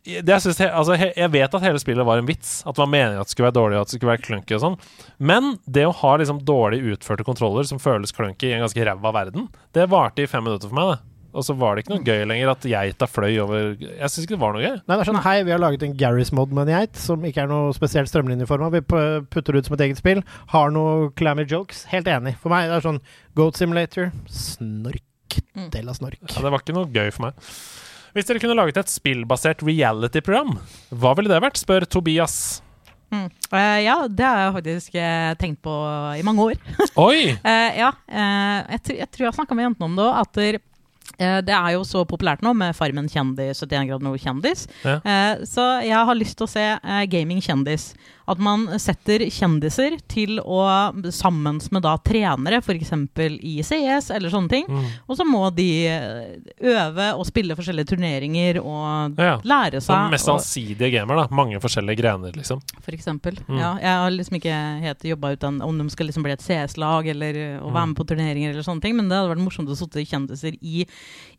Det 0.09 0.24
jeg, 0.24 0.40
synes, 0.40 0.61
altså, 0.73 0.95
jeg 0.97 1.31
vet 1.31 1.55
at 1.55 1.62
hele 1.62 1.78
spillet 1.78 2.07
var 2.07 2.19
en 2.19 2.27
vits. 2.27 2.62
At 2.65 2.77
det 2.77 2.81
var 2.81 2.86
meningen 2.89 3.20
at 3.20 3.27
det 3.27 3.35
skulle 3.35 3.51
være 3.51 3.59
dårlig, 3.61 3.81
at 3.81 3.89
det 3.90 3.99
skulle 3.99 4.12
være 4.15 4.24
clunky 4.24 4.55
og 4.57 4.62
sånn. 4.62 4.78
Men 5.19 5.59
det 5.69 5.85
å 5.85 5.93
ha 5.93 6.16
liksom 6.16 6.40
dårlig 6.49 6.81
utførte 6.95 7.27
kontroller 7.27 7.65
som 7.69 7.78
føles 7.78 8.12
clunky 8.12 8.49
i 8.49 8.55
en 8.57 8.65
ganske 8.65 8.86
ræva 8.89 9.12
verden, 9.12 9.49
det 9.74 9.89
varte 9.90 10.23
i 10.23 10.27
fem 10.31 10.45
minutter 10.45 10.70
for 10.70 10.78
meg, 10.78 10.95
det. 10.95 10.99
Og 11.39 11.44
så 11.47 11.55
var 11.55 11.77
det 11.77 11.85
ikke 11.85 11.94
noe 11.94 12.06
gøy 12.06 12.24
lenger 12.27 12.51
at 12.51 12.65
geita 12.66 13.06
fløy 13.06 13.36
over 13.44 13.77
Jeg 13.78 14.10
syns 14.10 14.24
ikke 14.24 14.35
det 14.35 14.40
var 14.43 14.56
noe 14.56 14.65
gøy. 14.65 14.77
Nei, 14.81 14.94
det 14.97 14.98
er 14.98 15.10
sånn, 15.12 15.20
Hei, 15.23 15.36
vi 15.47 15.55
har 15.55 15.62
laget 15.62 15.85
en 15.86 15.97
Gary's 15.98 16.32
Mod 16.35 16.55
med 16.55 16.66
en 16.66 16.81
geit, 16.81 16.98
som 16.98 17.27
ikke 17.28 17.44
er 17.44 17.51
noe 17.52 17.74
spesielt 17.77 18.10
strømlinjeforma. 18.10 18.73
Vi 18.74 18.82
putter 18.89 19.55
det 19.55 19.62
ut 19.62 19.70
som 19.70 19.78
et 19.78 19.85
eget 19.86 20.01
spill. 20.02 20.24
Har 20.51 20.73
noe 20.74 21.12
clammy 21.19 21.47
jokes. 21.47 21.85
Helt 21.93 22.10
enig. 22.10 22.35
For 22.43 22.52
meg 22.52 22.66
det 22.66 22.81
er 22.81 22.89
sånn 22.89 23.02
Goat 23.39 23.60
Simulator. 23.60 24.10
Snork. 24.27 25.05
Del 25.70 25.90
av 25.90 25.98
snork. 25.98 26.19
Ja, 26.27 26.43
det 26.43 26.51
var 26.51 26.65
ikke 26.65 26.74
noe 26.74 26.90
gøy 26.90 27.12
for 27.15 27.28
meg. 27.28 27.51
Hvis 28.16 28.27
dere 28.27 28.40
kunne 28.43 28.56
laget 28.59 28.81
et 28.81 28.90
spillbasert 28.90 29.62
reality-program, 29.62 30.56
hva 30.90 31.12
ville 31.15 31.31
det 31.31 31.43
vært? 31.44 31.60
spør 31.60 31.86
Tobias. 31.86 32.62
Mm. 33.12 33.28
Uh, 33.52 33.78
ja, 33.81 33.94
det 34.10 34.24
har 34.24 34.40
jeg 34.43 34.55
faktisk 34.59 34.97
uh, 34.98 35.32
tenkt 35.40 35.60
på 35.65 35.74
i 36.19 36.24
mange 36.27 36.51
år. 36.51 36.59
Oi! 37.01 37.36
uh, 37.40 37.70
ja, 37.82 37.93
jeg, 38.09 38.82
tr 38.85 38.98
jeg 38.98 39.09
tror 39.12 39.24
jeg 39.24 39.31
har 39.31 39.39
snakka 39.39 39.56
med 39.56 39.69
jentene 39.69 39.89
om 39.89 39.97
det 39.97 40.09
òg. 40.09 40.19
At 40.24 40.40
det 41.17 41.55
er 41.55 41.73
jo 41.75 41.83
så 41.87 42.05
populært 42.09 42.45
nå 42.45 42.53
med 42.55 42.77
Farmen 42.77 43.09
kjendis, 43.11 43.63
71 43.65 43.89
grader 43.89 44.07
nord 44.07 44.21
kjendis. 44.23 44.67
Ja. 44.85 44.99
Eh, 45.03 45.45
så 45.49 45.65
jeg 45.87 46.07
har 46.11 46.19
lyst 46.19 46.39
til 46.39 46.47
å 46.47 46.53
se 46.53 46.67
eh, 46.77 47.05
gaming 47.11 47.43
kjendis. 47.45 47.93
At 48.29 48.39
man 48.45 48.67
setter 48.79 49.25
kjendiser 49.33 49.97
til 50.13 50.37
å 50.45 50.59
sammen 51.17 51.59
med 51.73 51.83
da 51.87 51.95
trenere, 52.05 52.59
f.eks. 52.61 52.93
i 53.41 53.55
CS 53.65 54.11
eller 54.13 54.29
sånne 54.33 54.53
ting. 54.53 54.67
Mm. 54.69 54.85
Og 55.09 55.17
så 55.17 55.25
må 55.25 55.43
de 55.57 55.69
eh, 55.89 56.37
øve 56.61 57.07
og 57.17 57.25
spille 57.29 57.57
forskjellige 57.57 57.95
turneringer 57.95 58.61
og 58.61 59.17
Ja. 59.19 59.39
lære 59.43 59.81
seg 59.81 59.95
Den 59.97 60.11
mest 60.13 60.29
ansidige 60.29 60.91
gamer, 60.99 61.23
da. 61.23 61.27
Mange 61.35 61.59
forskjellige 61.61 62.03
grener, 62.03 62.33
liksom. 62.37 62.61
for 62.85 62.93
eksempel. 62.93 63.39
Mm. 63.49 63.59
Ja, 63.59 63.73
jeg 63.81 63.97
har 64.03 64.11
liksom 64.11 64.37
ikke 64.41 64.59
helt 64.85 65.03
jobba 65.09 65.33
ut 65.33 65.41
den, 65.41 65.63
om 65.63 65.79
de 65.79 65.89
skal 65.91 66.07
liksom 66.11 66.23
bli 66.27 66.33
et 66.37 66.45
CS-lag 66.45 67.07
eller 67.09 67.35
uh, 67.59 67.65
å 67.65 67.73
være 67.73 67.87
Mm. 67.89 67.89
med 67.89 67.97
på 67.97 68.07
turneringer 68.13 68.51
eller 68.51 68.63
sånne 68.67 68.83
ting, 68.83 68.97
men 68.97 69.09
det 69.09 69.17
hadde 69.17 69.31
vært 69.35 69.45
morsomt 69.45 69.69
å 69.73 69.77
sitte 69.79 70.05
kjendiser 70.05 70.57
i, 70.61 70.85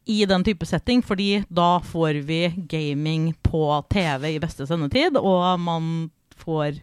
i 0.10 0.26
den 0.26 0.44
type 0.44 0.66
setting, 0.66 1.02
fordi 1.06 1.44
da 1.52 1.80
får 1.80 2.24
vi 2.26 2.48
gaming 2.72 3.34
på 3.44 3.84
TV 3.92 4.36
i 4.36 4.40
beste 4.40 4.66
sendetid, 4.66 5.18
og 5.20 5.60
man 5.60 6.10
får 6.40 6.80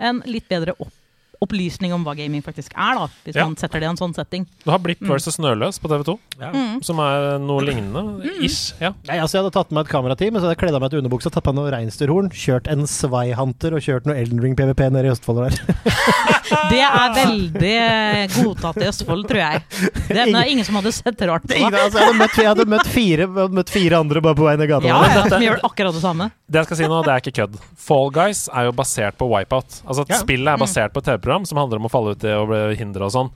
en 0.00 0.22
litt 0.26 0.48
bedre 0.48 0.76
opp 0.78 0.99
opplysning 1.40 1.92
om 1.96 2.04
hva 2.04 2.14
gaming 2.18 2.42
faktisk 2.44 2.72
er, 2.76 2.94
da, 2.98 3.06
hvis 3.24 3.34
Ja. 3.36 3.44
man 3.46 3.56
setter 3.56 3.80
det 3.80 3.86
i 3.88 3.90
en 3.90 3.96
sånn 3.96 4.14
setting. 4.14 4.46
Du 4.64 4.70
har 4.70 4.78
Blipp 4.78 5.00
Mm. 5.00 5.08
versus 5.08 5.36
Snøløs 5.36 5.78
på 5.80 5.88
TV2, 5.88 6.18
Mm. 6.40 6.84
som 6.84 6.98
er 7.00 7.38
noe 7.38 7.60
lignende. 7.62 8.24
Ish. 8.42 8.74
Ja. 8.80 8.92
Nei, 9.08 9.18
altså 9.18 9.38
Jeg 9.40 9.44
hadde 9.44 9.52
tatt 9.52 9.70
med 9.72 9.86
et 9.86 9.92
kamerateam, 9.92 10.32
men 10.32 10.42
så 10.42 10.46
hadde 10.48 10.56
jeg 10.58 10.68
kledd 10.68 10.74
av 10.74 10.80
meg 10.82 10.90
til 10.90 11.00
underbukse, 11.02 11.30
tatt 11.32 11.44
på 11.44 11.54
meg 11.54 11.64
noe 11.64 11.70
reinsdyrhorn, 11.72 12.30
kjørt 12.30 12.68
en 12.68 12.82
Sveihunter 12.86 13.72
og 13.72 13.80
kjørt 13.80 14.04
noe 14.06 14.16
Elden 14.16 14.40
Ring 14.42 14.54
PVP 14.56 14.90
nede 14.90 15.06
i 15.06 15.10
Østfold 15.14 15.48
der. 15.48 15.56
Det 16.70 16.80
er 16.82 17.12
veldig 17.14 18.44
godtatt 18.44 18.76
i 18.82 18.86
Østfold, 18.90 19.26
tror 19.30 19.38
jeg. 19.38 19.62
Det 20.08 20.16
er, 20.18 20.24
det 20.26 20.34
er 20.34 20.48
ingen 20.50 20.64
som 20.66 20.74
hadde 20.80 20.92
sett 20.92 21.20
rart 21.28 21.44
på 21.46 21.54
Ingen, 21.56 21.70
det. 21.72 21.80
altså, 21.80 21.98
jeg, 22.00 22.06
hadde 22.08 22.18
møtt, 22.18 22.36
jeg 22.40 22.48
hadde 22.50 22.66
møtt 22.72 22.86
fire, 22.90 23.26
jeg 23.26 23.30
hadde 23.36 23.54
møtt 23.60 23.70
fire 23.70 24.00
andre 24.00 24.20
bare 24.24 24.34
på 24.34 24.46
vei 24.48 24.56
ned 24.58 24.68
gata. 24.68 24.86
Ja, 24.90 24.98
ja, 25.14 25.22
som 25.30 25.40
gjør 25.44 25.60
akkurat 25.62 25.94
det 25.94 26.02
samme. 26.02 26.30
Det 26.50 26.58
jeg 26.60 26.66
skal 26.66 26.76
si 26.80 26.88
nå, 26.90 26.98
det 27.06 27.12
er 27.14 27.22
ikke 27.22 27.34
kødd. 27.38 27.58
Fall 27.78 28.10
Guys 28.10 28.48
er 28.52 28.64
jo 28.66 28.72
basert 28.72 29.16
på 29.20 29.28
Wipeout. 29.30 29.80
Altså 29.86 30.04
Ja. 30.10 30.18
Spillet 30.18 30.48
er 30.54 30.58
basert 30.58 30.92
på 30.92 30.98
et 31.04 31.10
TV-program 31.30 31.46
som 31.46 31.58
handler 31.58 31.78
om 31.80 31.86
å 31.86 31.90
falle 31.92 32.14
uti 32.16 32.30
og 32.34 32.48
bli 32.50 32.76
hindra 32.78 33.06
og 33.08 33.14
sånn. 33.14 33.30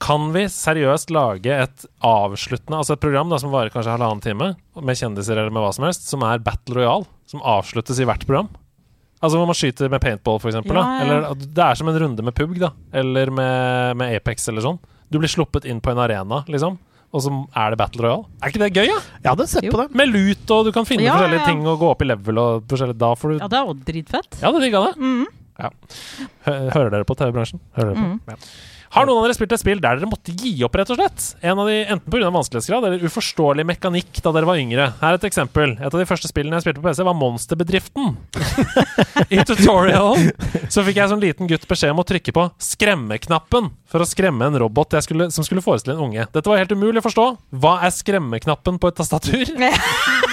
Kan 0.00 0.30
vi 0.32 0.44
seriøst 0.46 1.10
lage 1.10 1.50
et 1.50 1.86
avsluttende 2.06 2.78
Altså 2.78 2.94
et 2.94 3.00
program 3.02 3.28
da 3.32 3.38
som 3.42 3.50
varer 3.50 3.72
kanskje 3.74 3.96
halvannen 3.96 4.22
time, 4.22 4.52
med 4.80 4.96
kjendiser 4.96 5.36
eller 5.36 5.50
med 5.50 5.62
hva 5.64 5.72
som 5.74 5.84
helst, 5.88 6.06
som 6.08 6.22
er 6.22 6.38
Battle 6.38 6.78
Royale, 6.78 7.06
som 7.26 7.42
avsluttes 7.42 7.98
i 7.98 8.06
hvert 8.06 8.24
program? 8.26 8.48
Altså 9.18 9.40
hvor 9.40 9.48
man 9.50 9.58
skyter 9.58 9.90
med 9.90 10.00
paintball, 10.00 10.38
for 10.38 10.52
eksempel. 10.52 10.76
Ja, 10.78 10.84
ja. 11.00 11.02
Eller 11.02 11.34
det 11.34 11.64
er 11.64 11.74
som 11.74 11.88
en 11.90 11.98
runde 11.98 12.22
med 12.22 12.36
PUG, 12.38 12.60
da. 12.62 12.70
Eller 12.94 13.32
med, 13.34 13.96
med 13.98 14.14
Apex 14.14 14.46
eller 14.52 14.62
sånn. 14.62 14.78
Du 15.10 15.18
blir 15.18 15.28
sluppet 15.32 15.66
inn 15.66 15.80
på 15.82 15.90
en 15.90 15.98
arena, 15.98 16.44
liksom. 16.46 16.78
Og 17.10 17.24
så 17.24 17.32
er 17.56 17.72
det 17.72 17.78
Battle 17.80 18.04
Royale. 18.04 18.28
Er 18.44 18.52
ikke 18.52 18.60
det 18.62 18.68
gøy, 18.76 18.92
da? 18.92 19.00
Jeg 19.24 19.30
hadde 19.32 19.46
sett 19.50 19.66
Jo. 19.66 19.72
på 19.74 19.80
det. 19.80 19.88
Med 19.98 20.12
lut, 20.12 20.44
og 20.54 20.68
du 20.68 20.70
kan 20.76 20.86
finne 20.86 21.02
Ja, 21.02 21.08
ja, 21.08 21.16
forskjellige 21.16 21.40
ja. 21.42 21.48
ting 21.50 21.66
og 21.66 21.80
gå 21.82 21.90
opp 21.90 22.04
i 22.04 22.08
level 22.12 22.38
og 22.44 22.68
forskjellig. 22.70 22.94
Da 23.00 23.10
får 23.18 23.32
du 23.32 23.36
Ja, 23.40 23.48
det 23.50 23.58
er 23.58 23.66
jo 23.66 23.76
dritfett. 23.90 24.38
Ja, 24.44 24.52
det 24.54 24.62
digga 24.68 24.84
det. 24.86 24.94
Mm. 25.02 25.26
Ja. 25.58 25.70
Hører 26.46 26.92
dere 26.94 27.06
på 27.08 27.16
TV-bransjen? 27.18 27.62
Mm. 27.74 28.18
Ja. 28.28 28.36
Har 28.94 29.04
noen 29.04 29.20
av 29.20 29.26
dere 29.26 29.36
spilt 29.36 29.52
et 29.52 29.60
spill 29.60 29.80
der 29.84 29.98
dere 29.98 30.08
måtte 30.08 30.32
gi 30.32 30.54
opp, 30.64 30.76
rett 30.80 30.88
og 30.94 30.96
slett? 30.96 31.24
En 31.44 31.60
av 31.60 31.68
de, 31.68 31.76
Enten 31.92 32.08
pga. 32.12 32.30
vanskelighetsgrad 32.32 32.86
eller 32.88 33.04
uforståelig 33.04 33.66
mekanikk 33.68 34.22
da 34.24 34.32
dere 34.32 34.48
var 34.48 34.60
yngre. 34.60 34.86
Her 35.02 35.12
er 35.12 35.18
et 35.18 35.26
eksempel. 35.28 35.74
Et 35.76 35.90
av 35.90 36.00
de 36.00 36.06
første 36.08 36.30
spillene 36.30 36.56
jeg 36.56 36.64
spilte 36.64 36.80
på 36.80 36.88
PC, 36.88 37.04
var 37.04 37.18
Monsterbedriften. 37.18 38.16
I 39.34 39.42
tutorialen 39.44 40.30
så 40.72 40.84
fikk 40.86 41.02
jeg 41.02 41.12
som 41.12 41.20
liten 41.20 41.50
gutt 41.50 41.68
beskjed 41.68 41.92
om 41.92 42.00
å 42.00 42.06
trykke 42.08 42.32
på 42.32 42.46
skremmeknappen 42.70 43.68
for 43.88 44.04
å 44.04 44.08
skremme 44.08 44.48
en 44.48 44.56
robot 44.64 44.96
skulle, 45.04 45.28
som 45.34 45.44
skulle 45.44 45.64
forestille 45.64 45.98
en 45.98 46.08
unge. 46.08 46.24
Dette 46.32 46.48
var 46.48 46.62
helt 46.62 46.72
umulig 46.72 47.02
å 47.02 47.08
forstå. 47.10 47.28
Hva 47.60 47.76
er 47.84 47.92
skremmeknappen 47.92 48.80
på 48.80 48.88
et 48.88 49.00
tastatur? 49.02 49.52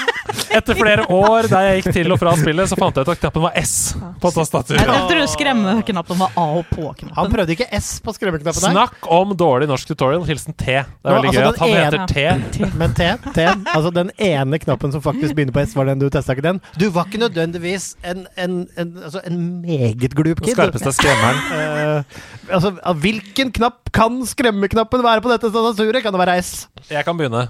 Etter 0.56 0.78
flere 0.78 1.06
år 1.12 1.48
der 1.52 1.66
jeg 1.68 1.82
gikk 1.82 1.96
til 1.98 2.14
og 2.16 2.20
fra 2.22 2.34
spillet, 2.40 2.70
så 2.72 2.78
fant 2.80 2.96
jeg 2.96 3.06
ut 3.08 3.12
at 3.14 3.22
knappen 3.22 3.44
var 3.44 3.58
S 3.60 3.74
på 4.22 4.32
tastaturet. 4.36 4.82
jeg 4.88 5.08
tror 5.12 5.30
skremmeknappen 5.34 6.20
var 6.22 6.32
A 6.36 6.46
og 6.46 6.64
Han 6.64 6.70
på-knappen. 6.72 7.34
prøvde 7.34 7.56
ikke 7.58 7.68
S 7.80 7.90
på 8.06 8.14
skremmeknappen 8.16 8.64
der. 8.64 8.76
Snakk 8.76 9.10
om 9.12 9.34
dårlig 9.38 9.68
norsk 9.70 9.90
tutorial. 9.92 10.24
Hilsen 10.26 10.54
T. 10.56 10.66
Det 10.66 10.76
er 10.78 10.88
Nå, 11.04 11.16
veldig 11.18 11.32
altså, 11.32 11.42
gøy 11.42 11.48
at 11.50 11.60
han 11.60 11.70
den 11.70 11.84
heter 11.84 12.40
T. 12.56 12.72
Men 12.82 12.96
T, 12.96 13.10
T, 13.36 13.48
altså 13.76 13.92
den 13.96 14.12
ene 14.18 14.60
knappen 14.64 14.96
som 14.96 15.04
faktisk 15.04 15.36
begynner 15.38 15.56
på 15.56 15.66
S, 15.66 15.76
var 15.76 15.90
den 15.92 16.00
du 16.02 16.08
testa 16.14 16.36
ikke 16.36 16.46
den? 16.48 16.62
Du 16.80 16.88
var 16.96 17.10
ikke 17.10 17.22
nødvendigvis 17.26 17.92
en, 18.06 18.26
en, 18.38 18.58
en, 18.78 18.96
altså 19.04 19.22
en 19.28 19.42
meget 19.62 20.16
glup 20.16 20.40
Den 20.42 20.48
kid. 20.48 20.56
skarpeste 20.56 20.92
er 20.92 20.98
skremmeren. 20.98 21.44
Uh, 21.52 22.04
altså, 22.56 22.74
hvilken 23.04 23.52
knapp 23.56 23.92
kan 23.96 24.22
skremmeknappen 24.28 25.04
være 25.06 25.22
på 25.22 25.32
dette 25.34 25.52
tastaturet? 25.52 26.02
Kan 26.04 26.16
det 26.16 26.22
være 26.26 26.40
S? 26.42 26.68
Jeg 26.90 27.06
kan 27.06 27.18
begynne. 27.20 27.48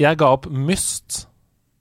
Jeg 0.00 0.16
ga 0.16 0.30
opp 0.32 0.46
Myst, 0.48 1.26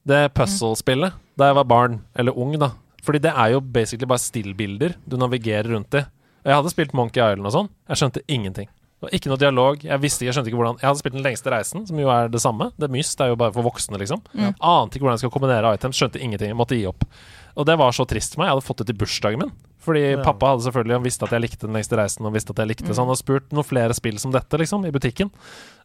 det 0.06 0.22
puzzle-spillet, 0.38 1.16
da 1.38 1.50
jeg 1.50 1.58
var 1.58 1.68
barn. 1.70 2.00
Eller 2.16 2.38
ung, 2.38 2.54
da. 2.62 2.72
Fordi 3.06 3.22
det 3.22 3.34
er 3.34 3.54
jo 3.56 3.62
basically 3.62 4.08
bare 4.10 4.22
stillbilder 4.22 4.96
du 5.06 5.18
navigerer 5.22 5.72
rundt 5.74 5.94
i. 5.98 6.06
Og 6.46 6.50
Jeg 6.52 6.60
hadde 6.60 6.74
spilt 6.74 6.94
Monkey 6.98 7.22
Island 7.22 7.50
og 7.50 7.54
sånn. 7.54 7.70
Jeg 7.90 8.02
skjønte 8.02 8.22
ingenting. 8.30 8.68
Det 8.96 9.06
var 9.10 9.16
ikke 9.18 9.30
noe 9.30 9.42
dialog. 9.42 9.82
Jeg 9.84 10.02
visste 10.02 10.24
ikke, 10.24 10.30
jeg 10.30 10.36
skjønte 10.38 10.50
ikke 10.52 10.60
hvordan 10.62 10.78
Jeg 10.80 10.88
hadde 10.88 11.02
spilt 11.02 11.16
Den 11.18 11.26
lengste 11.26 11.52
reisen, 11.52 11.86
som 11.90 12.00
jo 12.00 12.10
er 12.14 12.30
det 12.32 12.42
samme. 12.42 12.70
Det 12.80 12.90
Myst 12.94 13.22
er 13.22 13.34
jo 13.34 13.38
bare 13.42 13.54
for 13.54 13.66
voksne, 13.68 14.00
liksom. 14.02 14.22
Ante 14.62 14.98
ikke 14.98 15.06
hvordan 15.06 15.18
jeg 15.18 15.26
skal 15.26 15.34
kombinere 15.36 15.74
items. 15.76 16.00
Skjønte 16.00 16.22
ingenting. 16.22 16.54
Jeg 16.54 16.58
måtte 16.58 16.78
gi 16.78 16.86
opp. 16.90 17.04
Og 17.56 17.66
det 17.68 17.76
var 17.82 17.92
så 17.98 18.06
trist 18.10 18.34
for 18.36 18.42
meg. 18.44 18.50
Jeg 18.50 18.56
hadde 18.56 18.68
fått 18.70 18.82
det 18.82 18.88
til 18.92 19.00
bursdagen 19.02 19.42
min. 19.42 19.52
Fordi 19.86 20.06
pappa 20.26 20.54
hadde 20.54 20.66
selvfølgelig 20.66 20.96
Han 20.98 21.04
visste 21.06 21.28
at 21.28 21.34
jeg 21.36 21.44
likte 21.44 21.68
Den 21.68 21.76
lengste 21.78 21.98
reisen, 22.00 22.26
og 22.26 22.34
visste 22.34 22.56
at 22.56 22.62
jeg 22.64 22.72
likte 22.72 22.90
Så 22.90 23.04
han 23.04 23.12
hadde 23.12 23.22
spurt 23.22 23.52
noen 23.54 23.68
flere 23.68 23.94
spill 23.94 24.18
som 24.22 24.34
dette, 24.34 24.58
liksom, 24.58 24.86
i 24.88 24.94
butikken. 24.96 25.30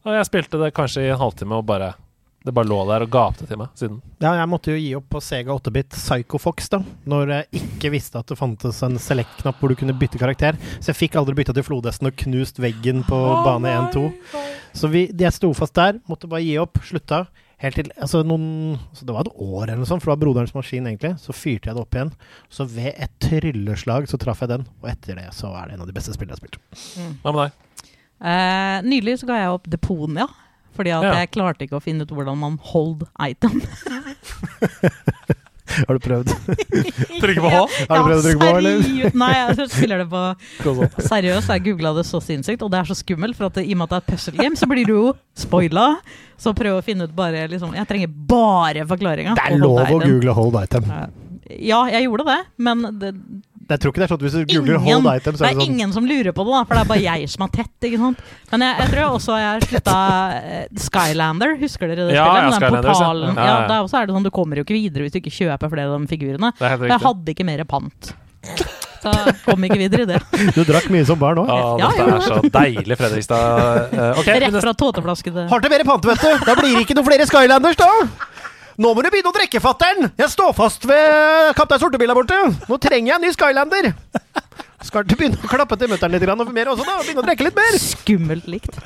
Og 0.07 0.15
jeg 0.17 0.29
spilte 0.31 0.61
det 0.63 0.71
kanskje 0.77 1.05
i 1.05 1.11
en 1.13 1.21
halvtime, 1.21 1.59
og 1.59 1.67
bare 1.69 1.95
Det 2.41 2.55
bare 2.57 2.71
lå 2.71 2.79
der 2.89 3.05
og 3.05 3.11
gapte 3.13 3.45
til 3.45 3.59
meg 3.61 3.75
siden. 3.77 3.99
Ja, 4.23 4.31
jeg 4.39 4.49
måtte 4.49 4.73
jo 4.73 4.79
gi 4.81 4.95
opp 4.97 5.11
på 5.13 5.21
Sega 5.21 5.53
8-bit 5.53 5.93
Psycho 5.93 6.39
Fox, 6.41 6.71
da. 6.73 6.79
Når 7.13 7.35
jeg 7.35 7.61
ikke 7.61 7.91
visste 7.93 8.23
at 8.23 8.33
det 8.33 8.39
fantes 8.41 8.81
en 8.87 8.97
select-knapp 8.97 9.61
hvor 9.61 9.73
du 9.73 9.77
kunne 9.77 9.97
bytte 10.01 10.21
karakter. 10.21 10.57
Så 10.79 10.95
jeg 10.95 11.01
fikk 11.03 11.19
aldri 11.21 11.37
bytta 11.37 11.53
til 11.57 11.67
flodhesten 11.67 12.09
og 12.09 12.17
knust 12.25 12.63
veggen 12.65 13.05
på 13.05 13.21
bane 13.45 13.75
1-2. 13.91 14.07
Så 14.73 14.89
vi, 14.89 15.05
jeg 15.13 15.37
sto 15.37 15.53
fast 15.57 15.77
der, 15.77 16.01
måtte 16.09 16.31
bare 16.33 16.47
gi 16.47 16.57
opp, 16.63 16.81
slutta. 16.89 17.27
Helt 17.61 17.77
til 17.77 17.91
altså 18.01 18.23
noen 18.25 18.79
altså 18.79 19.05
Det 19.05 19.13
var 19.13 19.27
et 19.27 19.35
år 19.37 19.63
eller 19.67 19.83
noe 19.83 19.89
sånt, 19.89 20.01
for 20.01 20.09
det 20.09 20.17
var 20.17 20.25
broderens 20.25 20.57
maskin, 20.57 20.87
egentlig. 20.89 21.13
Så 21.21 21.37
fyrte 21.37 21.69
jeg 21.69 21.77
det 21.77 21.83
opp 21.85 21.97
igjen. 21.99 22.15
Så 22.49 22.65
ved 22.73 22.95
et 22.95 23.13
trylleslag 23.21 24.09
så 24.09 24.17
traff 24.21 24.41
jeg 24.41 24.55
den, 24.55 24.65
og 24.81 24.89
etter 24.89 25.21
det 25.21 25.29
så 25.37 25.53
er 25.61 25.69
det 25.69 25.77
en 25.77 25.85
av 25.85 25.91
de 25.91 25.97
beste 25.97 26.17
spillene 26.17 26.39
jeg 26.39 26.41
har 26.41 26.47
spilt. 26.47 27.19
Hva 27.21 27.35
med 27.37 27.43
deg? 27.45 27.91
Eh, 28.21 28.79
nylig 28.89 29.21
så 29.21 29.29
ga 29.29 29.43
jeg 29.43 29.59
opp 29.59 29.69
Deponia. 29.73 30.25
Fordi 30.77 30.93
at 30.95 31.03
Ja. 31.05 31.15
jeg 31.21 31.31
klarte 31.35 31.67
ikke 31.67 31.77
å 31.81 31.83
finne 31.85 32.03
ut 32.07 32.13
hvordan 32.15 32.39
man 32.39 32.59
hold 32.73 33.07
item. 33.21 33.61
Har 35.71 35.95
du 35.95 36.01
prøvd? 36.03 36.31
Trykke 37.23 37.43
på 37.45 37.51
H? 37.53 37.59
Har 37.89 38.01
du 38.01 38.09
prøvd 38.09 38.17
å 38.19 38.23
trykke 38.25 38.41
på 38.41 38.49
H, 38.49 38.57
eller? 38.59 39.13
Nei, 39.23 39.29
jeg 39.39 39.69
spiller 39.71 40.03
det 40.03 40.09
på 40.11 40.23
Seriøst, 41.13 41.53
jeg 41.55 41.65
googla 41.69 41.93
det 41.95 42.05
så 42.09 42.19
sinnssykt, 42.25 42.65
og 42.67 42.73
det 42.75 42.81
er 42.81 42.91
så 42.91 42.97
skummelt. 42.99 43.39
For 43.39 43.47
at 43.51 43.61
det, 43.61 43.67
i 43.71 43.77
og 43.77 43.81
med 43.83 43.87
at 43.87 43.93
det 43.95 44.01
er 44.01 44.05
et 44.05 44.11
puzzle 44.11 44.35
game, 44.41 44.59
så 44.59 44.67
blir 44.71 44.89
du 44.89 44.95
jo 44.97 45.05
spoila. 45.39 45.87
Så 46.41 46.53
prøv 46.59 46.81
å 46.81 46.83
finne 46.85 47.07
ut 47.07 47.15
bare 47.15 47.45
liksom 47.53 47.75
Jeg 47.77 47.87
trenger 47.87 48.11
bare 48.33 48.83
forklaringa. 48.89 49.37
Det 49.39 49.47
er 49.47 49.63
lov 49.63 49.79
å 49.85 50.01
google 50.03 50.35
hold 50.41 50.59
item. 50.65 50.91
Ja, 51.51 51.85
jeg 51.91 52.07
gjorde 52.09 52.27
det, 52.31 52.39
men 52.63 52.83
det, 53.01 53.15
Jeg 53.71 53.81
tror 53.83 53.93
ikke 53.95 54.01
det 54.03 54.07
er 54.07 54.11
sånn 54.13 54.19
at 54.21 54.25
hvis 54.27 54.35
du 54.37 54.41
googler 54.51 54.77
ingen, 54.81 54.87
hold 55.05 55.21
item, 55.21 55.37
så 55.37 55.45
det 55.45 55.47
er 55.47 55.55
er 55.55 55.59
det 55.61 55.65
er 55.67 55.71
ingen 55.73 55.93
som 55.95 56.07
lurer 56.11 56.35
på 56.35 56.45
det, 56.47 56.53
da, 56.57 56.63
for 56.67 56.75
det 56.75 56.83
er 56.85 56.89
bare 56.91 57.05
jeg 57.05 57.29
som 57.31 57.45
er 57.47 57.53
tett. 57.55 57.87
ikke 57.89 58.01
sant? 58.03 58.25
Men 58.51 58.65
jeg, 58.67 58.75
jeg 58.83 58.93
tror 58.95 59.05
også 59.19 59.37
jeg 59.41 59.49
har 59.51 59.67
slutta 59.69 59.97
eh, 60.41 60.65
Skylander, 60.87 61.55
husker 61.61 61.93
dere 61.93 62.09
det 62.11 62.17
Ja, 62.19 62.25
spillet? 62.27 62.41
ja, 62.41 62.51
den 62.51 62.59
Skylanders, 62.59 62.91
ja. 62.91 62.99
portalen. 62.99 63.31
Ja, 63.37 63.45
Ja, 63.47 63.55
ja. 63.61 63.69
Der 63.71 63.87
også 63.87 64.01
er 64.03 64.11
det 64.11 64.17
sånn, 64.19 64.27
Du 64.27 64.33
kommer 64.35 64.61
jo 64.61 64.67
ikke 64.67 64.77
videre 64.77 65.07
hvis 65.07 65.15
du 65.15 65.21
ikke 65.23 65.35
kjøper 65.39 65.73
flere 65.73 65.87
av 65.95 66.01
de 66.03 66.11
figurene. 66.11 66.53
Det 66.59 66.91
jeg 66.91 67.01
hadde 67.07 67.35
ikke 67.37 67.47
mer 67.47 67.65
pant. 67.71 68.13
Så 69.01 69.13
kom 69.47 69.65
ikke 69.65 69.79
videre 69.81 70.05
i 70.05 70.09
det. 70.11 70.19
Du 70.57 70.61
drakk 70.69 70.91
mye 70.93 71.07
som 71.09 71.17
barn 71.21 71.39
òg. 71.41 71.49
Ja, 71.81 71.89
dette 71.89 72.19
er 72.19 72.27
så 72.27 72.41
deilig, 72.53 72.99
Fredrikstad. 73.01 73.95
Okay, 74.21 74.41
Rett 74.45 74.59
fra 74.61 74.75
tåteflaske 74.77 75.33
til 75.33 75.47
Har 75.49 75.65
til 75.65 75.73
mer 75.73 75.85
pante, 75.89 76.11
vet 76.11 76.21
du! 76.21 76.45
Da 76.45 76.57
blir 76.59 76.75
det 76.77 76.83
ikke 76.85 76.99
noen 76.99 77.09
flere 77.09 77.29
Skylanders, 77.31 77.79
da! 77.81 77.89
Nå 78.81 78.95
må 78.97 79.03
du 79.05 79.11
begynne 79.13 79.29
å 79.29 79.37
drikke, 79.37 79.61
fatter'n! 79.61 80.07
Jeg 80.17 80.33
står 80.33 80.55
fast 80.57 80.87
ved 80.89 81.51
Kaptein 81.59 81.83
Sortebil 81.83 82.09
der 82.09 82.17
borte! 82.17 82.37
Nå 82.65 82.79
trenger 82.81 83.11
jeg 83.11 83.19
en 83.19 83.27
ny 83.27 83.33
Skylander! 83.35 83.91
Skal 84.89 85.05
du 85.05 85.13
begynne 85.21 85.37
å 85.37 85.51
klappe 85.51 85.77
til 85.77 85.91
mutter'n 85.93 86.15
litt 86.15 86.23
grann, 86.25 86.41
og 86.41 86.49
mer 86.57 86.71
også, 86.73 86.87
da? 86.89 86.95
Begynne 87.05 87.21
å 87.21 87.27
drikke 87.27 87.45
litt 87.45 87.59
mer? 87.59 87.77
Skummelt 87.83 88.47
likt. 88.49 88.79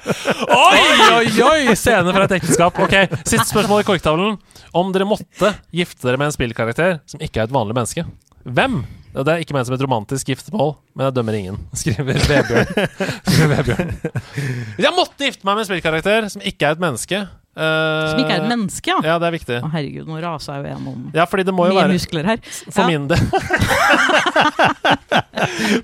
Oi, 0.51 0.81
oi, 1.21 1.29
oi! 1.47 1.77
Scene 1.79 2.11
fra 2.17 2.27
et 2.27 2.35
ekteskap. 2.41 2.81
Ok, 2.83 2.97
Siste 3.23 3.47
spørsmål 3.53 3.85
i 3.85 3.87
korktavlen. 3.93 4.35
Om 4.75 4.91
dere 4.97 5.07
måtte 5.07 5.53
gifte 5.71 6.09
dere 6.09 6.19
med 6.19 6.33
en 6.33 6.35
spillkarakter 6.35 6.99
som 7.15 7.23
ikke 7.23 7.45
er 7.45 7.47
et 7.47 7.55
vanlig 7.55 7.79
menneske, 7.79 8.03
hvem? 8.43 8.81
Og 9.15 9.23
Det 9.23 9.31
er 9.31 9.47
ikke 9.47 9.55
ment 9.55 9.71
som 9.71 9.79
et 9.79 9.87
romantisk 9.87 10.33
giftermål, 10.33 10.75
men 10.99 11.07
jeg 11.07 11.15
dømmer 11.21 11.39
ingen, 11.39 11.63
skriver 11.79 12.19
Vebjørn. 12.33 12.75
Skriver 13.31 13.55
Vebjørn. 13.55 13.95
Hvis 14.75 14.89
jeg 14.89 14.95
måtte 14.99 15.31
gifte 15.31 15.47
meg 15.47 15.55
med 15.55 15.63
en 15.63 15.71
spillkarakter 15.71 16.27
som 16.35 16.43
ikke 16.43 16.67
er 16.67 16.75
et 16.75 16.83
menneske 16.83 17.23
eh, 17.57 18.11
Som 18.11 18.19
ikke 18.23 18.35
er 18.37 18.41
et 18.43 18.49
menneske, 18.51 18.89
ja. 18.91 18.99
Ja, 19.07 19.15
det 19.23 19.27
er 19.31 19.35
viktig. 19.39 19.57
Å, 19.63 19.65
herregud, 19.73 20.07
nå 20.11 20.15
rasa 20.23 20.49
jeg 20.59 20.65
jo 20.65 20.69
gjennom 20.75 20.99
Ja, 21.15 21.25
fordi 21.31 21.43
det 21.49 21.55
må 21.55 21.63
jo 21.69 21.73
mye 21.77 21.83
være 21.85 21.95
muskler 21.97 22.25
her. 22.33 22.39
For 22.69 22.81
Ja. 22.83 22.87
min 22.91 23.05
del 23.09 23.19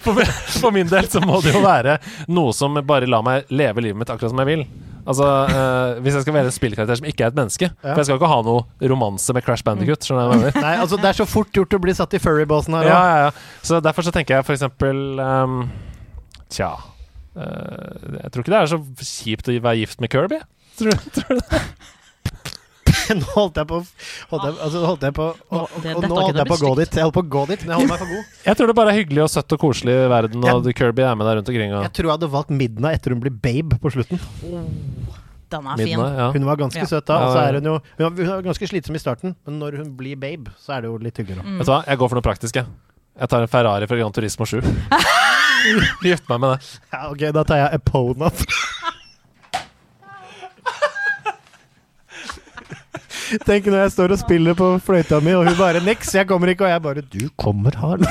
for, 0.00 0.14
min- 0.14 0.26
for 0.60 0.70
min 0.74 0.88
del 0.90 1.08
så 1.10 1.20
må 1.24 1.40
det 1.44 1.52
jo 1.54 1.62
være 1.64 1.98
noe 2.30 2.52
som 2.56 2.76
bare 2.86 3.08
lar 3.10 3.24
meg 3.26 3.50
leve 3.52 3.82
livet 3.84 3.98
mitt 4.00 4.10
akkurat 4.12 4.32
som 4.32 4.40
jeg 4.42 4.50
vil. 4.50 4.62
Altså, 5.10 5.26
eh, 5.48 6.00
Hvis 6.04 6.14
jeg 6.18 6.24
skal 6.26 6.36
være 6.36 6.50
en 6.50 6.54
spillkarakter 6.54 7.00
som 7.00 7.08
ikke 7.08 7.24
er 7.24 7.32
et 7.32 7.38
menneske. 7.38 7.70
Ja. 7.72 7.94
For 7.94 8.02
jeg 8.02 8.08
skal 8.10 8.20
ikke 8.20 8.30
ha 8.30 8.40
noe 8.46 8.90
romanse 8.92 9.34
med 9.34 9.44
Crash 9.46 9.64
Bandicut. 9.66 10.04
Nei, 10.10 10.76
altså, 10.76 10.98
det 11.00 11.08
er 11.10 11.18
så 11.22 11.26
fort 11.28 11.50
gjort 11.56 11.74
å 11.74 11.80
bli 11.82 11.94
satt 11.96 12.14
i 12.14 12.20
furry-båsen 12.22 12.76
her 12.78 12.90
Ja, 12.90 13.00
òg. 13.00 13.08
ja, 13.08 13.26
ja. 13.26 13.64
Så 13.66 13.80
derfor 13.82 14.06
så 14.06 14.12
tenker 14.14 14.38
jeg 14.38 14.46
for 14.46 14.54
eksempel 14.56 14.96
um, 15.24 15.56
Tja 16.50 16.72
eh, 17.38 18.20
Jeg 18.20 18.30
tror 18.34 18.44
ikke 18.44 18.54
det 18.54 18.60
er 18.60 18.70
så 18.74 18.80
kjipt 19.00 19.50
å 19.50 19.56
være 19.64 19.80
gift 19.82 20.02
med 20.04 20.12
Kirby. 20.12 20.38
Tror 20.80 20.90
du, 20.96 21.10
tror 21.20 21.36
du 21.36 21.42
det? 21.50 21.62
Nå 23.10 23.26
holdt 23.34 23.56
jeg 23.58 23.66
på 23.66 23.78
holdt 24.30 24.44
jeg, 24.46 24.54
altså, 24.62 24.80
holdt 24.86 25.02
jeg 25.06 25.14
på 25.16 25.24
og, 25.26 25.70
det- 25.82 25.94
og 25.98 26.04
Nå 26.04 26.10
holdt 26.14 26.36
jeg 26.38 26.46
på 26.46 26.56
å 26.56 26.60
gå 26.62 26.70
dit. 26.78 26.92
Jeg 26.94 27.02
holdt 27.06 27.16
på 27.16 27.22
å 27.24 27.30
gå 27.34 27.40
dit, 27.50 27.62
men 27.64 27.72
jeg 27.72 27.78
holder 27.80 27.90
meg 27.90 28.02
for 28.04 28.10
god. 28.14 28.36
Jeg 28.46 28.58
tror 28.58 28.70
det 28.70 28.76
bare 28.78 28.92
er 28.92 28.98
hyggelig 29.00 29.22
og 29.24 29.30
søtt 29.32 29.54
og 29.56 29.60
koselig 29.64 29.94
i 29.98 30.04
verden, 30.12 30.44
og 30.52 30.68
Kirby 30.78 31.02
er 31.06 31.16
med 31.18 31.26
deg 31.26 31.38
rundt 31.40 31.50
omkring. 31.52 31.74
Og 31.74 31.82
Jeg 31.88 31.92
tror 31.98 32.06
jeg 32.10 32.14
hadde 32.16 32.28
valgt 32.36 32.52
Midna 32.54 32.92
etter 32.94 33.14
hun 33.16 33.22
blir 33.24 33.34
Babe 33.34 33.78
på 33.82 33.90
slutten. 33.94 34.22
Den 35.50 35.66
er 35.66 35.82
fin. 35.82 35.98
Ja. 35.98 36.28
Hun 36.36 36.46
var 36.46 36.60
ganske 36.62 36.78
Ja. 36.84 36.86
søt 36.86 37.06
da, 37.10 37.16
og 37.26 37.34
så 37.34 37.40
er 37.48 37.58
hun 37.58 37.66
jo 37.66 37.74
Hun 37.98 38.04
var- 38.06 38.14
hun 38.14 38.30
var 38.36 38.42
ganske 38.46 38.68
slitsom 38.70 38.94
i 38.94 39.02
starten, 39.02 39.34
men 39.46 39.58
når 39.58 39.76
hun 39.82 39.90
blir 39.98 40.14
Babe, 40.16 40.54
så 40.62 40.76
er 40.78 40.82
det 40.86 40.90
jo 40.92 40.96
litt 41.02 41.16
hyggeligere. 41.18 41.42
Mm. 41.42 41.58
Vet 41.58 41.66
du 41.66 41.72
hva, 41.74 41.82
jeg 41.90 41.98
går 41.98 42.08
for 42.14 42.20
noe 42.20 42.28
praktisk, 42.30 42.54
jeg. 42.62 42.66
Jeg 43.20 43.28
tar 43.28 43.42
en 43.42 43.48
Ferrari 43.50 43.86
fra 43.90 43.96
Gran 43.98 44.12
Turismo 44.14 44.46
7. 44.46 44.62
Gift 46.06 46.28
meg 46.30 46.40
med 46.40 46.54
det. 46.54 46.78
Ja, 46.94 47.10
ok, 47.10 47.26
da 47.34 47.42
tar 47.44 47.56
jeg 47.64 47.80
Epona. 47.80 48.30
Tenk 53.46 53.68
når 53.70 53.84
jeg 53.84 53.92
står 53.94 54.14
og 54.16 54.18
spiller 54.20 54.56
på 54.58 54.72
fløyta 54.82 55.20
mi, 55.22 55.32
og 55.38 55.46
hun 55.46 55.56
bare 55.58 55.80
'niks, 55.84 56.14
jeg 56.14 56.26
kommer 56.26 56.50
ikke', 56.50 56.66
og 56.66 56.70
jeg 56.70 56.82
bare 56.82 57.02
'du 57.02 57.28
kommer 57.38 57.70
her'. 57.70 58.02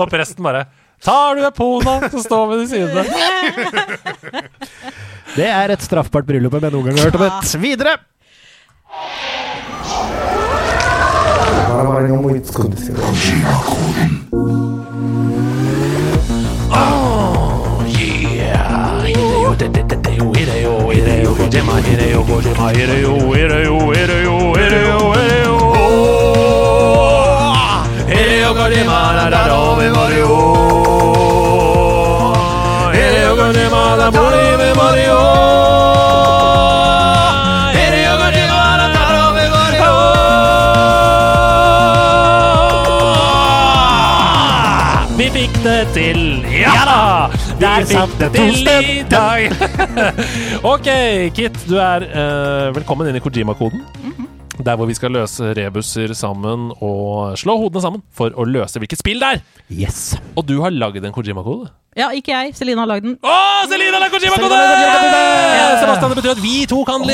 Og 0.00 0.10
presten 0.10 0.42
bare 0.42 0.66
Tar 1.02 1.36
du 1.36 1.42
deg 1.44 1.54
på 1.54 1.66
nå, 1.84 1.94
så 2.10 2.22
står 2.24 2.46
vi 2.50 2.56
ved 2.56 2.68
siden 2.72 2.98
av. 2.98 3.06
Det 5.36 5.46
er 5.46 5.70
et 5.74 5.82
straffbart 5.84 6.26
bryllup 6.26 6.54
om 6.56 6.62
jeg 6.64 6.72
noen 6.72 6.86
gang 6.88 6.98
har 6.98 7.10
hørt 7.10 7.18
om 7.20 7.26
et. 7.28 7.56
Videre! 7.60 7.96
Oh, 16.72 17.84
yeah. 17.86 19.04
Hideo, 19.04 19.42
jo 19.42 19.54
Det 19.54 19.68
er 19.68 20.16
jo, 20.16 20.32
Hideo, 20.32 20.74
Hideo, 20.90 21.20
jo 21.20 21.34
Hideo, 21.34 21.70
er 21.76 21.82
Hideo, 21.84 22.20
Hideo, 22.72 23.14
Hideo, 23.34 23.76
Hideo, 23.92 24.25
Yogodema 28.66 29.12
la 29.14 29.30
da 29.30 29.46
do 29.46 29.76
me 29.76 29.90
morio 29.90 30.30
Ere 32.92 33.20
Yogodema 33.26 33.94
la 33.96 34.10
bore 34.10 34.42
da 34.42 34.56
do 34.56 34.56
me 34.58 34.72
morio 34.74 35.20
Vi 45.16 45.30
fikk 45.30 45.62
det 45.62 45.86
til, 45.94 46.44
ja 46.50 46.74
da! 46.88 47.30
Der 47.60 47.86
fikk 47.86 48.18
det 48.18 48.32
til 48.34 48.68
i 48.82 49.04
dag! 49.10 49.50
OK, 50.74 50.90
Kit, 51.34 51.62
du 51.68 51.78
er 51.78 52.02
uh, 52.10 52.74
velkommen 52.74 53.08
inn 53.08 53.16
i 53.16 53.22
Kojima-koden. 53.22 54.05
Der 54.66 54.74
hvor 54.78 54.88
vi 54.90 54.96
skal 54.98 55.14
løse 55.14 55.52
rebusser 55.54 56.10
sammen 56.18 56.72
og 56.82 57.36
slå 57.38 57.54
hodene 57.60 57.82
sammen 57.84 58.02
for 58.14 58.34
å 58.34 58.46
løse 58.48 58.80
hvilket 58.82 58.98
spill 58.98 59.22
det 59.22 59.36
er. 59.36 59.42
Yes. 59.70 60.16
Og 60.34 60.46
du 60.48 60.56
har 60.64 60.74
lagd 60.74 61.04
en 61.04 61.14
Kojima-kode. 61.14 61.70
Ja, 61.96 62.10
ikke 62.12 62.34
jeg. 62.34 62.56
Celine 62.58 62.82
har 62.82 62.90
lagd 62.90 63.06
den. 63.06 63.14
Å, 63.24 63.36
Celine 63.70 63.94
har 63.94 64.02
lagd 64.02 64.16
Kojima-kode! 64.16 64.58
Sebastian, 65.80 66.10
det 66.10 66.18
betyr 66.18 66.34
at 66.34 66.42
vi 66.42 66.56
to 66.68 66.82
kan. 66.88 67.06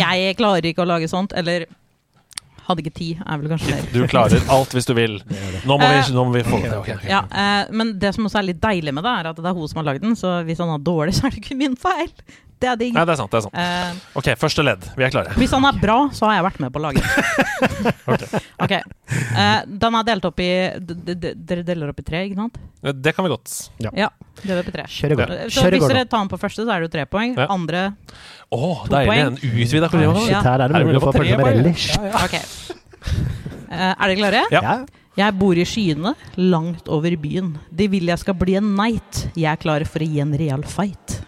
Jeg 0.00 0.36
klarer 0.40 0.68
ikke 0.72 0.84
å 0.84 0.90
lage 0.90 1.08
sånt. 1.10 1.32
Eller 1.38 1.68
hadde 2.70 2.84
ikke 2.84 2.94
tid, 2.94 3.22
er 3.24 3.40
vel 3.40 3.50
kanskje 3.50 3.72
mer. 3.74 3.88
Du 3.94 4.04
klarer 4.10 4.52
alt 4.52 4.74
hvis 4.76 4.86
du 4.88 4.92
vil. 4.98 5.16
Nå 5.66 5.78
må 5.80 5.86
vi, 5.86 6.02
nå 6.14 6.26
må 6.26 6.34
vi 6.36 6.44
få 6.46 6.60
det 6.60 6.68
til. 6.68 6.78
okay. 6.82 6.98
Ja, 7.10 7.24
eh, 7.30 7.72
men 7.74 7.96
det 8.02 8.12
som 8.16 8.28
også 8.28 8.42
er 8.42 8.50
litt 8.50 8.60
deilig 8.62 8.94
med 8.94 9.06
det, 9.06 9.14
er 9.22 9.30
at 9.32 9.40
det 9.40 9.50
er 9.50 9.56
hun 9.56 9.70
som 9.70 9.82
har 9.82 9.88
lagd 9.90 10.04
den, 10.06 10.14
så 10.18 10.40
hvis 10.46 10.62
han 10.62 10.70
har 10.74 10.84
dårlig, 10.86 11.16
så 11.18 11.26
er 11.26 11.34
det 11.34 11.42
ikke 11.42 11.58
min 11.58 11.76
feil. 11.80 12.12
Det 12.60 12.68
er 12.68 12.76
digg. 12.76 12.92
Nei, 12.92 13.04
det 13.08 13.14
er 13.14 13.18
sant. 13.20 13.30
det 13.32 13.38
er 13.38 13.44
sant 13.46 13.56
Uh, 13.56 14.18
Ok, 14.20 14.26
første 14.40 14.64
ledd. 14.66 14.84
Vi 14.98 15.04
er 15.06 15.12
klare. 15.14 15.32
hvis 15.40 15.52
han 15.56 15.64
er 15.64 15.78
bra, 15.80 15.96
så 16.12 16.26
har 16.28 16.34
jeg 16.38 16.44
vært 16.44 16.58
med 16.60 16.72
på 16.74 16.80
å 16.80 16.82
lage 16.84 17.00
okay. 18.12 18.40
ok. 18.60 18.74
Eh, 18.76 19.62
den 19.80 19.96
er 19.98 20.04
delt 20.06 20.26
opp 20.28 20.42
i 20.44 20.48
Dere 20.80 21.64
deler 21.66 21.90
opp 21.92 22.02
i 22.02 22.04
tre, 22.06 22.20
ikke 22.28 22.36
sant? 22.38 22.58
Det 23.00 23.14
kan 23.16 23.24
vi 23.26 23.32
godt. 23.32 23.54
Ja. 23.80 24.10
deler 24.44 24.60
opp 24.62 24.68
i 24.70 24.74
tre. 24.76 24.84
Kjør 24.92 25.14
i 25.14 25.18
gang. 25.22 25.32
Så 25.48 25.64
Kjør 25.64 25.76
hvis 25.78 25.86
dere 25.88 26.04
tar 26.04 26.20
den 26.24 26.30
på 26.34 26.40
første, 26.42 26.66
så 26.66 26.74
er 26.76 26.84
det 26.84 26.90
jo 26.90 26.92
tre 26.98 27.06
poeng. 27.10 27.34
Ja. 27.38 27.48
Andre 27.52 27.82
Å, 28.52 28.60
To 28.60 28.92
deilig. 28.92 29.08
poeng. 29.08 29.24
En 29.24 29.40
utvida 29.64 29.90
Kojima-kode. 29.92 30.26
Shit, 30.28 30.48
her 30.50 30.64
er 30.66 30.74
det 30.76 30.84
mulig 30.90 31.00
å 31.00 31.04
få 31.06 31.14
følge 31.16 31.40
med 31.40 31.50
relish. 31.54 31.88
Okay. 32.26 32.44
Uh, 33.70 33.92
er 33.94 34.04
dere 34.10 34.18
klare? 34.20 34.44
Ja. 34.52 34.76
Jeg 35.18 35.34
bor 35.40 35.58
i 35.58 35.64
skyene, 35.66 36.12
langt 36.38 36.86
over 36.92 37.16
byen. 37.20 37.54
De 37.74 37.88
vil 37.92 38.08
jeg 38.12 38.20
skal 38.22 38.36
bli 38.38 38.54
en 38.60 38.70
knight. 38.76 39.24
Jeg 39.36 39.50
er 39.52 39.58
klar 39.60 39.84
for 39.88 40.04
å 40.04 40.06
gi 40.08 40.20
en 40.22 40.32
real 40.38 40.62
fight. 40.68 41.18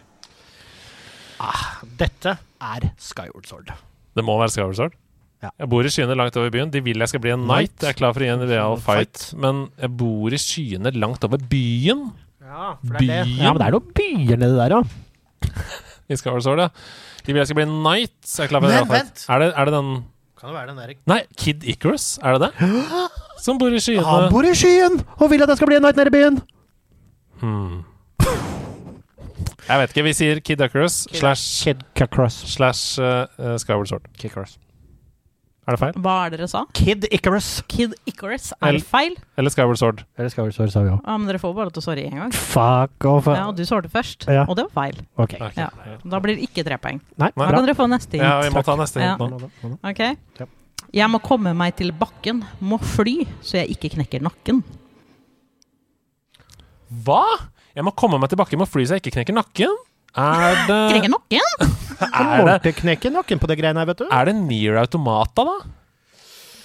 Dette 2.01 2.37
er 2.63 2.91
Skyward 3.01 3.49
Sword. 3.49 3.73
Det 4.17 4.25
må 4.27 4.37
være 4.41 4.53
Skyward 4.55 4.79
Sword. 4.79 4.99
Ja. 5.43 5.51
Jeg 5.59 5.71
bor 5.73 5.87
i 5.87 5.91
skyene 5.91 6.15
langt 6.19 6.37
over 6.39 6.53
byen. 6.55 6.71
De 6.71 6.83
vil 6.85 7.03
jeg 7.03 7.11
skal 7.11 7.23
bli 7.25 7.33
en 7.35 7.47
knight. 7.49 7.75
Jeg 7.83 7.97
er 7.97 7.99
klar 7.99 8.15
for 8.15 8.23
å 8.23 8.29
gi 8.29 8.35
en 8.35 8.45
real 8.47 8.77
fight. 8.83 9.25
Men 9.43 9.65
jeg 9.81 9.91
bor 9.99 10.35
i 10.35 10.39
skyene 10.39 10.93
langt 10.95 11.25
over 11.27 11.43
byen. 11.51 12.05
Ja, 12.43 12.75
for 12.79 12.99
det 13.01 13.09
er 13.09 13.27
det. 13.27 13.39
Ja, 13.41 13.51
men 13.51 13.63
det 13.63 13.67
er 13.67 13.75
noen 13.75 13.97
byer 13.99 14.43
nedi 14.45 14.61
der 14.61 14.77
ja. 14.77 14.81
I 16.13 16.19
Skyward 16.21 16.47
Sword, 16.47 16.63
ja. 16.63 16.71
De 17.23 17.33
vil 17.33 17.43
jeg 17.43 17.51
skal 17.51 17.59
bli 17.59 17.67
en 17.67 17.77
knight. 17.83 18.15
Så 18.23 18.43
jeg 18.45 18.51
er 18.51 18.55
klar 18.55 18.63
for 18.63 18.71
en 18.71 18.77
Men 18.77 18.85
real 18.85 18.91
fight. 18.93 19.27
Er 19.27 19.43
det, 19.43 19.51
er 19.57 19.71
det 19.71 19.77
den 19.79 19.93
Kan 20.39 20.51
det 20.51 20.59
være 20.59 20.71
den 20.71 20.83
der 20.83 20.95
Nei, 21.11 21.21
Kid 21.39 21.67
Icarus? 21.75 22.07
Er 22.23 22.39
det 22.39 22.51
det? 22.51 22.71
Som 23.45 23.59
bor 23.59 23.75
i 23.75 23.83
skyene. 23.83 24.07
Han 24.07 24.29
bor 24.31 24.47
i 24.47 24.55
skyen 24.55 25.01
og 25.19 25.31
vil 25.33 25.43
at 25.43 25.51
jeg 25.51 25.59
skal 25.59 25.71
bli 25.73 25.81
en 25.81 25.89
knight 25.89 25.99
nede 25.99 26.13
i 26.13 26.15
byen. 26.15 26.39
Hmm. 27.43 27.81
Jeg 29.69 29.79
vet 29.79 29.93
ikke. 29.95 30.05
Vi 30.09 30.13
sier 30.19 30.41
Kid 30.43 30.61
Icarus 30.65 31.05
slash 31.15 31.65
Kid 31.65 31.85
Across. 32.03 32.43
slash 32.51 32.99
uh, 32.99 33.57
Skyward 33.63 33.89
Sword. 33.89 34.09
Er 35.63 35.77
det 35.77 35.79
feil? 35.79 35.95
Hva 36.03 36.15
er 36.27 36.33
det 36.33 36.41
dere 36.41 36.49
sa? 36.51 36.65
Kid 36.75 37.05
Icarus. 37.15 37.63
Kid 37.71 37.93
Icarus. 38.11 38.49
Er 38.59 38.75
det 38.75 38.83
feil? 38.83 39.15
Eller 39.39 39.55
Skyward 39.55 39.79
Sword. 39.79 40.01
Eller 40.19 40.33
Skyward 40.35 40.57
Sword, 40.57 40.73
sa 40.75 40.83
vi 40.83 40.91
òg. 40.91 40.99
Ja, 41.07 41.15
men 41.21 41.31
dere 41.31 41.39
får 41.39 41.53
bare 41.55 41.69
lov 41.71 41.77
til 41.77 41.85
å 41.85 41.87
svare 41.87 42.03
én 42.09 42.19
gang. 42.19 42.35
Fuck 42.35 43.07
off. 43.07 43.29
Ja, 43.31 43.45
og 43.53 43.55
du 43.57 43.63
svarte 43.69 43.91
først, 43.93 44.27
Ja. 44.27 44.43
og 44.49 44.59
det 44.59 44.65
var 44.67 44.75
feil. 44.81 44.99
Ok. 45.23 45.37
Ja. 45.57 45.69
Da 46.03 46.19
blir 46.25 46.35
det 46.41 46.49
ikke 46.51 46.65
tre 46.67 46.81
poeng. 46.83 46.99
Nei, 47.17 47.31
Da 47.37 47.47
kan 47.55 47.63
dere 47.65 47.77
få 47.79 47.87
neste 47.87 48.19
hint. 48.19 48.27
Ja, 48.27 48.41
vi 48.43 48.51
må 48.51 48.65
ta 48.67 48.75
neste 48.81 48.99
Ja. 49.01 49.15
hint 49.17 49.39
nå. 49.63 49.79
Ok. 49.87 50.49
Jeg 50.93 51.09
må 51.09 51.23
komme 51.23 51.55
meg 51.57 51.77
til 51.79 51.93
bakken, 51.93 52.43
må 52.61 52.81
fly, 52.83 53.21
så 53.41 53.63
jeg 53.63 53.77
ikke 53.79 53.95
knekker 53.95 54.21
nakken. 54.27 54.65
Hva? 57.07 57.23
Jeg 57.77 57.85
må 57.87 57.93
komme 57.97 58.19
meg 58.21 58.31
tilbake 58.33 58.53
jeg 58.55 58.61
må 58.61 58.67
fly 58.69 58.85
så 58.85 58.97
jeg 58.99 59.05
ikke 59.05 59.15
knekker 59.19 59.37
nakken? 59.39 59.77
Er 60.19 60.59
det 60.69 60.81
Knekker 60.93 61.13
nakken? 61.15 61.79
Er 62.03 62.59
det, 62.65 62.73
knekker 62.81 63.13
nakken 63.15 63.39
på 63.39 63.47
det 63.47 63.57
greiene 63.61 63.79
her, 63.79 63.87
vet 63.93 64.01
du. 64.03 64.09
er 64.11 64.27
det 64.27 64.33
Near 64.35 64.81
Automata, 64.81 65.45
da? 65.47 65.55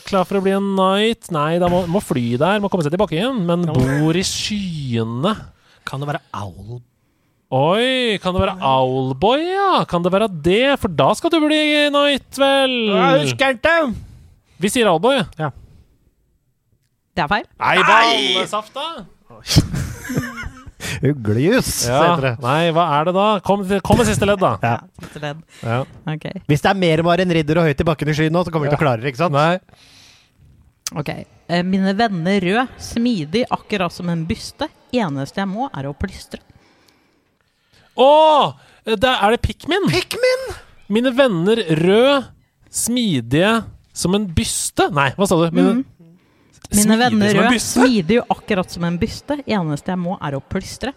Klar 0.08 0.26
for 0.26 0.40
å 0.40 0.42
bli 0.42 0.54
en 0.56 0.72
knight? 0.74 1.28
Nei, 1.36 1.60
da 1.62 1.68
må, 1.70 1.84
må 1.92 2.02
fly 2.02 2.40
der, 2.42 2.58
må 2.64 2.72
komme 2.74 2.82
seg 2.86 2.94
tilbake 2.96 3.14
igjen. 3.20 3.44
Men 3.46 3.68
bor 3.70 4.18
i 4.18 4.24
skyene. 4.26 5.34
Kan 5.86 6.02
det 6.02 6.08
være 6.10 6.24
owl? 6.42 6.80
Oi, 7.54 8.18
kan 8.20 8.34
det 8.36 8.42
være 8.44 8.58
Owlboy, 8.66 9.44
ja? 9.46 9.84
Kan 9.88 10.04
det 10.04 10.12
være 10.12 10.28
det? 10.44 10.74
For 10.82 10.92
da 10.92 11.12
skal 11.16 11.32
du 11.32 11.38
bli 11.46 11.60
knight, 11.94 12.28
vel? 12.42 12.74
Jeg 12.90 13.22
husker 13.28 13.56
ikke! 13.56 13.76
Vi 14.60 14.72
sier 14.74 14.90
Owlboy. 14.92 15.22
Ja. 15.40 15.52
Det 17.16 17.24
er 17.24 17.32
feil. 17.32 17.46
Nei, 17.62 17.78
ballesaft, 17.88 18.74
da! 18.76 19.06
Uglejus, 21.03 21.88
Ja. 21.88 22.01
heter 22.15 22.22
det. 22.22 22.34
Nei, 22.43 22.72
hva 22.72 22.85
er 22.99 23.05
det 23.05 23.14
da? 23.18 23.27
Kom, 23.45 23.64
kom 23.81 23.97
med 23.97 24.07
siste 24.07 24.26
ledd, 24.26 24.39
da. 24.39 24.57
Ja. 24.64 24.77
Siste 25.03 25.19
ledd. 25.23 25.43
Ja. 25.64 25.80
Ok. 26.07 26.26
Hvis 26.47 26.61
det 26.61 26.72
er 26.72 26.80
mer 26.80 27.03
bare 27.03 27.22
en 27.26 27.31
ridder 27.38 27.57
og 27.61 27.68
høyt 27.69 27.81
i 27.81 27.88
bakken 27.88 28.09
i 28.09 28.14
skyen 28.18 28.31
nå, 28.31 28.43
så 28.45 28.51
kommer 28.51 28.68
vi 28.68 28.72
ikke 28.73 28.77
til 28.77 28.85
å 28.85 28.88
klare 28.88 29.01
det, 29.01 29.11
ikke 29.14 29.23
sant? 29.23 29.34
Nei. 29.34 29.59
Ok. 30.95 31.09
Eh, 31.49 31.64
Mine 31.64 31.93
venner 31.99 32.39
rød, 32.41 32.68
smidig, 32.80 33.45
akkurat 33.51 33.91
som 33.91 34.07
en 34.09 34.26
byste. 34.26 34.69
Eneste 34.95 35.41
jeg 35.43 35.47
må, 35.51 35.68
er 35.76 35.84
å 35.89 35.93
plystre. 35.97 36.39
Å! 37.97 38.53
det- 38.85 39.03
Er 39.03 39.31
det 39.31 39.41
Pikmin? 39.41 39.88
Pikmin! 39.89 40.43
Mine 40.89 41.11
venner 41.11 41.55
rød, 41.76 42.27
smidige 42.72 43.65
som 43.93 44.15
en 44.15 44.27
byste. 44.27 44.89
Nei, 44.93 45.09
hva 45.18 45.27
sa 45.27 45.35
du? 45.35 45.49
Mine, 45.51 45.73
Mhm. 45.84 45.85
Mine 46.76 46.98
venner 46.99 47.35
røde 47.38 47.60
smider 47.60 47.64
smidig 47.64 48.18
akkurat 48.34 48.73
som 48.73 48.88
en 48.88 48.98
byste. 48.99 49.39
Eneste 49.45 49.94
jeg 49.94 50.02
må, 50.02 50.18
er 50.19 50.38
å 50.38 50.41
plystre. 50.44 50.94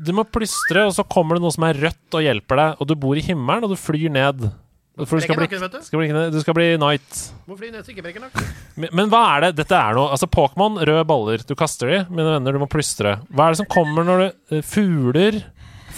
Du 0.00 0.14
må 0.16 0.24
plystre, 0.24 0.86
og 0.88 0.94
så 0.96 1.04
kommer 1.04 1.36
det 1.36 1.44
noe 1.44 1.54
som 1.54 1.66
er 1.68 1.78
rødt 1.78 2.16
og 2.16 2.24
hjelper 2.24 2.60
deg, 2.62 2.80
og 2.80 2.88
du 2.88 2.96
bor 2.98 3.18
i 3.18 3.24
himmelen, 3.24 3.66
og 3.66 3.74
du 3.74 3.78
flyr 3.78 4.12
ned. 4.12 4.48
For 5.00 5.16
du 5.16 5.24
skal 5.24 5.38
bli, 5.38 5.46
skal 5.86 6.00
bli, 6.00 6.08
du 6.34 6.38
skal 6.42 6.56
bli 6.56 6.66
knight. 6.76 7.20
Må 7.48 7.56
fly 7.56 7.70
ned, 7.72 7.86
ikke. 7.88 8.04
Men, 8.76 8.90
men 8.96 9.12
hva 9.12 9.22
er 9.36 9.46
det? 9.46 9.50
Dette 9.62 9.76
er 9.78 9.96
noe 9.96 10.10
Altså, 10.12 10.28
Pokémon, 10.28 10.76
røde 10.76 11.06
baller. 11.08 11.44
Du 11.46 11.54
kaster 11.58 11.88
de, 11.88 12.00
mine 12.10 12.34
venner, 12.34 12.56
du 12.56 12.60
må 12.62 12.68
plystre. 12.70 13.18
Hva 13.30 13.46
er 13.46 13.54
det 13.54 13.62
som 13.62 13.70
kommer 13.70 14.06
når 14.08 14.22
du 14.22 14.56
eh, 14.56 14.64
Fugler. 14.66 15.40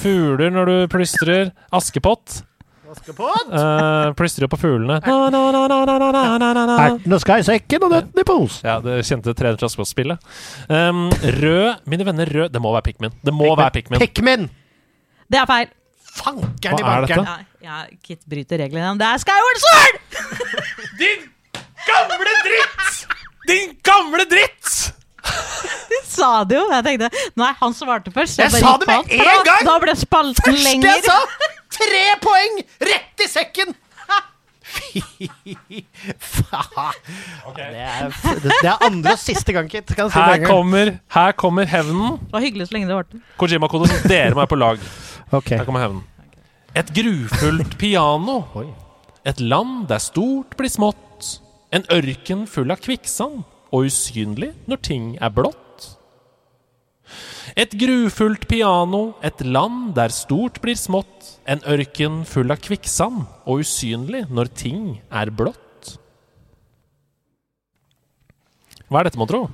Fugler 0.02 0.54
når 0.54 0.70
du 0.70 0.76
plystrer. 0.92 1.50
Askepott. 1.74 2.42
Askepott! 2.92 3.48
Uh, 3.48 3.58
eh, 3.58 4.12
plystrer 4.18 4.48
på 4.52 4.58
fuglene. 4.60 4.98
Erten 5.00 5.34
og 7.16 7.20
skeisekken 7.22 7.86
og 7.86 7.90
nøtten 7.94 8.18
i 8.20 8.24
posen. 8.28 8.66
Ja, 8.68 8.74
det 8.84 8.98
kjente 9.08 9.32
Tre 9.36 9.48
nøtter 9.54 9.68
til 9.72 9.86
spillet 9.88 10.18
um, 10.68 11.08
rød 11.40 11.68
Mine 11.88 12.04
venner, 12.06 12.26
rød 12.28 12.48
Det 12.52 12.60
må 12.60 12.68
være 12.76 12.84
Pikmin. 12.90 13.12
Det 13.24 13.32
må 13.32 13.38
Pikmin. 13.46 13.58
være 13.62 13.72
Pikmin. 13.78 13.98
Pikmin! 14.02 14.42
Det 15.32 15.38
er 15.40 15.46
feil. 15.48 15.68
Fankeren 16.12 16.76
i 16.76 16.84
bankeren! 16.84 17.24
Ja, 17.24 17.40
ja, 17.64 17.88
Kit 18.04 18.20
bryter 18.28 18.60
reglene. 18.60 18.92
Det 19.00 19.06
er 19.08 19.16
Skyward 19.22 19.58
Sword! 19.64 19.96
Din 21.00 21.20
gamle 21.88 22.34
dritt! 22.44 23.08
Din 23.48 23.72
gamle 23.86 24.24
dritt! 24.28 24.92
Du 25.88 25.96
sa 26.08 26.44
det 26.44 26.56
jo. 26.58 26.64
Jeg 26.72 26.84
tenkte 26.86 27.08
Nei, 27.40 27.52
han 27.60 27.72
svarte 27.76 28.10
først. 28.12 28.38
Jeg, 28.42 28.50
sa 28.52 28.76
det 28.80 28.86
med 28.90 29.00
en 29.16 29.44
gang! 29.48 29.62
Da 29.68 29.74
ble 29.80 29.94
spalten 29.96 30.44
Første 30.44 30.64
lenger. 30.68 30.88
jeg 30.92 31.00
sa! 31.08 31.18
Tre 31.72 32.04
poeng 32.22 32.60
rett 32.90 33.24
i 33.24 33.28
sekken! 33.30 33.74
Fy 34.72 35.02
faen. 36.16 36.98
Det, 37.56 37.64
er, 37.82 38.14
det 38.44 38.68
er 38.70 38.84
andre 38.86 39.14
og 39.16 39.20
siste 39.20 39.52
gang, 39.52 39.68
Kit. 39.70 39.90
Si 39.92 39.96
Her 40.16 40.44
kommer, 40.46 40.94
her 41.12 41.34
kommer 41.36 41.68
hevnen. 41.68 42.18
Det 42.22 42.36
var 42.36 42.44
hyggelig 42.44 42.68
så 42.70 42.76
lenge 42.76 42.88
det 42.88 42.96
varte. 42.96 43.20
Kojima-kode, 43.40 43.90
dere 44.08 44.32
må 44.32 44.42
være 44.44 44.52
på 44.54 44.60
lag. 44.60 44.86
Okay. 45.32 45.58
Her 45.58 45.68
kommer 45.68 45.84
hevnen. 45.84 46.04
Et 46.78 46.88
grufullt 46.96 47.76
piano. 47.80 48.38
Et 49.28 49.40
land 49.40 49.88
der 49.90 50.00
stort 50.02 50.56
blir 50.56 50.72
smått. 50.72 51.28
En 51.72 51.84
ørken 51.92 52.46
full 52.50 52.72
av 52.72 52.80
kvikksand 52.84 53.42
og 53.72 53.88
usynlig 53.88 54.52
når 54.68 54.80
ting 54.84 55.12
er 55.20 55.32
blått. 55.32 55.58
Et 57.58 57.74
grufullt 57.76 58.46
piano, 58.48 59.12
et 59.20 59.42
land 59.44 59.92
der 59.96 60.12
stort 60.14 60.60
blir 60.64 60.78
smått. 60.78 61.34
En 61.44 61.60
ørken 61.68 62.22
full 62.28 62.52
av 62.52 62.62
kvikksand 62.64 63.26
og 63.44 63.60
usynlig 63.64 64.24
når 64.32 64.52
ting 64.56 64.86
er 65.12 65.32
blått. 65.36 65.58
Hva 68.88 69.02
er 69.02 69.08
dette, 69.08 69.20
mon 69.20 69.28
tro? 69.28 69.46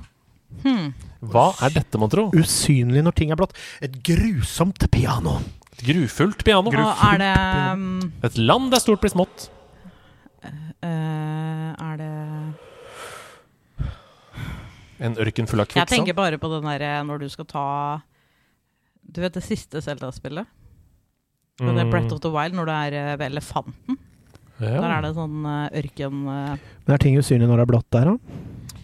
Hmm. 0.63 0.93
Hva 1.31 1.49
er 1.63 1.75
dette, 1.75 1.99
mon 1.99 2.11
tro? 2.11 2.29
Usynlig 2.35 3.03
når 3.03 3.15
ting 3.19 3.31
er 3.31 3.39
blått. 3.39 3.55
Et 3.83 3.93
grusomt 4.03 4.87
piano. 4.91 5.37
Et 5.75 5.85
grufullt 5.91 6.43
piano. 6.47 6.71
Grufullt 6.71 7.05
er 7.13 7.21
det 7.23 7.33
um, 7.75 8.11
Et 8.23 8.39
land 8.39 8.71
der 8.71 8.83
stort 8.83 9.03
blir 9.03 9.11
smått. 9.11 9.49
Uh, 10.79 11.75
Er 11.75 11.95
det 11.99 12.48
En 14.99 15.15
ørken 15.15 15.47
full 15.47 15.63
av 15.63 15.71
Jeg 15.75 15.87
tenker 15.89 16.15
bare 16.17 16.39
på 16.41 16.49
den 16.51 16.67
derre 16.67 16.99
når 17.07 17.23
du 17.23 17.29
skal 17.31 17.47
ta 17.47 17.65
Du 19.01 19.21
vet 19.23 19.35
det 19.35 19.45
siste 19.45 19.81
Zelda-spillet? 19.83 20.47
Mm. 21.59 21.73
Det 21.75 21.83
er 21.83 21.91
Breath 21.91 22.15
of 22.15 22.21
the 22.23 22.31
Wild, 22.31 22.55
når 22.55 22.69
du 22.69 22.71
er 22.71 22.95
eh, 22.95 23.15
ved 23.19 23.33
elefanten. 23.33 23.97
Ja. 24.59 24.77
Der 24.77 24.93
er 24.93 25.03
det 25.03 25.09
sånn 25.15 25.43
eh, 25.43 25.79
ørken 25.81 26.21
eh, 26.31 26.69
Men 26.85 26.95
er 26.95 27.03
ting 27.03 27.17
usynlig 27.19 27.47
når 27.49 27.59
det 27.59 27.65
er 27.65 27.71
blått 27.73 27.89
der, 27.95 28.11
da? 28.11 28.75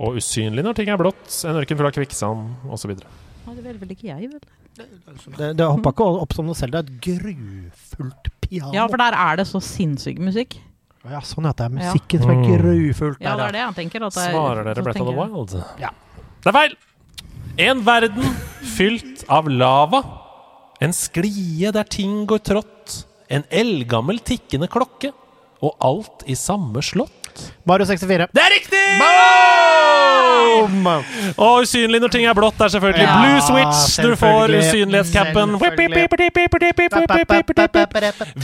Og 0.00 0.16
usynlig 0.20 0.64
når 0.64 0.76
ting 0.76 0.90
er 0.92 1.00
blått. 1.00 1.22
En 1.48 1.60
ørken 1.60 1.80
full 1.80 1.88
av 1.88 1.94
kvikksand, 1.96 2.50
osv. 2.72 2.92
ja, 2.96 3.54
Det 3.56 3.64
vil 3.64 3.80
vel 3.80 3.94
ikke 3.96 4.08
jeg, 4.10 4.30
vel? 4.32 4.44
Det, 4.80 5.50
det 5.58 5.66
hoppa 5.66 5.92
ikke 5.92 6.06
opp 6.24 6.36
som 6.36 6.48
noe 6.48 6.56
selv. 6.56 6.76
Det 6.76 6.80
er 6.80 6.88
et 6.88 7.00
grufullt 7.04 8.30
piano. 8.44 8.72
Ja, 8.76 8.86
for 8.88 9.00
der 9.00 9.16
er 9.16 9.40
det 9.40 9.48
så 9.50 9.60
sinnssyk 9.64 10.20
musikk. 10.24 10.56
Ja, 11.08 11.20
sånn 11.24 11.46
at 11.48 11.56
det 11.56 11.64
er 11.66 11.70
Ja. 11.70 11.92
musikken 11.92 12.20
som 12.20 12.30
er 12.30 12.34
Mm. 12.34 12.58
grufullt. 12.60 13.20
Ja, 13.20 13.36
det 13.36 13.46
er 13.48 13.52
det 13.52 13.60
han 13.60 13.74
tenker. 13.74 14.02
At 14.06 14.12
det 14.14 14.22
er, 14.28 14.32
Svarer 14.32 14.64
dere 14.64 14.82
Brett 14.84 15.00
of 15.00 15.06
the 15.06 15.14
Wild? 15.14 15.64
Ja. 15.78 15.90
Det 16.42 16.46
er 16.46 16.52
feil! 16.52 16.76
En 17.58 17.80
verden 17.84 18.22
fylt 18.76 19.24
av 19.28 19.46
lava. 19.48 20.02
En 20.80 20.92
sklie 20.92 21.70
der 21.72 21.84
ting 21.84 22.26
går 22.26 22.38
trått. 22.40 23.04
En 23.28 23.44
eldgammel 23.50 24.18
tikkende 24.20 24.68
klokke. 24.68 25.12
Og 25.62 25.74
alt 25.80 26.24
i 26.26 26.32
samme 26.34 26.80
slott. 26.82 27.19
Mario 27.68 27.86
64. 27.86 28.28
Det 28.34 28.42
er 28.42 28.50
riktig! 28.54 28.84
Boom! 29.00 30.86
Og 31.36 31.62
usynlig 31.64 32.00
når 32.02 32.12
ting 32.12 32.26
er 32.28 32.34
blått, 32.36 32.58
er 32.60 32.72
selvfølgelig 32.72 33.04
Ja, 33.06 33.16
blue 33.20 33.40
switch. 33.44 33.82
Du 34.02 34.16
får 34.18 34.54
usynlighetscapen. 34.58 35.54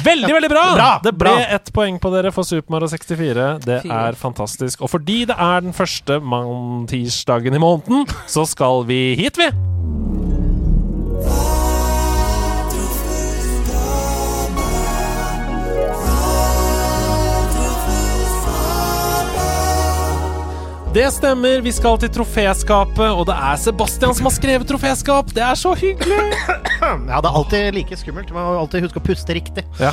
Veldig, 0.05 0.33
veldig 0.35 0.51
bra! 0.53 0.65
Bra, 0.77 0.91
Det 1.05 1.15
ble 1.17 1.35
bra. 1.37 1.47
ett 1.59 1.73
poeng 1.75 1.99
på 2.03 2.13
dere 2.15 2.33
for 2.35 2.47
Super 2.49 2.77
Mario 2.77 2.89
64. 2.93 3.49
Det 3.67 3.81
er 3.85 4.13
fantastisk. 4.21 4.83
Og 4.83 4.91
fordi 4.93 5.25
det 5.31 5.37
er 5.39 5.61
den 5.67 5.77
første 5.77 6.21
tirsdagen 6.93 7.55
i 7.55 7.63
måneden, 7.63 8.07
så 8.27 8.47
skal 8.49 8.85
vi 8.89 9.15
hit, 9.19 9.39
vi. 9.41 9.51
Det 20.97 21.10
stemmer, 21.12 21.60
vi 21.60 21.73
skal 21.77 21.98
til 22.01 22.09
troféskapet, 22.09 23.10
og 23.20 23.27
det 23.28 23.35
er 23.36 23.59
Sebastian 23.60 24.14
som 24.16 24.31
har 24.31 24.32
skrevet 24.32 24.64
troféskap. 24.64 25.28
Det 25.36 25.43
er 25.44 25.59
så 25.60 25.74
hyggelig! 25.77 26.23
Ja, 26.81 27.18
det 27.20 27.28
er 27.28 27.36
alltid 27.36 27.77
like 27.77 27.98
skummelt. 28.01 28.31
Man 28.32 28.47
må 28.47 28.55
alltid 28.62 28.86
huske 28.86 29.02
å 29.02 29.05
puste 29.05 29.36
riktig. 29.36 29.66
Ja. 29.77 29.90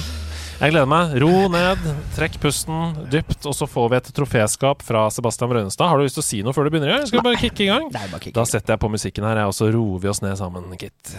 Jeg 0.62 0.72
gleder 0.72 0.88
meg. 0.88 1.18
Ro 1.20 1.50
ned, 1.52 1.84
trekk 2.16 2.38
pusten 2.40 2.94
dypt, 3.12 3.42
og 3.44 3.56
så 3.58 3.68
får 3.68 3.92
vi 3.92 4.00
et 4.00 4.10
troféskap 4.16 4.88
fra 4.88 5.10
Sebastian 5.12 5.52
Brønnestad. 5.52 5.92
Har 5.92 6.00
du 6.00 6.08
lyst 6.08 6.22
til 6.22 6.24
å 6.24 6.30
si 6.30 6.40
noe 6.46 6.56
før 6.56 6.70
du 6.70 6.78
begynner? 6.78 7.04
Skal 7.10 7.20
vi 7.20 7.28
bare 7.28 7.42
kicke 7.42 7.66
i 7.66 7.72
gang? 7.74 7.92
Nei, 7.92 8.06
bare 8.08 8.24
kick. 8.24 8.38
Da 8.40 8.48
setter 8.48 8.78
jeg 8.78 8.84
på 8.86 8.94
musikken 8.96 9.28
her, 9.28 9.44
og 9.44 9.58
så 9.60 9.68
roer 9.76 10.06
vi 10.06 10.14
oss 10.14 10.24
ned 10.24 10.40
sammen, 10.40 10.72
Kit. 10.80 11.18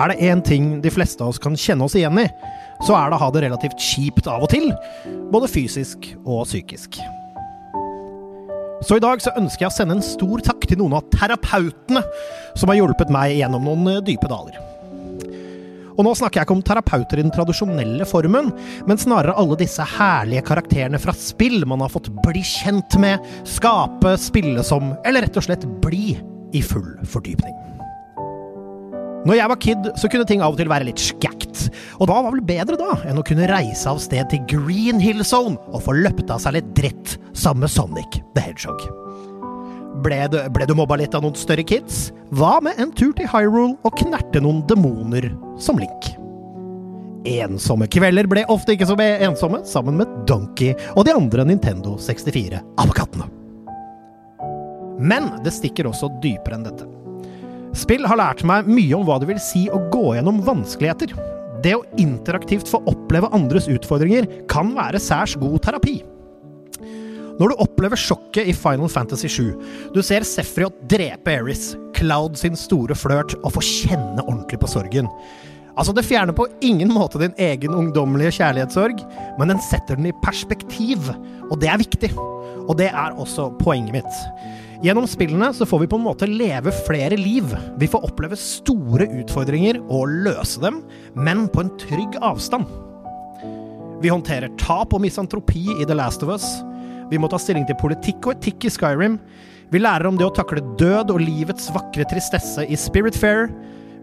Er 0.00 0.10
det 0.10 0.26
én 0.26 0.42
ting 0.42 0.80
de 0.82 0.90
fleste 0.90 1.22
av 1.22 1.30
oss 1.30 1.38
kan 1.42 1.54
kjenne 1.54 1.86
oss 1.86 1.94
igjen 1.94 2.18
i, 2.18 2.26
så 2.82 2.96
er 2.98 3.10
det 3.10 3.18
å 3.18 3.22
ha 3.22 3.28
det 3.34 3.44
relativt 3.44 3.78
kjipt 3.78 4.26
av 4.30 4.42
og 4.42 4.50
til. 4.50 4.72
Både 5.30 5.50
fysisk 5.50 6.10
og 6.24 6.48
psykisk. 6.48 6.98
Så 8.84 8.98
i 8.98 9.02
dag 9.02 9.22
så 9.22 9.32
ønsker 9.38 9.64
jeg 9.64 9.70
å 9.70 9.76
sende 9.78 9.96
en 9.96 10.04
stor 10.04 10.42
takk 10.44 10.66
til 10.68 10.80
noen 10.82 10.98
av 10.98 11.06
terapeutene 11.14 12.02
som 12.58 12.68
har 12.68 12.80
hjulpet 12.80 13.12
meg 13.14 13.38
gjennom 13.38 13.64
noen 13.64 13.86
eh, 13.94 14.02
dype 14.04 14.28
daler. 14.28 14.58
Og 15.94 16.02
nå 16.02 16.10
snakker 16.18 16.40
jeg 16.40 16.48
ikke 16.48 16.56
om 16.56 16.64
terapeuter 16.66 17.20
i 17.20 17.24
den 17.24 17.32
tradisjonelle 17.32 18.06
formen, 18.10 18.50
men 18.88 19.00
snarere 19.00 19.36
alle 19.38 19.56
disse 19.60 19.86
herlige 19.94 20.42
karakterene 20.50 20.98
fra 21.00 21.14
spill 21.16 21.62
man 21.70 21.84
har 21.86 21.92
fått 21.94 22.10
bli 22.26 22.42
kjent 22.42 22.98
med, 23.00 23.22
skape, 23.46 24.16
spille 24.20 24.66
som, 24.66 24.90
eller 25.06 25.24
rett 25.24 25.38
og 25.38 25.46
slett 25.46 25.68
bli 25.84 26.16
i 26.54 26.64
full 26.66 26.90
fordypning. 27.06 27.73
Når 29.24 29.38
jeg 29.38 29.48
var 29.48 29.60
kid, 29.60 29.86
så 29.96 30.08
kunne 30.12 30.26
ting 30.28 30.42
av 30.44 30.52
og 30.52 30.60
til 30.60 30.68
være 30.68 30.84
litt 30.88 31.00
skækt. 31.00 31.62
Og 31.96 32.08
hva 32.10 32.18
var 32.26 32.34
vel 32.34 32.44
bedre 32.44 32.76
da 32.76 32.98
enn 33.08 33.20
å 33.20 33.24
kunne 33.24 33.48
reise 33.48 33.88
av 33.88 34.02
sted 34.02 34.28
til 34.32 34.42
Green 34.50 35.00
Hill 35.00 35.24
Zone 35.24 35.56
og 35.72 35.86
få 35.86 35.94
løpt 35.96 36.28
av 36.32 36.42
seg 36.44 36.58
litt 36.58 36.74
dritt 36.76 37.16
sammen 37.32 37.64
med 37.64 37.72
Sonic 37.72 38.20
the 38.36 38.44
Hedgehog? 38.44 38.84
Ble 40.04 40.18
du, 40.28 40.36
ble 40.52 40.66
du 40.68 40.74
mobba 40.76 40.98
litt 41.00 41.14
av 41.16 41.22
noen 41.24 41.38
større 41.38 41.64
kids? 41.64 42.10
Hva 42.34 42.58
med 42.64 42.80
en 42.82 42.92
tur 42.92 43.14
til 43.16 43.30
Hyrule 43.30 43.78
og 43.86 43.96
knerte 44.02 44.42
noen 44.44 44.60
demoner 44.68 45.30
som 45.62 45.78
Link? 45.80 46.10
Ensomme 47.24 47.88
kvelder 47.88 48.28
ble 48.28 48.42
ofte 48.52 48.74
ikke 48.74 48.88
så 48.90 48.98
ensomme, 49.00 49.62
sammen 49.64 49.96
med 49.96 50.10
Donkey 50.28 50.74
og 50.92 51.06
de 51.08 51.14
andre 51.14 51.46
Nintendo 51.48 51.94
64-apekattene. 51.96 53.30
Men 55.00 55.30
det 55.46 55.54
stikker 55.56 55.88
også 55.88 56.12
dypere 56.20 56.58
enn 56.58 56.68
dette. 56.68 56.90
Spill 57.74 58.06
har 58.06 58.20
lært 58.20 58.44
meg 58.46 58.68
mye 58.70 58.94
om 58.94 59.06
hva 59.06 59.18
det 59.18 59.28
vil 59.32 59.40
si 59.42 59.66
å 59.72 59.80
gå 59.90 60.14
gjennom 60.14 60.42
vanskeligheter. 60.46 61.14
Det 61.64 61.74
å 61.74 61.84
interaktivt 61.98 62.68
få 62.70 62.82
oppleve 62.90 63.30
andres 63.34 63.66
utfordringer 63.72 64.28
kan 64.50 64.74
være 64.76 65.00
særs 65.02 65.34
god 65.40 65.58
terapi. 65.64 65.96
Når 67.34 67.50
du 67.50 67.62
opplever 67.64 67.98
sjokket 67.98 68.46
i 68.46 68.54
Final 68.54 68.90
Fantasy 68.92 69.26
7, 69.26 69.48
du 69.90 69.98
ser 70.06 70.26
Sefriot 70.28 70.76
drepe 70.90 71.34
Eris, 71.34 71.72
Cloud 71.96 72.38
sin 72.38 72.54
store 72.58 72.94
flørt 72.94 73.34
og 73.40 73.56
få 73.56 73.64
kjenne 73.64 74.22
ordentlig 74.22 74.60
på 74.62 74.70
sorgen. 74.70 75.10
Altså, 75.74 75.90
det 75.96 76.06
fjerner 76.06 76.36
på 76.36 76.46
ingen 76.62 76.92
måte 76.94 77.18
din 77.18 77.34
egen 77.42 77.74
ungdommelige 77.74 78.36
kjærlighetssorg, 78.36 79.00
men 79.40 79.50
den 79.50 79.62
setter 79.66 79.98
den 79.98 80.12
i 80.12 80.14
perspektiv, 80.22 81.10
og 81.48 81.58
det 81.58 81.72
er 81.72 81.82
viktig. 81.82 82.12
Og 82.68 82.76
det 82.78 82.92
er 82.92 83.18
også 83.18 83.50
poenget 83.58 83.98
mitt. 83.98 84.20
Gjennom 84.84 85.06
spillene 85.08 85.48
så 85.56 85.64
får 85.66 85.78
vi 85.80 85.86
på 85.86 85.96
en 85.96 86.04
måte 86.04 86.26
leve 86.28 86.72
flere 86.84 87.16
liv. 87.16 87.44
Vi 87.80 87.86
får 87.88 88.02
oppleve 88.04 88.36
store 88.36 89.06
utfordringer 89.22 89.78
og 89.88 90.10
løse 90.26 90.60
dem, 90.60 90.82
men 91.16 91.46
på 91.48 91.62
en 91.62 91.70
trygg 91.80 92.18
avstand. 92.20 92.68
Vi 94.04 94.10
håndterer 94.12 94.52
tap 94.60 94.92
og 94.92 95.00
misantropi 95.00 95.62
i 95.78 95.86
The 95.88 95.96
Last 95.96 96.20
of 96.26 96.34
Us. 96.34 96.44
Vi 97.08 97.16
må 97.16 97.30
ta 97.32 97.40
stilling 97.40 97.64
til 97.64 97.78
politikk 97.80 98.28
og 98.28 98.34
etikk 98.34 98.66
i 98.68 98.72
Skyrim. 98.74 99.16
Vi 99.72 99.80
lærer 99.80 100.04
om 100.10 100.18
det 100.20 100.26
å 100.26 100.34
takle 100.36 100.60
død 100.76 101.14
og 101.14 101.22
livets 101.22 101.70
vakre 101.72 102.04
tristesse 102.10 102.66
i 102.68 102.76
Spiritfarer. 102.76 103.48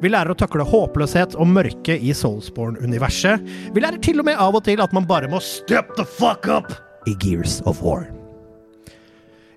Vi 0.02 0.10
lærer 0.10 0.34
å 0.34 0.40
takle 0.40 0.66
håpløshet 0.66 1.36
og 1.38 1.52
mørke 1.52 1.94
i 1.94 2.16
Soulsborne-universet. 2.18 3.46
Vi 3.76 3.86
lærer 3.86 4.02
til 4.02 4.24
og 4.24 4.32
med 4.32 4.42
av 4.42 4.58
og 4.58 4.66
til 4.66 4.82
at 4.82 4.98
man 4.98 5.06
bare 5.06 5.30
må 5.30 5.44
step 5.46 5.94
the 6.00 6.08
fuck 6.18 6.50
up 6.50 6.74
i 7.06 7.14
Gears 7.22 7.60
of 7.70 7.86
War. 7.86 8.10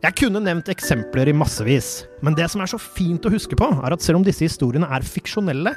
Jeg 0.04 0.18
kunne 0.18 0.40
nevnt 0.42 0.66
eksempler 0.68 1.30
i 1.30 1.32
massevis, 1.32 2.02
men 2.20 2.34
det 2.36 2.44
som 2.52 2.60
er 2.60 2.68
så 2.68 2.76
fint 2.76 3.24
å 3.24 3.30
huske 3.32 3.56
på, 3.56 3.70
er 3.72 3.94
at 3.94 4.02
selv 4.04 4.18
om 4.18 4.24
disse 4.26 4.44
historiene 4.44 4.88
er 4.92 5.06
fiksjonelle, 5.06 5.70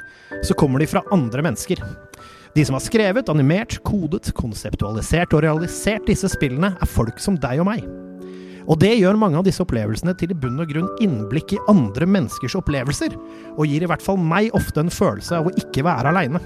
så 0.44 0.56
kommer 0.58 0.82
de 0.82 0.88
fra 0.90 1.00
andre 1.14 1.40
mennesker. 1.46 1.80
De 2.52 2.64
som 2.66 2.76
har 2.76 2.82
skrevet, 2.84 3.30
animert, 3.32 3.78
kodet, 3.88 4.28
konseptualisert 4.36 5.32
og 5.32 5.46
realisert 5.46 6.04
disse 6.10 6.28
spillene, 6.28 6.74
er 6.76 6.90
folk 6.92 7.22
som 7.24 7.38
deg 7.40 7.62
og 7.62 7.70
meg. 7.70 7.86
Og 8.68 8.76
det 8.82 8.98
gjør 8.98 9.16
mange 9.16 9.40
av 9.40 9.46
disse 9.46 9.64
opplevelsene 9.64 10.12
til 10.20 10.34
i 10.34 10.36
bunn 10.36 10.60
og 10.60 10.68
grunn 10.74 10.90
innblikk 11.00 11.54
i 11.56 11.62
andre 11.72 12.10
menneskers 12.18 12.58
opplevelser, 12.60 13.16
og 13.54 13.64
gir 13.64 13.86
i 13.86 13.88
hvert 13.88 14.04
fall 14.04 14.20
meg 14.20 14.50
ofte 14.58 14.84
en 14.84 14.92
følelse 14.92 15.38
av 15.38 15.48
å 15.48 15.54
ikke 15.56 15.86
være 15.88 16.12
aleine. 16.12 16.42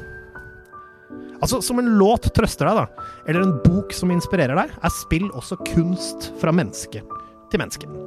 Altså, 1.42 1.59
som 1.59 1.82
en 1.82 1.96
låt 1.98 2.30
trøster 2.30 2.70
deg, 2.70 2.78
da, 2.78 3.10
eller 3.26 3.42
en 3.42 3.59
bok 3.66 3.90
som 3.90 4.14
inspirerer 4.14 4.54
deg, 4.54 4.70
er 4.70 4.96
spill 5.00 5.26
også 5.34 5.59
kunst 5.72 6.30
fra 6.38 6.54
menneske 6.54 7.02
til 7.52 7.62
mennesket. 7.62 7.98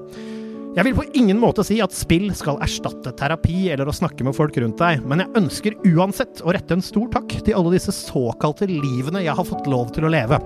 Jeg 0.76 0.90
vil 0.90 0.96
på 0.98 1.06
ingen 1.16 1.38
måte 1.40 1.64
si 1.64 1.78
at 1.80 1.94
spill 1.96 2.28
skal 2.36 2.58
erstatte 2.64 3.14
terapi 3.16 3.70
eller 3.72 3.88
å 3.88 3.96
snakke 3.96 4.26
med 4.28 4.36
folk 4.36 4.58
rundt 4.60 4.82
deg, 4.82 5.06
men 5.08 5.24
jeg 5.24 5.32
ønsker 5.40 5.78
uansett 5.94 6.42
å 6.44 6.52
rette 6.52 6.76
en 6.76 6.84
stor 6.84 7.08
takk 7.14 7.38
til 7.48 7.56
alle 7.56 7.72
disse 7.78 7.96
såkalte 7.96 8.68
livene 8.68 9.24
jeg 9.24 9.38
har 9.38 9.48
fått 9.48 9.70
lov 9.72 9.94
til 9.96 10.04
å 10.04 10.12
leve. 10.12 10.42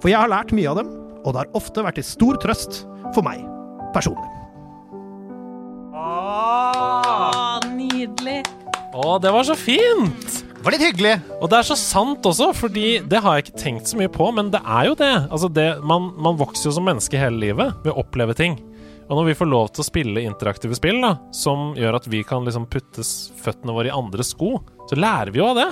For 0.00 0.08
jeg 0.08 0.16
har 0.22 0.32
lært 0.32 0.56
mye 0.56 0.72
av 0.72 0.80
dem, 0.80 0.88
og 1.20 1.28
det 1.28 1.42
har 1.42 1.60
ofte 1.60 1.84
vært 1.84 2.00
til 2.00 2.08
stor 2.08 2.40
trøst 2.40 2.80
for 3.12 3.20
meg 3.26 3.44
personlig. 3.92 4.32
Å, 5.92 7.60
nydelig. 7.76 8.40
Å, 8.96 9.16
det 9.20 9.36
var 9.36 9.44
så 9.44 9.60
fint! 9.60 10.45
Var 10.66 10.74
litt 10.74 10.82
hyggelig. 10.82 11.12
Og 11.38 11.46
det 11.52 11.58
er 11.60 11.66
så 11.68 11.76
sant 11.78 12.26
også, 12.26 12.48
fordi 12.58 12.96
det 13.06 13.20
har 13.22 13.36
jeg 13.38 13.44
ikke 13.46 13.60
tenkt 13.62 13.86
så 13.86 13.98
mye 14.00 14.10
på, 14.10 14.26
men 14.34 14.48
det 14.50 14.58
er 14.66 14.88
jo 14.88 14.96
det. 14.98 15.12
Altså 15.30 15.46
det 15.54 15.66
man, 15.86 16.08
man 16.18 16.38
vokser 16.40 16.66
jo 16.72 16.72
som 16.74 16.88
menneske 16.88 17.20
hele 17.20 17.38
livet 17.38 17.76
ved 17.84 17.92
å 17.92 18.00
oppleve 18.02 18.34
ting. 18.34 18.56
Og 19.06 19.12
når 19.14 19.28
vi 19.28 19.36
får 19.38 19.46
lov 19.46 19.68
til 19.70 19.84
å 19.84 19.86
spille 19.86 20.24
interaktive 20.26 20.74
spill 20.74 20.98
da, 21.04 21.12
som 21.30 21.68
gjør 21.78 22.00
at 22.00 22.08
vi 22.10 22.24
kan 22.26 22.42
liksom 22.42 22.66
putte 22.66 23.04
føttene 23.44 23.76
våre 23.76 23.92
i 23.92 23.94
andre 23.94 24.26
sko, 24.26 24.56
så 24.90 24.98
lærer 24.98 25.30
vi 25.30 25.38
jo 25.38 25.52
av 25.52 25.60
det. 25.60 25.68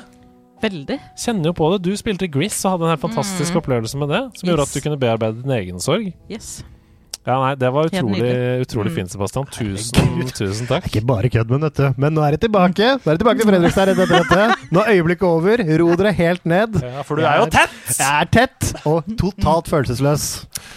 Veldig. 0.62 1.00
Kjenner 1.18 1.50
jo 1.50 1.56
på 1.58 1.72
det. 1.74 1.80
Du 1.88 1.90
spilte 1.98 2.30
Gris 2.30 2.60
og 2.62 2.76
hadde 2.76 2.86
en 2.86 2.94
helt 2.94 3.02
fantastisk 3.02 3.50
Mm. 3.50 3.58
opplevelse 3.64 3.98
med 3.98 4.14
det, 4.14 4.22
som 4.38 4.48
gjorde 4.48 4.62
at 4.68 4.72
du 4.78 4.80
kunne 4.80 5.00
bearbeide 5.02 5.42
din 5.42 5.56
egen 5.58 5.82
sorg. 5.82 6.12
Yes. 6.30 6.62
Ja, 7.24 7.38
nei, 7.40 7.54
det 7.56 7.70
var 7.72 7.86
utrolig, 7.88 8.32
utrolig 8.66 8.90
Mm. 8.92 8.96
fint, 8.98 9.10
Sebastian. 9.14 9.46
Tusen, 9.48 10.26
tusen 10.38 10.66
takk. 10.68 10.84
Ikke 10.90 11.00
bare 11.08 11.30
kødd 11.32 11.48
med 11.54 11.62
dette, 11.64 11.94
men 11.96 12.12
nå 12.12 12.20
er 12.26 12.36
det 12.36 12.42
tilbake. 12.44 12.90
Nå 13.00 13.08
er 13.08 13.16
det 13.16 13.22
tilbake 13.24 13.40
til 13.40 13.48
Fredrikstad 13.48 13.88
rett 13.88 14.02
etter 14.04 14.20
dette. 14.28 14.68
Nå 14.76 14.82
er 14.84 14.92
øyeblikket 14.98 15.24
over. 15.30 15.64
Ro 15.80 15.88
dere 15.96 16.12
helt 16.20 16.44
ned. 16.44 16.76
Ja, 16.84 17.00
for 17.08 17.16
du 17.16 17.24
er 17.24 17.40
jo 17.40 17.48
tett! 17.54 17.72
Jeg 17.96 18.12
er 18.20 18.30
tett 18.36 18.74
og 18.84 19.08
totalt 19.16 19.72
følelsesløs. 19.72 20.26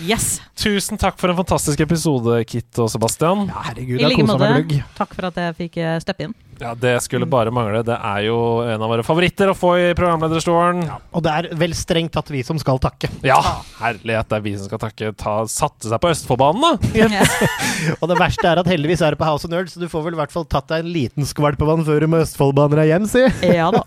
Yes. 0.08 0.30
Tusen 0.58 0.98
takk 0.98 1.20
for 1.20 1.30
en 1.34 1.38
fantastisk 1.44 1.84
episode, 1.84 2.40
Kit 2.48 2.80
og 2.80 2.88
Sebastian. 2.96 3.50
Herregud, 3.52 4.00
I 4.00 4.08
like 4.08 4.26
måte. 4.32 4.84
Takk 4.98 5.14
for 5.20 5.28
at 5.34 5.36
jeg 5.44 5.58
fikk 5.66 5.78
eh, 5.84 5.98
steppe 6.00 6.30
inn. 6.30 6.38
Ja, 6.60 6.74
Det 6.76 6.96
skulle 7.04 7.28
bare 7.30 7.52
mangle. 7.54 7.84
Det 7.86 7.96
er 7.96 8.24
jo 8.28 8.38
en 8.66 8.82
av 8.82 8.90
våre 8.92 9.06
favoritter 9.06 9.52
å 9.52 9.56
få 9.58 9.74
i 9.78 9.88
programlederstolen. 9.98 10.84
Og 11.14 11.24
det 11.26 11.34
er 11.34 11.50
vel 11.58 11.76
strengt 11.78 12.14
tatt 12.16 12.32
vi 12.34 12.44
som 12.46 12.60
skal 12.62 12.80
takke. 12.82 13.10
Ja, 13.26 13.40
herlighet, 13.82 14.30
det 14.30 14.40
er 14.40 14.46
vi 14.46 14.56
som 14.58 14.70
skal 14.70 14.82
takke. 14.82 15.12
Ta, 15.18 15.36
satte 15.52 15.92
seg 15.92 16.02
på 16.02 16.12
Østfoldbanen, 16.14 16.64
da! 16.64 17.10
Og 18.02 18.08
det 18.10 18.18
verste 18.20 18.48
er 18.50 18.62
at 18.62 18.70
heldigvis 18.70 19.04
er 19.06 19.14
det 19.14 19.22
på 19.22 19.28
House 19.28 19.46
of 19.48 19.54
Nerds, 19.54 19.76
så 19.76 19.82
du 19.82 19.88
får 19.92 20.08
vel 20.08 20.18
i 20.18 20.22
hvert 20.22 20.34
fall 20.34 20.48
tatt 20.50 20.70
deg 20.72 20.86
en 20.86 20.92
liten 20.94 21.28
skvalp 21.30 21.62
vann 21.68 21.86
før 21.86 22.04
du 22.04 22.10
med 22.12 22.26
Østfoldbaner 22.26 22.84
er 22.84 22.92
hjem, 22.94 23.08
si. 23.10 23.24
Ja 23.48 23.70
da. 23.74 23.84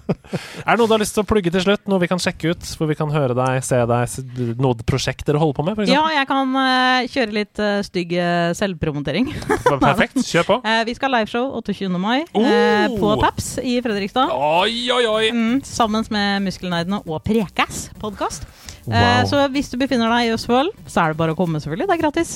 Er 0.63 0.77
det 0.77 0.79
noe 0.81 0.87
du 0.87 0.95
har 0.95 1.03
lyst 1.03 1.17
til 1.17 1.25
å 1.25 1.29
plugge 1.29 1.53
til 1.53 1.65
slutt? 1.65 1.83
Noe 1.91 2.03
vi 2.03 2.09
kan 2.11 2.21
sjekke 2.23 2.55
ut? 2.55 2.71
Hvor 2.79 2.91
vi 2.91 2.97
kan 2.99 3.11
høre 3.13 3.35
deg, 3.37 3.61
se 3.67 3.79
deg, 3.91 4.17
noe 4.61 4.87
prosjekt 4.87 5.27
dere 5.27 5.41
holder 5.43 5.59
på 5.59 5.67
med? 5.67 5.79
For 5.79 5.91
Ja, 5.91 6.05
jeg 6.15 6.29
kan 6.31 6.55
uh, 6.55 7.09
kjøre 7.11 7.35
litt 7.35 7.63
uh, 7.63 7.81
stygg 7.87 8.15
eh, 8.15 8.53
selvpromotering. 8.59 9.31
Perfekt, 9.81 10.23
kjør 10.27 10.49
på. 10.53 10.61
Eh, 10.71 10.83
vi 10.87 10.93
skal 10.95 11.11
ha 11.11 11.21
liveshow 11.21 11.49
28. 11.59 11.89
mai 11.99 12.21
eh, 12.61 12.95
på 13.01 13.11
Taps 13.20 13.51
i 13.62 13.77
Fredrikstad. 13.85 14.32
Oi, 14.35 14.74
oi, 14.93 15.03
oi! 15.11 15.31
Mm, 15.35 15.61
sammen 15.66 16.07
med 16.12 16.45
Muskelnerdene 16.47 17.01
og 17.07 17.23
Prekas 17.27 17.87
podkast. 18.01 18.45
Eh, 18.91 19.23
så 19.28 19.45
hvis 19.53 19.70
du 19.73 19.77
befinner 19.81 20.11
deg 20.12 20.31
i 20.31 20.35
Østfold, 20.35 20.73
så 20.91 21.05
er 21.05 21.12
det 21.15 21.20
bare 21.20 21.35
å 21.35 21.39
komme, 21.39 21.61
selvfølgelig. 21.62 21.89
Det 21.91 21.97
er 21.99 22.03
gratis. 22.05 22.32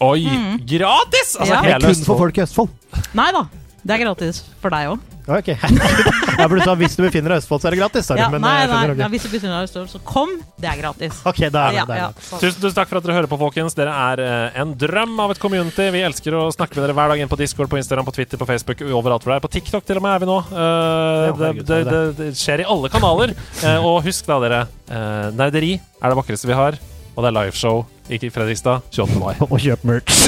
Oi, 0.00 0.22
Mm. 0.24 0.60
gratis! 0.66 1.36
Altså, 1.36 1.54
Ja. 1.54 1.62
hele 1.62 1.80
Kun 1.94 2.04
for 2.06 2.18
folk 2.18 2.38
i 2.38 2.42
Østfold. 2.46 2.70
Nei 3.14 3.30
da, 3.32 3.42
det 3.84 3.96
er 3.96 4.04
gratis 4.06 4.42
for 4.62 4.70
deg 4.70 4.88
òg. 4.94 5.00
Ok. 5.30 5.48
Jeg 6.40 6.48
burde 6.48 6.64
sa 6.64 6.72
hvis 6.80 6.94
du 6.96 7.02
befinner 7.04 7.34
deg 7.34 7.38
i 7.38 7.42
Østfold, 7.42 7.60
så 7.60 7.68
er 7.68 7.74
det 7.74 7.80
gratis. 7.82 8.06
Ja, 8.16 8.28
men 8.32 8.40
nei, 8.40 8.52
nei, 8.64 8.78
nei, 8.88 8.94
ja, 9.02 9.08
hvis 9.12 9.26
du 9.26 9.28
befinner 9.28 9.58
deg 9.60 9.66
i 9.66 9.68
Østfold, 9.68 9.88
så 9.92 9.98
kom. 10.08 10.30
Det 10.60 10.68
er 10.70 10.78
gratis. 10.80 11.18
Ok, 11.28 11.40
da 11.52 11.66
er 11.66 11.74
det 11.74 11.78
Ja, 11.80 11.84
det. 11.84 11.96
er 11.96 12.00
ja, 12.00 12.06
det. 12.16 12.24
Tusen, 12.40 12.62
tusen 12.62 12.76
takk 12.78 12.88
for 12.88 13.00
at 13.00 13.04
dere 13.04 13.16
hører 13.18 13.28
på, 13.28 13.38
folkens. 13.42 13.76
Dere 13.76 13.92
er 13.92 14.22
eh, 14.24 14.60
en 14.62 14.72
drøm 14.80 15.18
av 15.20 15.34
et 15.34 15.40
community. 15.42 15.90
Vi 15.92 16.00
elsker 16.06 16.38
å 16.40 16.46
snakke 16.54 16.78
med 16.78 16.86
dere 16.86 16.96
hver 16.96 17.12
dag 17.12 17.20
inn 17.24 17.30
på 17.30 17.38
Discord, 17.40 17.68
på 17.72 17.76
Instagram, 17.82 18.08
på 18.08 18.14
Twitter, 18.16 18.40
på 18.40 18.48
Facebook, 18.48 18.80
overalt 18.88 19.26
hvor 19.26 19.34
det 19.34 19.38
er. 19.40 19.44
På 19.44 19.52
TikTok 19.52 19.84
til 19.90 20.00
og 20.00 20.06
med 20.06 20.16
er 20.16 20.24
vi 20.24 20.30
nå. 20.30 20.38
Eh, 20.48 21.26
det, 21.42 21.50
det, 21.60 21.66
det 21.68 21.80
er 21.82 21.90
det, 21.92 22.02
det 22.22 22.30
skjer 22.40 22.64
i 22.64 22.68
alle 22.76 22.92
kanaler. 22.96 23.34
Eh, 23.60 23.84
og 23.90 24.00
husk 24.08 24.30
da, 24.30 24.40
dere. 24.46 24.62
eh, 24.88 25.26
nerderi 25.36 25.74
er 25.76 26.06
det 26.14 26.20
vakreste 26.22 26.48
vi 26.48 26.56
har. 26.56 26.80
Og 27.18 27.24
det 27.26 27.28
er 27.34 27.36
liveshow 27.36 27.82
i 28.08 28.18
Fredrikstad 28.32 28.86
28. 28.94 29.20
mai. 29.20 29.34
Og 29.52 29.58
kjøp 29.60 29.84
merch. 29.84 30.24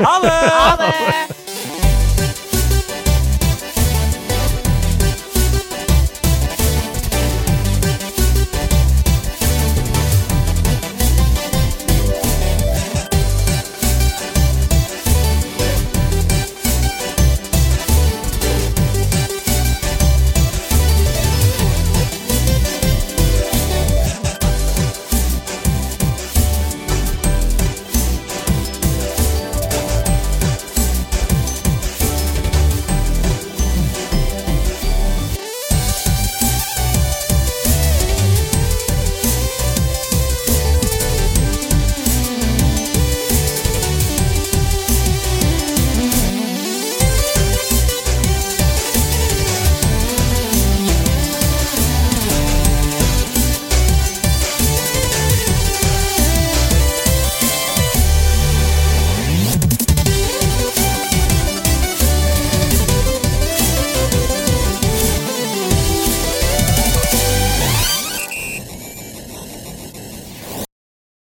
Ha 0.00 0.16
det! 0.24 0.38
Ha 0.48 0.72
det! 0.80 1.47